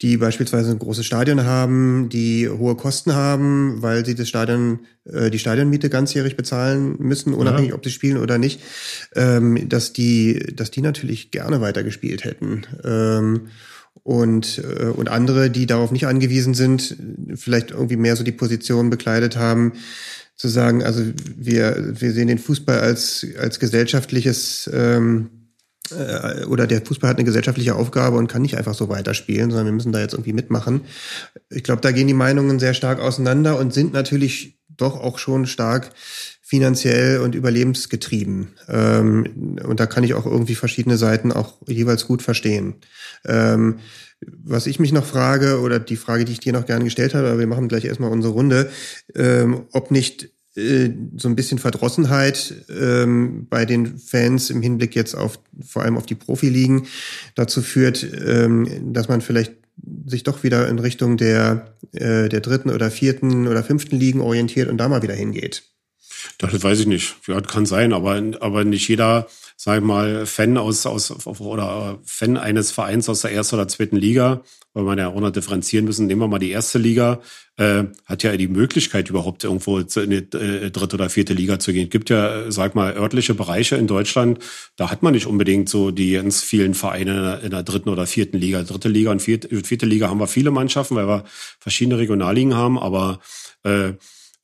die 0.00 0.16
beispielsweise 0.16 0.70
ein 0.70 0.78
großes 0.78 1.04
Stadion 1.04 1.44
haben, 1.44 2.08
die 2.08 2.48
hohe 2.48 2.76
Kosten 2.76 3.14
haben, 3.14 3.82
weil 3.82 4.06
sie 4.06 4.14
das 4.14 4.28
Stadion, 4.28 4.80
äh, 5.04 5.30
die 5.30 5.38
Stadionmiete 5.40 5.90
ganzjährig 5.90 6.36
bezahlen 6.36 6.96
müssen, 6.98 7.34
unabhängig, 7.34 7.70
ja. 7.70 7.74
ob 7.76 7.84
sie 7.84 7.90
spielen 7.90 8.18
oder 8.18 8.38
nicht, 8.38 8.60
ähm, 9.16 9.68
dass 9.68 9.92
die, 9.92 10.38
dass 10.54 10.70
die 10.70 10.82
natürlich 10.82 11.32
gerne 11.32 11.60
weitergespielt 11.60 12.24
hätten. 12.24 12.62
Ähm, 12.84 13.48
und, 14.02 14.58
äh, 14.58 14.86
und 14.86 15.08
andere, 15.08 15.50
die 15.50 15.66
darauf 15.66 15.90
nicht 15.92 16.06
angewiesen 16.06 16.54
sind, 16.54 16.96
vielleicht 17.34 17.70
irgendwie 17.70 17.96
mehr 17.96 18.16
so 18.16 18.24
die 18.24 18.32
Position 18.32 18.90
bekleidet 18.90 19.36
haben, 19.36 19.72
zu 20.36 20.48
sagen, 20.48 20.82
also 20.82 21.02
wir, 21.36 22.00
wir 22.00 22.12
sehen 22.12 22.28
den 22.28 22.38
Fußball 22.38 22.80
als, 22.80 23.26
als 23.38 23.60
gesellschaftliches 23.60 24.68
ähm, 24.72 25.30
äh, 25.90 26.44
oder 26.46 26.66
der 26.66 26.84
Fußball 26.84 27.10
hat 27.10 27.18
eine 27.18 27.24
gesellschaftliche 27.24 27.74
Aufgabe 27.74 28.16
und 28.16 28.28
kann 28.28 28.42
nicht 28.42 28.56
einfach 28.56 28.74
so 28.74 28.88
weiterspielen, 28.88 29.50
sondern 29.50 29.66
wir 29.66 29.72
müssen 29.72 29.92
da 29.92 30.00
jetzt 30.00 30.14
irgendwie 30.14 30.32
mitmachen. 30.32 30.82
Ich 31.50 31.62
glaube, 31.62 31.80
da 31.80 31.92
gehen 31.92 32.08
die 32.08 32.14
Meinungen 32.14 32.58
sehr 32.58 32.74
stark 32.74 33.00
auseinander 33.00 33.58
und 33.58 33.72
sind 33.72 33.92
natürlich 33.92 34.58
doch 34.68 34.98
auch 34.98 35.18
schon 35.18 35.46
stark 35.46 35.90
finanziell 36.52 37.20
und 37.20 37.34
überlebensgetrieben. 37.34 38.48
Ähm, 38.68 39.56
und 39.66 39.80
da 39.80 39.86
kann 39.86 40.04
ich 40.04 40.12
auch 40.12 40.26
irgendwie 40.26 40.54
verschiedene 40.54 40.98
Seiten 40.98 41.32
auch 41.32 41.54
jeweils 41.66 42.06
gut 42.06 42.20
verstehen. 42.20 42.74
Ähm, 43.24 43.78
was 44.20 44.66
ich 44.66 44.78
mich 44.78 44.92
noch 44.92 45.06
frage, 45.06 45.62
oder 45.62 45.78
die 45.78 45.96
Frage, 45.96 46.26
die 46.26 46.32
ich 46.32 46.40
dir 46.40 46.52
noch 46.52 46.66
gerne 46.66 46.84
gestellt 46.84 47.14
habe, 47.14 47.28
aber 47.28 47.38
wir 47.38 47.46
machen 47.46 47.68
gleich 47.68 47.86
erstmal 47.86 48.12
unsere 48.12 48.34
Runde, 48.34 48.70
ähm, 49.14 49.62
ob 49.72 49.90
nicht 49.90 50.28
äh, 50.54 50.90
so 51.16 51.26
ein 51.30 51.36
bisschen 51.36 51.58
Verdrossenheit 51.58 52.54
ähm, 52.68 53.46
bei 53.48 53.64
den 53.64 53.96
Fans 53.96 54.50
im 54.50 54.60
Hinblick 54.60 54.94
jetzt 54.94 55.14
auf 55.14 55.40
vor 55.66 55.84
allem 55.84 55.96
auf 55.96 56.04
die 56.04 56.16
Profiligen 56.16 56.86
dazu 57.34 57.62
führt, 57.62 58.06
ähm, 58.26 58.92
dass 58.92 59.08
man 59.08 59.22
vielleicht 59.22 59.54
sich 60.04 60.22
doch 60.22 60.42
wieder 60.42 60.68
in 60.68 60.78
Richtung 60.78 61.16
der, 61.16 61.78
äh, 61.92 62.28
der 62.28 62.40
dritten 62.42 62.68
oder 62.68 62.90
vierten 62.90 63.48
oder 63.48 63.64
fünften 63.64 63.96
Ligen 63.96 64.20
orientiert 64.20 64.68
und 64.68 64.76
da 64.76 64.90
mal 64.90 65.02
wieder 65.02 65.14
hingeht. 65.14 65.71
Das 66.38 66.62
weiß 66.62 66.80
ich 66.80 66.86
nicht. 66.86 67.14
Ja, 67.26 67.40
kann 67.40 67.66
sein, 67.66 67.92
aber, 67.92 68.22
aber 68.40 68.64
nicht 68.64 68.88
jeder, 68.88 69.26
sag 69.56 69.78
ich 69.78 69.84
mal, 69.84 70.26
Fan 70.26 70.56
aus, 70.56 70.86
aus 70.86 71.10
oder 71.40 71.98
Fan 72.04 72.36
eines 72.36 72.70
Vereins 72.70 73.08
aus 73.08 73.22
der 73.22 73.32
ersten 73.32 73.56
oder 73.56 73.68
zweiten 73.68 73.96
Liga, 73.96 74.42
weil 74.74 74.84
man 74.84 74.98
ja 74.98 75.08
auch 75.08 75.20
noch 75.20 75.30
differenzieren 75.30 75.84
müssen. 75.84 76.06
Nehmen 76.06 76.20
wir 76.20 76.28
mal 76.28 76.38
die 76.38 76.50
erste 76.50 76.78
Liga, 76.78 77.20
äh, 77.56 77.84
hat 78.06 78.22
ja 78.22 78.36
die 78.36 78.48
Möglichkeit, 78.48 79.10
überhaupt 79.10 79.44
irgendwo 79.44 79.78
in 79.78 80.10
die 80.10 80.36
äh, 80.36 80.70
dritte 80.70 80.96
oder 80.96 81.10
vierte 81.10 81.34
Liga 81.34 81.58
zu 81.58 81.72
gehen. 81.72 81.84
Es 81.84 81.90
gibt 81.90 82.10
ja, 82.10 82.50
sag 82.50 82.74
mal, 82.74 82.94
örtliche 82.96 83.34
Bereiche 83.34 83.76
in 83.76 83.86
Deutschland, 83.86 84.38
da 84.76 84.90
hat 84.90 85.02
man 85.02 85.12
nicht 85.12 85.26
unbedingt 85.26 85.68
so 85.68 85.90
die 85.90 86.12
ganz 86.12 86.42
vielen 86.42 86.74
Vereine 86.74 87.40
in 87.42 87.50
der, 87.50 87.62
dritten 87.62 87.90
oder 87.90 88.06
vierten 88.06 88.38
Liga. 88.38 88.62
Dritte 88.62 88.88
Liga 88.88 89.10
und 89.10 89.20
vierte, 89.20 89.48
vierte 89.64 89.86
Liga 89.86 90.08
haben 90.08 90.20
wir 90.20 90.26
viele 90.26 90.50
Mannschaften, 90.50 90.96
weil 90.96 91.06
wir 91.06 91.24
verschiedene 91.60 91.98
Regionalligen 91.98 92.54
haben, 92.54 92.78
aber 92.78 93.20
äh, 93.64 93.92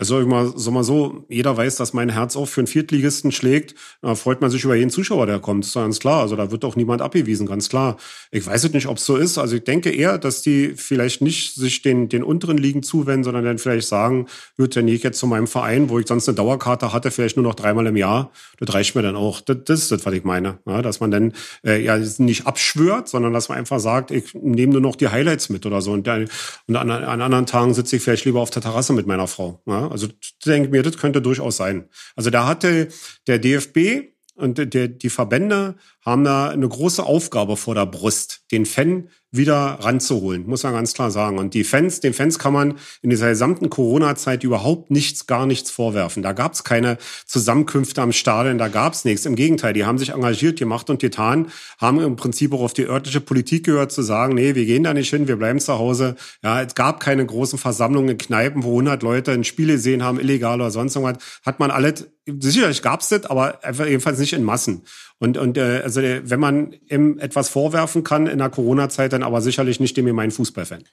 also 0.01 0.21
ich 0.21 0.27
mal, 0.27 0.53
so 0.55 0.71
mal 0.71 0.85
so, 0.85 1.25
jeder 1.29 1.57
weiß, 1.57 1.75
dass 1.75 1.93
mein 1.93 2.09
Herz 2.09 2.37
auch 2.37 2.47
für 2.47 2.61
einen 2.61 2.69
Viertligisten 2.69 3.33
schlägt. 3.33 3.75
Da 4.01 4.15
freut 4.15 4.41
man 4.41 4.49
sich 4.49 4.63
über 4.63 4.77
jeden 4.77 4.91
Zuschauer, 4.91 5.27
der 5.27 5.41
kommt. 5.41 5.65
Das 5.65 5.71
ist 5.71 5.75
ganz 5.75 5.99
klar. 5.99 6.21
Also 6.21 6.37
da 6.37 6.53
wird 6.53 6.65
auch 6.65 6.77
niemand 6.77 7.03
abgewiesen, 7.03 7.49
ganz 7.49 7.69
klar. 7.69 7.97
Ich 8.31 8.47
weiß 8.47 8.63
jetzt 8.63 8.75
nicht, 8.75 8.87
ob 8.87 8.99
es 8.99 9.05
so 9.05 9.17
ist. 9.17 9.39
Also 9.39 9.57
ich 9.57 9.65
denke 9.65 9.91
eher, 9.91 10.19
dass 10.19 10.41
die 10.41 10.75
vielleicht 10.77 11.21
nicht 11.21 11.57
sich 11.57 11.83
den, 11.83 12.09
den 12.09 12.23
unteren 12.23 12.59
Ligen 12.59 12.85
zuwenden, 12.85 13.25
sondern 13.25 13.45
dann 13.45 13.59
vielleicht 13.59 13.89
sagen, 13.89 14.27
gut, 14.57 14.77
dann 14.77 14.87
gehe 14.87 14.95
ich 14.95 15.03
jetzt 15.03 15.19
zu 15.19 15.27
meinem 15.27 15.49
Verein, 15.49 15.89
wo 15.89 15.99
ich 15.99 16.07
sonst 16.07 16.29
eine 16.29 16.37
Dauerkarte 16.37 16.93
hatte, 16.93 17.11
vielleicht 17.11 17.37
nur 17.37 17.45
noch 17.45 17.57
dreimal 17.57 17.87
im 17.89 17.97
Jahr. 17.97 18.31
Das 18.61 18.73
reicht 18.73 18.95
mir 18.95 19.03
dann 19.03 19.17
auch. 19.17 19.41
Das, 19.41 19.57
das 19.65 19.81
ist 19.81 19.91
das, 19.91 20.07
was 20.07 20.15
ich 20.15 20.23
meine. 20.23 20.59
Ja, 20.65 20.81
dass 20.81 21.01
man 21.01 21.11
dann 21.11 21.33
äh, 21.65 21.83
ja 21.83 21.99
nicht 22.19 22.47
abschwört, 22.47 23.09
sondern 23.09 23.33
dass 23.33 23.49
man 23.49 23.59
einfach 23.59 23.81
sagt, 23.81 24.13
ich 24.13 24.33
nehme 24.35 24.75
nur 24.75 24.81
noch 24.81 24.95
die 24.95 25.09
Highlights 25.09 25.49
mit 25.49 25.67
oder 25.67 25.83
so. 25.83 25.91
Und, 25.91 26.07
dann, 26.07 26.29
und 26.69 26.77
an, 26.77 26.89
an 26.89 27.21
anderen 27.21 27.47
Tagen 27.47 27.75
sitze 27.75 27.97
ich 27.97 28.03
vielleicht 28.03 28.27
lieber 28.27 28.41
auf 28.41 28.51
der 28.51 28.63
Terrasse 28.63 28.93
mit 28.93 29.09
meiner 29.09 29.27
Frau. 29.27 29.61
Ja, 29.67 29.88
also 29.91 30.09
denke 30.45 30.71
mir, 30.71 30.83
das 30.83 30.99
könnte 30.99 31.23
durchaus 31.23 31.57
sein. 31.57 31.89
Also 32.17 32.31
da 32.31 32.47
hatte 32.47 32.89
der 33.27 33.39
DFB 33.39 34.11
und 34.35 34.73
der, 34.73 34.89
die 34.89 35.11
Verbände 35.11 35.77
haben 36.05 36.25
da 36.25 36.49
eine 36.49 36.69
große 36.69 37.03
Aufgabe 37.03 37.57
vor 37.57 37.75
der 37.75 37.87
Brust, 37.87 38.43
den 38.53 38.67
Fan 38.67 39.09
wieder 39.31 39.79
ranzuholen, 39.81 40.47
muss 40.47 40.63
man 40.63 40.73
ganz 40.73 40.95
klar 40.95 41.11
sagen. 41.11 41.39
Und 41.39 41.53
die 41.53 41.65
Fans, 41.65 42.01
den 42.01 42.15
Fans 42.15 42.39
kann 42.39 42.55
man 42.55 42.75
in 43.03 43.11
dieser 43.11 43.29
gesamten 43.29 43.69
Corona-Zeit 43.69 44.43
überhaupt 44.43 44.91
nichts, 44.91 45.27
gar 45.27 45.45
nichts 45.45 45.71
vorwerfen. 45.71 46.23
Da 46.23 46.33
gab 46.33 46.55
es 46.55 46.65
keine 46.65 46.97
Zusammenkünfte 47.27 48.01
am 48.01 48.13
Stadion, 48.13 48.57
da 48.57 48.69
gab 48.69 48.95
es 48.95 49.05
nichts. 49.05 49.27
Im 49.27 49.37
Gegenteil, 49.37 49.75
die 49.75 49.85
haben 49.85 49.99
sich 49.99 50.11
engagiert, 50.11 50.59
gemacht 50.59 50.89
und 50.89 50.99
getan, 50.99 51.49
haben 51.79 52.01
im 52.01 52.17
Prinzip 52.17 52.55
auch 52.55 52.63
auf 52.63 52.73
die 52.73 52.87
örtliche 52.87 53.21
Politik 53.21 53.67
gehört, 53.67 53.93
zu 53.93 54.01
sagen, 54.01 54.35
nee, 54.35 54.55
wir 54.55 54.65
gehen 54.65 54.83
da 54.83 54.95
nicht 54.95 55.11
hin, 55.11 55.29
wir 55.29 55.37
bleiben 55.37 55.61
zu 55.61 55.79
Hause. 55.79 56.17
Ja, 56.43 56.63
es 56.63 56.75
gab 56.75 57.01
keine 57.01 57.25
großen 57.27 57.59
Versammlungen 57.59 58.11
in 58.11 58.19
Kneipen, 58.19 58.63
wo 58.63 58.71
100 58.71 59.03
Leute 59.03 59.33
ein 59.33 59.45
Spiel 59.45 59.67
gesehen 59.67 60.03
haben, 60.03 60.19
illegal 60.19 60.59
oder 60.59 60.71
sonst 60.71 60.97
irgendwas. 60.97 61.23
Hat 61.45 61.61
man 61.61 61.71
alles, 61.71 62.07
sicherlich 62.27 62.81
gab's 62.81 63.11
das, 63.11 63.27
aber 63.27 63.63
einfach 63.63 63.85
jedenfalls 63.85 64.19
nicht 64.19 64.33
in 64.33 64.43
Massen. 64.43 64.83
Und, 65.21 65.37
und 65.37 65.59
äh, 65.59 65.81
also 65.83 66.01
wenn 66.01 66.41
man 66.41 66.77
ihm 66.89 67.19
etwas 67.19 67.49
vorwerfen 67.49 68.05
kann 68.05 68.27
in 68.27 68.39
der 68.39 68.51
Corona-Zeit, 68.51 69.13
dann 69.13 69.23
aber 69.23 69.41
sicherlich 69.41 69.81
nicht 69.81 69.97
dem 69.97 70.07
gemeinen 70.07 70.31
Fußballfan. 70.31 70.85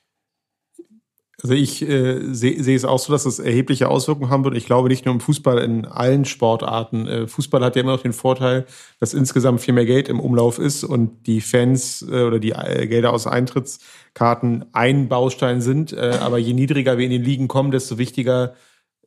Also 1.44 1.54
ich 1.54 1.88
äh, 1.88 2.34
sehe 2.34 2.64
seh 2.64 2.74
es 2.74 2.86
auch 2.86 2.98
so, 2.98 3.14
dass 3.14 3.26
es 3.26 3.38
erhebliche 3.38 3.88
Auswirkungen 3.88 4.32
haben 4.32 4.44
wird. 4.46 4.58
Ich 4.58 4.66
glaube 4.66 4.90
nicht 4.90 5.06
nur 5.06 5.14
im 5.14 5.20
Fußball, 5.20 5.60
in 5.60 5.86
allen 5.86 6.26
Sportarten. 6.26 7.08
Äh, 7.08 7.28
Fußball 7.28 7.64
hat 7.64 7.76
ja 7.76 7.84
immer 7.84 7.92
noch 7.92 8.02
den 8.02 8.14
Vorteil, 8.14 8.66
dass 9.00 9.14
insgesamt 9.14 9.62
viel 9.62 9.76
mehr 9.76 9.86
Geld 9.86 10.10
im 10.10 10.20
Umlauf 10.20 10.58
ist 10.58 10.84
und 10.84 11.28
die 11.28 11.42
Fans 11.42 12.04
äh, 12.10 12.24
oder 12.24 12.40
die 12.40 12.54
äh, 12.54 12.88
Gelder 12.88 13.14
aus 13.14 13.28
Eintrittskarten 13.28 14.66
ein 14.72 15.08
Baustein 15.08 15.62
sind. 15.62 15.94
Äh, 15.94 16.18
aber 16.20 16.40
je 16.40 16.54
niedriger 16.54 16.98
wir 16.98 17.06
in 17.06 17.12
den 17.12 17.24
Ligen 17.24 17.48
kommen, 17.48 17.70
desto 17.70 18.00
wichtiger 18.00 18.56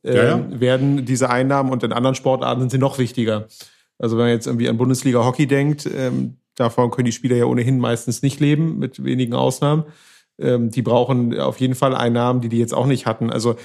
äh, 0.03 0.15
ja, 0.15 0.23
ja. 0.23 0.59
werden 0.61 1.05
diese 1.05 1.29
Einnahmen 1.29 1.71
und 1.71 1.83
in 1.83 1.91
anderen 1.91 2.15
Sportarten 2.15 2.61
sind 2.61 2.71
sie 2.71 2.77
noch 2.77 2.99
wichtiger. 2.99 3.47
Also 3.99 4.17
wenn 4.17 4.25
man 4.25 4.33
jetzt 4.33 4.47
irgendwie 4.47 4.69
an 4.69 4.77
Bundesliga 4.77 5.23
Hockey 5.23 5.45
denkt, 5.45 5.87
ähm, 5.95 6.37
davon 6.55 6.89
können 6.89 7.05
die 7.05 7.11
Spieler 7.11 7.35
ja 7.35 7.45
ohnehin 7.45 7.79
meistens 7.79 8.21
nicht 8.21 8.39
leben, 8.39 8.79
mit 8.79 9.03
wenigen 9.03 9.33
Ausnahmen. 9.33 9.83
Ähm, 10.39 10.71
die 10.71 10.81
brauchen 10.81 11.37
auf 11.39 11.59
jeden 11.59 11.75
Fall 11.75 11.95
Einnahmen, 11.95 12.41
die 12.41 12.49
die 12.49 12.59
jetzt 12.59 12.73
auch 12.73 12.85
nicht 12.85 13.05
hatten. 13.05 13.29
Also 13.29 13.55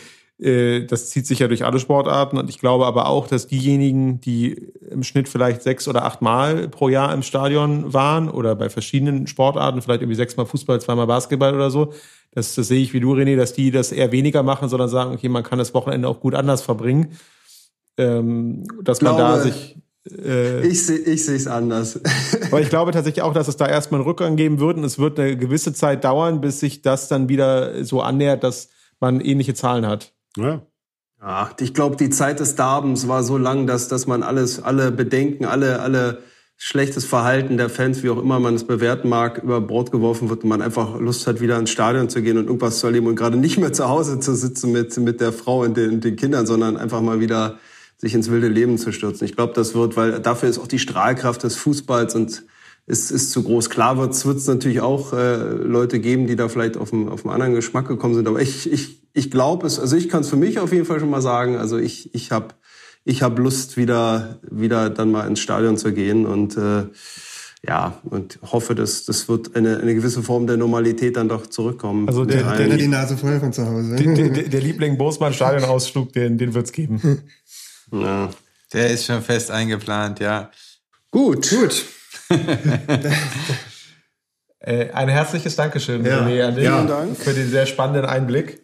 äh, 0.40 0.84
das 0.84 1.10
zieht 1.10 1.26
sich 1.26 1.38
ja 1.38 1.48
durch 1.48 1.64
alle 1.64 1.78
Sportarten 1.78 2.36
und 2.38 2.50
ich 2.50 2.58
glaube 2.58 2.86
aber 2.86 3.08
auch, 3.08 3.28
dass 3.28 3.46
diejenigen, 3.46 4.20
die 4.20 4.72
im 4.90 5.04
Schnitt 5.04 5.28
vielleicht 5.28 5.62
sechs 5.62 5.86
oder 5.86 6.04
acht 6.04 6.22
Mal 6.22 6.68
pro 6.68 6.88
Jahr 6.88 7.14
im 7.14 7.22
Stadion 7.22 7.92
waren 7.92 8.28
oder 8.28 8.56
bei 8.56 8.68
verschiedenen 8.68 9.28
Sportarten, 9.28 9.80
vielleicht 9.80 10.02
irgendwie 10.02 10.16
sechsmal 10.16 10.46
Fußball, 10.46 10.80
zweimal 10.80 11.06
Basketball 11.06 11.54
oder 11.54 11.70
so, 11.70 11.92
das, 12.32 12.56
das 12.56 12.66
sehe 12.66 12.82
ich 12.82 12.92
wie 12.92 13.00
du, 13.00 13.14
René, 13.14 13.36
dass 13.36 13.52
die 13.52 13.70
das 13.70 13.92
eher 13.92 14.10
weniger 14.10 14.42
machen, 14.42 14.68
sondern 14.68 14.88
sagen, 14.88 15.14
okay, 15.14 15.28
man 15.28 15.44
kann 15.44 15.60
das 15.60 15.72
Wochenende 15.72 16.08
auch 16.08 16.18
gut 16.18 16.34
anders 16.34 16.62
verbringen. 16.62 17.16
Ähm, 17.96 18.64
dass 18.82 19.00
man 19.02 19.14
glaube, 19.14 19.34
da 19.34 19.40
sich 19.40 19.76
äh, 20.10 20.66
ich 20.66 20.86
sehe 20.86 20.98
ich 20.98 21.28
es 21.28 21.46
anders. 21.46 22.00
weil 22.50 22.62
ich 22.62 22.68
glaube 22.68 22.92
tatsächlich 22.92 23.22
auch, 23.22 23.34
dass 23.34 23.48
es 23.48 23.56
da 23.56 23.66
erstmal 23.66 24.00
einen 24.00 24.08
Rückgang 24.08 24.36
geben 24.36 24.60
wird 24.60 24.76
und 24.76 24.84
es 24.84 24.98
wird 24.98 25.18
eine 25.18 25.36
gewisse 25.36 25.72
Zeit 25.72 26.04
dauern, 26.04 26.40
bis 26.40 26.60
sich 26.60 26.82
das 26.82 27.08
dann 27.08 27.28
wieder 27.28 27.84
so 27.84 28.00
annähert, 28.00 28.44
dass 28.44 28.68
man 29.00 29.20
ähnliche 29.20 29.54
Zahlen 29.54 29.86
hat. 29.86 30.12
Ja. 30.36 30.62
Ja, 31.20 31.50
ich 31.58 31.72
glaube, 31.72 31.96
die 31.96 32.10
Zeit 32.10 32.40
des 32.40 32.54
Darbens 32.54 33.08
war 33.08 33.22
so 33.22 33.38
lang, 33.38 33.66
dass, 33.66 33.88
dass 33.88 34.06
man 34.06 34.22
alles, 34.22 34.62
alle 34.62 34.90
Bedenken, 34.92 35.46
alle, 35.46 35.80
alle 35.80 36.18
schlechtes 36.56 37.06
Verhalten 37.06 37.56
der 37.56 37.70
Fans, 37.70 38.02
wie 38.02 38.10
auch 38.10 38.18
immer 38.18 38.38
man 38.40 38.54
es 38.54 38.64
bewerten 38.64 39.08
mag, 39.08 39.42
über 39.42 39.60
Bord 39.60 39.90
geworfen 39.90 40.28
wird 40.28 40.44
und 40.44 40.50
man 40.50 40.60
einfach 40.60 41.00
Lust 41.00 41.26
hat, 41.26 41.40
wieder 41.40 41.58
ins 41.58 41.70
Stadion 41.70 42.10
zu 42.10 42.22
gehen 42.22 42.36
und 42.36 42.46
irgendwas 42.46 42.78
zu 42.78 42.86
erleben 42.86 43.06
und 43.06 43.16
gerade 43.16 43.38
nicht 43.38 43.58
mehr 43.58 43.72
zu 43.72 43.88
Hause 43.88 44.20
zu 44.20 44.34
sitzen 44.34 44.70
mit, 44.72 44.96
mit 44.98 45.20
der 45.20 45.32
Frau 45.32 45.62
und 45.62 45.76
den, 45.76 46.00
den 46.00 46.16
Kindern, 46.16 46.46
sondern 46.46 46.76
einfach 46.76 47.00
mal 47.00 47.20
wieder 47.20 47.58
sich 48.04 48.14
ins 48.14 48.30
wilde 48.30 48.48
Leben 48.48 48.78
zu 48.78 48.92
stürzen. 48.92 49.24
Ich 49.24 49.34
glaube, 49.34 49.54
das 49.54 49.74
wird, 49.74 49.96
weil 49.96 50.20
dafür 50.20 50.48
ist 50.48 50.58
auch 50.58 50.66
die 50.66 50.78
Strahlkraft 50.78 51.42
des 51.42 51.56
Fußballs 51.56 52.14
und 52.14 52.44
ist, 52.86 53.10
ist 53.10 53.30
zu 53.30 53.42
groß. 53.42 53.70
Klar 53.70 53.96
wird 53.96 54.12
es 54.12 54.46
natürlich 54.46 54.80
auch 54.80 55.12
äh, 55.12 55.36
Leute 55.36 56.00
geben, 56.00 56.26
die 56.26 56.36
da 56.36 56.48
vielleicht 56.48 56.76
auf 56.76 56.92
einen, 56.92 57.08
auf 57.08 57.24
einen 57.24 57.32
anderen 57.32 57.54
Geschmack 57.54 57.88
gekommen 57.88 58.14
sind. 58.14 58.28
Aber 58.28 58.40
ich, 58.40 58.70
ich, 58.70 59.00
ich 59.14 59.30
glaube 59.30 59.66
es, 59.66 59.80
also 59.80 59.96
ich 59.96 60.08
kann 60.08 60.20
es 60.20 60.28
für 60.28 60.36
mich 60.36 60.58
auf 60.58 60.72
jeden 60.72 60.84
Fall 60.84 61.00
schon 61.00 61.10
mal 61.10 61.22
sagen. 61.22 61.56
Also 61.56 61.78
ich, 61.78 62.14
ich 62.14 62.30
habe 62.30 62.48
ich 63.04 63.22
hab 63.22 63.38
Lust, 63.38 63.76
wieder, 63.76 64.38
wieder 64.50 64.90
dann 64.90 65.10
mal 65.10 65.26
ins 65.26 65.40
Stadion 65.40 65.78
zu 65.78 65.92
gehen 65.92 66.26
und 66.26 66.56
äh, 66.56 66.84
ja, 67.66 67.98
und 68.04 68.38
hoffe, 68.42 68.74
dass 68.74 69.06
das 69.06 69.26
wird 69.28 69.56
eine, 69.56 69.78
eine 69.78 69.94
gewisse 69.94 70.22
Form 70.22 70.46
der 70.46 70.58
Normalität 70.58 71.16
dann 71.16 71.30
doch 71.30 71.46
zurückkommen. 71.46 72.06
Also 72.08 72.26
der, 72.26 72.42
der, 72.42 72.68
der 72.68 72.76
die 72.76 72.88
Nase 72.88 73.16
voll 73.16 73.40
von 73.40 73.54
zu 73.54 73.66
Hause. 73.66 73.96
Der, 73.96 74.14
der, 74.14 74.42
der 74.48 74.60
Liebling 74.60 74.98
Bosmann 74.98 75.32
Stadionausflug, 75.32 76.12
den, 76.12 76.36
den 76.36 76.52
wird's 76.52 76.72
geben. 76.72 77.00
Ja. 77.92 78.30
Der 78.72 78.90
ist 78.90 79.06
schon 79.06 79.22
fest 79.22 79.50
eingeplant, 79.50 80.20
ja. 80.20 80.50
Gut. 81.10 81.48
Gut. 81.50 81.84
Äh, 84.66 84.90
ein 84.92 85.10
herzliches 85.10 85.56
Dankeschön, 85.56 86.06
ja. 86.06 86.20
René, 86.20 86.42
an 86.42 86.54
dich 86.54 86.64
ja. 86.64 87.06
für 87.18 87.34
den 87.34 87.50
sehr 87.50 87.66
spannenden 87.66 88.06
Einblick. 88.06 88.62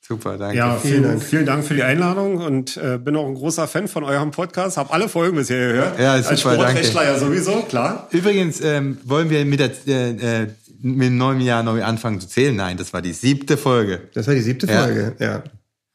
Super, 0.00 0.36
danke. 0.36 0.56
Ja, 0.56 0.74
vielen, 0.74 0.92
vielen 0.92 1.02
Dank. 1.04 1.22
vielen 1.22 1.46
Dank 1.46 1.64
für 1.64 1.74
die 1.74 1.84
Einladung 1.84 2.38
und 2.38 2.76
äh, 2.76 2.98
bin 2.98 3.14
auch 3.14 3.28
ein 3.28 3.36
großer 3.36 3.68
Fan 3.68 3.86
von 3.86 4.02
eurem 4.02 4.32
Podcast. 4.32 4.76
Hab 4.76 4.92
alle 4.92 5.08
Folgen 5.08 5.36
bisher 5.36 5.68
gehört. 5.68 6.00
Ja, 6.00 6.16
super, 6.18 6.30
Als 6.30 6.40
Sportrechtler 6.40 7.04
ja 7.04 7.16
sowieso, 7.16 7.62
klar. 7.62 8.08
Übrigens 8.10 8.60
ähm, 8.60 8.98
wollen 9.04 9.30
wir 9.30 9.44
mit, 9.44 9.60
der, 9.60 9.70
äh, 9.86 10.48
mit 10.82 11.06
dem 11.06 11.16
neuen 11.16 11.40
Jahr 11.40 11.62
neu 11.62 11.84
anfangen 11.84 12.18
zu 12.18 12.26
zählen. 12.26 12.56
Nein, 12.56 12.76
das 12.76 12.92
war 12.92 13.00
die 13.00 13.12
siebte 13.12 13.56
Folge. 13.56 14.08
Das 14.14 14.26
war 14.26 14.34
die 14.34 14.40
siebte 14.40 14.66
Ja. 14.66 14.82
Folge, 14.82 15.14
ja. 15.20 15.42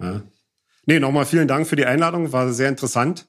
Ja. 0.01 0.21
Nee, 0.85 0.99
nochmal 0.99 1.25
vielen 1.25 1.47
Dank 1.47 1.67
für 1.67 1.75
die 1.75 1.85
Einladung, 1.85 2.31
war 2.31 2.51
sehr 2.53 2.69
interessant. 2.69 3.27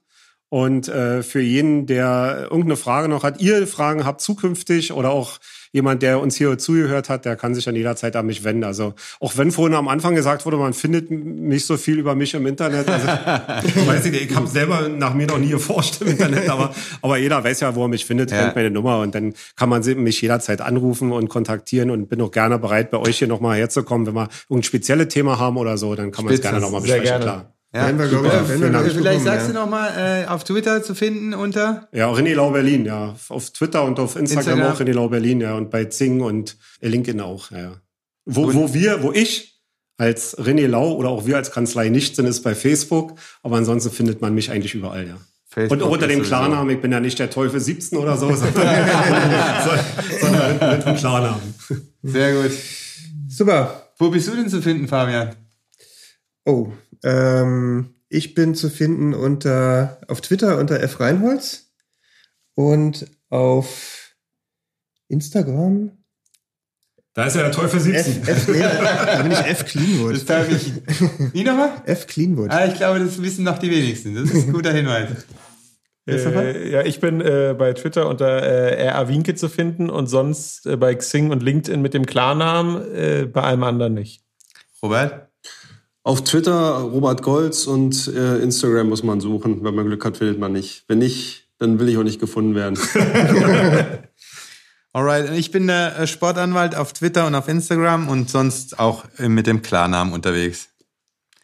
Und 0.48 0.88
äh, 0.88 1.22
für 1.22 1.40
jeden, 1.40 1.86
der 1.86 2.42
irgendeine 2.42 2.76
Frage 2.76 3.08
noch 3.08 3.24
hat, 3.24 3.40
ihr 3.40 3.66
Fragen 3.66 4.04
habt 4.04 4.20
zukünftig 4.20 4.92
oder 4.92 5.10
auch 5.10 5.38
jemand, 5.76 6.02
der 6.02 6.20
uns 6.20 6.34
hier 6.36 6.56
zugehört 6.58 7.08
hat, 7.08 7.24
der 7.26 7.36
kann 7.36 7.54
sich 7.54 7.64
dann 7.66 7.76
jederzeit 7.76 8.16
an 8.16 8.26
mich 8.26 8.42
wenden. 8.42 8.64
Also 8.64 8.94
auch 9.20 9.36
wenn 9.36 9.52
vorhin 9.52 9.76
am 9.76 9.86
Anfang 9.88 10.14
gesagt 10.14 10.44
wurde, 10.46 10.56
man 10.56 10.72
findet 10.72 11.10
nicht 11.10 11.66
so 11.66 11.76
viel 11.76 11.98
über 11.98 12.14
mich 12.14 12.34
im 12.34 12.46
Internet. 12.46 12.88
Also, 12.88 13.06
ich 13.68 13.86
weiß 13.86 14.04
nicht, 14.06 14.30
ich 14.30 14.34
habe 14.34 14.46
selber 14.48 14.88
nach 14.88 15.14
mir 15.14 15.26
noch 15.26 15.38
nie 15.38 15.50
geforscht 15.50 16.00
im 16.00 16.08
Internet, 16.08 16.48
aber, 16.48 16.74
aber 17.02 17.18
jeder 17.18 17.44
weiß 17.44 17.60
ja, 17.60 17.74
wo 17.76 17.82
er 17.84 17.88
mich 17.88 18.06
findet, 18.06 18.30
Ja. 18.30 18.42
kennt 18.42 18.56
meine 18.56 18.70
Nummer 18.70 19.00
und 19.00 19.14
dann 19.14 19.34
kann 19.54 19.68
man 19.68 19.82
mich 20.02 20.20
jederzeit 20.22 20.60
anrufen 20.62 21.12
und 21.12 21.28
kontaktieren 21.28 21.90
und 21.90 22.08
bin 22.08 22.20
auch 22.22 22.30
gerne 22.30 22.58
bereit, 22.58 22.90
bei 22.90 22.98
euch 22.98 23.18
hier 23.18 23.28
nochmal 23.28 23.58
herzukommen. 23.58 24.06
Wenn 24.06 24.14
wir 24.14 24.28
irgendein 24.48 24.62
spezielles 24.64 25.08
Thema 25.08 25.38
haben 25.38 25.58
oder 25.58 25.76
so, 25.78 25.94
dann 25.94 26.10
kann 26.10 26.24
man 26.24 26.34
es 26.34 26.40
gerne 26.40 26.60
nochmal 26.60 26.80
Sehr 26.80 27.00
besprechen, 27.00 27.20
gerne. 27.20 27.24
klar. 27.24 27.55
Ja, 27.74 27.98
wir, 27.98 28.06
glaube 28.06 28.28
ich, 28.28 28.32
super. 28.32 28.48
werden 28.48 28.72
wir, 28.72 28.90
Vielleicht 28.90 29.24
sagst 29.24 29.48
ja. 29.48 29.52
du 29.52 29.58
noch 29.58 29.68
mal 29.68 30.22
äh, 30.24 30.26
auf 30.26 30.44
Twitter 30.44 30.82
zu 30.82 30.94
finden 30.94 31.34
unter 31.34 31.88
Ja, 31.92 32.10
René 32.10 32.34
Lau 32.34 32.50
Berlin, 32.50 32.86
ja. 32.86 33.14
Auf 33.28 33.50
Twitter 33.50 33.84
und 33.84 33.98
auf 33.98 34.16
Instagram, 34.16 34.58
Instagram. 34.58 34.72
auch 34.72 34.80
René 34.80 34.92
Lau 34.92 35.08
Berlin, 35.08 35.40
ja. 35.40 35.54
Und 35.54 35.70
bei 35.70 35.84
Zing 35.86 36.20
und 36.20 36.56
LinkedIn 36.80 37.20
auch, 37.20 37.50
ja. 37.50 37.58
ja. 37.58 37.72
Wo, 38.24 38.52
wo 38.54 38.72
wir, 38.72 39.02
wo 39.02 39.12
ich 39.12 39.60
als 39.98 40.38
René 40.38 40.66
Lau 40.66 40.92
oder 40.92 41.10
auch 41.10 41.26
wir 41.26 41.36
als 41.36 41.50
Kanzlei 41.50 41.88
nicht 41.88 42.16
sind, 42.16 42.26
ist 42.26 42.42
bei 42.42 42.54
Facebook. 42.54 43.18
Aber 43.42 43.56
ansonsten 43.56 43.90
findet 43.90 44.20
man 44.20 44.34
mich 44.34 44.50
eigentlich 44.50 44.74
überall, 44.74 45.06
ja. 45.06 45.16
Facebook 45.48 45.78
und 45.78 45.82
auch 45.82 45.92
unter 45.92 46.06
dem. 46.06 46.22
Klarnamen, 46.22 46.74
ich 46.74 46.80
bin 46.80 46.92
ja 46.92 47.00
nicht 47.00 47.18
der 47.18 47.30
Teufel 47.30 47.60
17 47.60 47.98
oder 47.98 48.16
so, 48.16 48.26
sondern, 48.34 48.54
sondern 50.20 50.52
mit, 50.52 50.62
mit 50.62 50.86
dem 50.86 50.96
Klarnamen. 50.96 51.54
Sehr 52.02 52.42
gut. 52.42 52.52
Super. 53.28 53.90
Wo 53.98 54.10
bist 54.10 54.28
du 54.28 54.36
denn 54.36 54.48
zu 54.48 54.60
finden, 54.60 54.86
Fabian? 54.88 55.34
Oh, 56.44 56.72
ähm, 57.06 57.94
ich 58.08 58.34
bin 58.34 58.54
zu 58.54 58.68
finden 58.68 59.14
unter 59.14 60.00
auf 60.08 60.20
Twitter 60.20 60.58
unter 60.58 60.80
F 60.80 60.98
Reinholz 60.98 61.72
und 62.54 63.06
auf 63.30 64.16
Instagram 65.08 65.92
Da 67.14 67.26
ist 67.26 67.36
ja 67.36 67.42
der 67.42 67.52
Teufel 67.52 67.78
17. 67.78 68.22
F, 68.22 68.28
F 68.28 68.48
nee, 68.48 68.60
da 68.60 69.22
bin 69.22 69.32
ich 69.32 69.38
F 69.38 69.64
Cleanwood. 69.64 70.14
Das 70.14 70.24
darf 70.24 70.50
ich. 70.50 70.72
Wie 71.32 71.44
nochmal? 71.44 71.70
F 71.86 72.06
Cleanwood. 72.08 72.50
Ah, 72.50 72.66
ich 72.66 72.74
glaube, 72.74 72.98
das 72.98 73.22
wissen 73.22 73.44
noch 73.44 73.58
die 73.58 73.70
wenigsten. 73.70 74.14
Das 74.14 74.30
ist 74.30 74.48
ein 74.48 74.52
guter 74.52 74.72
Hinweis. 74.72 75.26
Äh, 76.08 76.70
ja, 76.70 76.82
ich 76.82 77.00
bin 77.00 77.20
äh, 77.20 77.54
bei 77.58 77.72
Twitter 77.72 78.08
unter 78.08 78.28
äh, 78.28 78.88
RA 78.88 79.08
Winke 79.08 79.34
zu 79.34 79.48
finden 79.48 79.90
und 79.90 80.06
sonst 80.06 80.64
äh, 80.66 80.76
bei 80.76 80.94
Xing 80.94 81.30
und 81.30 81.42
LinkedIn 81.42 81.82
mit 81.82 81.94
dem 81.94 82.06
Klarnamen, 82.06 82.94
äh, 82.94 83.26
bei 83.26 83.42
allem 83.42 83.64
anderen 83.64 83.94
nicht. 83.94 84.22
Robert? 84.82 85.25
Auf 86.06 86.22
Twitter 86.22 86.82
Robert 86.82 87.20
Golz 87.20 87.66
und 87.66 88.06
äh, 88.06 88.38
Instagram 88.38 88.88
muss 88.88 89.02
man 89.02 89.20
suchen. 89.20 89.64
Wenn 89.64 89.74
man 89.74 89.86
Glück 89.86 90.04
hat, 90.04 90.18
findet 90.18 90.38
man 90.38 90.52
nicht. 90.52 90.84
Wenn 90.86 90.98
nicht, 90.98 91.48
dann 91.58 91.80
will 91.80 91.88
ich 91.88 91.98
auch 91.98 92.04
nicht 92.04 92.20
gefunden 92.20 92.54
werden. 92.54 92.78
Alright, 94.92 95.36
ich 95.36 95.50
bin 95.50 95.66
der 95.66 95.98
äh, 95.98 96.06
Sportanwalt 96.06 96.76
auf 96.76 96.92
Twitter 96.92 97.26
und 97.26 97.34
auf 97.34 97.48
Instagram 97.48 98.08
und 98.08 98.30
sonst 98.30 98.78
auch 98.78 99.04
äh, 99.18 99.28
mit 99.28 99.48
dem 99.48 99.62
Klarnamen 99.62 100.14
unterwegs. 100.14 100.68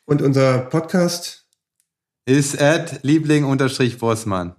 Und 0.05 0.23
unser 0.23 0.59
Podcast 0.59 1.45
Ist 2.25 2.63
at 2.63 3.03
Liebling-Bossmann. 3.03 4.55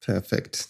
perfekt. 0.00 0.68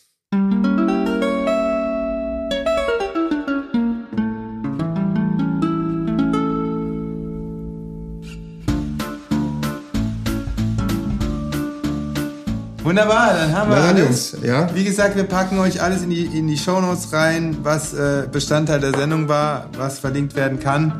Wunderbar, 12.92 13.32
dann 13.32 13.56
haben 13.56 13.70
wir 13.70 13.76
Na 13.78 13.88
alles. 13.88 14.32
Jungs, 14.32 14.44
ja. 14.44 14.68
Wie 14.74 14.84
gesagt, 14.84 15.16
wir 15.16 15.24
packen 15.24 15.58
euch 15.58 15.80
alles 15.80 16.02
in 16.02 16.10
die, 16.10 16.26
in 16.26 16.46
die 16.46 16.58
Shownotes 16.58 17.10
rein, 17.10 17.56
was 17.62 17.94
äh, 17.94 18.28
Bestandteil 18.30 18.80
der 18.80 18.92
Sendung 18.92 19.28
war, 19.28 19.70
was 19.78 19.98
verlinkt 19.98 20.36
werden 20.36 20.60
kann. 20.60 20.92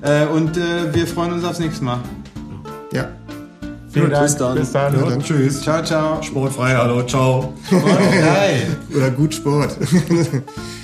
Äh, 0.00 0.24
und 0.24 0.56
äh, 0.56 0.94
wir 0.94 1.06
freuen 1.06 1.34
uns 1.34 1.44
aufs 1.44 1.58
nächste 1.58 1.84
Mal. 1.84 1.98
Ja. 2.94 3.08
Vielen 3.90 4.10
Dank. 4.10 4.24
bis 4.24 4.36
dann. 4.36 4.54
Bis 4.54 4.72
dann. 4.72 4.98
Ja, 4.98 5.06
dann. 5.06 5.22
Tschüss. 5.22 5.60
Ciao, 5.60 5.82
ciao. 5.82 6.22
Sportfrei, 6.22 6.74
hallo, 6.74 7.02
ciao. 7.02 7.52
Bye. 7.70 8.74
Oder 8.96 9.10
gut 9.10 9.34
Sport. 9.34 9.76